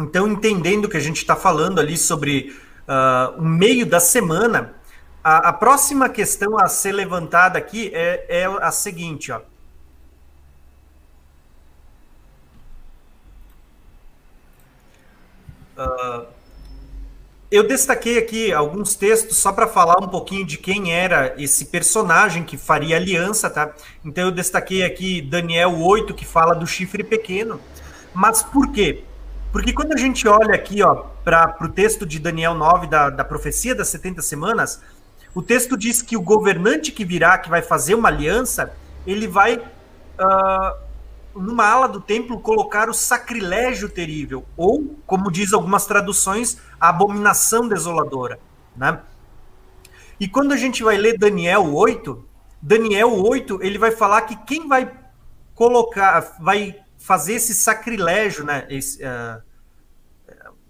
Então, 0.00 0.26
entendendo 0.26 0.88
que 0.88 0.96
a 0.96 1.00
gente 1.00 1.18
está 1.18 1.36
falando 1.36 1.78
ali 1.78 1.96
sobre 1.96 2.56
uh, 2.88 3.38
o 3.38 3.44
meio 3.44 3.86
da 3.86 4.00
semana, 4.00 4.74
a, 5.22 5.50
a, 5.50 5.52
próxima 5.52 6.08
questão 6.08 6.58
a 6.58 6.66
ser 6.66 6.92
levantada 6.92 7.58
aqui 7.58 7.90
é, 7.94 8.26
é 8.28 8.44
a 8.44 8.72
seguinte, 8.72 9.30
ó. 9.30 9.40
Uh, 15.76 16.26
eu 17.54 17.62
destaquei 17.62 18.18
aqui 18.18 18.52
alguns 18.52 18.96
textos 18.96 19.36
só 19.36 19.52
para 19.52 19.68
falar 19.68 20.02
um 20.02 20.08
pouquinho 20.08 20.44
de 20.44 20.58
quem 20.58 20.92
era 20.92 21.34
esse 21.38 21.66
personagem 21.66 22.42
que 22.42 22.56
faria 22.56 22.96
aliança, 22.96 23.48
tá? 23.48 23.72
Então 24.04 24.24
eu 24.24 24.32
destaquei 24.32 24.82
aqui 24.82 25.22
Daniel 25.22 25.80
8, 25.80 26.12
que 26.14 26.24
fala 26.24 26.52
do 26.52 26.66
chifre 26.66 27.04
pequeno. 27.04 27.60
Mas 28.12 28.42
por 28.42 28.72
quê? 28.72 29.04
Porque 29.52 29.72
quando 29.72 29.92
a 29.92 29.96
gente 29.96 30.26
olha 30.26 30.52
aqui 30.52 30.78
para 31.22 31.56
o 31.60 31.68
texto 31.68 32.04
de 32.04 32.18
Daniel 32.18 32.54
9, 32.54 32.88
da, 32.88 33.08
da 33.08 33.24
profecia 33.24 33.72
das 33.72 33.86
70 33.86 34.20
semanas, 34.20 34.82
o 35.32 35.40
texto 35.40 35.76
diz 35.76 36.02
que 36.02 36.16
o 36.16 36.20
governante 36.20 36.90
que 36.90 37.04
virá, 37.04 37.38
que 37.38 37.48
vai 37.48 37.62
fazer 37.62 37.94
uma 37.94 38.08
aliança, 38.08 38.72
ele 39.06 39.28
vai, 39.28 39.58
uh, 39.58 40.76
numa 41.34 41.66
ala 41.66 41.88
do 41.88 42.00
templo, 42.00 42.40
colocar 42.40 42.88
o 42.88 42.94
sacrilégio 42.94 43.88
terrível, 43.88 44.44
ou, 44.56 44.96
como 45.06 45.30
diz 45.30 45.52
algumas 45.52 45.86
traduções, 45.86 46.58
a 46.80 46.88
abominação 46.88 47.68
desoladora. 47.68 48.38
Né? 48.76 49.00
E 50.18 50.28
quando 50.28 50.52
a 50.52 50.56
gente 50.56 50.82
vai 50.82 50.96
ler 50.96 51.18
Daniel 51.18 51.74
8, 51.74 52.24
Daniel 52.62 53.12
8, 53.12 53.62
ele 53.62 53.78
vai 53.78 53.90
falar 53.90 54.22
que 54.22 54.36
quem 54.44 54.68
vai 54.68 54.90
colocar, 55.54 56.36
vai 56.40 56.76
fazer 56.96 57.34
esse 57.34 57.54
sacrilégio, 57.54 58.44
né, 58.44 58.66
esse, 58.70 59.02
uh, 59.04 59.42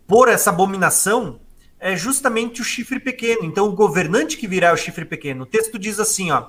por 0.07 0.28
essa 0.28 0.51
abominação, 0.51 1.41
é 1.78 1.97
justamente 1.97 2.60
o 2.60 2.65
chifre 2.65 2.99
pequeno. 2.99 3.44
Então, 3.44 3.68
o 3.68 3.73
governante 3.73 4.36
que 4.36 4.49
virá 4.49 4.68
é 4.68 4.73
o 4.73 4.76
chifre 4.76 5.05
pequeno. 5.05 5.44
O 5.44 5.47
texto 5.47 5.78
diz 5.78 6.01
assim, 6.01 6.31
ó, 6.31 6.49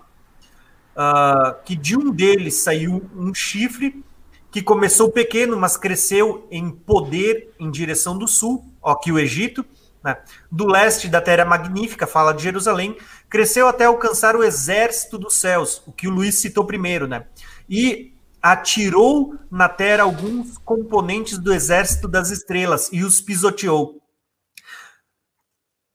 uh, 0.95 1.55
que 1.63 1.75
de 1.75 1.97
um 1.97 2.11
deles 2.11 2.55
saiu 2.55 3.09
um 3.15 3.33
chifre 3.33 4.03
que 4.51 4.61
começou 4.61 5.11
pequeno, 5.11 5.57
mas 5.57 5.75
cresceu 5.75 6.47
em 6.49 6.71
poder 6.71 7.53
em 7.59 7.69
direção 7.69 8.17
do 8.17 8.27
sul, 8.27 8.65
ó, 8.81 8.95
que 8.95 9.11
o 9.11 9.19
Egito, 9.19 9.65
né? 10.01 10.17
do 10.49 10.65
leste 10.65 11.09
da 11.09 11.19
Terra 11.19 11.43
Magnífica, 11.43 12.07
fala 12.07 12.33
de 12.33 12.43
Jerusalém, 12.43 12.95
cresceu 13.29 13.67
até 13.67 13.83
alcançar 13.85 14.35
o 14.35 14.43
exército 14.43 15.17
dos 15.17 15.35
céus, 15.35 15.83
o 15.85 15.91
que 15.91 16.07
o 16.07 16.11
Luiz 16.11 16.35
citou 16.35 16.63
primeiro, 16.63 17.05
né? 17.05 17.25
E 17.69 18.13
atirou 18.41 19.35
na 19.49 19.67
terra 19.67 20.03
alguns 20.03 20.57
componentes 20.59 21.37
do 21.37 21.51
exército 21.51 22.07
das 22.07 22.29
estrelas 22.29 22.89
e 22.93 23.03
os 23.03 23.19
pisoteou. 23.19 23.99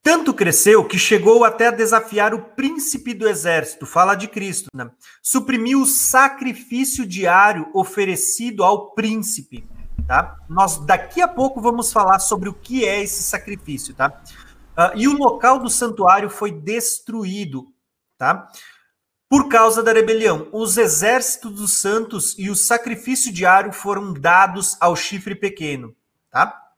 Tanto 0.02 0.32
cresceu 0.32 0.84
que 0.84 0.98
chegou 0.98 1.44
até 1.44 1.66
a 1.66 1.72
desafiar 1.72 2.32
o 2.32 2.42
príncipe 2.42 3.12
do 3.12 3.28
exército, 3.28 3.84
fala 3.84 4.14
de 4.14 4.28
Cristo, 4.28 4.68
né? 4.74 4.90
Suprimiu 5.22 5.82
o 5.82 5.86
sacrifício 5.86 7.06
diário 7.06 7.68
oferecido 7.74 8.64
ao 8.64 8.92
príncipe, 8.92 9.68
tá? 10.06 10.36
Nós 10.48 10.78
daqui 10.78 11.20
a 11.20 11.28
pouco 11.28 11.60
vamos 11.60 11.92
falar 11.92 12.18
sobre 12.18 12.48
o 12.48 12.54
que 12.54 12.86
é 12.86 13.02
esse 13.02 13.22
sacrifício, 13.22 13.94
tá? 13.94 14.22
Uh, 14.72 14.96
e 14.96 15.06
o 15.06 15.16
local 15.16 15.58
do 15.58 15.68
santuário 15.68 16.30
foi 16.30 16.50
destruído, 16.50 17.66
tá? 18.16 18.50
Por 19.28 19.48
causa 19.48 19.82
da 19.82 19.92
rebelião, 19.92 20.48
os 20.50 20.78
exércitos 20.78 21.52
dos 21.52 21.78
santos 21.78 22.34
e 22.38 22.48
o 22.48 22.56
sacrifício 22.56 23.30
diário 23.30 23.72
foram 23.72 24.14
dados 24.14 24.78
ao 24.80 24.96
chifre 24.96 25.34
pequeno, 25.34 25.94
tá? 26.30 26.69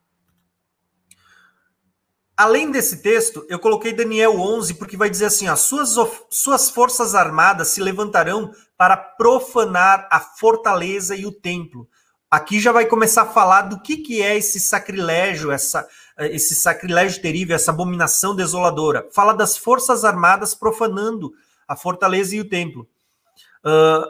Além 2.43 2.73
desse 2.73 2.97
texto, 2.97 3.47
eu 3.49 3.57
coloquei 3.57 3.93
Daniel 3.93 4.41
11 4.41 4.75
porque 4.75 4.97
vai 4.97 5.09
dizer 5.09 5.27
assim: 5.27 5.47
as 5.47 5.61
suas, 5.61 5.95
suas 6.29 6.69
forças 6.69 7.15
armadas 7.15 7.69
se 7.69 7.81
levantarão 7.81 8.51
para 8.77 8.97
profanar 8.97 10.09
a 10.11 10.19
fortaleza 10.19 11.15
e 11.15 11.25
o 11.25 11.31
templo. 11.31 11.89
Aqui 12.29 12.59
já 12.59 12.73
vai 12.73 12.85
começar 12.87 13.23
a 13.23 13.33
falar 13.33 13.63
do 13.63 13.81
que, 13.81 13.99
que 13.99 14.21
é 14.21 14.37
esse 14.37 14.59
sacrilégio, 14.59 15.53
essa, 15.53 15.87
esse 16.19 16.57
sacrilégio 16.57 17.23
terrível, 17.23 17.55
essa 17.55 17.71
abominação 17.71 18.35
desoladora. 18.35 19.09
Fala 19.15 19.35
das 19.35 19.57
forças 19.57 20.05
armadas 20.05 20.53
profanando 20.53 21.33
a 21.69 21.77
fortaleza 21.77 22.35
e 22.35 22.41
o 22.41 22.49
templo. 22.49 22.89
Uh, 23.65 24.05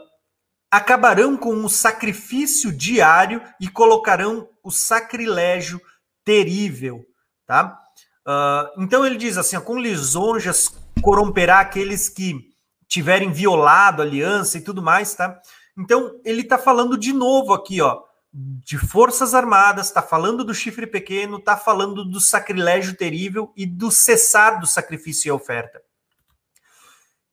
acabarão 0.71 1.37
com 1.37 1.63
o 1.63 1.69
sacrifício 1.69 2.73
diário 2.73 3.43
e 3.61 3.69
colocarão 3.69 4.49
o 4.63 4.71
sacrilégio 4.71 5.79
terrível, 6.25 7.05
tá? 7.47 7.82
Uh, 8.27 8.83
então 8.83 9.05
ele 9.05 9.17
diz 9.17 9.37
assim: 9.37 9.59
com 9.61 9.79
lisonjas 9.79 10.75
corromperá 11.03 11.61
aqueles 11.61 12.09
que 12.09 12.53
tiverem 12.87 13.33
violado 13.33 14.03
a 14.03 14.05
aliança 14.05 14.59
e 14.59 14.61
tudo 14.61 14.83
mais, 14.83 15.15
tá? 15.15 15.41
Então 15.77 16.21
ele 16.25 16.43
está 16.43 16.59
falando 16.59 16.97
de 16.97 17.13
novo 17.13 17.53
aqui, 17.53 17.81
ó, 17.81 18.03
de 18.33 18.79
forças 18.79 19.35
armadas, 19.35 19.87
está 19.87 20.03
falando 20.03 20.45
do 20.45 20.55
chifre 20.55 20.87
pequeno, 20.87 21.39
está 21.39 21.57
falando 21.57 22.05
do 22.05 22.21
sacrilégio 22.21 22.97
terrível 22.97 23.53
e 23.57 23.67
do 23.67 23.91
cessar 23.91 24.61
do 24.61 24.67
sacrifício 24.67 25.29
e 25.29 25.33
oferta. 25.33 25.83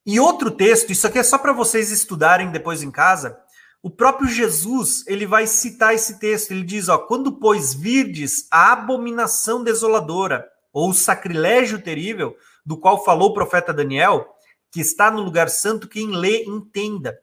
E 0.06 0.20
outro 0.20 0.50
texto, 0.50 0.92
isso 0.92 1.06
aqui 1.06 1.20
é 1.20 1.24
só 1.24 1.38
para 1.38 1.54
vocês 1.54 1.92
estudarem 1.92 2.52
depois 2.52 2.82
em 2.82 2.90
casa. 2.90 3.38
O 3.82 3.90
próprio 3.90 4.28
Jesus, 4.28 5.06
ele 5.08 5.26
vai 5.26 5.46
citar 5.46 5.94
esse 5.94 6.20
texto. 6.20 6.52
Ele 6.52 6.64
diz, 6.64 6.90
ó, 6.90 6.98
quando 6.98 7.34
pois 7.34 7.74
virdes 7.74 8.48
a 8.52 8.74
abominação 8.74 9.64
desoladora 9.64 10.50
ou 10.72 10.90
o 10.90 10.94
sacrilégio 10.94 11.82
terrível, 11.82 12.36
do 12.66 12.78
qual 12.78 13.04
falou 13.04 13.30
o 13.30 13.34
profeta 13.34 13.74
Daniel, 13.74 14.28
que 14.72 14.80
está 14.80 15.10
no 15.10 15.22
lugar 15.22 15.50
santo, 15.50 15.88
quem 15.88 16.12
lê 16.12 16.44
entenda, 16.44 17.20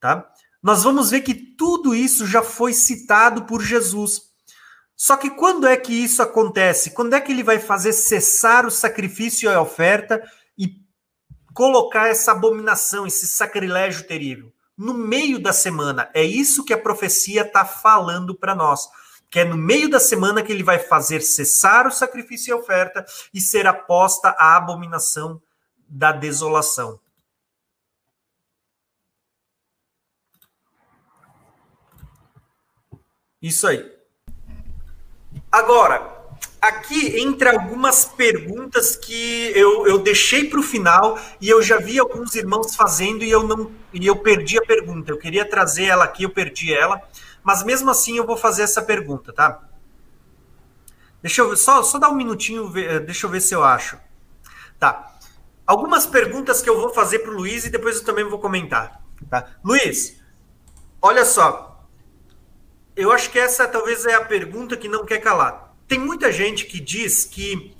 tá? 0.00 0.26
Nós 0.62 0.82
vamos 0.82 1.10
ver 1.10 1.20
que 1.22 1.34
tudo 1.34 1.94
isso 1.94 2.26
já 2.26 2.42
foi 2.42 2.72
citado 2.72 3.44
por 3.44 3.62
Jesus. 3.62 4.22
Só 4.94 5.16
que 5.16 5.30
quando 5.30 5.66
é 5.66 5.76
que 5.76 5.92
isso 5.92 6.22
acontece? 6.22 6.90
Quando 6.90 7.14
é 7.14 7.20
que 7.20 7.32
ele 7.32 7.42
vai 7.42 7.58
fazer 7.58 7.92
cessar 7.94 8.66
o 8.66 8.70
sacrifício 8.70 9.50
e 9.50 9.54
a 9.54 9.60
oferta 9.60 10.22
e 10.58 10.74
colocar 11.54 12.08
essa 12.08 12.32
abominação, 12.32 13.06
esse 13.06 13.26
sacrilégio 13.26 14.06
terrível? 14.06 14.52
No 14.76 14.92
meio 14.92 15.38
da 15.38 15.54
semana. 15.54 16.10
É 16.12 16.22
isso 16.22 16.64
que 16.64 16.74
a 16.74 16.80
profecia 16.80 17.42
está 17.42 17.64
falando 17.64 18.34
para 18.34 18.54
nós 18.54 18.86
que 19.30 19.38
é 19.38 19.44
no 19.44 19.56
meio 19.56 19.88
da 19.88 20.00
semana 20.00 20.42
que 20.42 20.52
ele 20.52 20.64
vai 20.64 20.78
fazer 20.78 21.20
cessar 21.20 21.86
o 21.86 21.92
sacrifício 21.92 22.50
e 22.50 22.54
oferta 22.54 23.06
e 23.32 23.40
ser 23.40 23.66
aposta 23.66 24.30
a 24.30 24.56
abominação 24.56 25.40
da 25.88 26.10
desolação. 26.10 27.00
Isso 33.40 33.66
aí. 33.66 33.90
Agora, 35.50 36.19
aqui 36.60 37.20
entre 37.20 37.48
algumas 37.48 38.04
perguntas 38.04 38.94
que 38.94 39.52
eu, 39.54 39.86
eu 39.86 39.98
deixei 39.98 40.48
para 40.48 40.60
o 40.60 40.62
final 40.62 41.18
e 41.40 41.48
eu 41.48 41.62
já 41.62 41.78
vi 41.78 41.98
alguns 41.98 42.34
irmãos 42.34 42.76
fazendo 42.76 43.24
e 43.24 43.30
eu 43.30 43.42
não 43.42 43.72
e 43.92 44.06
eu 44.06 44.16
perdi 44.16 44.58
a 44.58 44.62
pergunta. 44.62 45.10
Eu 45.10 45.18
queria 45.18 45.44
trazer 45.44 45.84
ela 45.84 46.04
aqui, 46.04 46.24
eu 46.24 46.30
perdi 46.30 46.72
ela. 46.72 47.00
Mas 47.42 47.64
mesmo 47.64 47.90
assim 47.90 48.18
eu 48.18 48.26
vou 48.26 48.36
fazer 48.36 48.62
essa 48.62 48.82
pergunta, 48.82 49.32
tá? 49.32 49.62
Deixa 51.22 51.40
eu 51.42 51.56
só, 51.56 51.82
só 51.82 51.98
dar 51.98 52.10
um 52.10 52.14
minutinho, 52.14 52.72
eh, 52.78 53.00
deixa 53.00 53.26
eu 53.26 53.30
ver 53.30 53.40
se 53.40 53.54
eu 53.54 53.64
acho. 53.64 53.98
Tá. 54.78 55.18
Algumas 55.66 56.06
perguntas 56.06 56.60
que 56.62 56.68
eu 56.68 56.78
vou 56.80 56.92
fazer 56.92 57.20
para 57.20 57.30
o 57.30 57.34
Luiz 57.34 57.64
e 57.64 57.70
depois 57.70 57.96
eu 57.96 58.04
também 58.04 58.24
vou 58.24 58.38
comentar. 58.38 59.02
Tá? 59.28 59.46
Luiz, 59.64 60.20
olha 61.00 61.24
só. 61.24 61.86
Eu 62.96 63.12
acho 63.12 63.30
que 63.30 63.38
essa 63.38 63.66
talvez 63.68 64.04
é 64.04 64.14
a 64.14 64.24
pergunta 64.24 64.76
que 64.76 64.88
não 64.88 65.04
quer 65.04 65.18
calar. 65.18 65.69
Tem 65.90 65.98
muita 65.98 66.30
gente 66.30 66.66
que 66.66 66.78
diz 66.78 67.24
que 67.24 67.74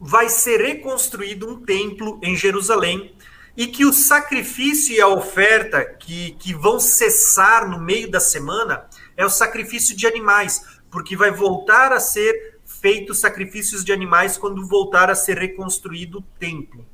vai 0.00 0.28
ser 0.28 0.60
reconstruído 0.60 1.48
um 1.48 1.64
templo 1.64 2.18
em 2.20 2.34
Jerusalém 2.34 3.14
e 3.56 3.68
que 3.68 3.84
o 3.84 3.92
sacrifício 3.92 4.96
e 4.96 5.00
a 5.00 5.06
oferta 5.06 5.84
que, 5.84 6.32
que 6.32 6.52
vão 6.52 6.80
cessar 6.80 7.70
no 7.70 7.80
meio 7.80 8.10
da 8.10 8.18
semana 8.18 8.88
é 9.16 9.24
o 9.24 9.30
sacrifício 9.30 9.96
de 9.96 10.08
animais, 10.08 10.60
porque 10.90 11.16
vai 11.16 11.30
voltar 11.30 11.92
a 11.92 12.00
ser 12.00 12.58
feito 12.64 13.14
sacrifícios 13.14 13.84
de 13.84 13.92
animais 13.92 14.36
quando 14.36 14.66
voltar 14.66 15.08
a 15.08 15.14
ser 15.14 15.38
reconstruído 15.38 16.18
o 16.18 16.22
templo, 16.36 16.84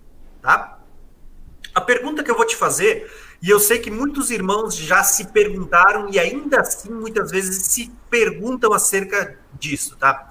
tá? 0.42 0.80
A 1.74 1.80
pergunta 1.80 2.22
que 2.22 2.30
eu 2.30 2.36
vou 2.36 2.46
te 2.46 2.56
fazer, 2.56 3.10
e 3.40 3.48
eu 3.48 3.58
sei 3.58 3.78
que 3.78 3.90
muitos 3.90 4.30
irmãos 4.30 4.76
já 4.76 5.02
se 5.02 5.28
perguntaram 5.28 6.10
e 6.10 6.18
ainda 6.18 6.60
assim 6.60 6.90
muitas 6.90 7.30
vezes 7.30 7.64
se 7.68 7.90
perguntam 8.10 8.74
acerca 8.74 9.38
disso, 9.60 9.96
tá? 9.96 10.30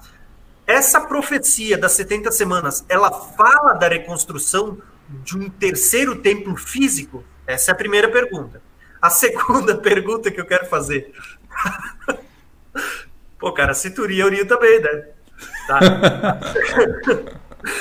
Essa 0.66 1.00
profecia 1.00 1.78
das 1.78 1.92
70 1.92 2.30
semanas, 2.30 2.84
ela 2.88 3.10
fala 3.10 3.72
da 3.72 3.88
reconstrução 3.88 4.78
de 5.08 5.36
um 5.36 5.50
terceiro 5.50 6.16
templo 6.16 6.56
físico? 6.56 7.24
Essa 7.46 7.70
é 7.70 7.72
a 7.72 7.76
primeira 7.76 8.08
pergunta. 8.08 8.62
A 9.00 9.10
segunda 9.10 9.76
pergunta 9.78 10.30
que 10.30 10.40
eu 10.40 10.46
quero 10.46 10.66
fazer. 10.66 11.12
Pô, 13.38 13.52
cara, 13.52 13.74
Cituria 13.74 14.28
Rio 14.28 14.46
também, 14.46 14.80
né? 14.80 15.08
Tá. 15.66 15.80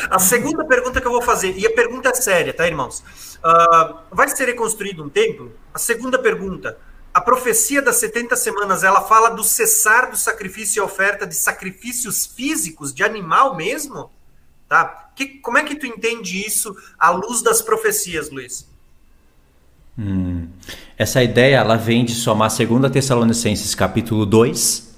a 0.10 0.18
segunda 0.18 0.66
pergunta 0.66 1.02
que 1.02 1.08
eu 1.08 1.12
vou 1.12 1.22
fazer, 1.22 1.56
e 1.58 1.68
a 1.68 1.74
pergunta 1.74 2.10
é 2.10 2.14
séria, 2.14 2.54
tá, 2.54 2.66
irmãos? 2.66 3.04
Uh, 3.40 4.00
vai 4.12 4.28
ser 4.30 4.46
reconstruído 4.46 5.04
um 5.04 5.10
templo? 5.10 5.54
A 5.74 5.80
segunda 5.80 6.18
pergunta, 6.18 6.78
a, 7.20 7.22
profecia 7.22 7.82
das 7.82 7.98
70 7.98 8.36
semanas, 8.36 8.84
ela 8.84 9.02
fala 9.02 9.30
do 9.30 9.44
cessar 9.44 10.10
do 10.10 10.18
sacrifício 10.18 10.80
e 10.80 10.84
oferta 10.84 11.28
de 11.28 11.36
sacrifícios 11.36 12.26
físicos, 12.26 12.94
de 12.94 13.04
animal 13.04 13.56
mesmo? 13.56 14.10
Tá? 14.68 15.10
Que, 15.16 15.26
como 15.40 15.58
é 15.58 15.64
que 15.64 15.76
tu 15.76 15.86
entende 15.86 16.46
isso 16.46 16.76
à 16.98 17.10
luz 17.10 17.42
das 17.42 17.62
profecias, 17.62 18.30
Luiz? 18.30 18.68
Hum. 19.98 20.48
Essa 20.98 21.22
ideia 21.22 21.58
ela 21.58 21.76
vem 21.76 22.06
de 22.06 22.16
somar 22.16 22.50
2 22.56 22.92
Tessalonicenses 22.92 23.76
capítulo 23.76 24.26
2 24.26 24.96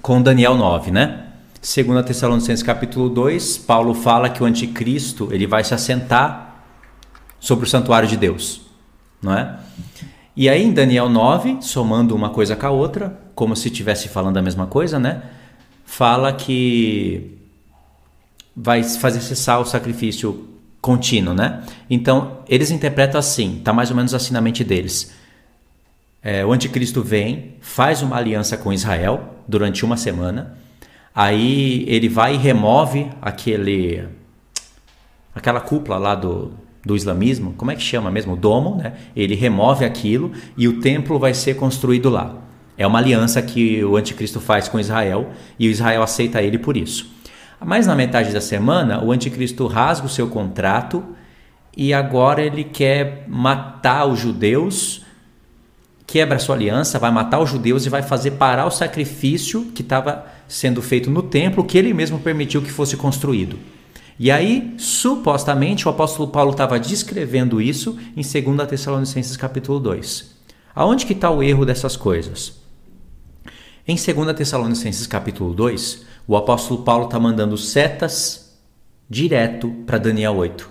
com 0.00 0.22
Daniel 0.22 0.54
9, 0.54 0.90
né? 0.90 1.32
2 1.60 2.04
Tessalonicenses 2.04 2.62
capítulo 2.62 3.08
2, 3.08 3.56
Paulo 3.58 3.94
fala 3.94 4.28
que 4.28 4.42
o 4.42 4.46
anticristo 4.46 5.28
ele 5.32 5.46
vai 5.46 5.64
se 5.64 5.72
assentar 5.72 6.62
sobre 7.40 7.64
o 7.64 7.68
santuário 7.68 8.06
de 8.06 8.16
Deus, 8.16 8.60
não 9.22 9.34
é? 9.34 9.63
E 10.36 10.48
aí 10.48 10.62
em 10.64 10.72
Daniel 10.72 11.08
9, 11.08 11.58
somando 11.60 12.14
uma 12.14 12.30
coisa 12.30 12.56
com 12.56 12.66
a 12.66 12.70
outra, 12.70 13.18
como 13.34 13.54
se 13.54 13.68
estivesse 13.68 14.08
falando 14.08 14.36
a 14.36 14.42
mesma 14.42 14.66
coisa, 14.66 14.98
né? 14.98 15.22
Fala 15.84 16.32
que 16.32 17.38
vai 18.54 18.82
fazer 18.82 19.20
cessar 19.20 19.60
o 19.60 19.64
sacrifício 19.64 20.48
contínuo, 20.80 21.34
né? 21.34 21.62
Então, 21.88 22.38
eles 22.48 22.70
interpretam 22.70 23.18
assim, 23.18 23.60
tá 23.64 23.72
mais 23.72 23.90
ou 23.90 23.96
menos 23.96 24.12
assim 24.12 24.32
na 24.32 24.40
mente 24.40 24.64
deles. 24.64 25.14
É, 26.22 26.44
o 26.44 26.52
anticristo 26.52 27.02
vem, 27.02 27.56
faz 27.60 28.02
uma 28.02 28.16
aliança 28.16 28.56
com 28.56 28.72
Israel 28.72 29.36
durante 29.46 29.84
uma 29.84 29.96
semana, 29.96 30.58
aí 31.14 31.84
ele 31.86 32.08
vai 32.08 32.34
e 32.34 32.38
remove 32.38 33.10
aquele 33.20 34.08
aquela 35.34 35.60
cúpula 35.60 35.98
lá 35.98 36.14
do, 36.14 36.52
do 36.84 36.94
islamismo, 36.94 37.54
como 37.56 37.70
é 37.70 37.76
que 37.76 37.82
chama 37.82 38.10
mesmo? 38.10 38.34
O 38.34 38.36
domo, 38.36 38.76
né? 38.76 38.92
Ele 39.16 39.34
remove 39.34 39.84
aquilo 39.84 40.32
e 40.56 40.68
o 40.68 40.80
templo 40.80 41.18
vai 41.18 41.32
ser 41.32 41.54
construído 41.54 42.10
lá. 42.10 42.36
É 42.76 42.86
uma 42.86 42.98
aliança 42.98 43.40
que 43.40 43.82
o 43.84 43.96
anticristo 43.96 44.40
faz 44.40 44.68
com 44.68 44.78
Israel 44.78 45.30
e 45.58 45.68
Israel 45.68 46.02
aceita 46.02 46.42
ele 46.42 46.58
por 46.58 46.76
isso. 46.76 47.12
Mas 47.64 47.86
na 47.86 47.94
metade 47.94 48.32
da 48.32 48.40
semana, 48.40 49.02
o 49.02 49.12
anticristo 49.12 49.66
rasga 49.66 50.06
o 50.06 50.10
seu 50.10 50.28
contrato 50.28 51.02
e 51.76 51.94
agora 51.94 52.42
ele 52.42 52.64
quer 52.64 53.24
matar 53.28 54.06
os 54.06 54.18
judeus, 54.18 55.02
quebra 56.06 56.36
a 56.36 56.38
sua 56.38 56.56
aliança, 56.56 56.98
vai 56.98 57.10
matar 57.10 57.40
os 57.40 57.48
judeus 57.48 57.86
e 57.86 57.88
vai 57.88 58.02
fazer 58.02 58.32
parar 58.32 58.66
o 58.66 58.70
sacrifício 58.70 59.66
que 59.74 59.82
estava 59.82 60.26
sendo 60.46 60.82
feito 60.82 61.10
no 61.10 61.22
templo 61.22 61.64
que 61.64 61.78
ele 61.78 61.94
mesmo 61.94 62.18
permitiu 62.18 62.60
que 62.60 62.70
fosse 62.70 62.96
construído. 62.96 63.58
E 64.18 64.30
aí, 64.30 64.74
supostamente, 64.78 65.88
o 65.88 65.90
apóstolo 65.90 66.28
Paulo 66.28 66.52
estava 66.52 66.78
descrevendo 66.78 67.60
isso 67.60 67.98
em 68.16 68.22
2 68.22 68.68
Tessalonicenses 68.68 69.36
capítulo 69.36 69.80
2. 69.80 70.34
Aonde 70.72 71.04
que 71.04 71.12
está 71.12 71.30
o 71.30 71.42
erro 71.42 71.64
dessas 71.66 71.96
coisas? 71.96 72.60
Em 73.86 73.96
2 73.96 74.36
Tessalonicenses 74.36 75.06
capítulo 75.06 75.52
2, 75.52 76.06
o 76.28 76.36
apóstolo 76.36 76.82
Paulo 76.82 77.06
está 77.06 77.18
mandando 77.18 77.58
setas 77.58 78.56
direto 79.10 79.68
para 79.84 79.98
Daniel 79.98 80.36
8. 80.36 80.70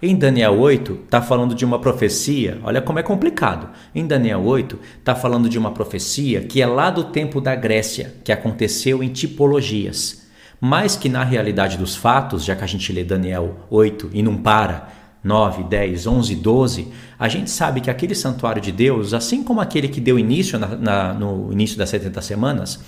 Em 0.00 0.14
Daniel 0.14 0.58
8 0.58 1.00
está 1.04 1.22
falando 1.22 1.54
de 1.54 1.64
uma 1.64 1.78
profecia, 1.78 2.60
olha 2.64 2.82
como 2.82 2.98
é 2.98 3.02
complicado. 3.02 3.70
Em 3.94 4.06
Daniel 4.06 4.44
8 4.44 4.78
está 4.98 5.14
falando 5.14 5.48
de 5.48 5.58
uma 5.58 5.70
profecia 5.70 6.42
que 6.42 6.60
é 6.60 6.66
lá 6.66 6.90
do 6.90 7.04
tempo 7.04 7.40
da 7.40 7.54
Grécia, 7.54 8.14
que 8.22 8.32
aconteceu 8.32 9.02
em 9.02 9.08
tipologias, 9.08 10.21
mas 10.64 10.94
que 10.94 11.08
na 11.08 11.24
realidade 11.24 11.76
dos 11.76 11.96
fatos, 11.96 12.44
já 12.44 12.54
que 12.54 12.62
a 12.62 12.68
gente 12.68 12.92
lê 12.92 13.02
Daniel 13.02 13.56
8 13.68 14.10
e 14.12 14.22
não 14.22 14.36
para, 14.36 14.90
9, 15.24 15.64
10, 15.64 16.06
11, 16.06 16.36
12, 16.36 16.92
a 17.18 17.28
gente 17.28 17.50
sabe 17.50 17.80
que 17.80 17.90
aquele 17.90 18.14
santuário 18.14 18.62
de 18.62 18.70
Deus, 18.70 19.12
assim 19.12 19.42
como 19.42 19.60
aquele 19.60 19.88
que 19.88 20.00
deu 20.00 20.16
início 20.16 20.60
na, 20.60 20.68
na, 20.68 21.14
no 21.14 21.52
início 21.52 21.76
das 21.76 21.88
70 21.88 22.22
semanas, 22.22 22.78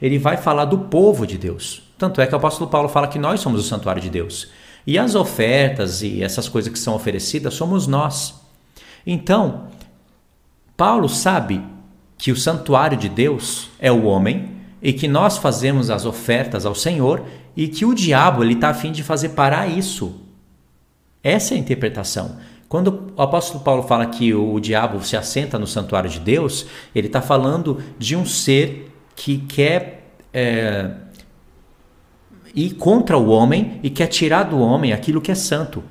ele 0.00 0.16
vai 0.16 0.36
falar 0.36 0.64
do 0.66 0.78
povo 0.78 1.26
de 1.26 1.36
Deus. 1.36 1.82
Tanto 1.98 2.20
é 2.20 2.26
que 2.28 2.34
o 2.34 2.36
apóstolo 2.36 2.70
Paulo 2.70 2.88
fala 2.88 3.08
que 3.08 3.18
nós 3.18 3.40
somos 3.40 3.58
o 3.58 3.68
santuário 3.68 4.00
de 4.00 4.10
Deus. 4.10 4.52
E 4.86 4.96
as 4.96 5.16
ofertas 5.16 6.02
e 6.02 6.22
essas 6.22 6.48
coisas 6.48 6.72
que 6.72 6.78
são 6.78 6.94
oferecidas 6.94 7.54
somos 7.54 7.88
nós. 7.88 8.40
Então, 9.04 9.64
Paulo 10.76 11.08
sabe 11.08 11.60
que 12.16 12.30
o 12.30 12.36
santuário 12.36 12.96
de 12.96 13.08
Deus 13.08 13.70
é 13.80 13.90
o 13.90 14.04
homem 14.04 14.53
e 14.84 14.92
que 14.92 15.08
nós 15.08 15.36
fazemos 15.38 15.90
as 15.90 16.06
ofertas 16.06 16.64
ao 16.64 16.76
Senhor 16.76 17.24
e 17.56 17.66
que 17.66 17.84
o 17.84 17.92
diabo 17.92 18.44
está 18.44 18.68
afim 18.68 18.92
de 18.92 19.02
fazer 19.02 19.30
parar 19.30 19.66
isso 19.66 20.22
essa 21.24 21.54
é 21.54 21.56
a 21.56 21.60
interpretação. 21.60 22.36
Quando 22.68 23.12
o 23.16 23.22
apóstolo 23.22 23.64
Paulo 23.64 23.82
fala 23.84 24.04
que 24.04 24.34
o 24.34 24.60
diabo 24.60 25.02
se 25.02 25.16
assenta 25.16 25.58
no 25.58 25.66
santuário 25.66 26.10
de 26.10 26.20
Deus, 26.20 26.66
ele 26.94 27.06
está 27.06 27.22
falando 27.22 27.82
de 27.98 28.14
um 28.14 28.26
ser 28.26 28.92
que 29.16 29.38
quer 29.38 30.10
é, 30.32 30.90
ir 32.54 32.74
contra 32.74 33.16
o 33.16 33.28
homem 33.28 33.80
e 33.82 33.88
quer 33.88 34.08
tirar 34.08 34.42
do 34.42 34.58
homem 34.58 34.92
aquilo 34.92 35.20
que 35.20 35.32
é 35.32 35.34
santo. 35.34 35.82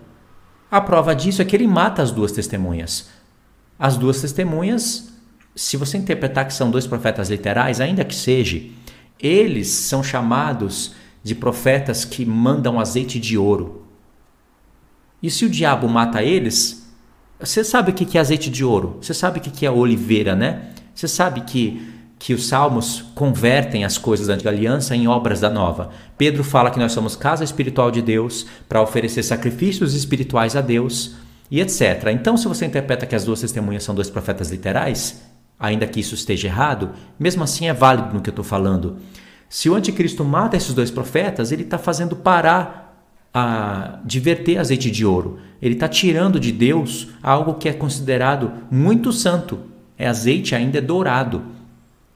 A 0.69 0.79
prova 0.79 1.15
disso 1.15 1.41
é 1.41 1.45
que 1.45 1.55
ele 1.55 1.67
mata 1.67 2.03
as 2.03 2.11
duas 2.11 2.31
testemunhas. 2.31 3.09
As 3.79 3.97
duas 3.97 4.21
testemunhas, 4.21 5.11
se 5.55 5.77
você 5.77 5.97
interpretar 5.97 6.45
que 6.45 6.53
são 6.53 6.69
dois 6.69 6.85
profetas 6.85 7.29
literais, 7.29 7.81
ainda 7.81 8.05
que 8.05 8.13
seja, 8.13 8.61
eles 9.19 9.67
são 9.67 10.03
chamados 10.03 10.93
de 11.23 11.33
profetas 11.33 12.03
que 12.03 12.25
mandam 12.25 12.79
azeite 12.79 13.19
de 13.19 13.37
ouro. 13.37 13.85
E 15.21 15.31
se 15.31 15.45
o 15.45 15.49
diabo 15.49 15.87
mata 15.87 16.21
eles, 16.21 16.85
você 17.39 17.63
sabe 17.63 17.91
o 17.91 17.93
que 17.93 18.17
é 18.17 18.21
azeite 18.21 18.49
de 18.49 18.63
ouro, 18.63 18.97
você 19.01 19.13
sabe 19.13 19.39
o 19.39 19.41
que 19.41 19.65
é 19.65 19.71
oliveira, 19.71 20.35
né? 20.35 20.69
Você 20.93 21.07
sabe 21.07 21.41
que, 21.41 21.93
que 22.19 22.33
os 22.33 22.47
salmos 22.47 23.03
convertem 23.15 23.85
as 23.85 23.97
coisas 23.97 24.27
da 24.27 24.33
antiga 24.33 24.49
aliança 24.49 24.95
em 24.95 25.07
obras 25.07 25.39
da 25.39 25.49
nova. 25.49 25.89
Pedro 26.17 26.43
fala 26.43 26.69
que 26.69 26.79
nós 26.79 26.91
somos 26.91 27.15
casa 27.15 27.43
espiritual 27.43 27.89
de 27.89 28.01
Deus 28.01 28.45
para 28.67 28.81
oferecer 28.81 29.23
sacrifícios 29.23 29.93
espirituais 29.93 30.55
a 30.55 30.61
Deus 30.61 31.15
e 31.49 31.61
etc. 31.61 32.07
Então, 32.13 32.35
se 32.35 32.47
você 32.47 32.65
interpreta 32.65 33.05
que 33.05 33.15
as 33.15 33.23
duas 33.23 33.41
testemunhas 33.41 33.83
são 33.83 33.95
dois 33.95 34.09
profetas 34.09 34.51
literais, 34.51 35.21
ainda 35.59 35.87
que 35.87 35.99
isso 35.99 36.15
esteja 36.15 36.47
errado, 36.47 36.91
mesmo 37.19 37.43
assim 37.43 37.67
é 37.67 37.73
válido 37.73 38.13
no 38.13 38.21
que 38.21 38.29
eu 38.29 38.33
estou 38.33 38.45
falando. 38.45 38.97
Se 39.49 39.69
o 39.69 39.75
anticristo 39.75 40.25
mata 40.25 40.57
esses 40.57 40.73
dois 40.73 40.89
profetas, 40.89 41.51
ele 41.51 41.63
está 41.63 41.77
fazendo 41.77 42.15
parar 42.15 42.83
a, 43.33 43.99
de 44.03 44.19
verter 44.19 44.57
azeite 44.57 44.91
de 44.91 45.05
ouro. 45.05 45.39
Ele 45.61 45.75
está 45.75 45.87
tirando 45.87 46.39
de 46.39 46.51
Deus 46.51 47.09
algo 47.21 47.55
que 47.55 47.69
é 47.69 47.73
considerado 47.73 48.51
muito 48.69 49.11
santo. 49.13 49.59
É 49.97 50.07
azeite 50.07 50.55
ainda 50.55 50.79
é 50.79 50.81
dourado. 50.81 51.43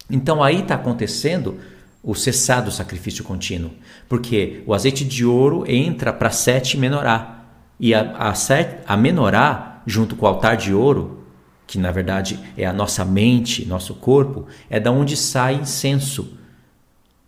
Então 0.09 0.43
aí 0.43 0.61
está 0.61 0.75
acontecendo 0.75 1.59
o 2.03 2.15
cessar 2.15 2.63
do 2.63 2.71
sacrifício 2.71 3.23
contínuo, 3.23 3.71
porque 4.07 4.63
o 4.65 4.73
azeite 4.73 5.03
de 5.03 5.25
ouro 5.25 5.65
entra 5.67 6.13
para 6.13 6.29
sete 6.29 6.77
menorá 6.77 7.43
e 7.79 7.93
a, 7.93 8.15
a, 8.17 8.33
set, 8.33 8.79
a 8.87 8.95
menorá 8.95 9.81
junto 9.85 10.15
com 10.15 10.25
o 10.25 10.29
altar 10.29 10.55
de 10.55 10.73
ouro, 10.73 11.26
que 11.67 11.77
na 11.77 11.91
verdade 11.91 12.39
é 12.57 12.65
a 12.65 12.71
nossa 12.71 13.03
mente, 13.03 13.65
nosso 13.65 13.93
corpo, 13.93 14.47
é 14.69 14.79
da 14.79 14.89
onde 14.89 15.17
sai 15.17 15.55
incenso. 15.55 16.39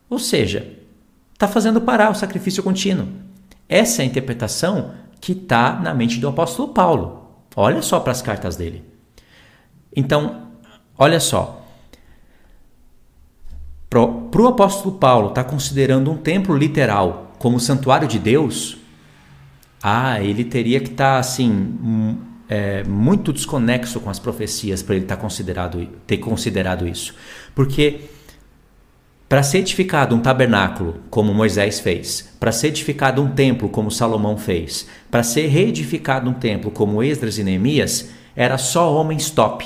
Ou 0.09 0.17
seja, 0.17 0.77
está 1.33 1.47
fazendo 1.47 1.81
parar 1.81 2.09
o 2.09 2.15
sacrifício 2.15 2.63
contínuo. 2.63 3.07
Essa 3.67 4.01
é 4.01 4.03
a 4.03 4.07
interpretação 4.07 4.93
que 5.19 5.33
está 5.33 5.73
na 5.79 5.93
mente 5.93 6.19
do 6.19 6.29
apóstolo 6.29 6.69
Paulo. 6.69 7.27
Olha 7.55 7.81
só 7.81 7.99
para 7.99 8.13
as 8.13 8.21
cartas 8.21 8.55
dele. 8.55 8.83
Então, 9.93 10.47
olha 10.97 11.19
só. 11.19 11.61
Para 13.89 14.01
o 14.01 14.47
apóstolo 14.47 14.97
Paulo 14.97 15.29
estar 15.29 15.43
tá 15.43 15.49
considerando 15.49 16.09
um 16.09 16.17
templo 16.17 16.55
literal 16.55 17.33
como 17.37 17.59
santuário 17.59 18.07
de 18.07 18.19
Deus, 18.19 18.77
ah, 19.83 20.21
ele 20.21 20.45
teria 20.45 20.79
que 20.79 20.91
estar 20.91 21.15
tá, 21.15 21.19
assim 21.19 22.17
é, 22.49 22.83
muito 22.83 23.31
desconexo 23.31 23.99
com 23.99 24.09
as 24.09 24.17
profecias 24.17 24.81
para 24.81 24.95
ele 24.95 25.05
tá 25.05 25.15
considerado, 25.15 25.87
ter 26.07 26.17
considerado 26.17 26.87
isso, 26.87 27.13
porque 27.53 28.01
para 29.29 29.43
ser 29.43 29.59
edificado 29.59 30.15
um 30.15 30.19
tabernáculo, 30.19 31.01
como 31.11 31.31
Moisés 31.31 31.79
fez, 31.79 32.33
para 32.39 32.51
ser 32.51 32.69
edificado 32.69 33.21
um 33.21 33.29
templo, 33.29 33.69
como 33.69 33.91
Salomão 33.91 34.35
fez, 34.35 34.87
para 35.11 35.21
ser 35.21 35.45
reedificado 35.45 36.27
um 36.27 36.33
templo, 36.33 36.71
como 36.71 37.03
Esdras 37.03 37.37
e 37.37 37.43
Neemias, 37.43 38.09
era 38.35 38.57
só 38.57 38.91
homens 38.91 39.29
top, 39.29 39.63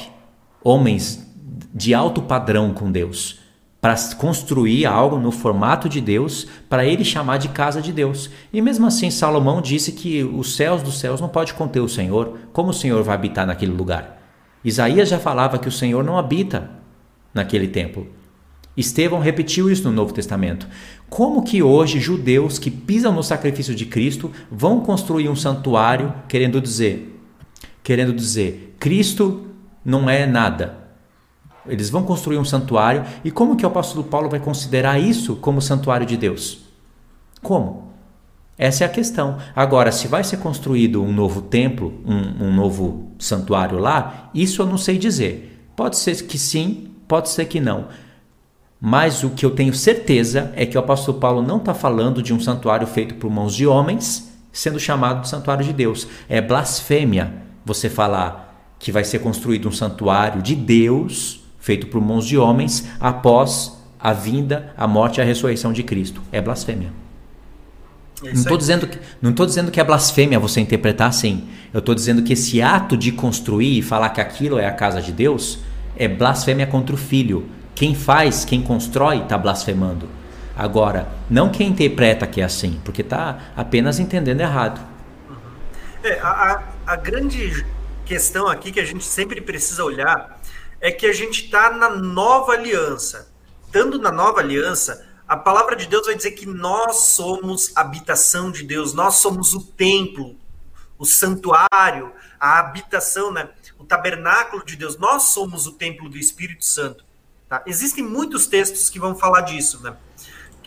homens 0.62 1.26
de 1.74 1.94
alto 1.94 2.22
padrão 2.22 2.74
com 2.74 2.92
Deus, 2.92 3.40
para 3.84 3.96
construir 4.16 4.86
algo 4.86 5.18
no 5.18 5.30
formato 5.30 5.90
de 5.90 6.00
Deus, 6.00 6.48
para 6.70 6.86
ele 6.86 7.04
chamar 7.04 7.36
de 7.36 7.50
casa 7.50 7.82
de 7.82 7.92
Deus. 7.92 8.30
E 8.54 8.62
mesmo 8.62 8.88
assim, 8.88 9.12
Salomão 9.12 9.62
disse 9.62 9.92
que 9.92 10.24
os 10.24 10.56
céus 10.56 10.82
dos 10.82 10.98
céus 10.98 11.20
não 11.20 11.28
pode 11.28 11.54
conter 11.54 11.82
o 11.82 11.90
Senhor. 11.90 12.38
Como 12.54 12.70
o 12.70 12.74
Senhor 12.74 13.04
vai 13.04 13.14
habitar 13.14 13.46
naquele 13.46 13.74
lugar? 13.74 14.24
Isaías 14.64 15.10
já 15.10 15.20
falava 15.20 15.60
que 15.60 15.68
o 15.68 15.72
Senhor 15.72 16.02
não 16.02 16.18
habita 16.18 16.72
naquele 17.34 17.68
templo. 17.68 18.08
Estevão 18.78 19.20
repetiu 19.20 19.70
isso 19.70 19.84
no 19.84 19.92
Novo 19.92 20.14
Testamento. 20.14 20.66
Como 21.10 21.44
que 21.44 21.62
hoje 21.62 22.00
judeus 22.00 22.58
que 22.58 22.72
pisam 22.72 23.12
no 23.12 23.22
sacrifício 23.22 23.76
de 23.76 23.86
Cristo 23.86 24.32
vão 24.50 24.80
construir 24.80 25.28
um 25.28 25.36
santuário 25.36 26.14
querendo 26.30 26.62
dizer, 26.62 27.22
querendo 27.84 28.14
dizer, 28.14 28.78
Cristo 28.80 29.46
não 29.84 30.10
é 30.10 30.26
nada. 30.26 30.83
Eles 31.68 31.90
vão 31.90 32.04
construir 32.04 32.38
um 32.38 32.46
santuário. 32.46 33.04
E 33.24 33.32
como 33.32 33.56
que 33.56 33.66
o 33.66 33.68
apóstolo 33.68 34.04
Paulo 34.04 34.30
vai 34.30 34.40
considerar 34.40 35.00
isso 35.00 35.36
como 35.38 35.62
santuário 35.62 36.06
de 36.06 36.18
Deus? 36.18 36.60
Como? 37.42 37.94
Essa 38.58 38.84
é 38.84 38.88
a 38.88 38.90
questão. 38.90 39.38
Agora, 39.56 39.92
se 39.92 40.08
vai 40.08 40.24
ser 40.24 40.38
construído 40.38 41.02
um 41.04 41.12
novo 41.12 41.42
templo, 41.42 41.94
um, 42.06 42.48
um 42.48 42.54
novo 42.56 43.12
santuário 43.18 43.80
lá, 43.80 44.30
isso 44.34 44.62
eu 44.62 44.66
não 44.66 44.78
sei 44.78 44.98
dizer. 44.98 45.68
Pode 45.76 45.98
ser 45.98 46.24
que 46.24 46.38
sim, 46.38 46.92
pode 47.08 47.30
ser 47.30 47.46
que 47.46 47.60
não. 47.60 47.88
Mas 48.80 49.24
o 49.24 49.30
que 49.30 49.46
eu 49.46 49.52
tenho 49.52 49.74
certeza 49.74 50.52
é 50.56 50.66
que 50.66 50.78
o 50.78 50.80
apóstolo 50.80 51.18
Paulo 51.18 51.42
não 51.42 51.58
está 51.58 51.74
falando 51.74 52.22
de 52.22 52.34
um 52.34 52.40
santuário 52.40 52.86
feito 52.86 53.16
por 53.16 53.32
mãos 53.32 53.56
de 53.56 53.66
homens, 53.66 54.32
sendo 54.52 54.80
chamado 54.80 55.22
de 55.22 55.30
santuário 55.30 55.66
de 55.66 55.74
Deus. 55.74 56.08
É 56.30 56.42
blasfêmia 56.42 57.34
você 57.66 57.90
falar 57.90 58.76
que 58.78 58.92
vai 58.92 59.04
ser 59.04 59.20
construído 59.20 59.68
um 59.68 59.72
santuário 59.72 60.42
de 60.42 60.54
Deus 60.54 61.43
feito 61.64 61.88
por 61.88 62.02
mãos 62.02 62.28
de 62.28 62.38
homens 62.38 62.86
após 63.00 63.82
a 63.98 64.12
vinda, 64.12 64.74
a 64.76 64.86
morte 64.86 65.20
e 65.20 65.22
a 65.22 65.24
ressurreição 65.24 65.72
de 65.72 65.82
Cristo. 65.82 66.22
É 66.30 66.42
blasfêmia. 66.42 66.92
É 68.22 68.28
não 68.28 68.34
estou 68.34 68.58
dizendo, 68.58 68.86
que, 68.86 69.00
não 69.22 69.32
dizendo 69.32 69.72
que 69.72 69.80
é 69.80 69.84
blasfêmia 69.84 70.38
você 70.38 70.60
interpretar 70.60 71.08
assim. 71.08 71.48
Eu 71.74 71.80
estou 71.80 71.96
dizendo 71.96 72.22
que 72.22 72.34
esse 72.34 72.62
ato 72.62 72.98
de 72.98 73.14
construir 73.14 73.80
e 73.80 73.82
falar 73.82 74.10
que 74.10 74.20
aquilo 74.20 74.60
é 74.60 74.66
a 74.66 74.74
casa 74.74 75.02
de 75.02 75.14
Deus 75.14 75.60
é 75.96 76.06
blasfêmia 76.06 76.68
contra 76.68 76.94
o 76.94 76.98
filho. 76.98 77.48
Quem 77.74 77.96
faz, 77.96 78.44
quem 78.44 78.62
constrói, 78.62 79.20
está 79.20 79.38
blasfemando. 79.38 80.10
Agora, 80.58 81.08
não 81.30 81.48
quem 81.48 81.70
interpreta 81.70 82.28
que 82.28 82.42
é 82.42 82.44
assim, 82.44 82.78
porque 82.84 83.02
está 83.02 83.40
apenas 83.56 84.00
entendendo 84.00 84.42
errado. 84.42 84.82
Uhum. 85.30 85.36
É, 86.04 86.20
a, 86.20 86.62
a 86.86 86.96
grande 86.98 87.66
questão 88.06 88.50
aqui 88.50 88.70
que 88.70 88.82
a 88.82 88.86
gente 88.86 89.06
sempre 89.06 89.40
precisa 89.40 89.82
olhar 89.82 90.33
é 90.84 90.92
que 90.92 91.08
a 91.08 91.14
gente 91.14 91.46
está 91.46 91.72
na 91.72 91.90
nova 91.90 92.52
aliança. 92.52 93.32
Estando 93.66 93.98
na 93.98 94.12
nova 94.12 94.42
aliança, 94.42 95.08
a 95.26 95.38
palavra 95.38 95.78
de 95.78 95.88
Deus 95.88 96.06
vai 96.06 96.14
dizer 96.14 96.32
que 96.32 96.46
nós 96.46 97.06
somos 97.06 97.72
habitação 97.74 98.52
de 98.52 98.66
Deus, 98.66 98.94
nós 98.94 99.16
somos 99.16 99.54
o 99.54 99.62
templo, 99.64 100.36
o 101.00 101.06
santuário, 101.06 102.12
a 102.38 102.60
habitação, 102.60 103.32
né? 103.32 103.50
o 103.80 103.86
tabernáculo 103.86 104.66
de 104.66 104.76
Deus, 104.76 104.98
nós 104.98 105.24
somos 105.24 105.68
o 105.68 105.72
templo 105.72 106.10
do 106.10 106.18
Espírito 106.18 106.66
Santo. 106.66 107.06
Tá? 107.48 107.64
Existem 107.66 108.04
muitos 108.04 108.46
textos 108.46 108.90
que 108.90 109.00
vão 109.00 109.16
falar 109.16 109.42
disso. 109.42 109.82
Né? 109.82 109.92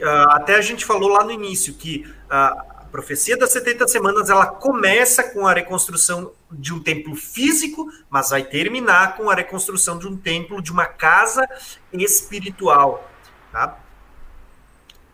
Uh, 0.00 0.30
até 0.30 0.54
a 0.54 0.62
gente 0.62 0.86
falou 0.86 1.10
lá 1.10 1.24
no 1.24 1.30
início 1.30 1.74
que 1.74 2.10
uh, 2.30 2.75
profecia 2.86 3.36
das 3.36 3.52
70 3.52 3.86
semanas 3.89 4.31
ela 4.31 4.47
começa 4.47 5.23
com 5.23 5.47
a 5.47 5.52
reconstrução 5.52 6.32
de 6.50 6.73
um 6.73 6.82
templo 6.82 7.15
físico, 7.15 7.86
mas 8.08 8.31
vai 8.31 8.42
terminar 8.42 9.16
com 9.16 9.31
a 9.31 9.34
reconstrução 9.34 9.98
de 9.98 10.06
um 10.06 10.16
templo, 10.16 10.62
de 10.62 10.73
uma 10.73 10.86
casa 10.86 11.47
espiritual. 11.92 13.10
Tá? 13.52 13.78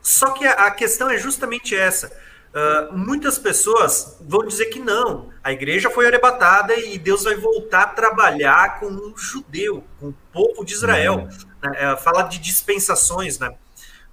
Só 0.01 0.31
que 0.31 0.47
a, 0.47 0.53
a 0.53 0.71
questão 0.71 1.11
é 1.11 1.19
justamente 1.19 1.75
essa. 1.75 2.13
Uh, 2.53 2.97
muitas 2.97 3.39
pessoas 3.39 4.19
vão 4.21 4.47
dizer 4.47 4.67
que 4.67 4.79
não, 4.79 5.31
a 5.43 5.53
igreja 5.53 5.89
foi 5.89 6.07
arrebatada 6.07 6.79
e 6.79 6.99
Deus 6.99 7.25
vai 7.25 7.35
voltar 7.35 7.83
a 7.83 7.87
trabalhar 7.87 8.79
com 8.79 8.87
o 8.87 9.17
judeu, 9.17 9.83
com 9.99 10.09
o 10.09 10.15
povo 10.33 10.65
de 10.65 10.75
Israel. 10.75 11.15
Uhum. 11.15 11.71
Né? 11.71 11.95
Uh, 11.95 11.97
fala 11.97 12.23
de 12.25 12.39
dispensações, 12.39 13.39
né? 13.39 13.55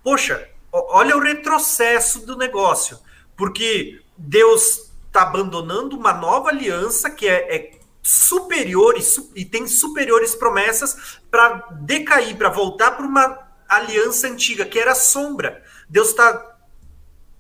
Poxa, 0.02 0.48
olha 0.72 1.18
o 1.18 1.20
retrocesso 1.20 2.26
do 2.26 2.38
negócio 2.38 2.98
porque 3.40 4.02
Deus 4.18 4.92
está 5.08 5.22
abandonando 5.22 5.96
uma 5.96 6.12
nova 6.12 6.50
aliança 6.50 7.10
que 7.10 7.26
é, 7.26 7.56
é 7.56 7.72
superior 8.04 8.96
e, 8.98 9.40
e, 9.40 9.46
tem 9.46 9.66
superiores 9.66 10.36
promessas 10.36 11.20
para 11.32 11.66
decair, 11.80 12.36
para 12.36 12.50
voltar 12.50 12.92
para 12.92 13.06
uma 13.06 13.40
aliança 13.70 14.28
antiga, 14.28 14.66
que 14.66 14.78
era 14.78 14.92
a 14.92 14.96
sombra. 14.96 15.64
Deus 15.88 16.10
está 16.10 16.58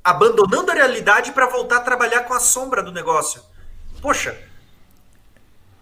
abandonando 0.01 0.71
a 0.71 0.75
realidade 0.75 1.33
para 1.33 1.47
voltar 1.47 1.77
a 1.77 1.81
trabalhar 1.81 2.21
com 2.21 2.33
a 2.33 2.39
sombra 2.39 2.81
do 2.81 2.93
negócio. 2.93 3.41
Poxa. 4.01 4.37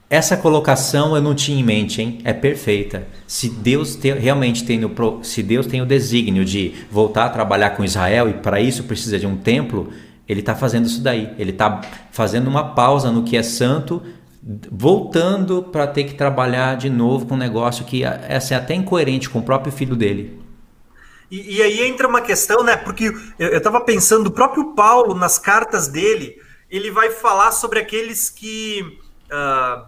Essa 0.10 0.38
colocação 0.38 1.16
eu 1.16 1.22
não 1.22 1.36
tinha 1.36 1.60
em 1.60 1.64
mente, 1.64 2.02
hein? 2.02 2.22
É 2.24 2.32
perfeita. 2.32 3.06
Se 3.28 3.50
Deus 3.50 3.96
tem, 3.96 4.14
realmente 4.14 4.66
tem 4.66 4.84
o, 4.86 5.24
se 5.24 5.44
Deus 5.44 5.68
tem 5.68 5.82
o 5.82 5.86
desígnio 5.86 6.46
de 6.46 6.74
voltar 6.90 7.26
a 7.26 7.30
trabalhar 7.30 7.72
com 7.72 7.84
Israel 7.84 8.30
e 8.30 8.34
para 8.34 8.62
isso 8.62 8.86
precisa 8.86 9.20
de 9.20 9.28
um 9.28 9.36
templo, 9.36 9.92
ele 10.28 10.42
está 10.42 10.56
fazendo 10.56 10.86
isso 10.86 11.02
daí. 11.02 11.34
Ele 11.38 11.52
está 11.52 11.82
fazendo 12.12 12.48
uma 12.48 12.76
pausa 12.76 13.12
no 13.12 13.24
que 13.24 13.38
é 13.38 13.44
santo, 13.44 14.04
voltando 14.72 15.64
para 15.64 15.88
ter 15.88 16.04
que 16.04 16.14
trabalhar 16.14 16.76
de 16.76 16.90
novo 16.90 17.26
com 17.26 17.36
um 17.36 17.38
negócio 17.38 17.86
que 17.86 18.04
essa 18.04 18.54
é 18.54 18.58
até 18.58 18.74
incoerente 18.74 19.30
com 19.30 19.40
o 19.40 19.44
próprio 19.44 19.72
filho 19.72 19.96
dele. 19.96 20.42
E, 21.30 21.58
e 21.58 21.62
aí 21.62 21.82
entra 21.88 22.08
uma 22.08 22.22
questão, 22.22 22.64
né? 22.64 22.78
Porque 22.78 23.12
eu 23.38 23.58
estava 23.58 23.82
pensando, 23.82 24.28
o 24.28 24.32
próprio 24.32 24.74
Paulo, 24.74 25.14
nas 25.14 25.38
cartas 25.38 25.88
dele, 25.88 26.42
ele 26.70 26.92
vai 26.92 27.12
falar 27.12 27.52
sobre 27.52 27.80
aqueles 27.80 28.30
que. 28.30 29.00
Uh, 29.32 29.86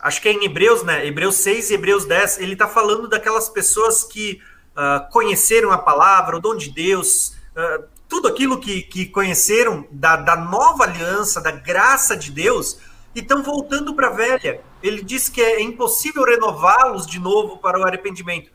acho 0.00 0.22
que 0.22 0.28
é 0.28 0.32
em 0.32 0.44
Hebreus, 0.44 0.82
né? 0.82 1.06
Hebreus 1.06 1.36
6 1.36 1.70
e 1.70 1.74
Hebreus 1.74 2.04
10. 2.04 2.38
Ele 2.38 2.54
está 2.54 2.66
falando 2.66 3.08
daquelas 3.08 3.48
pessoas 3.48 4.04
que 4.04 4.40
uh, 4.72 5.10
conheceram 5.10 5.70
a 5.70 5.78
palavra, 5.78 6.36
o 6.36 6.40
dom 6.40 6.56
de 6.56 6.70
Deus, 6.70 7.34
uh, 7.54 7.84
tudo 8.08 8.26
aquilo 8.26 8.58
que, 8.58 8.82
que 8.82 9.06
conheceram 9.06 9.86
da, 9.90 10.16
da 10.16 10.36
nova 10.36 10.84
aliança, 10.84 11.40
da 11.40 11.50
graça 11.50 12.16
de 12.16 12.30
Deus, 12.30 12.78
e 13.14 13.20
estão 13.20 13.42
voltando 13.42 13.94
para 13.94 14.08
a 14.08 14.12
velha. 14.12 14.60
Ele 14.82 15.02
diz 15.02 15.28
que 15.28 15.42
é 15.42 15.60
impossível 15.60 16.24
renová-los 16.24 17.06
de 17.06 17.18
novo 17.18 17.58
para 17.58 17.78
o 17.78 17.84
arrependimento. 17.84 18.50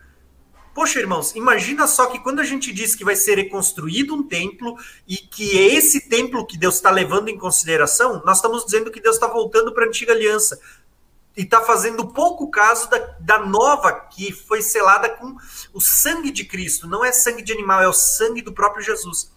Poxa, 0.73 0.99
irmãos, 0.99 1.35
imagina 1.35 1.85
só 1.85 2.07
que 2.07 2.19
quando 2.19 2.39
a 2.39 2.43
gente 2.43 2.73
diz 2.73 2.95
que 2.95 3.05
vai 3.05 3.15
ser 3.15 3.35
reconstruído 3.35 4.15
um 4.15 4.23
templo 4.23 4.75
e 5.07 5.17
que 5.17 5.55
é 5.59 5.75
esse 5.75 6.09
templo 6.09 6.47
que 6.47 6.57
Deus 6.57 6.75
está 6.75 6.89
levando 6.89 7.29
em 7.29 7.37
consideração, 7.37 8.23
nós 8.25 8.37
estamos 8.37 8.65
dizendo 8.65 8.89
que 8.89 8.99
Deus 8.99 9.15
está 9.15 9.27
voltando 9.27 9.71
para 9.71 9.85
a 9.85 9.87
antiga 9.87 10.13
aliança 10.13 10.59
e 11.37 11.43
está 11.43 11.61
fazendo 11.61 12.07
pouco 12.07 12.49
caso 12.49 12.89
da, 12.89 12.97
da 13.19 13.39
nova 13.39 13.91
que 13.91 14.31
foi 14.31 14.63
selada 14.63 15.09
com 15.09 15.35
o 15.73 15.79
sangue 15.79 16.31
de 16.31 16.43
Cristo. 16.43 16.87
Não 16.87 17.05
é 17.05 17.11
sangue 17.11 17.43
de 17.43 17.53
animal, 17.53 17.81
é 17.81 17.87
o 17.87 17.93
sangue 17.93 18.41
do 18.41 18.51
próprio 18.51 18.83
Jesus. 18.83 19.31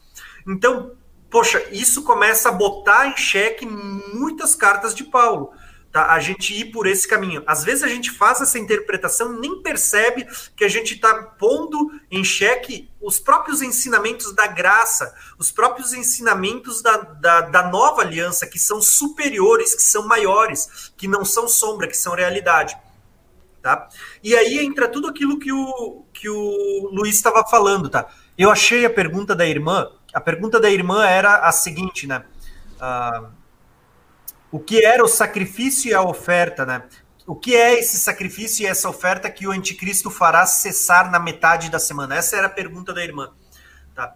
Então, 0.46 0.92
poxa, 1.30 1.62
isso 1.70 2.02
começa 2.02 2.48
a 2.48 2.52
botar 2.52 3.08
em 3.08 3.16
xeque 3.16 3.66
muitas 3.66 4.54
cartas 4.54 4.94
de 4.94 5.04
Paulo. 5.04 5.52
Tá? 5.96 6.12
A 6.12 6.20
gente 6.20 6.54
ir 6.54 6.66
por 6.66 6.86
esse 6.86 7.08
caminho. 7.08 7.42
Às 7.46 7.64
vezes 7.64 7.82
a 7.82 7.88
gente 7.88 8.10
faz 8.10 8.40
essa 8.40 8.58
interpretação, 8.58 9.32
nem 9.32 9.62
percebe 9.62 10.26
que 10.54 10.62
a 10.62 10.68
gente 10.68 10.94
está 10.94 11.14
pondo 11.22 11.90
em 12.10 12.22
xeque 12.22 12.90
os 13.00 13.18
próprios 13.18 13.62
ensinamentos 13.62 14.34
da 14.34 14.46
graça, 14.46 15.14
os 15.38 15.50
próprios 15.50 15.94
ensinamentos 15.94 16.82
da, 16.82 16.98
da, 16.98 17.40
da 17.40 17.70
nova 17.70 18.02
aliança, 18.02 18.46
que 18.46 18.58
são 18.58 18.82
superiores, 18.82 19.74
que 19.74 19.82
são 19.82 20.06
maiores, 20.06 20.92
que 20.98 21.08
não 21.08 21.24
são 21.24 21.48
sombra, 21.48 21.88
que 21.88 21.96
são 21.96 22.14
realidade. 22.14 22.76
Tá? 23.62 23.88
E 24.22 24.36
aí 24.36 24.58
entra 24.58 24.86
tudo 24.86 25.08
aquilo 25.08 25.38
que 25.38 25.50
o, 25.50 26.04
que 26.12 26.28
o 26.28 26.90
Luiz 26.92 27.16
estava 27.16 27.42
falando, 27.48 27.88
tá? 27.88 28.06
Eu 28.36 28.50
achei 28.50 28.84
a 28.84 28.90
pergunta 28.90 29.34
da 29.34 29.46
irmã 29.46 29.90
a 30.12 30.20
pergunta 30.20 30.60
da 30.60 30.70
irmã 30.70 31.04
era 31.06 31.38
a 31.38 31.52
seguinte, 31.52 32.06
né? 32.06 32.24
Uh, 32.80 33.28
o 34.50 34.60
que 34.60 34.84
era 34.84 35.04
o 35.04 35.08
sacrifício 35.08 35.90
e 35.90 35.94
a 35.94 36.02
oferta, 36.02 36.64
né? 36.64 36.82
O 37.26 37.34
que 37.34 37.56
é 37.56 37.78
esse 37.78 37.98
sacrifício 37.98 38.62
e 38.62 38.66
essa 38.66 38.88
oferta 38.88 39.28
que 39.28 39.46
o 39.46 39.50
anticristo 39.50 40.10
fará 40.10 40.46
cessar 40.46 41.10
na 41.10 41.18
metade 41.18 41.68
da 41.70 41.78
semana? 41.78 42.14
Essa 42.14 42.36
era 42.36 42.46
a 42.46 42.50
pergunta 42.50 42.94
da 42.94 43.02
irmã. 43.02 43.32
Tá? 43.94 44.14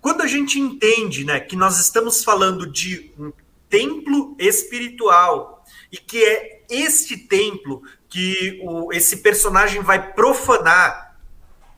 Quando 0.00 0.22
a 0.22 0.26
gente 0.26 0.60
entende 0.60 1.24
né, 1.24 1.40
que 1.40 1.56
nós 1.56 1.80
estamos 1.80 2.22
falando 2.22 2.70
de 2.70 3.12
um 3.18 3.32
templo 3.68 4.36
espiritual 4.38 5.64
e 5.90 5.96
que 5.96 6.24
é 6.24 6.62
este 6.70 7.16
templo 7.16 7.82
que 8.08 8.60
o, 8.62 8.92
esse 8.92 9.16
personagem 9.18 9.82
vai 9.82 10.12
profanar 10.12 11.07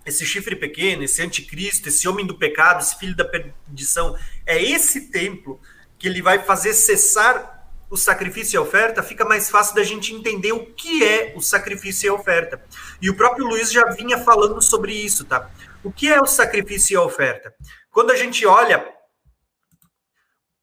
esse 0.05 0.25
chifre 0.25 0.57
pequeno, 0.57 1.03
esse 1.03 1.23
anticristo, 1.23 1.89
esse 1.89 2.09
homem 2.09 2.27
do 2.27 2.37
pecado, 2.37 2.81
esse 2.81 2.99
filho 2.99 3.17
da 3.17 3.25
perdição, 3.25 4.17
é 4.47 4.63
esse 4.63 5.11
templo 5.11 5.61
que 5.99 6.09
ele 6.09 6.23
vai 6.23 6.43
fazer 6.43 6.73
cessar 6.73 7.59
o 7.91 7.97
sacrifício 7.97 8.57
e 8.57 8.59
a 8.59 8.63
oferta, 8.63 9.03
fica 9.03 9.25
mais 9.25 9.51
fácil 9.51 9.75
da 9.75 9.83
gente 9.83 10.15
entender 10.15 10.53
o 10.53 10.65
que 10.65 11.05
é 11.05 11.33
o 11.37 11.41
sacrifício 11.41 12.07
e 12.07 12.09
a 12.09 12.15
oferta. 12.15 12.63
E 13.03 13.11
o 13.11 13.17
próprio 13.17 13.47
Luiz 13.47 13.73
já 13.73 13.85
vinha 13.91 14.19
falando 14.19 14.63
sobre 14.63 14.93
isso, 14.93 15.25
tá? 15.25 15.51
O 15.83 15.91
que 15.91 16.09
é 16.09 16.21
o 16.21 16.27
sacrifício 16.27 16.95
e 16.95 16.97
a 16.97 17.03
oferta? 17.03 17.53
Quando 17.91 18.13
a 18.13 18.17
gente 18.17 18.47
olha 18.47 18.87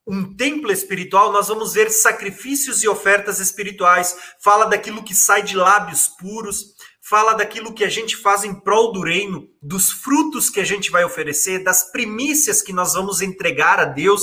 um 0.08 0.34
templo 0.34 0.72
espiritual, 0.72 1.34
nós 1.34 1.50
vamos 1.50 1.74
ver 1.74 1.92
sacrifícios 1.92 2.82
e 2.82 2.88
ofertas 2.88 3.40
espirituais. 3.42 4.18
Fala 4.40 4.66
daquilo 4.66 5.04
que 5.04 5.14
sai 5.14 5.44
de 5.44 5.54
lábios 5.54 6.08
puros, 6.08 6.77
fala 7.10 7.34
daquilo 7.34 7.74
que 7.74 7.86
a 7.86 7.90
gente 7.90 8.18
faz 8.18 8.44
em 8.44 8.54
prol 8.54 8.92
do 8.92 9.02
reino, 9.02 9.48
dos 9.62 9.90
frutos 9.90 10.50
que 10.50 10.60
a 10.60 10.66
gente 10.66 10.92
vai 10.92 11.06
oferecer, 11.06 11.64
das 11.64 11.90
primícias 11.90 12.62
que 12.62 12.74
nós 12.74 12.96
vamos 12.96 13.22
entregar 13.22 13.80
a 13.80 13.86
Deus, 13.86 14.22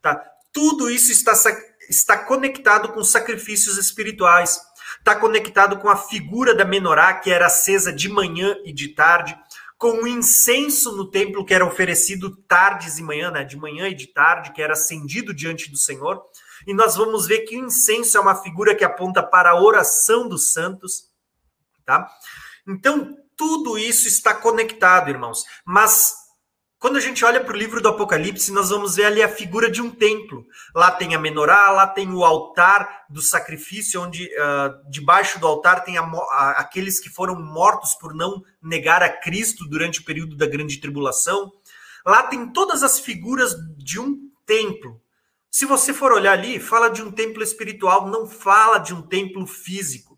tá? 0.00 0.22
Tudo 0.52 0.88
isso 0.88 1.10
está, 1.10 1.32
está 1.88 2.16
conectado 2.16 2.92
com 2.92 3.02
sacrifícios 3.02 3.76
espirituais. 3.76 4.60
está 4.98 5.16
conectado 5.16 5.78
com 5.78 5.88
a 5.88 5.96
figura 5.96 6.54
da 6.54 6.64
menorá, 6.64 7.14
que 7.14 7.28
era 7.28 7.46
acesa 7.46 7.92
de 7.92 8.08
manhã 8.08 8.56
e 8.64 8.72
de 8.72 8.88
tarde, 8.88 9.36
com 9.76 10.04
o 10.04 10.06
incenso 10.06 10.94
no 10.96 11.10
templo 11.10 11.44
que 11.44 11.52
era 11.52 11.66
oferecido 11.66 12.36
tardes 12.46 12.98
e 12.98 13.02
manhã, 13.02 13.32
né, 13.32 13.42
de 13.42 13.56
manhã 13.56 13.88
e 13.88 13.94
de 13.94 14.06
tarde, 14.06 14.52
que 14.52 14.62
era 14.62 14.74
acendido 14.74 15.34
diante 15.34 15.68
do 15.68 15.76
Senhor. 15.76 16.22
E 16.68 16.72
nós 16.72 16.94
vamos 16.94 17.26
ver 17.26 17.40
que 17.40 17.56
o 17.56 17.66
incenso 17.66 18.16
é 18.16 18.20
uma 18.20 18.40
figura 18.40 18.76
que 18.76 18.84
aponta 18.84 19.24
para 19.24 19.50
a 19.50 19.60
oração 19.60 20.28
dos 20.28 20.52
santos, 20.52 21.10
tá? 21.92 22.08
Então, 22.66 23.16
tudo 23.36 23.78
isso 23.78 24.08
está 24.08 24.34
conectado, 24.34 25.10
irmãos. 25.10 25.44
Mas 25.64 26.14
quando 26.78 26.96
a 26.96 27.00
gente 27.00 27.24
olha 27.24 27.42
para 27.42 27.54
o 27.54 27.58
livro 27.58 27.80
do 27.80 27.88
Apocalipse, 27.88 28.50
nós 28.50 28.70
vamos 28.70 28.96
ver 28.96 29.04
ali 29.04 29.22
a 29.22 29.28
figura 29.28 29.70
de 29.70 29.82
um 29.82 29.90
templo. 29.90 30.44
Lá 30.74 30.90
tem 30.90 31.14
a 31.14 31.18
menorá, 31.18 31.70
lá 31.70 31.86
tem 31.86 32.12
o 32.12 32.24
altar 32.24 33.04
do 33.08 33.20
sacrifício, 33.20 34.00
onde 34.00 34.24
uh, 34.26 34.90
debaixo 34.90 35.38
do 35.38 35.46
altar 35.46 35.84
tem 35.84 35.98
a, 35.98 36.02
a, 36.02 36.50
aqueles 36.58 36.98
que 36.98 37.10
foram 37.10 37.40
mortos 37.40 37.94
por 37.94 38.14
não 38.14 38.42
negar 38.60 39.02
a 39.02 39.08
Cristo 39.08 39.68
durante 39.68 40.00
o 40.00 40.04
período 40.04 40.36
da 40.36 40.46
grande 40.46 40.80
tribulação. 40.80 41.52
Lá 42.06 42.24
tem 42.24 42.52
todas 42.52 42.82
as 42.82 42.98
figuras 42.98 43.54
de 43.76 44.00
um 44.00 44.30
templo. 44.46 45.00
Se 45.50 45.66
você 45.66 45.92
for 45.92 46.12
olhar 46.12 46.32
ali, 46.32 46.58
fala 46.58 46.88
de 46.88 47.02
um 47.02 47.12
templo 47.12 47.42
espiritual, 47.42 48.08
não 48.08 48.26
fala 48.26 48.78
de 48.78 48.94
um 48.94 49.02
templo 49.02 49.46
físico. 49.46 50.11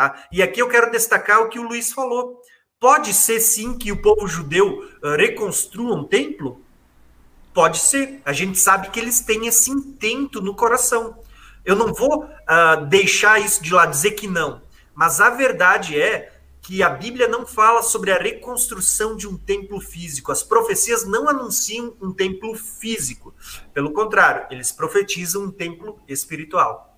Tá? 0.00 0.24
E 0.32 0.42
aqui 0.42 0.62
eu 0.62 0.68
quero 0.68 0.90
destacar 0.90 1.42
o 1.42 1.50
que 1.50 1.58
o 1.58 1.62
Luiz 1.62 1.92
falou. 1.92 2.40
Pode 2.80 3.12
ser 3.12 3.38
sim 3.38 3.76
que 3.76 3.92
o 3.92 4.00
povo 4.00 4.26
judeu 4.26 4.78
uh, 5.02 5.14
reconstrua 5.14 5.94
um 5.94 6.04
templo? 6.04 6.64
Pode 7.52 7.76
ser. 7.76 8.22
A 8.24 8.32
gente 8.32 8.58
sabe 8.58 8.88
que 8.88 8.98
eles 8.98 9.20
têm 9.20 9.46
esse 9.46 9.70
intento 9.70 10.40
no 10.40 10.54
coração. 10.54 11.18
Eu 11.66 11.76
não 11.76 11.92
vou 11.92 12.24
uh, 12.24 12.86
deixar 12.88 13.38
isso 13.38 13.62
de 13.62 13.74
lá, 13.74 13.84
dizer 13.84 14.12
que 14.12 14.26
não. 14.26 14.62
Mas 14.94 15.20
a 15.20 15.28
verdade 15.28 16.00
é 16.00 16.32
que 16.62 16.82
a 16.82 16.88
Bíblia 16.88 17.28
não 17.28 17.44
fala 17.44 17.82
sobre 17.82 18.10
a 18.10 18.16
reconstrução 18.16 19.14
de 19.14 19.28
um 19.28 19.36
templo 19.36 19.82
físico. 19.82 20.32
As 20.32 20.42
profecias 20.42 21.04
não 21.04 21.28
anunciam 21.28 21.94
um 22.00 22.10
templo 22.10 22.54
físico. 22.54 23.34
Pelo 23.74 23.92
contrário, 23.92 24.46
eles 24.50 24.72
profetizam 24.72 25.42
um 25.42 25.50
templo 25.50 26.00
espiritual. 26.08 26.89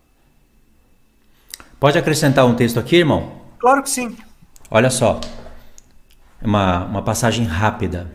Pode 1.83 1.99
acrescentar 1.99 2.47
um 2.47 2.55
texto 2.55 2.79
aqui, 2.79 2.99
irmão? 2.99 3.33
Claro 3.59 3.83
que 3.83 3.91
sim. 3.91 4.17
Olha 4.71 4.89
só 4.89 5.21
uma, 6.41 6.85
uma 6.85 7.03
passagem 7.03 7.45
rápida. 7.45 8.09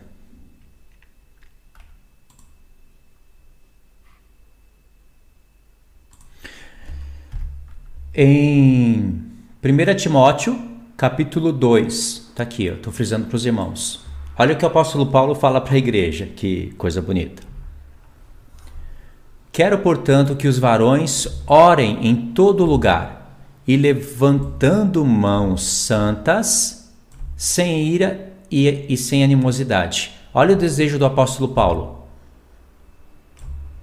Em 8.15 9.21
1 9.61 9.95
Timóteo, 9.97 10.57
capítulo 10.95 11.51
2, 11.51 11.93
está 12.29 12.43
aqui, 12.43 12.67
eu 12.67 12.75
estou 12.75 12.93
frisando 12.93 13.25
para 13.25 13.35
os 13.35 13.45
irmãos. 13.45 13.99
Olha 14.39 14.53
o 14.53 14.57
que 14.57 14.63
o 14.63 14.69
apóstolo 14.69 15.07
Paulo 15.07 15.35
fala 15.35 15.59
para 15.59 15.73
a 15.73 15.77
igreja, 15.77 16.25
que 16.25 16.73
coisa 16.77 17.01
bonita. 17.01 17.43
Quero, 19.51 19.79
portanto, 19.79 20.37
que 20.37 20.47
os 20.47 20.57
varões 20.57 21.43
orem 21.45 22.07
em 22.07 22.31
todo 22.31 22.63
lugar 22.63 23.16
e 23.67 23.75
levantando 23.75 25.03
mãos 25.03 25.63
santas, 25.63 26.89
sem 27.35 27.83
ira 27.83 28.33
e, 28.49 28.85
e 28.87 28.95
sem 28.95 29.23
animosidade. 29.23 30.13
Olha 30.33 30.53
o 30.53 30.57
desejo 30.57 30.97
do 30.97 31.05
apóstolo 31.05 31.49
Paulo. 31.49 32.07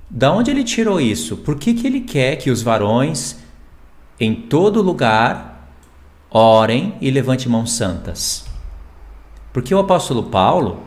Da 0.08 0.32
onde 0.32 0.50
ele 0.50 0.64
tirou 0.64 1.00
isso? 1.00 1.36
Por 1.36 1.56
que, 1.56 1.74
que 1.74 1.86
ele 1.86 2.00
quer 2.00 2.36
que 2.36 2.50
os 2.50 2.62
varões 2.62 3.36
em 4.18 4.34
todo 4.34 4.80
lugar 4.80 5.70
orem 6.30 6.94
e 7.00 7.10
levantem 7.10 7.48
mãos 7.48 7.72
santas? 7.72 8.46
Porque 9.52 9.74
o 9.74 9.78
apóstolo 9.78 10.24
Paulo, 10.24 10.82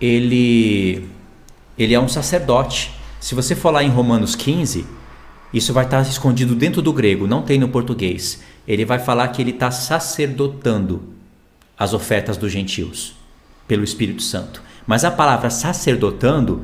ele, 0.00 1.08
ele 1.76 1.94
é 1.94 2.00
um 2.00 2.08
sacerdote. 2.08 2.92
Se 3.18 3.34
você 3.34 3.56
for 3.56 3.70
lá 3.70 3.82
em 3.82 3.90
Romanos 3.90 4.34
15, 4.36 4.86
isso 5.52 5.72
vai 5.72 5.84
estar 5.84 6.02
escondido 6.02 6.54
dentro 6.54 6.80
do 6.80 6.92
grego, 6.92 7.26
não 7.26 7.42
tem 7.42 7.58
no 7.58 7.68
português 7.68 8.40
ele 8.70 8.84
vai 8.84 9.00
falar 9.00 9.26
que 9.28 9.42
ele 9.42 9.50
está 9.50 9.70
sacerdotando 9.72 11.02
as 11.76 11.92
ofertas 11.92 12.36
dos 12.36 12.52
gentios 12.52 13.14
pelo 13.66 13.82
Espírito 13.82 14.22
Santo. 14.22 14.62
Mas 14.86 15.04
a 15.04 15.10
palavra 15.10 15.50
sacerdotando, 15.50 16.62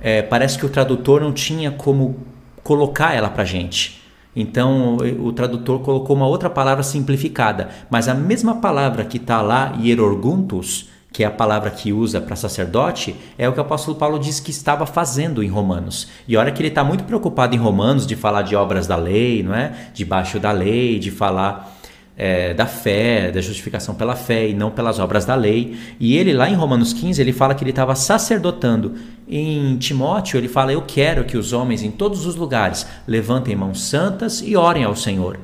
é, 0.00 0.22
parece 0.22 0.58
que 0.58 0.64
o 0.64 0.70
tradutor 0.70 1.20
não 1.20 1.30
tinha 1.30 1.70
como 1.70 2.20
colocar 2.62 3.14
ela 3.14 3.28
para 3.28 3.44
gente. 3.44 4.02
Então 4.34 4.96
o 5.20 5.30
tradutor 5.30 5.80
colocou 5.80 6.16
uma 6.16 6.26
outra 6.26 6.48
palavra 6.48 6.82
simplificada, 6.82 7.68
mas 7.90 8.08
a 8.08 8.14
mesma 8.14 8.54
palavra 8.54 9.04
que 9.04 9.18
está 9.18 9.42
lá, 9.42 9.76
hierorguntus, 9.78 10.88
que 11.12 11.22
é 11.22 11.26
a 11.26 11.30
palavra 11.30 11.70
que 11.70 11.92
usa 11.92 12.20
para 12.20 12.34
sacerdote, 12.34 13.14
é 13.36 13.48
o 13.48 13.52
que 13.52 13.58
o 13.58 13.62
apóstolo 13.62 13.96
Paulo 13.96 14.18
diz 14.18 14.40
que 14.40 14.50
estava 14.50 14.86
fazendo 14.86 15.42
em 15.42 15.48
Romanos. 15.48 16.08
E 16.26 16.36
olha 16.36 16.50
que 16.50 16.62
ele 16.62 16.68
está 16.68 16.82
muito 16.82 17.04
preocupado 17.04 17.54
em 17.54 17.58
Romanos 17.58 18.06
de 18.06 18.16
falar 18.16 18.42
de 18.42 18.56
obras 18.56 18.86
da 18.86 18.96
lei, 18.96 19.42
não 19.42 19.54
é? 19.54 19.90
Debaixo 19.92 20.40
da 20.40 20.50
lei, 20.50 20.98
de 20.98 21.10
falar 21.10 21.78
é, 22.16 22.54
da 22.54 22.66
fé, 22.66 23.30
da 23.30 23.40
justificação 23.40 23.94
pela 23.94 24.14
fé 24.14 24.48
e 24.48 24.54
não 24.54 24.70
pelas 24.70 24.98
obras 24.98 25.24
da 25.24 25.34
lei. 25.34 25.76
E 26.00 26.16
ele 26.16 26.32
lá 26.32 26.48
em 26.48 26.54
Romanos 26.54 26.92
15 26.92 27.20
ele 27.20 27.32
fala 27.32 27.54
que 27.54 27.62
ele 27.62 27.70
estava 27.70 27.94
sacerdotando. 27.94 28.94
Em 29.28 29.76
Timóteo 29.76 30.38
ele 30.38 30.48
fala: 30.48 30.72
Eu 30.72 30.82
quero 30.82 31.24
que 31.24 31.36
os 31.36 31.52
homens 31.52 31.82
em 31.82 31.90
todos 31.90 32.24
os 32.24 32.36
lugares 32.36 32.86
levantem 33.06 33.54
mãos 33.54 33.82
santas 33.82 34.42
e 34.44 34.56
orem 34.56 34.84
ao 34.84 34.96
Senhor. 34.96 35.38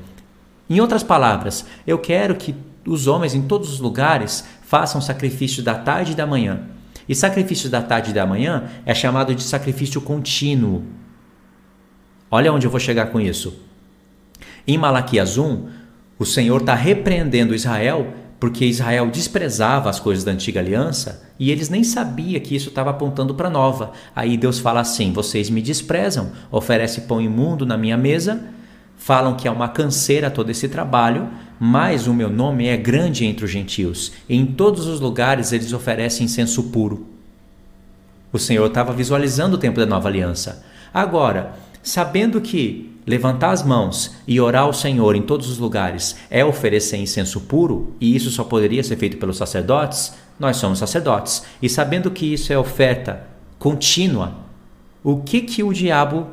Em 0.69 0.79
outras 0.79 1.03
palavras, 1.03 1.65
eu 1.85 1.97
quero 1.97 2.35
que 2.35 2.55
os 2.85 3.07
homens 3.07 3.35
em 3.35 3.41
todos 3.41 3.71
os 3.71 3.79
lugares 3.79 4.45
façam 4.69 5.01
sacrifício 5.01 5.63
da 5.63 5.73
tarde 5.73 6.11
e 6.11 6.15
da 6.15 6.27
manhã. 6.27 6.59
E 7.07 7.15
sacrifício 7.15 7.71
da 7.71 7.81
tarde 7.81 8.11
e 8.11 8.13
da 8.13 8.23
manhã 8.23 8.65
é 8.85 8.93
chamado 8.93 9.33
de 9.33 9.41
sacrifício 9.41 9.99
contínuo. 9.99 10.83
Olha 12.29 12.53
onde 12.53 12.67
eu 12.67 12.71
vou 12.71 12.79
chegar 12.79 13.07
com 13.07 13.19
isso. 13.19 13.63
Em 14.67 14.77
Malaquias 14.77 15.39
1, 15.39 15.67
o 16.19 16.25
Senhor 16.25 16.61
está 16.61 16.75
repreendendo 16.75 17.55
Israel 17.55 18.13
porque 18.39 18.63
Israel 18.63 19.09
desprezava 19.09 19.89
as 19.89 19.99
coisas 19.99 20.23
da 20.23 20.33
antiga 20.33 20.59
aliança 20.59 21.27
e 21.39 21.49
eles 21.49 21.67
nem 21.67 21.83
sabiam 21.83 22.39
que 22.39 22.55
isso 22.55 22.69
estava 22.69 22.91
apontando 22.91 23.33
para 23.33 23.47
a 23.47 23.51
nova. 23.51 23.93
Aí 24.15 24.37
Deus 24.37 24.59
fala 24.59 24.81
assim: 24.81 25.11
Vocês 25.11 25.49
me 25.49 25.63
desprezam, 25.63 26.31
oferece 26.51 27.01
pão 27.01 27.19
imundo 27.19 27.65
na 27.65 27.75
minha 27.75 27.97
mesa, 27.97 28.39
falam 29.09 29.33
que 29.33 29.47
é 29.47 29.51
uma 29.51 29.67
canseira 29.67 30.29
todo 30.29 30.51
esse 30.51 30.69
trabalho, 30.69 31.29
mas 31.59 32.05
o 32.05 32.13
meu 32.13 32.29
nome 32.29 32.67
é 32.67 32.77
grande 32.77 33.25
entre 33.25 33.43
os 33.43 33.49
gentios. 33.49 34.11
E 34.29 34.37
em 34.37 34.45
todos 34.45 34.85
os 34.85 34.99
lugares 34.99 35.51
eles 35.51 35.73
oferecem 35.73 36.25
incenso 36.25 36.65
puro. 36.65 37.07
O 38.31 38.37
Senhor 38.37 38.67
estava 38.67 38.93
visualizando 38.93 39.55
o 39.55 39.59
tempo 39.59 39.79
da 39.79 39.85
nova 39.87 40.07
aliança. 40.07 40.63
Agora, 40.93 41.55
sabendo 41.81 42.39
que 42.39 42.95
levantar 43.03 43.49
as 43.49 43.63
mãos 43.63 44.13
e 44.27 44.39
orar 44.39 44.65
ao 44.65 44.73
Senhor 44.73 45.15
em 45.15 45.23
todos 45.23 45.49
os 45.49 45.57
lugares 45.57 46.15
é 46.29 46.45
oferecer 46.45 46.97
incenso 46.97 47.41
puro, 47.41 47.95
e 47.99 48.15
isso 48.15 48.29
só 48.29 48.43
poderia 48.43 48.83
ser 48.83 48.95
feito 48.95 49.17
pelos 49.17 49.37
sacerdotes, 49.37 50.13
nós 50.39 50.57
somos 50.57 50.77
sacerdotes. 50.77 51.43
E 51.59 51.67
sabendo 51.67 52.11
que 52.11 52.31
isso 52.31 52.53
é 52.53 52.59
oferta 52.59 53.23
contínua, 53.57 54.35
o 55.03 55.17
que 55.17 55.41
que 55.41 55.63
o 55.63 55.73
diabo 55.73 56.27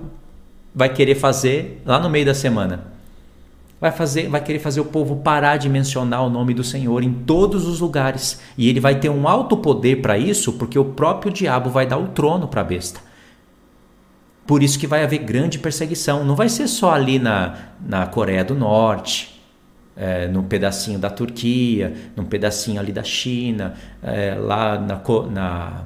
vai 0.76 0.92
querer 0.92 1.16
fazer 1.16 1.82
lá 1.84 1.98
no 1.98 2.08
meio 2.08 2.26
da 2.26 2.34
semana? 2.34 2.94
vai 3.80 3.92
fazer, 3.92 4.28
vai 4.28 4.42
querer 4.42 4.58
fazer 4.58 4.80
o 4.80 4.84
povo 4.84 5.16
parar 5.16 5.56
de 5.58 5.68
mencionar 5.68 6.22
o 6.24 6.30
nome 6.30 6.54
do 6.54 6.64
Senhor 6.64 7.02
em 7.02 7.12
todos 7.12 7.66
os 7.66 7.80
lugares. 7.80 8.40
E 8.56 8.68
ele 8.68 8.80
vai 8.80 8.98
ter 8.98 9.10
um 9.10 9.28
alto 9.28 9.56
poder 9.56 10.00
para 10.00 10.18
isso, 10.18 10.54
porque 10.54 10.78
o 10.78 10.84
próprio 10.84 11.32
diabo 11.32 11.70
vai 11.70 11.86
dar 11.86 11.98
o 11.98 12.08
trono 12.08 12.48
para 12.48 12.62
a 12.62 12.64
besta. 12.64 13.00
Por 14.46 14.62
isso 14.62 14.78
que 14.78 14.86
vai 14.86 15.02
haver 15.02 15.18
grande 15.18 15.58
perseguição. 15.58 16.24
Não 16.24 16.34
vai 16.34 16.48
ser 16.48 16.68
só 16.68 16.92
ali 16.92 17.18
na, 17.18 17.54
na 17.84 18.06
Coreia 18.06 18.44
do 18.44 18.54
Norte, 18.54 19.42
é, 19.96 20.28
num 20.28 20.44
pedacinho 20.44 20.98
da 20.98 21.10
Turquia, 21.10 21.94
num 22.14 22.24
pedacinho 22.24 22.80
ali 22.80 22.92
da 22.92 23.02
China, 23.02 23.74
é, 24.02 24.34
lá 24.34 24.78
na, 24.78 25.00
na, 25.30 25.82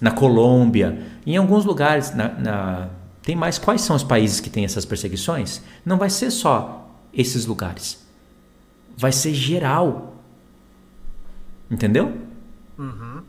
na 0.00 0.10
Colômbia, 0.10 0.98
em 1.26 1.36
alguns 1.36 1.64
lugares. 1.64 2.14
Na, 2.14 2.90
tem 3.30 3.36
mais 3.36 3.58
quais 3.58 3.82
são 3.82 3.94
os 3.94 4.02
países 4.02 4.40
que 4.40 4.50
têm 4.50 4.64
essas 4.64 4.84
perseguições? 4.84 5.62
Não 5.86 5.96
vai 5.96 6.10
ser 6.10 6.32
só 6.32 6.90
esses 7.14 7.46
lugares. 7.46 8.04
Vai 8.96 9.12
ser 9.12 9.32
geral. 9.32 10.16
Entendeu? 11.70 12.12
Uhum. 12.76 13.22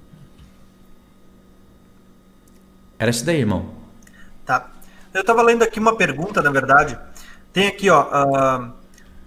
Era 2.97 3.11
isso 3.11 3.23
daí, 3.23 3.41
irmão. 3.41 3.69
Tá. 4.43 4.71
Eu 5.13 5.21
estava 5.21 5.43
lendo 5.43 5.61
aqui 5.61 5.79
uma 5.79 5.95
pergunta, 5.95 6.41
na 6.41 6.49
verdade. 6.49 6.97
Tem 7.53 7.67
aqui, 7.67 7.87
ó. 7.87 8.07
Uh, 8.07 8.73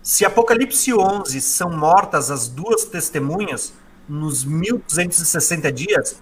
se 0.03 0.25
Apocalipse 0.25 0.93
11 0.93 1.41
são 1.41 1.71
mortas 1.71 2.33
as 2.33 2.49
duas 2.49 2.85
testemunhas 2.85 3.75
nos 4.09 4.45
1260 4.45 5.71
dias, 5.71 6.21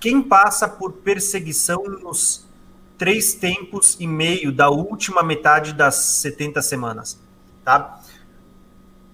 quem 0.00 0.20
passa 0.20 0.66
por 0.66 0.94
perseguição 0.94 1.84
nos 1.84 2.44
três 2.96 3.34
tempos 3.34 3.96
e 3.98 4.06
meio 4.06 4.52
da 4.52 4.70
última 4.70 5.22
metade 5.22 5.72
das 5.72 5.94
70 5.94 6.62
semanas? 6.62 7.18
tá? 7.64 8.00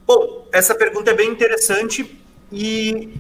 Bom, 0.07 0.49
essa 0.53 0.75
pergunta 0.75 1.13
é 1.13 1.15
bem 1.15 1.31
interessante 1.31 2.21
e 2.53 3.15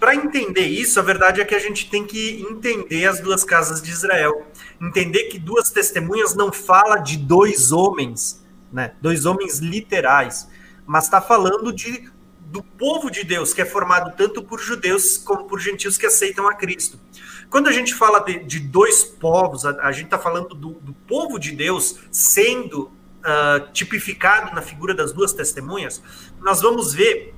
para 0.00 0.14
entender 0.14 0.66
isso, 0.66 0.98
a 0.98 1.02
verdade 1.02 1.40
é 1.40 1.44
que 1.44 1.54
a 1.54 1.58
gente 1.58 1.88
tem 1.88 2.06
que 2.06 2.44
entender 2.50 3.06
as 3.06 3.20
duas 3.20 3.44
casas 3.44 3.80
de 3.80 3.90
Israel. 3.90 4.46
Entender 4.80 5.24
que 5.24 5.38
duas 5.38 5.70
testemunhas 5.70 6.34
não 6.34 6.52
fala 6.52 6.96
de 6.96 7.16
dois 7.16 7.70
homens, 7.72 8.42
né? 8.72 8.94
Dois 9.00 9.24
homens 9.24 9.58
literais, 9.58 10.48
mas 10.86 11.04
está 11.04 11.20
falando 11.20 11.72
de 11.72 12.12
do 12.46 12.62
povo 12.62 13.10
de 13.10 13.24
Deus, 13.24 13.52
que 13.52 13.60
é 13.62 13.64
formado 13.64 14.14
tanto 14.16 14.40
por 14.40 14.60
judeus 14.60 15.18
como 15.18 15.44
por 15.44 15.58
gentios 15.58 15.98
que 15.98 16.06
aceitam 16.06 16.46
a 16.46 16.54
Cristo. 16.54 17.00
Quando 17.54 17.68
a 17.68 17.72
gente 17.72 17.94
fala 17.94 18.18
de, 18.18 18.40
de 18.40 18.58
dois 18.58 19.04
povos, 19.04 19.64
a, 19.64 19.70
a 19.86 19.92
gente 19.92 20.06
está 20.06 20.18
falando 20.18 20.56
do, 20.56 20.72
do, 20.72 20.92
povo 20.92 21.38
de 21.38 21.52
Deus 21.52 22.00
sendo 22.10 22.86
uh, 23.20 23.70
tipificado 23.72 24.52
na 24.56 24.60
figura 24.60 24.92
das 24.92 25.12
duas 25.12 25.32
testemunhas, 25.32 26.02
nós 26.40 26.60
vamos 26.60 26.92
ver 26.92 27.32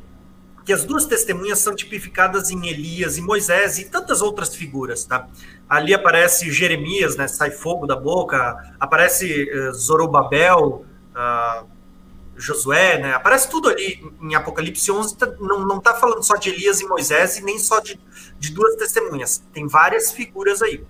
que 0.64 0.72
as 0.72 0.86
duas 0.86 1.04
testemunhas 1.04 1.58
são 1.58 1.74
tipificadas 1.74 2.50
em 2.50 2.66
Elias 2.66 3.18
e 3.18 3.20
Moisés 3.20 3.78
e 3.78 3.90
tantas 3.90 4.22
outras 4.22 4.54
figuras, 4.54 5.04
tá? 5.04 5.28
Ali 5.68 5.92
aparece 5.92 6.50
Jeremias, 6.50 7.14
né, 7.14 7.28
sai 7.28 7.50
fogo 7.50 7.86
da 7.86 7.94
boca, 7.94 8.74
aparece 8.80 9.50
uh, 9.52 9.74
Zorobabel, 9.74 10.86
uh, 11.14 11.66
Josué, 12.36 12.98
né? 12.98 13.14
Aparece 13.14 13.48
tudo 13.48 13.68
ali 13.68 14.04
em 14.20 14.34
Apocalipse 14.34 14.90
11, 14.90 15.16
tá, 15.16 15.26
não, 15.40 15.66
não 15.66 15.80
tá 15.80 15.94
falando 15.94 16.22
só 16.22 16.36
de 16.36 16.50
Elias 16.50 16.80
e 16.80 16.86
Moisés 16.86 17.38
e 17.38 17.42
nem 17.42 17.58
só 17.58 17.80
de, 17.80 17.98
de 18.38 18.52
duas 18.52 18.76
testemunhas. 18.76 19.42
Tem 19.52 19.66
várias 19.66 20.12
figuras 20.12 20.62
aí 20.62 20.84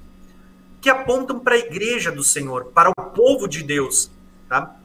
que 0.81 0.91
apontam 0.91 1.39
para 1.39 1.55
a 1.55 1.59
igreja 1.59 2.13
do 2.13 2.23
Senhor, 2.23 2.67
para 2.67 2.91
o 2.91 2.95
povo 2.95 3.49
de 3.49 3.63
Deus, 3.63 4.11
tá? 4.49 4.77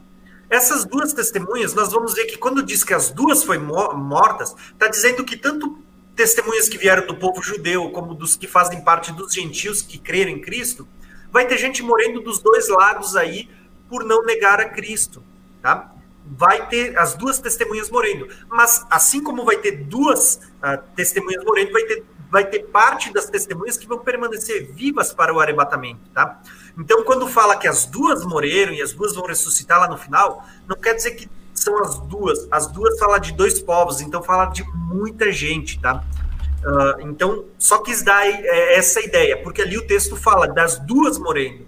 Essas 0.49 0.83
duas 0.83 1.13
testemunhas, 1.13 1.73
nós 1.73 1.91
vamos 1.91 2.13
ver 2.13 2.25
que 2.25 2.37
quando 2.37 2.63
diz 2.63 2.83
que 2.83 2.93
as 2.93 3.09
duas 3.09 3.43
foram 3.43 3.63
mortas, 3.95 4.55
está 4.73 4.87
dizendo 4.87 5.23
que 5.23 5.37
tanto 5.37 5.79
testemunhas 6.15 6.67
que 6.67 6.77
vieram 6.77 7.07
do 7.07 7.15
povo 7.15 7.41
judeu, 7.41 7.89
como 7.91 8.13
dos 8.13 8.35
que 8.35 8.47
fazem 8.47 8.81
parte 8.81 9.11
dos 9.13 9.33
gentios 9.33 9.81
que 9.81 9.97
creram 9.97 10.31
em 10.31 10.41
Cristo, 10.41 10.87
vai 11.31 11.47
ter 11.47 11.57
gente 11.57 11.81
morrendo 11.81 12.19
dos 12.19 12.39
dois 12.39 12.67
lados 12.67 13.15
aí 13.15 13.49
por 13.87 14.03
não 14.03 14.23
negar 14.23 14.59
a 14.59 14.69
Cristo, 14.69 15.23
tá? 15.61 15.93
Vai 16.31 16.67
ter 16.67 16.97
as 16.97 17.13
duas 17.13 17.39
testemunhas 17.39 17.89
morrendo. 17.89 18.27
Mas 18.49 18.85
assim 18.89 19.21
como 19.21 19.43
vai 19.43 19.57
ter 19.57 19.83
duas 19.83 20.35
uh, 20.63 20.81
testemunhas 20.95 21.43
morrendo, 21.43 21.73
vai 21.73 21.83
ter, 21.83 22.03
vai 22.29 22.45
ter 22.45 22.59
parte 22.67 23.11
das 23.11 23.29
testemunhas 23.29 23.77
que 23.77 23.85
vão 23.85 23.99
permanecer 23.99 24.71
vivas 24.71 25.13
para 25.13 25.33
o 25.33 25.39
arrebatamento, 25.41 26.09
tá? 26.13 26.41
Então, 26.77 27.03
quando 27.03 27.27
fala 27.27 27.57
que 27.57 27.67
as 27.67 27.85
duas 27.85 28.25
morreram 28.25 28.71
e 28.71 28.81
as 28.81 28.93
duas 28.93 29.13
vão 29.13 29.25
ressuscitar 29.25 29.77
lá 29.77 29.89
no 29.89 29.97
final, 29.97 30.45
não 30.65 30.77
quer 30.77 30.93
dizer 30.93 31.11
que 31.11 31.29
são 31.53 31.77
as 31.79 31.99
duas. 31.99 32.47
As 32.49 32.67
duas 32.67 32.97
fala 32.97 33.19
de 33.19 33.33
dois 33.33 33.59
povos, 33.59 33.99
então 33.99 34.23
fala 34.23 34.45
de 34.45 34.63
muita 34.63 35.31
gente, 35.33 35.81
tá? 35.81 36.03
Uh, 36.63 37.09
então, 37.09 37.45
só 37.57 37.79
quis 37.79 38.01
dar 38.03 38.25
é, 38.25 38.75
essa 38.75 39.01
ideia, 39.01 39.35
porque 39.43 39.61
ali 39.61 39.77
o 39.77 39.85
texto 39.85 40.15
fala 40.15 40.47
das 40.47 40.79
duas 40.79 41.17
morrendo. 41.17 41.67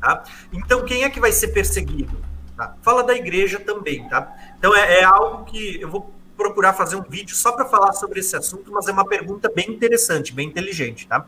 Tá? 0.00 0.22
Então, 0.52 0.84
quem 0.84 1.02
é 1.02 1.10
que 1.10 1.18
vai 1.18 1.32
ser 1.32 1.48
perseguido? 1.48 2.16
Tá? 2.56 2.76
Fala 2.82 3.02
da 3.02 3.14
igreja 3.14 3.58
também, 3.58 4.08
tá? 4.08 4.32
Então 4.58 4.74
é, 4.74 5.00
é 5.00 5.04
algo 5.04 5.44
que 5.44 5.80
eu 5.80 5.88
vou 5.90 6.14
procurar 6.36 6.72
fazer 6.72 6.96
um 6.96 7.02
vídeo 7.02 7.34
só 7.34 7.52
para 7.52 7.64
falar 7.64 7.92
sobre 7.92 8.20
esse 8.20 8.36
assunto, 8.36 8.70
mas 8.72 8.88
é 8.88 8.92
uma 8.92 9.06
pergunta 9.06 9.50
bem 9.54 9.70
interessante, 9.70 10.32
bem 10.32 10.48
inteligente, 10.48 11.06
tá? 11.06 11.26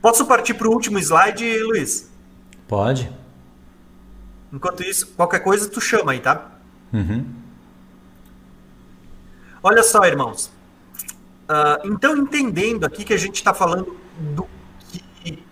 Posso 0.00 0.26
partir 0.26 0.54
para 0.54 0.68
o 0.68 0.72
último 0.72 0.98
slide, 0.98 1.58
Luiz? 1.64 2.10
Pode. 2.68 3.12
Enquanto 4.52 4.82
isso, 4.82 5.08
qualquer 5.08 5.40
coisa 5.40 5.68
tu 5.68 5.80
chama 5.80 6.12
aí, 6.12 6.20
tá? 6.20 6.50
Uhum. 6.92 7.26
Olha 9.62 9.82
só, 9.82 10.04
irmãos. 10.04 10.46
Uh, 11.48 11.92
então, 11.92 12.16
entendendo 12.16 12.84
aqui 12.84 13.04
que 13.04 13.12
a 13.12 13.16
gente 13.16 13.36
está 13.36 13.52
falando 13.52 13.96
do 14.18 14.48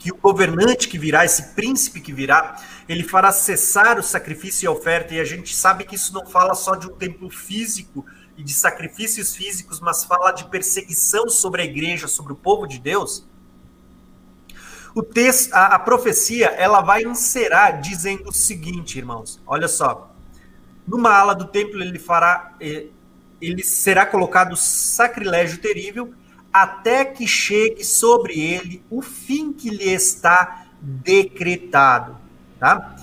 que, 0.05 0.13
o 0.13 0.17
governante 0.19 0.87
que 0.87 0.99
virá, 0.99 1.25
esse 1.25 1.55
príncipe 1.55 1.99
que 1.99 2.13
virá, 2.13 2.63
ele 2.87 3.03
fará 3.03 3.33
cessar 3.33 3.99
o 3.99 4.03
sacrifício 4.03 4.67
e 4.67 4.69
a 4.69 4.71
oferta, 4.71 5.15
e 5.15 5.19
a 5.19 5.25
gente 5.25 5.57
sabe 5.57 5.85
que 5.85 5.95
isso 5.95 6.13
não 6.13 6.27
fala 6.27 6.55
só 6.55 6.75
de 6.75 6.87
um 6.87 6.95
templo 6.95 7.31
físico 7.31 8.05
e 8.37 8.43
de 8.43 8.53
sacrifícios 8.53 9.35
físicos, 9.35 9.81
mas 9.81 10.05
fala 10.05 10.31
de 10.33 10.45
perseguição 10.51 11.31
sobre 11.31 11.63
a 11.63 11.65
igreja, 11.65 12.07
sobre 12.07 12.35
o 12.35 12.37
povo 12.37 12.67
de 12.67 12.79
Deus. 12.79 13.25
O 14.95 15.03
texto, 15.03 15.55
a, 15.55 15.69
a 15.69 15.79
profecia, 15.79 16.49
ela 16.49 16.83
vai 16.83 17.05
encerrar 17.05 17.81
dizendo 17.81 18.29
o 18.29 18.33
seguinte, 18.33 18.99
irmãos, 18.99 19.41
olha 19.47 19.69
só. 19.69 20.15
Numa 20.87 21.15
ala 21.15 21.35
do 21.35 21.47
templo 21.47 21.81
ele 21.81 21.99
fará, 21.99 22.53
eh, 22.61 22.89
ele 23.41 23.65
será 23.65 24.05
colocado 24.05 24.55
sacrilégio 24.55 25.63
terrível 25.63 26.13
até 26.55 27.05
que 27.05 27.27
chegue 27.27 27.83
sobre 27.83 28.41
ele 28.41 28.81
o 28.89 29.03
fim 29.03 29.53
que 29.53 29.69
lhe 29.69 29.93
está 29.93 30.67
decretado. 30.81 32.17
Tá? 32.61 32.95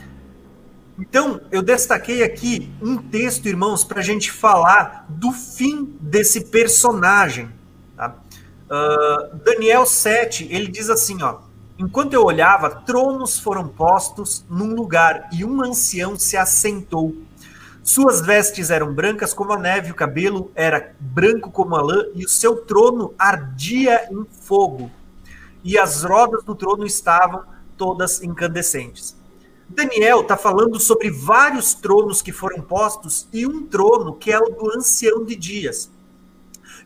Então, 0.98 1.42
eu 1.52 1.62
destaquei 1.62 2.24
aqui 2.24 2.72
um 2.82 2.96
texto, 2.96 3.50
irmãos, 3.50 3.84
para 3.84 4.00
a 4.00 4.04
gente 4.04 4.32
falar 4.32 5.06
do 5.10 5.34
fim 5.34 5.98
desse 6.00 6.46
personagem. 6.46 7.50
Tá? 7.98 8.16
Uh, 8.70 9.36
Daniel 9.44 9.86
7, 9.86 10.48
ele 10.50 10.68
diz 10.68 10.90
assim: 10.90 11.22
ó, 11.22 11.40
enquanto 11.78 12.14
eu 12.14 12.24
olhava, 12.24 12.70
tronos 12.70 13.38
foram 13.38 13.68
postos 13.68 14.46
num 14.50 14.74
lugar 14.74 15.28
e 15.34 15.44
um 15.44 15.62
ancião 15.62 16.18
se 16.18 16.38
assentou. 16.38 17.18
Suas 17.84 18.22
vestes 18.22 18.70
eram 18.70 18.94
brancas 18.94 19.34
como 19.34 19.54
a 19.54 19.58
neve, 19.58 19.92
o 19.92 19.96
cabelo 19.96 20.52
era 20.54 20.94
branco 21.00 21.50
como 21.50 21.76
a 21.76 21.82
lã, 21.82 22.06
e 22.14 22.24
o 22.24 22.30
seu 22.30 22.58
trono 22.58 23.14
ardia 23.18 24.08
em 24.12 24.26
fogo. 24.26 24.92
E 25.64 25.78
as 25.78 26.04
rodas 26.04 26.44
do 26.44 26.54
trono 26.54 26.86
estavam 26.86 27.44
todas 27.78 28.22
incandescentes. 28.22 29.16
Daniel 29.68 30.22
está 30.22 30.38
falando 30.38 30.80
sobre 30.80 31.10
vários 31.10 31.74
tronos 31.74 32.22
que 32.22 32.32
foram 32.32 32.62
postos 32.62 33.28
e 33.32 33.48
um 33.48 33.66
trono 33.66 34.16
que 34.16 34.32
é 34.32 34.38
o 34.38 34.50
do 34.50 34.78
ancião 34.78 35.24
de 35.24 35.36
dias. 35.36 35.90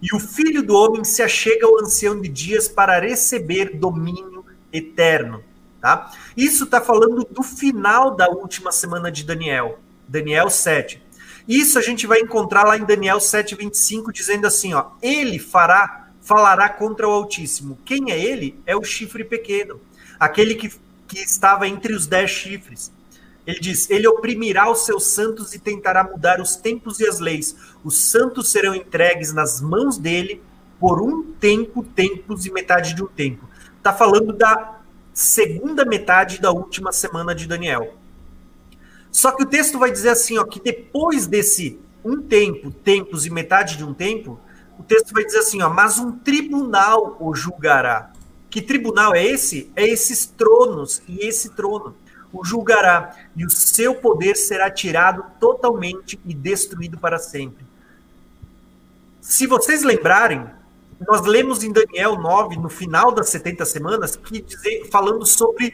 E 0.01 0.15
o 0.15 0.19
filho 0.19 0.61
do 0.61 0.75
homem 0.75 1.03
se 1.03 1.21
achega 1.21 1.65
ao 1.65 1.79
ancião 1.79 2.19
de 2.19 2.29
dias 2.29 2.67
para 2.67 2.99
receber 2.99 3.77
domínio 3.77 4.45
eterno. 4.71 5.43
Tá? 5.81 6.11
Isso 6.37 6.65
está 6.65 6.79
falando 6.79 7.25
do 7.29 7.43
final 7.43 8.15
da 8.15 8.29
última 8.29 8.71
semana 8.71 9.11
de 9.11 9.23
Daniel. 9.23 9.79
Daniel 10.07 10.49
7. 10.49 11.01
Isso 11.47 11.77
a 11.77 11.81
gente 11.81 12.07
vai 12.07 12.19
encontrar 12.19 12.63
lá 12.63 12.77
em 12.77 12.85
Daniel 12.85 13.17
7:25 13.17 14.11
dizendo 14.11 14.47
assim, 14.47 14.73
ó: 14.73 14.91
Ele 15.01 15.39
fará 15.39 16.05
falará 16.21 16.67
contra 16.67 17.07
o 17.07 17.11
Altíssimo. 17.11 17.77
Quem 17.85 18.11
é 18.11 18.19
ele? 18.19 18.59
É 18.65 18.75
o 18.75 18.83
chifre 18.83 19.23
pequeno, 19.23 19.79
aquele 20.19 20.55
que, 20.55 20.69
que 21.07 21.19
estava 21.19 21.67
entre 21.67 21.93
os 21.93 22.07
dez 22.07 22.31
chifres. 22.31 22.91
Ele 23.45 23.59
diz: 23.59 23.89
Ele 23.89 24.07
oprimirá 24.07 24.69
os 24.69 24.85
seus 24.85 25.05
santos 25.05 25.53
e 25.53 25.59
tentará 25.59 26.03
mudar 26.03 26.41
os 26.41 26.55
tempos 26.55 26.99
e 26.99 27.07
as 27.07 27.19
leis. 27.19 27.55
Os 27.83 27.97
santos 27.97 28.49
serão 28.49 28.73
entregues 28.73 29.31
nas 29.31 29.61
mãos 29.61 29.97
dele 29.97 30.41
por 30.79 30.99
um 31.01 31.31
tempo, 31.33 31.83
tempos 31.83 32.45
e 32.45 32.51
metade 32.51 32.95
de 32.95 33.03
um 33.03 33.07
tempo. 33.07 33.47
Está 33.77 33.93
falando 33.93 34.33
da 34.33 34.79
segunda 35.13 35.85
metade 35.85 36.41
da 36.41 36.51
última 36.51 36.91
semana 36.91 37.35
de 37.35 37.47
Daniel. 37.47 37.93
Só 39.15 39.31
que 39.31 39.43
o 39.43 39.45
texto 39.45 39.79
vai 39.79 39.89
dizer 39.89 40.09
assim, 40.09 40.37
ó, 40.37 40.43
que 40.43 40.59
depois 40.59 41.25
desse 41.25 41.79
um 42.03 42.21
tempo, 42.21 42.69
tempos 42.69 43.25
e 43.25 43.29
metade 43.29 43.77
de 43.77 43.83
um 43.85 43.93
tempo, 43.93 44.37
o 44.77 44.83
texto 44.83 45.13
vai 45.13 45.23
dizer 45.23 45.39
assim, 45.39 45.61
ó, 45.61 45.69
mas 45.69 45.97
um 45.97 46.11
tribunal 46.11 47.15
o 47.17 47.33
julgará. 47.33 48.11
Que 48.49 48.61
tribunal 48.61 49.15
é 49.15 49.25
esse? 49.25 49.71
É 49.73 49.87
esses 49.87 50.25
tronos 50.25 51.01
e 51.07 51.25
esse 51.25 51.51
trono 51.51 51.95
o 52.33 52.43
julgará 52.43 53.15
e 53.37 53.45
o 53.45 53.49
seu 53.49 53.95
poder 53.95 54.35
será 54.35 54.69
tirado 54.69 55.23
totalmente 55.39 56.19
e 56.25 56.33
destruído 56.33 56.97
para 56.97 57.17
sempre. 57.17 57.65
Se 59.21 59.47
vocês 59.47 59.81
lembrarem, 59.81 60.45
nós 61.07 61.21
lemos 61.21 61.63
em 61.63 61.71
Daniel 61.71 62.17
9, 62.17 62.57
no 62.57 62.67
final 62.67 63.13
das 63.13 63.29
70 63.29 63.65
semanas, 63.65 64.17
que 64.17 64.41
dizer, 64.41 64.89
falando 64.91 65.25
sobre 65.25 65.73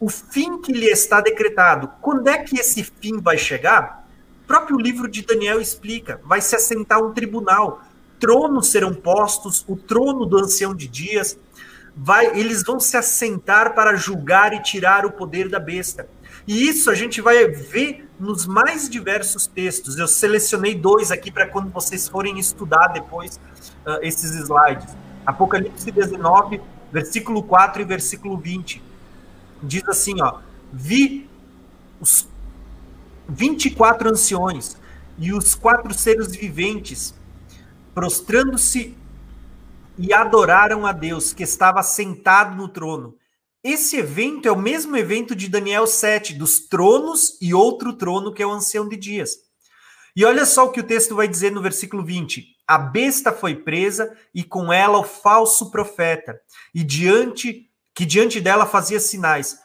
o 0.00 0.08
fim 0.08 0.62
que 0.62 0.72
lhe 0.72 0.86
está 0.86 1.20
decretado. 1.20 1.90
Quando 2.00 2.26
é 2.28 2.38
que 2.38 2.58
esse 2.58 2.82
fim 2.82 3.20
vai 3.20 3.36
chegar? 3.36 4.08
O 4.42 4.46
próprio 4.46 4.78
livro 4.78 5.06
de 5.06 5.22
Daniel 5.22 5.60
explica: 5.60 6.18
vai 6.24 6.40
se 6.40 6.56
assentar 6.56 7.04
um 7.04 7.12
tribunal, 7.12 7.82
tronos 8.18 8.68
serão 8.68 8.94
postos, 8.94 9.62
o 9.68 9.76
trono 9.76 10.24
do 10.24 10.38
ancião 10.38 10.74
de 10.74 10.88
dias, 10.88 11.38
vai, 11.94 12.38
eles 12.38 12.64
vão 12.64 12.80
se 12.80 12.96
assentar 12.96 13.74
para 13.74 13.94
julgar 13.94 14.54
e 14.54 14.62
tirar 14.62 15.04
o 15.04 15.12
poder 15.12 15.50
da 15.50 15.60
besta. 15.60 16.08
E 16.48 16.66
isso 16.66 16.90
a 16.90 16.94
gente 16.94 17.20
vai 17.20 17.46
ver 17.48 18.08
nos 18.18 18.46
mais 18.46 18.88
diversos 18.88 19.46
textos. 19.46 19.98
Eu 19.98 20.08
selecionei 20.08 20.74
dois 20.74 21.12
aqui 21.12 21.30
para 21.30 21.46
quando 21.46 21.70
vocês 21.70 22.08
forem 22.08 22.38
estudar 22.38 22.88
depois 22.88 23.38
uh, 23.86 23.98
esses 24.00 24.34
slides. 24.34 24.96
Apocalipse 25.26 25.90
19, 25.90 26.60
versículo 26.90 27.42
4 27.42 27.82
e 27.82 27.84
versículo 27.84 28.38
20 28.38 28.89
diz 29.62 29.86
assim, 29.88 30.20
ó, 30.20 30.40
vi 30.72 31.28
os 32.00 32.28
24 33.28 34.10
anciões 34.10 34.76
e 35.18 35.32
os 35.32 35.54
quatro 35.54 35.92
seres 35.94 36.34
viventes, 36.34 37.14
prostrando-se 37.94 38.96
e 39.98 40.12
adoraram 40.12 40.86
a 40.86 40.92
Deus 40.92 41.32
que 41.32 41.42
estava 41.42 41.82
sentado 41.82 42.56
no 42.56 42.68
trono. 42.68 43.16
Esse 43.62 43.98
evento 43.98 44.48
é 44.48 44.52
o 44.52 44.58
mesmo 44.58 44.96
evento 44.96 45.36
de 45.36 45.46
Daniel 45.46 45.86
7, 45.86 46.34
dos 46.34 46.60
tronos 46.60 47.36
e 47.42 47.52
outro 47.52 47.92
trono 47.92 48.32
que 48.32 48.42
é 48.42 48.46
o 48.46 48.52
ancião 48.52 48.88
de 48.88 48.96
dias. 48.96 49.36
E 50.16 50.24
olha 50.24 50.46
só 50.46 50.64
o 50.64 50.72
que 50.72 50.80
o 50.80 50.86
texto 50.86 51.14
vai 51.14 51.28
dizer 51.28 51.52
no 51.52 51.60
versículo 51.60 52.02
20: 52.02 52.44
A 52.66 52.78
besta 52.78 53.30
foi 53.32 53.54
presa 53.54 54.16
e 54.34 54.42
com 54.42 54.72
ela 54.72 54.98
o 54.98 55.04
falso 55.04 55.70
profeta, 55.70 56.40
e 56.74 56.82
diante 56.82 57.69
que 57.94 58.06
diante 58.06 58.40
dela 58.40 58.66
fazia 58.66 59.00
sinais, 59.00 59.58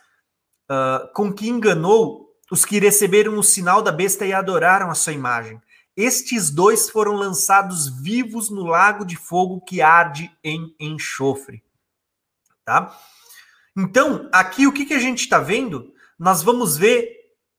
uh, 0.69 1.11
com 1.13 1.33
que 1.33 1.47
enganou 1.47 2.25
os 2.51 2.65
que 2.65 2.79
receberam 2.79 3.37
o 3.37 3.43
sinal 3.43 3.81
da 3.81 3.91
besta 3.91 4.25
e 4.25 4.33
adoraram 4.33 4.89
a 4.89 4.95
sua 4.95 5.13
imagem. 5.13 5.61
Estes 5.95 6.49
dois 6.49 6.89
foram 6.89 7.13
lançados 7.13 7.87
vivos 8.01 8.49
no 8.49 8.63
lago 8.65 9.05
de 9.05 9.15
fogo 9.15 9.61
que 9.61 9.81
arde 9.81 10.29
em 10.43 10.75
enxofre. 10.79 11.63
Tá? 12.65 12.97
Então, 13.77 14.29
aqui 14.31 14.67
o 14.67 14.73
que, 14.73 14.85
que 14.85 14.93
a 14.93 14.99
gente 14.99 15.19
está 15.19 15.39
vendo? 15.39 15.93
Nós 16.19 16.43
vamos 16.43 16.77
ver 16.77 17.15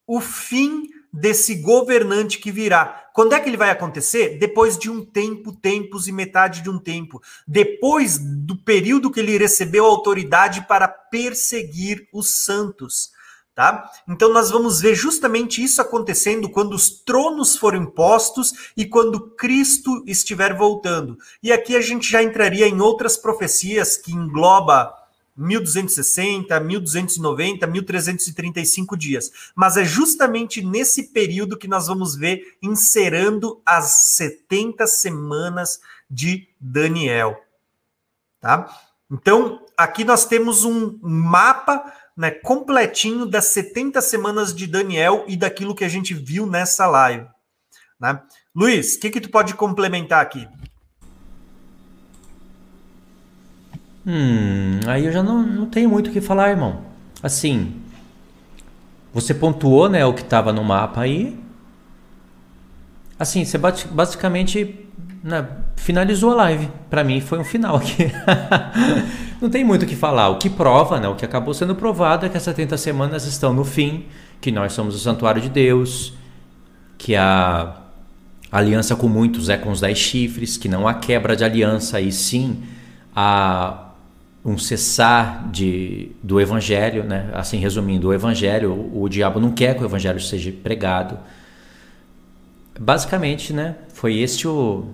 o 0.06 0.20
fim 0.20 0.88
desse 1.16 1.54
governante 1.56 2.38
que 2.38 2.50
virá. 2.50 3.08
Quando 3.14 3.34
é 3.34 3.40
que 3.40 3.48
ele 3.48 3.56
vai 3.56 3.70
acontecer? 3.70 4.38
Depois 4.38 4.76
de 4.76 4.90
um 4.90 5.04
tempo, 5.04 5.52
tempos 5.52 6.06
e 6.06 6.12
metade 6.12 6.62
de 6.62 6.68
um 6.68 6.78
tempo. 6.78 7.22
Depois 7.46 8.18
do 8.18 8.56
período 8.56 9.10
que 9.10 9.20
ele 9.20 9.38
recebeu 9.38 9.86
autoridade 9.86 10.66
para 10.68 10.86
perseguir 10.86 12.06
os 12.12 12.44
santos. 12.44 13.10
Tá? 13.54 13.90
Então 14.06 14.30
nós 14.34 14.50
vamos 14.50 14.82
ver 14.82 14.94
justamente 14.94 15.64
isso 15.64 15.80
acontecendo 15.80 16.50
quando 16.50 16.74
os 16.74 16.90
tronos 16.90 17.56
forem 17.56 17.86
postos 17.86 18.52
e 18.76 18.84
quando 18.84 19.30
Cristo 19.30 20.04
estiver 20.06 20.54
voltando. 20.54 21.16
E 21.42 21.50
aqui 21.50 21.74
a 21.74 21.80
gente 21.80 22.10
já 22.10 22.22
entraria 22.22 22.68
em 22.68 22.82
outras 22.82 23.16
profecias 23.16 23.96
que 23.96 24.12
engloba 24.12 24.92
1260, 25.36 26.58
1290, 26.58 27.66
1335 27.66 28.96
dias. 28.96 29.32
Mas 29.54 29.76
é 29.76 29.84
justamente 29.84 30.62
nesse 30.62 31.04
período 31.12 31.56
que 31.56 31.68
nós 31.68 31.86
vamos 31.86 32.16
ver 32.16 32.56
encerando 32.62 33.60
as 33.64 34.14
70 34.16 34.86
semanas 34.86 35.80
de 36.10 36.48
Daniel. 36.60 37.40
Tá? 38.40 38.68
Então, 39.10 39.64
aqui 39.76 40.04
nós 40.04 40.24
temos 40.24 40.64
um 40.64 40.98
mapa 41.02 41.92
né, 42.16 42.30
completinho 42.30 43.26
das 43.26 43.46
70 43.46 44.00
semanas 44.00 44.54
de 44.54 44.66
Daniel 44.66 45.24
e 45.28 45.36
daquilo 45.36 45.74
que 45.74 45.84
a 45.84 45.88
gente 45.88 46.14
viu 46.14 46.46
nessa 46.46 46.86
live. 46.86 47.26
Né? 48.00 48.20
Luiz, 48.54 48.94
o 48.94 49.00
que, 49.00 49.10
que 49.10 49.20
tu 49.20 49.30
pode 49.30 49.54
complementar 49.54 50.22
aqui? 50.22 50.48
Hum, 54.06 54.78
aí 54.86 55.04
eu 55.04 55.12
já 55.12 55.22
não, 55.22 55.42
não 55.42 55.66
tenho 55.66 55.90
muito 55.90 56.10
o 56.10 56.12
que 56.12 56.20
falar, 56.20 56.50
irmão. 56.50 56.82
Assim, 57.20 57.74
você 59.12 59.34
pontuou 59.34 59.88
né, 59.88 60.04
o 60.04 60.14
que 60.14 60.22
estava 60.22 60.52
no 60.52 60.62
mapa 60.62 61.00
aí. 61.00 61.36
Assim, 63.18 63.44
você 63.44 63.58
basicamente 63.58 64.86
né, 65.24 65.48
finalizou 65.74 66.32
a 66.32 66.34
live. 66.36 66.68
Para 66.88 67.02
mim 67.02 67.20
foi 67.20 67.38
um 67.38 67.44
final 67.44 67.76
aqui. 67.76 68.12
não 69.42 69.50
tem 69.50 69.64
muito 69.64 69.82
o 69.82 69.86
que 69.86 69.96
falar. 69.96 70.28
O 70.28 70.38
que 70.38 70.48
prova, 70.48 71.00
né, 71.00 71.08
o 71.08 71.16
que 71.16 71.24
acabou 71.24 71.52
sendo 71.52 71.74
provado 71.74 72.26
é 72.26 72.28
que 72.28 72.36
as 72.36 72.42
70 72.44 72.76
semanas 72.76 73.26
estão 73.26 73.52
no 73.52 73.64
fim, 73.64 74.04
que 74.40 74.52
nós 74.52 74.72
somos 74.72 74.94
o 74.94 74.98
santuário 74.98 75.42
de 75.42 75.48
Deus, 75.48 76.12
que 76.96 77.16
a 77.16 77.74
aliança 78.52 78.94
com 78.94 79.08
muitos 79.08 79.48
é 79.48 79.56
com 79.56 79.70
os 79.70 79.80
dez 79.80 79.98
chifres, 79.98 80.56
que 80.56 80.68
não 80.68 80.86
há 80.86 80.94
quebra 80.94 81.34
de 81.34 81.42
aliança, 81.42 82.00
e 82.00 82.12
sim 82.12 82.62
há 83.14 83.85
um 84.46 84.56
cessar 84.56 85.50
de, 85.50 86.12
do 86.22 86.40
evangelho, 86.40 87.02
né? 87.02 87.28
assim 87.34 87.58
resumindo, 87.58 88.08
o 88.08 88.14
evangelho, 88.14 88.72
o, 88.72 89.02
o 89.02 89.08
diabo 89.08 89.40
não 89.40 89.50
quer 89.50 89.74
que 89.74 89.82
o 89.82 89.84
evangelho 89.84 90.20
seja 90.20 90.52
pregado. 90.52 91.18
Basicamente, 92.78 93.52
né, 93.52 93.74
foi 93.92 94.18
este 94.18 94.46
o, 94.46 94.88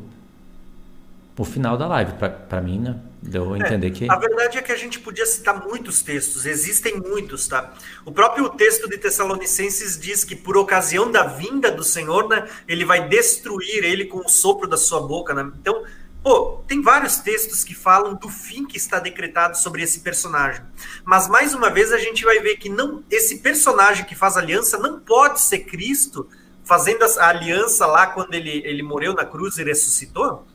o 1.36 1.44
final 1.44 1.76
da 1.76 1.86
live 1.86 2.12
para 2.48 2.62
mim, 2.62 2.78
né? 2.78 2.96
Deu 3.20 3.52
a 3.52 3.56
é, 3.56 3.60
entender 3.60 3.88
é, 3.88 3.90
que. 3.90 4.10
A 4.10 4.16
verdade 4.16 4.58
é 4.58 4.62
que 4.62 4.72
a 4.72 4.76
gente 4.76 4.98
podia 4.98 5.26
citar 5.26 5.64
muitos 5.64 6.02
textos, 6.02 6.46
existem 6.46 6.98
muitos, 6.98 7.46
tá? 7.46 7.74
O 8.04 8.10
próprio 8.10 8.48
texto 8.48 8.88
de 8.88 8.96
Tessalonicenses 8.96 9.98
diz 9.98 10.24
que 10.24 10.34
por 10.34 10.56
ocasião 10.56 11.10
da 11.10 11.24
vinda 11.24 11.70
do 11.70 11.84
Senhor, 11.84 12.28
né, 12.28 12.48
ele 12.66 12.84
vai 12.84 13.06
destruir 13.08 13.84
ele 13.84 14.06
com 14.06 14.18
o 14.18 14.28
sopro 14.28 14.66
da 14.66 14.76
sua 14.76 15.00
boca, 15.00 15.34
né? 15.34 15.52
Então, 15.60 15.84
pô, 16.22 16.62
tem 16.68 16.80
vários 16.80 17.18
textos 17.18 17.64
que 17.64 17.74
falam 17.74 18.14
do 18.14 18.28
fim 18.28 18.64
que 18.64 18.76
está 18.76 18.98
decretado 18.98 19.58
sobre 19.58 19.82
esse 19.82 20.00
personagem. 20.00 20.62
Mas 21.04 21.28
mais 21.28 21.54
uma 21.54 21.70
vez 21.70 21.92
a 21.92 21.98
gente 21.98 22.24
vai 22.24 22.38
ver 22.38 22.56
que 22.56 22.68
não 22.68 23.02
esse 23.10 23.38
personagem 23.38 24.04
que 24.04 24.14
faz 24.14 24.36
aliança 24.36 24.78
não 24.78 25.00
pode 25.00 25.40
ser 25.40 25.60
Cristo 25.60 26.28
fazendo 26.64 27.04
a 27.04 27.28
aliança 27.28 27.86
lá 27.86 28.06
quando 28.06 28.34
ele, 28.34 28.62
ele 28.64 28.82
morreu 28.82 29.14
na 29.14 29.24
cruz 29.24 29.58
e 29.58 29.64
ressuscitou, 29.64 30.46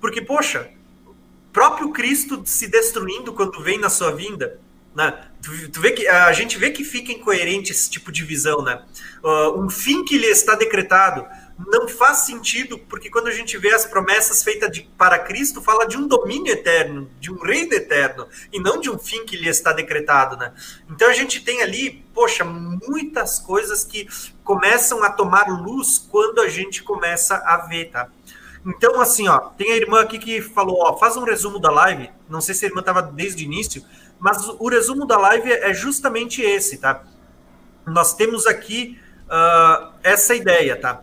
porque, 0.00 0.20
poxa, 0.20 0.70
próprio 1.52 1.90
Cristo 1.90 2.42
se 2.44 2.66
destruindo 2.66 3.32
quando 3.32 3.62
vem 3.62 3.78
na 3.78 3.88
sua 3.88 4.12
vinda. 4.12 4.60
Né? 4.94 5.28
Tu, 5.42 5.70
tu 5.70 5.80
vê 5.80 5.92
que 5.92 6.06
a 6.06 6.32
gente 6.32 6.58
vê 6.58 6.70
que 6.70 6.84
fica 6.84 7.10
incoerente 7.12 7.72
esse 7.72 7.90
tipo 7.90 8.12
de 8.12 8.22
visão, 8.22 8.62
né? 8.62 8.80
Uh, 9.22 9.60
um 9.60 9.68
fim 9.68 10.04
que 10.04 10.16
lhe 10.16 10.28
está 10.28 10.54
decretado 10.54 11.26
não 11.58 11.88
faz 11.88 12.18
sentido, 12.18 12.78
porque 12.78 13.08
quando 13.08 13.28
a 13.28 13.32
gente 13.32 13.56
vê 13.56 13.72
as 13.72 13.84
promessas 13.84 14.42
feitas 14.42 14.70
de, 14.70 14.82
para 14.98 15.18
Cristo, 15.18 15.62
fala 15.62 15.86
de 15.86 15.96
um 15.96 16.06
domínio 16.06 16.52
eterno, 16.52 17.08
de 17.20 17.32
um 17.32 17.38
reino 17.38 17.72
eterno, 17.74 18.26
e 18.52 18.58
não 18.58 18.80
de 18.80 18.90
um 18.90 18.98
fim 18.98 19.24
que 19.24 19.36
lhe 19.36 19.48
está 19.48 19.72
decretado, 19.72 20.36
né? 20.36 20.52
Então 20.90 21.08
a 21.08 21.12
gente 21.12 21.44
tem 21.44 21.62
ali, 21.62 22.04
poxa, 22.12 22.44
muitas 22.44 23.38
coisas 23.38 23.84
que 23.84 24.08
começam 24.42 25.02
a 25.04 25.10
tomar 25.10 25.46
luz 25.48 25.98
quando 25.98 26.40
a 26.40 26.48
gente 26.48 26.82
começa 26.82 27.36
a 27.36 27.58
ver, 27.58 27.90
tá? 27.90 28.08
Então, 28.66 29.00
assim, 29.00 29.28
ó, 29.28 29.38
tem 29.38 29.72
a 29.72 29.76
irmã 29.76 30.00
aqui 30.00 30.18
que 30.18 30.40
falou, 30.40 30.78
ó, 30.80 30.96
faz 30.96 31.16
um 31.16 31.24
resumo 31.24 31.58
da 31.58 31.70
live. 31.70 32.10
Não 32.28 32.40
sei 32.40 32.54
se 32.54 32.64
a 32.64 32.68
irmã 32.68 32.80
estava 32.80 33.02
desde 33.02 33.44
o 33.44 33.46
início, 33.46 33.84
mas 34.18 34.48
o 34.48 34.68
resumo 34.68 35.06
da 35.06 35.18
live 35.18 35.52
é 35.52 35.72
justamente 35.74 36.40
esse, 36.40 36.78
tá? 36.78 37.04
Nós 37.86 38.14
temos 38.14 38.46
aqui 38.46 38.98
uh, 39.26 39.92
essa 40.02 40.34
ideia, 40.34 40.80
tá? 40.80 41.02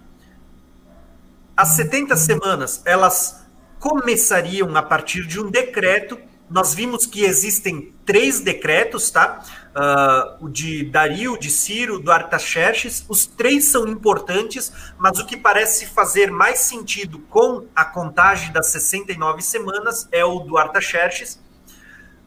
As 1.56 1.70
70 1.70 2.16
semanas, 2.16 2.82
elas 2.86 3.42
começariam 3.80 4.76
a 4.76 4.82
partir 4.82 5.26
de 5.26 5.40
um 5.40 5.50
decreto. 5.50 6.18
Nós 6.50 6.74
vimos 6.74 7.06
que 7.06 7.24
existem 7.24 7.94
três 8.06 8.40
decretos, 8.40 9.10
tá? 9.10 9.44
Uh, 9.74 10.46
o 10.46 10.50
de 10.50 10.86
Dario, 10.86 11.38
de 11.38 11.50
Ciro, 11.50 12.00
do 12.00 12.12
Artaxerxes. 12.12 13.06
Os 13.08 13.26
três 13.26 13.66
são 13.66 13.88
importantes, 13.88 14.72
mas 14.98 15.18
o 15.20 15.26
que 15.26 15.36
parece 15.38 15.86
fazer 15.88 16.30
mais 16.30 16.60
sentido 16.60 17.20
com 17.30 17.68
a 17.76 17.86
contagem 17.86 18.52
das 18.52 18.68
69 18.68 19.42
semanas 19.42 20.08
é 20.12 20.24
o 20.24 20.40
do 20.40 20.58
Artaxerxes. 20.58 21.40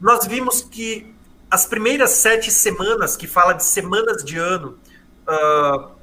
Nós 0.01 0.27
vimos 0.27 0.63
que 0.63 1.15
as 1.51 1.67
primeiras 1.67 2.11
sete 2.11 2.51
semanas, 2.51 3.17
que 3.17 3.27
fala 3.27 3.53
de 3.53 3.63
semanas 3.63 4.25
de 4.25 4.39
ano, 4.39 4.79
uh, 5.29 5.94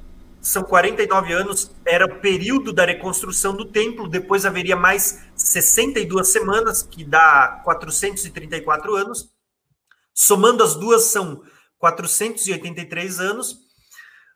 são 0.42 0.64
49 0.64 1.32
anos, 1.32 1.70
era 1.86 2.04
o 2.04 2.20
período 2.20 2.72
da 2.72 2.84
reconstrução 2.84 3.54
do 3.54 3.64
templo, 3.64 4.08
depois 4.08 4.44
haveria 4.44 4.74
mais 4.74 5.20
62 5.36 6.26
semanas, 6.26 6.82
que 6.82 7.04
dá 7.04 7.60
434 7.62 8.96
anos. 8.96 9.30
Somando 10.12 10.64
as 10.64 10.74
duas, 10.74 11.04
são 11.04 11.44
483 11.78 13.20
anos. 13.20 13.56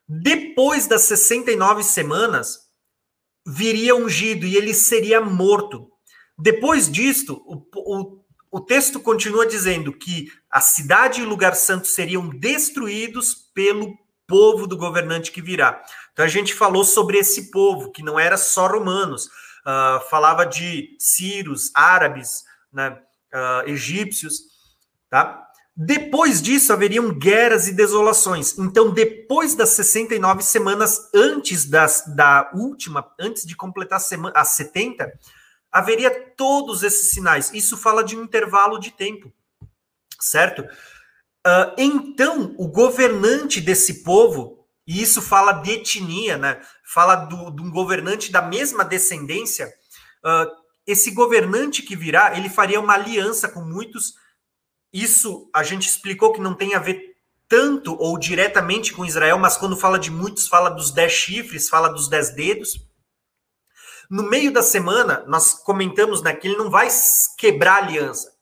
Depois 0.08 0.86
das 0.86 1.02
69 1.02 1.82
semanas, 1.82 2.60
viria 3.44 3.96
ungido 3.96 4.46
e 4.46 4.56
ele 4.56 4.72
seria 4.74 5.20
morto. 5.20 5.90
Depois 6.38 6.88
disto, 6.88 7.42
o, 7.44 7.66
o, 7.74 8.24
o 8.48 8.60
texto 8.60 9.00
continua 9.00 9.44
dizendo 9.44 9.92
que 9.92 10.30
a 10.48 10.60
cidade 10.60 11.20
e 11.20 11.24
o 11.24 11.28
lugar 11.28 11.56
santo 11.56 11.88
seriam 11.88 12.28
destruídos 12.28 13.34
pelo 13.52 14.05
povo 14.26 14.66
do 14.66 14.76
governante 14.76 15.30
que 15.32 15.42
virá. 15.42 15.82
Então 16.12 16.24
a 16.24 16.28
gente 16.28 16.54
falou 16.54 16.84
sobre 16.84 17.18
esse 17.18 17.50
povo, 17.50 17.92
que 17.92 18.02
não 18.02 18.18
era 18.18 18.36
só 18.36 18.66
romanos, 18.66 19.26
uh, 19.26 20.00
falava 20.10 20.44
de 20.44 20.96
sírios, 20.98 21.70
árabes, 21.74 22.44
né, 22.72 22.98
uh, 23.34 23.68
egípcios, 23.68 24.42
tá? 25.08 25.42
Depois 25.78 26.40
disso, 26.40 26.72
haveriam 26.72 27.12
guerras 27.12 27.68
e 27.68 27.74
desolações. 27.74 28.56
Então, 28.58 28.90
depois 28.90 29.54
das 29.54 29.70
69 29.70 30.42
semanas, 30.42 31.10
antes 31.14 31.66
das, 31.66 32.02
da 32.16 32.50
última, 32.54 33.12
antes 33.20 33.44
de 33.44 33.54
completar 33.54 34.00
semana, 34.00 34.32
as 34.34 34.48
70, 34.48 35.12
haveria 35.70 36.10
todos 36.34 36.82
esses 36.82 37.10
sinais. 37.10 37.52
Isso 37.52 37.76
fala 37.76 38.02
de 38.02 38.16
um 38.16 38.22
intervalo 38.24 38.78
de 38.78 38.90
tempo, 38.90 39.30
certo? 40.18 40.66
Uh, 41.46 41.72
então, 41.78 42.54
o 42.58 42.66
governante 42.66 43.60
desse 43.60 44.02
povo 44.02 44.56
e 44.86 45.02
isso 45.02 45.20
fala 45.20 45.52
de 45.52 45.72
etnia, 45.72 46.38
né? 46.38 46.60
Fala 46.84 47.16
do, 47.16 47.50
de 47.50 47.60
um 47.60 47.70
governante 47.70 48.30
da 48.30 48.40
mesma 48.40 48.84
descendência. 48.84 49.66
Uh, 50.24 50.48
esse 50.86 51.10
governante 51.10 51.82
que 51.82 51.96
virá, 51.96 52.36
ele 52.36 52.48
faria 52.48 52.80
uma 52.80 52.94
aliança 52.94 53.48
com 53.48 53.60
muitos. 53.60 54.14
Isso 54.92 55.50
a 55.52 55.64
gente 55.64 55.88
explicou 55.88 56.32
que 56.32 56.40
não 56.40 56.54
tem 56.54 56.74
a 56.74 56.78
ver 56.78 57.16
tanto 57.48 57.96
ou 57.96 58.16
diretamente 58.16 58.92
com 58.92 59.04
Israel, 59.04 59.38
mas 59.38 59.56
quando 59.56 59.76
fala 59.76 59.98
de 59.98 60.10
muitos, 60.10 60.46
fala 60.46 60.68
dos 60.68 60.92
dez 60.92 61.12
chifres, 61.12 61.68
fala 61.68 61.88
dos 61.88 62.08
dez 62.08 62.30
dedos. 62.30 62.86
No 64.08 64.22
meio 64.22 64.52
da 64.52 64.62
semana, 64.62 65.24
nós 65.26 65.52
comentamos 65.52 66.22
né, 66.22 66.32
que 66.32 66.46
ele 66.46 66.56
não 66.56 66.70
vai 66.70 66.88
quebrar 67.36 67.82
aliança. 67.82 68.35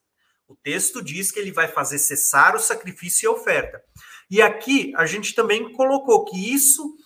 O 0.47 0.55
texto 0.55 1.03
diz 1.03 1.31
que 1.31 1.39
ele 1.41 1.53
vai 1.53 1.69
fazer 1.69 1.99
cessar 1.99 2.55
o 2.55 2.59
sacrifício 2.59 3.27
e 3.27 3.29
a 3.29 3.33
oferta. 3.33 3.83
E 4.31 4.43
aqui 4.43 4.93
a 4.97 5.07
gente 5.07 5.35
também 5.35 5.73
colocou 5.73 6.25
que 6.25 6.53
isso, 6.53 6.97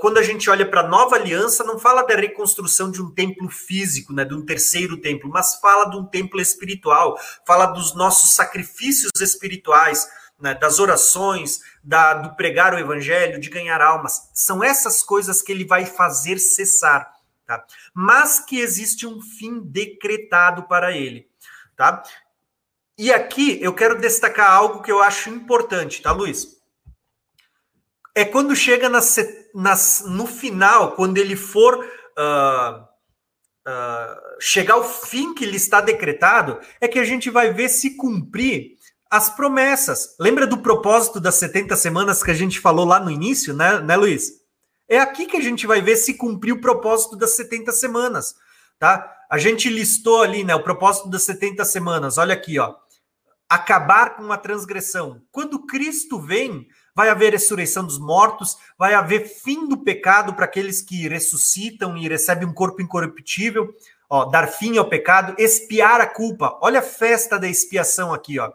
quando 0.00 0.18
a 0.18 0.22
gente 0.22 0.48
olha 0.48 0.68
para 0.68 0.80
a 0.80 0.88
nova 0.88 1.16
aliança, 1.16 1.64
não 1.64 1.78
fala 1.78 2.02
da 2.02 2.14
reconstrução 2.14 2.90
de 2.90 3.02
um 3.02 3.10
templo 3.10 3.48
físico, 3.48 4.12
né, 4.12 4.24
de 4.24 4.34
um 4.34 4.44
terceiro 4.44 4.96
templo, 5.00 5.30
mas 5.30 5.56
fala 5.60 5.90
de 5.90 5.96
um 5.96 6.04
templo 6.04 6.40
espiritual, 6.40 7.18
fala 7.46 7.66
dos 7.66 7.94
nossos 7.94 8.34
sacrifícios 8.34 9.10
espirituais, 9.20 10.08
né, 10.40 10.54
das 10.54 10.78
orações, 10.78 11.60
da, 11.82 12.14
do 12.14 12.36
pregar 12.36 12.74
o 12.74 12.78
evangelho, 12.78 13.40
de 13.40 13.50
ganhar 13.50 13.80
almas. 13.80 14.30
São 14.32 14.62
essas 14.62 15.02
coisas 15.02 15.42
que 15.42 15.52
ele 15.52 15.64
vai 15.64 15.84
fazer 15.84 16.38
cessar. 16.38 17.12
Tá? 17.46 17.64
Mas 17.94 18.40
que 18.40 18.60
existe 18.60 19.06
um 19.06 19.20
fim 19.22 19.60
decretado 19.60 20.64
para 20.64 20.92
ele. 20.94 21.26
Tá? 21.74 22.02
E 22.98 23.12
aqui 23.12 23.62
eu 23.62 23.72
quero 23.72 24.00
destacar 24.00 24.50
algo 24.50 24.82
que 24.82 24.90
eu 24.90 25.00
acho 25.00 25.30
importante, 25.30 26.02
tá, 26.02 26.10
Luiz? 26.10 26.58
É 28.12 28.24
quando 28.24 28.56
chega 28.56 28.90
no 28.90 30.26
final, 30.26 30.96
quando 30.96 31.16
ele 31.16 31.36
for 31.36 31.76
uh, 31.76 32.82
uh, 32.82 34.40
chegar 34.40 34.74
ao 34.74 34.82
fim 34.82 35.32
que 35.32 35.46
lhe 35.46 35.56
está 35.56 35.80
decretado, 35.80 36.58
é 36.80 36.88
que 36.88 36.98
a 36.98 37.04
gente 37.04 37.30
vai 37.30 37.52
ver 37.52 37.68
se 37.68 37.96
cumprir 37.96 38.72
as 39.08 39.30
promessas. 39.30 40.16
Lembra 40.18 40.44
do 40.44 40.58
propósito 40.58 41.20
das 41.20 41.36
70 41.36 41.76
semanas 41.76 42.20
que 42.20 42.32
a 42.32 42.34
gente 42.34 42.58
falou 42.58 42.84
lá 42.84 42.98
no 42.98 43.12
início, 43.12 43.54
né, 43.54 43.78
né 43.78 43.96
Luiz? 43.96 44.32
É 44.88 44.98
aqui 44.98 45.26
que 45.26 45.36
a 45.36 45.42
gente 45.42 45.68
vai 45.68 45.80
ver 45.80 45.94
se 45.94 46.14
cumpriu 46.14 46.56
o 46.56 46.60
propósito 46.60 47.14
das 47.14 47.36
70 47.36 47.70
semanas, 47.70 48.34
tá? 48.76 49.14
A 49.30 49.38
gente 49.38 49.68
listou 49.68 50.20
ali, 50.20 50.42
né, 50.42 50.56
o 50.56 50.64
propósito 50.64 51.08
das 51.08 51.22
70 51.22 51.64
semanas. 51.64 52.18
Olha 52.18 52.34
aqui, 52.34 52.58
ó. 52.58 52.74
Acabar 53.48 54.16
com 54.16 54.30
a 54.30 54.36
transgressão. 54.36 55.22
Quando 55.32 55.66
Cristo 55.66 56.20
vem, 56.20 56.68
vai 56.94 57.08
haver 57.08 57.32
ressurreição 57.32 57.84
dos 57.84 57.98
mortos, 57.98 58.56
vai 58.76 58.94
haver 58.94 59.26
fim 59.26 59.66
do 59.66 59.78
pecado 59.78 60.34
para 60.34 60.44
aqueles 60.44 60.82
que 60.82 61.08
ressuscitam 61.08 61.96
e 61.96 62.08
recebem 62.08 62.46
um 62.46 62.52
corpo 62.52 62.82
incorruptível, 62.82 63.74
ó, 64.10 64.26
dar 64.26 64.48
fim 64.48 64.76
ao 64.76 64.88
pecado, 64.88 65.34
expiar 65.38 66.00
a 66.00 66.06
culpa. 66.06 66.58
Olha 66.60 66.80
a 66.80 66.82
festa 66.82 67.38
da 67.38 67.48
expiação 67.48 68.12
aqui, 68.12 68.38
ó. 68.38 68.52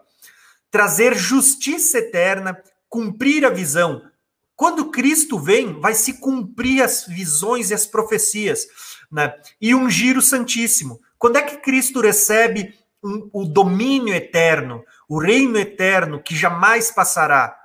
Trazer 0.70 1.14
justiça 1.14 1.98
eterna, 1.98 2.60
cumprir 2.88 3.44
a 3.44 3.50
visão, 3.50 4.02
quando 4.56 4.90
Cristo 4.90 5.38
vem, 5.38 5.80
vai 5.80 5.94
se 5.94 6.14
cumprir 6.14 6.82
as 6.82 7.06
visões 7.06 7.70
e 7.70 7.74
as 7.74 7.86
profecias, 7.86 8.66
né? 9.10 9.34
E 9.60 9.74
ungir 9.74 10.16
o 10.16 10.22
Santíssimo. 10.22 11.00
Quando 11.18 11.36
é 11.36 11.42
que 11.42 11.56
Cristo 11.56 12.00
recebe 12.00 12.74
o 13.32 13.44
domínio 13.44 14.14
eterno, 14.14 14.84
o 15.08 15.18
reino 15.18 15.58
eterno 15.58 16.22
que 16.22 16.34
jamais 16.34 16.90
passará? 16.90 17.56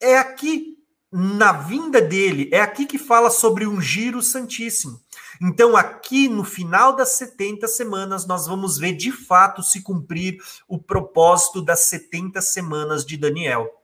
É 0.00 0.16
aqui, 0.16 0.78
na 1.12 1.52
vinda 1.52 2.00
dele, 2.00 2.48
é 2.52 2.60
aqui 2.60 2.86
que 2.86 2.98
fala 2.98 3.30
sobre 3.30 3.66
ungir 3.66 4.16
o 4.16 4.22
Santíssimo. 4.22 5.00
Então, 5.40 5.76
aqui 5.76 6.28
no 6.28 6.44
final 6.44 6.96
das 6.96 7.10
70 7.10 7.68
semanas, 7.68 8.26
nós 8.26 8.46
vamos 8.46 8.78
ver 8.78 8.94
de 8.94 9.12
fato 9.12 9.62
se 9.62 9.82
cumprir 9.82 10.38
o 10.66 10.78
propósito 10.78 11.62
das 11.62 11.80
70 11.80 12.40
semanas 12.40 13.04
de 13.04 13.16
Daniel 13.16 13.78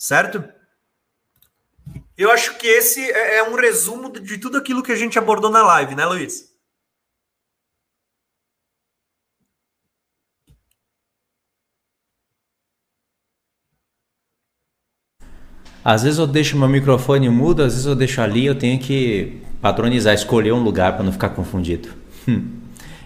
certo? 0.00 0.42
Eu 2.16 2.32
acho 2.32 2.56
que 2.56 2.66
esse 2.66 3.02
é, 3.10 3.36
é 3.36 3.42
um 3.42 3.54
resumo 3.54 4.10
de 4.10 4.38
tudo 4.38 4.56
aquilo 4.56 4.82
que 4.82 4.92
a 4.92 4.96
gente 4.96 5.18
abordou 5.18 5.50
na 5.50 5.62
live, 5.62 5.94
né, 5.94 6.06
Luiz? 6.06 6.49
Às 15.84 16.02
vezes 16.02 16.18
eu 16.18 16.26
deixo 16.26 16.58
meu 16.58 16.68
microfone 16.68 17.28
mudo, 17.28 17.62
às 17.62 17.72
vezes 17.72 17.86
eu 17.86 17.94
deixo 17.94 18.20
ali, 18.20 18.46
eu 18.46 18.54
tenho 18.54 18.78
que 18.78 19.40
padronizar, 19.60 20.14
escolher 20.14 20.52
um 20.52 20.62
lugar 20.62 20.94
para 20.94 21.04
não 21.04 21.12
ficar 21.12 21.30
confundido. 21.30 21.88
Hum. 22.28 22.60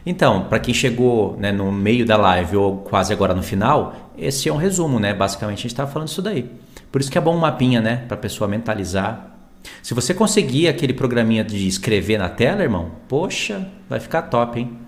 Então, 0.07 0.45
para 0.45 0.59
quem 0.59 0.75
chegou 0.75 1.37
né, 1.39 1.51
no 1.51 1.73
meio 1.73 2.05
da 2.05 2.17
live 2.17 2.57
ou 2.57 2.79
quase 2.79 3.13
agora 3.13 3.35
no 3.35 3.43
final, 3.43 4.13
esse 4.19 4.49
é 4.49 4.53
um 4.53 4.57
resumo, 4.57 5.01
né? 5.01 5.15
Basicamente 5.15 5.59
a 5.59 5.63
gente 5.63 5.73
está 5.73 5.87
falando 5.87 6.09
isso 6.09 6.21
daí. 6.21 6.51
Por 6.93 7.01
isso 7.01 7.11
que 7.11 7.17
é 7.17 7.21
bom 7.21 7.35
um 7.35 7.41
mapinha, 7.41 7.81
né? 7.81 8.05
Para 8.07 8.17
a 8.17 8.21
pessoa 8.21 8.47
mentalizar. 8.47 9.35
Se 9.83 9.95
você 9.95 10.13
conseguir 10.13 10.69
aquele 10.69 10.93
programinha 10.93 11.43
de 11.43 11.67
escrever 11.67 12.19
na 12.19 12.29
tela, 12.29 12.63
irmão, 12.63 12.93
poxa, 13.09 13.67
vai 13.89 13.99
ficar 13.99 14.23
top, 14.23 14.61
hein? 14.61 14.79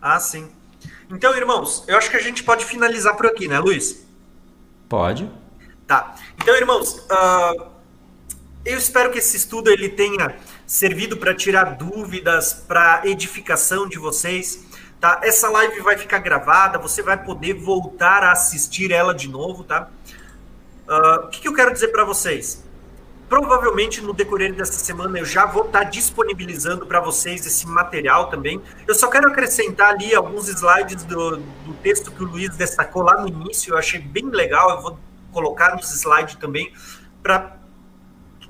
Ah, 0.00 0.20
sim. 0.20 0.48
Então, 1.10 1.36
irmãos, 1.36 1.84
eu 1.88 1.96
acho 1.98 2.10
que 2.10 2.16
a 2.16 2.22
gente 2.22 2.44
pode 2.44 2.64
finalizar 2.64 3.16
por 3.16 3.26
aqui, 3.26 3.48
né, 3.48 3.58
Luiz? 3.58 4.06
Pode. 4.88 5.28
Tá. 5.92 6.14
Então, 6.38 6.56
irmãos, 6.56 6.94
uh, 7.00 7.66
eu 8.64 8.78
espero 8.78 9.10
que 9.10 9.18
esse 9.18 9.36
estudo 9.36 9.70
ele 9.70 9.90
tenha 9.90 10.36
servido 10.66 11.18
para 11.18 11.34
tirar 11.34 11.76
dúvidas, 11.76 12.54
para 12.66 13.02
edificação 13.04 13.86
de 13.86 13.98
vocês. 13.98 14.64
Tá? 14.98 15.20
Essa 15.22 15.50
live 15.50 15.82
vai 15.82 15.98
ficar 15.98 16.20
gravada, 16.20 16.78
você 16.78 17.02
vai 17.02 17.22
poder 17.22 17.52
voltar 17.52 18.24
a 18.24 18.32
assistir 18.32 18.90
ela 18.90 19.14
de 19.14 19.28
novo, 19.28 19.64
tá? 19.64 19.90
Uh, 20.88 21.26
o 21.26 21.28
que, 21.28 21.42
que, 21.42 21.48
eu 21.48 21.52
quero 21.52 21.74
dizer 21.74 21.88
para 21.88 22.06
vocês? 22.06 22.64
Provavelmente 23.28 24.00
no 24.00 24.14
decorrer 24.14 24.54
dessa 24.54 24.82
semana 24.82 25.18
eu 25.18 25.26
já 25.26 25.44
vou 25.44 25.66
estar 25.66 25.80
tá 25.80 25.84
disponibilizando 25.84 26.86
para 26.86 27.00
vocês 27.00 27.44
esse 27.44 27.66
material 27.66 28.30
também. 28.30 28.62
Eu 28.88 28.94
só 28.94 29.08
quero 29.08 29.28
acrescentar 29.28 29.90
ali 29.90 30.14
alguns 30.14 30.48
slides 30.48 31.04
do, 31.04 31.36
do 31.36 31.74
texto 31.82 32.10
que 32.10 32.22
o 32.24 32.26
Luiz 32.26 32.56
destacou 32.56 33.02
lá 33.02 33.20
no 33.20 33.28
início. 33.28 33.74
Eu 33.74 33.78
achei 33.78 34.00
bem 34.00 34.30
legal. 34.30 34.70
Eu 34.70 34.80
vou 34.80 34.98
colocar 35.32 35.74
nos 35.74 35.92
slides 35.92 36.36
também 36.36 36.72
para 37.22 37.56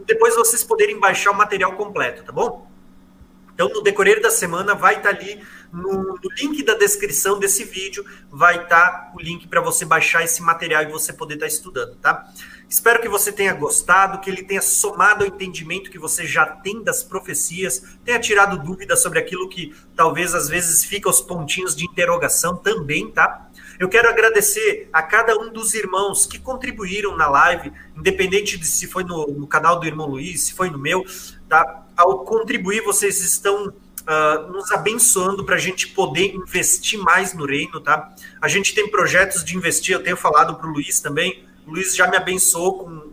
depois 0.07 0.35
vocês 0.35 0.65
poderem 0.65 0.99
baixar 0.99 1.31
o 1.31 1.35
material 1.35 1.73
completo, 1.77 2.25
tá 2.25 2.33
bom? 2.33 2.71
Então, 3.55 3.69
no 3.69 3.83
decorrer 3.83 4.21
da 4.21 4.31
semana, 4.31 4.75
vai 4.75 4.97
estar 4.97 5.15
tá 5.15 5.17
ali 5.17 5.41
no, 5.73 5.93
no, 5.93 6.19
link 6.39 6.63
da 6.63 6.75
descrição 6.75 7.39
desse 7.39 7.65
vídeo, 7.65 8.05
vai 8.31 8.63
estar 8.63 8.91
tá 8.91 9.13
o 9.15 9.21
link 9.21 9.47
para 9.47 9.61
você 9.61 9.85
baixar 9.85 10.25
esse 10.25 10.43
material 10.43 10.83
e 10.83 10.87
você 10.87 11.13
poder 11.13 11.35
estar 11.35 11.47
tá 11.47 11.53
estudando, 11.53 11.95
tá? 11.97 12.27
Espero 12.69 13.01
que 13.03 13.09
você 13.09 13.31
tenha 13.31 13.53
gostado, 13.53 14.21
que 14.21 14.31
ele 14.31 14.43
tenha 14.43 14.63
somado 14.63 15.23
ao 15.23 15.29
entendimento 15.29 15.91
que 15.91 15.99
você 15.99 16.27
já 16.27 16.47
tem 16.47 16.83
das 16.83 17.03
profecias, 17.03 17.99
tenha 18.03 18.19
tirado 18.19 18.59
dúvidas 18.59 19.03
sobre 19.03 19.19
aquilo 19.19 19.49
que 19.49 19.75
talvez 19.95 20.35
às 20.35 20.49
vezes 20.49 20.83
fica 20.83 21.09
os 21.09 21.21
pontinhos 21.21 21.77
de 21.77 21.85
interrogação 21.85 22.57
também, 22.57 23.11
tá? 23.11 23.51
Eu 23.79 23.89
quero 23.89 24.09
agradecer 24.09 24.89
a 24.93 25.03
cada 25.03 25.39
um 25.39 25.53
dos 25.53 25.75
irmãos 25.75 26.27
que 26.27 26.39
contribuíram 26.39 27.17
na 27.17 27.29
live, 27.29 27.73
independente 27.97 28.59
de 28.59 28.67
se 28.67 28.87
foi 28.87 29.05
no, 29.05 29.27
no 29.29 29.47
canal 29.47 29.79
do 29.79 29.87
irmão 29.87 30.09
Luiz, 30.09 30.43
se 30.43 30.55
foi 30.55 30.71
no 30.71 30.79
meu, 30.79 31.05
tá? 31.49 31.85
Ao 31.97 32.21
contribuir, 32.25 32.83
vocês 32.83 33.21
estão 33.21 33.73
Uh, 34.03 34.51
nos 34.51 34.73
abençoando 34.73 35.45
para 35.45 35.55
a 35.55 35.59
gente 35.61 35.87
poder 35.87 36.35
investir 36.35 36.99
mais 36.99 37.35
no 37.35 37.47
reino, 37.47 37.81
tá? 37.81 38.13
A 38.41 38.49
gente 38.49 38.75
tem 38.75 38.91
projetos 38.91 39.45
de 39.45 39.57
investir, 39.57 39.95
eu 39.95 40.03
tenho 40.03 40.17
falado 40.17 40.57
para 40.57 40.67
o 40.67 40.73
Luiz 40.73 40.99
também. 40.99 41.45
O 41.65 41.71
Luiz 41.71 41.95
já 41.95 42.09
me 42.09 42.17
abençoou 42.17 42.81
com 42.81 43.12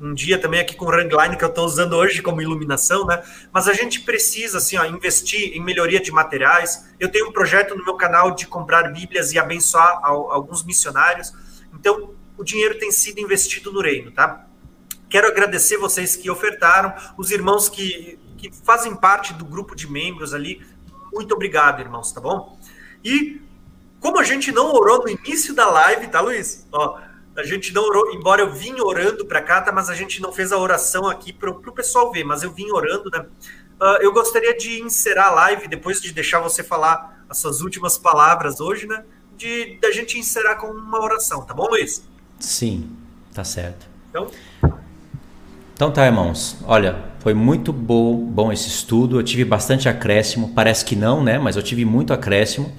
um, 0.00 0.14
dia 0.14 0.38
também 0.38 0.60
aqui 0.60 0.74
com 0.74 0.84
o 0.84 0.90
Rangline 0.90 1.36
que 1.36 1.44
eu 1.44 1.48
estou 1.48 1.64
usando 1.64 1.94
hoje 1.94 2.22
como 2.22 2.40
iluminação, 2.40 3.06
né? 3.06 3.22
Mas 3.52 3.68
a 3.68 3.72
gente 3.72 4.00
precisa 4.00 4.58
assim, 4.58 4.76
ó, 4.76 4.84
investir 4.84 5.56
em 5.56 5.62
melhoria 5.62 6.00
de 6.00 6.10
materiais. 6.10 6.90
Eu 6.98 7.10
tenho 7.10 7.28
um 7.28 7.32
projeto 7.32 7.74
no 7.74 7.84
meu 7.84 7.94
canal 7.96 8.34
de 8.34 8.46
comprar 8.46 8.92
Bíblias 8.92 9.32
e 9.32 9.38
abençoar 9.38 10.00
ao, 10.02 10.30
alguns 10.30 10.64
missionários. 10.64 11.32
Então, 11.72 12.14
o 12.36 12.44
dinheiro 12.44 12.78
tem 12.78 12.90
sido 12.90 13.20
investido 13.20 13.72
no 13.72 13.80
reino, 13.80 14.10
tá? 14.10 14.46
Quero 15.08 15.28
agradecer 15.28 15.76
vocês 15.76 16.16
que 16.16 16.28
ofertaram, 16.30 16.92
os 17.16 17.30
irmãos 17.30 17.68
que 17.68 18.18
que 18.50 18.64
fazem 18.64 18.94
parte 18.94 19.32
do 19.32 19.44
grupo 19.44 19.74
de 19.74 19.90
membros 19.90 20.34
ali. 20.34 20.60
Muito 21.12 21.34
obrigado, 21.34 21.80
irmãos, 21.80 22.12
tá 22.12 22.20
bom? 22.20 22.58
E 23.02 23.40
como 24.00 24.18
a 24.18 24.22
gente 24.22 24.52
não 24.52 24.70
orou 24.74 25.02
no 25.02 25.08
início 25.08 25.54
da 25.54 25.70
live, 25.70 26.08
tá, 26.08 26.20
Luiz? 26.20 26.66
Ó, 26.70 26.98
a 27.36 27.42
gente 27.42 27.72
não 27.72 27.82
orou, 27.82 28.14
embora 28.14 28.42
eu 28.42 28.52
vim 28.52 28.80
orando 28.80 29.24
para 29.26 29.42
cá, 29.42 29.60
tá, 29.60 29.72
mas 29.72 29.90
a 29.90 29.94
gente 29.94 30.20
não 30.22 30.32
fez 30.32 30.52
a 30.52 30.58
oração 30.58 31.06
aqui 31.06 31.32
para 31.32 31.50
o 31.50 31.72
pessoal 31.72 32.12
ver, 32.12 32.24
mas 32.24 32.42
eu 32.42 32.52
vim 32.52 32.70
orando, 32.70 33.10
né? 33.10 33.26
Uh, 33.80 34.00
eu 34.00 34.12
gostaria 34.12 34.56
de 34.56 34.80
encerrar 34.80 35.28
a 35.28 35.30
live, 35.30 35.68
depois 35.68 36.00
de 36.00 36.12
deixar 36.12 36.38
você 36.40 36.62
falar 36.62 37.24
as 37.28 37.38
suas 37.38 37.60
últimas 37.60 37.98
palavras 37.98 38.60
hoje, 38.60 38.86
né? 38.86 39.04
De 39.36 39.78
da 39.80 39.90
gente 39.90 40.18
encerrar 40.18 40.56
com 40.56 40.68
uma 40.68 41.02
oração, 41.02 41.42
tá 41.44 41.52
bom, 41.52 41.68
Luiz? 41.68 42.04
Sim. 42.38 42.96
Tá 43.34 43.42
certo. 43.42 43.86
Então, 44.10 44.30
então 45.74 45.90
tá, 45.90 46.06
irmãos. 46.06 46.56
Olha, 46.64 47.04
foi 47.18 47.34
muito 47.34 47.72
bom, 47.72 48.16
bom 48.16 48.52
esse 48.52 48.68
estudo. 48.68 49.18
Eu 49.18 49.24
tive 49.24 49.44
bastante 49.44 49.88
acréscimo. 49.88 50.52
Parece 50.54 50.84
que 50.84 50.94
não, 50.94 51.22
né? 51.22 51.36
Mas 51.36 51.56
eu 51.56 51.62
tive 51.62 51.84
muito 51.84 52.12
acréscimo. 52.12 52.72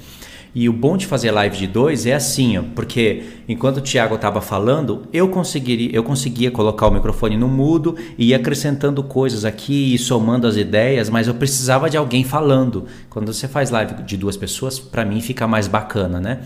E 0.55 0.69
o 0.69 0.73
bom 0.73 0.95
de 0.95 1.05
fazer 1.05 1.31
live 1.31 1.57
de 1.57 1.67
dois 1.67 2.05
é 2.05 2.13
assim, 2.13 2.57
ó, 2.57 2.63
porque 2.73 3.23
enquanto 3.45 3.77
o 3.77 3.81
Thiago 3.81 4.15
estava 4.15 4.39
falando, 4.39 5.01
eu 5.11 5.27
conseguiria, 5.27 5.89
eu 5.91 6.01
conseguia 6.01 6.49
colocar 6.49 6.87
o 6.87 6.91
microfone 6.91 7.35
no 7.35 7.49
mudo 7.49 7.97
e 8.17 8.29
ir 8.29 8.33
acrescentando 8.33 9.03
coisas 9.03 9.43
aqui 9.43 9.93
e 9.93 9.97
somando 9.97 10.47
as 10.47 10.55
ideias, 10.55 11.09
mas 11.09 11.27
eu 11.27 11.33
precisava 11.33 11.89
de 11.89 11.97
alguém 11.97 12.23
falando. 12.23 12.85
Quando 13.09 13.33
você 13.33 13.49
faz 13.49 13.69
live 13.69 14.01
de 14.03 14.15
duas 14.15 14.37
pessoas, 14.37 14.79
para 14.79 15.03
mim 15.03 15.19
fica 15.19 15.45
mais 15.45 15.67
bacana, 15.67 16.21
né? 16.21 16.39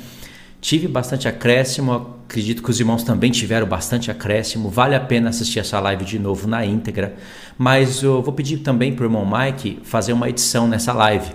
Tive 0.60 0.88
bastante 0.88 1.28
acréscimo, 1.28 2.16
acredito 2.28 2.64
que 2.64 2.72
os 2.72 2.80
irmãos 2.80 3.04
também 3.04 3.30
tiveram 3.30 3.68
bastante 3.68 4.10
acréscimo. 4.10 4.70
Vale 4.70 4.96
a 4.96 5.00
pena 5.00 5.30
assistir 5.30 5.60
essa 5.60 5.80
live 5.80 6.04
de 6.04 6.18
novo 6.18 6.48
na 6.48 6.66
íntegra, 6.66 7.16
mas 7.60 8.02
eu 8.02 8.24
vou 8.24 8.34
pedir 8.34 8.58
também 8.58 8.92
para 8.92 9.04
o 9.04 9.06
irmão 9.06 9.24
Mike 9.24 9.82
fazer 9.84 10.14
uma 10.14 10.28
edição 10.28 10.68
nessa 10.68 10.94
live. 10.94 11.32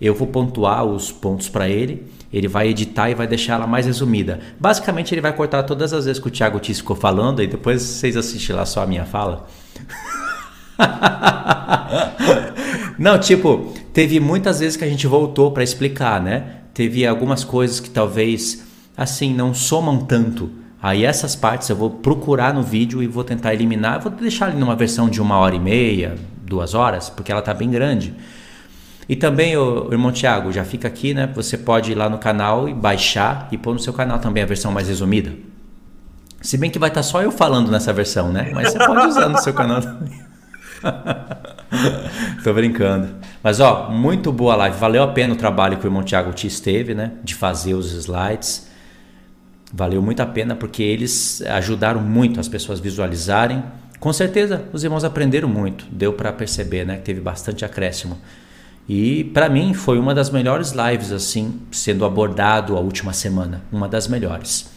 Eu 0.00 0.12
vou 0.12 0.26
pontuar 0.26 0.84
os 0.84 1.12
pontos 1.12 1.48
para 1.48 1.68
ele 1.68 2.15
ele 2.32 2.48
vai 2.48 2.68
editar 2.68 3.10
e 3.10 3.14
vai 3.14 3.26
deixar 3.26 3.54
ela 3.54 3.66
mais 3.66 3.86
resumida. 3.86 4.40
Basicamente, 4.58 5.14
ele 5.14 5.20
vai 5.20 5.32
cortar 5.32 5.62
todas 5.62 5.92
as 5.92 6.04
vezes 6.04 6.20
que 6.20 6.28
o 6.28 6.30
Thiago 6.30 6.60
Tis 6.60 6.78
ficou 6.78 6.96
falando 6.96 7.42
e 7.42 7.46
depois 7.46 7.82
vocês 7.82 8.16
assistem 8.16 8.56
lá 8.56 8.66
só 8.66 8.82
a 8.82 8.86
minha 8.86 9.04
fala. 9.04 9.46
Não, 12.98 13.18
tipo, 13.18 13.74
teve 13.92 14.20
muitas 14.20 14.60
vezes 14.60 14.76
que 14.76 14.84
a 14.84 14.88
gente 14.88 15.06
voltou 15.06 15.50
para 15.50 15.62
explicar, 15.62 16.20
né? 16.20 16.44
Teve 16.72 17.06
algumas 17.06 17.44
coisas 17.44 17.80
que 17.80 17.90
talvez 17.90 18.64
assim 18.96 19.34
não 19.34 19.52
somam 19.52 19.98
tanto. 19.98 20.50
Aí 20.82 21.04
essas 21.04 21.34
partes 21.34 21.68
eu 21.68 21.76
vou 21.76 21.90
procurar 21.90 22.54
no 22.54 22.62
vídeo 22.62 23.02
e 23.02 23.06
vou 23.06 23.24
tentar 23.24 23.54
eliminar. 23.54 24.00
vou 24.00 24.12
deixar 24.12 24.46
ali 24.46 24.58
numa 24.58 24.76
versão 24.76 25.08
de 25.08 25.20
uma 25.20 25.38
hora 25.38 25.54
e 25.54 25.60
meia, 25.60 26.16
duas 26.42 26.74
horas, 26.74 27.10
porque 27.10 27.32
ela 27.32 27.42
tá 27.42 27.52
bem 27.52 27.70
grande. 27.70 28.14
E 29.08 29.14
também, 29.14 29.56
o 29.56 29.88
irmão 29.92 30.10
Tiago, 30.10 30.50
já 30.50 30.64
fica 30.64 30.88
aqui, 30.88 31.14
né? 31.14 31.30
Você 31.34 31.56
pode 31.56 31.92
ir 31.92 31.94
lá 31.94 32.08
no 32.08 32.18
canal 32.18 32.68
e 32.68 32.74
baixar 32.74 33.48
e 33.52 33.58
pôr 33.58 33.72
no 33.72 33.78
seu 33.78 33.92
canal 33.92 34.18
também 34.18 34.42
a 34.42 34.46
versão 34.46 34.72
mais 34.72 34.88
resumida. 34.88 35.32
Se 36.40 36.56
bem 36.58 36.70
que 36.70 36.78
vai 36.78 36.88
estar 36.88 37.02
só 37.02 37.22
eu 37.22 37.30
falando 37.30 37.70
nessa 37.70 37.92
versão, 37.92 38.32
né? 38.32 38.50
Mas 38.52 38.72
você 38.72 38.78
pode 38.78 39.06
usar 39.06 39.28
no 39.28 39.38
seu 39.38 39.54
canal 39.54 39.80
também. 39.80 40.20
Tô 42.42 42.52
brincando. 42.52 43.14
Mas 43.42 43.60
ó, 43.60 43.90
muito 43.90 44.32
boa 44.32 44.56
live. 44.56 44.76
Valeu 44.76 45.02
a 45.02 45.08
pena 45.08 45.34
o 45.34 45.36
trabalho 45.36 45.76
que 45.78 45.86
o 45.86 45.88
irmão 45.88 46.02
Tiago 46.02 46.32
te 46.32 46.46
esteve, 46.46 46.94
né? 46.94 47.12
De 47.22 47.34
fazer 47.34 47.74
os 47.74 47.92
slides. 47.92 48.68
Valeu 49.72 50.00
muito 50.02 50.20
a 50.20 50.26
pena 50.26 50.54
porque 50.54 50.82
eles 50.82 51.42
ajudaram 51.42 52.00
muito 52.00 52.40
as 52.40 52.48
pessoas 52.48 52.80
visualizarem. 52.80 53.62
Com 53.98 54.12
certeza 54.12 54.64
os 54.72 54.84
irmãos 54.84 55.04
aprenderam 55.04 55.48
muito. 55.48 55.86
Deu 55.90 56.12
para 56.12 56.32
perceber, 56.32 56.84
né? 56.84 56.96
Que 56.96 57.02
teve 57.02 57.20
bastante 57.20 57.64
acréscimo. 57.64 58.18
E 58.88 59.24
para 59.24 59.48
mim 59.48 59.74
foi 59.74 59.98
uma 59.98 60.14
das 60.14 60.30
melhores 60.30 60.72
lives 60.72 61.10
assim, 61.10 61.60
sendo 61.72 62.04
abordado 62.04 62.76
a 62.76 62.80
última 62.80 63.12
semana, 63.12 63.64
uma 63.72 63.88
das 63.88 64.06
melhores. 64.06 64.70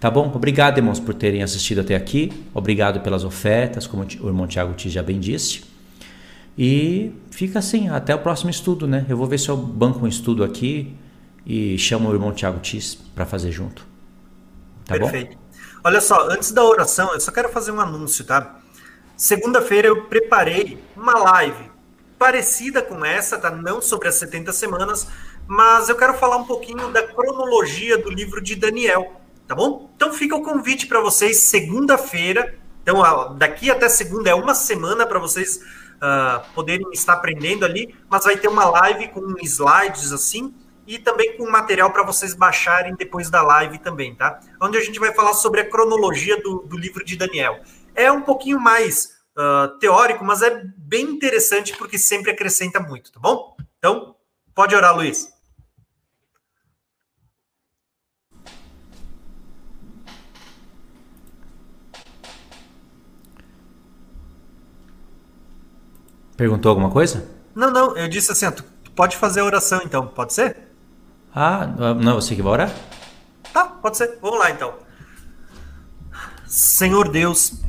Tá 0.00 0.10
bom? 0.10 0.30
Obrigado, 0.34 0.78
irmãos, 0.78 0.98
por 0.98 1.14
terem 1.14 1.42
assistido 1.42 1.80
até 1.80 1.94
aqui. 1.94 2.32
Obrigado 2.52 3.00
pelas 3.00 3.24
ofertas, 3.24 3.86
como 3.86 4.04
o 4.20 4.26
irmão 4.26 4.46
Tiago 4.46 4.74
te 4.74 4.90
já 4.90 5.02
bem 5.02 5.20
disse. 5.20 5.64
E 6.58 7.12
fica 7.30 7.60
assim, 7.60 7.88
até 7.88 8.14
o 8.14 8.18
próximo 8.18 8.50
estudo, 8.50 8.86
né? 8.86 9.06
Eu 9.08 9.16
vou 9.16 9.26
ver 9.26 9.38
se 9.38 9.48
eu 9.48 9.56
banco 9.56 10.04
um 10.04 10.08
estudo 10.08 10.42
aqui 10.42 10.94
e 11.46 11.78
chamo 11.78 12.08
o 12.08 12.12
irmão 12.12 12.32
Tiago 12.32 12.58
Tis 12.58 12.96
para 13.14 13.24
fazer 13.24 13.52
junto. 13.52 13.86
Tá 14.84 14.98
Perfeito. 14.98 15.36
Bom? 15.36 15.46
Olha 15.84 16.00
só, 16.00 16.28
antes 16.28 16.50
da 16.50 16.64
oração, 16.64 17.12
eu 17.14 17.20
só 17.20 17.30
quero 17.30 17.48
fazer 17.50 17.70
um 17.70 17.80
anúncio, 17.80 18.24
tá? 18.24 18.58
Segunda-feira 19.16 19.88
eu 19.88 20.02
preparei 20.04 20.78
uma 20.96 21.14
live 21.18 21.75
parecida 22.18 22.82
com 22.82 23.04
essa, 23.04 23.38
tá? 23.38 23.50
Não 23.50 23.80
sobre 23.80 24.08
as 24.08 24.16
70 24.16 24.52
semanas, 24.52 25.06
mas 25.46 25.88
eu 25.88 25.96
quero 25.96 26.14
falar 26.14 26.36
um 26.36 26.44
pouquinho 26.44 26.90
da 26.90 27.06
cronologia 27.06 27.98
do 27.98 28.10
livro 28.10 28.40
de 28.40 28.54
Daniel, 28.54 29.20
tá 29.46 29.54
bom? 29.54 29.90
Então 29.96 30.12
fica 30.12 30.34
o 30.34 30.42
convite 30.42 30.86
para 30.86 31.00
vocês 31.00 31.38
segunda-feira. 31.38 32.54
Então, 32.82 33.02
daqui 33.36 33.70
até 33.70 33.88
segunda 33.88 34.30
é 34.30 34.34
uma 34.34 34.54
semana 34.54 35.06
para 35.06 35.18
vocês 35.18 35.60
uh, 35.96 36.54
poderem 36.54 36.86
estar 36.92 37.14
aprendendo 37.14 37.64
ali, 37.64 37.94
mas 38.08 38.24
vai 38.24 38.36
ter 38.36 38.48
uma 38.48 38.64
live 38.64 39.08
com 39.08 39.34
slides 39.42 40.12
assim 40.12 40.54
e 40.86 40.98
também 40.98 41.36
com 41.36 41.50
material 41.50 41.90
para 41.90 42.04
vocês 42.04 42.32
baixarem 42.32 42.94
depois 42.94 43.28
da 43.28 43.42
live 43.42 43.78
também, 43.78 44.14
tá? 44.14 44.38
Onde 44.60 44.78
a 44.78 44.80
gente 44.80 45.00
vai 45.00 45.12
falar 45.12 45.34
sobre 45.34 45.60
a 45.60 45.68
cronologia 45.68 46.40
do, 46.40 46.60
do 46.60 46.76
livro 46.76 47.04
de 47.04 47.16
Daniel. 47.16 47.60
É 47.94 48.10
um 48.12 48.22
pouquinho 48.22 48.60
mais 48.60 49.15
uh, 49.36 49.78
teórico, 49.78 50.24
mas 50.24 50.42
é 50.42 50.62
bem 50.76 51.04
interessante 51.04 51.76
porque 51.76 51.98
sempre 51.98 52.30
acrescenta 52.30 52.80
muito, 52.80 53.12
tá 53.12 53.20
bom? 53.20 53.56
Então, 53.78 54.16
pode 54.54 54.74
orar, 54.74 54.94
Luiz. 54.96 55.34
Perguntou 66.36 66.68
alguma 66.68 66.90
coisa? 66.90 67.30
Não, 67.54 67.70
não, 67.70 67.96
eu 67.96 68.08
disse 68.08 68.30
assim, 68.30 68.50
tu 68.50 68.62
pode 68.94 69.16
fazer 69.16 69.40
a 69.40 69.44
oração 69.44 69.80
então, 69.82 70.06
pode 70.06 70.34
ser? 70.34 70.68
Ah, 71.34 71.66
não, 71.66 72.14
você 72.16 72.34
que 72.34 72.42
vai 72.42 72.52
orar? 72.52 72.74
Tá, 73.52 73.64
pode 73.64 73.96
ser. 73.96 74.18
Vamos 74.20 74.38
lá 74.38 74.50
então. 74.50 74.74
Senhor 76.46 77.08
Deus, 77.08 77.62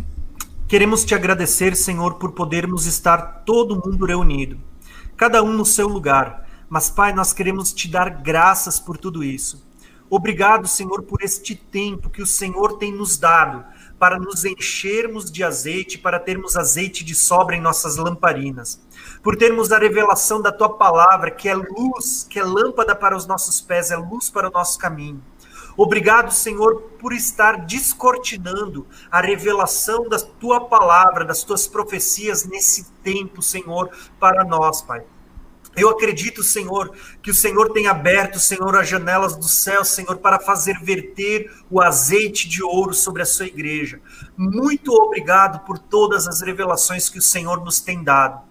Queremos 0.68 1.06
te 1.06 1.16
agradecer, 1.16 1.78
Senhor, 1.78 2.16
por 2.16 2.34
podermos 2.34 2.86
estar 2.86 3.44
todo 3.46 3.82
mundo 3.82 4.06
reunido, 4.06 4.60
cada 5.16 5.42
um 5.42 5.54
no 5.54 5.66
seu 5.66 5.88
lugar. 5.88 6.46
Mas, 6.68 6.90
Pai, 6.90 7.14
nós 7.14 7.32
queremos 7.32 7.72
te 7.72 7.88
dar 7.88 8.10
graças 8.10 8.78
por 8.78 8.98
tudo 8.98 9.24
isso. 9.24 9.66
Obrigado, 10.10 10.68
Senhor, 10.68 11.04
por 11.04 11.22
este 11.22 11.56
tempo 11.56 12.10
que 12.10 12.22
o 12.22 12.26
Senhor 12.26 12.78
tem 12.78 12.92
nos 12.92 13.18
dado 13.18 13.64
para 13.98 14.20
nos 14.20 14.44
enchermos 14.44 15.32
de 15.32 15.42
azeite, 15.42 15.98
para 15.98 16.20
termos 16.20 16.58
azeite 16.58 17.06
de 17.06 17.16
sobra 17.16 17.56
em 17.56 17.62
nossas 17.62 17.96
lamparinas, 17.96 18.82
por 19.24 19.38
termos 19.38 19.72
a 19.72 19.80
revelação 19.80 20.42
da 20.42 20.52
tua 20.52 20.70
palavra, 20.70 21.32
que 21.32 21.48
é 21.48 21.56
luz, 21.56 22.28
que 22.30 22.40
é 22.40 22.44
lâmpada 22.44 22.94
para 22.94 23.16
os 23.16 23.26
nossos 23.26 23.62
pés, 23.62 23.90
é 23.90 23.96
luz 23.96 24.30
para 24.30 24.50
o 24.50 24.52
nosso 24.52 24.78
caminho. 24.78 25.22
Obrigado, 25.78 26.34
Senhor, 26.34 26.82
por 27.00 27.14
estar 27.14 27.66
descortinando 27.68 28.88
a 29.12 29.22
revelação 29.22 30.10
da 30.10 30.18
tua 30.18 30.62
palavra, 30.62 31.24
das 31.24 31.44
tuas 31.44 31.68
profecias 31.68 32.46
nesse 32.46 32.86
tempo, 33.04 33.44
Senhor, 33.44 33.92
para 34.20 34.44
nós, 34.44 34.82
Pai. 34.82 35.04
Eu 35.76 35.90
acredito, 35.90 36.42
Senhor, 36.42 36.92
que 37.22 37.30
o 37.30 37.36
Senhor 37.36 37.72
tem 37.72 37.86
aberto, 37.86 38.40
Senhor, 38.40 38.76
as 38.76 38.90
janelas 38.90 39.36
do 39.36 39.48
céu, 39.48 39.86
Senhor, 39.86 40.18
para 40.18 40.40
fazer 40.40 40.80
verter 40.82 41.54
o 41.70 41.80
azeite 41.80 42.50
de 42.50 42.64
ouro 42.64 42.96
sobre 42.96 43.22
a 43.22 43.26
sua 43.28 43.46
igreja. 43.46 44.02
Muito 44.36 44.92
obrigado 44.92 45.64
por 45.64 45.78
todas 45.78 46.28
as 46.28 46.42
revelações 46.42 47.08
que 47.08 47.20
o 47.20 47.22
Senhor 47.22 47.64
nos 47.64 47.80
tem 47.80 48.04
dado. 48.04 48.42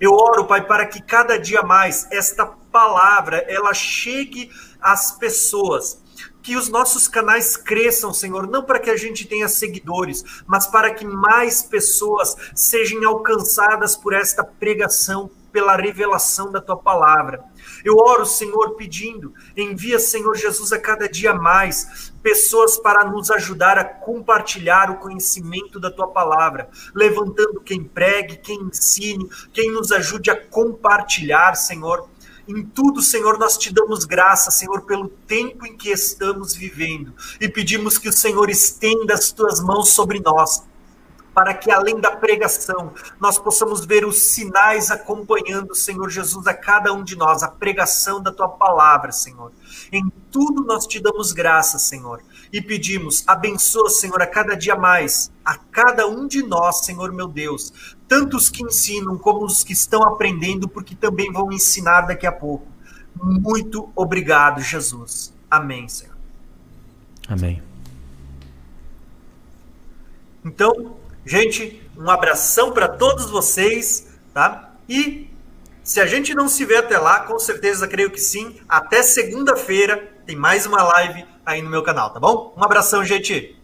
Eu 0.00 0.12
oro, 0.12 0.46
Pai, 0.46 0.64
para 0.64 0.86
que 0.86 1.02
cada 1.02 1.36
dia 1.36 1.62
mais 1.62 2.06
esta 2.12 2.46
palavra 2.46 3.44
ela 3.48 3.74
chegue 3.74 4.52
às 4.80 5.10
pessoas 5.10 6.05
que 6.46 6.54
os 6.54 6.68
nossos 6.68 7.08
canais 7.08 7.56
cresçam, 7.56 8.14
Senhor, 8.14 8.46
não 8.46 8.62
para 8.62 8.78
que 8.78 8.88
a 8.88 8.96
gente 8.96 9.26
tenha 9.26 9.48
seguidores, 9.48 10.44
mas 10.46 10.64
para 10.64 10.94
que 10.94 11.04
mais 11.04 11.60
pessoas 11.60 12.36
sejam 12.54 13.04
alcançadas 13.04 13.96
por 13.96 14.14
esta 14.14 14.44
pregação, 14.44 15.28
pela 15.50 15.74
revelação 15.74 16.52
da 16.52 16.60
tua 16.60 16.76
palavra. 16.76 17.42
Eu 17.84 17.96
oro, 17.96 18.24
Senhor, 18.24 18.76
pedindo, 18.76 19.34
envia, 19.56 19.98
Senhor 19.98 20.36
Jesus, 20.36 20.72
a 20.72 20.78
cada 20.78 21.08
dia 21.08 21.34
mais 21.34 22.12
pessoas 22.22 22.78
para 22.78 23.04
nos 23.04 23.28
ajudar 23.32 23.76
a 23.76 23.84
compartilhar 23.84 24.88
o 24.88 24.98
conhecimento 24.98 25.80
da 25.80 25.90
tua 25.90 26.06
palavra, 26.06 26.68
levantando 26.94 27.60
quem 27.60 27.82
pregue, 27.82 28.36
quem 28.36 28.60
ensine, 28.62 29.28
quem 29.52 29.72
nos 29.72 29.90
ajude 29.90 30.30
a 30.30 30.40
compartilhar, 30.40 31.56
Senhor 31.56 32.08
em 32.48 32.64
tudo, 32.64 33.02
Senhor, 33.02 33.38
nós 33.38 33.58
te 33.58 33.72
damos 33.72 34.04
graça, 34.04 34.50
Senhor, 34.50 34.82
pelo 34.82 35.08
tempo 35.08 35.66
em 35.66 35.76
que 35.76 35.90
estamos 35.90 36.54
vivendo. 36.54 37.12
E 37.40 37.48
pedimos 37.48 37.98
que 37.98 38.08
o 38.08 38.12
Senhor 38.12 38.48
estenda 38.48 39.14
as 39.14 39.32
tuas 39.32 39.60
mãos 39.60 39.90
sobre 39.90 40.20
nós, 40.20 40.62
para 41.34 41.52
que 41.52 41.70
além 41.70 42.00
da 42.00 42.12
pregação, 42.16 42.94
nós 43.20 43.38
possamos 43.38 43.84
ver 43.84 44.06
os 44.06 44.18
sinais 44.18 44.90
acompanhando, 44.90 45.74
Senhor 45.74 46.08
Jesus, 46.08 46.46
a 46.46 46.54
cada 46.54 46.92
um 46.92 47.04
de 47.04 47.16
nós, 47.16 47.42
a 47.42 47.48
pregação 47.48 48.22
da 48.22 48.32
tua 48.32 48.48
palavra, 48.48 49.12
Senhor. 49.12 49.52
Em 49.92 50.10
tudo 50.30 50.64
nós 50.64 50.86
te 50.86 51.00
damos 51.00 51.32
graça, 51.32 51.78
Senhor, 51.78 52.22
e 52.52 52.62
pedimos, 52.62 53.22
abençoa, 53.26 53.90
Senhor, 53.90 54.22
a 54.22 54.26
cada 54.26 54.56
dia 54.56 54.76
mais, 54.76 55.30
a 55.44 55.56
cada 55.56 56.06
um 56.06 56.26
de 56.26 56.42
nós, 56.42 56.84
Senhor 56.86 57.12
meu 57.12 57.28
Deus, 57.28 57.95
tanto 58.08 58.36
os 58.36 58.48
que 58.48 58.62
ensinam 58.62 59.18
como 59.18 59.44
os 59.44 59.64
que 59.64 59.72
estão 59.72 60.02
aprendendo, 60.02 60.68
porque 60.68 60.94
também 60.94 61.32
vão 61.32 61.52
ensinar 61.52 62.02
daqui 62.02 62.26
a 62.26 62.32
pouco. 62.32 62.66
Muito 63.14 63.90
obrigado, 63.94 64.60
Jesus. 64.60 65.32
Amém, 65.50 65.88
Senhor. 65.88 66.16
Amém. 67.28 67.62
Então, 70.44 70.96
gente, 71.24 71.82
um 71.96 72.08
abração 72.08 72.72
para 72.72 72.88
todos 72.88 73.30
vocês, 73.30 74.06
tá? 74.32 74.74
E 74.88 75.28
se 75.82 76.00
a 76.00 76.06
gente 76.06 76.34
não 76.34 76.48
se 76.48 76.64
vê 76.64 76.76
até 76.76 76.98
lá, 76.98 77.20
com 77.20 77.38
certeza 77.38 77.88
creio 77.88 78.10
que 78.10 78.20
sim. 78.20 78.60
Até 78.68 79.02
segunda-feira 79.02 80.12
tem 80.26 80.36
mais 80.36 80.66
uma 80.66 80.82
live 80.82 81.24
aí 81.44 81.62
no 81.62 81.70
meu 81.70 81.82
canal, 81.82 82.10
tá 82.10 82.20
bom? 82.20 82.54
Um 82.56 82.62
abração, 82.62 83.04
gente. 83.04 83.55